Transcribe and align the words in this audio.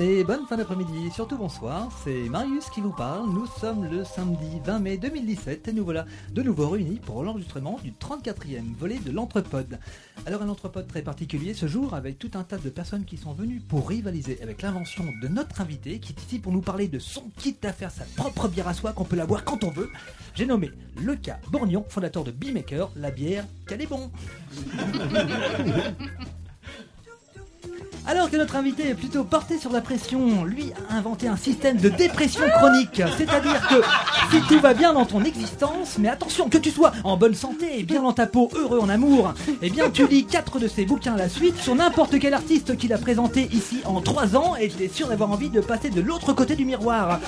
journée, 0.00 0.24
bonne 0.24 0.46
fin 0.46 0.56
d'après-midi, 0.56 1.10
surtout 1.12 1.36
bonsoir. 1.36 1.90
C'est 2.04 2.28
Marius 2.28 2.70
qui 2.70 2.80
vous 2.80 2.92
parle. 2.92 3.28
Nous 3.30 3.46
sommes 3.46 3.84
le 3.84 4.04
samedi 4.04 4.60
20 4.64 4.78
mai 4.78 4.96
2017 4.96 5.68
et 5.68 5.72
nous 5.72 5.84
voilà 5.84 6.06
de 6.32 6.42
nouveau 6.42 6.70
réunis 6.70 7.00
pour 7.04 7.22
l'enregistrement 7.22 7.78
du 7.82 7.92
34e 7.92 8.74
volet 8.78 8.98
de 8.98 9.10
l'Entrepode. 9.10 9.78
Alors 10.26 10.42
un 10.42 10.48
Entrepode 10.48 10.86
très 10.86 11.02
particulier 11.02 11.54
ce 11.54 11.66
jour 11.66 11.94
avec 11.94 12.18
tout 12.18 12.30
un 12.34 12.44
tas 12.44 12.56
de 12.56 12.70
personnes 12.70 13.04
qui 13.04 13.16
sont 13.16 13.32
venues 13.32 13.60
pour 13.60 13.88
rivaliser 13.88 14.38
avec 14.42 14.62
l'invention 14.62 15.04
de 15.20 15.28
notre 15.28 15.60
invité 15.60 15.98
qui 15.98 16.12
est 16.12 16.22
ici 16.22 16.38
pour 16.38 16.52
nous 16.52 16.62
parler 16.62 16.88
de 16.88 16.98
son 16.98 17.24
kit 17.36 17.56
à 17.64 17.72
faire 17.72 17.90
sa 17.90 18.04
propre 18.16 18.48
bière 18.48 18.68
à 18.68 18.74
soi 18.74 18.92
qu'on 18.92 19.04
peut 19.04 19.16
la 19.16 19.26
boire 19.26 19.44
quand 19.44 19.64
on 19.64 19.70
veut. 19.70 19.90
J'ai 20.34 20.46
nommé 20.46 20.70
le 20.96 21.16
cas 21.16 21.38
Borgnon, 21.50 21.84
fondateur 21.88 22.24
de 22.24 22.30
Beemaker, 22.30 22.90
la 22.96 23.10
bière 23.10 23.44
qu'elle 23.66 23.82
est 23.82 23.86
bon. 23.86 24.10
Alors 28.06 28.30
que 28.30 28.36
notre 28.36 28.56
invité 28.56 28.88
est 28.88 28.94
plutôt 28.94 29.24
porté 29.24 29.58
sur 29.58 29.70
la 29.70 29.80
pression, 29.80 30.44
lui 30.44 30.72
a 30.88 30.96
inventé 30.96 31.28
un 31.28 31.36
système 31.36 31.76
de 31.76 31.88
dépression 31.88 32.42
chronique. 32.58 33.02
C'est-à-dire 33.16 33.68
que 33.68 33.82
si 34.30 34.40
tout 34.48 34.58
va 34.58 34.74
bien 34.74 34.92
dans 34.92 35.04
ton 35.04 35.22
existence, 35.22 35.96
mais 35.98 36.08
attention, 36.08 36.48
que 36.48 36.58
tu 36.58 36.70
sois 36.70 36.92
en 37.04 37.16
bonne 37.16 37.34
santé 37.34 37.78
et 37.78 37.82
bien 37.82 38.02
dans 38.02 38.12
ta 38.12 38.26
peau, 38.26 38.50
heureux 38.54 38.80
en 38.80 38.88
amour, 38.88 39.34
eh 39.62 39.70
bien 39.70 39.90
tu 39.90 40.06
lis 40.06 40.24
quatre 40.24 40.58
de 40.58 40.66
ses 40.66 40.84
bouquins 40.84 41.14
à 41.14 41.18
la 41.18 41.28
suite 41.28 41.58
sur 41.58 41.74
n'importe 41.74 42.18
quel 42.18 42.34
artiste 42.34 42.76
qu'il 42.76 42.92
a 42.92 42.98
présenté 42.98 43.48
ici 43.52 43.80
en 43.84 44.00
trois 44.00 44.36
ans 44.36 44.56
et 44.56 44.68
t'es 44.68 44.88
sûr 44.88 45.08
d'avoir 45.08 45.30
envie 45.30 45.50
de 45.50 45.60
passer 45.60 45.90
de 45.90 46.00
l'autre 46.00 46.32
côté 46.32 46.56
du 46.56 46.64
miroir. 46.64 47.20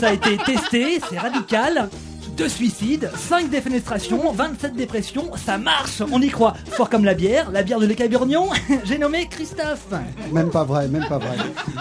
Ça 0.00 0.08
a 0.08 0.12
été 0.12 0.36
testé, 0.38 1.00
c'est 1.08 1.18
radical. 1.18 1.88
Deux 2.36 2.48
suicides, 2.48 3.10
5 3.16 3.48
défenestrations, 3.48 4.32
27 4.32 4.74
dépressions, 4.74 5.30
ça 5.36 5.56
marche, 5.56 6.02
on 6.10 6.20
y 6.20 6.28
croit. 6.28 6.54
Fort 6.70 6.90
comme 6.90 7.04
la 7.04 7.14
bière, 7.14 7.52
la 7.52 7.62
bière 7.62 7.78
de 7.78 7.86
l'Écaburnion, 7.86 8.48
j'ai 8.84 8.98
nommé 8.98 9.28
Christophe. 9.28 9.86
Même 10.32 10.50
pas 10.50 10.64
vrai, 10.64 10.88
même 10.88 11.06
pas 11.06 11.18
vrai. 11.18 11.36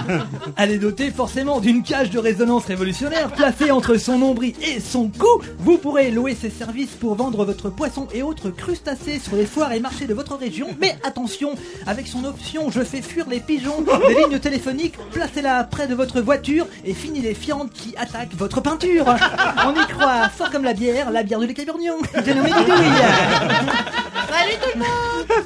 Elle 0.57 0.71
est 0.71 0.77
dotée 0.77 1.09
forcément 1.09 1.59
d'une 1.59 1.81
cage 1.81 2.11
de 2.11 2.19
résonance 2.19 2.65
révolutionnaire 2.65 3.31
placée 3.31 3.71
entre 3.71 3.95
son 3.97 4.19
nombril 4.19 4.53
et 4.61 4.79
son 4.79 5.09
cou. 5.09 5.41
Vous 5.57 5.79
pourrez 5.79 6.11
louer 6.11 6.35
ses 6.35 6.51
services 6.51 6.91
pour 6.99 7.15
vendre 7.15 7.45
votre 7.45 7.71
poisson 7.71 8.07
et 8.13 8.21
autres 8.21 8.51
crustacés 8.51 9.17
sur 9.17 9.35
les 9.35 9.45
foires 9.47 9.73
et 9.73 9.79
marchés 9.79 10.05
de 10.05 10.13
votre 10.13 10.35
région. 10.38 10.67
Mais 10.79 10.95
attention, 11.03 11.55
avec 11.88 12.05
son 12.05 12.25
option 12.25 12.69
Je 12.69 12.81
fais 12.81 13.01
fuir 13.01 13.25
les 13.27 13.39
pigeons, 13.39 13.83
les 14.07 14.13
lignes 14.13 14.39
téléphoniques, 14.39 14.99
placez-la 15.13 15.63
près 15.63 15.88
de 15.88 15.95
votre 15.95 16.21
voiture 16.21 16.67
et 16.85 16.93
fini 16.93 17.21
les 17.21 17.33
fientes 17.33 17.71
qui 17.73 17.95
attaquent 17.97 18.35
votre 18.35 18.61
peinture. 18.61 19.05
On 19.65 19.73
y 19.73 19.88
croit, 19.88 20.29
fort 20.44 20.52
comme 20.52 20.63
la 20.63 20.73
bière, 20.73 21.11
la 21.11 21.23
bière 21.23 21.39
de 21.39 21.45
l'Écaburnion. 21.45 21.95
J'ai 22.25 22.33
nommé 22.33 22.49
Didouille. 22.49 22.75
Salut 24.30 24.55
tout 24.61 24.72
le 24.73 24.80
monde 24.80 25.44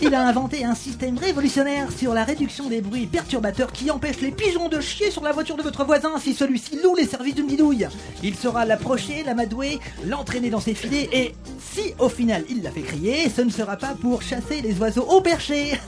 Il 0.00 0.14
a 0.14 0.26
inventé 0.26 0.64
un 0.64 0.74
système 0.74 1.16
révolutionnaire 1.16 1.92
sur 1.92 2.12
la 2.12 2.24
réduction 2.24 2.68
des 2.68 2.80
bruits 2.80 3.06
perturbateurs 3.06 3.70
qui 3.70 3.90
empêchent 3.90 4.20
les 4.20 4.32
pigeons 4.32 4.68
de 4.68 4.80
chier 4.80 5.10
sur 5.10 5.22
la 5.22 5.32
voiture 5.32 5.56
de 5.56 5.62
votre 5.62 5.84
voisin 5.84 6.18
si 6.18 6.34
celui-ci 6.34 6.80
loue 6.82 6.96
les 6.96 7.06
services 7.06 7.36
d'une 7.36 7.46
bidouille. 7.46 7.86
Il 8.22 8.34
saura 8.34 8.64
l'approcher, 8.64 9.22
l'amadouer, 9.24 9.78
l'entraîner 10.06 10.50
dans 10.50 10.60
ses 10.60 10.74
filets 10.74 11.08
et 11.12 11.34
si 11.60 11.94
au 11.98 12.08
final 12.08 12.44
il 12.48 12.62
l'a 12.62 12.70
fait 12.70 12.82
crier, 12.82 13.30
ce 13.30 13.42
ne 13.42 13.50
sera 13.50 13.76
pas 13.76 13.94
pour 14.00 14.22
chasser 14.22 14.60
les 14.60 14.78
oiseaux 14.80 15.06
au 15.08 15.20
perché. 15.20 15.78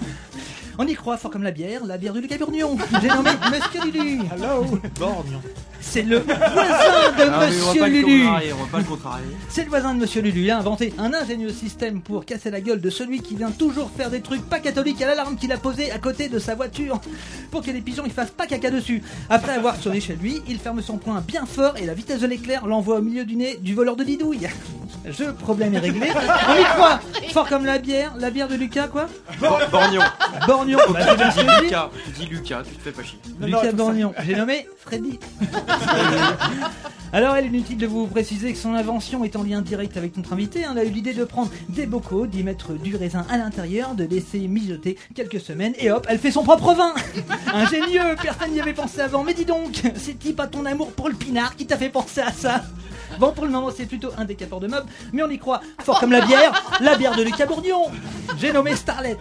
On 0.79 0.87
y 0.87 0.95
croit 0.95 1.17
fort 1.17 1.31
comme 1.31 1.43
la 1.45 1.53
bière, 1.53 1.85
la 1.85 1.99
bière 1.99 2.13
de 2.13 2.21
Lucas 2.21 2.37
Burnion. 2.37 2.77
J'ai 3.01 3.09
nommé 3.09 3.31
Monsieur 3.51 3.91
Lulu. 3.91 4.23
Borgnon. 4.99 5.41
C'est 5.87 6.03
le 6.03 6.19
voisin 6.19 6.39
de 6.39 6.45
Ah, 7.19 7.19
mais 7.19 7.25
on 7.25 7.31
va 7.31 7.47
Monsieur 7.49 7.81
pas 7.81 7.89
le 7.89 7.95
Lulu. 7.95 8.23
contrarier, 8.25 8.53
on 8.53 8.65
va 8.65 8.71
pas 8.71 8.79
le 8.79 8.85
contrarier. 8.85 9.27
C'est 9.49 9.63
le 9.65 9.69
voisin 9.69 9.95
de 9.95 10.01
Monsieur 10.01 10.23
Lulu, 10.23 10.41
il 10.43 10.51
a 10.51 10.59
inventé 10.59 10.93
un 10.99 11.13
ingénieux 11.15 11.51
système 11.51 12.01
pour 12.01 12.25
casser 12.25 12.51
la 12.51 12.61
gueule 12.61 12.81
de 12.81 12.91
celui 12.91 13.21
qui 13.21 13.37
vient 13.37 13.51
toujours 13.51 13.91
faire 13.97 14.11
des 14.11 14.21
trucs 14.21 14.43
pas 14.49 14.59
catholiques 14.59 15.01
à 15.03 15.07
l'alarme 15.07 15.37
qu'il 15.37 15.53
a 15.53 15.57
posé 15.59 15.91
à 15.93 15.99
côté 15.99 16.29
de 16.29 16.39
sa 16.39 16.55
voiture 16.55 17.01
pour 17.51 17.63
que 17.63 17.71
les 17.71 17.81
pigeons 17.81 18.03
ils 18.07 18.13
fassent 18.13 18.31
pas 18.31 18.47
caca 18.47 18.71
dessus. 18.71 19.03
Après 19.31 19.53
avoir 19.53 19.77
sonné 19.77 20.01
chez 20.01 20.17
lui, 20.17 20.43
il 20.49 20.59
ferme 20.59 20.83
son 20.83 20.97
poing 20.97 21.23
bien 21.27 21.47
fort 21.47 21.77
et 21.77 21.85
la 21.87 21.95
vitesse 21.95 22.21
de 22.21 22.27
l'éclair 22.27 22.67
l'envoie 22.67 22.97
au 22.99 23.03
milieu 23.03 23.25
du 23.25 23.37
nez 23.37 23.59
du 23.61 23.75
voleur 23.75 23.95
de 23.97 24.05
bidouille. 24.05 24.49
Je 25.07 25.25
problème 25.31 25.75
est 25.75 25.79
réglé. 25.81 26.09
On 26.49 26.61
y 26.61 26.65
croit. 26.65 27.01
Fort 27.31 27.49
comme 27.49 27.67
la 27.67 27.79
bière, 27.79 28.15
la 28.19 28.31
bière 28.31 28.49
de 28.49 28.55
Lucas 28.55 28.89
quoi 28.89 29.07
Bor- 29.39 29.61
Borgnon. 29.71 30.01
Borgnon. 30.47 30.79
Bah, 30.93 31.31
ce 31.31 31.41
Tu 31.41 31.45
dis. 31.47 31.63
Lucas, 31.65 31.91
tu 32.05 32.11
dis 32.21 32.27
Lucas, 32.27 32.63
tu 32.69 32.75
te 32.77 32.83
fais 32.83 32.91
pas 32.93 33.03
chier. 33.03 33.19
Lucas 33.41 33.73
Borgnon. 33.73 34.13
J'ai 34.25 34.35
nommé 34.35 34.67
Freddy. 34.81 35.19
Alors, 37.13 37.39
il 37.39 37.45
est 37.45 37.49
inutile 37.49 37.79
de 37.79 37.87
vous 37.87 38.09
préciser 38.09 38.53
que 38.53 38.59
son 38.59 38.75
invention 38.75 39.23
est 39.23 39.37
en 39.37 39.45
lien 39.45 39.61
direct 39.63 39.97
avec 39.97 40.17
notre 40.17 40.33
invité. 40.33 40.65
hein. 40.65 40.71
Elle 40.73 40.79
a 40.81 40.85
eu 40.85 40.91
l'idée 40.91 41.15
de 41.15 41.23
prendre 41.23 41.49
des 41.69 41.87
bocaux, 41.87 42.27
d'y 42.27 42.43
mettre 42.43 42.73
du 42.73 42.97
raisin 42.97 43.25
à 43.31 43.39
l'intérieur, 43.39 43.95
de 43.95 44.03
laisser 44.03 44.41
mijoter 44.49 44.99
quelques 45.15 45.39
semaines, 45.41 45.75
et 45.79 45.93
hop, 45.93 46.05
elle 46.11 46.19
fait 46.19 46.33
son 46.33 46.43
propre 46.43 46.75
vin 46.75 46.93
Ingénieux, 47.55 48.17
personne 48.21 48.51
n'y 48.51 48.61
avait 48.61 48.73
pensé 48.73 49.01
avant. 49.01 49.23
Mais 49.23 49.33
dis 49.33 49.45
donc, 49.45 49.81
c'est-il 49.95 50.35
pas 50.35 50.49
ton 50.49 50.65
amour 50.67 50.91
pour 50.91 51.09
le 51.09 51.15
pinard 51.15 51.55
qui 51.55 51.67
t'a 51.67 51.77
fait 51.77 51.89
penser 51.91 52.21
à 52.21 52.33
ça 52.33 52.63
Bon, 53.21 53.31
pour 53.31 53.45
le 53.45 53.53
moment, 53.53 53.71
c'est 53.77 53.87
plutôt 53.87 54.09
un 54.19 54.25
décapeur 54.25 54.59
de 54.59 54.67
meubles, 54.67 54.89
mais 55.13 55.23
on 55.23 55.31
y 55.31 55.39
croit. 55.39 55.61
Fort 55.85 56.01
comme 56.01 56.11
la 56.11 56.23
bière, 56.27 56.65
la 56.81 56.97
bière 56.97 57.15
de 57.15 57.23
Lucas 57.23 57.47
Bourgnon. 57.47 57.85
J'ai 58.39 58.53
nommé 58.53 58.75
Starlet. 58.75 59.17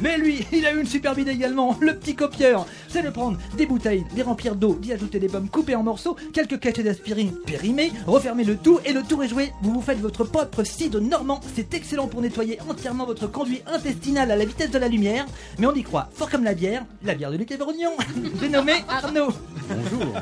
Mais 0.00 0.18
lui, 0.18 0.46
il 0.52 0.66
a 0.66 0.72
eu 0.72 0.80
une 0.80 0.86
superbe 0.86 1.18
idée 1.18 1.32
également, 1.32 1.76
le 1.80 1.96
petit 1.96 2.14
copieur. 2.14 2.66
C'est 2.88 3.02
de 3.02 3.10
prendre 3.10 3.38
des 3.56 3.66
bouteilles, 3.66 4.04
les 4.14 4.22
remplir 4.22 4.54
d'eau, 4.54 4.78
d'y 4.80 4.92
ajouter 4.92 5.18
des 5.18 5.28
pommes 5.28 5.48
coupées 5.48 5.74
en 5.74 5.82
morceaux, 5.82 6.16
quelques 6.32 6.58
cachets 6.60 6.82
d'aspirine 6.82 7.32
périmés, 7.46 7.92
refermer 8.06 8.44
le 8.44 8.56
tout 8.56 8.80
et 8.84 8.92
le 8.92 9.02
tour 9.02 9.22
est 9.24 9.28
joué. 9.28 9.52
Vous 9.62 9.72
vous 9.72 9.82
faites 9.82 10.00
votre 10.00 10.24
propre 10.24 10.64
cidre 10.64 11.00
normand. 11.00 11.40
C'est 11.54 11.74
excellent 11.74 12.08
pour 12.08 12.22
nettoyer 12.22 12.58
entièrement 12.68 13.06
votre 13.06 13.26
conduit 13.26 13.62
intestinal 13.66 14.30
à 14.30 14.36
la 14.36 14.44
vitesse 14.44 14.70
de 14.70 14.78
la 14.78 14.88
lumière. 14.88 15.26
Mais 15.58 15.66
on 15.66 15.74
y 15.74 15.82
croit, 15.82 16.08
fort 16.12 16.30
comme 16.30 16.44
la 16.44 16.54
bière, 16.54 16.84
la 17.02 17.14
bière 17.14 17.30
de 17.30 17.36
Bourgnon. 17.56 17.92
J'ai 18.40 18.48
nommé 18.48 18.72
Arnaud. 18.88 19.32
Bonjour. 19.68 20.14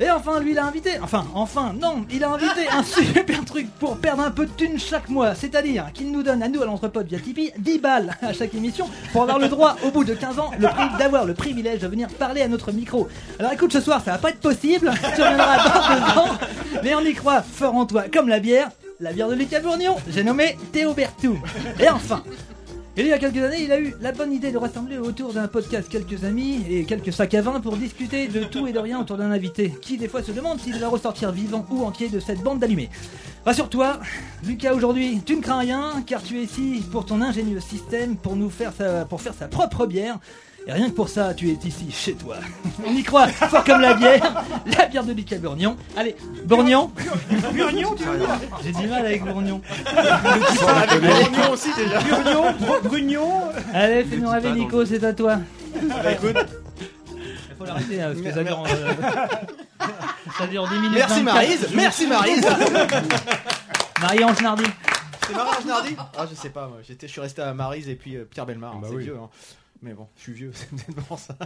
Et 0.00 0.10
enfin, 0.10 0.38
lui, 0.40 0.52
il 0.52 0.58
a 0.58 0.64
invité, 0.64 0.92
enfin, 1.02 1.26
enfin, 1.34 1.74
non, 1.80 2.04
il 2.10 2.22
a 2.22 2.30
invité 2.30 2.68
un 2.70 2.82
super 2.84 3.44
truc 3.44 3.68
pour 3.80 3.96
perdre 3.96 4.22
un 4.22 4.30
peu 4.30 4.46
de 4.46 4.50
thunes 4.52 4.78
chaque 4.78 5.08
mois. 5.08 5.34
C'est-à-dire 5.34 5.86
qu'il 5.92 6.12
nous 6.12 6.22
donne 6.22 6.42
à 6.42 6.48
nous, 6.48 6.62
à 6.62 6.66
l'entrepôt 6.66 7.00
via 7.02 7.18
Tipeee, 7.18 7.52
10 7.58 7.78
balles 7.78 8.16
à 8.22 8.32
chaque 8.32 8.54
émission 8.54 8.88
pour 9.12 9.22
avoir 9.22 9.38
le 9.38 9.48
droit, 9.48 9.76
au 9.84 9.90
bout 9.90 10.04
de 10.04 10.14
15 10.14 10.38
ans, 10.38 10.50
le 10.58 10.68
prix 10.68 10.88
d'avoir 10.98 11.24
le 11.24 11.34
privilège 11.34 11.80
de 11.80 11.88
venir 11.88 12.08
parler 12.08 12.42
à 12.42 12.48
notre 12.48 12.70
micro. 12.70 13.08
Alors 13.38 13.52
écoute, 13.52 13.72
ce 13.72 13.80
soir, 13.80 14.00
ça 14.04 14.12
va 14.12 14.18
pas 14.18 14.30
être 14.30 14.40
possible, 14.40 14.92
tu 15.16 15.22
reviendras 15.22 15.56
dans 15.56 15.94
deux 15.94 16.18
ans, 16.20 16.38
mais 16.84 16.94
on 16.94 17.00
y 17.00 17.14
croit 17.14 17.42
fort 17.42 17.74
en 17.74 17.84
toi, 17.84 18.04
comme 18.12 18.28
la 18.28 18.38
bière, 18.38 18.68
la 19.00 19.12
bière 19.12 19.28
de 19.28 19.34
Lucas 19.34 19.60
Bourgnon. 19.60 19.96
J'ai 20.10 20.22
nommé 20.22 20.56
Théo 20.72 20.92
Bertou. 20.92 21.38
Et 21.80 21.88
enfin, 21.88 22.22
et 22.98 23.02
il 23.02 23.06
y 23.06 23.12
a 23.12 23.18
quelques 23.18 23.38
années, 23.38 23.62
il 23.62 23.70
a 23.70 23.78
eu 23.78 23.94
la 24.00 24.10
bonne 24.10 24.32
idée 24.32 24.50
de 24.50 24.58
rassembler 24.58 24.98
autour 24.98 25.32
d'un 25.32 25.46
podcast 25.46 25.88
quelques 25.88 26.24
amis 26.24 26.64
et 26.68 26.84
quelques 26.84 27.12
sacs 27.12 27.32
à 27.34 27.42
vin 27.42 27.60
pour 27.60 27.76
discuter 27.76 28.26
de 28.26 28.42
tout 28.42 28.66
et 28.66 28.72
de 28.72 28.78
rien 28.80 29.00
autour 29.00 29.16
d'un 29.16 29.30
invité, 29.30 29.72
qui 29.80 29.98
des 29.98 30.08
fois 30.08 30.20
se 30.20 30.32
demande 30.32 30.58
s'il 30.58 30.76
va 30.80 30.88
ressortir 30.88 31.30
vivant 31.30 31.64
ou 31.70 31.84
entier 31.84 32.08
de 32.08 32.18
cette 32.18 32.42
bande 32.42 32.58
d'allumés. 32.58 32.90
Rassure-toi, 33.44 34.00
Lucas, 34.44 34.74
aujourd'hui, 34.74 35.22
tu 35.24 35.36
ne 35.36 35.40
crains 35.40 35.60
rien, 35.60 36.02
car 36.08 36.24
tu 36.24 36.40
es 36.40 36.42
ici 36.42 36.82
pour 36.90 37.06
ton 37.06 37.22
ingénieux 37.22 37.60
système, 37.60 38.16
pour 38.16 38.34
nous 38.34 38.50
faire 38.50 38.72
pour 39.08 39.20
faire 39.20 39.34
sa 39.34 39.46
propre 39.46 39.86
bière. 39.86 40.18
Et 40.68 40.72
rien 40.72 40.90
que 40.90 40.94
pour 40.94 41.08
ça, 41.08 41.32
tu 41.32 41.48
es 41.48 41.54
ici 41.64 41.90
chez 41.90 42.12
toi. 42.14 42.36
On 42.86 42.92
y 42.92 43.02
croit, 43.02 43.26
fort 43.28 43.64
comme 43.64 43.80
la 43.80 43.94
bière, 43.94 44.44
la 44.78 44.84
bière 44.86 45.02
de 45.02 45.14
Lucas 45.14 45.38
Bourgnon. 45.38 45.76
Allez, 45.96 46.14
Bourgnon 46.44 46.90
Burgnon, 47.54 47.94
tu 47.94 48.04
veux 48.04 48.18
dire 48.18 48.28
J'ai 48.62 48.72
du 48.72 48.86
mal 48.86 49.06
avec 49.06 49.24
Bourgnon. 49.24 49.62
Avec 49.96 51.00
Burgnon 51.00 51.50
aussi 51.52 51.70
déjà. 51.74 52.00
Burgnon, 52.00 52.54
Brugnon. 52.84 53.42
Allez, 53.72 54.04
fais-nous 54.04 54.28
rêver, 54.28 54.52
Nico, 54.52 54.84
c'est 54.84 55.02
à 55.04 55.14
toi. 55.14 55.38
Bah 55.74 56.12
écoute, 56.12 56.36
Il 57.16 57.56
faut 57.56 57.64
l'arrêter, 57.64 58.02
hein, 58.02 58.12
parce 58.12 58.20
que 58.26 58.32
ça 58.32 58.44
dure, 58.44 58.64
euh, 58.68 59.86
ça 60.38 60.46
dure 60.48 60.68
10 60.68 60.74
minutes. 60.74 60.90
merci 60.94 61.22
24. 61.22 61.24
Maryse, 61.34 61.68
merci 61.74 62.06
Maryse. 62.06 62.46
Marie-Ange 64.02 64.42
Nardi. 64.42 64.64
C'est 65.26 65.34
Maryse 65.34 65.66
Nardi? 65.66 65.96
Ah 66.16 66.26
je 66.30 66.34
sais 66.34 66.50
pas, 66.50 66.66
moi. 66.68 66.78
J'étais, 66.86 67.06
je 67.06 67.12
suis 67.12 67.20
resté 67.20 67.42
à 67.42 67.52
Maryse 67.54 67.88
et 67.88 67.94
puis 67.96 68.16
euh, 68.16 68.24
Pierre 68.30 68.46
Belmar. 68.46 68.74
hein, 68.74 68.78
Bah 68.82 68.88
c'est 68.90 68.96
oui. 68.96 69.04
vieux. 69.04 69.16
hein. 69.22 69.28
Mais 69.82 69.94
bon, 69.94 70.08
je 70.16 70.22
suis 70.22 70.32
vieux, 70.32 70.50
c'est 70.54 70.68
peut-être 70.70 71.06
pour 71.06 71.18
ça. 71.18 71.36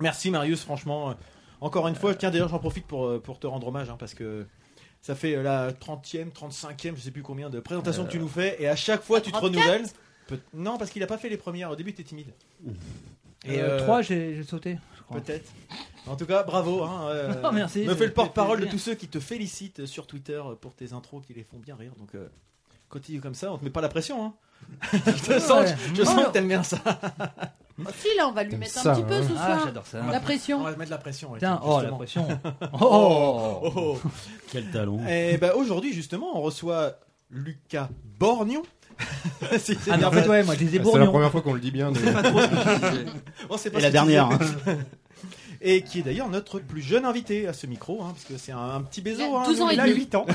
Merci 0.00 0.30
Marius, 0.30 0.62
franchement. 0.62 1.10
euh, 1.10 1.14
Encore 1.60 1.88
une 1.88 1.94
fois, 1.94 2.14
tiens 2.14 2.30
d'ailleurs 2.30 2.48
j'en 2.48 2.58
profite 2.58 2.86
pour, 2.86 3.06
euh, 3.06 3.20
pour 3.20 3.38
te 3.38 3.46
rendre 3.46 3.66
hommage 3.68 3.88
hein, 3.90 3.96
parce 3.98 4.14
que 4.14 4.46
ça 5.00 5.14
fait 5.14 5.36
euh, 5.36 5.42
la 5.42 5.72
30e, 5.72 6.30
35e, 6.32 6.96
je 6.96 7.00
sais 7.00 7.10
plus 7.10 7.22
combien 7.22 7.50
de 7.50 7.60
présentations 7.60 8.04
que 8.04 8.10
tu 8.10 8.18
nous 8.18 8.28
fais 8.28 8.56
et 8.60 8.68
à 8.68 8.76
chaque 8.76 9.02
fois 9.02 9.20
tu 9.20 9.30
te 9.30 9.36
34? 9.36 9.62
renouvelles. 9.64 9.88
Peut- 10.26 10.40
Non, 10.54 10.78
parce 10.78 10.90
qu'il 10.90 11.02
a 11.02 11.06
pas 11.06 11.18
fait 11.18 11.28
les 11.28 11.36
premières. 11.36 11.70
Au 11.70 11.76
début, 11.76 11.92
tu 11.92 12.02
timide. 12.02 12.32
Et 13.44 13.60
euh, 13.60 13.78
3, 13.80 14.00
j'ai 14.00 14.34
j'ai 14.36 14.42
sauté. 14.42 14.78
je 14.96 15.02
crois. 15.02 15.20
Peut-être. 15.20 15.50
En 16.06 16.16
tout 16.16 16.24
cas, 16.24 16.42
bravo. 16.44 16.82
Hein, 16.82 17.08
euh, 17.08 17.34
Oh, 17.44 17.50
merci, 17.52 17.80
Me 17.80 17.90
ça 17.90 17.96
fait 17.96 18.06
le 18.06 18.12
porte-parole 18.14 18.56
de 18.58 18.62
plaisir. 18.64 18.78
tous 18.78 18.84
ceux 18.90 18.94
qui 18.94 19.06
te 19.08 19.20
félicitent 19.20 19.84
sur 19.84 20.06
Twitter 20.06 20.42
pour 20.62 20.74
tes 20.74 20.94
intros 20.94 21.22
qui 21.26 21.34
les 21.34 21.44
font 21.44 21.58
bien 21.58 21.76
rire. 21.76 21.92
Donc, 21.98 22.14
euh, 22.14 22.26
continue 22.88 23.20
comme 23.20 23.34
ça. 23.34 23.52
On 23.52 23.58
te 23.58 23.64
met 23.64 23.70
pas 23.70 23.82
la 23.82 23.90
pression. 23.90 24.24
Hein. 24.24 24.34
Je 24.92 24.98
te 25.34 25.38
sens, 25.40 25.60
Ouais. 25.64 25.76
je 25.94 26.02
Non, 26.02 26.10
sens 26.10 26.24
que 26.26 26.30
t'aimes 26.32 26.48
bien 26.48 26.62
ça. 26.62 26.78
Oh, 26.86 27.82
Si, 27.98 28.08
là, 28.16 28.28
on 28.28 28.32
va 28.32 28.44
lui 28.44 28.56
mettre 28.56 28.72
ça, 28.72 28.92
un 28.92 28.94
petit 28.94 29.02
peu 29.04 29.14
hein. 29.14 29.22
ce 29.28 29.32
Ah, 29.36 29.46
soir. 29.46 29.60
j'adore 29.66 29.86
ça. 29.86 29.98
La 30.10 30.18
On 30.18 30.20
pression. 30.20 30.62
va 30.62 30.72
te 30.72 30.78
mettre 30.78 30.90
la 30.92 30.98
pression. 30.98 31.30
ouais, 31.32 31.38
Tiens, 31.40 31.60
oh 31.64 31.80
la 31.82 31.90
pression. 31.90 32.26
Oh, 32.80 33.60
Oh, 33.64 33.72
oh. 33.76 33.98
Quel 34.52 34.70
talon. 34.70 35.00
Et 35.08 35.36
bah, 35.38 35.54
aujourd'hui, 35.56 35.92
justement, 35.92 36.28
on 36.38 36.40
reçoit 36.42 36.98
Lucas 37.30 37.88
Borgnon. 38.18 38.62
Si 39.58 39.76
Ah, 39.90 39.96
en 40.06 40.10
fait, 40.12 40.28
ouais, 40.28 40.44
moi, 40.44 40.54
je 40.54 40.60
les 40.60 40.76
ai 40.76 40.84
C'est 40.84 40.98
la 40.98 41.06
première 41.06 41.30
fois 41.32 41.42
qu'on 41.42 41.54
le 41.54 41.58
dit 41.60 41.72
bien. 41.72 41.92
C'est 41.94 42.02
mais- 42.04 42.12
pas 42.12 42.22
trop 42.22 42.40
ce 42.40 42.46
que 42.46 42.54
tu 42.74 42.80
disais. 42.92 43.06
On 43.50 43.56
sait 43.56 43.70
pas 43.70 43.78
Et 43.78 43.80
ce 43.80 43.86
la 43.86 43.90
dernière. 43.90 44.28
disais. 44.38 44.78
Et 45.66 45.82
qui 45.82 46.00
est 46.00 46.02
d'ailleurs 46.02 46.28
notre 46.28 46.58
plus 46.60 46.82
jeune 46.82 47.06
invité 47.06 47.48
à 47.48 47.54
ce 47.54 47.66
micro, 47.66 48.02
hein, 48.02 48.08
parce 48.12 48.24
que 48.24 48.36
c'est 48.36 48.52
un, 48.52 48.58
un 48.76 48.82
petit 48.82 49.00
Il 49.00 49.04
bézo. 49.04 49.22
a 49.34 49.40
hein, 49.40 49.44
12 49.46 49.60
ans 49.62 49.70
et 49.70 49.74
il 49.74 49.80
a 49.80 49.84
demi. 49.86 49.96
8 49.96 50.14
ans. 50.14 50.26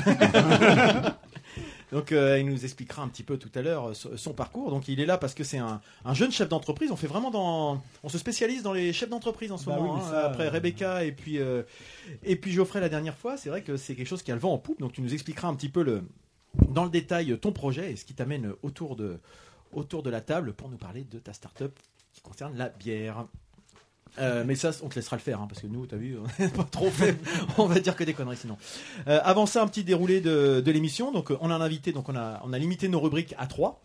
Donc 1.92 2.12
euh, 2.12 2.38
il 2.38 2.46
nous 2.46 2.64
expliquera 2.64 3.02
un 3.02 3.08
petit 3.08 3.22
peu 3.22 3.36
tout 3.36 3.50
à 3.54 3.62
l'heure 3.62 3.88
euh, 3.90 3.94
son 3.94 4.32
parcours. 4.32 4.70
Donc 4.70 4.88
il 4.88 5.00
est 5.00 5.06
là 5.06 5.18
parce 5.18 5.34
que 5.34 5.42
c'est 5.44 5.58
un, 5.58 5.80
un 6.04 6.14
jeune 6.14 6.30
chef 6.30 6.48
d'entreprise. 6.48 6.90
On 6.92 6.96
fait 6.96 7.06
vraiment 7.06 7.30
dans, 7.30 7.82
on 8.02 8.08
se 8.08 8.18
spécialise 8.18 8.62
dans 8.62 8.72
les 8.72 8.92
chefs 8.92 9.08
d'entreprise 9.08 9.50
en 9.52 9.58
ce 9.58 9.66
Bah 9.66 9.76
moment. 9.76 9.94
oui, 9.94 10.00
hein. 10.04 10.10
ça, 10.10 10.26
Après 10.26 10.46
euh, 10.46 10.50
Rebecca 10.50 11.04
et 11.04 11.12
puis 11.12 11.38
euh, 11.38 11.62
et 12.22 12.36
puis 12.36 12.52
Geoffrey 12.52 12.80
la 12.80 12.88
dernière 12.88 13.16
fois, 13.16 13.36
c'est 13.36 13.48
vrai 13.50 13.62
que 13.62 13.76
c'est 13.76 13.94
quelque 13.94 14.06
chose 14.08 14.22
qui 14.22 14.30
a 14.30 14.34
le 14.34 14.40
vent 14.40 14.52
en 14.52 14.58
poupe. 14.58 14.78
Donc 14.80 14.92
tu 14.92 15.02
nous 15.02 15.12
expliqueras 15.14 15.48
un 15.48 15.54
petit 15.54 15.68
peu 15.68 15.82
le 15.82 16.02
dans 16.68 16.84
le 16.84 16.90
détail 16.90 17.38
ton 17.38 17.52
projet 17.52 17.92
et 17.92 17.96
ce 17.96 18.04
qui 18.04 18.14
t'amène 18.14 18.52
autour 18.62 18.96
de 18.96 19.18
autour 19.72 20.02
de 20.02 20.10
la 20.10 20.20
table 20.20 20.52
pour 20.52 20.68
nous 20.68 20.78
parler 20.78 21.04
de 21.04 21.18
ta 21.18 21.32
start-up 21.32 21.78
qui 22.12 22.20
concerne 22.22 22.56
la 22.56 22.68
bière. 22.68 23.26
Euh, 24.18 24.44
mais 24.46 24.54
ça, 24.56 24.70
on 24.82 24.88
te 24.88 24.96
laissera 24.96 25.16
le 25.16 25.22
faire, 25.22 25.40
hein, 25.40 25.46
parce 25.48 25.60
que 25.62 25.66
nous, 25.66 25.86
t'as 25.86 25.96
vu, 25.96 26.16
on 26.18 26.42
n'est 26.42 26.48
pas 26.50 26.64
trop 26.64 26.90
fait. 26.90 27.16
On 27.58 27.66
va 27.66 27.78
dire 27.80 27.94
que 27.96 28.04
des 28.04 28.12
conneries 28.14 28.36
sinon. 28.36 28.56
Euh, 29.08 29.20
avant 29.22 29.46
ça, 29.46 29.62
un 29.62 29.66
petit 29.68 29.84
déroulé 29.84 30.20
de, 30.20 30.60
de 30.64 30.70
l'émission. 30.72 31.12
Donc, 31.12 31.30
euh, 31.30 31.38
on 31.40 31.50
a 31.50 31.54
un 31.54 31.60
invité, 31.60 31.92
donc 31.92 32.08
on 32.08 32.16
a, 32.16 32.40
on 32.44 32.52
a 32.52 32.58
limité 32.58 32.88
nos 32.88 33.00
rubriques 33.00 33.34
à 33.38 33.46
trois. 33.46 33.80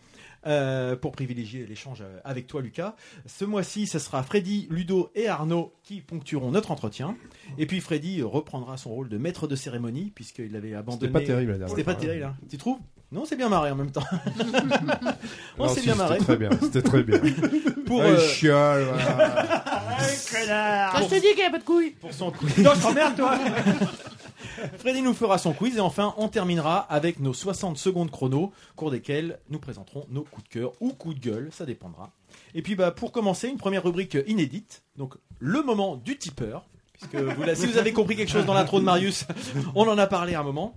euh, 0.48 0.96
pour 0.96 1.12
privilégier 1.12 1.66
l'échange 1.66 2.04
avec 2.24 2.46
toi, 2.46 2.62
Lucas. 2.62 2.96
Ce 3.26 3.46
mois-ci, 3.46 3.88
ce 3.88 3.98
sera 3.98 4.22
Freddy, 4.22 4.68
Ludo 4.70 5.10
et 5.16 5.28
Arnaud 5.28 5.74
qui 5.84 6.02
ponctueront 6.02 6.52
notre 6.52 6.70
entretien. 6.72 7.16
Et 7.58 7.66
puis 7.66 7.80
Freddy 7.82 8.22
reprendra 8.22 8.78
son 8.78 8.92
rôle 8.92 9.10
de 9.10 9.18
maître 9.18 9.48
de 9.48 9.56
cérémonie, 9.56 10.12
puisqu'il 10.14 10.56
avait 10.56 10.76
abandonné. 10.76 11.08
C'était 11.08 11.20
pas 11.20 11.22
terrible 11.26 11.52
la 11.54 11.58
dernière 11.58 11.70
C'était 11.76 11.84
pas 11.84 11.94
fois. 11.94 12.02
terrible, 12.02 12.26
hein. 12.26 12.36
Tu 12.50 12.58
trouves? 12.58 12.78
Non, 13.12 13.24
c'est 13.26 13.36
bien 13.38 13.50
marré 13.50 13.72
en 13.72 13.76
même 13.76 13.92
temps. 13.92 14.04
on 15.58 15.68
s'est 15.70 15.80
si, 15.82 15.86
bien 15.88 15.96
marré. 15.96 16.20
C'était 16.20 16.26
très 16.26 16.38
bien. 16.38 16.50
C'était 16.62 16.82
très 16.82 17.04
bien. 17.04 17.20
Pour, 17.86 18.02
Ah, 18.02 18.06
euh, 18.06 18.20
chiale, 18.20 18.84
voilà. 18.84 19.75
Quand 19.96 21.04
je 21.04 21.10
te 21.10 21.16
dis 21.16 21.28
qu'il 21.30 21.38
n'y 21.38 21.44
a 21.44 21.52
pas 21.52 21.60
de 21.60 21.64
couilles. 21.64 21.92
pour 21.92 22.14
son 22.14 22.32
quiz. 22.32 22.58
Non, 22.60 22.74
je 22.76 22.82
t'emmerde, 22.82 23.16
toi 23.16 23.38
Freddy 24.80 25.02
nous 25.02 25.14
fera 25.14 25.38
son 25.38 25.54
quiz 25.54 25.78
et 25.78 25.80
enfin 25.80 26.14
on 26.18 26.28
terminera 26.28 26.80
avec 26.80 27.20
nos 27.20 27.34
60 27.34 27.78
secondes 27.78 28.12
chrono, 28.12 28.52
cours 28.76 28.92
desquels 28.92 29.40
nous 29.50 29.60
présenterons 29.60 30.06
nos 30.10 30.24
coups 30.24 30.48
de 30.48 30.54
cœur 30.54 30.72
ou 30.80 30.90
coups 30.90 31.16
de 31.16 31.20
gueule, 31.20 31.50
ça 31.52 31.66
dépendra. 31.66 32.12
Et 32.54 32.62
puis 32.62 32.76
bah, 32.76 32.92
pour 32.92 33.12
commencer, 33.12 33.48
une 33.48 33.58
première 33.58 33.84
rubrique 33.84 34.18
inédite, 34.28 34.84
donc 34.98 35.16
le 35.40 35.62
moment 35.64 35.98
du 35.98 36.18
tipeur. 36.18 36.66
Puisque 36.94 37.16
vous, 37.16 37.44
si 37.56 37.66
vous 37.68 37.78
avez 37.78 37.92
compris 37.92 38.16
quelque 38.16 38.32
chose 38.32 38.46
dans 38.46 38.54
l'intro 38.54 38.80
de 38.80 38.86
Marius, 38.86 39.26
on 39.76 39.88
en 39.88 39.98
a 39.98 40.08
parlé 40.08 40.34
à 40.36 40.40
un 40.40 40.44
moment. 40.44 40.76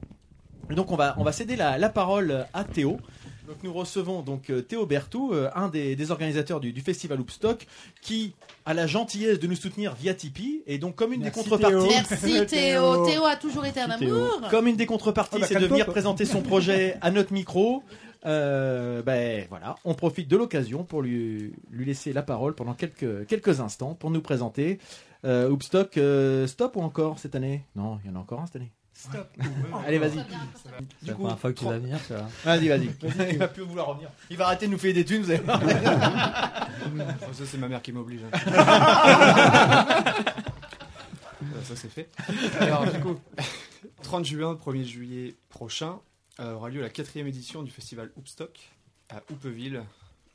Et 0.70 0.74
donc 0.74 0.90
on 0.90 0.96
va, 0.96 1.14
on 1.18 1.22
va 1.22 1.32
céder 1.32 1.54
la, 1.54 1.78
la 1.78 1.88
parole 1.88 2.46
à 2.52 2.64
Théo. 2.64 2.98
Donc 3.48 3.62
nous 3.62 3.72
recevons 3.72 4.20
donc 4.20 4.50
euh, 4.50 4.60
Théo 4.60 4.84
Bertou, 4.84 5.32
euh, 5.32 5.48
un 5.54 5.68
des, 5.68 5.96
des 5.96 6.10
organisateurs 6.10 6.60
du, 6.60 6.74
du 6.74 6.82
festival 6.82 7.18
Hoopstock, 7.18 7.66
qui 8.02 8.34
a 8.66 8.74
la 8.74 8.86
gentillesse 8.86 9.38
de 9.40 9.46
nous 9.46 9.56
soutenir 9.56 9.94
via 9.94 10.12
Tipeee. 10.12 10.62
Et 10.66 10.76
donc 10.76 10.96
comme 10.96 11.14
une 11.14 11.22
Merci, 11.22 11.40
des 11.42 11.44
contreparties, 11.44 11.88
Théo. 11.88 11.96
Merci 12.10 12.46
Théo. 12.46 13.06
Théo 13.06 13.24
a 13.24 13.36
toujours 13.36 13.64
été 13.64 13.80
un 13.80 13.88
amour. 13.90 14.42
comme 14.50 14.66
une 14.66 14.76
des 14.76 14.84
contreparties, 14.84 15.36
Ah 15.36 15.40
bah, 15.40 15.46
c'est 15.48 15.58
de 15.58 15.66
venir 15.66 15.86
toi. 15.86 15.94
présenter 15.94 16.26
son 16.26 16.42
projet 16.42 16.98
à 17.00 17.10
notre 17.10 17.32
micro. 17.32 17.82
Euh, 18.26 19.00
ben 19.02 19.46
voilà, 19.48 19.76
on 19.84 19.94
profite 19.94 20.28
de 20.28 20.36
l'occasion 20.36 20.84
pour 20.84 21.00
lui, 21.00 21.52
lui 21.70 21.84
laisser 21.86 22.12
la 22.12 22.22
parole 22.22 22.54
pendant 22.54 22.74
quelques, 22.74 23.26
quelques 23.26 23.60
instants 23.60 23.94
pour 23.94 24.10
nous 24.10 24.20
présenter. 24.20 24.78
Euh, 25.24 25.48
Hoopstock, 25.48 25.96
euh, 25.96 26.46
stop 26.46 26.76
ou 26.76 26.80
encore 26.82 27.18
cette 27.18 27.34
année? 27.34 27.64
Non, 27.76 27.98
il 28.04 28.10
y 28.10 28.12
en 28.12 28.16
a 28.16 28.18
encore 28.20 28.40
un 28.40 28.46
cette 28.46 28.56
année. 28.56 28.72
Stop. 29.00 29.28
Allez, 29.86 29.98
vas-y. 29.98 30.24
C'est 31.00 31.06
la 31.08 31.14
première 31.14 31.38
fois 31.38 31.52
que 31.52 31.58
tu 31.60 31.64
vas 31.66 31.78
venir, 31.78 31.98
tu 32.04 32.14
vois. 32.14 32.26
Vas-y, 32.44 32.66
vas-y. 32.68 32.90
il 33.30 33.38
va 33.38 33.46
plus 33.46 33.62
vouloir 33.62 33.86
revenir. 33.86 34.10
Il 34.28 34.36
va 34.36 34.46
arrêter 34.46 34.66
de 34.66 34.72
nous 34.72 34.78
faire 34.78 34.92
des 34.92 35.04
thunes, 35.04 35.22
vous 35.22 35.30
allez 35.30 35.40
voir. 35.40 35.60
Oh, 35.62 37.32
ça, 37.32 37.46
c'est 37.46 37.58
ma 37.58 37.68
mère 37.68 37.80
qui 37.80 37.92
m'oblige. 37.92 38.22
hein. 38.24 38.38
Euh, 41.42 41.62
ça, 41.62 41.76
c'est 41.76 41.88
fait. 41.88 42.08
Alors, 42.60 42.90
du 42.90 42.98
coup, 43.00 43.16
30 44.02 44.24
juin, 44.24 44.54
1er 44.54 44.84
juillet 44.84 45.36
prochain, 45.48 46.00
euh, 46.40 46.54
aura 46.54 46.68
lieu 46.68 46.80
la 46.80 46.90
quatrième 46.90 47.28
édition 47.28 47.62
du 47.62 47.70
festival 47.70 48.10
Hoopstock 48.16 48.58
à 49.10 49.22
Houpeville, 49.30 49.82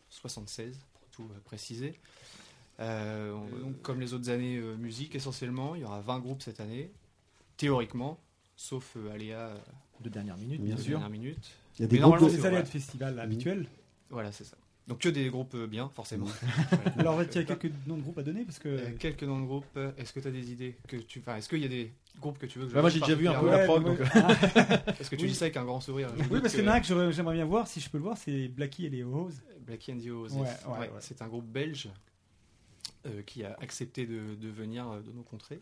76, 0.09 0.77
pour 0.93 1.09
tout 1.09 1.31
euh, 1.33 1.39
préciser. 1.43 1.99
Euh, 2.79 3.33
on- 3.33 3.57
donc, 3.65 3.81
comme 3.81 3.99
les 3.99 4.13
autres 4.13 4.29
années, 4.29 4.55
euh, 4.57 4.75
musique 4.77 5.15
essentiellement. 5.15 5.75
Il 5.75 5.81
y 5.81 5.85
aura 5.85 5.99
20 5.99 6.19
groupes 6.19 6.41
cette 6.41 6.59
année, 6.61 6.89
théoriquement, 7.57 8.19
sauf 8.55 8.95
euh, 8.97 9.13
aléa 9.13 9.39
euh, 9.39 9.57
De 10.01 10.09
dernière 10.09 10.37
minute, 10.37 10.59
de 10.61 10.65
bien 10.65 10.77
sûr. 10.77 10.99
dernière 10.99 11.09
minute. 11.09 11.51
Il 11.77 11.81
y 11.81 11.85
a 11.85 11.87
des 11.87 11.97
groupes 11.97 12.19
normalement, 12.19 12.51
de- 12.59 12.63
de 12.63 12.67
festival 12.67 13.19
habituels. 13.19 13.67
Voilà, 14.09 14.31
c'est 14.31 14.43
ça. 14.43 14.57
Donc 14.85 14.99
que 14.99 15.07
des 15.09 15.29
groupes 15.29 15.55
euh, 15.55 15.65
bien, 15.65 15.89
forcément. 15.95 16.27
Alors, 16.97 17.21
il 17.23 17.33
y 17.33 17.37
a 17.37 17.43
quelques 17.45 17.71
noms 17.87 17.95
de 17.97 18.01
groupes 18.01 18.17
à 18.17 18.23
donner 18.23 18.43
parce 18.43 18.59
que. 18.59 18.67
Euh, 18.69 18.91
quelques 18.99 19.23
noms 19.23 19.39
de 19.39 19.45
groupes. 19.45 19.79
Est-ce 19.97 20.11
que 20.13 20.19
tu 20.19 20.27
as 20.27 20.31
des 20.31 20.51
idées 20.51 20.75
que 20.87 20.97
tu... 20.97 21.19
enfin, 21.19 21.37
Est-ce 21.37 21.47
qu'il 21.47 21.59
y 21.59 21.65
a 21.65 21.69
des 21.69 21.91
groupes 22.19 22.37
que 22.37 22.45
tu 22.45 22.59
veux 22.59 22.65
que 22.65 22.71
je 22.71 22.75
Bah, 22.75 22.81
moi, 22.81 22.89
j'ai 22.89 22.99
déjà 22.99 23.15
vu 23.15 23.27
un 23.29 23.39
peu 23.39 23.49
la 23.49 23.63
prog, 23.65 23.83
Ouais, 23.87 23.97
donc, 23.97 23.99
ouais. 23.99 24.95
Est-ce 24.99 25.09
que 25.09 25.15
tu 25.15 25.23
Oui. 25.23 25.29
dis 25.29 25.35
ça 25.35 25.45
avec 25.45 25.55
un 25.57 25.63
grand 25.63 25.79
sourire 25.79 26.09
Oui, 26.29 26.41
parce 26.41 26.53
que- 26.53 26.57
qu'il 26.57 26.65
y 26.65 26.67
en 26.67 26.71
a 26.71 26.75
un 26.75 26.79
que 26.81 27.11
j'aimerais 27.11 27.35
bien 27.35 27.45
voir, 27.45 27.65
si 27.67 27.79
je 27.79 27.89
peux 27.89 27.97
le 27.97 28.03
voir, 28.03 28.17
c'est 28.17 28.49
Blackie 28.49 28.85
et 28.85 28.89
les 28.89 29.03
Roses. 29.03 29.41
Blackie 29.61 29.93
and 29.93 29.99
the 29.99 30.09
Oasis. 30.09 30.37
Ouais, 30.37 30.47
ouais, 30.67 30.79
ouais. 30.79 30.89
C'est 30.99 31.21
un 31.21 31.27
groupe 31.27 31.45
belge 31.45 31.87
euh, 33.05 33.21
qui 33.23 33.45
a 33.45 33.55
accepté 33.61 34.05
de, 34.05 34.35
de 34.35 34.49
venir 34.49 34.89
euh, 34.89 34.99
de 35.01 35.11
nos 35.13 35.23
contrées. 35.23 35.61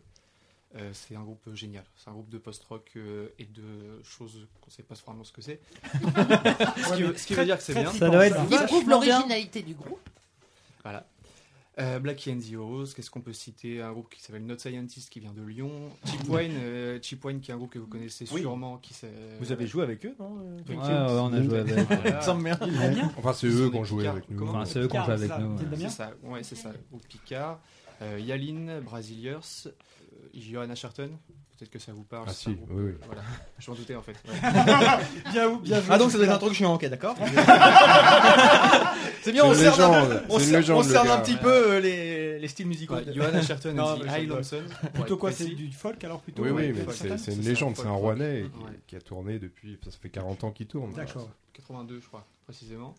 Euh, 0.74 0.90
c'est 0.94 1.14
un 1.14 1.22
groupe 1.22 1.54
génial. 1.54 1.84
C'est 1.96 2.08
un 2.08 2.14
groupe 2.14 2.30
de 2.30 2.38
post-rock 2.38 2.92
euh, 2.96 3.28
et 3.38 3.44
de 3.44 4.02
choses 4.04 4.46
qu'on 4.60 4.68
ne 4.68 4.72
sait 4.72 4.82
pas 4.82 4.94
vraiment 5.06 5.24
ce 5.24 5.32
que 5.32 5.42
c'est. 5.42 5.60
ce, 5.92 6.94
qui 6.94 7.02
veut, 7.02 7.16
ce 7.16 7.26
qui 7.26 7.34
veut 7.34 7.44
dire 7.44 7.58
que 7.58 7.62
c'est 7.62 7.74
bien. 7.74 7.92
Ça 7.92 8.08
doit 8.08 8.26
être 8.26 8.40
Il 8.50 8.58
prouve 8.66 8.88
l'originalité 8.88 9.62
du 9.62 9.74
groupe. 9.74 10.08
Voilà. 10.82 11.06
Euh, 11.78 11.98
Blackie 11.98 12.30
and 12.30 12.38
the 12.38 12.54
Oasis, 12.54 12.92
qu'est-ce 12.94 13.10
qu'on 13.10 13.22
peut 13.22 13.32
citer? 13.32 13.80
Un 13.80 13.92
groupe 13.92 14.10
qui 14.10 14.20
s'appelle 14.20 14.44
Not 14.44 14.58
Scientist 14.58 15.08
qui 15.08 15.20
vient 15.20 15.32
de 15.32 15.42
Lyon. 15.42 15.70
Cheap 16.04 16.28
Wine, 16.28 16.52
euh, 16.62 16.98
Cheap 17.00 17.24
Wine 17.24 17.40
qui 17.40 17.50
est 17.50 17.54
un 17.54 17.56
groupe 17.56 17.70
que 17.70 17.78
vous 17.78 17.86
connaissez 17.86 18.26
Oui. 18.30 18.42
sûrement. 18.42 18.76
Qui 18.76 18.92
s'est- 18.92 19.08
Vous 19.40 19.52
avez 19.52 19.66
joué 19.66 19.82
avec 19.82 20.04
eux, 20.04 20.14
non 20.20 20.36
Oui. 20.68 20.74
Ouais, 20.74 20.82
ouais, 20.82 20.86
on 20.86 21.32
a 21.32 21.42
joué 21.42 21.58
avec. 21.60 21.74
Voilà. 21.74 22.20
Semble 22.20 22.44
bien. 22.44 22.58
Enfin, 23.16 23.32
c'est 23.32 23.46
Ils 23.46 23.54
eux 23.54 23.64
sont 23.66 23.70
qui 23.70 23.76
ont 23.78 23.84
joué 23.84 24.06
avec 24.06 24.28
nous. 24.30 24.46
Enfin, 24.48 24.66
c'est 24.66 24.80
eux 24.80 24.88
qui 24.88 24.98
ont 24.98 25.04
joué 25.04 25.14
avec 25.14 25.38
nous. 25.38 25.56
C'est 25.76 25.88
ça, 25.88 26.10
ouais, 26.24 26.42
c'est 26.42 26.56
ça. 26.56 26.72
Ou 26.92 26.98
Picard, 26.98 27.58
euh, 28.02 28.18
Yaline, 28.20 28.80
Brasiliers, 28.80 29.38
euh, 30.34 30.40
Johan 30.40 30.70
Asherton. 30.70 31.10
Peut-être 31.58 31.70
que 31.70 31.78
ça 31.78 31.92
vous 31.92 32.02
parle. 32.02 32.24
Ah 32.28 32.32
si, 32.32 32.48
oui, 32.48 32.56
oui. 32.70 32.92
Voilà, 33.06 33.22
je 33.58 33.70
m'en 33.70 33.76
doutais 33.76 33.94
en 33.94 34.02
fait. 34.02 34.16
Ouais. 34.26 35.32
Bien, 35.32 35.54
bien 35.56 35.76
joué. 35.80 35.88
Ah 35.90 35.98
donc 35.98 36.10
ça 36.10 36.16
doit 36.16 36.26
être 36.26 36.32
un 36.34 36.38
truc 36.38 36.54
chiant, 36.54 36.74
ok 36.74 36.86
d'accord. 36.88 37.14
c'est 39.22 39.32
bien, 39.32 39.44
on 39.44 39.52
une 39.52 39.58
cerne 39.58 39.80
un, 39.80 40.02
légende. 40.02 40.22
on 40.28 40.38
légende, 40.38 40.86
on 40.86 41.10
un 41.10 41.20
petit 41.20 41.36
peu 41.36 41.72
euh, 41.74 41.80
les, 41.80 42.38
les 42.38 42.48
styles 42.48 42.66
musicaux. 42.66 42.94
Ouais, 42.94 43.04
Johan 43.14 43.34
Asherton 43.34 43.72
Non, 43.74 43.84
and 43.92 43.96
the 43.98 44.02
mais 44.04 44.10
je 44.10 44.16
High 44.18 44.26
dois- 44.28 44.36
Lomson. 44.38 44.62
Plutôt 44.94 45.16
quoi 45.16 45.32
C'est 45.32 45.46
du 45.46 45.70
folk 45.72 46.02
alors 46.04 46.20
plutôt 46.20 46.42
Oui, 46.42 46.50
oui, 46.50 46.72
mais 46.72 47.16
c'est 47.18 47.32
une 47.34 47.42
légende, 47.42 47.76
c'est 47.76 47.86
un. 47.86 47.92
Rouennais 47.92 48.40
et 48.40 48.50
qui 48.86 48.96
a 48.96 49.00
tourné 49.00 49.38
depuis. 49.38 49.78
Ça 49.84 49.90
fait 50.00 50.08
40 50.08 50.44
ans 50.44 50.50
qu'il 50.50 50.66
tourne. 50.66 50.92
D'accord. 50.94 51.28
82, 51.52 52.00
je 52.00 52.06
crois, 52.06 52.26
précisément. 52.44 52.94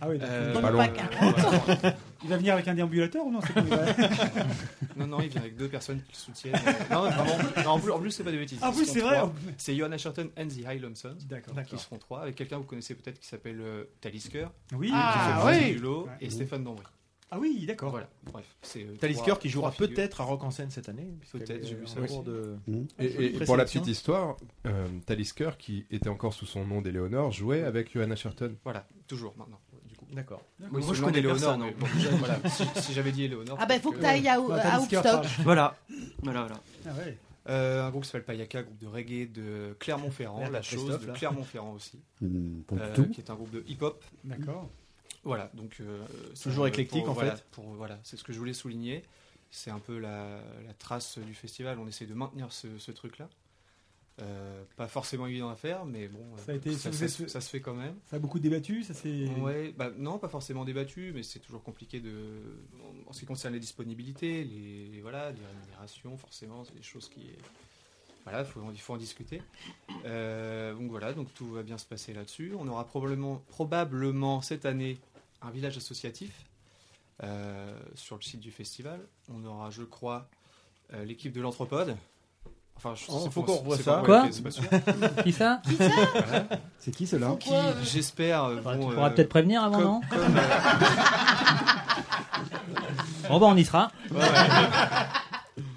Ah 0.00 0.08
oui, 0.08 0.18
Euh, 0.22 0.52
Pas 0.54 0.60
loin. 0.70 0.88
voilà. 0.88 1.94
il 2.24 2.28
va 2.30 2.36
venir 2.36 2.54
avec 2.54 2.66
un 2.66 2.74
déambulateur 2.74 3.24
ou 3.24 3.30
non 3.30 3.38
Non, 4.96 5.06
non, 5.06 5.20
il 5.20 5.28
vient 5.28 5.40
avec 5.42 5.56
deux 5.56 5.68
personnes 5.68 6.00
qui 6.02 6.12
le 6.12 6.16
soutiennent. 6.18 6.54
Euh, 6.56 6.72
Non, 6.94 7.02
vraiment. 7.02 7.36
Non, 7.64 7.70
en 7.70 7.78
plus, 7.78 7.92
en 7.92 7.98
plus 8.00 8.10
c'est 8.10 8.24
pas 8.24 8.32
des 8.32 8.38
bêtises. 8.38 8.58
Ah 8.62 8.70
oui, 8.74 8.84
seront 8.84 8.92
c'est 8.94 9.00
vrai. 9.00 9.20
C'est 9.56 9.76
Johan 9.76 9.92
Asherton 9.92 10.28
and 10.38 10.48
the 10.48 10.64
High 10.68 10.80
Lomson. 10.82 11.14
D'accord. 11.28 11.54
Qui 11.64 11.78
seront 11.78 11.98
trois, 11.98 12.22
avec 12.22 12.34
quelqu'un 12.34 12.56
que 12.56 12.62
vous 12.62 12.66
connaissez 12.68 12.94
peut-être 12.94 13.20
qui 13.20 13.28
s'appelle 13.28 13.60
euh, 13.60 13.84
Talisker, 14.00 14.46
Oui. 14.74 14.90
Ah, 14.92 15.12
qui 15.12 15.18
fait 15.18 15.46
oui. 15.46 15.58
partie 15.60 15.72
du 15.74 15.78
lot, 15.80 16.04
Ouais. 16.06 16.12
et 16.22 16.30
Stéphane 16.30 16.64
Dambry. 16.64 16.84
Ah 17.30 17.38
oui, 17.38 17.64
d'accord. 17.66 17.90
Voilà, 17.90 18.08
bref. 18.32 18.46
c'est, 18.62 18.84
euh, 18.84 18.96
Talisker 18.96 19.22
trois- 19.26 19.38
qui 19.38 19.48
jouera 19.50 19.70
peut-être 19.70 20.20
à 20.20 20.24
Rock 20.24 20.44
en 20.44 20.50
scène 20.50 20.70
cette 20.70 20.88
année. 20.88 21.08
Peut-être, 21.32 21.66
j'ai 21.66 21.74
vu 21.74 21.86
ça 21.86 22.00
de. 22.00 22.56
Et, 22.66 23.04
et 23.04 23.08
Présélection. 23.08 23.44
pour 23.46 23.56
la 23.56 23.64
petite 23.64 23.86
histoire, 23.86 24.36
euh, 24.66 24.86
Talisker, 25.04 25.50
qui 25.58 25.84
était 25.90 26.08
encore 26.08 26.32
sous 26.32 26.46
son 26.46 26.64
nom 26.64 26.80
d'Éléonore, 26.80 27.30
jouait 27.32 27.64
avec 27.64 27.92
Johanna 27.92 28.16
Sherton. 28.16 28.54
Voilà, 28.64 28.86
toujours 29.06 29.34
maintenant. 29.36 29.60
Du 29.86 29.94
coup. 29.94 30.06
D'accord. 30.12 30.42
Oui, 30.72 30.82
Moi, 30.84 30.94
je 30.94 31.02
connais 31.04 31.20
personne, 31.22 31.60
mais 31.60 31.68
hein. 31.68 31.74
bon, 31.78 31.86
déjà, 31.94 32.10
voilà, 32.10 32.38
si, 32.48 32.64
si 32.76 32.92
j'avais 32.94 33.12
dit 33.12 33.24
Éléonore. 33.24 33.58
Ah 33.60 33.66
ben 33.66 33.78
faut 33.80 33.90
que 33.92 33.98
peut-être 33.98 34.20
tu 34.22 34.26
ailles 34.26 34.28
à, 34.28 34.40
Bah, 34.40 34.78
Woodstock. 34.78 35.02
parle. 35.02 35.26
Voilà. 35.44 35.76
Voilà, 36.22 36.40
voilà. 36.40 36.60
Ah 36.86 36.90
ouais. 37.04 37.18
Euh, 37.50 37.86
un 37.86 37.90
groupe 37.90 38.02
qui 38.04 38.10
s'appelle 38.10 38.24
Payaka, 38.26 38.62
groupe 38.62 38.76
de 38.78 38.86
reggae 38.86 39.26
de 39.32 39.74
Clermont-Ferrand, 39.78 40.50
la 40.50 40.60
Christophe, 40.60 40.98
chose 41.00 41.06
de. 41.06 41.12
Clermont-Ferrand 41.12 41.72
aussi, 41.72 41.98
Pour 42.66 42.78
euh, 42.78 42.94
tout. 42.94 43.08
qui 43.08 43.20
est 43.22 43.30
un 43.30 43.34
groupe 43.34 43.50
de 43.50 43.64
hip-hop. 43.66 44.04
D'accord. 44.24 44.68
Voilà, 45.28 45.50
donc 45.54 45.76
euh, 45.80 46.04
c'est 46.34 46.48
Toujours 46.48 46.66
éclectique, 46.66 47.02
pour- 47.04 47.10
en 47.10 47.14
voilà, 47.14 47.36
fait. 47.36 47.44
Pour 47.52 47.64
voilà, 47.74 47.98
c'est 48.02 48.16
ce 48.16 48.24
que 48.24 48.32
je 48.32 48.38
voulais 48.38 48.54
souligner. 48.54 49.04
C'est 49.50 49.70
un 49.70 49.78
peu 49.78 49.98
la, 49.98 50.40
la 50.66 50.74
trace 50.78 51.18
du 51.18 51.34
festival. 51.34 51.78
On 51.78 51.86
essaie 51.86 52.06
de 52.06 52.14
maintenir 52.14 52.50
ce, 52.52 52.78
ce 52.78 52.90
truc-là. 52.92 53.28
Euh, 54.20 54.64
pas 54.76 54.88
forcément 54.88 55.26
évident 55.26 55.48
à 55.48 55.54
faire, 55.54 55.84
mais 55.84 56.08
bon, 56.08 56.18
Ça 56.44 56.52
a 56.52 56.54
été- 56.56 56.72
ça, 56.72 56.90
vous 56.90 56.96
ça 56.96 57.04
êtes- 57.04 57.10
se- 57.10 57.28
ça 57.28 57.40
se 57.40 57.48
fait 57.50 57.60
quand 57.60 57.74
même. 57.74 57.94
Ça 58.10 58.16
a 58.16 58.18
beaucoup 58.18 58.40
débattu, 58.40 58.82
ça 58.82 58.92
c'est. 58.94 59.28
Ouais, 59.38 59.72
bah, 59.76 59.90
non, 59.96 60.18
pas 60.18 60.28
forcément 60.28 60.64
débattu, 60.64 61.12
mais 61.14 61.22
c'est 61.22 61.38
toujours 61.38 61.62
compliqué 61.62 62.00
de. 62.00 62.12
En 63.06 63.12
ce 63.12 63.20
qui 63.20 63.26
concerne 63.26 63.54
les 63.54 63.60
disponibilités, 63.60 64.42
les, 64.44 64.88
les- 64.88 65.00
voilà, 65.02 65.30
les 65.30 65.46
rémunérations, 65.46 66.16
forcément, 66.16 66.64
c'est 66.64 66.74
des 66.74 66.82
choses 66.82 67.08
qui. 67.08 67.30
Voilà, 68.24 68.44
faut, 68.44 68.60
il 68.72 68.80
faut 68.80 68.92
en 68.94 68.98
discuter. 68.98 69.40
Euh, 70.04 70.74
donc 70.74 70.90
voilà, 70.90 71.12
donc 71.12 71.32
tout 71.34 71.46
va 71.52 71.62
bien 71.62 71.78
se 71.78 71.86
passer 71.86 72.12
là-dessus. 72.12 72.52
On 72.58 72.66
aura 72.68 72.84
probablement, 72.86 73.42
probablement 73.48 74.42
cette 74.42 74.66
année 74.66 74.98
un 75.42 75.50
village 75.50 75.76
associatif 75.76 76.32
euh, 77.22 77.76
sur 77.94 78.16
le 78.16 78.22
site 78.22 78.40
du 78.40 78.50
festival. 78.50 79.00
On 79.32 79.44
aura, 79.44 79.70
je 79.70 79.82
crois, 79.82 80.28
euh, 80.94 81.04
l'équipe 81.04 81.32
de 81.32 81.40
l'Anthropode. 81.40 81.96
Enfin, 82.76 82.94
je, 82.94 83.04
Oh, 83.08 83.28
faut 83.28 83.42
qu'on 83.42 83.56
revoie 83.56 83.76
ça. 83.76 84.02
Quoi 84.04 84.22
ouais, 84.22 84.28
c'est 84.32 84.42
pas 84.42 84.50
sûr. 84.52 84.62
Qui 85.24 85.32
ça 85.32 85.60
C'est 86.78 86.92
qui 86.94 87.08
cela 87.08 87.34
Qui, 87.40 87.52
euh, 87.52 87.72
j'espère, 87.82 88.44
euh, 88.44 88.56
Faudra- 88.58 88.74
Tu 88.76 88.80
pourras 88.80 89.06
euh, 89.08 89.10
peut-être 89.10 89.28
prévenir 89.30 89.64
avant, 89.64 89.78
comme- 89.78 89.84
non 89.84 90.00
comme, 90.08 90.36
euh, 90.36 90.40
Bon, 93.28 93.40
bah, 93.40 93.46
on 93.48 93.56
y 93.56 93.64
sera. 93.64 93.90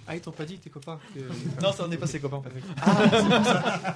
Ah, 0.08 0.16
ils 0.16 0.22
t'ont 0.22 0.32
pas 0.32 0.46
dit, 0.46 0.58
tes 0.60 0.70
copains 0.70 1.00
que- 1.14 1.62
Non, 1.64 1.72
ça 1.72 1.86
on 1.86 1.88
n'est 1.88 1.98
pas 1.98 2.06
ses 2.08 2.20
copains, 2.20 2.40
Patrick. 2.40 2.64
Ah 2.86 3.96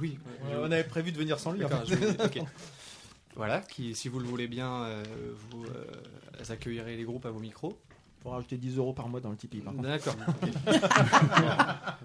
oui, 0.00 0.18
ouais, 0.44 0.56
On 0.60 0.70
avait 0.70 0.84
prévu 0.84 1.10
de 1.12 1.18
venir 1.18 1.38
sans 1.40 1.52
lui. 1.52 1.64
en 1.64 1.68
fait. 1.68 1.86
je. 1.86 1.94
Voilà, 3.36 3.60
qui, 3.60 3.94
si 3.94 4.08
vous 4.08 4.18
le 4.18 4.26
voulez 4.26 4.48
bien, 4.48 4.82
euh, 4.84 5.04
vous 5.50 5.64
euh, 5.66 5.84
accueillerez 6.48 6.96
les 6.96 7.04
groupes 7.04 7.26
à 7.26 7.30
vos 7.30 7.38
micros. 7.40 7.78
Pour 8.22 8.32
rajouter 8.32 8.56
10 8.56 8.78
euros 8.78 8.92
par 8.92 9.08
mois 9.08 9.20
dans 9.20 9.30
le 9.30 9.36
Tipeee. 9.36 9.60
Par 9.60 9.72
contre. 9.74 9.86
D'accord. 9.86 10.16
ok. 10.42 10.50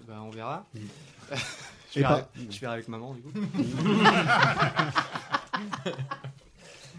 Ben, 0.06 0.20
on 0.20 0.30
verra. 0.30 0.66
je, 1.92 1.98
Et 1.98 2.02
verrai, 2.02 2.20
pas- 2.22 2.28
je 2.48 2.60
verrai 2.60 2.74
avec 2.74 2.86
maman, 2.88 3.14
du 3.14 3.22
coup. 3.22 3.32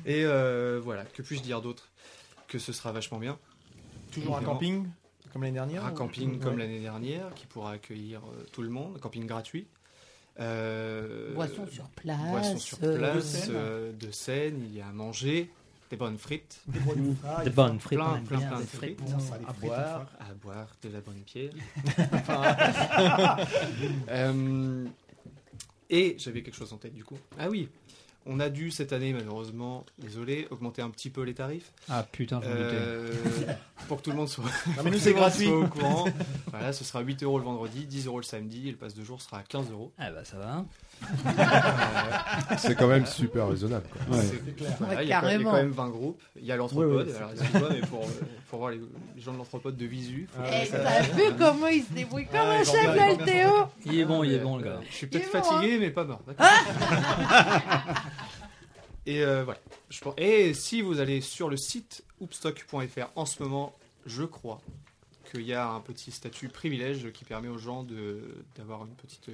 Et 0.05 0.25
euh, 0.25 0.81
voilà, 0.83 1.05
que 1.05 1.21
puis-je 1.21 1.41
dire 1.43 1.61
d'autre 1.61 1.89
Que 2.47 2.59
ce 2.59 2.73
sera 2.73 2.91
vachement 2.91 3.19
bien? 3.19 3.37
Toujours 4.11 4.37
un 4.37 4.43
camping, 4.43 4.87
comme 5.31 5.43
l'année 5.43 5.53
dernière. 5.53 5.85
Un 5.85 5.91
ou- 5.91 5.95
camping 5.95 6.39
comme 6.39 6.55
Ouais. 6.55 6.59
l'année 6.59 6.81
dernière, 6.81 7.33
qui 7.35 7.45
pourra 7.45 7.71
accueillir 7.73 8.19
euh, 8.25 8.43
tout 8.51 8.61
le 8.61 8.69
monde, 8.69 8.95
un 8.97 8.99
camping 8.99 9.25
gratuit. 9.25 9.67
Euh, 10.39 11.33
Boisson 11.35 11.65
sur 11.67 11.87
place. 11.89 12.57
sur 12.57 12.77
euh, 12.83 12.97
place, 12.97 13.47
euh, 13.51 13.91
de 13.93 14.09
scène, 14.11 14.63
il 14.69 14.75
y 14.77 14.81
a 14.81 14.87
à 14.87 14.91
manger, 14.91 15.49
des 15.91 15.95
bonnes 15.97 16.17
frites, 16.17 16.59
Des 16.67 16.79
bonnes 16.79 17.15
Des 17.43 17.49
bonnes 17.51 17.79
frites. 17.79 17.99
plein, 17.99 18.19
plein, 18.27 18.39
plein 18.39 18.59
de 18.59 18.65
frites, 18.65 18.99
Bon, 19.03 19.19
ça, 19.19 19.37
les 19.37 19.45
À 19.45 19.53
frites, 19.53 19.65
boire. 19.69 20.07
à 20.19 20.33
boire, 20.41 20.67
de 20.81 20.89
la 20.89 21.01
bonne 21.01 21.21
pierre. 21.25 21.51
Euh, 24.09 24.85
et 25.89 26.15
j'avais 26.17 26.41
quelque 26.41 26.55
chose 26.55 26.73
en 26.73 26.77
tête 26.77 26.93
du 26.95 27.03
coup. 27.03 27.17
Ah 27.39 27.49
oui, 27.49 27.69
on 28.25 28.39
a 28.39 28.49
dû 28.49 28.71
cette 28.71 28.93
année 28.93 29.13
malheureusement, 29.13 29.85
désolé, 29.97 30.47
augmenter 30.51 30.81
un 30.81 30.89
petit 30.89 31.09
peu 31.09 31.21
les 31.23 31.33
tarifs 31.33 31.71
Ah 31.89 32.03
putain, 32.09 32.41
je 32.41 32.47
euh, 32.49 33.13
pour 33.87 33.97
que 33.97 34.03
tout 34.03 34.11
le 34.11 34.15
monde 34.17 34.29
soit, 34.29 34.45
Non, 34.77 34.83
mais 34.83 34.91
nous 34.91 34.97
c'est 34.99 35.13
gratuit. 35.13 35.45
soit 35.47 35.59
au 35.59 35.67
courant. 35.67 36.05
Voilà, 36.47 36.73
ce 36.73 36.83
sera 36.83 37.01
8 37.01 37.23
euros 37.23 37.37
le 37.39 37.43
vendredi, 37.45 37.85
10 37.85 38.07
euros 38.07 38.19
le 38.19 38.23
samedi 38.23 38.67
et 38.67 38.71
le 38.71 38.77
passe 38.77 38.93
de 38.95 39.03
jour 39.03 39.21
sera 39.21 39.39
à 39.39 39.43
15 39.43 39.71
euros. 39.71 39.91
Ah 39.97 40.11
bah 40.11 40.23
ça 40.23 40.37
va. 40.37 40.65
C'est 42.57 42.75
quand 42.75 42.87
même 42.87 43.05
super 43.05 43.47
raisonnable. 43.49 43.85
quoi. 43.89 44.17
Ouais. 44.17 44.23
C'est- 44.23 44.55
clair. 44.55 44.71
voilà, 44.79 44.95
Ouais, 44.95 45.03
il, 45.05 45.09
y 45.09 45.13
a 45.13 45.21
quand, 45.21 45.27
il 45.27 45.31
y 45.31 45.35
a 45.35 45.37
carrément. 45.37 45.51
quand 45.51 45.57
même 45.57 45.71
20 45.71 45.89
groupes. 45.89 46.21
Il 46.39 46.45
y 46.45 46.51
a 46.51 46.55
l'anthropode. 46.55 47.07
Ouais, 47.07 47.15
alors 47.15 47.31
excuse-moi, 47.31 47.69
mais 47.71 47.81
pour, 47.81 48.03
euh, 48.03 48.07
pour 48.49 48.59
voir 48.59 48.71
les, 48.71 48.81
les 49.15 49.21
gens 49.21 49.33
de 49.33 49.37
l'anthropode 49.37 49.77
de 49.77 49.85
visu. 49.85 50.27
faut- 50.33 50.41
Eh, 50.45 50.67
t'as 50.69 51.01
vu 51.01 51.23
comment 51.37 51.67
il 51.67 51.83
se 51.83 51.93
débrouille 51.93 52.25
comme 52.25 52.35
Ah, 52.41 52.59
un 52.59 52.63
chef 52.63 52.95
là, 52.95 53.11
le 53.13 53.23
Théo 53.25 53.51
Il 53.85 53.99
est 53.99 54.05
bon, 54.05 54.23
il 54.23 54.33
est 54.33 54.39
bon 54.39 54.57
le 54.57 54.65
euh, 54.67 54.73
gars. 54.75 54.81
Je 54.89 54.95
suis 54.95 55.07
peut-être 55.07 55.31
bon, 55.31 55.41
fatigué, 55.43 55.77
mais 55.79 55.89
pas 55.91 56.03
mort. 56.05 56.21
d'accord 56.27 56.45
et 59.05 59.23
euh, 59.23 59.43
voilà. 59.43 59.59
Je 59.89 59.99
pense- 60.01 60.13
Et 60.17 60.53
si 60.53 60.81
vous 60.81 60.99
allez 60.99 61.21
sur 61.21 61.49
le 61.49 61.57
site 61.57 62.03
oopstock.fr 62.21 63.07
en 63.15 63.25
ce 63.25 63.43
moment, 63.43 63.75
je 64.05 64.23
crois 64.23 64.61
qu'il 65.31 65.41
y 65.43 65.53
a 65.53 65.67
un 65.69 65.79
petit 65.79 66.11
statut 66.11 66.47
privilège 66.49 67.11
qui 67.11 67.25
permet 67.25 67.47
aux 67.47 67.57
gens 67.57 67.83
de 67.83 68.21
d'avoir 68.57 68.85
une 68.85 68.93
petite 68.95 69.29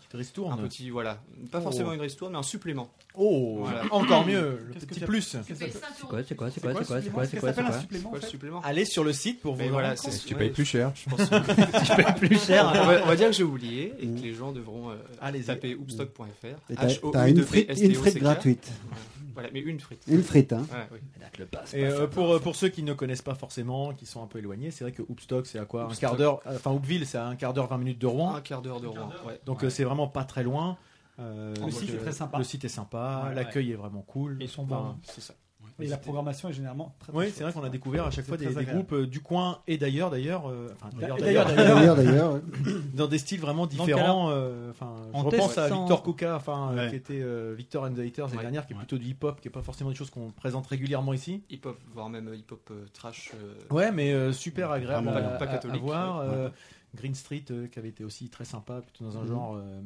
Petite 0.00 0.12
ristourne. 0.18 0.52
un 0.52 0.62
petit 0.68 0.90
voilà 0.90 1.18
pas 1.52 1.58
Oh. 1.58 1.62
forcément 1.62 1.92
une 1.92 2.00
ristourne 2.00 2.32
mais 2.32 2.38
un 2.38 2.42
supplément 2.42 2.90
Oh, 3.14 3.56
Voilà. 3.60 3.82
encore 3.90 4.24
mieux, 4.26 4.60
le 4.68 4.74
petit 4.74 5.00
plus. 5.00 5.22
Ça 5.22 5.38
peut- 5.40 5.54
C'est 5.56 5.70
quoi, 6.06 6.22
c'est 6.22 6.34
quoi, 6.36 6.48
c'est 6.48 6.54
c'est 6.54 6.60
quoi, 6.60 6.72
quoi 6.72 6.84
c'est 6.84 6.84
quoi, 6.84 7.00
c'est 7.02 7.10
quoi, 7.10 7.26
c'est 7.26 7.38
quoi, 7.38 7.52
ça 7.52 7.54
c'est 7.54 7.98
quoi 8.02 8.10
quoi 8.10 8.18
le 8.20 8.26
supplément 8.26 8.60
Allez 8.62 8.84
sur 8.84 9.02
le 9.04 9.12
site 9.12 9.40
pour 9.40 9.56
vous 9.56 9.68
voilà 9.68 9.96
c'est 9.96 10.10
compte. 10.10 10.22
Tu 10.26 10.34
payes 10.36 10.50
plus 10.50 10.64
cher. 10.64 10.92
je 10.94 11.10
pense 11.10 11.28
que- 11.28 11.84
Tu 11.86 11.96
payes 12.02 12.28
plus 12.28 12.38
cher. 12.38 12.70
on, 12.72 13.06
va, 13.06 13.16
dire 13.16 13.26
que 13.28 13.32
j'ai 13.34 13.42
oublié 13.42 13.94
et 14.00 14.06
que 14.06 14.20
les 14.20 14.32
gens 14.34 14.52
devront 14.52 14.90
euh, 14.90 14.94
Allez-y. 15.20 15.44
taper 15.44 15.74
oopstock.fr 15.74 16.46
Et 16.70 16.74
t'as- 16.76 16.86
V-S-T-O-C-K. 16.86 17.80
une 17.82 17.94
frite 17.94 18.18
gratuite. 18.18 18.70
Voilà 19.34 19.48
mais 19.52 19.60
une 19.60 19.80
frite 19.80 20.02
Une 20.08 20.22
frite, 20.22 20.52
hein. 20.52 20.66
Ouais, 20.72 20.86
oui. 20.92 20.98
Le 21.38 21.46
passe. 21.46 21.74
Et 21.74 21.84
euh, 21.84 22.06
pour, 22.06 22.32
euh, 22.34 22.38
pour 22.38 22.56
ceux 22.56 22.68
qui 22.68 22.82
ne 22.82 22.92
connaissent 22.92 23.22
pas 23.22 23.34
forcément, 23.34 23.94
qui 23.94 24.04
sont 24.06 24.22
un 24.22 24.26
peu 24.26 24.38
éloignés, 24.38 24.70
c'est 24.70 24.84
vrai 24.84 24.92
que 24.92 25.02
Hoopstock 25.02 25.46
c'est 25.46 25.58
à 25.58 25.64
quoi 25.64 25.84
Un 25.90 25.94
quart 25.94 26.16
d'heure, 26.16 26.40
euh, 26.46 26.56
enfin 26.56 26.70
Hoopville 26.72 27.06
c'est 27.06 27.18
à 27.18 27.26
un 27.26 27.36
quart 27.36 27.52
d'heure, 27.54 27.68
20 27.68 27.78
minutes 27.78 27.98
de 28.00 28.06
Rouen. 28.06 28.34
un 28.34 28.40
quart 28.40 28.62
d'heure 28.62 28.80
de 28.80 28.86
Rouen 28.88 29.10
ouais. 29.26 29.40
Donc 29.46 29.64
euh, 29.64 29.70
c'est 29.70 29.84
vraiment 29.84 30.08
pas 30.08 30.24
très 30.24 30.42
loin. 30.42 30.76
Euh, 31.18 31.54
Le 31.64 31.70
site 31.70 31.90
est 31.90 31.98
très 31.98 32.12
sympa. 32.12 32.38
Le 32.38 32.44
site 32.44 32.64
est 32.64 32.68
sympa, 32.68 33.24
Ouais, 33.28 33.34
l'accueil 33.34 33.72
est 33.72 33.76
vraiment 33.76 34.02
cool. 34.02 34.38
Ils 34.40 34.48
sont 34.48 34.62
Enfin, 34.62 34.76
bons. 34.76 34.96
c'est 35.02 35.20
ça 35.20 35.34
Et 35.82 35.88
la 35.88 35.96
programmation 35.96 36.48
est 36.48 36.52
généralement 36.52 36.94
très 36.98 37.12
Oui, 37.12 37.30
c'est 37.34 37.42
vrai 37.42 37.52
qu'on 37.52 37.64
a 37.64 37.68
découvert 37.68 38.06
à 38.06 38.10
chaque 38.10 38.26
fois 38.26 38.36
des, 38.36 38.46
groupes 38.46 38.92
euh, 38.92 39.06
du 39.06 39.20
coin 39.20 39.58
et 39.66 39.78
d'ailleurs, 39.78 40.10
d'ailleurs, 40.10 40.48
euh, 40.48 40.68
enfin, 40.80 40.90
d'ailleurs, 40.98 41.16
d'ailleurs, 41.18 41.96
d'ailleurs, 41.96 42.40
dans 42.94 43.06
des 43.06 43.18
styles 43.18 43.40
vraiment 43.40 43.66
Donc, 43.66 43.70
différents. 43.86 44.30
euh, 44.30 44.70
Enfin, 44.70 44.94
je 45.12 45.18
en 45.18 45.22
repense 45.22 45.58
à 45.58 45.68
Victor 45.68 46.02
Kuka, 46.02 46.36
enfin, 46.36 46.74
Ouais. 46.74 46.88
qui 46.90 46.96
était 46.96 47.20
euh, 47.22 47.54
Victor 47.56 47.84
and 47.84 47.92
the 47.94 47.98
Haters 48.00 48.26
l'année 48.26 48.36
Ouais. 48.36 48.42
dernière, 48.42 48.66
qui 48.66 48.72
est 48.72 48.76
Ouais. 48.76 48.80
plutôt 48.82 48.98
du 48.98 49.06
hip-hop, 49.06 49.40
qui 49.40 49.48
est 49.48 49.50
pas 49.50 49.62
forcément 49.62 49.90
des 49.90 49.96
choses 49.96 50.10
qu'on 50.10 50.30
présente 50.30 50.66
régulièrement 50.66 51.12
ici. 51.12 51.42
hip-hop 51.50 51.78
voire 51.92 52.08
même 52.08 52.32
hip-hop 52.34 52.68
euh, 52.70 52.86
trash 52.92 53.32
euh, 53.34 53.74
Ouais, 53.74 53.90
mais 53.92 54.12
euh, 54.12 54.32
super 54.32 54.70
agréable 54.70 55.08
à, 55.08 55.20
pas 55.38 55.44
à- 55.44 55.48
catholique, 55.48 55.82
à 55.82 55.84
voir. 55.84 56.20
ouais. 56.20 56.26
euh, 56.34 56.48
Green 56.94 57.14
Street, 57.14 57.44
euh, 57.52 57.68
qui 57.68 57.78
avait 57.78 57.88
été 57.90 58.04
aussi 58.04 58.28
très 58.30 58.44
sympa, 58.44 58.80
plutôt 58.80 59.04
dans 59.04 59.16
un 59.18 59.22
Mhm. 59.22 59.28
genre, 59.28 59.54
euh, 59.56 59.80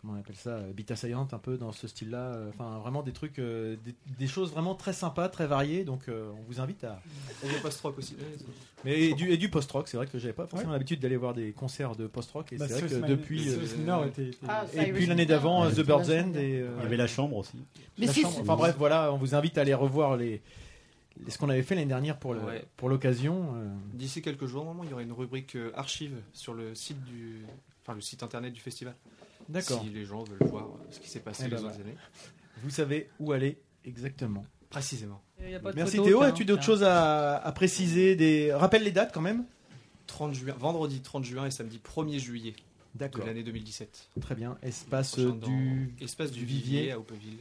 comment 0.00 0.12
on 0.14 0.16
appelle 0.20 0.36
ça, 0.36 0.50
euh, 0.50 0.72
Beat 0.72 0.90
Assaillant, 0.90 1.26
un 1.32 1.38
peu 1.38 1.56
dans 1.56 1.72
ce 1.72 1.88
style-là. 1.88 2.18
euh, 2.34 2.48
Enfin, 2.50 2.78
vraiment 2.78 3.02
des 3.02 3.12
trucs, 3.12 3.38
euh, 3.38 3.76
des, 3.84 3.94
des 4.18 4.26
choses 4.26 4.52
vraiment 4.52 4.74
très 4.74 4.92
sympas, 4.92 5.28
très 5.28 5.46
variées. 5.46 5.84
Donc, 5.84 6.08
euh, 6.08 6.30
on 6.38 6.42
vous 6.42 6.60
invite 6.60 6.84
à. 6.84 7.00
et 7.44 7.48
des 7.48 7.54
post-rock 7.60 7.98
aussi 7.98 8.16
Mais 8.84 9.00
et 9.00 9.14
du, 9.14 9.30
et 9.30 9.36
du 9.36 9.48
post-rock, 9.48 9.88
c'est 9.88 9.96
vrai 9.96 10.06
que 10.06 10.18
j'avais 10.18 10.32
pas 10.32 10.46
forcément 10.46 10.72
l'habitude 10.72 11.00
d'aller 11.00 11.16
voir 11.16 11.34
des 11.34 11.52
concerts 11.52 11.96
de 11.96 12.06
post-rock. 12.06 12.52
Et 12.52 12.56
Bah, 12.56 12.66
c'est 12.68 12.80
vrai 12.80 12.88
que 13.00 13.06
depuis. 13.06 13.48
Euh, 13.50 14.06
était- 14.06 14.30
Ah, 14.48 14.64
et 14.74 14.92
puis 14.92 15.06
l'année 15.06 15.26
d'avant, 15.26 15.66
ouais, 15.66 15.72
The 15.72 15.80
Bird's 15.84 16.08
End. 16.10 16.32
Et, 16.34 16.60
euh, 16.60 16.70
Il 16.78 16.82
y 16.84 16.86
avait 16.86 16.96
la 16.96 17.06
chambre 17.08 17.36
aussi. 17.36 17.58
Mais 17.98 18.06
la 18.06 18.12
chambre. 18.12 18.38
Enfin 18.40 18.56
bref, 18.56 18.76
voilà, 18.78 19.12
on 19.12 19.16
vous 19.18 19.34
invite 19.34 19.58
à 19.58 19.62
aller 19.62 19.74
revoir 19.74 20.16
les, 20.16 20.40
les- 21.24 21.30
ce 21.30 21.38
qu'on 21.38 21.48
avait 21.48 21.62
fait 21.64 21.74
l'année 21.74 21.88
dernière 21.88 22.18
pour 22.20 22.34
le- 22.34 22.40
Ouais. 22.44 22.64
pour 22.76 22.88
l'occasion. 22.88 23.52
euh. 23.56 23.66
d'ici 23.94 24.22
quelques 24.22 24.46
jours 24.46 24.62
normalement 24.64 24.84
il 24.84 24.90
y 24.90 24.92
aura 24.92 25.02
une 25.02 25.12
rubrique 25.12 25.56
euh, 25.56 25.72
archive 25.74 26.12
sur 26.32 26.54
le 26.54 26.76
site 26.76 27.02
du 27.04 27.44
enfin 27.82 27.94
le 27.96 28.00
site 28.00 28.22
internet 28.22 28.52
du 28.52 28.60
festival 28.60 28.94
D'accord. 29.48 29.82
si 29.82 29.90
les 29.90 30.04
gens 30.04 30.24
veulent 30.24 30.48
voir 30.48 30.64
euh, 30.66 30.86
ce 30.90 31.00
qui 31.00 31.08
s'est 31.08 31.20
passé 31.20 31.44
Eh 31.46 31.50
les 31.50 31.56
ben 31.56 31.64
autres 31.64 31.74
voilà. 31.74 31.84
années 31.90 31.96
Vous 32.62 32.70
savez 32.70 33.08
où 33.20 33.32
aller 33.32 33.58
exactement. 33.84 34.44
précisément 34.70 35.22
Merci 35.74 36.02
Théo. 36.02 36.22
As-tu 36.22 36.44
d'autres 36.44 36.62
choses 36.64 36.82
à, 36.82 37.36
à 37.36 37.52
préciser 37.52 38.16
des... 38.16 38.52
Rappelle 38.52 38.82
les 38.82 38.92
dates 38.92 39.12
quand 39.12 39.20
même 39.22 39.44
30 40.06 40.34
juin 40.34 40.54
vendredi 40.58 41.00
30 41.00 41.24
juin 41.24 41.46
et 41.46 41.50
samedi 41.50 41.80
1er 41.84 42.18
juillet 42.18 42.52
de 42.94 42.98
D'accord. 43.00 43.24
l'année 43.26 43.42
2017 43.42 44.08
Très 44.20 44.34
bien. 44.34 44.56
Espace 44.62 45.18
du. 45.18 45.94
espace 46.00 46.30
du 46.32 46.40
du 46.40 46.44
Vivier 46.46 46.78
Vivier. 46.78 46.92
à 46.92 46.98
Aupeville 46.98 47.36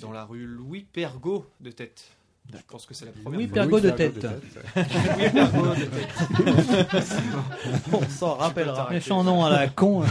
dans 0.00 0.12
la 0.12 0.24
rue 0.24 0.46
Louis 0.46 0.86
Pergot 0.92 1.46
de 1.60 1.70
tête 1.70 2.04
je 2.50 2.58
pense 2.68 2.84
que 2.86 2.94
c'est 2.94 3.06
la 3.06 3.12
première 3.12 3.38
Louis 3.40 3.46
fois. 3.48 3.54
Pergaud 3.54 3.80
de 3.80 3.88
Louis 3.88 3.96
tête. 3.96 4.24
Louis 4.24 5.30
Pergot 5.32 5.74
de 5.74 5.84
tête 5.84 7.12
On 7.92 8.08
s'en 8.10 8.34
rappellera. 8.34 8.90
Méchant 8.90 9.22
nom 9.24 9.44
à 9.44 9.50
la 9.50 9.68
con. 9.68 10.04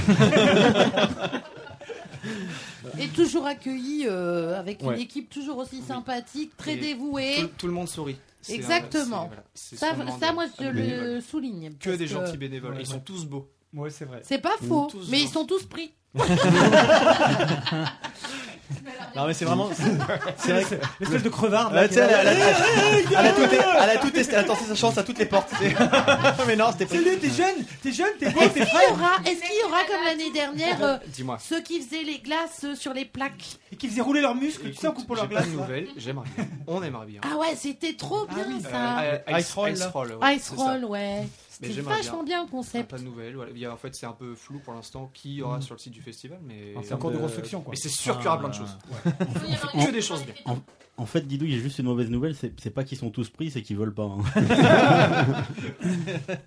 Et 3.00 3.08
toujours 3.10 3.46
accueilli 3.46 4.06
euh, 4.10 4.58
avec 4.60 4.82
Ouais. 4.84 4.96
une 4.96 5.02
équipe 5.02 5.30
toujours 5.30 5.58
aussi 5.58 5.82
sympathique, 5.82 6.56
très 6.58 6.74
Et 6.74 6.78
dévouée. 6.78 7.36
tout, 7.42 7.50
tout 7.60 7.68
le 7.68 7.74
monde 7.74 7.88
sourit 7.88 8.18
un- 8.50 8.54
Exactement. 8.54 9.28
voilà, 9.28 9.44
Ça, 9.54 9.94
de- 9.94 10.34
moi, 10.34 10.46
je 10.60 10.64
de 10.66 10.70
le 11.16 11.22
souligne. 11.22 11.74
que 11.80 11.92
des 11.92 12.08
gentils 12.08 12.34
que 12.34 12.38
bénévoles 12.38 12.74
Ouais, 12.74 12.82
ils 12.82 12.88
sont 12.88 12.96
ouais. 12.96 13.02
tous 13.06 13.26
beaux 13.26 13.50
Ouais, 13.74 13.90
c'est 13.92 14.06
vrai. 14.06 14.22
C'est 14.24 14.40
pas 14.42 14.56
faux, 14.68 14.90
mais 15.10 15.22
ils 15.22 15.30
sont 15.30 15.46
tous 15.46 15.64
pris. 15.66 15.94
Non 19.16 19.28
mais 19.28 19.34
c'est 19.34 19.46
vraiment. 19.46 19.70
C'est 20.38 20.52
vrai 20.52 20.64
que. 20.64 20.76
L'espèce 21.00 21.24
de 21.24 21.30
crevard. 21.30 21.74
là, 21.74 21.88
tu 21.88 21.96
sais, 21.96 22.00
elle, 22.02 22.10
elle 22.12 22.28
a- 22.28 23.20
elle 23.20 23.28
a 23.28 23.34
tout, 23.34 23.42
elle 23.84 23.90
a 23.90 23.98
tout 23.98 24.10
testé, 24.10 24.34
elle 24.36 24.40
a 24.40 24.44
tenté 24.46 24.66
sa 24.66 24.76
chance 24.76 24.98
à 24.98 25.04
toutes 25.04 25.20
les 25.20 25.26
portes. 25.26 25.52
mais 26.48 26.56
non, 26.56 26.72
c'était 26.72 26.86
pas. 26.86 26.96
Salut, 26.96 27.18
t'es 27.20 27.30
jeune, 27.30 27.66
t'es 27.84 27.92
jeune, 27.92 28.08
t'es 28.20 28.30
beau, 28.30 28.40
Est-ce 28.42 28.50
t'es 28.54 28.60
qu'il 28.62 28.70
frais. 28.70 28.88
y 28.88 28.92
aura, 28.92 29.12
est-ce 29.26 29.42
qu'il 29.42 29.60
y 29.60 29.64
aura 29.66 29.84
comme 29.84 30.04
l'année 30.06 30.32
dernière 30.32 30.84
euh, 30.84 30.98
dis-moi 31.08 31.38
ceux 31.42 31.62
qui 31.62 31.82
faisaient 31.82 32.04
les 32.04 32.20
glaces 32.20 32.62
euh, 32.64 32.76
sur 32.76 32.94
les 32.94 33.06
plaques 33.06 33.58
Et 33.72 33.76
qui 33.76 33.88
faisaient 33.90 34.02
rouler 34.02 34.22
leurs 34.22 34.36
muscles, 34.36 34.70
tu 34.72 34.76
sais, 34.78 34.88
en 34.88 34.92
coupant 34.94 35.16
j'ai 35.16 35.22
leur 35.22 35.30
pas 35.30 35.36
glace. 35.36 35.48
de 35.48 35.58
là. 35.58 35.62
nouvelles 35.64 35.88
j'aimerais 35.98 36.28
bien 36.36 36.46
on 36.68 36.82
aimerait 36.84 37.06
bien 37.08 37.22
Ah 37.24 37.38
ouais, 37.38 37.56
c'était 37.58 37.94
trop 37.94 38.26
Ah 38.30 38.34
bien 38.34 38.46
oui, 38.48 38.62
ça. 38.62 39.00
Euh, 39.02 39.40
Ice 39.40 39.54
Roll, 39.54 39.74
là. 39.74 39.90
Roll, 39.94 40.14
ouais, 40.22 40.36
Ice. 40.36 40.52
Roll, 40.56 40.86
ouais. 40.86 41.28
C'était 41.62 41.82
vachement 41.82 42.24
bien 42.24 42.44
le 42.44 42.50
concept. 42.50 42.90
pas 42.90 42.98
de 42.98 43.04
nouvelles 43.04 43.36
voilà. 43.36 43.52
Il 43.54 43.60
y 43.60 43.66
a- 43.66 43.74
en 43.74 43.78
fait 43.78 43.94
c'est 43.96 44.06
un 44.06 44.12
peu 44.14 44.34
flou 44.36 44.60
pour 44.60 44.74
l'instant 44.74 45.10
qui 45.14 45.36
y 45.36 45.42
aura 45.42 45.62
sur 45.62 45.76
le 45.76 45.80
site 45.80 45.94
du 45.94 46.02
festival 46.02 46.40
mais 46.46 46.74
C'est 46.84 46.94
encore 46.94 47.12
de 47.12 47.18
construction, 47.18 47.62
quoi. 47.62 47.72
mais 47.72 47.78
c'est 47.78 47.90
sûr 47.90 48.16
qu'il 48.18 48.26
y 48.26 48.28
aura 48.28 48.40
plein 48.40 48.50
de 48.50 48.54
choses 48.56 48.78
En- 49.74 49.86
que 49.86 49.92
des 49.92 50.02
choses 50.02 50.24
bien 50.26 50.34
En 50.98 51.06
fait, 51.06 51.22
Didou, 51.28 51.46
il 51.46 51.54
y 51.54 51.58
a 51.58 51.60
juste 51.62 51.80
une 51.80 51.86
mauvaise 51.86 52.10
nouvelle, 52.10 52.36
c'est 52.36 52.70
pas 52.74 52.84
qu'ils 52.84 52.98
sont 52.98 53.10
tous 53.10 53.30
pris, 53.30 53.50
c'est 53.52 53.62
qu'ils 53.62 53.78
veulent 53.78 53.94
pas. 53.94 54.04
hein. 54.04 54.18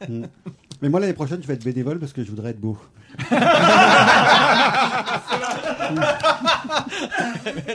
Mais 0.83 0.89
moi, 0.89 1.01
l'année 1.01 1.13
prochaine, 1.15 1.41
je 1.43 1.47
vais 1.49 1.55
être 1.55 1.65
bénévole 1.65 1.99
parce 1.99 2.13
que 2.13 2.23
je 2.23 2.31
voudrais 2.31 2.51
être 2.51 2.61
beau. 2.61 2.77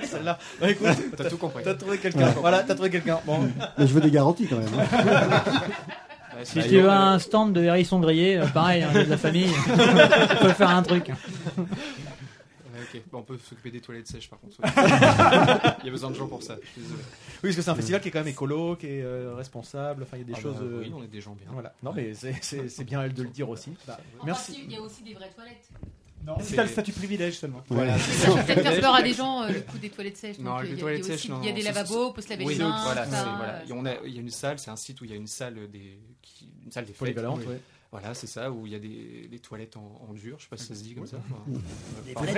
Celle-là. 0.03 0.38
Bah, 0.60 0.69
écoute, 0.69 0.88
T'as 1.17 1.29
tout 1.29 1.38
compris. 1.38 1.63
t'as 1.63 1.74
trouvé 1.75 1.98
quelqu'un. 1.98 2.27
Voilà, 2.39 2.63
t'as 2.63 2.74
trouvé 2.75 2.89
quelqu'un. 2.89 3.19
Bon. 3.25 3.39
Mais 3.77 3.88
je 3.88 3.93
veux 3.93 4.01
des 4.01 4.12
garanties 4.12 4.48
quand 4.48 4.58
même. 4.58 4.69
hein. 4.77 4.86
Si 6.43 6.62
tu 6.62 6.79
veux 6.81 6.89
un 6.89 7.19
stand 7.19 7.53
de 7.53 7.62
hérisson 7.63 8.00
grillé, 8.00 8.38
euh, 8.38 8.48
pareil, 8.48 8.84
hein, 8.84 8.91
de 8.93 9.10
la 9.10 9.17
famille, 9.17 9.48
tu 9.65 10.38
peux 10.41 10.53
faire 10.53 10.69
un 10.69 10.84
truc. 10.84 11.08
Ouais, 11.08 11.65
ok. 12.93 13.01
Bon, 13.12 13.19
on 13.19 13.24
peut 13.24 13.38
s'occuper 13.38 13.72
des 13.72 13.81
toilettes 13.81 14.08
sèches 14.08 14.29
par 14.29 14.39
contre. 14.39 14.55
Il 15.81 15.86
y 15.86 15.89
a 15.89 15.91
besoin 15.91 16.10
de 16.12 16.15
gens 16.15 16.27
pour 16.27 16.41
ça. 16.43 16.55
Je 16.62 16.67
suis 16.69 16.81
désolé. 16.81 17.01
Oui, 17.01 17.39
parce 17.43 17.55
que 17.55 17.62
c'est 17.62 17.69
un 17.69 17.75
festival 17.75 18.01
qui 18.01 18.08
est 18.08 18.12
quand 18.12 18.19
même 18.19 18.27
écolo, 18.27 18.75
qui 18.75 18.88
est 18.88 19.01
euh, 19.03 19.34
responsable. 19.36 20.03
Enfin, 20.03 20.17
il 20.17 20.22
y 20.22 20.24
a 20.24 20.27
des 20.27 20.34
Ah 20.36 20.41
choses. 20.41 20.55
bah, 20.55 20.63
euh, 20.63 20.79
Oui, 20.81 20.91
on 20.96 21.03
est 21.03 21.08
des 21.08 21.22
gens 21.22 21.36
bien. 21.36 21.48
Voilà. 21.51 21.74
Non, 21.84 21.93
mais 21.93 22.13
c'est 22.13 22.84
bien 22.84 23.01
elle 23.03 23.13
de 23.13 23.24
le 23.24 23.29
dire 23.29 23.50
aussi. 23.50 23.72
Bah, 23.88 24.00
merci. 24.25 24.63
Il 24.65 24.72
y 24.72 24.77
a 24.77 24.81
aussi 24.81 25.03
des 25.03 25.13
vraies 25.13 25.31
toilettes. 25.36 25.67
Non, 26.25 26.35
si 26.41 26.53
t'as 26.55 26.63
le 26.63 26.69
statut 26.69 26.91
privilège 26.91 27.38
seulement. 27.39 27.61
Voilà, 27.69 27.93
peut-être 28.45 28.61
faire 28.61 28.79
peur 28.81 28.95
à 28.95 29.01
des 29.01 29.13
gens, 29.13 29.43
euh, 29.43 29.47
le 29.49 29.61
coup 29.61 29.77
des 29.79 29.89
toilettes 29.89 30.17
sèches. 30.17 30.38
Non, 30.39 30.59
les 30.59 30.69
il 30.69 30.73
y 30.75 30.77
a- 30.77 30.79
toilettes 30.81 30.99
il 31.07 31.13
y 31.13 31.17
sèches, 31.17 31.31
Il 31.41 31.45
y 31.47 31.49
a 31.49 31.53
des 31.53 31.61
lavabos, 31.63 32.09
on 32.09 32.11
peut 32.13 32.21
se 32.21 32.29
laver 32.29 32.45
Oui, 32.45 32.53
les 32.55 32.63
mains. 32.63 32.81
voilà, 32.83 33.05
voilà. 33.05 33.53
euh, 33.55 33.59
Et 33.69 33.73
on 33.73 33.85
a- 33.85 33.95
il 34.05 34.13
y 34.13 34.17
a 34.17 34.21
une 34.21 34.29
salle, 34.29 34.59
c'est 34.59 34.69
un 34.69 34.75
site 34.75 35.01
où 35.01 35.05
il 35.05 35.11
y 35.11 35.13
a 35.13 35.17
une 35.17 35.27
salle 35.27 35.55
des, 35.71 35.97
qui- 36.21 36.51
une 36.65 36.71
salle 36.71 36.85
des 36.85 36.91
fêtes. 36.93 36.99
Polyvalente, 36.99 37.39
Oui. 37.47 37.55
Voilà, 37.91 38.13
c'est 38.13 38.27
ça, 38.27 38.51
où 38.51 38.67
il 38.67 38.73
y 38.73 38.75
a 38.75 38.79
des, 38.79 39.27
des 39.31 39.39
toilettes 39.39 39.75
en, 39.75 40.05
en 40.07 40.13
dur, 40.13 40.35
je 40.38 40.43
sais 40.43 40.49
pas 40.49 40.57
si 40.57 40.65
ça 40.67 40.75
se 40.75 40.83
dit 40.83 40.93
comme 40.93 41.07
ça. 41.07 41.17
Enfin, 42.15 42.31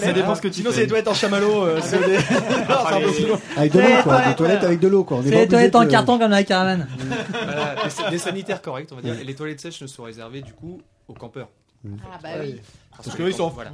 Ça 0.00 0.12
dépend 0.14 0.34
ce 0.34 0.40
que 0.40 0.48
tu 0.48 0.54
Sinon, 0.54 0.70
c'est 0.72 0.80
les 0.82 0.86
toilettes 0.86 1.08
en 1.08 1.12
chamallow. 1.12 1.64
euh, 1.66 1.80
c'est 1.82 1.98
des- 1.98 2.16
enfin, 2.68 3.00
les- 3.00 3.06
Avec 3.58 3.72
de 3.72 3.78
l'eau, 3.80 3.86
quoi. 4.02 4.02
toilettes, 4.02 4.28
Des 4.28 4.34
toilettes 4.36 4.64
avec 4.64 4.80
de 4.80 4.88
l'eau, 4.88 5.04
quoi. 5.04 5.18
C'est 5.22 5.28
obligé 5.28 5.48
toilettes 5.48 5.76
en 5.76 5.84
de- 5.84 5.90
carton 5.90 6.12
comme 6.18 6.30
dans 6.30 6.36
la 6.36 6.44
caravane. 6.44 6.88
voilà, 7.30 7.74
des, 8.04 8.10
des 8.10 8.18
sanitaires 8.18 8.62
corrects, 8.62 8.88
on 8.92 8.96
va 8.96 9.02
dire. 9.02 9.18
Et 9.20 9.24
les 9.24 9.34
toilettes 9.34 9.60
sèches 9.60 9.82
ne 9.82 9.86
sont 9.86 10.04
réservées 10.04 10.40
du 10.40 10.54
coup 10.54 10.80
aux 11.08 11.14
campeurs. 11.14 11.50
Ah 12.12 12.18
bah 12.22 12.28
oui. 12.40 12.56
Parce 12.96 13.14
qu'eux, 13.16 13.28
ils 13.28 13.34
sont- 13.34 13.48
voilà. 13.48 13.72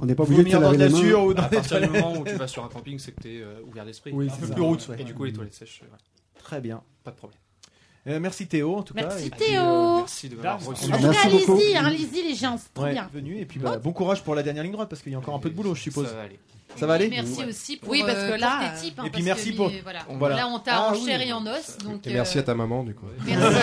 On 0.00 0.06
n'est 0.06 0.14
pas 0.16 0.24
obligé 0.24 0.42
de 0.42 0.48
se 0.50 0.56
laver 0.56 0.76
les 0.76 0.88
mains. 0.88 1.00
nature 1.00 1.22
ou 1.24 1.34
dans 1.34 1.42
À 1.44 1.48
partir 1.48 1.80
du 1.80 1.88
moment 1.88 2.14
où 2.18 2.24
tu 2.24 2.34
vas 2.34 2.48
sur 2.48 2.64
un 2.64 2.68
camping, 2.68 2.98
c'est 2.98 3.12
que 3.12 3.22
tu 3.22 3.36
es 3.38 3.44
ouvert 3.68 3.84
d'esprit. 3.84 4.10
Oui, 4.12 4.28
un 4.28 4.36
peu 4.36 4.48
plus 4.52 4.62
roots, 4.62 4.88
ouais. 4.88 4.96
Et 5.00 5.04
du 5.04 5.14
coup, 5.14 5.24
les 5.24 5.32
toilettes 5.32 5.54
sèches, 5.54 5.82
euh, 5.84 5.96
Très 6.42 6.60
bien. 6.60 6.82
pas 7.04 7.12
de 7.12 7.16
problème. 7.16 7.38
Euh, 8.06 8.20
merci 8.20 8.46
Théo, 8.46 8.76
en 8.76 8.82
tout 8.82 8.92
cas. 8.92 9.06
Merci 9.06 9.30
puis, 9.30 9.46
Théo. 9.46 9.60
euh, 9.62 9.96
Merci 10.00 10.28
de 10.28 10.36
m'avoir 10.36 10.62
reçu. 10.62 10.84
En 10.92 10.96
tout 10.98 11.02
Merci 11.04 11.16
cas, 11.22 11.26
allez-y, 11.54 11.76
hein, 11.76 11.84
allez-y 11.86 12.22
les 12.22 12.34
gens, 12.34 12.58
c'est 12.58 12.74
trop 12.74 12.84
ouais, 12.84 12.92
bien. 12.92 13.08
venu. 13.14 13.38
Et 13.38 13.46
puis, 13.46 13.58
bah, 13.58 13.78
bon 13.78 13.92
courage 13.92 14.22
pour 14.22 14.34
la 14.34 14.42
dernière 14.42 14.62
ligne 14.64 14.72
droite 14.72 14.90
parce 14.90 15.00
qu'il 15.00 15.12
y 15.12 15.14
a 15.14 15.18
encore 15.18 15.34
un 15.34 15.38
peu 15.38 15.48
de 15.48 15.54
boulot, 15.54 15.74
je 15.74 15.80
suppose. 15.82 16.08
Ça 16.08 16.14
va 16.16 16.22
aller. 16.22 16.38
Ça 16.76 16.86
va 16.88 16.94
aller 16.94 17.08
Merci 17.08 17.38
Ouais. 17.40 17.46
aussi 17.46 17.76
pour 17.76 17.88
Oui, 17.90 18.02
parce 18.04 18.18
que 18.18 18.32
euh, 18.32 18.36
là, 18.36 18.58
pour 18.60 18.80
tes 18.80 18.86
types, 18.88 18.98
hein, 18.98 19.04
et 19.06 19.10
puis 19.10 19.22
merci 19.22 19.52
que, 19.52 19.56
pour- 19.56 19.70
Voilà. 19.84 20.00
Voilà. 20.10 20.36
Là, 20.36 20.48
on 20.48 20.58
t'a 20.58 20.72
Ah 20.74 20.88
en 20.90 20.92
oui. 20.92 21.04
chair 21.06 21.20
et 21.22 21.32
en 21.32 21.46
os. 21.46 21.78
Donc, 21.84 22.04
Et 22.06 22.12
merci 22.12 22.36
euh, 22.36 22.40
à 22.40 22.44
ta 22.44 22.54
maman, 22.54 22.82
du 22.82 22.94
coup. 22.94 23.06
Merci, 23.24 23.56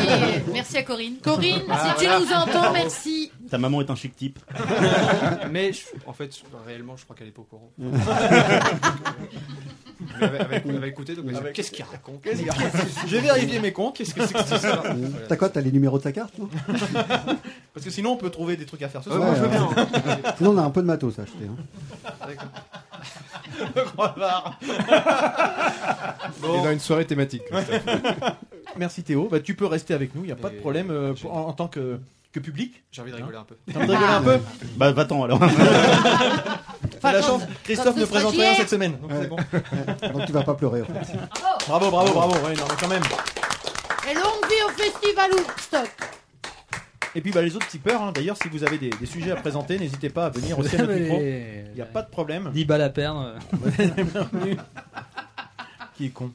merci 0.54 0.78
à 0.78 0.84
Corinne. 0.84 1.16
Corinne, 1.22 1.62
Ah, 1.70 1.94
si 2.00 2.06
tu 2.06 2.10
nous 2.10 2.32
entends, 2.34 2.72
merci. 2.72 3.21
Ta 3.52 3.58
maman 3.58 3.82
est 3.82 3.90
un 3.92 3.96
chic 3.96 4.16
type. 4.16 4.40
Mais 5.52 5.74
je- 5.74 5.82
en 6.08 6.14
fait, 6.14 6.34
je- 6.36 6.42
réellement, 6.66 6.96
je 6.98 7.04
crois 7.04 7.16
qu'elle 7.16 7.28
est 7.28 7.32
pas 7.32 7.42
au 7.42 7.46
courant. 7.46 7.70
Mais 7.78 7.90
elle 10.22 10.30
va- 10.30 10.38
elle 10.40 10.48
va 10.48 10.56
écouter- 10.58 10.70
elle 10.74 10.80
va 10.80 10.88
écouter, 10.88 11.16
donc 11.16 11.26
elle 11.28 11.34
va 11.34 11.40
dire, 11.42 11.52
qu'est-ce 11.54 11.72
qu'il 11.72 11.84
raconte 11.86 12.24
Je 13.08 13.16
vais 13.18 13.22
vérifier 13.22 13.60
mes 13.60 13.74
comptes. 13.74 13.98
Qu'est-ce 13.98 14.14
que 14.16 14.26
c'est 14.26 14.34
que 14.34 14.44
ça 14.46 14.58
Voilà. 14.82 14.96
T'as 15.28 15.36
quoi 15.36 15.50
T'as 15.50 15.60
les 15.62 15.72
numéros 15.72 15.98
de 15.98 16.04
sa 16.04 16.12
carte 16.14 16.34
non 16.40 16.48
Parce 17.74 17.86
que 17.86 17.92
sinon, 17.92 18.12
on 18.14 18.18
peut 18.18 18.30
trouver 18.30 18.56
des 18.56 18.66
trucs 18.66 18.82
à 18.84 18.90
faire 18.90 19.04
ce 19.04 19.10
soir. 19.12 19.36
Sinon, 20.38 20.52
on 20.52 20.58
a 20.58 20.62
un 20.64 20.70
peu 20.72 20.82
de 20.82 20.88
matos 20.88 21.20
à 21.20 21.24
acheter. 21.24 21.46
hein. 21.46 21.58
Et 26.44 26.64
dans 26.64 26.72
une 26.72 26.80
soirée 26.80 27.06
thématique. 27.06 27.44
Merci 28.78 29.04
Théo. 29.04 29.28
Bah, 29.30 29.40
tu 29.40 29.56
peux 29.56 29.66
rester 29.66 29.94
avec 29.94 30.16
nous, 30.16 30.24
il 30.24 30.28
n'y 30.28 30.32
a 30.32 30.36
pas 30.38 30.50
de 30.50 30.56
problème 30.56 30.90
euh, 30.92 31.14
pour- 31.14 31.34
en, 31.36 31.48
en 31.48 31.54
tant 31.54 31.68
que, 31.68 32.00
que 32.32 32.40
public. 32.40 32.84
J'ai 32.92 33.02
envie 33.02 33.12
de 33.12 33.18
rigoler 33.18 33.38
un 33.38 33.44
peu. 33.44 33.58
T'as 33.72 33.80
envie 33.80 33.88
de 33.88 33.92
rigoler 33.94 34.14
un 34.14 34.22
peu 34.22 34.40
Bah, 34.78 34.92
va-t'en 34.92 35.24
alors. 35.24 35.40
T'as 37.00 37.12
la 37.14 37.22
chance, 37.22 37.44
Christophe 37.64 37.98
ne 37.98 38.06
présente 38.06 38.34
rien 38.34 38.56
cette 38.56 38.70
semaine. 38.70 38.98
Donc 39.02 39.12
c'est 39.20 39.28
bon. 39.28 39.36
Donc 40.14 40.26
tu 40.26 40.32
vas 40.32 40.44
pas 40.44 40.54
pleurer 40.54 40.82
en 40.82 40.86
fait. 40.86 41.18
Bravo, 41.68 41.90
bravo, 41.92 42.14
bravo. 42.14 42.34
Ouais, 42.46 42.54
non, 42.56 42.64
mais 42.70 42.76
quand 42.80 42.88
même. 42.88 43.04
Et 44.10 44.14
longue 44.14 44.50
vie 44.50 44.64
au 44.66 44.70
festival 44.70 45.32
Woodstock. 45.32 45.90
Et 47.14 47.22
puis 47.22 47.32
bah, 47.32 47.42
les 47.42 47.56
autres 47.56 47.68
tipeurs, 47.68 48.02
hein, 48.02 48.12
d'ailleurs, 48.14 48.38
si 48.42 48.48
vous 48.48 48.64
avez 48.64 48.78
des, 48.78 48.90
des 48.90 49.06
sujets 49.06 49.32
à 49.32 49.36
présenter, 49.36 49.78
n'hésitez 49.78 50.10
pas 50.10 50.28
à 50.28 50.30
venir 50.30 50.58
aussi 50.58 50.76
à 50.76 50.80
notre 50.80 50.94
micro. 50.94 51.20
Il 51.20 51.74
n'y 51.76 51.82
a 51.82 51.86
pas 51.86 52.02
de 52.02 52.10
problème. 52.10 52.52
10 52.54 52.66
balles 52.66 52.82
à 52.82 52.90
perdre. 52.90 53.36
Bienvenue. 53.78 54.58
Qui 55.98 56.06
est 56.06 56.10
con. 56.10 56.32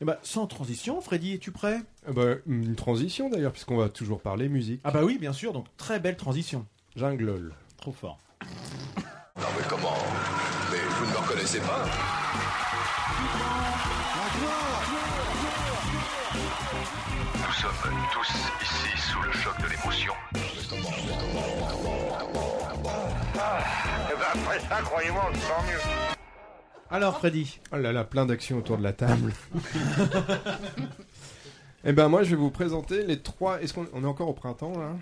Et 0.00 0.04
bah, 0.04 0.18
sans 0.22 0.46
transition, 0.46 1.00
Freddy, 1.00 1.34
es-tu 1.34 1.50
prêt? 1.50 1.80
Bah, 2.12 2.34
une 2.46 2.74
transition 2.74 3.28
d'ailleurs, 3.28 3.52
puisqu'on 3.52 3.76
va 3.76 3.88
toujours 3.88 4.20
parler 4.20 4.48
musique. 4.48 4.80
Ah 4.84 4.90
bah 4.90 5.00
oui, 5.04 5.18
bien 5.18 5.32
sûr, 5.32 5.52
donc 5.52 5.66
très 5.76 6.00
belle 6.00 6.16
transition. 6.16 6.66
Jungle. 6.96 7.52
Trop 7.76 7.92
fort. 7.92 8.18
Non 8.42 9.46
mais 9.56 9.64
comment? 9.68 9.94
Mais 10.72 10.78
vous 10.78 11.06
ne 11.06 11.10
me 11.10 11.16
reconnaissez 11.16 11.60
pas? 11.60 11.84
Nous 17.34 17.54
sommes 17.54 17.70
tous 18.12 18.28
ici 18.62 19.10
sous 19.10 19.22
le 19.22 19.32
choc 19.32 19.54
de 19.62 19.68
l'émotion. 19.68 20.12
après 24.34 24.60
ça, 24.60 24.82
croyez-moi, 24.82 25.30
on 25.30 25.34
se 25.34 25.40
sent 25.40 25.72
mieux. 25.72 25.80
Alors, 26.90 27.18
Freddy 27.18 27.60
Oh 27.72 27.76
là 27.76 27.92
là, 27.92 28.04
plein 28.04 28.24
d'actions 28.26 28.58
autour 28.58 28.78
de 28.78 28.82
la 28.82 28.92
table. 28.92 29.32
Eh 31.84 31.92
ben 31.92 32.08
moi 32.08 32.22
je 32.22 32.30
vais 32.30 32.36
vous 32.36 32.50
présenter 32.50 33.04
les 33.04 33.18
trois. 33.20 33.60
Est-ce 33.62 33.74
qu'on 33.74 33.86
on 33.92 34.02
est 34.04 34.06
encore 34.06 34.28
au 34.28 34.32
printemps 34.34 34.76
là? 34.78 34.92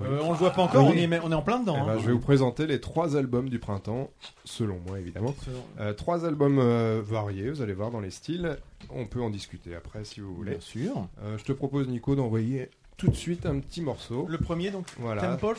Euh, 0.00 0.20
on 0.22 0.30
le 0.30 0.36
voit 0.36 0.50
pas 0.52 0.62
encore, 0.62 0.86
Oui. 0.86 1.06
on, 1.08 1.12
est, 1.12 1.20
on 1.24 1.32
est 1.32 1.34
en 1.34 1.42
plein 1.42 1.58
dedans. 1.58 1.76
Eh 1.82 1.86
ben, 1.86 1.92
hein. 1.94 1.98
je 2.00 2.06
vais 2.06 2.12
vous 2.12 2.20
présenter 2.20 2.68
les 2.68 2.80
trois 2.80 3.16
albums 3.16 3.48
du 3.48 3.58
printemps, 3.58 4.10
selon 4.44 4.78
moi 4.86 5.00
évidemment. 5.00 5.34
Euh, 5.80 5.92
trois 5.92 6.24
albums 6.24 6.60
euh, 6.60 7.02
variés, 7.04 7.50
vous 7.50 7.62
allez 7.62 7.72
voir 7.72 7.90
dans 7.90 7.98
les 7.98 8.12
styles. 8.12 8.58
On 8.90 9.06
peut 9.06 9.20
en 9.20 9.28
discuter 9.30 9.74
après 9.74 10.04
si 10.04 10.20
vous 10.20 10.32
voulez. 10.36 10.52
Bien 10.52 10.60
sûr. 10.60 11.08
Euh, 11.24 11.36
je 11.36 11.42
te 11.44 11.50
propose 11.52 11.88
Nico 11.88 12.14
d'envoyer 12.14 12.70
tout 12.96 13.08
de 13.08 13.16
suite 13.16 13.44
un 13.44 13.58
petit 13.58 13.80
morceau. 13.80 14.26
Le 14.28 14.38
premier, 14.38 14.70
donc, 14.70 14.86
Voilà. 15.00 15.20
Temples. 15.36 15.58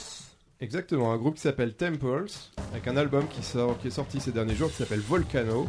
Exactement, 0.61 1.11
un 1.11 1.17
groupe 1.17 1.35
qui 1.35 1.41
s'appelle 1.41 1.73
Temples, 1.73 2.27
avec 2.71 2.87
un 2.87 2.95
album 2.97 3.25
qui, 3.29 3.43
sort, 3.43 3.77
qui 3.79 3.87
est 3.87 3.91
sorti 3.91 4.19
ces 4.21 4.31
derniers 4.31 4.55
jours 4.55 4.69
qui 4.69 4.75
s'appelle 4.75 4.99
Volcano. 5.01 5.67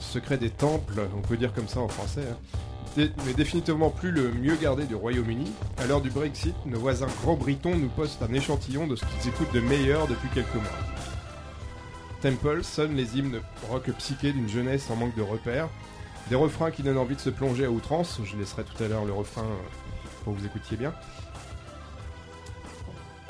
Secret 0.00 0.38
des 0.38 0.50
temples, 0.50 1.08
on 1.16 1.22
peut 1.22 1.36
dire 1.36 1.52
comme 1.52 1.68
ça 1.68 1.80
en 1.80 1.88
français. 1.88 2.22
hein. 2.30 2.36
Mais 2.96 3.34
définitivement 3.36 3.90
plus 3.90 4.10
le 4.10 4.32
mieux 4.32 4.56
gardé 4.56 4.84
du 4.84 4.94
Royaume-Uni. 4.94 5.52
À 5.76 5.86
l'heure 5.86 6.00
du 6.00 6.10
Brexit, 6.10 6.54
nos 6.64 6.78
voisins 6.78 7.08
grands-britons 7.22 7.76
nous 7.76 7.88
postent 7.88 8.22
un 8.22 8.32
échantillon 8.32 8.86
de 8.86 8.96
ce 8.96 9.04
qu'ils 9.04 9.28
écoutent 9.28 9.52
de 9.52 9.60
meilleur 9.60 10.06
depuis 10.06 10.28
quelques 10.32 10.54
mois. 10.54 10.64
Temple 12.22 12.64
sonne 12.64 12.94
les 12.94 13.18
hymnes 13.18 13.40
rock 13.68 13.90
psyché 13.98 14.32
d'une 14.32 14.48
jeunesse 14.48 14.90
en 14.90 14.96
manque 14.96 15.14
de 15.14 15.22
repères. 15.22 15.68
Des 16.30 16.36
refrains 16.36 16.70
qui 16.70 16.82
donnent 16.82 16.96
envie 16.96 17.16
de 17.16 17.20
se 17.20 17.30
plonger 17.30 17.66
à 17.66 17.70
outrance. 17.70 18.20
Je 18.24 18.36
laisserai 18.36 18.64
tout 18.64 18.82
à 18.82 18.88
l'heure 18.88 19.04
le 19.04 19.12
refrain 19.12 19.46
pour 20.24 20.34
que 20.34 20.40
vous 20.40 20.46
écoutiez 20.46 20.78
bien. 20.78 20.94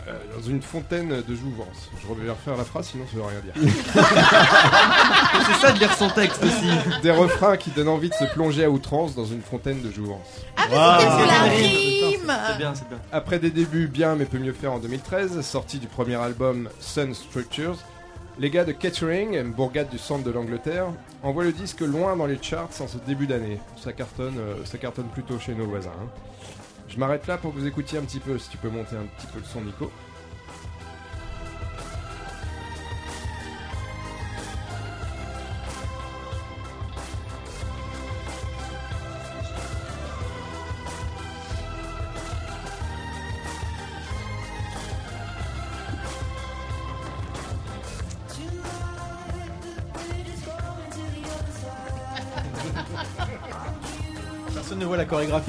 Euh, 0.09 0.12
dans 0.37 0.49
une 0.49 0.62
fontaine 0.62 1.09
de 1.09 1.35
jouvence. 1.35 1.90
Je 2.01 2.23
vais 2.23 2.31
refaire 2.31 2.57
la 2.57 2.62
phrase, 2.64 2.87
sinon 2.92 3.05
ça 3.11 3.16
veut 3.16 3.23
rien 3.25 3.40
dire. 3.40 3.55
C'est 5.47 5.66
ça 5.66 5.73
de 5.73 5.79
lire 5.81 5.92
son 5.95 6.09
texte 6.11 6.42
aussi. 6.45 7.01
Des 7.03 7.11
refrains 7.11 7.57
qui 7.57 7.71
donnent 7.71 7.88
envie 7.88 8.09
de 8.09 8.14
se 8.14 8.25
plonger 8.33 8.64
à 8.64 8.71
outrance 8.71 9.14
dans 9.16 9.25
une 9.25 9.42
fontaine 9.42 9.83
de 9.83 9.90
jouvence. 9.90 10.42
Ah, 10.57 10.99
mais 11.01 11.07
pour 11.07 11.27
la 11.27 11.51
C'est 11.51 11.57
rime. 11.57 12.33
C'est 12.53 12.59
bien, 12.59 12.75
c'est 12.75 12.88
bien. 12.88 12.99
Après 13.12 13.38
des 13.40 13.51
débuts 13.51 13.88
bien 13.88 14.14
mais 14.14 14.27
peut 14.27 14.38
mieux 14.38 14.53
faire 14.53 14.73
en 14.73 14.79
2013, 14.79 15.40
sortie 15.40 15.79
du 15.79 15.88
premier 15.88 16.14
album 16.16 16.69
Sun 16.81 17.12
Structures, 17.14 17.77
les 18.38 18.51
gars 18.51 18.64
de 18.64 18.73
Kettering, 18.73 19.42
bourgade 19.53 19.88
du 19.88 19.99
centre 19.99 20.23
de 20.25 20.31
l'Angleterre, 20.31 20.87
envoient 21.23 21.45
le 21.45 21.53
disque 21.53 21.81
loin 21.81 22.16
dans 22.16 22.27
les 22.27 22.38
charts 22.40 22.69
en 22.81 22.87
ce 22.87 22.99
début 23.07 23.27
d'année. 23.27 23.59
Ça 23.83 23.92
cartonne, 23.92 24.38
euh, 24.38 24.55
ça 24.64 24.79
cartonne 24.79 25.07
plutôt 25.07 25.38
chez 25.38 25.55
nos 25.55 25.66
voisins. 25.66 25.90
hein. 26.01 26.09
Je 26.97 27.01
m'arrête 27.01 27.27
là 27.27 27.37
pour 27.37 27.53
que 27.53 27.59
vous 27.59 27.67
écoutiez 27.67 27.99
un 27.99 28.03
petit 28.05 28.21
peu, 28.21 28.39
si 28.39 28.49
tu 28.49 28.57
peux 28.57 28.71
monter 28.71 28.97
un 28.97 29.05
petit 29.19 29.27
peu 29.27 29.39
le 29.39 29.45
son 29.45 29.61
Nico. 29.61 29.93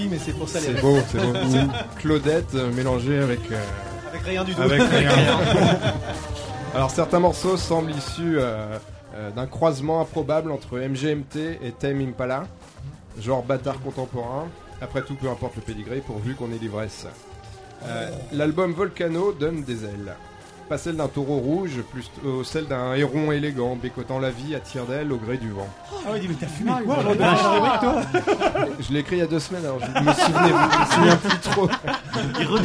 Mais 0.09 0.17
c'est 0.23 0.33
pour 0.33 0.47
ça 0.47 0.59
les 0.59 0.65
C'est 0.67 0.81
beau, 0.81 0.97
c'est 1.11 1.17
beau. 1.19 1.33
Claudette 1.97 2.53
euh, 2.55 2.71
mélangée 2.73 3.17
avec... 3.19 3.39
euh, 3.51 3.63
Avec 4.09 4.21
rien 4.23 4.43
du 4.43 4.53
tout. 4.53 4.61
Avec 4.61 4.81
rien. 4.91 5.09
Alors 6.75 6.91
certains 6.91 7.19
morceaux 7.19 7.57
semblent 7.57 7.91
issus 7.91 8.37
euh, 8.37 8.77
euh, 9.15 9.31
d'un 9.31 9.47
croisement 9.47 10.01
improbable 10.01 10.51
entre 10.51 10.77
MGMT 10.79 11.59
et 11.63 11.71
Tame 11.71 12.01
Impala, 12.01 12.45
genre 13.19 13.43
bâtard 13.43 13.79
contemporain. 13.81 14.47
Après 14.81 15.01
tout, 15.01 15.15
peu 15.15 15.27
importe 15.29 15.55
le 15.55 15.61
pédigré, 15.63 15.97
pourvu 16.05 16.35
qu'on 16.35 16.51
ait 16.51 16.59
l'ivresse. 16.61 17.07
Euh, 17.85 18.09
L'album 18.31 18.73
Volcano 18.73 19.31
donne 19.31 19.63
des 19.63 19.85
ailes. 19.85 20.13
Pas 20.69 20.77
celle 20.77 20.97
d'un 20.97 21.07
taureau 21.07 21.37
rouge, 21.37 21.81
plus 21.91 22.11
euh, 22.25 22.43
celle 22.43 22.65
d'un 22.67 22.93
héron 22.93 23.31
élégant, 23.31 23.77
bécotant 23.77 24.19
la 24.19 24.31
vie 24.31 24.53
à 24.53 24.59
tire 24.59 24.83
d'aile 24.85 25.13
au 25.13 25.17
gré 25.17 25.37
du 25.37 25.49
vent. 25.49 25.67
Ah 26.05 26.11
ouais, 26.11 26.21
mais 26.27 26.35
t'as 26.37 26.47
fumé 26.47 26.71
Oh 26.75 26.83
quoi 26.85 26.97
de 27.03 27.17
toi 27.17 28.01
Je 28.81 28.91
l'ai 28.93 28.99
écrit 28.99 29.15
il 29.15 29.19
y 29.19 29.21
a 29.21 29.27
deux 29.27 29.39
semaines, 29.39 29.63
alors 29.63 29.79
je 29.79 29.85
me 29.85 30.13
souvenais, 30.13 30.49
je 30.49 30.79
me 30.79 30.91
souviens 30.93 31.15
plus 31.15 31.39
trop. 31.39 31.69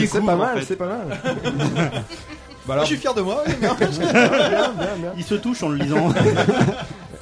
Il. 0.01 0.09
C'est 0.09 0.21
pas 0.21 0.35
en 0.35 0.37
mal, 0.37 0.59
fait. 0.59 0.65
c'est 0.65 0.77
pas 0.77 0.87
mal. 0.89 1.21
Bah 2.67 2.79
Je 2.83 2.87
suis 2.87 2.97
fier 2.97 3.13
de 3.13 3.21
moi. 3.23 3.43
oui, 3.45 3.55
mais- 3.61 3.69
bien, 3.77 4.73
bien, 4.73 4.97
bien. 4.97 5.13
Il 5.17 5.25
se 5.25 5.35
touche 5.35 5.63
en 5.65 5.69
le 5.71 5.79
lisant. 5.79 6.11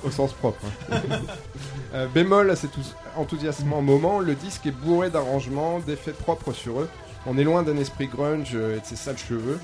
Au 0.04 0.10
sens 0.10 0.32
propre. 0.34 0.58
hein. 0.92 0.96
Euh, 1.94 2.06
bémol 2.14 2.50
à 2.50 2.56
cet 2.56 2.76
ous- 2.76 2.94
enthousiasmant 3.16 3.80
moment, 3.80 4.18
le 4.20 4.34
disque 4.34 4.66
est 4.66 4.70
bourré 4.70 5.08
d'arrangements, 5.08 5.78
d'effets 5.78 6.12
propres 6.12 6.52
sur 6.52 6.80
eux. 6.80 6.88
On 7.26 7.38
est 7.38 7.44
loin 7.44 7.62
d'un 7.62 7.76
esprit 7.78 8.06
grunge 8.06 8.50
euh, 8.54 8.76
et 8.76 8.80
de 8.80 8.84
ses 8.86 8.96
sales 8.96 9.16
cheveux. 9.18 9.58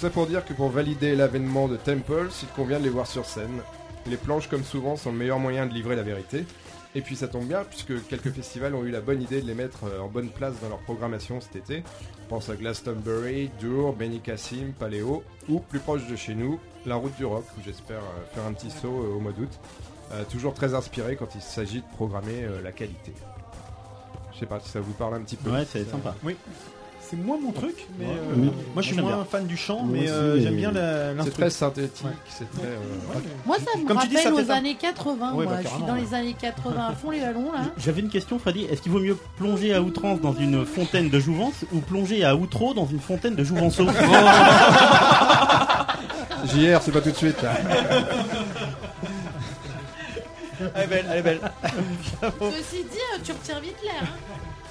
Tout 0.00 0.06
ça 0.06 0.12
pour 0.14 0.26
dire 0.26 0.46
que 0.46 0.54
pour 0.54 0.70
valider 0.70 1.14
l'avènement 1.14 1.68
de 1.68 1.76
Temples, 1.76 2.30
il 2.42 2.48
convient 2.56 2.78
de 2.78 2.84
les 2.84 2.88
voir 2.88 3.06
sur 3.06 3.26
scène. 3.26 3.60
Les 4.06 4.16
planches, 4.16 4.48
comme 4.48 4.64
souvent, 4.64 4.96
sont 4.96 5.12
le 5.12 5.18
meilleur 5.18 5.38
moyen 5.38 5.66
de 5.66 5.74
livrer 5.74 5.94
la 5.94 6.02
vérité. 6.02 6.46
Et 6.94 7.02
puis 7.02 7.16
ça 7.16 7.28
tombe 7.28 7.44
bien, 7.44 7.64
puisque 7.64 8.06
quelques 8.08 8.30
festivals 8.30 8.74
ont 8.74 8.82
eu 8.82 8.90
la 8.90 9.02
bonne 9.02 9.20
idée 9.20 9.42
de 9.42 9.46
les 9.46 9.52
mettre 9.52 9.84
euh, 9.84 10.00
en 10.00 10.08
bonne 10.08 10.30
place 10.30 10.54
dans 10.62 10.70
leur 10.70 10.78
programmation 10.78 11.42
cet 11.42 11.56
été. 11.56 11.82
On 12.24 12.28
pense 12.30 12.48
à 12.48 12.56
Glastonbury, 12.56 13.50
Dour, 13.60 13.92
Benicassim, 13.92 14.72
Paléo, 14.78 15.22
ou 15.50 15.60
plus 15.60 15.80
proche 15.80 16.06
de 16.06 16.16
chez 16.16 16.34
nous, 16.34 16.58
La 16.86 16.94
Route 16.94 17.14
du 17.18 17.26
Rock, 17.26 17.44
où 17.58 17.60
j'espère 17.62 17.98
euh, 17.98 18.34
faire 18.34 18.46
un 18.46 18.54
petit 18.54 18.70
saut 18.70 19.02
euh, 19.02 19.16
au 19.16 19.20
mois 19.20 19.32
d'août. 19.32 19.52
Euh, 20.12 20.24
toujours 20.30 20.54
très 20.54 20.72
inspiré 20.72 21.16
quand 21.16 21.34
il 21.34 21.42
s'agit 21.42 21.82
de 21.82 21.88
programmer 21.96 22.44
euh, 22.44 22.62
la 22.62 22.72
qualité. 22.72 23.12
Je 24.32 24.38
sais 24.38 24.46
pas 24.46 24.60
si 24.60 24.70
ça 24.70 24.80
vous 24.80 24.94
parle 24.94 25.16
un 25.16 25.20
petit 25.20 25.36
peu. 25.36 25.50
Ouais, 25.50 25.66
c'est 25.70 25.84
sympa. 25.84 26.14
C'est 27.10 27.16
moins 27.16 27.38
mon 27.42 27.50
truc, 27.50 27.88
mais. 27.98 28.06
Ouais. 28.06 28.12
euh, 28.12 28.34
Oui. 28.36 28.50
Moi, 28.74 28.82
je 28.82 28.86
suis 28.86 28.96
moins 28.96 29.16
bien. 29.16 29.24
fan 29.28 29.44
du 29.44 29.56
chant, 29.56 29.82
Moi 29.82 29.98
mais 30.00 30.08
euh, 30.08 30.40
j'aime 30.40 30.54
bien 30.54 30.70
la- 30.70 31.12
C'est 31.24 31.32
très 31.32 31.50
synthétique, 31.50 32.06
Ouais. 32.06 32.12
c'est 32.28 32.48
très. 32.52 32.68
euh, 32.68 32.76
Moi, 33.44 33.56
ça 33.56 33.76
me 33.80 33.84
Comme 33.88 33.98
tu 33.98 34.06
dis, 34.08 34.16
ça 34.16 34.30
rappelle 34.30 34.44
aux 34.46 34.50
années 34.52 34.76
80. 34.76 35.32
Ouais, 35.34 35.44
moi, 35.44 35.54
bah, 35.54 35.60
je 35.64 35.68
suis 35.68 35.80
dans 35.82 35.94
ouais. 35.94 36.00
les 36.02 36.14
années 36.14 36.36
80 36.40 36.86
à 36.88 36.92
fond 36.94 37.10
les 37.10 37.18
ballons 37.20 37.50
là. 37.52 37.62
J'avais 37.78 38.00
une 38.02 38.10
question, 38.10 38.38
Freddy. 38.38 38.62
Est-ce 38.66 38.80
qu'il 38.82 38.92
vaut 38.92 39.00
mieux 39.00 39.16
plonger 39.36 39.74
à 39.74 39.82
outrance 39.82 40.20
dans 40.20 40.34
une 40.34 40.64
fontaine 40.64 41.08
de 41.10 41.18
jouvence 41.18 41.64
ou 41.72 41.80
plonger 41.80 42.24
à 42.24 42.36
outro 42.36 42.74
dans 42.74 42.86
une 42.86 43.00
fontaine 43.00 43.34
de 43.34 43.42
jouvenceau 43.42 43.86
JR, 46.46 46.80
c'est 46.80 46.92
pas 46.92 47.00
tout 47.00 47.10
de 47.10 47.16
suite. 47.16 47.42
là. 47.42 47.52
Elle 50.74 50.82
est 50.82 50.86
belle, 50.86 51.06
elle 51.10 51.18
est 51.18 51.22
belle. 51.22 51.40
Ceci 52.22 52.82
dit, 52.84 52.98
euh, 53.14 53.18
tu 53.24 53.32
retires 53.32 53.60
vite 53.60 53.76
l'air. 53.82 54.02
hein. 54.02 54.06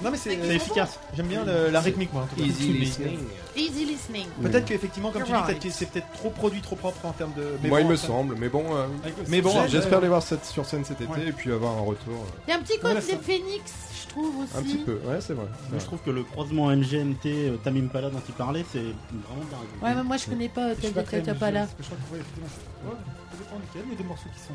Non, 0.02 0.10
mais 0.10 0.16
c'est 0.16 0.38
C'est 0.42 0.54
efficace. 0.56 0.98
J'aime 1.14 1.26
bien 1.26 1.44
le- 1.44 1.70
la 1.70 1.80
rythmique, 1.80 2.12
moi. 2.12 2.22
en 2.22 2.26
tout 2.26 2.36
cas. 2.36 2.42
Easy 2.42 2.72
listening. 2.72 3.18
Easy 3.56 3.84
listening. 3.84 4.26
Peut-être 4.42 4.64
qu'effectivement, 4.64 5.10
comme 5.10 5.22
tu 5.22 5.28
dis, 5.28 5.32
Right. 5.34 5.46
peut-être 5.46 5.62
que 5.62 5.70
c'est 5.70 5.86
peut-être 5.86 6.10
trop 6.12 6.30
produit, 6.30 6.60
trop 6.60 6.76
propre 6.76 7.04
en 7.04 7.12
termes 7.12 7.32
de. 7.34 7.68
Moi, 7.68 7.80
il 7.82 7.86
me 7.86 7.96
ça- 7.96 8.06
semble, 8.06 8.36
mais 8.38 8.48
bon. 8.48 8.64
euh, 8.74 8.86
Mais 9.28 9.40
bon, 9.42 9.50
J'espère 9.68 10.00
les 10.00 10.08
voir 10.08 10.22
cette- 10.22 10.44
sur 10.46 10.64
scène 10.64 10.84
cet 10.84 11.00
été 11.00 11.12
Ouais. 11.12 11.28
et 11.28 11.32
puis 11.32 11.52
avoir 11.52 11.76
un 11.76 11.82
retour. 11.82 12.14
euh, 12.14 12.40
Il 12.46 12.50
y 12.50 12.52
a 12.54 12.56
un 12.56 12.62
petit 12.62 12.78
Voilà, 12.80 13.00
côté 13.00 13.12
ça. 13.12 13.18
phénix, 13.18 13.72
je 14.02 14.08
trouve 14.08 14.38
aussi. 14.38 14.56
Un 14.56 14.62
petit 14.62 14.76
peu, 14.78 14.92
ouais, 14.92 15.20
c'est 15.20 15.34
vrai. 15.34 15.44
c'est 15.52 15.60
Moi, 15.62 15.68
vrai. 15.70 15.80
je 15.80 15.84
trouve 15.84 15.98
que 16.00 16.10
le 16.10 16.22
croisement 16.24 16.70
MGMT 16.70 17.26
euh, 17.50 17.56
Tamim 17.62 17.88
Pala 17.88 18.08
dont 18.10 18.22
il 18.26 18.34
parlait, 18.34 18.64
c'est 18.72 18.78
vraiment 18.78 19.44
bien. 19.48 19.58
Ouais, 19.88 19.94
mais 19.94 20.02
moi 20.02 20.16
je 20.16 20.26
connais 20.26 20.48
pas 20.48 20.70
Je 20.70 20.74
suis 20.74 20.82
tel 20.82 20.92
pas 20.92 21.00
de 21.02 21.06
très 21.06 21.22
tel 21.22 21.36
pas 21.36 21.50
là. 21.50 21.60
parce 21.60 21.72
que 21.74 21.82
je 21.82 21.88
crois 21.88 21.98
que, 21.98 22.14
ouais, 22.14 22.20
effectivement, 22.20 22.48
c'est- 22.48 22.88
ouais, 22.88 22.96
ça 23.30 23.36
dépend 23.38 23.56
duquel, 23.60 23.82
il 23.86 23.92
y 23.92 23.94
a 23.94 23.98
des 23.98 24.04
morceaux 24.08 24.30
qui 24.34 24.40
sont. 24.40 24.54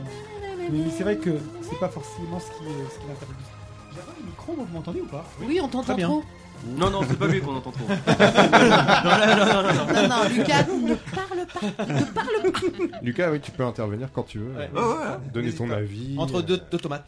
Mais, 0.58 0.70
mais 0.72 0.90
c'est 0.98 1.04
vrai 1.04 1.18
que 1.18 1.38
c'est 1.70 1.80
pas 1.80 1.90
forcément 1.90 2.40
ce 2.40 2.46
qui, 2.48 2.66
ce 2.94 3.00
qui 3.00 3.06
m'intéresse. 3.08 3.65
J'avais 3.96 4.08
un 4.22 4.26
micro, 4.26 4.54
vous 4.54 4.68
m'entendez 4.74 5.02
ou 5.02 5.06
pas 5.06 5.26
Oui, 5.42 5.60
on 5.62 5.68
t'entend 5.68 5.96
bien. 5.96 6.08
trop. 6.08 6.24
Non, 6.68 6.90
non, 6.90 7.02
c'est 7.08 7.20
pas 7.20 7.28
lui 7.28 7.42
qu'on 7.42 7.56
entend 7.56 7.72
trop. 7.72 7.86
non, 7.88 7.96
non, 7.98 9.46
non, 9.46 9.46
non, 9.46 9.74
non. 9.74 9.94
Non, 9.94 10.08
non, 10.08 10.30
Lucas, 10.36 10.64
ne 10.64 10.96
parle 10.96 11.46
pas. 11.78 11.84
Ne 11.86 12.04
parle 12.06 12.52
pas. 12.92 13.00
Lucas, 13.02 13.32
oui, 13.32 13.40
tu 13.42 13.52
peux 13.52 13.64
intervenir 13.66 14.10
quand 14.14 14.24
tu 14.24 14.40
veux. 14.40 14.52
Ouais. 14.56 14.70
euh, 14.76 14.82
Ouais, 14.98 14.98
ouais. 15.06 15.32
Donner 15.34 15.54
ton 15.54 15.68
pas. 15.68 15.76
avis. 15.76 16.16
Entre 16.18 16.42
deux, 16.42 16.60
deux 16.72 16.78
tomates. 16.80 17.08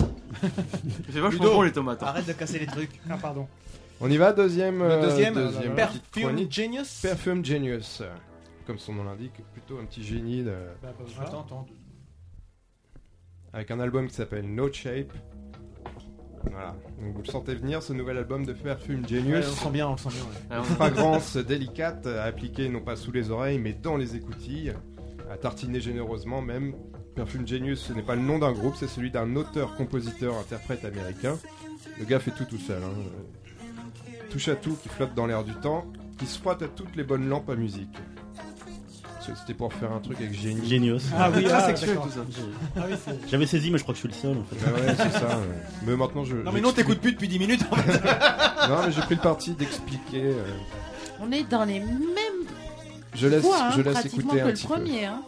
C'est 1.11 1.19
vachement 1.19 1.29
Ludo. 1.45 1.55
bon 1.55 1.61
les 1.63 1.71
tomates. 1.71 2.03
hein. 2.03 2.07
Arrête 2.07 2.27
de 2.27 2.33
casser 2.33 2.59
les 2.59 2.67
trucs. 2.67 2.91
Ah, 3.09 3.17
pardon. 3.19 3.47
On 3.99 4.09
y 4.11 4.17
va, 4.17 4.31
deuxième. 4.33 4.79
Le 4.79 4.91
euh, 4.91 5.01
deuxième, 5.01 5.33
deuxième 5.33 5.73
petite 5.75 6.03
Perfume 6.03 6.23
chronique. 6.23 6.51
Genius. 6.51 6.99
Perfume 7.01 7.43
Genius. 7.43 8.03
Comme 8.67 8.77
son 8.77 8.93
nom 8.93 9.05
l'indique, 9.05 9.33
plutôt 9.53 9.79
un 9.79 9.85
petit 9.85 10.03
génie 10.03 10.43
de- 10.43 10.51
Bah, 10.83 10.89
bah, 10.99 11.05
voilà. 11.15 11.29
Attends, 11.29 11.41
attends. 11.41 11.65
avec 13.53 13.71
un 13.71 13.79
album 13.79 14.07
qui 14.07 14.13
s'appelle 14.13 14.45
No 14.53 14.71
Shape. 14.71 15.13
Voilà. 16.49 16.75
Donc 17.01 17.13
vous 17.15 17.21
le 17.21 17.27
sentez 17.27 17.55
venir, 17.55 17.81
ce 17.83 17.93
nouvel 17.93 18.17
album 18.17 18.45
de 18.45 18.53
Perfume 18.53 19.01
Ouais, 19.01 19.07
Genius. 19.07 19.33
on 19.33 19.49
le 19.49 19.55
sent 19.55 19.69
bien, 19.71 19.87
on 19.87 19.91
le 19.93 19.97
sent 19.97 20.09
bien. 20.09 20.21
ouais. 20.23 20.51
Alors, 20.51 20.65
Fragrance 20.65 21.37
délicate 21.37 22.05
à 22.07 22.23
appliquer 22.23 22.69
non 22.69 22.81
pas 22.81 22.95
sous 22.95 23.11
les 23.11 23.31
oreilles 23.31 23.59
mais 23.59 23.73
dans 23.73 23.97
les 23.97 24.15
écoutilles, 24.15 24.73
à 25.31 25.37
tartiner 25.37 25.79
généreusement 25.81 26.41
même. 26.41 26.73
Perfume 27.15 27.47
Genius, 27.47 27.79
ce 27.81 27.93
n'est 27.93 28.03
pas 28.03 28.15
le 28.15 28.21
nom 28.21 28.37
d'un 28.37 28.51
groupe, 28.51 28.75
c'est 28.77 28.87
celui 28.87 29.09
d'un 29.09 29.35
auteur, 29.35 29.75
compositeur, 29.75 30.35
interprète 30.37 30.85
américain. 30.85 31.37
Le 31.99 32.05
gars 32.05 32.19
fait 32.19 32.29
tout 32.31 32.45
tout 32.45 32.59
seul. 32.59 32.81
hein. 32.83 33.65
Touche 34.29 34.49
à 34.49 34.55
tout, 34.55 34.75
qui 34.83 34.89
flotte 34.89 35.15
dans 35.15 35.25
l'air 35.25 35.43
du 35.43 35.53
temps, 35.55 35.85
qui 36.19 36.27
se 36.27 36.37
frotte 36.39 36.61
à 36.61 36.67
toutes 36.67 36.95
les 36.95 37.03
bonnes 37.03 37.27
lampes 37.27 37.49
à 37.49 37.55
musique. 37.55 37.97
C'était 39.35 39.53
pour 39.53 39.73
faire 39.73 39.91
un 39.91 39.99
truc 39.99 40.17
avec 40.19 40.33
génie. 40.33 40.67
Génios. 40.67 40.99
Ah 41.17 41.29
oui, 41.35 41.43
Très 41.43 41.53
ah, 41.53 41.65
sexuel 41.67 41.97
tout 42.01 42.09
ça. 42.09 42.21
Ah 42.77 42.81
oui, 42.89 42.95
c'est. 43.03 43.29
J'avais 43.29 43.45
saisi, 43.45 43.71
mais 43.71 43.77
je 43.77 43.83
crois 43.83 43.93
que 43.93 44.01
je 44.01 44.07
suis 44.07 44.09
le 44.09 44.13
seul 44.13 44.37
en 44.37 44.43
fait. 44.43 44.65
Bah 44.65 44.77
ouais, 44.79 44.95
c'est 44.97 45.19
ça. 45.19 45.25
ouais. 45.39 45.45
Mais 45.85 45.95
maintenant 45.95 46.23
je. 46.23 46.35
Non, 46.37 46.51
mais 46.51 46.61
non, 46.61 46.71
t'écoutes 46.71 46.99
plus 46.99 47.11
depuis 47.13 47.27
10 47.27 47.39
minutes. 47.39 47.65
en 47.71 47.75
fait. 47.75 48.01
Non, 48.69 48.79
mais 48.85 48.91
j'ai 48.91 49.01
pris 49.01 49.15
le 49.15 49.21
parti 49.21 49.51
d'expliquer. 49.51 50.23
euh, 50.23 50.43
On 51.21 51.31
est 51.31 51.43
dans 51.49 51.63
les 51.63 51.79
mêmes 51.79 52.47
je 53.15 53.27
laisse, 53.27 53.41
poids, 53.41 53.57
hein, 53.61 53.71
je 53.77 53.81
laisse 53.81 53.93
pratiquement 53.93 54.33
écouter 54.33 54.37
que 54.39 54.43
un 54.43 54.47
le 54.47 54.53
petit 54.53 54.67
peu. 54.67 54.73
premier. 54.73 55.05
Hein. 55.05 55.21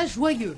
Ça 0.00 0.06
joyeux. 0.06 0.56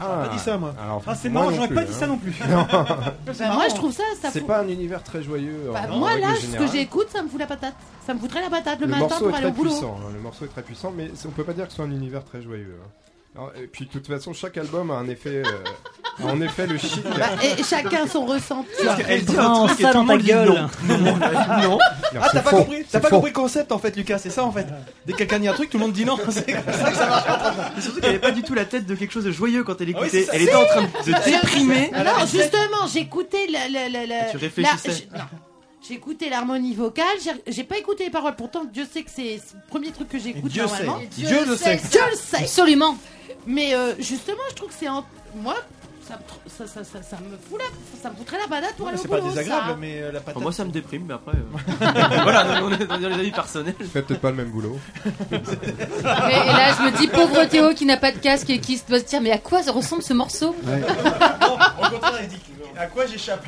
Ah, 0.00 0.26
pas 0.26 0.28
dit 0.28 0.38
ça, 0.38 0.56
moi. 0.58 0.74
Alors, 0.80 1.02
Ah, 1.08 1.14
c'est 1.16 1.28
moi 1.28 1.40
marrant, 1.42 1.50
non 1.50 1.56
j'aurais 1.56 1.66
plus, 1.68 1.74
pas 1.76 1.84
dit 1.84 1.92
hein. 1.92 1.98
ça 1.98 2.06
non 2.06 2.18
plus. 2.18 2.32
Bah, 2.48 3.52
moi, 3.52 3.68
je 3.68 3.74
trouve 3.74 3.92
ça, 3.92 4.04
ça 4.20 4.30
C'est 4.30 4.40
fout- 4.40 4.46
pas 4.48 4.60
un 4.60 4.68
univers 4.68 5.02
très 5.02 5.22
joyeux. 5.24 5.70
Bah, 5.72 5.86
moi, 5.88 6.16
là, 6.18 6.28
ce 6.40 6.56
que 6.56 6.66
j'écoute, 6.68 7.08
ça 7.10 7.22
me 7.22 7.28
fout 7.28 7.40
la 7.40 7.46
patate. 7.46 7.74
Ça 8.06 8.14
me 8.14 8.20
foutrait 8.20 8.40
la 8.42 8.48
patate 8.50 8.78
le, 8.80 8.86
Le 8.86 8.92
matin 8.92 9.00
morceau 9.08 9.24
pour 9.26 9.34
est 9.34 9.38
aller 9.38 9.46
au 9.46 9.50
très 9.50 9.56
boulot. 9.58 9.70
puissant. 9.70 9.98
hein, 10.00 10.10
Le 10.14 10.20
morceau 10.20 10.44
est 10.44 10.48
très 10.48 10.62
puissant, 10.62 10.92
mais 10.96 11.10
c'est- 11.14 11.26
on 11.26 11.32
peut 11.32 11.42
pas 11.44 11.52
dire 11.52 11.64
que 11.64 11.70
ce 11.70 11.76
soit 11.76 11.84
un 11.86 11.90
univers 11.90 12.24
très 12.24 12.42
joyeux. 12.42 12.76
hein. 12.80 12.88
Alors, 13.34 13.52
et 13.56 13.66
puis 13.66 13.86
de 13.86 13.90
toute 13.90 14.06
façon, 14.06 14.32
chaque 14.32 14.56
album 14.56 14.90
a 14.92 14.94
un 14.94 15.08
effet, 15.08 15.42
euh, 15.44 15.50
en 16.24 16.40
effet 16.40 16.66
le 16.66 16.78
chic. 16.78 17.02
Bah, 17.04 17.26
et 17.42 17.62
chacun 17.62 18.06
son 18.06 18.24
ressenti. 18.26 18.68
Elle 19.08 19.24
dit 19.24 19.36
un 19.36 19.66
truc 19.66 19.80
et 19.80 19.82
ça 19.82 19.92
tout 19.92 20.04
le 20.06 20.16
gueule. 20.18 20.48
non. 20.48 20.96
Non. 20.98 21.78
Non, 22.14 22.20
Ah, 22.22 22.28
c'est 22.32 22.38
t'as 22.38 22.42
pas 22.42 22.50
faux, 22.50 22.56
compris 22.58 22.84
T'as 22.90 23.00
pas 23.00 23.08
faux. 23.08 23.16
compris 23.16 23.30
le 23.30 23.34
concept 23.36 23.70
en 23.72 23.78
fait, 23.78 23.94
Lucas, 23.96 24.18
c'est 24.18 24.30
ça 24.30 24.42
en 24.44 24.50
fait. 24.52 24.66
Dès 25.06 25.12
que 25.12 25.18
quelqu'un 25.18 25.38
dit 25.40 25.48
un 25.48 25.52
truc, 25.52 25.68
tout 25.68 25.76
le 25.76 25.82
monde 25.84 25.92
dit 25.92 26.04
non. 26.06 26.16
C'est 26.30 26.52
comme 26.52 26.62
ça 26.72 26.90
que 26.90 26.96
ça 26.96 27.06
marche. 27.06 27.24
Et 27.76 27.80
surtout 27.82 28.00
qu'elle 28.00 28.10
avait 28.10 28.18
pas 28.18 28.30
du 28.30 28.42
tout 28.42 28.54
la 28.54 28.64
tête 28.64 28.86
de 28.86 28.94
quelque 28.94 29.12
chose 29.12 29.24
de 29.24 29.30
joyeux 29.32 29.62
quand 29.64 29.78
elle 29.80 29.92
Ah 29.94 29.98
oui, 30.00 30.06
écoutait. 30.06 30.26
elle 30.32 30.42
était 30.42 30.54
en 30.54 30.64
train 30.64 30.82
de 30.82 30.88
se 31.04 31.30
déprimer. 31.30 31.90
Non, 31.94 32.26
justement, 32.26 32.86
j'écoutais 32.92 33.46
la, 33.50 33.68
la, 33.68 33.88
la, 33.90 34.06
la- 34.06 34.28
Et 34.28 34.30
tu 34.30 34.36
réfléchissais. 34.38 35.08
la-. 35.12 35.28
J'ai 35.86 35.94
écouté 35.94 36.30
l'harmonie 36.30 36.74
vocale, 36.74 37.04
j'ai- 37.46 37.64
pas 37.64 37.76
écouté 37.78 38.04
les 38.04 38.10
paroles. 38.10 38.34
Pourtant, 38.36 38.64
Dieu 38.64 38.86
sait 38.90 39.02
que 39.02 39.10
c'est 39.14 39.34
le 39.54 39.60
premier 39.68 39.90
truc 39.90 40.08
que 40.08 40.18
j'écoute 40.18 40.50
Dieu 40.50 40.66
sait. 40.66 40.84
normalement. 40.84 41.00
Dieu 41.16 41.44
le 41.46 41.56
sait. 41.56 41.80
Dieu 41.90 42.00
le 42.10 42.16
sait. 42.16 42.42
Absolument. 42.44 42.96
Mais 43.46 43.74
euh, 43.74 43.92
justement, 43.98 44.38
je 44.50 44.54
trouve 44.54 44.68
que 44.70 44.74
c'est 44.78 44.88
en... 44.88 45.04
moi, 45.36 45.56
ça, 46.08 46.14
me 46.14 46.20
tr- 46.20 46.48
ça, 46.56 46.66
ça, 46.66 46.84
ça, 46.84 47.02
ça 47.02 47.16
me 47.18 47.36
fout 47.36 47.58
la, 47.60 48.00
ça 48.02 48.10
me 48.10 48.16
foutrait 48.16 48.38
la 48.38 48.48
patate 48.48 48.74
pour 48.76 48.88
aller 48.88 48.96
au 48.98 49.02
C'est 49.02 49.08
pas 49.08 49.18
boulot. 49.20 49.28
désagréable, 49.30 49.68
ça. 49.70 49.76
mais 49.78 50.00
euh, 50.00 50.06
la 50.12 50.20
patate. 50.20 50.36
Enfin, 50.36 50.42
moi 50.42 50.52
ça 50.52 50.64
me 50.64 50.70
déprime, 50.70 51.04
mais 51.06 51.14
après. 51.14 51.32
euh, 51.36 52.20
voilà, 52.22 52.60
on 52.62 52.72
est 52.72 52.86
dans 52.86 52.96
les 52.96 53.14
avis 53.14 53.30
personnels. 53.30 53.74
Je 53.78 53.84
fais 53.84 54.02
peut-être 54.02 54.20
pas 54.20 54.30
le 54.30 54.36
même 54.36 54.50
boulot. 54.50 54.78
Et, 55.30 55.34
et 55.36 55.38
là, 55.38 56.72
je 56.78 56.82
me 56.82 56.96
dis, 56.96 57.08
pauvre 57.08 57.44
Théo 57.44 57.74
qui 57.74 57.84
n'a 57.84 57.96
pas 57.98 58.12
de 58.12 58.18
casque 58.18 58.48
et 58.50 58.58
qui 58.58 58.80
doit 58.88 59.00
se 59.00 59.04
dire, 59.04 59.20
mais 59.20 59.30
à 59.32 59.38
quoi 59.38 59.62
ça 59.62 59.72
ressemble 59.72 60.02
ce 60.02 60.14
morceau? 60.14 60.56
Ouais. 60.64 60.80
Au 61.82 61.90
contraire, 61.90 62.18
il 62.22 62.28
dit 62.28 62.40
à 62.78 62.86
quoi 62.86 63.06
j'échappe? 63.06 63.44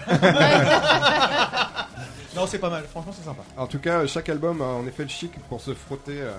Non, 2.37 2.47
c'est 2.47 2.59
pas 2.59 2.71
mal, 2.71 2.85
franchement, 2.91 3.13
c'est 3.17 3.25
sympa. 3.25 3.43
En 3.57 3.67
tout 3.67 3.79
cas, 3.81 4.07
chaque 4.07 4.29
album 4.29 4.61
a 4.63 4.65
en 4.67 4.87
effet 4.87 5.03
le 5.03 5.09
chic 5.09 5.33
pour 5.49 5.61
se 5.61 5.75
frotter 5.75 6.21
à 6.23 6.35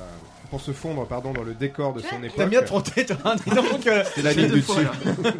pour 0.50 0.60
se 0.60 0.72
fondre 0.74 1.06
pardon, 1.08 1.32
dans 1.32 1.44
le 1.44 1.54
décor 1.54 1.94
de 1.94 2.02
son 2.02 2.22
époque. 2.24 2.36
T'as 2.38 2.46
bien 2.46 2.62
trotter, 2.62 3.06
toi. 3.06 3.16
hein, 3.24 3.36
dis 3.46 3.56
donc, 3.56 3.88
euh, 3.88 4.04
C'était 4.06 4.22
la 4.22 4.34
ligne 4.34 4.52
du 4.52 4.62
fois, 4.62 4.76
dessus. 4.76 5.34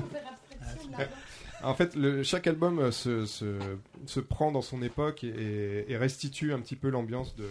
En 1.63 1.74
fait, 1.76 1.95
le- 1.95 2.24
chaque 2.24 2.47
album 2.47 2.80
euh, 2.80 2.91
se, 2.91 3.26
se, 3.26 3.58
se 4.06 4.19
prend 4.19 4.52
dans 4.52 4.62
son 4.62 4.82
époque 4.82 5.24
et, 5.24 5.86
et 5.91 5.97
restitue 5.97 6.54
un 6.54 6.60
petit 6.60 6.76
peu 6.76 6.89
l'ambiance 6.89 7.36
de. 7.36 7.45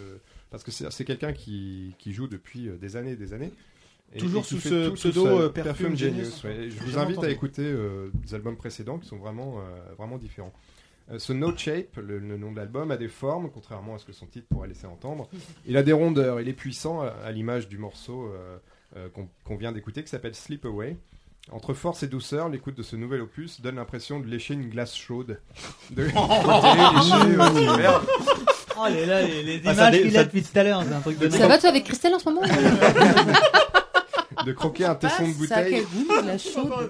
Parce 0.49 0.63
que 0.63 0.71
c'est 0.71 1.05
quelqu'un 1.05 1.31
qui, 1.33 1.95
qui 1.97 2.11
joue 2.11 2.27
depuis 2.27 2.67
euh, 2.67 2.75
des 2.77 2.97
années 2.97 3.11
et 3.11 3.15
des 3.15 3.33
années. 3.33 3.51
Et- 4.13 4.19
Toujours 4.19 4.41
et 4.41 4.45
sous 4.45 4.59
ce 4.59 4.87
tout 4.89 4.93
pseudo, 4.95 5.25
euh, 5.27 5.49
Perfume 5.49 5.95
Genius. 5.95 6.43
ouais. 6.43 6.69
Je 6.69 6.83
vous 6.83 6.97
invite 6.97 7.23
à 7.23 7.29
écouter 7.31 7.63
euh, 7.63 8.09
des 8.13 8.35
albums 8.35 8.57
précédents 8.57 8.97
qui 8.97 9.07
sont 9.07 9.17
vraiment, 9.17 9.59
euh, 9.59 9.93
vraiment 9.97 10.17
différents. 10.17 10.51
Euh, 11.09 11.17
ce 11.19 11.31
No 11.31 11.55
Shape, 11.55 11.95
le, 11.95 12.19
le 12.19 12.37
nom 12.37 12.51
de 12.51 12.57
l'album, 12.57 12.91
a 12.91 12.97
des 12.97 13.07
formes, 13.07 13.49
contrairement 13.49 13.95
à 13.95 13.99
ce 13.99 14.05
que 14.05 14.11
son 14.11 14.25
titre 14.27 14.47
pourrait 14.49 14.67
laisser 14.67 14.87
entendre. 14.87 15.29
Il 15.65 15.77
a 15.77 15.83
des 15.83 15.93
rondeurs, 15.93 16.41
il 16.41 16.49
est 16.49 16.53
puissant, 16.53 16.99
à, 17.01 17.07
à 17.07 17.31
l'image 17.31 17.69
du 17.69 17.77
morceau 17.77 18.29
qu'on 19.13 19.29
qu'on 19.45 19.55
vient 19.55 19.71
d'écouter, 19.71 20.03
qui 20.03 20.09
s'appelle 20.09 20.35
Sleep 20.35 20.65
Away. 20.65 20.97
Entre 21.51 21.73
force 21.73 22.03
et 22.03 22.07
douceur, 22.07 22.49
l'écoute 22.49 22.75
de 22.75 22.83
ce 22.83 22.95
nouvel 22.95 23.21
opus 23.21 23.61
donne 23.61 23.75
l'impression 23.75 24.19
de 24.19 24.27
lécher 24.27 24.53
une 24.53 24.69
glace 24.69 24.95
chaude. 24.95 25.39
De 25.91 26.07
frotter, 26.07 26.67
lécher, 26.67 27.37
ouais, 27.37 27.45
c'est 27.55 27.77
merde. 27.77 28.03
Oh 28.77 28.83
là 28.85 29.05
là, 29.05 29.21
les, 29.23 29.43
les 29.43 29.61
Ah, 29.65 29.73
images 29.73 29.91
dé- 29.91 30.01
qu'il 30.03 30.11
ça- 30.13 30.19
a 30.21 30.23
depuis 30.23 30.43
tout 30.43 30.57
à 30.59 30.63
l'heure, 30.63 30.83
c'est 30.87 30.93
un 30.93 30.99
truc 31.01 31.17
de 31.19 31.29
Ça 31.29 31.47
va 31.47 31.57
toi 31.57 31.69
avec 31.69 31.83
Christelle 31.85 32.13
en 32.15 32.19
ce 32.19 32.29
moment 32.29 32.41
de 34.45 34.51
croquer 34.53 34.85
un 34.85 34.95
tesson 34.95 35.27
de 35.27 35.33
bouteille. 35.33 35.83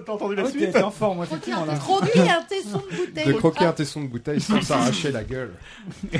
T'as 0.06 0.12
entendu 0.12 0.36
la 0.36 0.48
suite 0.48 0.72
T'es 0.72 0.82
en 0.82 0.90
forme, 0.90 1.16
moi, 1.16 1.26
effectivement. 1.26 1.64
Croquer 1.78 2.20
un 2.20 2.42
tesson 2.48 2.82
de 2.90 2.96
bouteille. 2.96 3.26
De 3.26 3.32
croquer 3.32 3.64
un 3.64 3.72
tesson 3.72 4.00
de 4.02 4.06
bouteille 4.06 4.40
sans 4.40 4.60
s'arracher 4.62 5.10
la 5.10 5.24
gueule. 5.24 5.52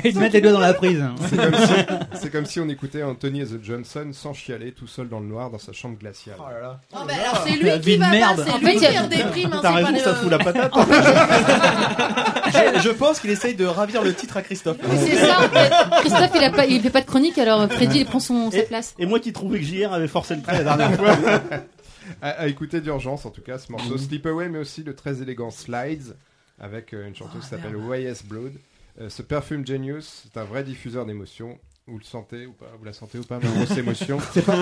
Et 0.03 0.11
de 0.11 0.19
mettre 0.19 0.33
les 0.33 0.41
doigts 0.41 0.51
dans 0.51 0.59
la 0.59 0.73
prise. 0.73 1.03
C'est 1.29 1.37
comme, 1.37 1.55
si, 1.55 1.73
c'est 2.21 2.31
comme 2.31 2.45
si 2.45 2.59
on 2.59 2.69
écoutait 2.69 3.03
Anthony 3.03 3.41
et 3.41 3.45
The 3.45 3.63
Johnson 3.63 4.09
sans 4.11 4.33
chialer 4.33 4.71
tout 4.71 4.87
seul 4.87 5.09
dans 5.09 5.19
le 5.19 5.27
noir 5.27 5.49
dans 5.49 5.59
sa 5.59 5.71
chambre 5.73 5.97
glaciale. 5.97 6.35
Oh 6.39 6.43
là 6.49 6.61
là. 6.61 6.79
Oh, 6.93 6.97
bah, 7.07 7.13
alors 7.21 7.43
c'est 7.45 7.55
lui 7.55 7.79
qui 7.81 7.97
va 7.97 8.09
merde. 8.09 8.37
pas, 8.37 8.45
c'est 8.45 8.51
En 8.51 8.57
lui 8.59 8.79
fait, 8.79 8.87
qui 8.87 8.97
redéprime. 8.97 9.53
hein, 9.53 9.59
T'as 9.61 9.71
raison, 9.71 9.97
ça 10.03 10.15
fout 10.15 10.31
la 10.31 10.37
patate. 10.39 10.71
je, 12.83 12.89
pense 12.89 13.19
qu'il 13.19 13.29
essaye 13.29 13.55
de 13.55 13.65
ravir 13.65 14.03
le 14.03 14.13
titre 14.13 14.37
à 14.37 14.41
Christophe. 14.41 14.77
Oui, 14.83 14.97
c'est 14.99 15.15
ça 15.17 15.37
en 15.39 15.49
fait. 15.49 15.71
Christophe 16.01 16.31
il 16.35 16.43
a 16.43 16.49
pas, 16.51 16.65
il 16.65 16.81
fait 16.81 16.89
pas 16.89 17.01
de 17.01 17.05
chronique 17.05 17.37
alors 17.37 17.69
Freddy 17.71 17.99
il 17.99 18.05
prend 18.05 18.19
son 18.19 18.51
sa 18.51 18.61
place. 18.63 18.93
et 18.99 19.05
moi 19.05 19.19
qui 19.19 19.31
trouvais 19.33 19.59
que 19.59 19.65
JR 19.65 19.93
avait 19.93 20.07
forcé 20.07 20.35
le 20.35 20.41
trait 20.41 20.63
la 20.63 20.65
dernière 20.75 20.93
fois. 20.93 21.15
À, 22.21 22.29
à 22.31 22.47
écouter 22.47 22.81
d'urgence 22.81 23.25
en 23.25 23.29
tout 23.31 23.41
cas 23.41 23.57
ce 23.57 23.71
morceau 23.71 23.97
Sleep 23.97 24.25
Away 24.25 24.49
mais 24.49 24.59
aussi 24.59 24.83
le 24.83 24.93
très 24.93 25.21
élégant 25.21 25.51
Slides 25.51 26.15
avec 26.59 26.93
euh, 26.93 27.07
une 27.07 27.15
chanteuse 27.15 27.43
qui 27.43 27.47
s'appelle 27.47 27.75
YS 27.77 28.25
Blood. 28.27 28.51
Euh, 28.99 29.09
ce 29.09 29.21
Perfume 29.21 29.65
Genius 29.65 30.23
c'est 30.25 30.37
un 30.39 30.43
vrai 30.43 30.63
diffuseur 30.65 31.05
d'émotions. 31.05 31.57
Vous 31.85 31.97
le 31.97 32.03
sentez 32.05 32.45
ou 32.45 32.53
pas? 32.53 32.67
Vous 32.79 32.85
la 32.85 32.93
sentez 32.93 33.17
ou 33.19 33.23
pas 33.23 33.39
ma 33.39 33.49
grosse 33.49 33.77
émotion? 33.77 34.17
C'est 34.33 34.41
pas, 34.45 34.55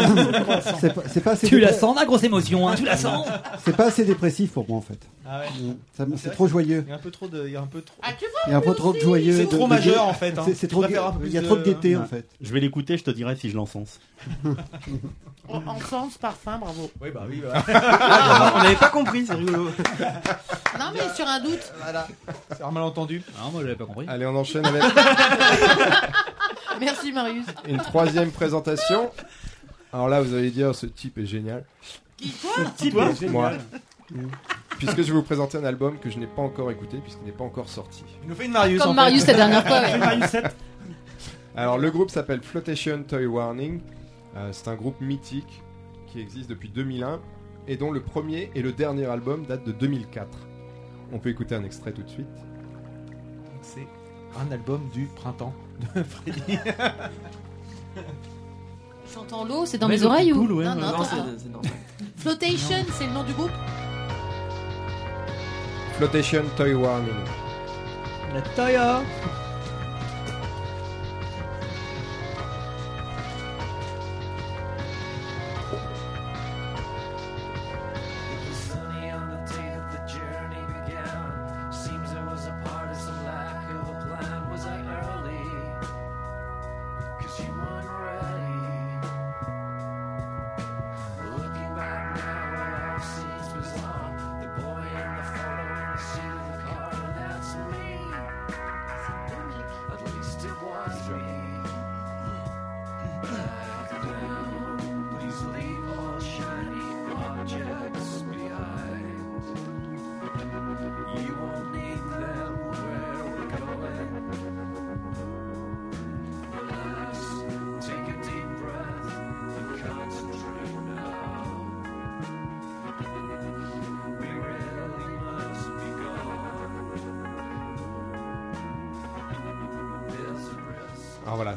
c'est 0.79 0.91
pas, 0.95 1.03
c'est 1.07 1.21
pas 1.21 1.31
assez 1.33 1.47
Tu 1.47 1.59
la 1.59 1.69
dépre- 1.71 1.79
sens, 1.79 1.95
la 1.95 2.05
grosse 2.05 2.23
émotion, 2.23 2.67
hein, 2.67 2.73
tu 2.75 2.83
la 2.83 2.97
sens 2.97 3.27
C'est 3.63 3.75
pas 3.77 3.85
assez 3.85 4.03
dépressif 4.05 4.51
pour 4.53 4.67
moi 4.67 4.79
en 4.79 4.81
fait. 4.81 4.97
Ah 5.23 5.41
ouais. 5.41 5.45
Mm. 5.61 5.75
Ça 5.95 6.05
me- 6.07 6.11
C'est 6.15 6.23
C'est 6.23 6.27
vrai 6.29 6.35
trop 6.35 6.47
joyeux. 6.47 6.83
Il 6.87 6.89
y 6.89 6.91
a 6.91 6.95
un 6.95 6.99
peu 6.99 7.11
trop 7.11 7.27
de. 7.27 7.45
Il 7.45 7.53
y 7.53 7.55
a 7.55 7.61
un 7.61 7.67
peu 7.67 7.81
trop. 7.83 7.95
Ah, 8.01 8.09
Il 8.47 8.51
y 8.51 8.53
a 8.55 8.57
un 8.57 8.61
peu 8.61 8.73
trop 8.73 8.91
de 8.93 8.99
joyeux. 8.99 9.33
C'est 9.37 9.45
de- 9.45 9.49
trop 9.55 9.65
de- 9.65 9.69
majeur, 9.69 10.07
en 10.07 10.13
fait, 10.15 10.35
hein. 10.35 10.41
C'est- 10.47 10.55
C'est 10.55 10.65
Je 10.67 10.71
trop. 10.71 10.81
préfère 10.81 11.05
un 11.05 11.11
peu 11.11 11.27
Il 11.27 11.31
y 11.31 11.37
a 11.37 11.41
plus 11.41 11.47
trop 11.47 11.57
de 11.57 11.61
de- 11.61 11.65
gaieté 11.65 11.95
en 11.95 12.01
Ouais. 12.01 12.07
fait. 12.07 12.25
Je 12.41 12.51
vais 12.51 12.59
l'écouter, 12.59 12.97
je 12.97 13.03
te 13.03 13.11
dirai 13.11 13.35
si 13.35 13.51
je 13.51 13.55
l'encense. 13.55 13.99
En- 15.49 15.57
Ensemble, 15.67 16.13
parfum, 16.21 16.57
bravo. 16.59 16.89
Oui, 17.01 17.09
bah 17.13 17.23
oui. 17.29 17.41
bah. 17.43 17.61
Ah, 17.67 18.53
on 18.55 18.63
n'avait 18.63 18.75
pas 18.75 18.89
compris, 18.89 19.25
c'est 19.25 19.33
rigolo. 19.33 19.65
Non, 20.79 20.85
mais 20.93 20.99
sur 21.15 21.27
un 21.27 21.39
doute. 21.41 21.73
voilà. 21.83 22.07
C'est 22.55 22.63
un 22.63 22.71
malentendu. 22.71 23.21
Ah, 23.37 23.49
moi 23.51 23.61
j'avais 23.61 23.75
pas 23.75 23.85
compris. 23.85 24.05
Allez 24.07 24.25
on 24.25 24.35
enchaîne 24.35 24.65
avec 24.65 24.81
Merci, 26.79 27.11
Marius. 27.11 27.45
une 27.67 27.77
troisième 27.77 28.31
présentation. 28.31 29.09
Alors 29.93 30.07
là 30.09 30.21
vous 30.21 30.33
allez 30.33 30.51
dire 30.51 30.73
ce 30.73 30.85
type 30.85 31.17
est 31.17 31.25
génial. 31.25 31.65
Qui, 32.17 32.29
toi 32.31 32.51
Type, 32.77 32.93
toi 32.93 33.09
Moi. 33.29 33.51
Puisque 34.77 34.97
je 34.97 35.03
vais 35.07 35.11
vous 35.13 35.23
présenter 35.23 35.57
un 35.57 35.63
album 35.63 35.99
que 35.99 36.09
je 36.09 36.17
n'ai 36.17 36.27
pas 36.27 36.41
encore 36.41 36.71
écouté 36.71 36.97
puisqu'il 36.97 37.25
n'est 37.25 37.31
pas 37.31 37.43
encore 37.43 37.69
sorti. 37.69 38.03
Il 38.23 38.29
nous 38.29 38.35
fait 38.35 38.45
une 38.45 38.51
Marius. 38.51 38.81
en 38.81 38.85
Comme 38.85 38.93
fait. 38.95 39.01
Marius 39.01 39.27
la 39.27 39.33
dernière 39.33 39.67
fois. 39.67 39.81
ouais. 39.81 39.97
Marius 39.97 40.25
7. 40.27 40.55
Alors 41.55 41.77
le 41.77 41.91
groupe 41.91 42.09
s'appelle 42.09 42.41
Flotation 42.41 43.03
Toy 43.07 43.25
Warning. 43.25 43.81
Euh, 44.37 44.49
c'est 44.53 44.67
un 44.69 44.75
groupe 44.75 44.99
mythique 45.01 45.61
qui 46.07 46.19
existe 46.21 46.49
depuis 46.49 46.69
2001 46.69 47.19
et 47.67 47.75
dont 47.77 47.91
le 47.91 48.01
premier 48.01 48.49
et 48.55 48.61
le 48.61 48.71
dernier 48.71 49.05
album 49.05 49.45
datent 49.45 49.65
de 49.65 49.71
2004. 49.73 50.27
On 51.13 51.19
peut 51.19 51.29
écouter 51.29 51.55
un 51.55 51.63
extrait 51.63 51.91
tout 51.91 52.03
de 52.03 52.09
suite. 52.09 52.27
C'est 53.61 53.85
un 54.39 54.51
album 54.51 54.81
du 54.93 55.05
printemps 55.15 55.53
de 55.95 56.03
Freddy. 56.03 56.57
J'entends 59.13 59.43
l'eau, 59.43 59.65
c'est 59.65 59.77
dans 59.77 59.87
mes 59.87 59.97
le 59.97 60.05
oreilles 60.05 60.33
ou 60.33 60.57
ouais, 60.57 60.65
Non, 60.65 61.03
c'est 61.03 61.49
normal. 61.49 61.71
Flotation, 62.15 62.85
c'est 62.93 63.07
le 63.07 63.13
nom 63.13 63.23
du 63.23 63.33
groupe 63.33 63.51
Flotation 65.97 66.43
Toy 66.55 66.73
Warning. 66.73 67.09
La 68.33 68.41
Toya 68.41 69.01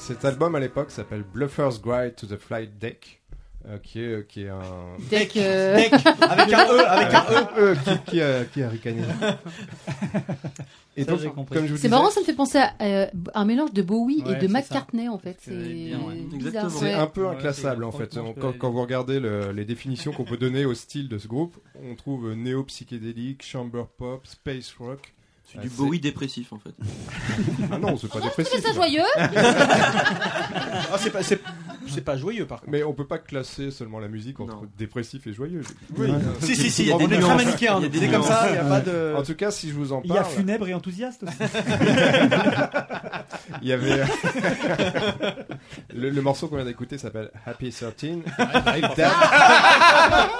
cet 0.06 0.24
album 0.24 0.54
à 0.54 0.60
l'époque 0.60 0.90
s'appelle 0.90 1.22
Bluffer's 1.22 1.80
Guide 1.82 2.14
to 2.16 2.26
the 2.26 2.36
Flight 2.38 2.78
Deck. 2.78 3.20
euh, 3.66 3.78
qui, 3.78 4.00
est, 4.00 4.26
qui 4.28 4.42
est 4.42 4.48
un. 4.50 4.60
Deck, 5.10 5.36
euh, 5.38 5.76
Deck, 5.76 5.92
avec 5.94 6.52
un 6.52 6.66
E, 6.66 6.86
avec 6.86 7.14
un 7.14 7.24
E. 7.24 7.58
Euh, 7.58 7.74
qui, 7.74 8.10
qui 8.10 8.20
a, 8.20 8.44
qui 8.44 8.62
a 8.62 8.68
ricané 8.68 9.02
Et 10.96 11.02
Ça, 11.04 11.10
donc, 11.10 11.20
j'ai 11.20 11.28
compris. 11.28 11.56
comme 11.56 11.66
je 11.66 11.70
vous 11.72 11.76
C'est 11.76 11.88
disais, 11.88 11.88
marrant, 11.88 12.10
ça 12.10 12.20
me 12.20 12.24
fait 12.24 12.34
penser 12.34 12.58
à 12.58 12.72
euh, 12.82 13.06
un 13.34 13.44
mélange 13.44 13.72
de 13.72 13.82
Bowie 13.82 14.22
Ouais, 14.24 14.32
et 14.34 14.36
de. 14.36 14.46
McCartney 14.46 15.08
en 15.08 15.18
fait. 15.18 15.38
C'est 15.40 15.50
ouais. 15.50 16.92
un 16.92 17.06
peu 17.08 17.26
inclassable 17.26 17.82
en 17.84 17.90
fait. 17.90 18.16
Quand, 18.58 18.70
vous 18.70 18.80
regardez 18.82 19.18
le- 19.18 19.50
les 19.52 19.64
définitions 19.64 20.12
qu'on 20.12 20.24
peut 20.24 20.36
donner 20.36 20.64
au 20.66 20.74
style 20.74 21.08
de 21.08 21.18
ce 21.18 21.26
groupe, 21.26 21.56
on 21.90 21.94
trouve 21.96 22.32
néo-psychédélique, 22.34 23.42
chamber 23.44 23.84
pop, 23.96 24.24
space 24.26 24.72
rock. 24.78 25.14
C'est 25.52 25.60
du 25.60 25.68
c'est- 25.68 25.76
Bowie 25.76 26.00
dépressif 26.00 26.52
en 26.52 26.58
fait. 26.58 26.74
Ah 27.70 27.78
non, 27.78 27.96
c'est 27.96 28.08
pas 28.10 28.20
dépressif. 28.20 28.60
ça 28.60 28.68
ça. 28.68 28.74
joyeux 28.74 29.02
Ah, 30.92 30.96
c'est 30.98 31.10
pas, 31.10 31.22
c'est, 31.22 31.40
c'est 31.88 32.04
pas 32.04 32.16
joyeux 32.16 32.46
par 32.46 32.60
contre. 32.60 32.72
Mais 32.72 32.82
on 32.82 32.92
peut 32.92 33.06
pas 33.06 33.18
classer 33.18 33.70
seulement 33.70 33.98
la 33.98 34.08
musique 34.08 34.40
entre 34.40 34.56
Non. 34.56 34.62
dépressif 34.78 35.26
et 35.26 35.32
joyeux. 35.32 35.62
Oui. 35.96 36.08
Si, 36.40 36.56
si, 36.56 36.70
si, 36.70 36.82
il 36.82 36.88
y 36.88 36.92
a 36.92 36.96
On 36.96 37.06
des 37.06 37.14
est 37.14 37.18
très 37.20 37.36
manichéens. 37.36 37.76
Il 37.78 37.82
y 37.82 37.86
a 37.86 37.88
des 37.88 37.98
C'est 38.00 38.08
comme 38.08 38.22
ça, 38.22 38.46
il 38.48 38.52
n'y 38.52 38.58
a 38.58 38.64
pas 38.64 38.80
En 38.80 39.20
de. 39.20 39.24
tout 39.26 39.34
cas, 39.34 39.50
si 39.50 39.68
je 39.68 39.74
vous 39.74 39.92
en 39.92 40.00
Il 40.04 40.10
y 40.10 40.12
a 40.12 40.22
parle, 40.22 40.34
funèbre 40.34 40.68
et 40.68 40.74
enthousiaste 40.74 41.24
aussi. 41.24 41.34
il 43.62 43.68
y 43.68 43.72
avait 43.72 44.04
le, 45.94 46.10
le 46.10 46.22
morceau 46.22 46.48
qu'on 46.48 46.56
vient 46.56 46.64
d'écouter 46.64 46.98
s'appelle 46.98 47.30
Happy 47.46 47.70
13. 47.70 47.94
Il 48.76 48.80
date- 48.96 49.12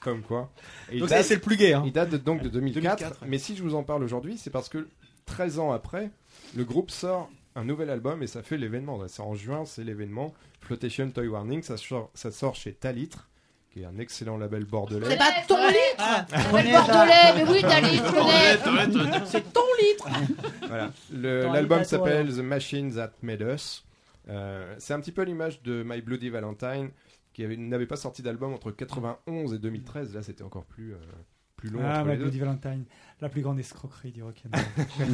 Comme 0.00 0.22
quoi. 0.22 0.50
Et 0.92 1.00
Donc 1.00 1.08
c'est, 1.08 1.22
c'est 1.24 1.34
le 1.34 1.40
plus 1.40 1.56
gay. 1.56 1.72
Hein. 1.72 1.82
Il 1.84 1.92
date 1.92 2.10
de- 2.10 2.16
donc 2.16 2.40
de 2.42 2.48
2004, 2.48 2.80
2004, 2.98 3.22
ouais. 3.22 3.28
mais 3.28 3.38
si 3.38 3.56
je 3.56 3.62
vous 3.62 3.74
en 3.74 3.82
parle 3.82 4.04
aujourd'hui, 4.04 4.38
c'est 4.38 4.50
parce 4.50 4.68
que 4.68 4.86
13 5.26 5.58
ans 5.58 5.72
après, 5.72 6.10
le 6.56 6.64
groupe 6.64 6.90
sort 6.92 7.28
un 7.56 7.64
nouvel 7.64 7.90
album 7.90 8.22
et 8.22 8.26
ça 8.28 8.42
fait 8.42 8.56
l'événement. 8.58 9.00
C'est 9.08 9.22
en 9.22 9.34
juin, 9.34 9.64
c'est 9.64 9.82
l'événement 9.82 10.32
Flotation 10.60 11.10
Toy 11.10 11.26
Warning. 11.26 11.62
Ça 11.62 11.76
sort, 11.76 12.10
ça 12.14 12.30
sort 12.30 12.54
chez 12.54 12.72
Talitre, 12.74 13.28
qui 13.70 13.80
est 13.82 13.84
un 13.84 13.98
excellent 13.98 14.36
label 14.38 14.64
bordelais. 14.64 15.06
C'est 15.10 15.16
pas 15.18 15.32
ton 15.48 15.66
litre 15.66 16.52
s'appelle 16.52 16.70
Bordelais, 16.72 17.34
mais 17.36 17.44
oui, 17.50 17.62
connais. 17.62 19.24
C'est 19.26 19.52
ton 19.52 19.66
litre 19.80 20.08
Voilà. 20.68 20.92
L'album 21.12 21.84
s'appelle 21.84 22.28
The 22.34 22.38
Machine 22.38 22.94
That 22.94 23.12
Made 23.22 23.40
Us. 23.42 23.84
Euh, 24.28 24.74
c'est 24.78 24.92
un 24.94 25.00
petit 25.00 25.12
peu 25.12 25.22
l'image 25.22 25.62
de 25.62 25.82
My 25.86 26.00
Bloody 26.02 26.30
Valentine, 26.30 26.90
qui 27.32 27.44
avait- 27.44 27.56
n'avaient 27.56 27.86
pas 27.86 27.96
sorti 27.96 28.22
d'album 28.22 28.52
entre 28.52 28.70
91 28.72 29.54
et 29.54 29.58
2013. 29.58 30.14
Là, 30.14 30.22
c'était 30.22 30.42
encore 30.42 30.64
plus, 30.64 30.94
euh, 30.94 30.98
plus 31.56 31.70
long. 31.70 31.80
Ah, 31.82 31.98
entre 32.00 32.04
ma 32.04 32.12
les. 32.12 32.22
Bloody 32.22 32.38
Valentine, 32.38 32.84
la 33.20 33.28
plus 33.28 33.42
grande 33.42 33.58
escroquerie 33.58 34.12
du 34.12 34.22
rock'n'roll. 34.22 34.60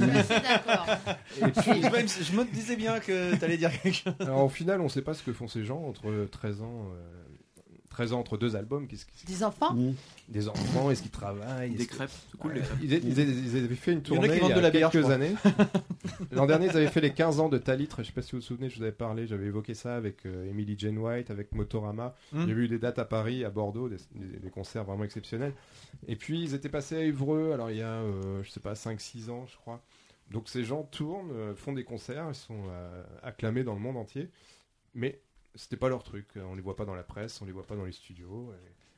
Je, 1.41 2.25
je 2.25 2.37
me 2.37 2.45
disais 2.53 2.77
bien 2.77 3.01
que 3.01 3.37
t'allais 3.37 3.57
dire 3.57 3.71
quelque 3.81 3.95
chose. 3.95 4.15
Alors, 4.21 4.45
au 4.45 4.49
final, 4.49 4.81
on 4.81 4.85
ne 4.85 4.89
sait 4.89 5.03
pas 5.03 5.15
ce 5.15 5.23
que 5.23 5.33
font 5.33 5.49
ces 5.49 5.65
gens 5.65 5.83
entre 5.83 6.27
13 6.31 6.63
ans, 6.63 6.89
euh, 6.95 7.22
13 7.93 8.13
ans 8.15 8.21
entre 8.21 8.37
deux 8.37 8.57
albums. 8.57 8.89
Qu'est-ce 8.89 9.07
qu'ils- 9.07 9.27
Des 9.29 9.45
enfants 9.45 9.77
Des 10.29 10.49
enfants, 10.49 10.91
est-ce 10.91 11.03
qu'ils 11.03 11.11
travaillent 11.11 11.71
Des 11.75 11.87
crêpes, 11.87 12.11
c'est 12.11 12.39
cool, 12.39 12.55
les 12.55 12.61
crêpes. 12.61 12.79
Ils, 12.83 12.93
ils- 12.93 13.47
ils 13.57 13.65
avaient 13.65 13.75
fait 13.77 13.93
une 13.93 14.01
Il 14.05 14.15
y 14.15 14.19
en 14.19 14.23
a 14.23 14.27
tournée 14.27 14.29
qui 14.29 14.35
il 14.35 14.37
y 14.39 14.41
vendent 14.41 14.53
a 14.53 14.55
de 14.57 14.61
la 14.61 14.71
bière, 14.71 14.89
je 14.91 14.93
quelques 14.93 15.05
crois. 15.05 15.15
années. 15.15 15.35
L'an 16.33 16.47
dernier, 16.47 16.67
ils 16.67 16.77
avaient 16.77 16.87
fait 16.89 17.01
les 17.01 17.13
15 17.13 17.41
ans 17.41 17.49
de 17.49 17.59
Talitre. 17.59 17.99
Je 18.03 18.07
sais 18.09 18.13
pas 18.13 18.23
si 18.23 18.33
vous 18.33 18.39
vous 18.39 18.43
souvenez, 18.43 18.69
je 18.71 18.77
vous 18.77 18.83
avais 18.83 18.93
parlé, 18.93 19.27
j'avais 19.27 19.47
évoqué 19.47 19.75
ça 19.75 19.95
avec 19.97 20.25
euh, 20.27 20.49
Emily 20.49 20.75
Jane 20.79 20.99
White, 20.99 21.31
avec 21.31 21.53
Motorama. 21.53 22.15
Mm. 22.33 22.47
J'ai 22.47 22.55
vu 22.55 22.69
des 22.69 22.79
dates 22.79 22.99
à 22.99 23.05
Paris, 23.05 23.45
à 23.45 23.51
Bordeaux, 23.51 23.89
des, 23.89 23.97
des- 24.15 24.39
des 24.39 24.51
concerts 24.51 24.85
vraiment 24.85 25.05
exceptionnels. 25.05 25.53
Et 26.09 26.17
puis, 26.17 26.43
ils 26.43 26.55
étaient 26.55 26.69
passés 26.69 26.97
à 26.97 27.01
Évreux, 27.03 27.53
alors 27.53 27.71
il 27.71 27.77
y 27.79 27.83
a, 27.83 27.87
euh, 28.01 28.43
je 28.43 28.51
sais 28.51 28.61
pas, 28.61 28.75
5-6 28.75 29.31
ans, 29.31 29.47
je 29.51 29.57
crois. 29.57 29.83
Donc 30.31 30.49
ces 30.49 30.65
gens 30.65 30.83
tournent, 30.85 31.31
euh, 31.33 31.55
font 31.55 31.73
des 31.75 31.85
concerts, 31.85 32.25
ils 32.31 32.35
sont 32.35 32.63
euh, 32.71 33.03
acclamés 33.23 33.65
dans 33.65 33.75
le 33.75 33.81
monde 33.81 33.99
entier. 33.99 34.31
Mais 34.95 35.21
c'était 35.55 35.77
pas 35.77 35.89
leur 35.89 36.03
truc. 36.03 36.27
On 36.37 36.55
les 36.55 36.63
voit 36.63 36.77
pas 36.77 36.85
dans 36.85 36.95
la 36.95 37.03
presse, 37.03 37.41
on 37.43 37.45
les 37.45 37.53
voit 37.53 37.67
pas 37.67 37.77
dans 37.77 37.85
les 37.85 37.93
studios. 37.93 38.53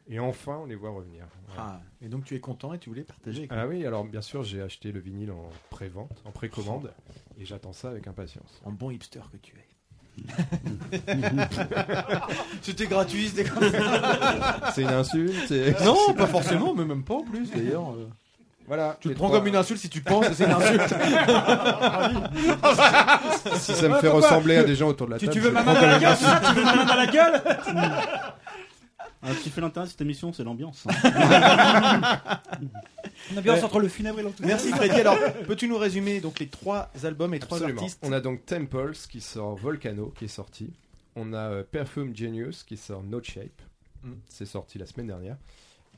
Et, 0.09 0.15
et 0.15 0.19
enfin, 0.21 0.59
on 0.63 0.67
les 0.67 0.75
voit 0.75 0.91
revenir. 0.91 1.27
Ah, 1.57 1.81
et 2.03 2.09
donc 2.09 2.25
tu 2.25 2.35
es 2.35 2.41
content 2.41 2.75
et 2.75 2.79
tu 2.79 2.91
voulais 2.91 3.05
partager 3.05 3.47
Ah 3.51 3.67
oui, 3.67 3.87
alors 3.87 4.05
bien 4.05 4.21
sûr, 4.21 4.43
j'ai 4.43 4.61
acheté 4.61 4.93
le 4.93 5.01
vinyle 5.01 5.31
en 5.31 5.49
pré-vente, 5.71 6.23
en 6.25 6.31
précommande, 6.31 6.93
et 7.39 7.45
j'attends 7.45 7.73
ça 7.73 7.89
avec 7.91 8.07
impatience. 8.07 8.61
En 8.65 8.73
bon 8.73 8.91
hipster 8.91 9.23
que 9.33 9.39
tu 9.39 9.55
es. 9.57 9.65
C'était 12.63 12.87
gratuit, 12.87 13.29
c'était 13.29 13.49
comme 13.49 13.69
ça. 13.69 14.71
C'est 14.73 14.83
une 14.83 14.89
insulte 14.89 15.51
Non, 15.85 16.15
pas 16.15 16.29
forcément, 16.29 16.73
mais 16.75 16.85
même 16.85 17.03
pas 17.03 17.15
en 17.15 17.25
plus 17.25 17.51
d'ailleurs. 17.51 17.97
Voilà. 18.67 18.97
Tu 19.01 19.09
le 19.09 19.15
prends 19.15 19.29
comme 19.31 19.47
une 19.47 19.57
insulte 19.57 19.81
si 19.81 19.91
tu 19.91 20.01
penses 20.01 20.27
que 20.29 20.35
c'est 20.35 20.45
une 20.47 20.53
insulte. 20.53 20.83
si 23.57 23.75
ça 23.75 23.89
me 23.89 23.99
fait 23.99 24.09
ressembler 24.09 24.57
à 24.57 24.65
des 24.65 24.75
gens 24.75 24.89
autour 24.89 25.07
de 25.07 25.13
la 25.13 25.19
table. 25.19 25.33
tu 25.33 25.41
veux 25.41 25.51
ma 25.51 25.63
main 25.63 25.75
comme 25.75 25.89
la 25.91 25.99
gueule, 25.99 26.17
c'est 26.17 26.25
ça 26.25 26.37
insulte. 26.39 26.55
Tu 26.55 26.61
veux 26.61 26.65
ma 26.65 26.77
main 26.77 26.87
à 26.87 26.97
la 26.97 27.07
gueule 27.07 27.43
Ah, 29.23 29.29
ce 29.35 29.41
qui 29.43 29.51
fait 29.51 29.61
l'intérêt 29.61 29.85
de 29.87 29.91
cette 29.91 30.01
émission, 30.01 30.33
c'est 30.33 30.45
l'ambiance. 30.45 30.87
L'ambiance 33.35 33.59
Ouais. 33.59 33.65
entre 33.65 33.81
le 33.81 33.89
funèbre 33.89 34.21
et 34.21 34.23
l'enthousiasme. 34.23 34.67
Merci 34.67 34.71
Freddy. 34.71 35.01
Alors, 35.01 35.17
peux-tu 35.47 35.67
nous 35.69 35.79
résumer 35.79 36.21
donc 36.21 36.39
les 36.41 36.49
trois 36.49 36.91
albums 37.05 37.33
et 37.35 37.39
trois 37.39 37.57
Absolument. 37.59 37.81
artistes 37.81 37.99
On 38.03 38.13
a 38.13 38.21
donc 38.21 38.45
Temples 38.45 38.93
qui 39.11 39.21
sort 39.23 39.57
Volcano 39.57 40.13
qui 40.17 40.27
est 40.27 40.29
sorti. 40.29 40.71
On 41.17 41.33
a 41.33 41.39
euh, 41.39 41.63
Perfume 41.63 42.15
Genius 42.15 42.65
qui 42.65 42.77
sort 42.77 43.03
No 43.03 43.23
Shape. 43.23 43.63
Mm. 44.03 44.13
C'est 44.29 44.45
sorti 44.47 44.77
la 44.79 44.85
semaine 44.87 45.07
dernière. 45.07 45.37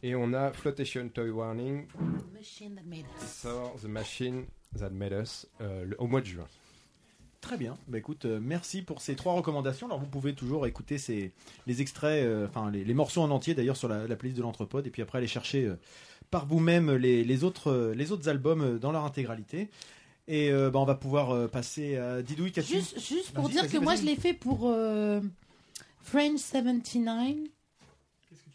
Et 0.07 0.15
on 0.15 0.33
a 0.35 0.53
Flotation 0.53 1.09
Toy 1.09 1.31
Warning 1.31 1.87
Machine 2.33 2.77
that 2.77 2.83
made 2.87 3.05
qui 3.19 3.25
us. 3.25 3.31
sort 3.43 3.75
The 3.83 3.87
Machine 3.89 4.45
That 4.79 4.91
Made 4.91 5.13
Us 5.13 5.49
euh, 5.61 5.85
le- 5.85 6.01
au 6.01 6.07
mois 6.07 6.21
de 6.21 6.27
juin. 6.27 6.47
Très 7.41 7.57
bien. 7.57 7.77
Bah 7.89 7.99
écoute, 7.99 8.25
euh, 8.25 8.39
merci 8.41 8.83
pour 8.83 9.01
ces 9.01 9.17
trois 9.17 9.33
recommandations. 9.35 9.87
Alors 9.87 9.99
vous 9.99 10.07
pouvez 10.07 10.33
toujours 10.35 10.65
écouter 10.69 10.99
ces, 10.99 11.33
les 11.67 11.81
extraits, 11.81 12.25
euh, 12.25 12.47
enfin 12.47 12.71
les, 12.71 12.85
les 12.85 12.95
morceaux 12.95 13.21
en 13.23 13.31
entier 13.31 13.55
d'ailleurs 13.55 13.77
sur 13.77 13.89
la, 13.89 14.07
la 14.07 14.15
playlist 14.17 14.37
de 14.37 14.43
l'Entrepode, 14.43 14.87
et 14.87 14.91
puis 14.91 15.03
après 15.03 15.19
aller 15.19 15.27
chercher 15.27 15.65
euh, 15.65 15.77
par 16.31 16.47
vous-même 16.47 16.93
les, 16.93 17.25
les 17.25 17.43
autres, 17.45 17.93
les 17.97 18.13
autres 18.13 18.29
albums 18.29 18.61
euh, 18.63 18.79
dans 18.79 18.93
leur 18.93 19.05
intégralité. 19.05 19.71
Et 20.29 20.51
euh, 20.53 20.71
bah, 20.71 20.79
on 20.79 20.85
va 20.85 20.95
pouvoir 20.95 21.31
euh, 21.33 21.49
passer 21.49 21.97
à 21.97 22.23
Didouille 22.23 22.53
Cathy. 22.53 22.75
Juste, 22.75 23.01
juste 23.01 23.33
pour 23.33 23.49
dire 23.49 23.69
que 23.69 23.79
moi 23.79 23.97
je 23.97 24.03
l'ai 24.03 24.17
fait 24.17 24.35
pour 24.35 24.63
euh, 24.69 25.21
French 26.01 26.39
79. 26.41 27.35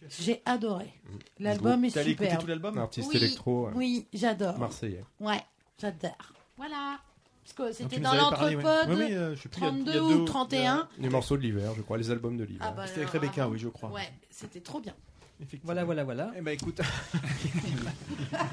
J'ai 0.10 0.42
adoré. 0.46 0.94
L'album 1.40 1.86
est 1.86 2.04
super. 2.04 2.38
tout 2.40 2.48
l'album 2.48 2.78
Artiste 2.78 3.10
Oui, 3.12 3.18
électro 3.18 3.68
euh, 3.68 3.72
Oui, 3.76 4.08
j'adore. 4.14 4.58
marseillais. 4.58 5.04
Ouais, 5.20 5.42
j'adore. 5.80 6.12
Voilà. 6.58 7.00
Parce 7.44 7.54
que 7.54 7.72
c'était 7.76 8.00
dans 8.00 8.14
l'entrepode 8.14 8.56
ouais. 8.90 8.96
Oui, 8.96 9.14
euh, 9.14 9.36
je 9.36 9.42
sais 9.42 9.50
plus, 9.50 9.62
il 9.62 9.64
y 9.64 9.68
a- 9.68 9.72
il 9.72 9.78
y 9.78 9.80
a 9.80 9.92
32 9.92 9.94
deux- 9.94 10.22
ou 10.22 10.26
31. 10.26 10.88
Les 11.00 11.10
morceaux 11.10 11.38
de 11.38 11.42
l'hiver, 11.42 11.72
je 11.76 11.82
crois, 11.82 11.98
les 11.98 12.10
albums 12.12 12.38
de 12.38 12.44
l'hiver. 12.44 12.66
Ah 12.68 12.72
bah, 12.72 12.86
C'était 12.88 13.00
avec 13.02 13.10
Rebecca, 13.12 13.48
oui, 13.50 13.58
je 13.60 13.68
crois. 13.68 13.90
Ouais, 13.90 14.10
c'était 14.30 14.62
trop 14.62 14.80
bien. 14.80 14.94
Voilà, 15.64 15.84
voilà, 15.84 16.04
voilà. 16.04 16.32
Eh 16.38 16.42
ben 16.42 16.52
écoute, 16.52 16.80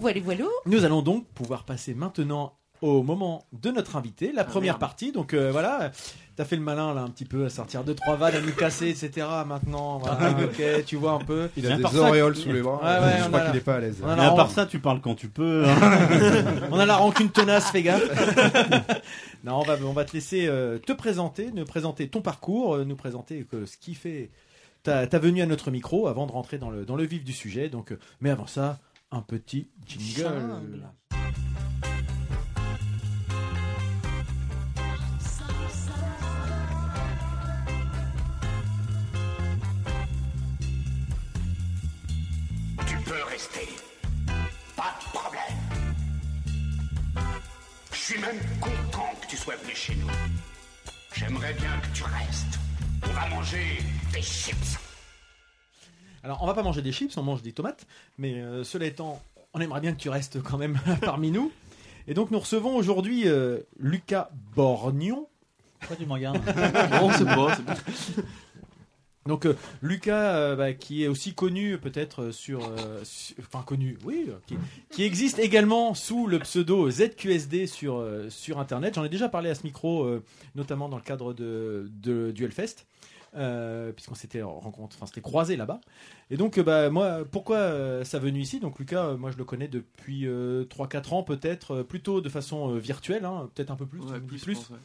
Voilà, 0.00 0.20
voilà. 0.20 0.44
nous 0.66 0.84
allons 0.84 1.02
donc 1.02 1.26
pouvoir 1.28 1.64
passer 1.64 1.94
maintenant 1.94 2.56
au 2.82 3.02
moment 3.02 3.46
de 3.52 3.70
notre 3.70 3.96
invité, 3.96 4.32
la 4.32 4.44
première 4.44 4.74
merde. 4.74 4.80
partie. 4.80 5.12
Donc 5.12 5.34
euh, 5.34 5.50
voilà, 5.50 5.90
t'as 6.36 6.44
fait 6.44 6.56
le 6.56 6.62
malin 6.62 6.94
là 6.94 7.02
un 7.02 7.10
petit 7.10 7.24
peu 7.24 7.44
à 7.44 7.50
sortir 7.50 7.84
deux 7.84 7.94
trois 7.94 8.16
vannes, 8.16 8.34
à 8.34 8.40
nous 8.40 8.52
casser, 8.52 8.88
etc. 8.88 9.26
Maintenant, 9.46 9.98
voilà, 10.02 10.30
ok, 10.30 10.84
tu 10.84 10.96
vois 10.96 11.12
un 11.12 11.18
peu. 11.18 11.48
Il 11.56 11.70
a 11.70 11.76
des 11.76 11.82
ça, 11.82 12.00
auréoles 12.00 12.36
sous 12.36 12.52
les 12.52 12.62
bras. 12.62 12.80
Ouais, 12.82 13.06
ouais, 13.06 13.22
je 13.22 13.28
crois 13.28 13.40
qu'il 13.40 13.56
est 13.56 13.60
pas 13.60 13.76
à 13.76 13.80
l'aise. 13.80 13.98
Mais 14.04 14.16
la 14.16 14.32
à 14.32 14.34
part 14.34 14.50
ça, 14.50 14.66
tu 14.66 14.78
parles 14.78 15.00
quand 15.00 15.14
tu 15.14 15.28
peux. 15.28 15.64
hein. 15.68 15.74
On 16.70 16.78
a 16.78 16.86
la 16.86 16.96
rancune 16.96 17.30
tenace, 17.30 17.70
fais 17.70 17.82
gaffe. 17.82 18.02
non, 19.44 19.58
on 19.58 19.62
va, 19.62 19.76
on 19.84 19.92
va 19.92 20.04
te 20.04 20.12
laisser 20.12 20.46
euh, 20.46 20.78
te 20.78 20.92
présenter, 20.92 21.50
nous 21.52 21.64
présenter 21.64 22.08
ton 22.08 22.20
parcours, 22.20 22.76
euh, 22.76 22.84
nous 22.84 22.96
présenter 22.96 23.44
que 23.44 23.66
ce 23.66 23.76
qui 23.76 23.94
fait 23.94 24.30
ta, 24.82 25.06
ta 25.06 25.18
venue 25.18 25.42
à 25.42 25.46
notre 25.46 25.70
micro 25.70 26.08
avant 26.08 26.26
de 26.26 26.32
rentrer 26.32 26.58
dans 26.58 26.70
le, 26.70 26.84
dans 26.84 26.96
le 26.96 27.04
vif 27.04 27.24
du 27.24 27.32
sujet. 27.32 27.68
Donc, 27.68 27.92
euh, 27.92 27.98
mais 28.20 28.30
avant 28.30 28.46
ça, 28.46 28.78
un 29.10 29.22
petit 29.22 29.68
jingle. 29.86 30.82
Rester. 43.34 43.68
Pas 44.76 44.94
de 45.00 45.18
problème. 45.18 45.42
Je 47.90 47.98
suis 47.98 48.20
même 48.20 48.38
content 48.60 49.10
que 49.20 49.26
tu 49.26 49.36
sois 49.36 49.56
venu 49.56 49.74
chez 49.74 49.96
nous. 49.96 50.06
J'aimerais 51.12 51.52
bien 51.54 51.80
que 51.82 51.96
tu 51.96 52.04
restes. 52.04 52.60
On 53.02 53.12
va 53.12 53.28
manger 53.30 53.78
des 54.12 54.22
chips. 54.22 54.78
Alors, 56.22 56.44
on 56.44 56.46
va 56.46 56.54
pas 56.54 56.62
manger 56.62 56.80
des 56.80 56.92
chips, 56.92 57.16
on 57.16 57.24
mange 57.24 57.42
des 57.42 57.50
tomates, 57.50 57.88
mais 58.18 58.34
euh, 58.34 58.62
cela 58.62 58.86
étant, 58.86 59.20
on 59.52 59.60
aimerait 59.60 59.80
bien 59.80 59.94
que 59.94 60.00
tu 60.00 60.10
restes 60.10 60.40
quand 60.40 60.56
même 60.56 60.78
parmi 61.02 61.32
nous. 61.32 61.50
Et 62.06 62.14
donc, 62.14 62.30
nous 62.30 62.38
recevons 62.38 62.76
aujourd'hui 62.76 63.26
euh, 63.26 63.58
Lucas 63.80 64.30
Borgnon. 64.54 65.26
Pourquoi 65.80 65.96
tu 65.96 66.06
me 66.06 66.12
regardes? 66.12 66.38
Non, 66.92 67.10
c'est 67.10 67.24
pas, 67.24 67.56
c'est 67.56 67.64
pas. 67.64 67.74
Donc 69.26 69.46
euh, 69.46 69.54
Lucas, 69.80 70.34
euh, 70.36 70.56
bah, 70.56 70.72
qui 70.74 71.02
est 71.02 71.08
aussi 71.08 71.32
connu 71.34 71.78
peut-être 71.78 72.24
euh, 72.24 72.32
sur, 72.32 72.60
euh, 72.64 73.00
su- 73.04 73.34
enfin 73.40 73.62
connu, 73.62 73.96
oui, 74.04 74.28
qui, 74.46 74.56
qui 74.90 75.02
existe 75.04 75.38
également 75.38 75.94
sous 75.94 76.26
le 76.26 76.38
pseudo 76.40 76.90
ZQSD 76.90 77.66
sur 77.66 78.04
sur 78.28 78.58
Internet. 78.58 78.94
J'en 78.96 79.04
ai 79.04 79.08
déjà 79.08 79.28
parlé 79.30 79.48
à 79.50 79.54
ce 79.54 79.62
micro, 79.64 80.06
notamment 80.54 80.88
dans 80.88 80.96
le 80.98 81.02
cadre 81.02 81.32
de, 81.32 81.90
de 82.02 82.32
du 82.32 82.44
Hellfest. 82.44 82.86
euh, 83.36 83.90
puisqu'on 83.92 84.14
s'était 84.14 84.42
rencontré, 84.42 84.96
enfin 84.96 85.06
s'était 85.06 85.20
croisé 85.20 85.56
là-bas. 85.56 85.80
Et 86.30 86.36
donc, 86.36 86.56
euh, 86.58 86.62
bah, 86.62 86.88
moi, 86.90 87.24
pourquoi 87.28 87.56
euh, 87.56 88.04
sa 88.04 88.20
venue 88.20 88.38
ici? 88.40 88.60
Donc, 88.60 88.78
Lucas, 88.78 89.14
moi, 89.14 89.32
je 89.32 89.36
le 89.36 89.44
connais 89.44 89.66
depuis 89.66 90.24
3-4 90.26 91.14
ans, 91.14 91.22
peut-être, 91.24 91.82
plutôt 91.82 92.20
de 92.20 92.28
façon 92.28 92.74
virtuelle, 92.76 93.24
hein, 93.24 93.50
peut-être 93.54 93.70
un 93.72 93.76
peu 93.76 93.86
plus. 93.86 93.98
tu 94.00 94.06
Ouais, 94.06 94.12
me 94.14 94.20
dis 94.20 94.26
plus, 94.26 94.38
je 94.38 94.44
plus. 94.44 94.54
pense, 94.54 94.70
ouais. 94.70 94.76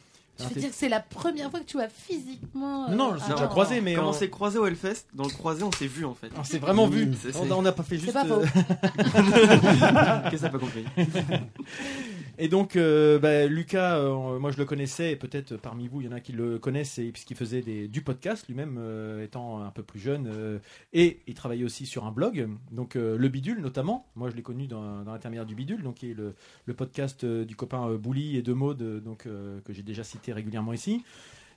Je 0.48 0.54
veux 0.54 0.60
dire 0.60 0.70
que 0.70 0.76
c'est 0.76 0.88
la 0.88 1.00
première 1.00 1.50
fois 1.50 1.60
que 1.60 1.64
tu 1.66 1.76
vois 1.76 1.88
physiquement. 1.88 2.88
euh, 2.88 2.94
Non, 2.94 3.14
je 3.16 3.22
ah, 3.26 3.32
déjà 3.32 3.46
croisé, 3.46 3.80
mais 3.80 3.94
Quand 3.94 4.04
on- 4.06 4.08
on 4.08 4.12
s'est 4.12 4.30
croisé 4.30 4.58
au 4.58 4.66
Hellfest, 4.66 5.06
dans 5.14 5.24
le 5.24 5.30
croisé, 5.30 5.62
on 5.62 5.72
s'est 5.72 5.86
vu 5.86 6.04
en 6.04 6.14
fait. 6.14 6.30
on 6.38 6.44
s'est 6.44 6.58
vraiment 6.58 6.86
vu. 6.86 7.12
C'est- 7.20 7.36
On 7.36 7.46
c'est- 7.48 7.62
n'a 7.62 7.72
pas 7.72 7.82
fait 7.82 7.96
C'est 7.96 8.02
juste. 8.02 8.12
pas 8.14 8.24
faux. 8.24 8.40
euh, 8.40 8.46
Qu'est-ce 10.30 10.42
que 10.42 10.46
t'as 10.46 10.48
pas 10.50 10.58
compris? 10.58 10.84
Et 12.42 12.48
donc, 12.48 12.74
euh, 12.76 13.18
bah, 13.18 13.44
Lucas, 13.46 13.98
euh, 13.98 14.38
moi 14.38 14.50
je 14.50 14.56
le 14.56 14.64
connaissais, 14.64 15.12
et 15.12 15.16
peut-être 15.16 15.58
parmi 15.58 15.88
vous, 15.88 16.00
il 16.00 16.06
y 16.06 16.08
en 16.08 16.12
a 16.12 16.20
qui 16.20 16.32
le 16.32 16.58
connaissent, 16.58 16.98
puisqu'il 17.12 17.36
faisait 17.36 17.60
des, 17.60 17.86
du 17.86 18.00
podcast 18.00 18.46
lui-même, 18.48 18.78
euh, 18.78 19.22
étant 19.22 19.60
un 19.62 19.70
peu 19.70 19.82
plus 19.82 20.00
jeune, 20.00 20.26
euh, 20.26 20.58
et 20.94 21.20
il 21.26 21.34
travaillait 21.34 21.64
aussi 21.64 21.84
sur 21.84 22.06
un 22.06 22.12
blog, 22.12 22.48
donc 22.72 22.96
euh, 22.96 23.18
Le 23.18 23.28
Bidule 23.28 23.60
notamment. 23.60 24.06
Moi 24.16 24.30
je 24.30 24.36
l'ai 24.36 24.42
connu 24.42 24.68
dans, 24.68 25.02
dans 25.02 25.12
l'intermédiaire 25.12 25.44
du 25.44 25.54
Bidule, 25.54 25.82
donc 25.82 25.96
qui 25.96 26.12
est 26.12 26.14
le, 26.14 26.34
le 26.64 26.72
podcast 26.72 27.24
euh, 27.24 27.44
du 27.44 27.56
copain 27.56 27.86
euh, 27.90 27.98
Bouli 27.98 28.38
et 28.38 28.42
de 28.42 28.54
Maud, 28.54 28.80
euh, 28.80 29.00
donc, 29.00 29.26
euh, 29.26 29.60
que 29.66 29.74
j'ai 29.74 29.82
déjà 29.82 30.02
cité 30.02 30.32
régulièrement 30.32 30.72
ici. 30.72 31.04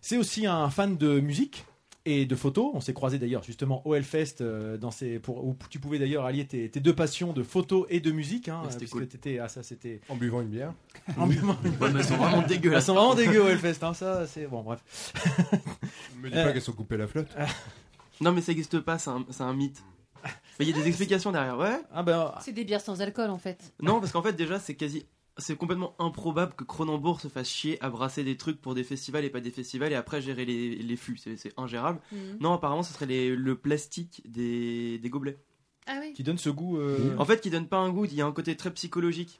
C'est 0.01 0.17
aussi 0.17 0.47
un 0.47 0.69
fan 0.69 0.97
de 0.97 1.21
musique. 1.21 1.63
Et 2.05 2.25
de 2.25 2.35
photos, 2.35 2.69
on 2.73 2.81
s'est 2.81 2.93
croisé 2.93 3.17
d'ailleurs 3.17 3.43
justement 3.43 3.81
au 3.87 3.95
Hellfest 3.95 4.41
euh, 4.41 4.75
dans 4.77 4.91
ces 4.91 5.19
pour 5.19 5.45
où 5.45 5.55
tu 5.69 5.79
pouvais 5.79 5.99
d'ailleurs 5.99 6.25
allier 6.25 6.45
tes, 6.45 6.69
tes 6.69 6.81
deux 6.81 6.93
passions 6.93 7.31
de 7.31 7.43
photos 7.43 7.85
et 7.89 8.01
de 8.01 8.11
musique. 8.11 8.49
Hein, 8.49 8.63
c'était 8.69 8.87
cool. 8.87 9.07
t'étais- 9.07 9.39
ah 9.39 9.47
ça 9.47 9.63
c'était 9.63 10.01
En 10.09 10.17
buvant 10.17 10.41
une 10.41 10.49
bière. 10.49 10.73
en 11.17 11.27
buvant- 11.27 11.55
Ouais, 11.79 11.91
mais 11.93 11.99
elles 11.99 12.03
sont 12.05 12.17
vraiment 12.17 12.41
elles 12.41 12.47
dégueulasses. 12.49 12.87
sont 12.87 12.93
vraiment 12.95 13.15
dégueu 13.15 13.41
au 13.43 13.47
Hellfest, 13.47 13.83
hein, 13.83 13.93
ça 13.93 14.27
c'est 14.27 14.47
bon 14.47 14.63
bref. 14.63 14.81
Me 16.21 16.29
dis 16.29 16.37
Euh. 16.37 16.43
pas 16.43 16.51
qu'elles 16.51 16.61
sont 16.61 16.73
coupées 16.73 16.97
la 16.97 17.07
flotte. 17.07 17.29
Non, 18.19 18.33
mais 18.33 18.41
ça 18.41 18.51
n'existe 18.51 18.79
pas, 18.81 18.97
c'est 18.99 19.09
un, 19.09 19.25
c'est 19.29 19.43
un 19.43 19.53
mythe. 19.53 19.81
Mais 20.59 20.65
Il 20.65 20.69
y 20.69 20.73
a 20.73 20.81
des 20.81 20.87
explications 20.87 21.31
derrière, 21.31 21.57
ouais. 21.57 21.79
Ah 21.93 22.03
ben 22.03 22.33
C'est 22.41 22.51
des 22.53 22.63
bières 22.65 22.81
sans 22.81 23.01
alcool 23.01 23.29
en 23.29 23.37
fait. 23.37 23.73
Non, 23.81 23.99
parce 23.99 24.11
qu'en 24.11 24.21
fait, 24.21 24.33
déjà, 24.33 24.59
c'est 24.59 24.75
quasi 24.75 25.05
c'est 25.37 25.55
complètement 25.55 25.95
improbable 25.99 26.53
que 26.55 26.63
Cronenbourg 26.63 27.19
se 27.21 27.27
fasse 27.27 27.49
chier 27.49 27.81
à 27.83 27.89
brasser 27.89 28.23
des 28.23 28.37
trucs 28.37 28.61
pour 28.61 28.75
des 28.75 28.83
festivals 28.83 29.25
et 29.25 29.29
pas 29.29 29.41
des 29.41 29.49
festivals 29.51 29.91
et 29.91 29.95
après 29.95 30.21
gérer 30.21 30.45
les, 30.45 30.75
les 30.75 30.95
flux. 30.95 31.17
C'est, 31.17 31.53
ingérable. 31.57 31.99
Mhm. 32.11 32.37
Non, 32.39 32.53
apparemment, 32.53 32.83
ce 32.83 32.93
serait 32.93 33.05
les- 33.07 33.35
le 33.35 33.55
plastique 33.55 34.21
des, 34.25 34.99
des 34.99 35.09
gobelets. 35.09 35.37
Ah 35.87 35.97
oui. 36.01 36.13
Qui 36.13 36.23
donne 36.23 36.37
ce 36.37 36.49
goût. 36.49 36.77
euh, 36.77 37.15
En 37.17 37.25
fait, 37.25 37.41
qui 37.41 37.49
donne 37.49 37.67
pas 37.67 37.77
un 37.77 37.89
goût, 37.89 38.05
il 38.05 38.13
y 38.13 38.21
a 38.21 38.25
un 38.25 38.31
côté 38.31 38.55
très 38.55 38.71
psychologique. 38.73 39.39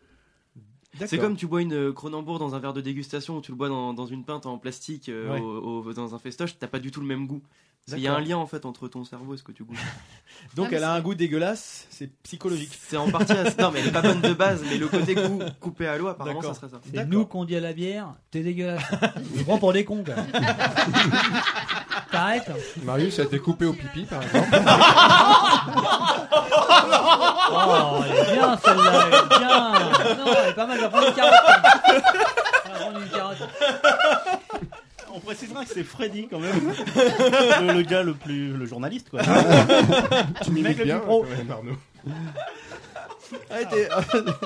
D'accord. 0.94 1.08
C'est 1.08 1.18
comme 1.18 1.36
tu 1.36 1.48
bois 1.48 1.62
une 1.62 1.74
euh, 1.74 1.92
Cronenbourg 1.94 2.38
dans 2.38 2.54
un 2.54 2.60
verre 2.60 2.74
de 2.74 2.82
dégustation 2.82 3.38
ou 3.38 3.42
tu 3.42 3.52
le 3.52 3.58
bois 3.58 3.70
dans, 3.70 3.94
dans 3.94 4.06
une 4.06 4.24
pinte 4.26 4.46
en 4.46 4.58
plastique 4.60 5.10
euh, 5.10 5.32
Ouais. 5.34 5.40
au- 5.42 5.82
au- 5.88 5.94
dans 5.94 6.14
un 6.14 6.20
festoche, 6.20 6.58
t'as 6.60 6.68
pas 6.68 6.80
du 6.80 6.92
tout 6.92 7.00
le 7.02 7.08
même 7.08 7.26
goût. 7.26 7.42
Il 7.92 8.00
y 8.00 8.08
a 8.08 8.16
un 8.16 8.22
lien 8.22 8.38
en 8.38 8.48
fait 8.48 8.66
entre 8.66 8.88
ton 8.88 9.04
cerveau 9.04 9.34
et 9.34 9.38
ce 9.38 9.44
que 9.44 9.52
tu 9.52 9.66
goûtes. 9.66 9.76
Donc 10.56 10.68
Ah, 10.72 10.76
elle 10.78 10.84
a 10.86 10.94
un 10.94 11.02
goût 11.02 11.16
dégueulasse, 11.16 11.86
c'est 11.90 12.08
psychologique. 12.24 12.72
C'est 12.88 12.96
en 12.96 13.12
partie. 13.12 13.34
à- 13.34 13.44
Non, 13.62 13.72
mais 13.72 13.82
elle 13.82 13.88
est 13.88 13.92
pas 13.92 14.02
bonne 14.02 14.22
de 14.22 14.34
base, 14.34 14.62
mais 14.70 14.78
le 14.78 14.88
côté 14.88 15.16
goût 15.16 15.42
coupé 15.60 15.88
à 15.88 15.98
l'eau, 15.98 16.08
apparemment, 16.08 16.42
ça 16.42 16.54
serait 16.54 16.70
ça. 16.70 16.80
C'est 16.94 17.06
nous 17.06 17.26
qu'on 17.26 17.44
dit 17.44 17.58
à 17.58 17.60
la 17.60 17.74
bière, 17.74 18.14
t'es 18.32 18.40
dégueulasse. 18.40 18.82
Je 19.36 19.44
prends 19.44 19.58
pour 19.58 19.74
des 19.74 19.84
cons. 19.84 20.04
T'arrêtes 22.10 22.50
Marius 22.84 23.20
a 23.20 23.24
été 23.24 23.40
coupé 23.40 23.66
au 23.66 23.74
pipi, 23.74 24.04
par 24.06 24.22
exemple. 24.24 24.48
Oh, 27.52 28.04
elle 28.10 28.18
est 28.18 28.32
bien 28.34 28.58
celle-là, 28.64 29.06
elle 29.08 29.14
est 29.14 29.40
bien. 29.40 29.72
Non, 30.16 30.32
elle 30.44 30.50
est 30.50 30.54
pas 30.54 30.66
mal, 30.68 30.78
je 30.78 30.84
vais 30.84 30.90
prendre 30.90 31.08
une 31.08 31.14
carotte. 31.14 31.34
Je 31.88 31.94
vais 32.72 32.80
prendre 32.80 33.00
une 33.00 33.10
carotte. 33.10 33.38
On 35.16 35.20
précisera 35.20 35.64
que 35.64 35.72
c'est 35.72 35.84
Freddy 35.84 36.28
quand 36.28 36.40
même, 36.40 36.56
le, 37.62 37.74
le 37.74 37.82
gars 37.84 38.02
le 38.02 38.16
plus, 38.16 38.54
le 38.58 38.66
journaliste 38.66 39.10
quoi. 39.12 39.22
tu 40.44 40.52
le 40.52 40.62
bien, 40.84 40.98
plus 40.98 41.06
pro. 41.06 41.24
quand 41.24 41.38
même, 41.38 41.52
Arnaud. 41.52 41.78
Ah, 43.52 43.62
était- 43.62 43.90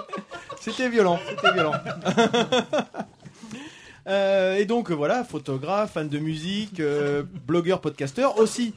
C'était 0.60 0.90
violent, 0.90 1.20
c'était 1.30 1.54
violent. 1.54 1.74
Euh, 4.10 4.56
et 4.56 4.64
donc 4.64 4.90
voilà, 4.90 5.26
photographe, 5.26 5.92
fan 5.96 6.08
de 6.08 6.18
musique, 6.18 6.80
euh, 6.80 7.24
blogueur, 7.46 7.82
podcasteur 7.82 8.38
aussi. 8.40 8.74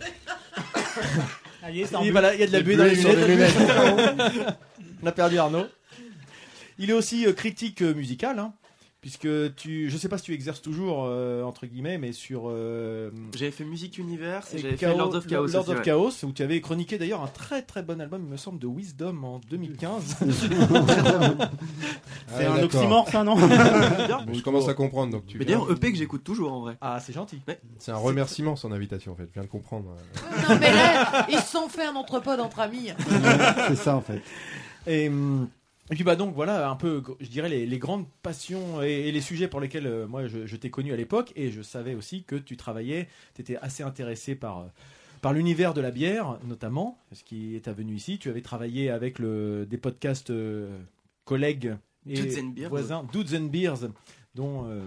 Ah, 1.63 1.71
il 1.71 2.11
voilà, 2.11 2.35
y 2.35 2.43
a 2.43 2.49
de 2.49 2.53
la 2.53 2.63
buée 2.63 2.75
dans 2.75 2.83
les 2.83 2.97
lunettes. 2.97 3.55
On 5.05 5.07
a 5.07 5.13
perdu 5.13 5.39
Arnaud. 5.39 5.67
Il 6.81 6.91
est 6.91 6.95
aussi 6.95 7.27
euh, 7.29 7.33
critique 7.33 7.81
euh, 7.83 7.95
musical, 7.95 8.41
hein, 8.41 8.53
puisque 9.01 9.55
tu, 9.57 9.89
je 9.91 9.97
sais 9.97 10.09
pas 10.09 10.19
si 10.19 10.25
tu 10.25 10.35
exerces 10.35 10.61
toujours 10.61 11.05
euh, 11.07 11.43
entre 11.43 11.67
guillemets, 11.67 11.97
mais 11.99 12.13
sur 12.13 12.45
euh, 12.47 13.11
J'avais 13.35 13.51
fait 13.51 13.65
Musique 13.65 13.99
Univers 13.99 14.43
et 14.53 14.57
et 14.57 14.59
j'avais 14.59 14.77
fait 14.77 14.95
Lord 14.95 15.15
of 15.15 15.27
Chaos. 15.27 15.47
Lord 15.47 15.61
aussi, 15.63 15.71
of 15.71 15.77
ouais. 15.79 15.83
Chaos, 15.85 16.11
où 16.25 16.33
tu 16.33 16.43
avais 16.43 16.61
chroniqué 16.61 16.99
d'ailleurs 16.99 17.23
un 17.23 17.29
très 17.29 17.63
très 17.63 17.83
bon 17.83 18.01
album, 18.01 18.23
il 18.25 18.31
me 18.31 18.37
semble, 18.37 18.59
de 18.59 18.67
Wisdom 18.67 19.23
en 19.25 19.41
2015. 19.51 20.17
C'est 22.29 22.45
Ah, 22.47 22.53
un 22.53 22.63
oxymore 22.63 23.09
ça 23.09 23.25
non 23.25 23.37
Je 24.33 24.43
commence 24.43 24.69
à 24.69 24.75
comprendre. 24.75 25.13
Donc 25.13 25.27
tu 25.27 25.39
Mais 25.39 25.45
d'ailleurs, 25.45 25.71
EP 25.71 25.93
que 25.93 25.99
j'écoute 25.99 26.23
toujours 26.25 26.53
en 26.53 26.61
vrai. 26.61 26.77
Ah, 26.81 27.01
c'est 27.01 27.13
gentil. 27.13 27.41
C'est 27.79 27.93
un 27.93 27.97
remerciement 27.97 28.57
son 28.57 28.73
invitation 28.73 29.13
en 29.13 29.17
fait. 29.17 29.27
Je 29.29 29.35
viens 29.35 29.43
de 29.43 29.49
comprendre. 29.49 29.97
Non, 30.49 30.57
mais 30.61 30.73
là, 30.73 31.27
ils 31.31 31.39
se 31.39 31.51
sont 31.51 31.69
fait 31.69 31.87
un 31.87 31.95
entrepôt 31.95 32.31
entre 32.31 32.61
amis. 32.61 32.91
C'est 33.69 33.77
ça 33.77 33.97
en 33.97 34.01
fait. 34.01 34.21
Et, 34.87 35.09
hum, 35.09 35.49
et 35.91 35.95
puis 35.95 36.05
bah 36.05 36.17
donc 36.17 36.35
voilà 36.35 36.71
un 36.71 36.77
peu, 36.77 37.03
je 37.21 37.29
dirais 37.29 37.49
les, 37.49 37.67
les 37.67 37.79
grandes 37.79 38.07
passions 38.23 38.83
et, 38.83 39.09
et 39.09 39.13
les 39.13 39.21
sujets 39.21 39.49
pour 39.49 39.61
lesquels 39.61 39.87
euh, 39.87 40.07
moi 40.07 40.27
je, 40.29 40.47
je 40.47 40.57
t'ai 40.57 40.71
connu 40.71 40.93
à 40.93 40.97
l'époque 40.97 41.33
et 41.37 41.51
je 41.51 41.63
savais 41.63 41.95
aussi 41.95 42.23
que 42.25 42.37
tu 42.37 42.57
travaillais, 42.57 43.09
tu 43.35 43.43
étais 43.43 43.57
assez 43.57 43.83
intéressé 43.83 44.35
par 44.35 44.59
euh, 44.61 44.65
par 45.21 45.33
l'univers 45.35 45.75
de 45.75 45.81
la 45.83 45.91
bière 45.91 46.39
notamment, 46.45 46.97
ce 47.13 47.23
qui 47.25 47.55
est 47.57 47.69
venu 47.69 47.95
ici. 47.95 48.19
Tu 48.19 48.31
avais 48.31 48.41
travaillé 48.41 48.89
avec 48.89 49.19
le, 49.19 49.67
des 49.69 49.77
podcasts 49.77 50.31
euh, 50.31 50.79
collègues 51.27 51.77
et 52.09 52.15
Dudes 52.15 52.39
and 52.43 52.49
Beers. 52.49 52.69
voisins, 52.71 53.05
Dudes 53.13 53.35
and 53.35 53.47
Beers, 53.47 53.91
dont 54.35 54.65
euh, 54.67 54.81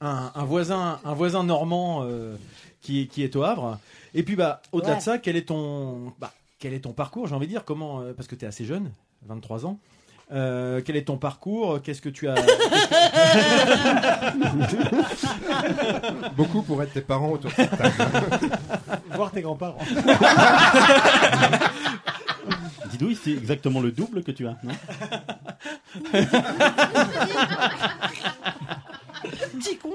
un, 0.00 0.30
un 0.34 0.44
voisin 0.44 1.00
un 1.04 1.14
voisin 1.14 1.42
normand 1.42 2.02
euh, 2.04 2.36
qui, 2.80 3.08
qui 3.08 3.22
est 3.24 3.34
au 3.36 3.42
Havre. 3.42 3.78
Et 4.14 4.22
puis 4.22 4.36
bah 4.36 4.62
au-delà 4.72 4.92
Ouais. 4.92 4.96
de 4.98 5.02
ça, 5.02 5.18
quel 5.18 5.34
est 5.36 5.48
ton 5.48 6.12
bah, 6.20 6.32
quel 6.60 6.72
est 6.72 6.80
ton 6.80 6.92
parcours 6.92 7.26
J'ai 7.26 7.34
envie 7.34 7.46
de 7.46 7.52
dire? 7.52 7.64
Comment 7.64 8.02
euh, 8.02 8.12
parce 8.12 8.28
que 8.28 8.36
tu 8.36 8.44
es 8.44 8.48
assez 8.48 8.64
jeune, 8.64 8.92
23 9.26 9.66
ans. 9.66 9.80
Euh, 10.32 10.80
quel 10.84 10.94
est 10.96 11.02
ton 11.06 11.16
parcours? 11.16 11.82
Qu'est-ce 11.82 12.00
que 12.00 12.08
tu 12.08 12.28
as 12.28 12.36
Beaucoup 16.36 16.62
pour 16.62 16.80
être 16.82 16.92
tes 16.92 17.00
parents 17.00 17.30
autour 17.32 17.50
de 17.50 17.56
cette 17.56 17.70
table. 17.70 17.92
Voir 19.14 19.30
tes 19.32 19.42
grands-parents. 19.42 19.78
Didouille, 22.92 23.18
c'est 23.22 23.32
exactement 23.32 23.80
le 23.80 23.90
double 23.92 24.22
que 24.22 24.30
tu 24.30 24.46
as, 24.46 24.56
non? 24.62 24.72
Petit 29.58 29.76
con. 29.78 29.92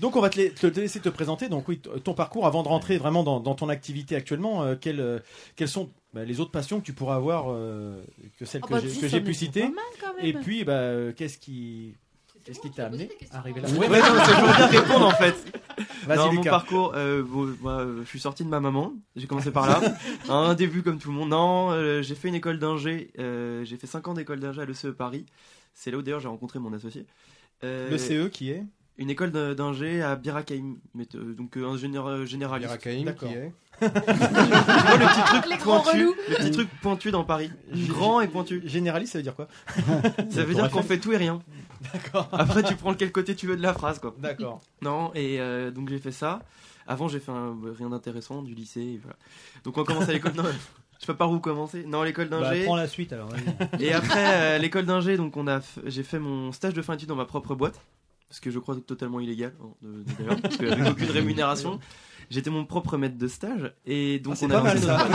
Donc 0.00 0.16
on 0.16 0.20
va 0.20 0.30
te, 0.30 0.40
la- 0.40 0.50
te- 0.50 0.66
te 0.66 0.80
laisser 0.80 1.00
te 1.00 1.08
présenter. 1.08 1.48
Donc 1.48 1.68
oui, 1.68 1.80
ton 2.02 2.14
parcours 2.14 2.46
avant 2.46 2.62
de 2.62 2.68
rentrer 2.68 2.98
vraiment 2.98 3.22
dans, 3.22 3.40
dans 3.40 3.54
ton 3.54 3.68
activité 3.68 4.16
actuellement. 4.16 4.64
euh, 4.64 4.74
euh, 4.86 5.18
quelles 5.56 5.68
sont 5.68 5.90
bah, 6.12 6.24
les 6.24 6.40
autres 6.40 6.50
passions 6.50 6.80
que 6.80 6.84
tu 6.84 6.92
pourras 6.92 7.16
avoir 7.16 7.46
euh, 7.48 8.02
que 8.38 8.44
celles 8.44 8.60
Ah 8.64 8.66
que 8.68 8.72
bah, 8.72 8.80
j'ai 9.08 9.20
pu 9.20 9.34
citer 9.34 9.62
pas 9.62 9.68
mal, 9.68 9.84
quand 10.00 10.14
même. 10.16 10.26
Et 10.26 10.32
puis 10.32 10.64
bah, 10.64 11.12
qu'est-ce 11.16 11.38
qui 11.38 11.94
qu'est-ce 12.44 12.60
qui 12.60 12.70
t'a 12.70 12.86
amené 12.86 13.08
à 13.30 13.38
arriver 13.38 13.60
là 13.60 13.68
Ouais, 13.68 13.88
non, 13.88 14.14
mais 14.14 14.24
c'est 14.24 14.34
pour 14.34 14.56
bien 14.56 14.66
répondre 14.66 15.06
en 15.06 15.10
fait. 15.12 15.34
Vas-y, 16.06 16.18
Non, 16.18 16.32
mon 16.32 16.42
parcours, 16.42 16.92
euh, 16.96 17.22
bon, 17.22 17.54
je 18.02 18.08
suis 18.08 18.20
sorti 18.20 18.44
de 18.44 18.48
ma 18.48 18.60
maman, 18.60 18.92
j'ai 19.16 19.26
commencé 19.26 19.50
par 19.50 19.66
là. 19.66 19.80
un 20.28 20.54
début 20.54 20.82
comme 20.82 20.98
tout 20.98 21.10
le 21.10 21.16
monde. 21.16 21.30
Non, 21.30 21.70
euh, 21.70 22.02
j'ai 22.02 22.14
fait 22.14 22.28
une 22.28 22.34
école 22.34 22.58
d'ingé, 22.58 23.10
euh, 23.18 23.64
j'ai 23.64 23.76
fait 23.76 23.86
5 23.86 24.08
ans 24.08 24.14
d'école 24.14 24.40
d'ingé 24.40 24.60
à 24.60 24.64
l'ECE 24.64 24.86
Paris. 24.96 25.24
C'est 25.74 25.90
là 25.90 25.98
où 25.98 26.02
d'ailleurs 26.02 26.20
j'ai 26.20 26.28
rencontré 26.28 26.58
mon 26.58 26.72
associé. 26.72 27.06
Euh, 27.64 27.90
Le 27.90 27.98
CE 27.98 28.28
qui 28.28 28.50
est? 28.50 28.64
Une 29.02 29.10
école 29.10 29.30
d'in- 29.32 29.54
d'ingé 29.54 30.00
à 30.02 30.16
Birakaim, 30.16 30.76
euh, 31.14 31.34
donc 31.34 31.56
euh, 31.56 31.66
ingénieur 31.66 32.06
euh, 32.06 32.24
généraliste. 32.24 32.68
Birakaim, 32.70 33.04
D'accord. 33.04 33.28
qui 33.28 33.34
est 33.34 33.52
Tu 33.82 33.88
vois 33.88 34.96
le 34.96 35.06
petit 35.06 35.40
truc 35.48 35.58
pointu, 35.60 35.88
relous. 35.96 36.14
le 36.28 36.34
petit 36.36 36.50
truc 36.52 36.68
pointu 36.82 37.10
dans 37.10 37.24
Paris, 37.24 37.50
grand 37.88 38.20
et 38.20 38.28
pointu. 38.28 38.62
généraliste, 38.64 39.12
ça 39.12 39.18
veut 39.18 39.22
dire 39.24 39.34
quoi? 39.34 39.48
Ça 40.30 40.44
veut 40.44 40.54
dire 40.54 40.70
qu'on 40.70 40.82
fait 40.82 40.98
tout 40.98 41.12
et 41.12 41.16
rien. 41.16 41.42
D'accord. 41.92 42.28
Après, 42.32 42.62
tu 42.62 42.76
prends 42.76 42.90
lequel 42.92 43.10
côté 43.10 43.34
tu 43.34 43.46
veux 43.48 43.56
de 43.56 43.62
la 43.62 43.72
phrase, 43.74 43.98
quoi. 43.98 44.14
D'accord. 44.18 44.60
Non, 44.82 45.10
et 45.14 45.40
euh, 45.40 45.70
donc 45.72 45.88
j'ai 45.88 45.98
fait 45.98 46.12
ça. 46.12 46.40
Avant, 46.86 47.08
j'ai 47.08 47.18
fait 47.18 47.32
un- 47.32 47.56
rien 47.76 47.90
d'intéressant, 47.90 48.42
du 48.42 48.54
lycée. 48.54 48.80
et 48.82 49.00
voilà. 49.02 49.16
Donc 49.64 49.78
on 49.78 49.84
commence 49.84 50.08
à 50.08 50.12
l'école. 50.12 50.32
Non, 50.36 50.44
je 50.44 51.00
sais 51.00 51.06
pas 51.06 51.14
par 51.14 51.32
où 51.32 51.40
commencer? 51.40 51.84
Non, 51.84 52.04
l'école 52.04 52.28
Bah, 52.28 52.40
d'ingé. 52.40 52.64
prends 52.64 52.76
la 52.76 52.86
suite 52.86 53.12
alors. 53.12 53.30
et 53.80 53.92
après, 53.92 54.56
euh, 54.56 54.58
l'école 54.58 54.84
d'ingé, 54.86 55.16
donc 55.16 55.36
on 55.36 55.48
a, 55.48 55.58
f- 55.58 55.80
j'ai 55.86 56.04
fait 56.04 56.20
mon 56.20 56.52
stage 56.52 56.74
de 56.74 56.82
fin 56.82 56.92
d'études 56.92 57.08
dans 57.08 57.16
ma 57.16 57.24
propre 57.24 57.56
boîte, 57.56 57.80
ce 58.32 58.40
que 58.40 58.50
je 58.50 58.58
crois 58.58 58.74
totalement 58.84 59.20
illégal, 59.20 59.52
hein, 59.62 59.68
d'ailleurs, 60.18 60.40
parce 60.40 60.56
qu'avec 60.56 60.90
aucune 60.90 61.10
rémunération. 61.10 61.78
J'étais 62.30 62.48
mon 62.50 62.64
propre 62.64 62.96
maître 62.96 63.18
de 63.18 63.26
stage 63.28 63.74
et 63.84 64.18
donc 64.18 64.32
Ah, 64.34 64.36
c'est 64.36 64.46
on 64.46 64.48
pas 64.48 64.60
a 64.60 64.62
mal, 64.62 64.76
lancé 64.76 64.86
ça. 64.86 65.06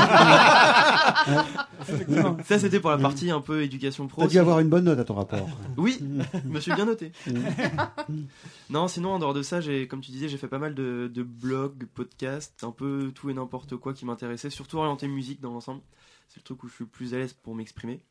ça 2.44 2.60
c'était 2.60 2.80
pour 2.80 2.92
la 2.92 3.00
partie 3.00 3.32
un 3.32 3.42
peu 3.42 3.64
éducation 3.64 4.08
pro. 4.08 4.22
T'as 4.22 4.28
dû 4.28 4.38
avoir 4.38 4.60
une 4.60 4.70
bonne 4.70 4.84
note 4.84 5.00
à 5.00 5.04
ton 5.04 5.16
rapport. 5.16 5.48
Oui, 5.78 5.98
je 6.00 6.48
me 6.48 6.60
suis 6.60 6.74
bien 6.76 6.86
noté. 6.86 7.12
non, 8.70 8.88
sinon, 8.88 9.14
en 9.14 9.20
dehors 9.20 9.34
de 9.34 9.42
ça, 9.42 9.62
j'ai, 9.62 9.88
comme 9.88 10.02
tu 10.02 10.12
disais, 10.12 10.30
j'ai 10.30 10.38
fait 10.38 10.48
pas 10.48 10.60
mal 10.60 10.76
de, 10.76 11.10
de 11.12 11.24
blogs, 11.24 11.86
podcasts, 11.94 12.64
un 12.64 12.72
peu 12.72 13.12
tout 13.16 13.32
et 13.32 13.34
n'importe 13.34 13.78
quoi 13.78 13.94
qui 13.94 14.06
m'intéressait, 14.06 14.52
surtout 14.52 14.78
orienté 14.78 15.08
musique 15.08 15.42
dans 15.42 15.52
l'ensemble. 15.54 15.82
C'est 16.28 16.38
le 16.38 16.44
truc 16.44 16.64
où 16.64 16.68
je 16.68 16.74
suis 16.74 16.84
le 16.84 16.90
plus 16.90 17.16
à 17.16 17.18
l'aise 17.18 17.34
pour 17.34 17.56
m'exprimer. 17.56 18.02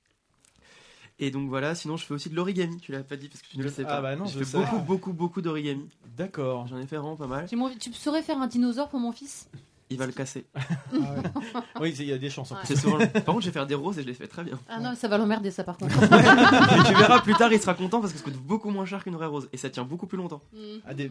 Et 1.19 1.31
donc 1.31 1.49
voilà, 1.49 1.75
sinon 1.75 1.97
je 1.97 2.05
fais 2.05 2.12
aussi 2.12 2.29
de 2.29 2.37
l'origami, 2.37 2.77
tu 2.79 2.93
l'as 2.93 3.03
pas 3.03 3.17
dit 3.17 3.29
parce 3.29 3.41
que 3.41 3.49
tu 3.49 3.59
ne 3.59 3.62
le 3.62 3.71
sais 3.71 3.85
Ah 3.87 3.97
pas. 3.97 4.01
bah 4.03 4.17
non, 4.17 4.27
je 4.27 4.35
je 4.39 4.45
fais 4.45 4.45
sais. 4.45 4.59
beaucoup, 4.59 4.79
beaucoup, 4.81 5.12
beaucoup 5.14 5.41
d'origami. 5.43 5.89
D'accord. 6.17 6.67
J'en 6.67 6.77
ai 6.79 6.87
fait 6.87 6.97
vraiment 6.97 7.17
pas 7.17 7.27
mal. 7.27 7.49
Tu, 7.81 7.93
saurais 7.95 8.23
faire 8.23 8.39
un 8.39 8.47
dinosaure 8.47 8.89
pour 8.91 9.01
mon 9.01 9.12
fils? 9.12 9.49
Il 9.89 9.97
va 9.99 10.07
le 10.07 10.12
casser. 10.12 10.45
Oui, 11.81 11.95
il 11.99 12.07
y 12.07 12.12
a 12.12 12.19
des 12.19 12.29
chances. 12.31 12.51
en 12.53 12.57
Ouais. 12.57 12.61
plus. 12.64 12.75
C'est 12.75 12.81
souvent 12.83 12.99
Par 12.99 13.25
contre, 13.25 13.41
je 13.43 13.47
vais 13.47 13.53
faire 13.53 13.67
des 13.67 13.75
roses 13.75 13.99
et 13.99 14.03
je 14.03 14.07
les 14.09 14.14
fais 14.14 14.27
très 14.27 14.43
bien. 14.45 14.59
Ah 14.69 14.81
non, 14.81 14.95
ça 14.95 15.09
va 15.09 15.17
l'emmerder 15.17 15.51
ça 15.51 15.62
par 15.64 15.77
contre. 15.79 15.95
Tu 16.87 16.95
verras 16.95 17.21
plus 17.21 17.35
tard, 17.35 17.53
il 17.53 17.61
sera 17.61 17.75
content 17.75 18.01
parce 18.01 18.12
que 18.12 18.19
ça 18.19 18.25
coûte 18.25 18.35
beaucoup 18.37 18.71
moins 18.71 18.85
cher 18.85 19.03
qu'une 19.05 19.14
vraie 19.14 19.27
rose 19.27 19.49
et 19.53 19.57
ça 19.57 19.71
tient 19.71 19.85
beaucoup 19.85 20.07
plus 20.07 20.19
longtemps. 20.19 20.43
Ah, 20.87 20.93
des- 20.95 21.11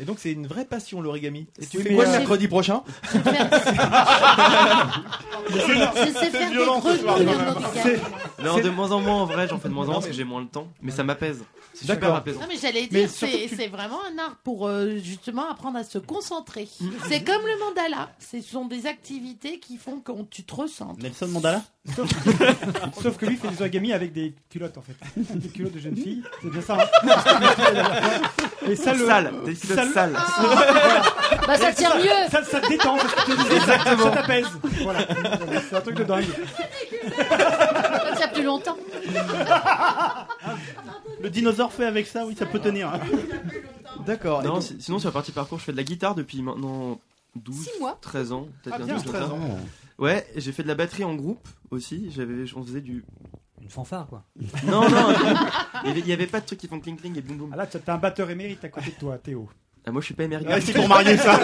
Et 0.00 0.04
donc 0.04 0.18
c'est 0.18 0.32
une 0.32 0.46
vraie 0.46 0.64
passion 0.64 1.02
l'origami. 1.02 1.46
Et 1.60 1.66
tu 1.66 1.76
Oui, 1.76 1.82
fais 1.82 1.94
quoi 1.94 2.04
le 2.04 2.10
euh, 2.10 2.18
mercredi 2.18 2.48
prochain 2.48 2.82
Je 3.12 3.18
sais 5.58 6.30
faire 6.30 6.50
des. 6.50 6.56
Non, 8.42 8.58
de 8.58 8.70
moins 8.70 8.92
en 8.92 9.00
moins 9.00 9.22
en 9.22 9.26
vrai, 9.26 9.46
j'en 9.46 9.58
fais 9.58 9.68
de 9.68 9.74
moins 9.74 9.84
en 9.84 9.88
moins 9.88 9.94
parce 9.96 10.06
que 10.06 10.12
j'ai 10.12 10.24
moins 10.24 10.40
le 10.40 10.46
temps, 10.46 10.68
mais 10.80 10.90
ça 10.90 11.04
m'apaise. 11.04 11.44
C'est 11.74 11.86
super 11.86 12.14
apaisant. 12.14 12.40
Non 12.40 12.46
mais 12.48 12.56
j'allais 12.60 12.86
dire, 12.86 13.08
c'est 13.10 13.68
vraiment 13.68 14.00
un 14.12 14.18
art 14.18 14.36
pour 14.42 14.66
euh, 14.66 14.96
justement 14.96 15.50
apprendre 15.50 15.78
à 15.78 15.84
se 15.84 15.98
concentrer. 15.98 16.68
C'est 17.08 17.22
comme 17.22 17.42
le 17.42 17.58
mandala, 17.58 18.10
ce 18.18 18.40
sont 18.40 18.66
des 18.66 18.86
activités 18.86 19.58
qui 19.58 19.76
font 19.76 20.00
que 20.00 20.12
tu 20.30 20.44
te 20.44 20.54
ressens. 20.54 20.96
Nelson 21.00 21.28
Mandala 21.28 21.62
Sauf 23.02 23.16
que 23.16 23.26
lui 23.30 23.36
fait 23.36 23.48
des 23.48 23.60
origami 23.62 23.92
avec 23.92 24.12
des 24.12 24.34
culottes 24.50 24.76
en 24.76 24.82
fait. 24.82 24.94
Des 25.16 25.48
culottes 25.48 25.72
de 25.72 25.78
jeune 25.78 25.96
fille. 25.96 26.22
C'est 26.42 26.50
bien 26.50 26.60
ça. 26.60 26.78
Hein 26.78 28.20
Et 28.68 28.76
ça 28.76 28.92
le. 28.92 29.06
Sale, 29.06 29.32
des 29.46 29.54
culottes 29.54 29.78
ça 29.78 29.86
le- 29.90 29.94
sales. 29.94 30.12
bah 31.46 31.56
ça 31.56 31.72
tient 31.72 31.96
mieux 31.96 32.28
Ça, 32.30 32.42
ça 32.44 32.60
te 32.60 32.68
détend, 32.68 32.96
c'est 32.98 33.08
ce 33.08 33.14
que 33.16 33.30
tu 33.30 33.36
disais. 33.36 33.56
Exactement. 33.56 34.04
Ça 34.04 34.10
t'apaise. 34.10 34.46
Voilà. 34.82 35.00
C'est 35.68 35.76
un 35.76 35.80
truc 35.80 35.96
de 35.96 36.04
dingue. 36.04 36.24
Ça 37.18 38.16
tient 38.16 38.28
plus 38.28 38.42
longtemps. 38.44 38.76
Le 41.20 41.30
dinosaure 41.30 41.72
fait 41.72 41.84
avec 41.86 42.06
ça, 42.06 42.24
oui, 42.26 42.34
ça 42.38 42.46
peut 42.46 42.58
tenir. 42.60 42.92
D'accord. 44.06 44.42
Non, 44.42 44.60
si- 44.60 44.80
sinon 44.80 44.98
sur 44.98 45.08
la 45.08 45.12
partie 45.12 45.32
parcours, 45.32 45.58
je 45.58 45.64
fais 45.64 45.72
de 45.72 45.76
la 45.76 45.82
guitare 45.82 46.14
depuis 46.14 46.40
maintenant 46.42 46.98
12, 47.36 47.64
Six 47.64 47.80
mois. 47.80 47.98
13 48.00 48.32
ans, 48.32 48.48
peut-être 48.62 48.74
Ah, 48.74 48.78
bien 48.78 48.86
bien, 48.86 48.94
12, 48.96 49.04
13 49.04 49.20
comme 49.20 49.28
ça. 49.30 49.34
ans. 49.36 49.58
Ouais, 49.98 50.26
j'ai 50.36 50.52
fait 50.52 50.62
de 50.62 50.68
la 50.68 50.74
batterie 50.74 51.04
en 51.04 51.14
groupe 51.14 51.46
aussi. 51.70 52.10
J'avais, 52.10 52.44
on 52.56 52.64
faisait 52.64 52.80
du. 52.80 53.04
Une 53.60 53.68
fanfare, 53.68 54.06
quoi. 54.06 54.22
Non, 54.64 54.88
non, 54.88 55.14
il 55.84 55.88
y 55.88 55.90
avait, 55.90 56.00
il 56.00 56.08
y 56.08 56.12
avait 56.14 56.26
pas 56.26 56.40
de 56.40 56.46
trucs 56.46 56.58
qui 56.58 56.66
font 56.66 56.80
cling 56.80 56.96
cling 56.96 57.18
et 57.18 57.20
boum 57.20 57.36
boum. 57.36 57.50
Ah 57.52 57.56
là, 57.56 57.66
tu 57.66 57.76
as 57.86 57.92
un 57.92 57.98
batteur 57.98 58.30
émérite 58.30 58.64
à 58.64 58.68
côté 58.70 58.86
de 58.90 58.96
toi, 58.98 59.18
Théo. 59.18 59.48
Ah, 59.86 59.90
moi 59.90 60.00
je 60.00 60.06
suis 60.06 60.14
pas 60.14 60.24
émérite. 60.24 60.46
Ouais, 60.48 60.60
c'est 60.60 60.72
pour 60.72 60.88
Marius, 60.88 61.20
ça. 61.20 61.32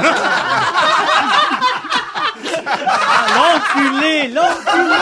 l'enculé, 3.37 4.28
l'enculé. 4.28 4.95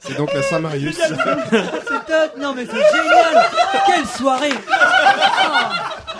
C'est 0.00 0.16
donc 0.16 0.32
la 0.32 0.42
Saint-Marius. 0.42 0.96
C'est 0.96 2.06
top 2.06 2.36
Non 2.38 2.54
mais 2.54 2.64
c'est 2.66 2.72
génial 2.72 3.46
Quelle 3.86 4.06
soirée 4.06 4.54
Ah. 4.72 5.70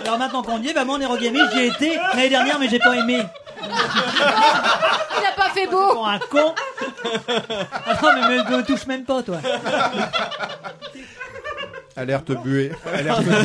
Alors 0.04 0.18
maintenant 0.18 0.42
qu'on 0.42 0.60
y 0.62 0.68
est, 0.68 0.74
bah 0.74 0.84
moi 0.84 0.96
en 0.96 0.98
Eurogaming 0.98 1.42
j'y 1.52 1.60
ai 1.60 1.66
été 1.68 1.96
l'année 2.14 2.28
dernière 2.28 2.58
mais 2.58 2.68
j'ai 2.68 2.78
pas 2.78 2.94
aimé. 2.96 3.22
Il 3.62 3.70
a 5.26 5.32
pas 5.36 5.50
fait 5.54 5.66
beau. 5.66 5.94
Pour 5.94 6.06
un 6.08 6.18
con 6.18 6.54
Ah 7.86 7.94
non 8.02 8.08
mais 8.28 8.36
me, 8.44 8.56
me 8.58 8.62
touche 8.64 8.86
même 8.86 9.04
pas 9.04 9.22
toi 9.22 9.36
Alerte 11.98 12.32
buée. 12.42 12.70
Alerte 12.86 13.24
buée. 13.24 13.32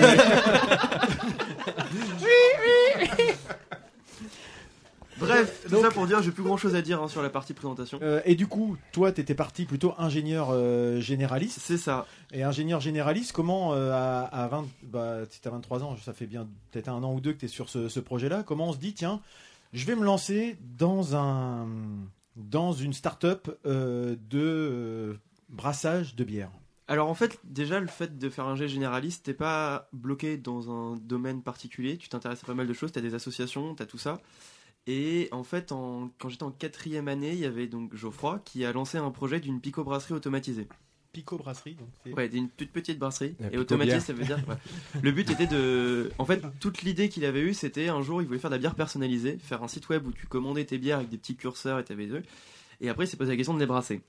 Bref, 5.18 5.66
tout 5.70 5.82
ça 5.82 5.90
pour 5.90 6.06
dire, 6.06 6.22
j'ai 6.22 6.32
plus 6.32 6.44
grand 6.44 6.58
chose 6.58 6.76
à 6.76 6.82
dire 6.82 7.02
hein, 7.02 7.08
sur 7.08 7.22
la 7.22 7.30
partie 7.30 7.54
présentation. 7.54 7.98
Euh, 8.02 8.20
et 8.26 8.36
du 8.36 8.46
coup, 8.46 8.76
toi, 8.92 9.14
t'étais 9.14 9.36
parti 9.36 9.64
plutôt 9.64 9.94
ingénieur 9.98 10.50
euh, 10.52 11.00
généraliste. 11.00 11.60
C'est 11.62 11.78
ça. 11.78 12.06
Et 12.34 12.44
ingénieur 12.44 12.82
généraliste, 12.82 13.32
comment 13.32 13.74
euh, 13.74 13.92
à, 13.92 14.24
à 14.24 14.48
20, 14.50 14.68
bah, 14.84 15.20
t'as 15.42 15.50
23 15.50 15.84
ans, 15.84 15.96
ça 16.04 16.12
fait 16.12 16.28
bien 16.28 16.48
peut-être 16.72 16.90
un 16.90 17.02
an 17.04 17.14
ou 17.14 17.22
deux 17.22 17.32
que 17.32 17.40
t'es 17.40 17.48
sur 17.48 17.70
ce, 17.70 17.88
ce 17.88 18.00
projet-là. 18.02 18.44
Comment 18.46 18.68
on 18.70 18.74
se 18.74 18.80
dit, 18.80 18.94
tiens, 18.94 19.22
je 19.72 19.86
vais 19.86 19.96
me 19.96 20.04
lancer 20.04 20.58
dans 20.78 21.16
un 21.16 21.68
dans 22.36 22.74
une 22.74 22.94
start-up 22.94 23.50
euh, 23.66 24.16
de 24.30 24.40
euh, 24.40 25.14
brassage 25.50 26.16
de 26.16 26.24
bière. 26.24 26.52
Alors 26.94 27.10
en 27.10 27.16
fait, 27.16 27.40
déjà 27.44 27.80
le 27.80 27.88
fait 27.88 28.20
de 28.20 28.30
faire 28.30 28.46
un 28.46 28.56
jet 28.56 28.68
généraliste, 28.68 29.26
t'es 29.26 29.34
pas 29.34 29.90
bloqué 29.94 30.38
dans 30.38 30.70
un 30.70 30.96
domaine 30.98 31.42
particulier, 31.42 31.98
tu 31.98 32.08
t'intéresses 32.08 32.44
à 32.44 32.46
pas 32.46 32.54
mal 32.54 32.68
de 32.68 32.74
choses, 32.74 32.92
t'as 32.92 33.02
des 33.02 33.16
associations, 33.16 33.74
t'as 33.74 33.88
tout 33.88 33.98
ça. 33.98 34.22
Et 34.86 35.28
en 35.32 35.44
fait, 35.44 35.72
en- 35.72 36.12
quand 36.20 36.30
j'étais 36.30 36.44
en 36.44 36.52
quatrième 36.52 37.08
année, 37.08 37.32
il 37.32 37.40
y 37.40 37.46
avait 37.46 37.66
donc 37.66 37.96
Geoffroy 37.96 38.42
qui 38.46 38.64
a 38.64 38.72
lancé 38.72 39.00
un 39.00 39.10
projet 39.10 39.40
d'une 39.40 39.60
pico-brasserie 39.60 40.14
automatisée. 40.14 40.68
Pico 41.14 41.36
brasserie, 41.38 41.74
donc 41.76 41.88
c'est- 42.04 42.14
Ouais, 42.14 42.30
d'une 42.30 42.48
toute 42.50 42.70
petite 42.72 43.00
brasserie. 43.00 43.36
La 43.40 43.52
Et 43.54 43.58
automatisée, 43.58 44.00
ça 44.00 44.14
veut 44.14 44.24
dire. 44.26 44.38
ouais. 44.48 44.56
Le 45.02 45.12
but 45.12 45.30
était 45.32 45.48
de. 45.48 46.12
En 46.20 46.26
fait, 46.26 46.44
toute 46.60 46.84
l'idée 46.84 47.10
qu'il 47.10 47.26
avait 47.26 47.42
eue, 47.42 47.54
c'était 47.56 47.88
un 47.90 48.04
jour, 48.04 48.22
il 48.22 48.28
voulait 48.28 48.40
faire 48.40 48.52
de 48.52 48.56
la 48.56 48.60
bière 48.60 48.76
personnalisée, 48.76 49.38
faire 49.40 49.64
un 49.64 49.68
site 49.68 49.90
web 49.90 50.06
où 50.06 50.12
tu 50.12 50.28
commandais 50.28 50.66
tes 50.66 50.78
bières 50.78 50.98
avec 50.98 51.10
des 51.10 51.18
petits 51.18 51.36
curseurs 51.36 51.80
et 51.80 51.84
t'avais 51.84 52.06
deux. 52.08 52.22
Et 52.82 52.90
après, 52.90 53.06
il 53.06 53.08
s'est 53.08 53.18
posé 53.18 53.32
la 53.32 53.38
question 53.38 53.54
de 53.56 53.60
les 53.60 53.66
brasser. 53.66 54.02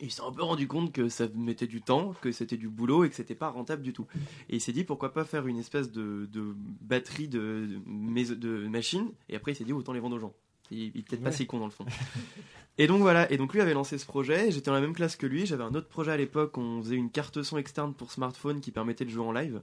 Et 0.00 0.06
il 0.06 0.10
s'est 0.10 0.22
un 0.22 0.32
peu 0.32 0.42
rendu 0.42 0.68
compte 0.68 0.92
que 0.92 1.08
ça 1.08 1.26
mettait 1.34 1.66
du 1.66 1.80
temps, 1.80 2.14
que 2.20 2.32
c'était 2.32 2.56
du 2.56 2.68
boulot 2.68 3.04
et 3.04 3.10
que 3.10 3.14
c'était 3.14 3.34
pas 3.34 3.48
rentable 3.48 3.82
du 3.82 3.92
tout. 3.92 4.06
Et 4.48 4.56
il 4.56 4.60
s'est 4.60 4.72
dit 4.72 4.84
pourquoi 4.84 5.12
pas 5.12 5.24
faire 5.24 5.46
une 5.46 5.58
espèce 5.58 5.90
de, 5.90 6.28
de 6.32 6.54
batterie 6.80 7.28
de, 7.28 7.68
de, 7.86 8.68
machines. 8.68 9.10
Et 9.28 9.36
après, 9.36 9.52
il 9.52 9.54
s'est 9.56 9.64
dit 9.64 9.72
autant 9.72 9.92
les 9.92 10.00
vendre 10.00 10.16
aux 10.16 10.20
gens. 10.20 10.34
Il, 10.70 10.78
il 10.94 10.98
est 10.98 11.02
peut-être 11.02 11.22
pas 11.22 11.32
si 11.32 11.46
con 11.46 11.58
dans 11.58 11.66
le 11.66 11.70
fond. 11.70 11.86
Et 12.80 12.86
donc 12.86 13.00
voilà, 13.00 13.30
et 13.32 13.36
donc 13.36 13.54
lui 13.54 13.60
avait 13.60 13.74
lancé 13.74 13.98
ce 13.98 14.06
projet, 14.06 14.52
j'étais 14.52 14.66
dans 14.66 14.74
la 14.74 14.80
même 14.80 14.94
classe 14.94 15.16
que 15.16 15.26
lui, 15.26 15.46
j'avais 15.46 15.64
un 15.64 15.74
autre 15.74 15.88
projet 15.88 16.12
à 16.12 16.16
l'époque, 16.16 16.56
on 16.58 16.80
faisait 16.80 16.94
une 16.94 17.10
carte 17.10 17.42
son 17.42 17.58
externe 17.58 17.92
pour 17.92 18.12
smartphone 18.12 18.60
qui 18.60 18.70
permettait 18.70 19.04
de 19.04 19.10
jouer 19.10 19.24
en 19.24 19.32
live. 19.32 19.60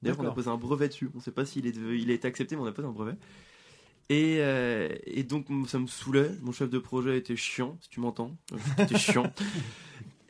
D'ailleurs, 0.00 0.20
on 0.20 0.26
a 0.26 0.30
posé 0.30 0.48
un 0.48 0.56
brevet 0.56 0.88
dessus, 0.88 1.10
on 1.14 1.20
sait 1.20 1.32
pas 1.32 1.44
s'il 1.44 1.66
est, 1.66 1.76
il 1.76 2.10
a 2.10 2.14
été 2.14 2.28
accepté, 2.28 2.54
mais 2.54 2.62
on 2.62 2.66
a 2.66 2.72
posé 2.72 2.86
un 2.86 2.92
brevet. 2.92 3.16
Et, 4.08 4.38
euh, 4.40 4.88
et 5.04 5.22
donc 5.22 5.46
ça 5.68 5.78
me 5.78 5.86
saoulait, 5.86 6.30
mon 6.42 6.52
chef 6.52 6.68
de 6.68 6.78
projet 6.78 7.16
était 7.16 7.36
chiant, 7.36 7.78
si 7.80 7.88
tu 7.88 8.00
m'entends, 8.00 8.36
c'était 8.78 8.98
chiant. 8.98 9.32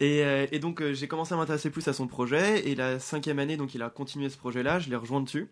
Et, 0.01 0.25
euh, 0.25 0.49
et 0.51 0.59
donc 0.59 0.83
euh, 0.83 0.95
j'ai 0.95 1.07
commencé 1.07 1.33
à 1.33 1.37
m'intéresser 1.37 1.71
plus 1.71 1.87
à 1.87 1.93
son 1.93 2.09
projet, 2.09 2.69
et 2.69 2.75
la 2.75 2.99
cinquième 2.99 3.39
année, 3.39 3.57
donc 3.57 3.77
il 3.77 3.83
a 3.83 3.89
continué 3.89 4.31
ce 4.31 4.37
projet-là, 4.37 4.81
je 4.81 4.91
l'ai 4.91 4.97
rejoint 4.97 5.21
dessus. 5.21 5.47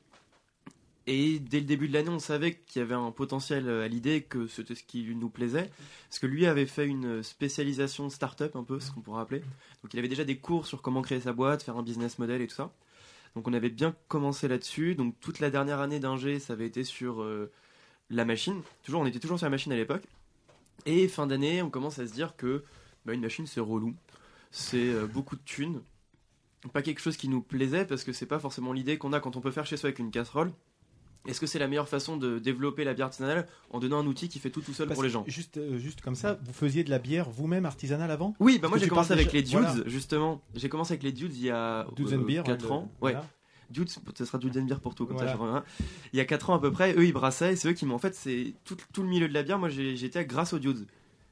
Et 1.06 1.38
dès 1.38 1.60
le 1.60 1.66
début 1.66 1.86
de 1.86 1.92
l'année, 1.92 2.08
on 2.08 2.18
savait 2.18 2.54
qu'il 2.54 2.80
y 2.80 2.82
avait 2.82 2.96
un 2.96 3.12
potentiel 3.12 3.68
à 3.68 3.86
l'idée, 3.86 4.22
que 4.22 4.48
c'était 4.48 4.74
ce 4.74 4.82
qui 4.82 5.04
nous 5.14 5.28
plaisait. 5.28 5.70
Parce 6.08 6.18
que 6.18 6.26
lui 6.26 6.46
avait 6.46 6.66
fait 6.66 6.84
une 6.84 7.22
spécialisation 7.22 8.10
start-up, 8.10 8.56
un 8.56 8.64
peu, 8.64 8.80
ce 8.80 8.90
qu'on 8.90 9.02
pourrait 9.02 9.22
appeler. 9.22 9.40
Donc 9.84 9.94
il 9.94 10.00
avait 10.00 10.08
déjà 10.08 10.24
des 10.24 10.38
cours 10.38 10.66
sur 10.66 10.82
comment 10.82 11.02
créer 11.02 11.20
sa 11.20 11.32
boîte, 11.32 11.62
faire 11.62 11.76
un 11.76 11.84
business 11.84 12.18
model 12.18 12.42
et 12.42 12.48
tout 12.48 12.56
ça. 12.56 12.72
Donc 13.36 13.46
on 13.46 13.52
avait 13.52 13.70
bien 13.70 13.94
commencé 14.08 14.48
là-dessus. 14.48 14.96
Donc 14.96 15.14
toute 15.20 15.38
la 15.38 15.50
dernière 15.50 15.78
année 15.78 16.00
d'ingé, 16.00 16.40
ça 16.40 16.54
avait 16.54 16.66
été 16.66 16.82
sur 16.82 17.24
la 18.10 18.24
machine. 18.24 18.60
Toujours, 18.82 19.00
on 19.00 19.06
était 19.06 19.18
toujours 19.18 19.38
sur 19.38 19.46
la 19.46 19.50
machine 19.50 19.72
à 19.72 19.76
l'époque. 19.76 20.02
Et 20.86 21.08
fin 21.08 21.26
d'année, 21.26 21.62
on 21.62 21.70
commence 21.70 21.98
à 21.98 22.06
se 22.06 22.12
dire 22.12 22.36
que 22.36 22.64
bah, 23.06 23.12
une 23.14 23.20
machine, 23.20 23.46
c'est 23.46 23.60
relou. 23.60 23.94
C'est 24.50 24.88
euh, 24.88 25.06
beaucoup 25.06 25.36
de 25.36 25.42
thunes. 25.44 25.80
Pas 26.72 26.82
quelque 26.82 27.00
chose 27.00 27.16
qui 27.16 27.28
nous 27.28 27.40
plaisait, 27.40 27.86
parce 27.86 28.04
que 28.04 28.12
c'est 28.12 28.26
pas 28.26 28.38
forcément 28.38 28.72
l'idée 28.72 28.98
qu'on 28.98 29.12
a 29.12 29.20
quand 29.20 29.36
on 29.36 29.40
peut 29.40 29.50
faire 29.50 29.64
chez 29.64 29.76
soi 29.76 29.88
avec 29.88 29.98
une 29.98 30.10
casserole. 30.10 30.52
Est-ce 31.26 31.38
que 31.40 31.46
c'est 31.46 31.58
la 31.58 31.68
meilleure 31.68 31.88
façon 31.88 32.16
de 32.16 32.38
développer 32.38 32.82
la 32.82 32.94
bière 32.94 33.06
artisanale 33.06 33.46
en 33.70 33.78
donnant 33.78 33.98
un 33.98 34.06
outil 34.06 34.28
qui 34.28 34.38
fait 34.38 34.48
tout 34.50 34.62
tout 34.62 34.72
seul 34.72 34.86
Parce 34.86 34.96
pour 34.96 35.04
les 35.04 35.10
gens 35.10 35.24
Juste, 35.26 35.58
euh, 35.58 35.78
juste 35.78 36.00
comme 36.00 36.14
ça, 36.14 36.38
vous 36.42 36.52
faisiez 36.54 36.82
de 36.82 36.88
la 36.90 36.98
bière 36.98 37.28
vous-même 37.28 37.66
artisanale 37.66 38.10
avant? 38.10 38.34
Oui, 38.40 38.54
bah 38.54 38.62
Parce 38.62 38.70
moi 38.72 38.78
j'ai 38.78 38.88
commencé 38.88 39.12
avec 39.12 39.26
déjà- 39.30 39.36
les 39.36 39.42
Dudes, 39.42 39.74
voilà. 39.74 39.88
justement. 39.90 40.42
J'ai 40.54 40.70
commencé 40.70 40.92
avec 40.92 41.02
les 41.02 41.12
Dudes 41.12 41.34
il 41.34 41.42
y 41.42 41.50
a 41.50 41.86
Beer, 41.96 42.42
4 42.42 42.64
ouais, 42.64 42.72
ans. 42.72 42.90
Ouais. 43.02 43.14
Dudes, 43.70 43.88
ce 43.88 44.24
sera 44.24 44.38
Dudes 44.38 44.56
and 44.58 44.62
Beer 44.64 44.80
pour 44.80 44.94
tout, 44.94 45.06
comme 45.06 45.16
Voilà. 45.16 45.32
ça 45.32 45.36
je 45.36 45.42
reviens. 45.42 45.64
Il 46.12 46.16
y 46.18 46.20
a 46.20 46.24
4 46.24 46.50
ans 46.50 46.54
à 46.54 46.60
peu 46.60 46.70
près, 46.70 46.94
eux 46.96 47.04
ils 47.06 47.12
brassaient, 47.12 47.52
et 47.52 47.56
c'est 47.56 47.68
eux 47.68 47.72
qui 47.72 47.86
m'ont 47.86 47.94
en 47.94 47.98
fait, 47.98 48.14
c'est 48.14 48.54
tout, 48.64 48.76
tout 48.92 49.02
le 49.02 49.08
milieu 49.08 49.28
de 49.28 49.34
la 49.34 49.42
bière. 49.42 49.58
Moi 49.58 49.68
j'étais 49.68 50.24
grâce 50.24 50.52
aux 50.52 50.58
Dudes 50.58 50.86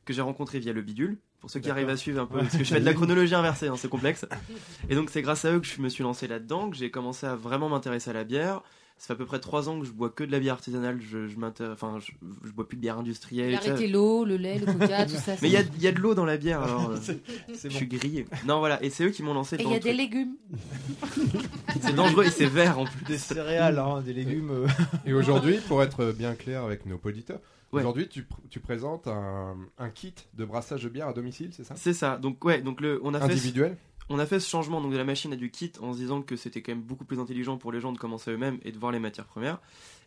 que 0.04 0.12
j'ai 0.12 0.22
rencontré 0.22 0.58
via 0.58 0.72
le 0.72 0.82
bidule. 0.82 1.18
Pour 1.40 1.50
ceux 1.50 1.60
qui 1.60 1.70
arrivent 1.70 1.88
à 1.88 1.96
suivre 1.96 2.20
un 2.20 2.26
peu, 2.26 2.36
Ouais. 2.38 2.42
parce 2.42 2.56
que 2.56 2.64
je 2.64 2.74
fais 2.74 2.80
de 2.80 2.84
la 2.84 2.94
chronologie 2.94 3.34
inversée, 3.34 3.68
hein, 3.68 3.74
c'est 3.76 3.88
complexe. 3.88 4.26
Et 4.90 4.96
donc 4.96 5.08
c'est 5.10 5.22
grâce 5.22 5.44
à 5.44 5.52
eux 5.52 5.60
que 5.60 5.66
je 5.66 5.80
me 5.80 5.88
suis 5.88 6.02
lancé 6.02 6.26
là-dedans, 6.26 6.68
que 6.70 6.76
j'ai 6.76 6.90
commencé 6.90 7.26
à 7.26 7.36
vraiment 7.36 7.68
m'intéresser 7.68 8.10
à 8.10 8.12
la 8.12 8.24
bière. 8.24 8.62
Ça 9.00 9.06
fait 9.06 9.12
à 9.12 9.16
peu 9.16 9.26
près 9.26 9.38
3 9.38 9.68
ans 9.68 9.78
que 9.78 9.86
je 9.86 9.92
bois 9.92 10.10
que 10.10 10.24
de 10.24 10.32
la 10.32 10.40
bière 10.40 10.54
artisanale, 10.54 10.98
je, 11.00 11.28
je 11.28 11.36
enfin, 11.72 11.98
je, 12.00 12.10
je 12.44 12.50
bois 12.50 12.66
plus 12.66 12.76
de 12.76 12.82
bière 12.82 12.98
industrielle. 12.98 13.50
Il 13.50 13.54
a 13.54 13.58
tu 13.58 13.64
sais. 13.66 13.70
arrêté 13.70 13.86
l'eau, 13.88 14.24
le 14.24 14.36
lait, 14.36 14.58
le 14.58 14.66
coca, 14.66 15.06
tout 15.06 15.14
ça. 15.14 15.36
Mais 15.40 15.48
il 15.48 15.52
y 15.52 15.56
a, 15.56 15.62
il 15.62 15.82
y 15.82 15.86
a 15.86 15.92
de 15.92 16.00
l'eau 16.00 16.14
dans 16.16 16.24
la 16.24 16.36
bière, 16.36 16.60
alors 16.64 16.90
euh, 16.90 16.96
C'est- 17.00 17.20
c'est 17.54 17.68
je 17.70 17.74
bon. 17.74 17.76
suis 17.76 17.86
grillé. 17.86 18.26
Non, 18.46 18.58
voilà, 18.58 18.82
et 18.82 18.90
c'est 18.90 19.04
eux 19.04 19.10
qui 19.10 19.22
m'ont 19.22 19.34
lancé 19.34 19.54
Et 19.56 19.62
il 19.62 19.70
y 19.70 19.74
a 19.74 19.78
des 19.78 19.80
truc. 19.90 19.96
légumes. 19.96 20.34
C'est 21.80 21.94
dangereux 21.94 22.24
et 22.26 22.30
c'est 22.30 22.46
vert 22.46 22.78
en 22.78 22.84
plus. 22.86 23.04
Des 23.04 23.18
céréales, 23.18 23.78
hein, 23.78 24.00
des 24.04 24.12
légumes. 24.12 24.50
euh. 24.50 24.66
Et 25.06 25.12
aujourd'hui, 25.14 25.58
pour 25.68 25.82
être 25.82 26.12
bien 26.12 26.34
clair 26.34 26.64
avec 26.64 26.84
nos 26.86 26.98
auditeurs, 27.04 27.40
Ouais. 27.70 27.82
aujourd'hui 27.82 28.08
tu, 28.08 28.22
pr- 28.22 28.48
tu 28.48 28.60
présentes 28.60 29.06
un, 29.08 29.54
un 29.76 29.90
kit 29.90 30.14
de 30.34 30.44
brassage 30.46 30.84
de 30.84 30.88
bière 30.88 31.08
à 31.08 31.12
domicile, 31.12 31.50
c'est 31.52 31.64
ça? 31.64 31.74
C'est 31.76 31.92
ça. 31.92 32.16
Donc 32.16 32.42
ouais, 32.42 32.62
donc 32.62 32.80
le, 32.80 32.98
on 33.04 33.12
a 33.12 33.18
fait 33.18 33.26
Individuel? 33.26 33.76
On 34.08 34.18
a 34.18 34.26
fait 34.26 34.40
ce 34.40 34.48
changement 34.48 34.80
donc 34.80 34.92
de 34.92 34.96
la 34.96 35.04
machine 35.04 35.32
à 35.32 35.36
du 35.36 35.50
kit 35.50 35.72
en 35.80 35.92
se 35.92 35.98
disant 35.98 36.22
que 36.22 36.36
c'était 36.36 36.62
quand 36.62 36.72
même 36.72 36.82
beaucoup 36.82 37.04
plus 37.04 37.18
intelligent 37.18 37.56
pour 37.58 37.72
les 37.72 37.80
gens 37.80 37.92
de 37.92 37.98
commencer 37.98 38.30
eux-mêmes 38.30 38.58
et 38.62 38.72
de 38.72 38.78
voir 38.78 38.92
les 38.92 38.98
matières 38.98 39.26
premières. 39.26 39.60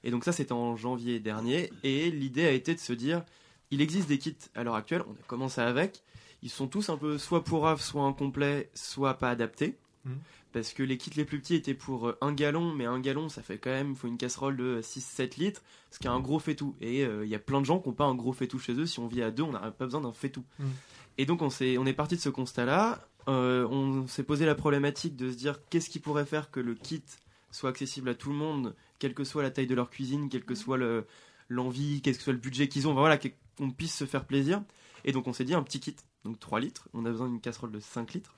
Et 0.03 0.11
donc 0.11 0.23
ça 0.23 0.31
c'était 0.31 0.53
en 0.53 0.75
janvier 0.75 1.19
dernier 1.19 1.71
et 1.83 2.09
l'idée 2.11 2.45
a 2.45 2.51
été 2.51 2.73
de 2.73 2.79
se 2.79 2.93
dire 2.93 3.23
il 3.69 3.81
existe 3.81 4.07
des 4.07 4.17
kits 4.17 4.35
à 4.55 4.63
l'heure 4.63 4.75
actuelle, 4.75 5.03
on 5.07 5.13
a 5.13 5.23
commencé 5.27 5.61
avec, 5.61 6.03
ils 6.43 6.49
sont 6.49 6.67
tous 6.67 6.89
un 6.89 6.97
peu 6.97 7.17
soit 7.17 7.43
pourraves, 7.43 7.81
soit 7.81 8.03
incomplets, 8.03 8.69
soit 8.73 9.15
pas 9.15 9.29
adaptés. 9.29 9.77
Mhm. 10.05 10.17
Parce 10.53 10.73
que 10.73 10.83
les 10.83 10.97
kits 10.97 11.11
les 11.15 11.23
plus 11.23 11.39
petits 11.39 11.55
étaient 11.55 11.73
pour 11.73 12.09
euh, 12.09 12.17
un 12.19 12.33
gallon, 12.33 12.73
mais 12.73 12.85
un 12.85 12.99
gallon 12.99 13.29
ça 13.29 13.41
fait 13.41 13.57
quand 13.57 13.69
même, 13.69 13.95
faut 13.95 14.07
une 14.07 14.17
casserole 14.17 14.57
de 14.57 14.81
6-7 14.81 15.39
litres, 15.39 15.61
ce 15.91 15.99
qui 15.99 16.07
est 16.07 16.09
un 16.09 16.19
gros 16.19 16.39
fait-tout. 16.39 16.75
Et 16.81 17.05
euh, 17.05 17.23
il 17.23 17.31
y 17.31 17.35
a 17.35 17.39
plein 17.39 17.61
de 17.61 17.65
gens 17.65 17.79
qui 17.79 17.87
n'ont 17.87 17.95
pas 17.95 18.05
un 18.05 18.15
gros 18.15 18.33
fait-tout 18.33 18.59
chez 18.59 18.73
eux, 18.73 18.85
si 18.85 18.99
on 18.99 19.07
vit 19.07 19.21
à 19.21 19.31
deux, 19.31 19.43
on 19.43 19.53
n'a 19.53 19.71
pas 19.71 19.85
besoin 19.85 20.01
d'un 20.01 20.11
fait-tout. 20.11 20.43
Mhm. 20.59 20.71
Et 21.17 21.25
donc 21.25 21.41
on, 21.41 21.49
s'est, 21.49 21.77
on 21.77 21.85
est 21.85 21.93
parti 21.93 22.15
de 22.15 22.21
ce 22.21 22.29
constat-là, 22.29 23.07
euh, 23.27 23.67
on 23.67 24.07
s'est 24.07 24.23
posé 24.23 24.45
la 24.45 24.55
problématique 24.55 25.15
de 25.15 25.31
se 25.31 25.35
dire 25.37 25.59
qu'est-ce 25.69 25.89
qui 25.89 25.99
pourrait 25.99 26.25
faire 26.25 26.51
que 26.51 26.59
le 26.59 26.75
kit 26.75 27.03
soit 27.51 27.69
accessible 27.69 28.09
à 28.09 28.15
tout 28.15 28.29
le 28.29 28.35
monde, 28.35 28.75
quelle 28.99 29.13
que 29.13 29.23
soit 29.23 29.43
la 29.43 29.51
taille 29.51 29.67
de 29.67 29.75
leur 29.75 29.89
cuisine, 29.89 30.29
quel 30.29 30.43
que 30.45 30.55
soit 30.55 30.77
le, 30.77 31.05
l'envie, 31.49 32.01
quel 32.01 32.15
que 32.17 32.23
soit 32.23 32.33
le 32.33 32.39
budget 32.39 32.67
qu'ils 32.67 32.87
ont, 32.87 32.91
enfin, 32.91 33.01
voilà, 33.01 33.17
qu'on 33.17 33.71
puisse 33.71 33.95
se 33.95 34.05
faire 34.05 34.25
plaisir. 34.25 34.63
Et 35.05 35.11
donc 35.11 35.27
on 35.27 35.33
s'est 35.33 35.43
dit 35.45 35.53
un 35.53 35.63
petit 35.63 35.79
kit, 35.79 35.95
donc 36.23 36.39
3 36.39 36.59
litres, 36.59 36.87
on 36.93 37.05
a 37.05 37.09
besoin 37.09 37.27
d'une 37.27 37.41
casserole 37.41 37.71
de 37.71 37.79
5 37.79 38.13
litres. 38.13 38.35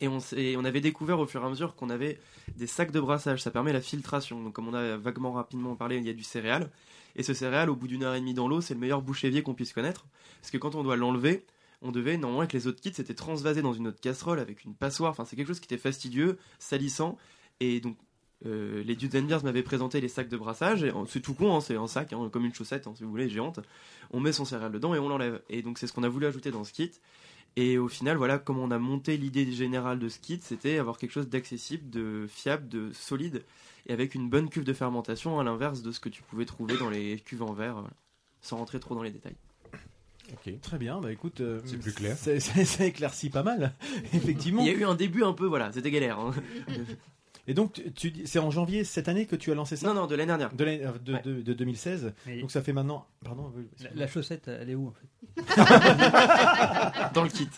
Et 0.00 0.06
on, 0.06 0.20
s'est- 0.20 0.54
on 0.56 0.64
avait 0.64 0.80
découvert 0.80 1.18
au 1.18 1.26
fur 1.26 1.42
et 1.42 1.46
à 1.46 1.48
mesure 1.48 1.74
qu'on 1.74 1.90
avait 1.90 2.20
des 2.56 2.68
sacs 2.68 2.92
de 2.92 3.00
brassage, 3.00 3.42
ça 3.42 3.50
permet 3.50 3.72
la 3.72 3.80
filtration. 3.80 4.40
Donc 4.42 4.52
comme 4.52 4.68
on 4.68 4.74
a 4.74 4.96
vaguement 4.96 5.32
rapidement 5.32 5.74
parlé, 5.74 5.96
il 5.96 6.04
y 6.06 6.10
a 6.10 6.12
du 6.12 6.22
céréal. 6.22 6.70
Et 7.16 7.24
ce 7.24 7.34
céréal, 7.34 7.68
au 7.68 7.74
bout 7.74 7.88
d'une 7.88 8.04
heure 8.04 8.14
et 8.14 8.20
demie 8.20 8.34
dans 8.34 8.46
l'eau, 8.46 8.60
c'est 8.60 8.74
le 8.74 8.80
meilleur 8.80 9.02
bouche-évier 9.02 9.42
qu'on 9.42 9.54
puisse 9.54 9.72
connaître. 9.72 10.06
Parce 10.40 10.52
que 10.52 10.58
quand 10.58 10.76
on 10.76 10.84
doit 10.84 10.96
l'enlever, 10.96 11.44
on 11.82 11.92
devait, 11.92 12.16
normalement 12.16 12.40
avec 12.40 12.52
les 12.52 12.66
autres 12.66 12.80
kits, 12.80 12.92
c'était 12.92 13.14
transvasé 13.14 13.62
dans 13.62 13.72
une 13.72 13.88
autre 13.88 14.00
casserole 14.00 14.40
avec 14.40 14.64
une 14.64 14.74
passoire. 14.74 15.10
Enfin, 15.10 15.24
c'est 15.24 15.36
quelque 15.36 15.48
chose 15.48 15.60
qui 15.60 15.66
était 15.72 15.80
fastidieux, 15.80 16.38
salissant. 16.58 17.16
Et 17.60 17.80
donc, 17.80 17.96
euh, 18.46 18.82
les 18.84 18.96
Dudes 18.96 19.16
and 19.16 19.42
m'avaient 19.44 19.62
présenté 19.62 20.00
les 20.00 20.08
sacs 20.08 20.28
de 20.28 20.36
brassage. 20.36 20.84
C'est 21.08 21.20
tout 21.20 21.34
con, 21.34 21.56
hein, 21.56 21.60
c'est 21.60 21.76
un 21.76 21.86
sac, 21.86 22.12
hein, 22.12 22.28
comme 22.32 22.44
une 22.44 22.54
chaussette, 22.54 22.86
hein, 22.86 22.94
si 22.96 23.04
vous 23.04 23.10
voulez, 23.10 23.28
géante. 23.28 23.60
On 24.10 24.20
met 24.20 24.32
son 24.32 24.44
céréal 24.44 24.72
dedans 24.72 24.94
et 24.94 24.98
on 24.98 25.08
l'enlève. 25.08 25.40
Et 25.48 25.62
donc, 25.62 25.78
c'est 25.78 25.86
ce 25.86 25.92
qu'on 25.92 26.02
a 26.02 26.08
voulu 26.08 26.26
ajouter 26.26 26.50
dans 26.50 26.64
ce 26.64 26.72
kit. 26.72 26.90
Et 27.56 27.78
au 27.78 27.88
final, 27.88 28.16
voilà 28.16 28.38
comment 28.38 28.62
on 28.62 28.70
a 28.70 28.78
monté 28.78 29.16
l'idée 29.16 29.50
générale 29.50 29.98
de 29.98 30.08
ce 30.08 30.18
kit, 30.18 30.38
c'était 30.42 30.78
avoir 30.78 30.98
quelque 30.98 31.10
chose 31.10 31.28
d'accessible, 31.28 31.90
de 31.90 32.26
fiable, 32.28 32.68
de 32.68 32.92
solide, 32.92 33.44
et 33.86 33.92
avec 33.92 34.14
une 34.14 34.28
bonne 34.28 34.48
cuve 34.48 34.64
de 34.64 34.72
fermentation, 34.72 35.40
à 35.40 35.44
l'inverse 35.44 35.82
de 35.82 35.90
ce 35.90 35.98
que 35.98 36.08
tu 36.08 36.22
pouvais 36.22 36.44
trouver 36.44 36.76
dans 36.76 36.90
les 36.90 37.18
cuves 37.18 37.42
en 37.42 37.54
verre, 37.54 37.82
sans 38.42 38.58
rentrer 38.58 38.78
trop 38.78 38.94
dans 38.94 39.02
les 39.02 39.10
détails. 39.10 39.34
Ok, 40.32 40.60
très 40.60 40.78
bien. 40.78 41.00
Bah 41.00 41.10
écoute, 41.12 41.40
euh, 41.40 41.60
C'est 41.64 41.78
plus 41.78 41.92
clair. 41.92 42.16
Ça, 42.16 42.38
ça- 42.40 42.64
ça 42.64 42.84
éclaircit 42.84 43.30
pas 43.30 43.42
mal, 43.42 43.72
effectivement. 44.12 44.62
Il 44.62 44.68
y 44.68 44.70
a 44.70 44.74
eu 44.78 44.84
un 44.84 44.94
début 44.94 45.22
un 45.22 45.32
peu, 45.32 45.46
voilà, 45.46 45.72
c'était 45.72 45.90
galère. 45.90 46.18
hein. 46.18 46.32
Et 47.48 47.54
donc, 47.54 47.72
tu, 47.72 47.90
tu 47.92 48.10
dis- 48.10 48.26
c'est 48.26 48.38
en 48.38 48.50
janvier 48.50 48.84
cette 48.84 49.08
année 49.08 49.24
que 49.26 49.34
tu 49.34 49.50
as 49.50 49.54
lancé 49.54 49.74
ça 49.76 49.86
Non, 49.88 49.94
non, 49.94 50.06
de 50.06 50.14
l'année 50.14 50.26
dernière. 50.28 50.52
De, 50.54 50.64
l'année- 50.64 50.84
euh, 50.84 50.92
de, 51.02 51.14
Ouais. 51.14 51.22
de- 51.24 51.40
de 51.40 51.52
2016. 51.54 52.12
Mais- 52.26 52.40
Donc 52.40 52.50
ça 52.50 52.62
fait 52.62 52.72
maintenant. 52.74 53.06
Pardon. 53.24 53.50
La, 53.82 53.88
la 53.94 54.06
chaussette, 54.06 54.48
elle 54.48 54.68
est 54.70 54.74
où 54.74 54.88
en 54.88 54.92
fait 54.92 55.08
Dans 57.14 57.22
le 57.22 57.28
kit. 57.30 57.48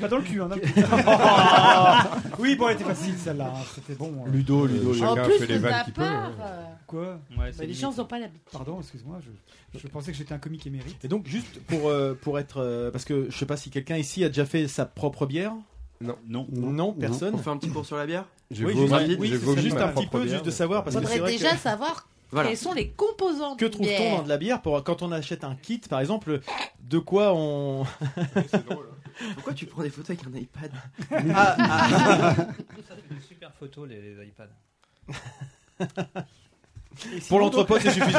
Pas 0.00 0.08
dans 0.08 0.16
le 0.18 0.22
cul, 0.22 0.40
hein. 0.40 0.48
oui, 2.38 2.56
bon, 2.56 2.68
elle 2.68 2.74
était 2.74 2.84
facile 2.84 3.14
celle-là. 3.18 3.52
hein, 3.56 3.62
C'était 3.74 3.94
bon. 3.94 4.24
hein. 4.24 4.30
Ludo, 4.30 4.66
Ludo. 4.66 4.94
Chacun 4.94 5.22
En 5.22 5.24
plus, 5.26 5.38
fait 5.38 5.46
les 5.46 5.58
vannes 5.58 5.84
qu'il 5.84 5.92
peut. 5.92 6.02
hein. 6.02 6.32
euh, 6.40 6.64
Quoi 6.86 7.20
Ouais, 7.38 7.52
bah, 7.56 7.64
les 7.64 7.74
gens 7.74 7.92
n'ont 7.94 8.04
pas 8.06 8.18
l'habitude. 8.18 8.40
Pardon, 8.52 8.80
excuse-moi, 8.80 9.18
je, 9.74 9.78
je 9.78 9.86
pensais 9.88 10.12
que 10.12 10.18
j'étais 10.18 10.32
un 10.34 10.38
comique 10.38 10.66
émérite. 10.66 11.04
Et 11.04 11.08
donc, 11.08 11.26
juste 11.26 11.60
pour, 11.66 11.88
euh, 11.88 12.14
pour 12.20 12.38
être. 12.38 12.58
euh, 12.58 12.90
parce 12.90 13.04
que 13.04 13.26
je 13.30 13.36
sais 13.36 13.46
pas 13.46 13.56
si 13.56 13.70
quelqu'un 13.70 13.96
ici 13.96 14.24
a 14.24 14.28
déjà 14.28 14.46
fait 14.46 14.66
sa 14.68 14.86
propre 14.86 15.26
bière. 15.26 15.52
Non. 16.02 16.46
Non, 16.50 16.92
personne. 16.92 17.34
On 17.34 17.38
fait 17.38 17.50
un 17.50 17.56
petit 17.58 17.68
cours 17.68 17.84
sur 17.84 17.96
la 17.96 18.06
bière 18.06 18.24
J'ai 18.50 18.64
Oui, 18.64 18.74
juste, 18.74 18.94
j'ai 19.06 19.16
oui, 19.16 19.28
juste 19.60 19.76
un 19.76 19.88
petit 19.88 20.06
peu, 20.06 20.20
bière, 20.20 20.32
juste 20.34 20.46
de 20.46 20.50
savoir. 20.50 20.82
Parce 20.82 20.96
que 20.96 21.02
Faudrait 21.02 21.18
vrai 21.18 21.32
déjà 21.32 21.50
que 21.52 21.58
savoir 21.58 22.06
Voilà. 22.32 22.48
quels 22.50 22.58
sont 22.58 22.72
les 22.72 22.88
composants 22.90 23.56
que 23.56 23.66
trouve-t-on 23.66 23.98
bière. 23.98 24.16
dans 24.18 24.22
de 24.22 24.28
la 24.28 24.38
bière 24.38 24.62
pour 24.62 24.82
quand 24.84 25.02
on 25.02 25.10
achète 25.10 25.42
un 25.42 25.56
kit, 25.56 25.80
par 25.80 25.98
exemple, 26.00 26.40
de 26.80 26.98
quoi 26.98 27.32
on. 27.34 27.84
Pourquoi 29.34 29.52
tu 29.52 29.66
prends 29.66 29.82
des 29.82 29.90
photos 29.90 30.10
avec 30.10 30.24
un 30.26 30.38
iPad 30.38 30.70
Ah, 31.34 31.56
ah. 31.58 32.34
Ça 32.36 32.94
fait 32.94 33.14
des 33.14 33.20
super 33.20 33.52
photos 33.58 33.86
les, 33.88 34.00
les 34.00 34.26
iPads. 34.28 34.46
Pour 37.28 37.40
l'entrepôt, 37.40 37.78
c'est 37.80 37.90
suffisant. 37.90 38.18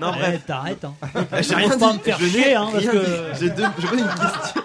Non, 0.00 0.10
bref. 0.12 0.40
Eh, 0.42 0.46
t'arrêtes 0.46 0.84
hein. 0.84 0.94
J'ai 1.40 1.54
rien 1.54 1.78
pas 1.78 1.92
me 1.94 1.98
faire 1.98 2.18
Je 2.18 2.24
n'ai 2.24 2.30
chier 2.30 2.54
hein, 2.54 2.68
parce 2.72 2.84
que. 2.84 3.32
J'ai 3.40 3.50
deux- 3.50 3.64
je 3.78 3.86
une 3.94 4.06
question. 4.06 4.62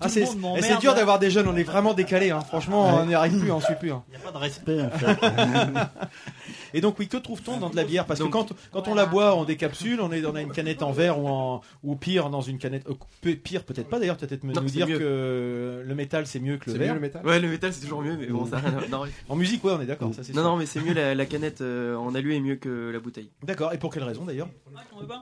Ah, 0.00 0.04
Tout 0.06 0.08
c'est 0.08 0.20
le 0.20 0.26
monde 0.26 0.36
et 0.36 0.60
m'emmerde, 0.60 0.64
c'est 0.64 0.80
dur 0.80 0.94
d'avoir 0.94 1.18
des 1.18 1.30
jeunes, 1.30 1.46
on 1.48 1.56
est 1.56 1.62
vraiment 1.62 1.94
décalés. 1.94 2.30
Hein. 2.30 2.40
Franchement, 2.40 2.98
on 3.02 3.06
n'y 3.06 3.14
arrive 3.14 3.38
plus, 3.40 3.50
on 3.52 3.60
suit 3.60 3.74
plus. 3.78 3.92
hein. 3.92 4.02
Il 4.08 4.16
n'y 4.18 4.22
a 4.22 4.26
pas 4.26 4.32
de 4.32 4.38
respect 4.38 4.80
en 4.80 4.90
fait. 4.90 5.18
Et 6.74 6.80
donc, 6.80 6.98
oui, 6.98 7.08
que 7.08 7.16
trouve-t-on 7.16 7.58
dans 7.58 7.70
de 7.70 7.76
la 7.76 7.84
bière 7.84 8.06
Parce 8.06 8.20
Donc- 8.20 8.28
que 8.28 8.32
quand, 8.32 8.52
quand 8.72 8.88
on 8.88 8.94
la 8.94 9.06
boit 9.06 9.34
en 9.34 9.44
décapsule, 9.44 10.00
on, 10.00 10.10
est, 10.12 10.24
on 10.24 10.34
a 10.34 10.42
une 10.42 10.52
canette 10.52 10.82
en 10.82 10.92
verre 10.92 11.18
ou, 11.18 11.28
en, 11.28 11.60
ou 11.82 11.96
pire 11.96 12.30
dans 12.30 12.40
une 12.40 12.58
canette. 12.58 12.86
euh, 12.88 13.34
pire, 13.36 13.64
peut-être 13.64 13.88
pas 13.88 13.98
d'ailleurs, 13.98 14.16
peut-être 14.16 14.44
me- 14.44 14.52
Non, 14.52 14.62
nous 14.62 14.68
dire 14.68 14.86
mieux. 14.88 14.98
que 14.98 15.82
le 15.86 15.94
métal 15.94 16.26
c'est 16.26 16.40
mieux 16.40 16.56
que 16.58 16.66
le 16.66 16.72
C'est 16.72 16.78
verre. 16.78 16.88
mieux 16.88 16.94
le 16.94 17.00
métal 17.00 17.24
Ouais, 17.26 17.40
le 17.40 17.48
métal 17.48 17.72
c'est 17.72 17.80
toujours 17.80 18.02
mieux, 18.02 18.16
mais 18.16 18.26
bon, 18.26 18.46
ça 18.46 18.60
non, 18.90 19.02
En 19.28 19.36
musique, 19.36 19.64
ouais, 19.64 19.72
on 19.72 19.80
est 19.80 19.86
d'accord. 19.86 20.08
non, 20.16 20.22
sûr. 20.22 20.34
non, 20.34 20.56
mais 20.56 20.66
c'est 20.66 20.80
mieux 20.80 20.92
la, 20.94 21.14
la 21.14 21.26
canette 21.26 21.60
euh, 21.60 21.96
en 21.96 22.14
alu 22.14 22.34
est 22.34 22.40
mieux 22.40 22.56
que 22.56 22.90
la 22.92 22.98
bouteille. 23.00 23.30
D'accord. 23.42 23.72
Et 23.72 23.78
pour 23.78 23.92
quelle 23.92 24.04
raison 24.04 24.24
d'ailleurs 24.24 24.48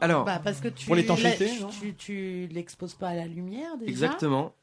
Alors, 0.01 0.24
Bah, 0.24 0.40
parce 0.42 0.61
que 0.61 0.68
tu 0.68 0.86
Pour 0.86 0.95
l'étanchéité, 0.95 1.51
tu, 1.80 1.95
tu 1.95 2.49
l'exposes 2.53 2.95
pas 2.95 3.09
à 3.09 3.14
la 3.14 3.26
lumière 3.26 3.76
déjà. 3.78 3.90
exactement. 3.90 4.55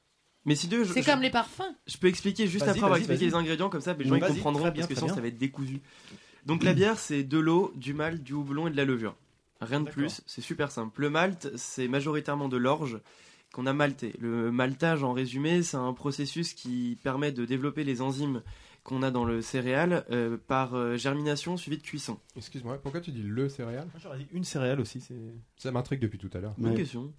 Mais 0.45 0.55
si 0.55 0.67
deux, 0.67 0.83
je, 0.83 0.93
C'est 0.93 1.03
comme 1.03 1.21
les 1.21 1.29
parfums. 1.29 1.61
je 1.85 1.97
peux 1.97 2.07
expliquer 2.07 2.47
juste 2.47 2.67
après 2.67 2.81
avoir 2.83 2.97
expliqué 2.97 3.25
les 3.25 3.35
ingrédients, 3.35 3.69
comme 3.69 3.81
ça 3.81 3.95
les 3.97 4.05
gens 4.07 4.15
ils 4.15 4.21
comprendront, 4.21 4.63
bien, 4.63 4.71
parce 4.73 4.87
que 4.87 4.95
sinon 4.95 5.13
ça 5.13 5.21
va 5.21 5.27
être 5.27 5.37
décousu. 5.37 5.81
Donc 6.45 6.63
la 6.63 6.73
bière 6.73 6.97
c'est 6.97 7.23
de 7.23 7.37
l'eau, 7.37 7.71
du 7.75 7.93
malt, 7.93 8.21
du 8.23 8.33
houblon 8.33 8.67
et 8.67 8.71
de 8.71 8.77
la 8.77 8.85
levure. 8.85 9.15
Rien 9.61 9.81
de 9.81 9.89
plus, 9.89 10.21
c'est 10.25 10.41
super 10.41 10.71
simple. 10.71 11.01
Le 11.01 11.09
malt 11.09 11.51
c'est 11.55 11.87
majoritairement 11.87 12.49
de 12.49 12.57
l'orge 12.57 12.99
qu'on 13.53 13.65
a 13.67 13.73
malté. 13.73 14.13
Le 14.19 14.51
maltage 14.51 15.03
en 15.03 15.13
résumé 15.13 15.61
c'est 15.63 15.77
un 15.77 15.93
processus 15.93 16.53
qui 16.53 16.97
permet 17.03 17.31
de 17.31 17.45
développer 17.45 17.83
les 17.83 18.01
enzymes 18.01 18.41
qu'on 18.83 19.03
a 19.03 19.11
dans 19.11 19.25
le 19.25 19.43
céréal 19.43 20.05
euh, 20.09 20.37
par 20.47 20.73
euh, 20.73 20.97
germination 20.97 21.55
suivie 21.55 21.77
de 21.77 21.83
cuisson. 21.83 22.17
Excuse-moi, 22.35 22.79
pourquoi 22.81 22.99
tu 22.99 23.11
dis 23.11 23.21
le 23.21 23.47
céréal 23.47 23.85
Moi, 23.93 23.99
J'aurais 24.01 24.17
dit 24.17 24.25
une 24.31 24.43
céréale 24.43 24.79
aussi. 24.79 24.99
C'est. 25.01 25.13
Ça 25.57 25.71
m'intrigue 25.71 25.99
depuis 25.99 26.17
tout 26.17 26.31
à 26.33 26.39
l'heure. 26.39 26.55
Bonne 26.57 26.71
Ouais. 26.71 26.77
question. 26.77 27.13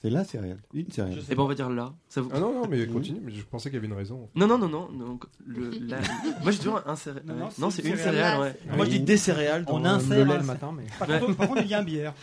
C'est 0.00 0.10
la 0.10 0.22
céréale. 0.22 0.60
Une 0.72 0.88
céréale. 0.92 1.18
Et 1.28 1.34
ben 1.34 1.42
on 1.42 1.48
va 1.48 1.56
dire 1.56 1.68
là. 1.70 1.92
Ça 2.08 2.20
vous... 2.20 2.30
Ah 2.32 2.38
non, 2.38 2.52
non, 2.54 2.68
mais 2.68 2.86
continue, 2.86 3.18
mais 3.20 3.32
je 3.32 3.42
pensais 3.42 3.68
qu'il 3.68 3.74
y 3.76 3.78
avait 3.78 3.88
une 3.88 3.94
raison. 3.98 4.28
Non, 4.36 4.46
non, 4.46 4.56
non, 4.56 4.68
non. 4.68 4.88
Donc, 4.92 5.24
le, 5.44 5.70
la- 5.88 5.98
Moi, 6.42 6.52
j'ai 6.52 6.58
toujours 6.58 6.80
un 6.86 6.94
céréal. 6.94 7.24
Non, 7.26 7.48
c'est 7.50 7.60
Non, 7.60 7.66
une 7.66 7.72
c'est 7.72 7.82
une 7.82 7.96
céréale. 7.96 8.14
céréale, 8.14 8.40
ouais. 8.40 8.76
Moi, 8.76 8.84
je 8.84 8.90
dis 8.90 9.00
des 9.00 9.16
céréales. 9.16 9.64
On 9.66 9.80
le 9.80 9.86
insère 9.86 10.24
lait 10.24 10.34
un- 10.34 10.38
le 10.38 10.44
matin, 10.44 10.72
mais. 10.76 10.84
Par 11.00 11.08
contre, 11.20 11.36
par 11.36 11.48
contre, 11.48 11.62
il 11.62 11.68
y 11.68 11.74
a 11.74 11.80
un 11.80 11.82
bière. 11.82 12.14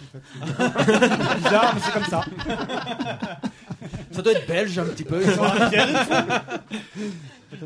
En 0.42 0.46
fait. 0.46 0.54
C'est 0.86 1.38
bizarre, 1.44 1.76
mais 1.76 1.82
c'est 1.82 1.92
comme 1.92 2.06
ça. 2.06 2.22
Ça 4.12 4.22
doit 4.22 4.32
être 4.32 4.48
belge 4.48 4.80
un 4.80 4.86
petit 4.86 5.04
peu. 5.04 5.22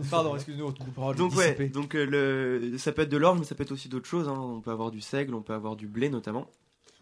Pardon, 0.09 0.35
excuse-nous, 0.35 0.65
on 0.67 0.71
te 0.71 0.83
coupera. 0.83 1.13
Donc, 1.13 1.35
ouais, 1.35 1.69
donc 1.69 1.95
euh, 1.95 2.05
le... 2.71 2.77
ça 2.77 2.91
peut 2.91 3.03
être 3.03 3.09
de 3.09 3.17
l'orge, 3.17 3.39
mais 3.39 3.45
ça 3.45 3.55
peut 3.55 3.63
être 3.63 3.71
aussi 3.71 3.89
d'autres 3.89 4.07
choses. 4.07 4.27
hein. 4.27 4.35
On 4.37 4.61
peut 4.61 4.71
avoir 4.71 4.91
du 4.91 5.01
seigle, 5.01 5.33
on 5.33 5.41
peut 5.41 5.53
avoir 5.53 5.75
du 5.75 5.87
blé 5.87 6.09
notamment. 6.09 6.47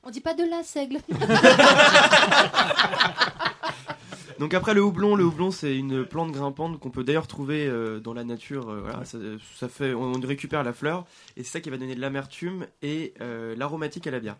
On 0.07 0.09
dit 0.09 0.21
pas 0.21 0.33
de 0.33 0.45
la 0.45 0.63
seigle. 0.63 0.99
Donc, 4.39 4.53
après, 4.53 4.73
le 4.73 4.81
houblon, 4.81 5.17
le 5.17 5.25
houblon, 5.25 5.51
c'est 5.51 5.77
une 5.77 6.05
plante 6.05 6.31
grimpante 6.31 6.79
qu'on 6.79 6.91
peut 6.91 7.03
d'ailleurs 7.03 7.27
trouver 7.27 7.67
euh, 7.67 7.99
dans 7.99 8.13
la 8.13 8.23
nature. 8.23 8.69
euh, 8.69 9.95
on 9.95 10.17
récupère 10.21 10.63
la 10.63 10.71
fleur 10.71 11.05
et 11.35 11.43
c'est 11.43 11.51
ça 11.51 11.59
qui 11.59 11.69
va 11.69 11.75
donner 11.75 11.93
de 11.93 11.99
l'amertume 11.99 12.67
et 12.81 13.15
euh, 13.19 13.53
l'aromatique 13.57 14.07
à 14.07 14.11
la 14.11 14.21
bière. 14.21 14.37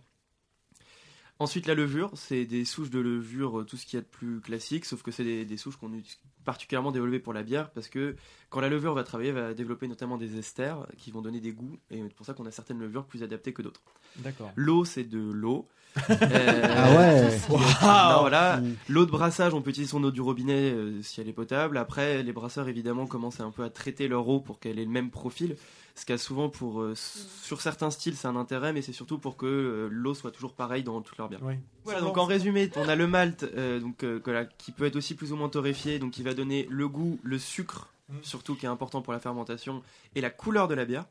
Ensuite, 1.38 1.68
la 1.68 1.76
levure, 1.76 2.12
c'est 2.16 2.46
des 2.46 2.64
souches 2.64 2.90
de 2.90 3.00
levure, 3.00 3.66
tout 3.68 3.76
ce 3.76 3.86
qu'il 3.86 3.98
y 3.98 4.00
a 4.00 4.04
de 4.04 4.08
plus 4.08 4.40
classique, 4.40 4.86
sauf 4.86 5.04
que 5.04 5.12
c'est 5.12 5.44
des 5.44 5.58
souches 5.58 5.76
qu'on 5.76 5.92
utilise 5.92 6.18
particulièrement 6.48 6.94
développées 6.94 7.20
pour 7.20 7.34
la 7.34 7.44
bière, 7.44 7.70
parce 7.72 7.90
que 7.90 8.16
quand 8.50 8.62
la 8.62 8.70
levure 8.70 8.94
va 8.94 9.04
travailler, 9.04 9.32
elle 9.32 9.36
va 9.36 9.54
développer 9.54 9.86
notamment 9.90 10.18
des 10.18 10.40
esters 10.40 10.88
qui 10.98 11.12
vont 11.12 11.22
donner 11.22 11.42
des 11.42 11.52
goûts, 11.52 11.78
et 11.92 12.02
c'est 12.02 12.14
pour 12.16 12.26
ça 12.26 12.34
qu'on 12.34 12.46
a 12.46 12.52
certaines 12.52 12.80
levures 12.80 13.04
plus 13.04 13.22
adaptées 13.22 13.52
que 13.52 13.62
d'autres. 13.62 13.82
D'accord. 14.16 14.50
L'eau, 14.56 14.86
c'est 14.86 15.04
de 15.04 15.20
l'eau. 15.20 15.68
Euh, 16.10 16.14
Ah 16.80 16.96
ouais. 16.96 17.38
non, 17.50 18.20
voilà. 18.22 18.62
L'eau 18.88 19.06
de 19.06 19.12
brassage, 19.12 19.54
on 19.54 19.62
peut 19.62 19.72
utiliser 19.72 19.92
son 19.92 20.02
eau 20.06 20.12
du 20.12 20.22
robinet 20.22 20.72
euh, 20.72 21.02
si 21.02 21.20
elle 21.20 21.28
est 21.28 21.34
potable. 21.34 21.78
Après, 21.78 22.24
les 22.24 22.32
brasseurs, 22.32 22.70
évidemment, 22.70 23.08
commencent 23.08 23.42
un 23.42 23.52
peu 23.52 23.64
à 23.66 23.70
traiter 23.70 24.08
leur 24.08 24.26
eau 24.30 24.40
pour 24.40 24.60
qu'elle 24.60 24.80
ait 24.80 24.86
le 24.86 24.90
même 24.92 25.10
profil. 25.10 25.58
Ce 26.00 26.06
qui 26.06 26.14
a 26.14 26.18
souvent 26.20 26.48
pour. 26.50 26.82
euh, 26.82 26.92
s- 26.92 27.28
sur 27.42 27.60
certains 27.60 27.90
styles, 27.90 28.16
c'est 28.16 28.28
un 28.28 28.36
intérêt, 28.36 28.72
mais 28.72 28.84
c'est 28.84 28.94
surtout 28.94 29.18
pour 29.18 29.36
que 29.36 29.46
euh, 29.48 29.88
l'eau 29.92 30.14
soit 30.14 30.30
toujours 30.32 30.54
pareille 30.54 30.84
dans 30.84 31.02
toute 31.02 31.18
leur 31.18 31.28
bière. 31.28 31.40
Oui. 31.42 31.56
Voilà, 31.86 32.02
donc 32.02 32.18
en 32.18 32.26
résumé, 32.26 32.70
on 32.76 32.88
a 32.88 32.96
le 32.96 33.08
malt 33.08 33.44
euh, 33.44 33.80
donc, 33.80 34.04
euh, 34.04 34.46
qui 34.60 34.72
peut 34.72 34.86
être 34.86 34.96
aussi 34.96 35.16
plus 35.16 35.32
ou 35.32 35.36
moins 35.36 35.50
torréfié, 35.50 35.98
donc 35.98 36.12
qui 36.12 36.22
va 36.22 36.34
donner 36.36 36.68
le 36.70 36.88
goût, 36.88 37.20
le 37.24 37.40
sucre, 37.40 37.90
Mm. 38.10 38.14
surtout 38.22 38.56
qui 38.56 38.66
est 38.66 38.70
important 38.70 39.02
pour 39.02 39.12
la 39.12 39.20
fermentation, 39.20 39.84
et 40.16 40.22
la 40.22 40.30
couleur 40.30 40.68
de 40.70 40.76
la 40.76 40.86
bière. 40.86 41.04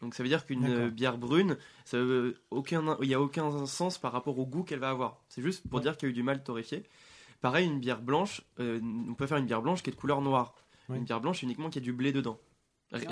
Donc 0.00 0.14
ça 0.14 0.22
veut 0.24 0.28
dire 0.28 0.44
qu'une 0.46 0.64
euh, 0.66 0.88
bière 0.90 1.16
brune, 1.18 1.56
ça 1.84 1.98
veut 1.98 2.36
aucun, 2.50 2.96
il 3.02 3.06
n'y 3.08 3.14
a 3.14 3.20
aucun 3.20 3.66
sens 3.66 3.98
par 3.98 4.10
rapport 4.12 4.36
au 4.38 4.44
goût 4.46 4.64
qu'elle 4.64 4.80
va 4.80 4.88
avoir. 4.90 5.22
C'est 5.28 5.42
juste 5.42 5.62
pour 5.68 5.76
Ouais. 5.76 5.82
dire 5.82 5.96
qu'il 5.96 6.08
y 6.08 6.10
a 6.10 6.12
eu 6.12 6.14
du 6.14 6.22
malt 6.24 6.42
torréfié. 6.42 6.82
Pareil, 7.40 7.66
une 7.66 7.78
bière 7.78 8.00
blanche, 8.00 8.40
euh, 8.58 8.80
on 9.08 9.14
peut 9.14 9.26
faire 9.26 9.36
une 9.38 9.46
bière 9.46 9.60
blanche 9.62 9.82
qui 9.82 9.90
est 9.90 9.92
de 9.92 9.98
couleur 9.98 10.22
noire. 10.22 10.54
Oui. 10.88 10.96
Une 10.96 11.04
bière 11.04 11.20
blanche 11.20 11.42
uniquement 11.42 11.68
qui 11.70 11.78
a 11.78 11.82
du 11.82 11.92
blé 11.92 12.10
dedans. 12.10 12.38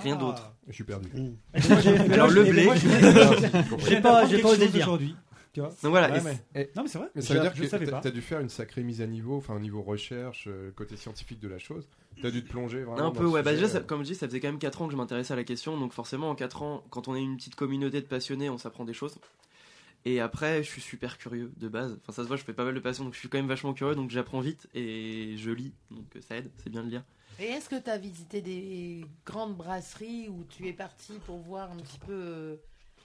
Rien 0.03 0.15
Ah. 0.17 0.21
d'autre. 0.21 0.55
Je 0.69 0.73
suis 0.73 0.85
perdu. 0.85 1.09
Mm. 1.13 1.35
J'ai- 1.55 2.13
Alors, 2.13 2.29
le 2.31 2.45
blé. 2.45 2.69
j'ai- 3.89 4.01
pas, 4.01 4.27
j'ai 4.27 4.39
pas 4.41 4.49
osé 4.51 4.69
dire. 4.69 4.83
aujourd'hui. 4.87 5.15
Tu 5.53 5.61
vois 5.61 5.69
Donc 5.69 5.91
voilà, 5.91 6.11
Ouais, 6.11 6.19
et 6.19 6.23
mais- 6.55 6.71
Non, 6.75 6.83
mais 6.83 6.89
c'est 6.89 6.97
vrai. 6.99 7.09
Mais 7.15 7.21
ça 7.21 7.35
veut 7.35 7.41
dire 7.41 7.53
que 7.53 8.01
t'as 8.01 8.11
dû 8.11 8.23
faire 8.23 8.41
une 8.41 8.49
sacrée 8.49 8.83
mise 8.83 9.03
à 9.03 9.07
niveau, 9.07 9.37
enfin 9.37 9.55
au 9.55 9.59
niveau 9.59 9.83
recherche, 9.83 10.47
euh, 10.49 10.71
côté 10.75 10.97
scientifique 10.97 11.41
de 11.41 11.49
la 11.49 11.59
chose. 11.59 11.87
T'as 12.23 12.31
dû 12.31 12.43
te 12.43 12.49
plonger 12.49 12.85
vraiment. 12.85 13.09
Un 13.09 13.11
peu, 13.11 13.27
ouais. 13.27 13.43
Bah 13.43 13.51
sujet, 13.51 13.63
déjà, 13.63 13.73
ça- 13.75 13.79
euh. 13.81 13.83
comme 13.83 14.01
je 14.03 14.09
dis, 14.09 14.15
ça 14.15 14.27
faisait 14.27 14.41
quand 14.41 14.49
même 14.49 14.59
4 14.59 14.81
ans 14.81 14.87
que 14.87 14.93
je 14.93 14.97
m'intéressais 14.97 15.35
à 15.35 15.37
la 15.37 15.45
question. 15.45 15.77
Donc 15.79 15.93
forcément, 15.93 16.31
en 16.31 16.35
4 16.35 16.63
ans, 16.63 16.85
quand 16.91 17.09
on 17.09 17.15
est 17.15 17.21
une 17.23 17.37
petite 17.37 17.55
communauté 17.55 18.01
de 18.01 18.07
passionnés, 18.07 18.49
on 18.49 18.57
s'apprend 18.59 18.85
des 18.87 18.95
choses. 18.95 19.17
Et 20.05 20.21
après, 20.21 20.63
je 20.63 20.69
suis 20.69 20.81
super 20.81 21.17
curieux 21.19 21.53
de 21.59 21.69
base. 21.69 21.99
Enfin, 22.03 22.13
ça 22.13 22.23
se 22.23 22.29
voit, 22.29 22.37
je 22.37 22.45
fais 22.45 22.53
pas 22.55 22.65
mal 22.65 22.75
de 22.75 22.81
passion, 22.81 23.05
donc 23.05 23.13
je 23.15 23.19
suis 23.19 23.29
quand 23.29 23.39
même 23.39 23.47
vachement 23.47 23.73
curieux. 23.75 23.95
Donc 23.95 24.11
j'apprends 24.11 24.41
vite 24.41 24.69
et 24.75 25.35
je 25.37 25.51
lis. 25.51 25.75
Donc 25.91 26.05
ça 26.27 26.37
aide, 26.37 26.51
c'est 26.63 26.71
bien 26.71 26.83
de 26.83 26.89
lire. 26.91 27.05
Et 27.39 27.45
est-ce 27.45 27.69
que 27.69 27.77
tu 27.77 27.91
as 27.91 27.99
visité 27.99 28.41
des 28.41 29.05
grandes 29.27 29.57
brasseries 29.57 30.29
où 30.29 30.45
tu 30.45 30.69
es 30.69 30.73
parti 30.73 31.15
pour 31.27 31.39
voir 31.39 31.73
un 31.73 31.77
petit 31.77 31.99
peu. 31.99 32.13
euh, 32.13 32.57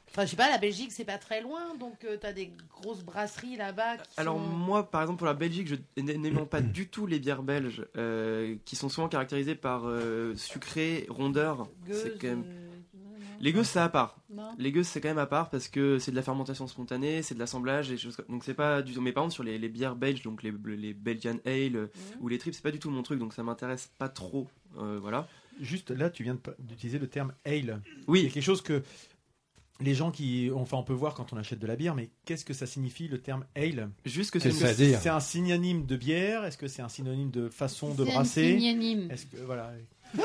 Enfin, 0.09 0.23
je 0.23 0.31
sais 0.31 0.35
pas, 0.37 0.49
la 0.49 0.57
Belgique, 0.57 0.91
c'est 0.93 1.03
pas 1.03 1.17
très 1.17 1.41
loin, 1.41 1.75
donc 1.75 1.99
tu 1.99 2.25
as 2.25 2.33
des 2.33 2.53
grosses 2.71 3.03
brasseries 3.03 3.57
là-bas 3.57 3.97
Alors 4.15 4.37
sont... 4.37 4.41
moi, 4.41 4.89
par 4.89 5.01
exemple, 5.01 5.17
pour 5.17 5.27
la 5.27 5.33
Belgique, 5.33 5.67
je 5.67 6.01
n'aimant 6.01 6.45
pas 6.45 6.61
du 6.61 6.87
tout 6.87 7.05
les 7.05 7.19
bières 7.19 7.43
belges, 7.43 7.85
euh, 7.97 8.55
qui 8.63 8.75
sont 8.77 8.87
souvent 8.87 9.09
caractérisées 9.09 9.55
par 9.55 9.83
euh, 9.85 10.33
sucré, 10.35 11.05
rondeur. 11.09 11.67
C'est 11.91 12.17
quand 12.19 12.27
même... 12.27 12.45
Les 13.39 13.53
gueuses, 13.53 13.67
c'est 13.67 13.79
à 13.79 13.89
part. 13.89 14.19
Non. 14.29 14.49
Les 14.57 14.71
gueuses, 14.71 14.87
c'est 14.87 14.99
quand 15.01 15.09
même 15.09 15.17
à 15.17 15.25
part 15.25 15.49
parce 15.49 15.67
que 15.67 15.99
c'est 15.99 16.11
de 16.11 16.15
la 16.15 16.21
fermentation 16.23 16.67
spontanée, 16.67 17.21
c'est 17.21 17.35
de 17.35 17.39
l'assemblage 17.39 17.91
et 17.91 17.97
choses 17.97 18.17
Donc 18.29 18.43
c'est 18.43 18.53
pas 18.53 18.81
du 18.81 18.93
tout. 18.93 19.01
Mais 19.01 19.11
par 19.11 19.23
contre, 19.23 19.33
sur 19.35 19.43
les, 19.43 19.57
les 19.57 19.69
bières 19.69 19.95
belges, 19.95 20.21
donc 20.23 20.43
les, 20.43 20.51
les 20.77 20.93
Belgian 20.93 21.37
Ale 21.45 21.89
ou 22.19 22.27
les 22.27 22.37
trips, 22.37 22.53
c'est 22.55 22.63
pas 22.63 22.71
du 22.71 22.79
tout 22.79 22.89
mon 22.89 23.03
truc, 23.03 23.19
donc 23.19 23.33
ça 23.33 23.43
m'intéresse 23.43 23.91
pas 23.97 24.09
trop. 24.09 24.47
euh, 24.79 24.97
voilà. 25.01 25.27
Juste 25.61 25.89
là, 25.91 26.09
tu 26.09 26.23
viens 26.23 26.37
d'utiliser 26.59 26.99
le 26.99 27.07
terme 27.07 27.33
ale. 27.45 27.81
Oui, 28.07 28.27
a 28.27 28.29
quelque 28.29 28.43
chose 28.43 28.61
que. 28.61 28.83
les 29.79 29.93
gens 29.95 30.09
qui, 30.11 30.49
enfin, 30.55 30.77
on 30.77 30.83
peut 30.83 30.93
voir 30.93 31.13
quand 31.13 31.33
on 31.33 31.37
achète 31.37 31.59
de 31.59 31.67
la 31.67 31.75
bière, 31.75 31.93
mais 31.95 32.09
qu'est-ce 32.25 32.45
que 32.45 32.53
ça 32.53 32.65
signifie 32.65 33.07
le 33.07 33.19
terme 33.19 33.43
ale? 33.55 33.89
Juste 34.05 34.31
que 34.31 34.39
c'est- 34.39 34.51
c'est 34.51 35.09
un 35.09 35.19
synonyme 35.19 35.85
de 35.85 35.95
bière 35.95 36.43
Est-ce 36.45 36.57
que 36.57 36.67
c'est 36.67 36.81
un 36.81 36.89
synonyme 36.89 37.29
de 37.31 37.49
façon 37.49 37.93
de 37.93 38.03
C'est 38.03 38.11
un 38.11 38.13
brasser? 38.15 38.59
synonyme. 38.59 39.09
Est-ce 39.11 39.25
que 39.27 39.37
voilà, 39.37 39.71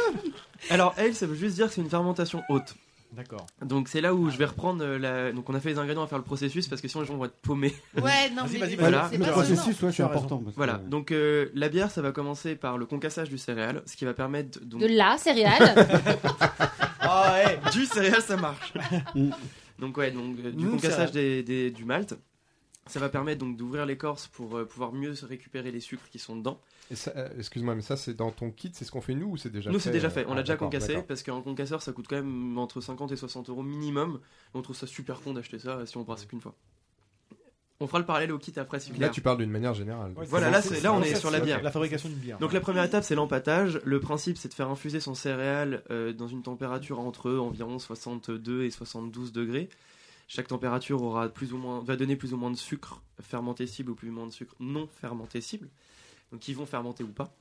Alors, 0.71 0.95
ale, 0.97 1.15
ça 1.15 1.27
veut 1.27 1.35
juste 1.35 1.57
dire 1.57 1.67
que 1.69 1.75
c'est 1.75 1.81
une 1.83 1.91
fermentation 1.91 2.43
haute. 2.49 2.75
D'accord. 3.13 3.47
Donc 3.63 3.89
c'est 3.89 4.01
là 4.01 4.15
où 4.15 4.31
je 4.31 4.37
vais 4.39 4.45
reprendre 4.45 4.83
euh, 4.85 4.99
la. 4.99 5.33
Donc 5.33 5.49
on 5.51 5.55
a 5.55 5.61
fait 5.61 5.71
les 5.71 5.79
ingrédients 5.79 6.03
à 6.03 6.07
faire 6.07 6.19
le 6.19 6.25
processus 6.25 6.69
parce 6.69 6.81
que 6.81 6.89
sinon 6.89 7.03
les 7.03 7.09
gens 7.09 7.17
vont 7.17 7.25
être 7.27 7.37
paumés. 7.43 7.75
Ouais, 7.97 8.31
non, 8.31 8.43
Vas-y, 8.45 8.53
mais 8.53 8.59
vas-y, 8.59 8.77
Voilà. 8.77 9.11
Le 9.13 9.19
processus, 9.31 9.81
ouais, 9.83 9.93
c'est 9.93 10.03
important. 10.03 10.39
parce 10.39 10.53
que- 10.53 10.57
Voilà. 10.57 10.75
Donc 10.79 11.13
euh, 11.13 11.51
la 11.55 11.69
bière, 11.69 11.91
ça 11.91 12.03
va 12.03 12.13
commencer 12.13 12.55
par 12.57 12.79
le 12.79 12.87
concassage 12.87 13.29
du 13.29 13.39
céréal, 13.39 13.83
ce 13.87 13.97
qui 13.97 14.05
va 14.05 14.15
permettre 14.15 14.61
donc, 14.65 14.81
De 14.81 14.87
la 14.87 15.17
céréale. 15.19 15.75
Ah 17.05 17.35
ouais. 17.35 17.59
du 17.73 17.85
céréal, 17.85 18.23
ça 18.23 18.37
marche. 18.37 18.73
Mm. 19.15 19.31
donc 19.79 19.97
ouais, 19.97 20.11
donc 20.13 20.37
euh, 20.45 20.53
du 20.53 20.67
concassage 20.69 21.11
des, 21.13 21.43
des- 21.43 21.71
du 21.71 21.85
malt. 21.85 22.15
Ça 22.87 22.99
va 23.01 23.09
permettre 23.09 23.39
donc 23.41 23.57
d'ouvrir 23.57 23.87
l'écorce 23.87 24.27
pour 24.29 24.57
euh, 24.57 24.65
pouvoir 24.65 24.93
mieux 24.93 25.15
se 25.15 25.25
récupérer 25.27 25.71
les 25.71 25.81
sucres 25.81 26.09
qui 26.11 26.19
sont 26.19 26.37
dedans. 26.37 26.61
Euh, 26.91 27.29
Excuse-moi, 27.39 27.75
mais 27.75 27.83
ça 27.83 27.97
c'est 27.97 28.15
dans 28.15 28.31
ton 28.31 28.51
kit, 28.51 28.71
c'est 28.75 28.85
ce 28.85 28.91
qu'on 28.91 29.01
fait 29.01 29.15
nous 29.15 29.29
ou 29.29 29.37
c'est 29.37 29.51
déjà 29.51 29.71
Nous 29.71 29.79
fait 29.79 29.85
c'est 29.85 29.91
déjà 29.91 30.09
euh, 30.09 30.11
fait, 30.11 30.27
on 30.27 30.33
ah, 30.33 30.35
l'a 30.37 30.43
déjà 30.43 30.55
d'accord, 30.55 30.69
concassé 30.69 31.03
parce 31.03 31.23
qu'un 31.23 31.41
concasseur 31.41 31.81
ça 31.81 31.93
coûte 31.93 32.07
quand 32.09 32.17
même 32.17 32.59
entre 32.59 32.81
50 32.81 33.13
et 33.13 33.17
60 33.17 33.49
euros 33.49 33.63
minimum. 33.63 34.21
Et 34.55 34.59
on 34.59 34.63
trouve 34.63 34.77
ça 34.77 34.87
super 34.87 35.21
con 35.21 35.33
d'acheter 35.33 35.59
ça 35.59 35.87
si 35.87 35.97
on 35.97 36.03
brasse 36.03 36.27
qu'une 36.27 36.41
fois. 36.41 36.55
On 37.81 37.87
fera 37.87 37.99
le 37.99 38.05
parallèle 38.05 38.31
au 38.31 38.39
kit 38.39 38.53
après 38.57 38.79
si 38.79 38.93
vous 38.93 39.01
Là 39.01 39.09
tu 39.09 39.21
parles 39.21 39.39
d'une 39.39 39.51
manière 39.51 39.75
générale. 39.75 40.13
Ouais, 40.17 40.25
Voilà, 40.27 40.51
là, 40.51 40.63
c'est- 40.63 40.77
c'est- 40.77 40.81
là, 40.83 40.93
on 40.93 41.03
est 41.03 41.17
sur 41.17 41.31
la 41.33 41.41
bière. 41.41 41.63
La 41.63 41.73
fabrication 41.73 42.09
d'une 42.09 42.19
bière. 42.19 42.39
Donc 42.39 42.53
la 42.53 42.61
première 42.61 42.85
étape 42.85 43.05
c'est 43.05 43.15
l'empâtage. 43.15 43.81
Le 43.85 43.99
principe 43.99 44.37
c'est 44.37 44.49
de 44.49 44.55
faire 44.55 44.69
infuser 44.69 45.01
son 45.01 45.15
céréale 45.15 45.83
euh, 45.91 46.13
dans 46.13 46.29
une 46.29 46.43
température 46.43 47.01
entre 47.01 47.31
environ 47.33 47.79
62 47.79 48.65
et 48.65 48.71
72 48.71 49.33
degrés. 49.33 49.69
Chaque 50.29 50.49
température 50.49 51.03
aura 51.03 51.29
plus 51.29 51.53
ou 51.53 51.59
moins, 51.59 51.83
va 51.83 51.97
donner 51.97 52.17
plus 52.17 52.33
ou 52.33 52.37
moins 52.37 52.51
de 52.51 52.57
sucre 52.57 53.03
fermentescible 53.21 53.91
ou 53.91 53.95
plus 53.95 54.11
ou 54.11 54.13
moins 54.13 54.27
de 54.27 54.33
sucre 54.33 54.55
non 54.61 54.89
fermentescible. 55.01 55.67
Donc 55.67 55.71
ils 56.49 56.57
vont 56.57 56.67
fermenter 56.67 57.05
ou 57.05 57.13
pas. 57.13 57.35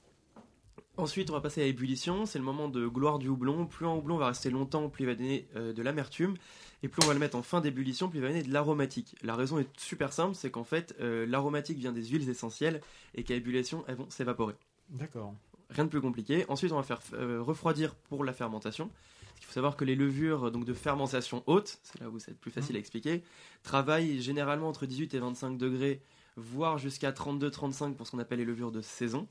Ensuite 0.98 1.30
on 1.30 1.34
va 1.34 1.42
passer 1.42 1.62
à 1.62 1.66
ébullition. 1.66 2.26
C'est 2.26 2.40
le 2.40 2.46
moment 2.46 2.68
de 2.68 2.88
gloire 2.88 3.18
du 3.18 3.28
houblon. 3.28 3.66
Plus 3.66 3.88
un 3.88 3.92
houblon 3.92 4.18
va 4.18 4.28
rester 4.28 4.50
longtemps, 4.50 4.90
plus 4.90 5.04
il 5.04 5.08
va 5.08 5.16
donner 5.16 5.48
euh, 5.56 5.74
de 5.74 5.82
l'amertume. 5.82 6.36
Et 6.84 6.88
plus 6.88 7.02
on 7.04 7.08
va 7.08 7.14
le 7.14 7.20
mettre 7.20 7.38
en 7.38 7.44
fin 7.44 7.62
d'ébullition, 7.62 8.10
plus 8.10 8.20
il 8.20 8.22
va 8.22 8.28
donner 8.30 8.44
de 8.44 8.52
l'aromatique. 8.52 9.16
La 9.24 9.36
raison 9.36 9.60
est 9.60 9.70
super 9.80 10.14
simple, 10.14 10.36
c'est 10.36 10.52
qu'en 10.52 10.64
fait 10.64 10.96
euh, 11.00 11.26
l'aromatique 11.26 11.78
vient 11.78 11.92
des 11.92 12.06
huiles 12.06 12.30
essentielles 12.30 12.82
et 13.16 13.24
qu'à 13.24 13.36
ébullition 13.36 13.84
elles 13.88 13.96
vont 13.96 14.10
s'évaporer. 14.10 14.56
D'accord. 14.90 15.34
Rien 15.70 15.86
de 15.86 15.90
plus 15.90 16.02
compliqué. 16.02 16.46
Ensuite, 16.50 16.74
on 16.74 16.76
va 16.76 16.84
faire 16.84 17.00
euh, 17.14 17.42
refroidir 17.42 17.96
pour 17.96 18.26
la 18.26 18.34
fermentation. 18.34 18.90
Il 19.40 19.46
faut 19.46 19.54
savoir 19.54 19.78
que 19.78 19.86
les 19.86 19.96
levures 19.96 20.52
donc 20.52 20.66
de 20.66 20.74
fermentation 20.74 21.44
haute, 21.48 21.80
c'est 21.84 22.02
là 22.02 22.10
où 22.10 22.20
c'est 22.20 22.38
plus 22.38 22.52
facile 22.52 22.76
à 22.76 22.80
expliquer, 22.80 23.24
travaillent 23.64 24.22
généralement 24.22 24.68
entre 24.68 24.86
18 24.86 25.14
et 25.14 25.20
25 25.20 25.58
degrés, 25.58 26.02
voire 26.38 26.78
jusqu'à 26.78 27.12
32-35 27.12 27.94
pour 27.96 28.06
ce 28.08 28.12
qu'on 28.12 28.20
appelle 28.20 28.40
les 28.40 28.46
levures 28.46 28.72
de 28.72 28.82
saison. 28.82 29.28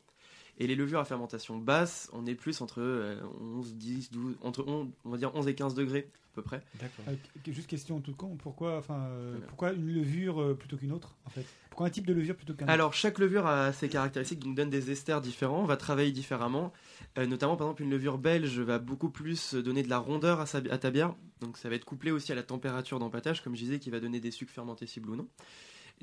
Et 0.59 0.67
les 0.67 0.75
levures 0.75 1.01
à 1.01 1.05
fermentation 1.07 1.57
basse, 1.57 2.11
on 2.13 2.27
est 2.27 2.35
plus 2.35 2.61
entre 2.61 2.81
euh, 2.83 3.19
11, 3.41 3.75
10, 3.77 4.11
12, 4.11 4.37
entre 4.43 4.63
11, 4.67 4.89
on 5.07 5.11
va 5.11 5.17
dire 5.17 5.35
11 5.35 5.49
et 5.49 5.55
15 5.55 5.75
degrés 5.75 6.11
à 6.33 6.35
peu 6.35 6.43
près. 6.43 6.63
D'accord. 6.79 7.07
Euh, 7.09 7.15
juste 7.53 7.67
question 7.67 8.01
tout 8.01 8.15
con, 8.15 8.37
pourquoi, 8.37 8.77
enfin, 8.77 8.99
euh, 9.07 9.31
Voilà. 9.33 9.47
pourquoi 9.47 9.73
une 9.73 9.87
levure 9.93 10.41
euh, 10.43 10.55
plutôt 10.55 10.77
qu'une 10.77 10.93
autre 10.93 11.17
en 11.25 11.31
fait? 11.31 11.47
Pourquoi 11.71 11.87
un 11.87 11.91
type 11.91 12.05
de 12.07 12.13
levure 12.13 12.37
plutôt 12.37 12.53
qu'un 12.53 12.67
autre? 12.67 12.73
Alors, 12.75 12.93
chaque 12.93 13.19
levure 13.19 13.47
a 13.47 13.73
ses 13.73 13.89
caractéristiques, 13.89 14.41
donc 14.41 14.55
donne 14.55 14.69
des 14.71 14.91
esters 14.91 15.21
différents, 15.23 15.65
va 15.65 15.77
travailler 15.79 16.13
différemment. 16.13 16.73
Euh, 17.17 17.27
notamment, 17.27 17.57
par 17.57 17.69
exemple, 17.69 17.83
une 17.83 17.91
levure 17.91 18.19
belge 18.19 18.61
va 18.61 18.79
beaucoup 18.79 19.09
plus 19.09 19.55
donner 19.55 19.83
de 19.83 19.89
la 19.89 19.99
rondeur 19.99 20.41
à, 20.41 20.47
sa- 20.47 20.59
à 20.71 20.79
ta 20.79 20.91
bière. 20.91 21.15
Donc, 21.41 21.57
ça 21.57 21.69
va 21.71 21.75
être 21.77 21.85
couplé 21.87 22.11
aussi 22.11 22.33
à 22.33 22.35
la 22.35 22.43
température 22.43 22.99
d'empâtage, 22.99 23.43
comme 23.43 23.55
je 23.55 23.61
disais, 23.63 23.79
qui 23.79 23.89
va 23.89 23.99
donner 23.99 24.21
des 24.21 24.31
sucres 24.31 24.53
fermentescibles 24.53 25.09
ou 25.09 25.17
non. 25.17 25.27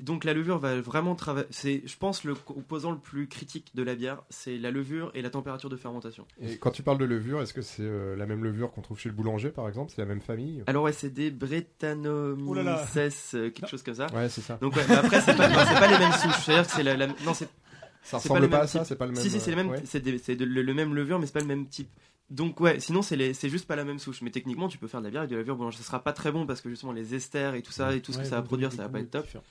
Donc, 0.00 0.24
la 0.24 0.32
levure 0.32 0.58
va 0.58 0.80
vraiment 0.80 1.14
travailler. 1.16 1.46
C'est, 1.50 1.82
je 1.84 1.96
pense, 1.96 2.22
le 2.24 2.34
composant 2.34 2.92
le 2.92 2.98
plus 2.98 3.26
critique 3.26 3.72
de 3.74 3.82
la 3.82 3.94
bière, 3.96 4.22
c'est 4.30 4.56
la 4.56 4.70
levure 4.70 5.10
et 5.14 5.22
la 5.22 5.30
température 5.30 5.68
de 5.68 5.76
fermentation. 5.76 6.24
Et 6.40 6.56
quand 6.56 6.70
tu 6.70 6.82
parles 6.84 6.98
de 6.98 7.04
levure, 7.04 7.40
est-ce 7.42 7.52
que 7.52 7.62
c'est 7.62 7.82
euh, 7.82 8.14
la 8.16 8.26
même 8.26 8.44
levure 8.44 8.70
qu'on 8.70 8.80
trouve 8.82 8.98
chez 8.98 9.08
le 9.08 9.14
boulanger 9.14 9.50
par 9.50 9.66
exemple? 9.68 9.90
C'est 9.94 10.00
la 10.00 10.06
même 10.06 10.20
famille? 10.20 10.62
Alors, 10.68 10.84
ouais, 10.84 10.92
c'est 10.92 11.10
des 11.12 11.30
Oh. 11.30 11.46
Brettanomyces, 12.36 13.34
euh, 13.34 13.50
quelque 13.50 13.68
chose 13.68 13.82
comme 13.82 13.94
ça. 13.94 14.06
Ouais, 14.14 14.28
c'est 14.28 14.40
ça. 14.40 14.58
Donc, 14.60 14.76
ouais, 14.76 14.82
mais 14.88 14.94
après, 14.96 15.20
c'est 15.20 15.36
pas, 15.36 15.48
non, 15.48 15.58
c'est 15.66 15.74
pas 15.80 15.88
les 15.90 15.98
mêmes 15.98 16.12
souches. 16.12 16.44
C'est-à-dire 16.44 16.66
que 16.66 16.72
c'est 16.72 16.82
la, 16.82 16.96
la- 16.96 17.06
non, 17.08 17.34
c'est 17.34 17.48
Ça 18.02 18.18
c'est 18.18 18.28
ressemble 18.28 18.48
pas, 18.48 18.60
à 18.60 18.66
ça. 18.66 18.84
C'est 18.84 18.96
pas 18.96 19.06
le 19.06 19.12
même. 19.12 19.22
Si, 19.22 19.30
si, 19.30 19.40
c'est 19.40 19.50
le 19.50 19.56
même, 19.56 19.68
ouais. 19.70 19.82
c'est 19.84 20.00
des- 20.00 20.18
c'est 20.18 20.36
de- 20.36 20.44
le, 20.44 20.62
le 20.62 20.74
même 20.74 20.94
levure, 20.94 21.18
mais 21.18 21.26
c'est 21.26 21.32
pas 21.32 21.40
le 21.40 21.46
même 21.46 21.66
type. 21.66 21.90
Donc 22.30 22.60
ouais, 22.60 22.78
sinon 22.78 23.00
c'est 23.00 23.16
les- 23.16 23.32
c'est 23.32 23.48
juste 23.48 23.66
pas 23.66 23.74
la 23.74 23.84
même 23.84 23.98
souche. 23.98 24.20
Mais 24.20 24.30
techniquement, 24.30 24.68
tu 24.68 24.76
peux 24.76 24.86
faire 24.86 25.00
de 25.00 25.06
la 25.06 25.10
bière 25.10 25.20
avec 25.22 25.30
de 25.30 25.34
la 25.36 25.40
levure 25.40 25.56
blanche. 25.56 25.76
Ça 25.76 25.82
sera 25.82 26.02
pas 26.04 26.12
très 26.12 26.30
bon 26.30 26.46
parce 26.46 26.60
que 26.60 26.68
justement 26.68 26.92
les 26.92 27.14
esters 27.14 27.54
et 27.54 27.62
tout 27.62 27.72
ça 27.72 27.94
et 27.96 28.00
tout 28.02 28.12
ce 28.12 28.18
que 28.18 28.24
ça 28.24 28.36
va 28.36 28.42
produire, 28.42 28.70
ça 28.70 28.82
va 28.82 28.88
pas 28.90 29.00
être 29.00 29.10
top. 29.10 29.24
différents. 29.24 29.44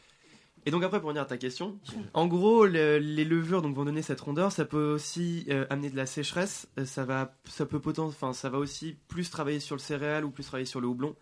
Et 0.65 0.71
donc 0.71 0.83
après 0.83 0.99
pour 0.99 1.07
revenir 1.07 1.23
à 1.23 1.25
ta 1.25 1.37
question, 1.37 1.79
en 2.13 2.27
gros 2.27 2.65
le- 2.65 2.97
les 2.97 3.23
levures 3.23 3.61
donc 3.61 3.75
vont 3.75 3.85
donner 3.85 4.01
cette 4.01 4.19
rondeur. 4.19 4.51
Ça 4.51 4.65
peut 4.65 4.93
aussi 4.93 5.45
euh, 5.49 5.65
amener 5.69 5.89
de 5.89 5.95
la 5.95 6.05
sécheresse. 6.05 6.67
Euh, 6.77 6.85
Ça 6.85 7.05
va, 7.05 7.33
ça 7.45 7.65
peut 7.65 7.81
enfin 7.97 8.33
ça 8.33 8.49
va 8.49 8.57
aussi 8.57 8.97
plus 9.07 9.29
travailler 9.29 9.59
sur 9.61 9.75
le 9.75 9.79
céréal 9.79 10.25
ou 10.25 10.31
plus 10.31 10.43
travailler 10.43 10.65
sur 10.65 10.81
le 10.81 10.87
houblon. 10.87 11.15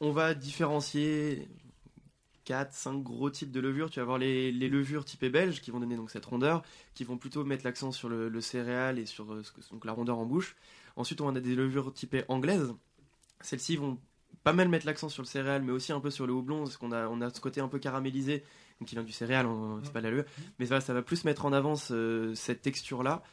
On 0.00 0.10
va 0.10 0.34
différencier 0.34 1.48
4, 2.44 2.72
5 2.72 3.02
gros 3.02 3.30
types 3.30 3.50
de 3.52 3.60
levures. 3.60 3.90
Tu 3.90 3.98
vas 4.00 4.02
avoir 4.02 4.18
les, 4.18 4.50
les 4.52 4.68
levures 4.68 5.04
typées 5.04 5.30
belges 5.30 5.60
qui 5.60 5.70
vont 5.70 5.80
donner 5.80 5.96
donc 5.96 6.10
cette 6.10 6.24
rondeur, 6.26 6.62
qui 6.94 7.04
vont 7.04 7.18
plutôt 7.18 7.44
mettre 7.44 7.64
l'accent 7.64 7.92
sur 7.92 8.08
le, 8.08 8.40
céréal 8.40 8.98
et 8.98 9.06
sur 9.06 9.32
euh, 9.32 9.42
donc 9.72 9.84
la 9.84 9.92
rondeur 9.92 10.18
en 10.18 10.26
bouche. 10.26 10.56
Ensuite, 10.96 11.20
on 11.20 11.34
a 11.34 11.40
des 11.40 11.54
levures 11.54 11.92
typées 11.92 12.24
anglaises. 12.28 12.72
Celles-ci 13.42 13.76
vont 13.76 13.98
pas 14.46 14.52
mal 14.52 14.68
mettre 14.68 14.86
l'accent 14.86 15.08
sur 15.08 15.24
le 15.24 15.26
céréal, 15.26 15.62
mais 15.62 15.72
aussi 15.72 15.90
un 15.90 15.98
peu 15.98 16.08
sur 16.08 16.24
le 16.24 16.32
houblon, 16.32 16.62
parce 16.62 16.76
qu'on 16.76 16.92
a, 16.92 17.08
on 17.08 17.20
a 17.20 17.30
ce 17.30 17.40
côté 17.40 17.60
un 17.60 17.66
peu 17.66 17.80
caramélisé, 17.80 18.44
donc 18.78 18.86
qui 18.88 18.94
vient 18.94 19.02
du 19.02 19.10
céréal, 19.10 19.44
on- 19.44 19.82
c'est 19.82 19.92
pas 19.92 20.00
la 20.00 20.10
levure. 20.10 20.24
Mais 20.60 20.66
ça, 20.66 20.80
ça 20.80 20.94
va 20.94 21.02
plus 21.02 21.24
mettre 21.24 21.46
en 21.46 21.52
avant 21.52 21.74
ce- 21.74 22.32
cette 22.36 22.62
texture-là. 22.62 23.24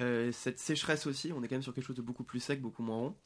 Euh, 0.00 0.30
cette 0.30 0.60
sécheresse 0.60 1.08
aussi, 1.08 1.32
on 1.32 1.42
est 1.42 1.48
quand 1.48 1.56
même 1.56 1.62
sur 1.64 1.74
quelque 1.74 1.84
chose 1.86 1.96
de 1.96 2.02
beaucoup 2.02 2.22
plus 2.22 2.38
sec, 2.38 2.60
beaucoup 2.62 2.84
moins 2.84 2.96
rond. 2.96 3.16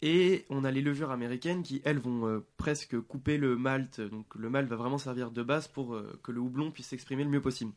Et 0.00 0.46
on 0.48 0.64
a 0.64 0.70
les 0.70 0.80
levures 0.80 1.10
américaines 1.10 1.62
qui, 1.62 1.82
elles, 1.84 1.98
vont 1.98 2.26
euh, 2.26 2.42
presque 2.56 2.98
couper 3.02 3.36
le 3.36 3.56
malt. 3.56 4.00
Donc 4.00 4.34
le 4.36 4.48
malt 4.48 4.66
va 4.66 4.76
vraiment 4.76 4.96
servir 4.96 5.30
de 5.30 5.42
base 5.42 5.68
pour 5.68 5.94
euh, 5.94 6.18
que 6.22 6.32
le 6.32 6.40
houblon 6.40 6.70
puisse 6.70 6.86
s'exprimer 6.86 7.22
le 7.22 7.28
mieux 7.30 7.42
possible. 7.42 7.72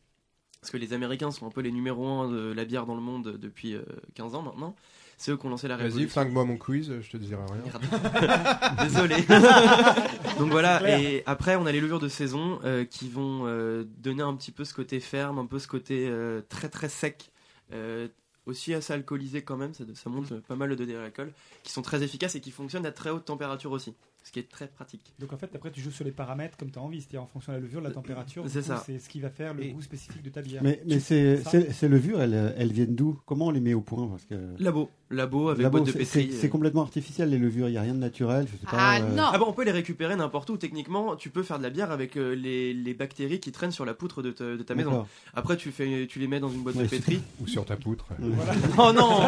Parce 0.62 0.72
que 0.72 0.78
les 0.78 0.94
Américains 0.94 1.32
sont 1.32 1.48
un 1.48 1.50
peu 1.52 1.60
les 1.62 1.72
numéros 1.74 2.08
1 2.08 2.30
de 2.32 2.54
la 2.54 2.64
bière 2.64 2.86
dans 2.86 2.96
le 2.96 3.02
monde 3.02 3.38
depuis 3.38 3.74
euh, 3.76 3.82
15 4.14 4.36
ans 4.36 4.44
maintenant. 4.44 4.74
C'est 5.22 5.32
eux 5.32 5.38
qui 5.38 5.46
ont 5.46 5.50
lancé 5.50 5.68
la 5.68 5.76
Vas-y, 5.78 5.86
révolution. 5.86 6.10
flingue-moi 6.10 6.46
mon 6.46 6.58
quiz, 6.58 6.92
je 7.00 7.10
te 7.12 7.18
dirai 7.18 7.44
rien. 7.46 7.62
Merde. 7.64 8.78
Désolé. 8.82 9.18
Donc 10.40 10.50
voilà, 10.50 11.00
et 11.00 11.22
après 11.28 11.56
on 11.58 11.68
a 11.68 11.72
les 11.72 11.80
levures 11.80 12.00
de 12.00 12.08
saison 12.08 12.60
euh, 12.64 12.86
qui 12.86 13.08
vont 13.08 13.42
euh, 13.46 13.84
donner 14.00 14.24
un 14.24 14.34
petit 14.34 14.50
peu 14.52 14.66
ce 14.66 14.74
côté 14.74 15.00
ferme, 15.00 15.38
un 15.38 15.46
peu 15.46 15.60
ce 15.60 15.68
côté 15.68 16.08
euh, 16.10 16.42
très 16.50 16.70
très 16.70 16.90
sec, 16.90 17.30
euh, 17.72 18.08
aussi 18.48 18.74
assez 18.74 18.94
alcoolisé 18.94 19.44
quand 19.44 19.58
même, 19.58 19.76
ça, 19.76 19.84
ça 19.94 20.10
monte 20.10 20.40
pas 20.42 20.56
mal 20.56 20.70
le 20.70 20.76
degré 20.76 20.96
d'alcool, 20.96 21.32
qui 21.62 21.72
sont 21.72 21.84
très 21.84 22.02
efficaces 22.02 22.34
et 22.34 22.42
qui 22.42 22.50
fonctionnent 22.50 22.88
à 22.88 22.92
très 22.92 23.12
haute 23.12 23.26
température 23.26 23.72
aussi, 23.72 23.94
ce 24.24 24.32
qui 24.32 24.40
est 24.40 24.50
très 24.50 24.68
pratique. 24.68 25.14
Donc 25.20 25.34
en 25.34 25.38
fait, 25.38 25.50
après, 25.56 25.72
tu 25.72 25.82
joues 25.82 25.90
sur 25.92 26.06
les 26.06 26.12
paramètres 26.12 26.56
comme 26.58 26.70
tu 26.72 26.78
as 26.78 26.82
envie, 26.82 27.02
c'est-à-dire 27.02 27.24
en 27.24 27.28
fonction 27.28 27.52
de 27.54 27.58
la 27.58 27.62
levure, 27.64 27.82
de 27.82 27.88
la 27.88 27.92
température. 27.94 28.44
du 28.44 28.50
c'est 28.50 28.60
coup, 28.62 28.66
ça. 28.68 28.84
C'est 28.86 29.00
ce 29.00 29.10
qui 29.10 29.20
va 29.20 29.30
faire 29.30 29.54
le 29.54 29.64
goût 29.66 29.82
spécifique 29.82 30.22
de 30.22 30.30
ta 30.30 30.42
bière. 30.42 30.62
Mais, 30.64 30.82
mais 30.86 31.00
ces, 31.00 31.42
levures, 31.90 32.22
elles, 32.22 32.54
elles 32.58 32.72
viennent 32.72 32.96
d'où? 32.96 33.20
Comment 33.26 33.48
on 33.48 33.52
les 33.52 33.60
met 33.60 33.74
au 33.74 33.82
point? 33.82 34.08
Parce 34.08 34.26
que... 34.26 34.36
Labo, 34.60 34.90
labo 35.10 35.50
avec 35.50 35.64
Labo, 35.64 35.80
boîte 35.80 35.88
de 35.88 35.92
c'est- 35.92 35.98
pétri. 36.00 36.32
c'est- 36.32 36.38
C'est 36.42 36.50
complètement 36.50 36.82
artificiel 36.84 37.30
les 37.30 37.38
levures, 37.40 37.68
il 37.68 37.72
n'y 37.72 37.78
a 37.78 37.82
rien 37.82 37.94
de 37.96 38.00
naturel. 38.00 38.46
Je 38.52 38.58
sais 38.60 38.66
pas, 38.66 39.00
euh, 39.00 39.18
Ah 39.20 39.38
bon, 39.40 39.46
on 39.48 39.54
peut 39.54 39.64
les 39.66 39.72
récupérer 39.72 40.16
n'importe 40.16 40.50
où. 40.52 40.58
Techniquement, 40.58 41.16
tu 41.16 41.30
peux 41.30 41.44
faire 41.44 41.58
de 41.58 41.64
la 41.64 41.70
bière 41.72 41.92
avec 41.92 42.16
euh, 42.18 42.36
les, 42.36 42.74
les 42.74 42.94
bactéries 42.94 43.40
qui 43.40 43.52
traînent 43.52 43.72
sur 43.72 43.86
la 43.86 43.94
poutre 43.96 44.22
de, 44.22 44.32
ta- 44.32 44.44
de 44.56 44.64
ta 44.64 44.76
maison. 44.76 45.06
Après, 45.34 45.58
tu, 45.58 45.72
fais, 45.72 46.06
tu 46.08 46.20
les 46.20 46.28
mets 46.28 46.40
dans 46.40 46.50
une 46.50 46.62
boîte 46.62 46.76
Ouais, 46.76 46.84
de 46.84 46.88
pétri. 46.90 47.22
Ou 47.42 47.48
sur 47.48 47.66
ta 47.66 47.76
poutre. 47.76 48.06
Voilà. 48.20 48.54
Oh 48.78 48.92
non 48.94 49.22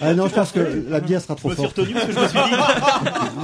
Ah 0.00 0.14
non, 0.14 0.26
je 0.28 0.34
pense 0.34 0.52
que 0.52 0.84
la 0.88 1.00
bière 1.00 1.20
sera 1.20 1.34
trop 1.36 1.50
Je 1.50 1.54
me 1.54 1.56
suis 1.58 1.64
forte. 1.64 1.78
retenu 1.78 1.94
parce 1.94 2.06
que 2.06 2.12
je 2.12 2.20
me 2.20 2.26
suis 2.28 2.38
dit. 2.38 3.40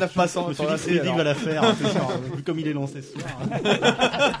La 0.00 0.08
façon 0.08 0.44
je 0.44 0.48
me 0.48 0.54
suis 0.54 0.62
de 0.62 0.68
dit, 0.68 0.72
passer, 0.72 0.84
Freddy 0.90 1.00
alors. 1.00 1.16
va 1.16 1.24
la 1.24 1.34
faire. 1.34 1.62
c'est 1.78 1.88
sûr, 1.90 2.08
vu 2.36 2.42
comme 2.42 2.58
il 2.58 2.68
est 2.68 2.72
lancé 2.72 3.02
ce 3.02 3.12
soir. 3.18 3.32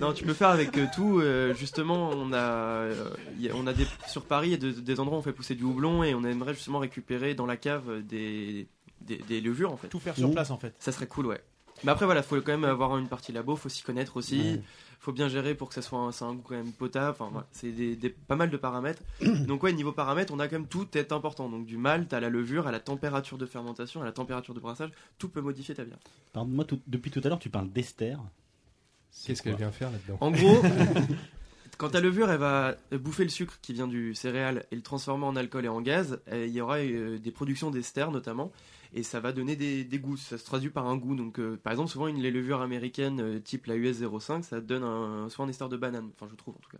Non, 0.00 0.12
tu 0.12 0.24
peux 0.24 0.34
faire 0.34 0.48
avec 0.50 0.76
euh, 0.76 0.86
tout. 0.94 1.20
euh, 1.20 1.54
justement, 1.54 2.10
on 2.10 2.32
a, 2.32 2.36
euh, 2.36 3.08
y 3.38 3.48
a- 3.48 3.52
on 3.54 3.66
a 3.66 3.72
des, 3.72 3.86
sur 4.06 4.24
Paris, 4.26 4.48
il 4.48 4.50
y 4.50 4.54
a 4.54 4.58
de- 4.58 4.78
des 4.80 5.00
endroits 5.00 5.16
où 5.16 5.20
on 5.20 5.24
fait 5.24 5.32
pousser 5.32 5.54
du 5.54 5.64
houblon 5.64 6.02
et 6.04 6.14
on 6.14 6.22
aimerait 6.24 6.52
justement 6.54 6.80
récupérer 6.80 7.34
dans 7.34 7.46
la 7.46 7.56
cave 7.56 8.02
des, 8.02 8.66
des, 9.00 9.16
des 9.26 9.40
levures 9.40 9.72
en 9.72 9.78
fait. 9.78 9.88
Tout 9.88 9.98
faire 9.98 10.14
sur 10.14 10.30
place 10.30 10.50
en 10.50 10.58
fait. 10.58 10.74
Ça 10.80 10.92
serait 10.92 11.06
cool, 11.06 11.26
ouais. 11.26 11.40
Mais 11.84 11.92
après, 11.92 12.04
voilà, 12.04 12.22
faut 12.22 12.36
quand 12.36 12.52
même 12.52 12.64
avoir 12.64 12.98
une 12.98 13.08
partie 13.08 13.32
labo, 13.32 13.56
faut 13.56 13.68
s'y 13.70 13.82
connaître 13.82 14.16
aussi. 14.18 14.60
Faut 15.06 15.12
bien 15.12 15.28
gérer 15.28 15.54
pour 15.54 15.68
que 15.68 15.74
ça 15.76 15.82
soit 15.82 16.00
un, 16.00 16.34
goût 16.34 16.42
quand 16.42 16.56
même 16.56 16.72
potable. 16.72 17.12
Enfin, 17.12 17.28
voilà, 17.30 17.46
c'est 17.52 17.70
des, 17.70 17.94
des- 17.94 18.10
pas 18.10 18.34
mal 18.34 18.50
de 18.50 18.56
paramètres. 18.56 19.04
Donc, 19.46 19.62
ouais, 19.62 19.72
niveau 19.72 19.92
paramètres, 19.92 20.32
on 20.34 20.40
a 20.40 20.48
quand 20.48 20.56
même 20.58 20.66
tout 20.66 20.98
est 20.98 21.12
important. 21.12 21.48
Donc, 21.48 21.64
du 21.64 21.76
malt 21.76 22.12
à 22.12 22.18
la 22.18 22.28
levure, 22.28 22.66
à 22.66 22.72
la 22.72 22.80
température 22.80 23.38
de 23.38 23.46
fermentation, 23.46 24.02
à 24.02 24.04
la 24.04 24.10
température 24.10 24.52
de 24.52 24.58
brassage, 24.58 24.90
tout 25.18 25.28
peut 25.28 25.40
modifier 25.40 25.76
ta 25.76 25.84
bière. 25.84 25.98
Tout- 26.66 26.80
depuis 26.88 27.12
tout 27.12 27.20
à 27.22 27.28
l'heure, 27.28 27.38
tu 27.38 27.50
parles 27.50 27.70
d'ester. 27.70 28.16
Qu'est-ce 29.24 29.42
qu'elle 29.44 29.54
vient 29.54 29.70
faire 29.70 29.92
là-dedans? 29.92 30.18
En 30.20 30.32
gros, 30.32 30.60
quand 31.78 31.90
ta 31.90 32.00
levure 32.00 32.30
elle 32.30 32.38
va 32.38 32.76
bouffer 32.92 33.24
le 33.24 33.30
sucre 33.30 33.58
qui 33.62 33.72
vient 33.72 33.86
du 33.88 34.14
céréal 34.14 34.64
et 34.70 34.76
le 34.76 34.82
transformer 34.82 35.24
en 35.26 35.36
alcool 35.36 35.64
et 35.64 35.68
en 35.68 35.80
gaz, 35.80 36.20
euh, 36.32 36.46
il 36.46 36.52
y 36.52 36.60
aura 36.60 36.78
euh, 36.78 37.18
des 37.18 37.30
productions 37.30 37.70
d'ester 37.70 38.06
notamment. 38.10 38.50
et 38.94 39.02
ça 39.02 39.20
va 39.20 39.32
donner 39.32 39.56
des, 39.56 39.84
des 39.84 39.98
goûts. 39.98 40.16
Ça 40.16 40.38
se 40.38 40.44
traduit 40.44 40.70
par 40.70 40.86
un 40.86 40.96
goût. 40.96 41.14
Donc, 41.16 41.38
euh, 41.38 41.56
par 41.62 41.72
exemple, 41.72 41.90
souvent 41.90 42.06
une, 42.08 42.20
les 42.22 42.30
levures 42.30 42.60
américaines 42.62 43.20
euh, 43.20 43.38
type 43.40 43.66
la 43.66 43.76
US 43.76 43.98
05, 44.20 44.44
ça 44.44 44.60
donne 44.60 44.84
un, 44.84 45.28
souvent 45.28 45.44
un 45.46 45.50
ester 45.50 45.68
de 45.68 45.76
banane. 45.76 46.10
Enfin, 46.14 46.28
je 46.30 46.36
trouve 46.36 46.54
en 46.54 46.60
tout 46.60 46.70
cas. 46.70 46.78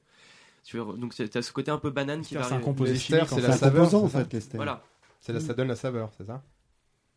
Tu 0.65 0.77
Donc, 0.79 1.15
tu 1.15 1.23
as 1.23 1.43
ce 1.43 1.53
côté 1.53 1.71
un 1.71 1.79
peu 1.79 1.91
banane 1.91 2.23
qui 2.23 2.31
C'est 2.31 2.35
va 2.37 2.43
un 2.43 2.47
arriver. 2.47 2.65
composé 2.65 2.97
chimique, 2.97 3.29
c'est 3.29 3.41
la 3.41 3.53
saveur. 3.53 3.95
en 3.95 4.09
c'est 4.09 4.13
ça 4.19 4.25
fait, 4.25 4.33
l'ester. 4.33 4.57
Voilà. 4.57 4.83
C'est 5.21 5.33
là, 5.33 5.41
ça 5.41 5.55
donne 5.55 5.69
la 5.69 5.77
saveur, 5.77 6.11
c'est 6.17 6.25
ça 6.27 6.43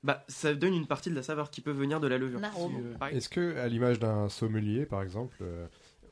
Bah, 0.04 0.24
ça 0.28 0.54
donne 0.54 0.74
une 0.74 0.86
partie 0.88 1.10
de 1.10 1.16
la 1.16 1.24
saveur 1.24 1.50
qui 1.50 1.62
peut 1.62 1.72
venir 1.72 2.00
de 2.00 2.08
la 2.08 2.18
levure. 2.18 2.40
Un. 2.44 3.08
Est-ce 3.08 3.28
que, 3.30 3.58
à 3.58 3.68
l'image 3.68 4.00
d'un 4.00 4.30
sommelier, 4.30 4.86
par 4.86 5.02
exemple, 5.02 5.38
euh, 5.42 5.66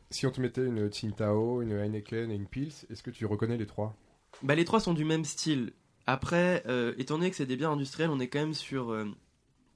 si 0.10 0.26
on 0.26 0.32
te 0.32 0.40
mettait 0.42 0.66
une 0.66 0.88
Tsingtao, 0.90 1.62
une 1.62 1.72
Heineken 1.74 2.32
et 2.32 2.36
une 2.36 2.48
Pils, 2.48 2.72
est-ce 2.90 3.04
que 3.04 3.12
tu 3.12 3.26
reconnais 3.26 3.58
les 3.58 3.66
trois? 3.66 3.96
Bah, 4.44 4.56
les 4.56 4.66
trois 4.66 4.80
sont 4.80 4.94
du 4.94 5.06
même 5.06 5.26
style. 5.26 5.74
Après, 6.06 6.64
euh, 6.68 6.94
étant 6.98 7.18
donné 7.18 7.30
que 7.30 7.36
c'est 7.36 7.46
des 7.46 7.58
bières 7.58 7.72
industrielles, 7.72 8.10
on 8.10 8.20
est 8.20 8.28
quand 8.28 8.40
même 8.40 8.54
sur 8.54 8.92
euh, 8.92 9.06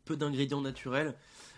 peu 0.05 0.15
d'ingrédients 0.15 0.61
naturels. 0.61 1.15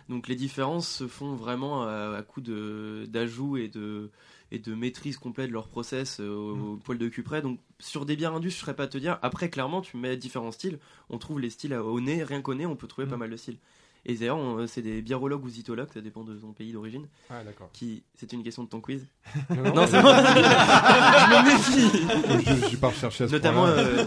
Donc 0.09 0.27
les 0.27 0.35
différences 0.35 0.89
se 0.89 1.07
font 1.07 1.35
vraiment 1.35 1.83
à, 1.83 2.15
à 2.17 2.21
coup 2.23 2.41
de- 2.41 3.05
d'ajout 3.07 3.55
et 3.55 3.69
de, 3.69 4.11
et 4.51 4.59
de 4.59 4.73
maîtrise 4.75 5.17
complète 5.17 5.47
de 5.47 5.53
leur 5.53 5.69
process 5.69 6.19
euh, 6.19 6.29
au, 6.29 6.73
au 6.73 6.77
poil 6.77 6.97
de 6.97 7.07
cul 7.07 7.23
près. 7.23 7.41
Donc 7.41 7.59
sur 7.79 8.05
des 8.05 8.15
bières 8.15 8.33
indus, 8.33 8.49
je 8.49 8.55
ne 8.55 8.59
saurais 8.61 8.75
pas 8.75 8.87
te 8.87 8.97
dire. 8.97 9.17
Après, 9.21 9.49
clairement, 9.49 9.81
tu 9.81 9.95
mets 9.95 10.17
différents 10.17 10.51
styles. 10.51 10.79
On 11.09 11.19
trouve 11.19 11.39
les 11.39 11.49
styles 11.49 11.73
à- 11.73 11.83
au 11.83 12.01
nez, 12.01 12.23
rien 12.23 12.41
qu'au 12.41 12.53
nez, 12.55 12.65
on 12.65 12.75
peut 12.75 12.87
trouver 12.87 13.07
pas 13.07 13.15
mal 13.17 13.29
de 13.29 13.37
styles. 13.37 13.57
Et 14.05 14.15
d'ailleurs, 14.15 14.37
on- 14.37 14.67
c'est 14.67 14.81
des 14.81 15.01
biérologues 15.01 15.45
ou 15.45 15.49
zytologues, 15.49 15.87
ça 15.93 16.01
dépend 16.01 16.23
de 16.23 16.37
son 16.37 16.51
pays 16.51 16.73
d'origine. 16.73 17.07
Ah, 17.29 17.43
d'accord. 17.43 17.69
Qui... 17.71 18.03
C'était 18.15 18.35
une 18.35 18.43
question 18.43 18.63
de 18.63 18.69
ton 18.69 18.81
quiz 18.81 19.05
Non, 19.49 19.55
non. 19.63 19.73
Non, 19.75 19.87
c'est 19.87 20.01
bon. 20.01 20.09
je 20.13 21.29
me 21.31 21.45
méfie. 21.45 22.45
Je- 22.45 22.61
je 22.61 22.65
suis 22.67 22.77
pas 22.77 22.89
recherché 22.89 23.23
à 23.23 23.27
ce 23.27 23.31
Notamment 23.33 23.65
euh, 23.65 24.03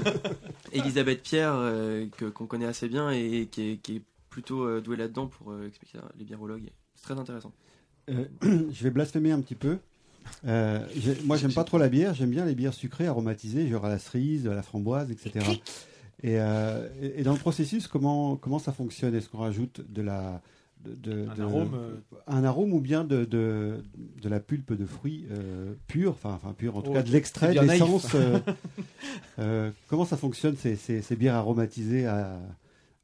Elisabeth 0.72 1.22
Pierre, 1.22 1.54
euh, 1.54 2.06
que- 2.16 2.26
qu'on 2.26 2.46
connaît 2.46 2.66
assez 2.66 2.88
bien 2.88 3.10
et 3.10 3.48
qui 3.50 3.70
est, 3.72 3.76
qui 3.78 3.96
est 3.96 4.02
plutôt 4.28 4.64
euh, 4.64 4.80
douée 4.82 4.96
là-dedans 4.98 5.28
pour 5.28 5.52
euh, 5.52 5.66
expliquer 5.66 5.98
les 6.18 6.24
biérologues. 6.24 6.68
C'est 6.94 7.04
très 7.04 7.18
intéressant. 7.18 7.52
Euh, 8.10 8.24
je 8.42 8.82
vais 8.84 8.90
blasphémer 8.90 9.32
un 9.32 9.40
petit 9.40 9.54
peu. 9.54 9.78
Euh, 10.46 10.80
moi, 11.24 11.36
j'aime 11.36 11.54
pas 11.54 11.64
trop 11.64 11.78
la 11.78 11.88
bière. 11.88 12.12
J'aime 12.12 12.30
bien 12.30 12.44
les 12.44 12.54
bières 12.54 12.74
sucrées, 12.74 13.06
aromatisées, 13.06 13.66
genre 13.68 13.84
à 13.86 13.88
la 13.88 13.98
cerise, 13.98 14.46
à 14.46 14.54
la 14.54 14.62
framboise, 14.62 15.10
etc. 15.10 15.46
Et, 16.22 16.40
euh, 16.40 16.88
et- 17.00 17.20
et 17.20 17.22
dans 17.22 17.32
le 17.34 17.38
processus, 17.38 17.86
comment, 17.88 18.36
comment 18.36 18.58
ça 18.58 18.72
fonctionne? 18.72 19.14
Est-ce 19.14 19.28
qu'on 19.28 19.38
rajoute 19.38 19.80
de 19.90 20.02
la. 20.02 20.40
De, 20.84 20.94
de- 20.94 21.26
Un 21.28 21.34
de- 21.34 21.42
arôme, 21.42 21.74
euh, 21.74 21.96
un 22.28 22.44
arôme 22.44 22.72
ou 22.72 22.80
bien 22.80 23.02
de, 23.02 23.24
de, 23.24 23.82
de 24.22 24.28
la 24.28 24.38
pulpe 24.40 24.72
de 24.74 24.86
fruits 24.86 25.26
euh, 25.32 25.72
pure, 25.88 26.12
enfin, 26.12 26.34
enfin 26.34 26.52
pure, 26.52 26.76
en 26.76 26.82
tout 26.82 26.90
Oh, 26.90 26.94
cas 26.94 27.02
de 27.02 27.10
l'extrait, 27.10 27.54
de 27.54 27.60
l'essence. 27.60 28.14
euh, 28.14 28.38
euh, 29.38 29.70
comment 29.88 30.04
ça 30.04 30.16
fonctionne 30.16 30.56
ces, 30.56 30.76
ces, 30.76 31.02
ces 31.02 31.16
bières 31.16 31.34
aromatisées 31.34 32.06
à- 32.06 32.38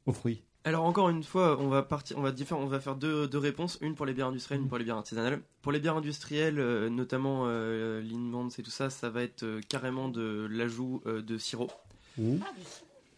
aux 0.05 0.13
fruits? 0.13 0.43
Alors 0.65 0.85
encore 0.85 1.09
une 1.09 1.23
fois, 1.23 1.59
on 1.59 1.67
va 1.67 1.83
partir, 1.83 2.17
on 2.17 2.21
va 2.21 2.31
diffé- 2.31 2.53
on 2.53 2.67
va 2.67 2.79
faire 2.79 2.95
deux, 2.95 3.27
deux 3.27 3.37
réponses, 3.39 3.77
une 3.81 3.95
pour 3.95 4.05
les 4.05 4.13
bières 4.13 4.27
industrielles, 4.27 4.61
une 4.61 4.69
pour 4.69 4.77
les 4.77 4.85
bières 4.85 4.95
artisanales. 4.97 5.41
Pour 5.61 5.73
les 5.73 5.79
bières 5.81 5.97
industrielles, 5.97 6.55
notamment 6.89 7.43
euh, 7.47 8.01
Linmans 8.01 8.49
et 8.57 8.61
tout 8.63 8.71
ça, 8.71 8.89
ça 8.89 9.09
va 9.09 9.23
être 9.23 9.43
euh, 9.43 9.59
carrément 9.67 10.07
de 10.07 10.47
l'ajout 10.49 11.01
euh, 11.05 11.21
de 11.21 11.37
sirop. 11.37 11.69
Mmh. 12.17 12.35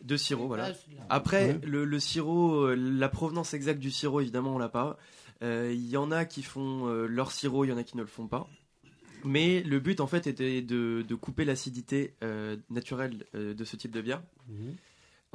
De 0.06 0.18
sirop, 0.18 0.48
voilà. 0.48 0.72
Ah. 1.02 1.06
Après, 1.10 1.48
Ouais. 1.54 1.60
le, 1.66 1.84
le 1.84 2.00
sirop, 2.00 2.68
euh, 2.68 2.76
la 2.76 3.10
provenance 3.10 3.54
exacte 3.54 3.80
du 3.80 3.92
sirop, 3.92 4.22
évidemment, 4.22 4.56
on 4.56 4.60
l'a 4.60 4.70
pas. 4.70 4.98
Euh, 5.42 5.72
Il 5.74 5.88
y 5.90 5.98
en 5.98 6.12
a 6.12 6.26
qui 6.26 6.44
font 6.44 6.88
euh, 6.88 7.08
leur 7.08 7.32
sirop, 7.32 7.66
il 7.66 7.70
y 7.70 7.72
en 7.74 7.78
a 7.78 7.84
qui 7.84 7.98
ne 7.98 8.02
le 8.04 8.08
font 8.08 8.28
pas. 8.28 8.48
Mais 9.24 9.62
le 9.64 9.80
but, 9.80 10.00
en 10.02 10.08
fait, 10.08 10.28
était 10.28 10.62
de, 10.62 11.04
de 11.08 11.16
couper 11.16 11.44
l'acidité 11.46 12.14
euh, 12.24 12.56
naturelle 12.70 13.26
euh, 13.34 13.56
de 13.56 13.64
ce 13.64 13.76
type 13.76 13.92
de 13.92 14.02
bière. 14.02 14.22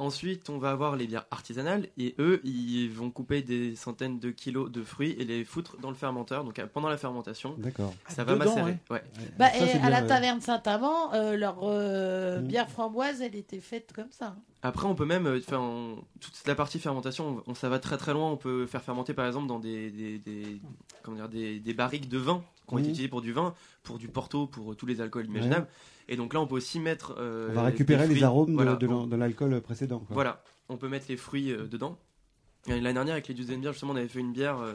Ensuite, 0.01 0.49
on 0.49 0.57
va 0.57 0.71
avoir 0.71 0.95
les 0.95 1.05
bières 1.05 1.25
artisanales 1.29 1.87
et 1.99 2.15
eux, 2.17 2.41
ils 2.43 2.89
vont 2.89 3.11
couper 3.11 3.43
des 3.43 3.75
centaines 3.75 4.17
de 4.17 4.31
kilos 4.31 4.71
de 4.71 4.81
fruits 4.81 5.11
et 5.19 5.25
les 5.25 5.45
foutre 5.45 5.77
dans 5.77 5.89
le 5.89 5.95
fermenteur. 5.95 6.43
Donc 6.43 6.57
euh, 6.57 6.65
pendant 6.65 6.89
la 6.89 6.97
fermentation, 6.97 7.53
D'accord. 7.59 7.93
ça 8.07 8.23
va 8.23 8.33
dedans, 8.33 8.45
macérer. 8.45 8.77
Ouais. 8.89 9.03
Bah, 9.37 9.49
Ça, 9.51 9.57
et 9.63 9.67
c'est 9.69 9.79
à 9.79 9.91
la 9.91 10.01
taverne 10.01 10.41
Saint-Amand, 10.41 11.13
euh, 11.13 11.37
leur 11.37 11.59
euh, 11.61 12.39
Mm. 12.41 12.47
bière 12.47 12.69
framboise, 12.71 13.21
elle 13.21 13.35
était 13.35 13.59
faite 13.59 13.91
comme 13.93 14.09
ça. 14.09 14.35
Après, 14.63 14.87
on 14.87 14.95
peut 14.95 15.05
même, 15.05 15.27
euh, 15.27 15.39
enfin, 15.45 15.59
on- 15.59 15.97
toute 16.19 16.33
la 16.47 16.55
partie 16.55 16.79
fermentation, 16.79 17.43
on, 17.45 17.51
on- 17.51 17.55
ça 17.55 17.69
va 17.69 17.77
très 17.77 17.97
très 17.97 18.13
loin. 18.13 18.31
On 18.31 18.37
peut 18.37 18.65
faire 18.65 18.81
fermenter, 18.81 19.13
par 19.13 19.27
exemple, 19.27 19.45
dans 19.47 19.59
des, 19.59 19.91
des, 19.91 20.17
des- 20.17 20.59
comment 21.03 21.17
dire, 21.17 21.29
des, 21.29 21.59
des 21.59 21.73
barriques 21.75 22.09
de 22.09 22.17
vin 22.17 22.43
qui 22.67 22.73
ont 22.73 22.77
été 22.77 22.89
utilisées 22.89 23.09
pour 23.09 23.21
du 23.21 23.31
vin, 23.33 23.53
pour 23.83 23.97
du 23.97 24.07
porto, 24.07 24.47
pour 24.47 24.71
euh, 24.71 24.75
tous 24.75 24.85
les 24.85 25.01
alcools 25.01 25.25
imaginables. 25.25 25.67
Et 26.07 26.15
donc 26.15 26.33
là, 26.33 26.41
on 26.41 26.47
peut 26.47 26.55
aussi 26.55 26.79
mettre. 26.79 27.15
euh, 27.17 27.49
On 27.51 27.53
va 27.53 27.63
récupérer 27.63 28.07
les 28.07 28.23
arômes 28.23 28.51
de- 28.51 28.55
Voilà. 28.55 28.75
de, 28.75 28.85
l'an- 28.87 29.07
de 29.07 29.15
l'alcool 29.15 29.59
précédent. 29.61 29.99
quoi. 29.99 30.13
Voilà, 30.13 30.43
on 30.69 30.77
peut 30.77 30.89
mettre 30.89 31.05
les 31.09 31.17
fruits 31.17 31.51
euh, 31.51 31.67
dedans. 31.67 31.97
L'année 32.67 32.93
dernière, 32.93 33.13
avec 33.13 33.27
les 33.27 33.33
bières, 33.33 33.71
justement, 33.73 33.93
on 33.93 33.95
avait 33.95 34.07
fait 34.07 34.19
une 34.19 34.33
bière 34.33 34.59
euh, 34.59 34.73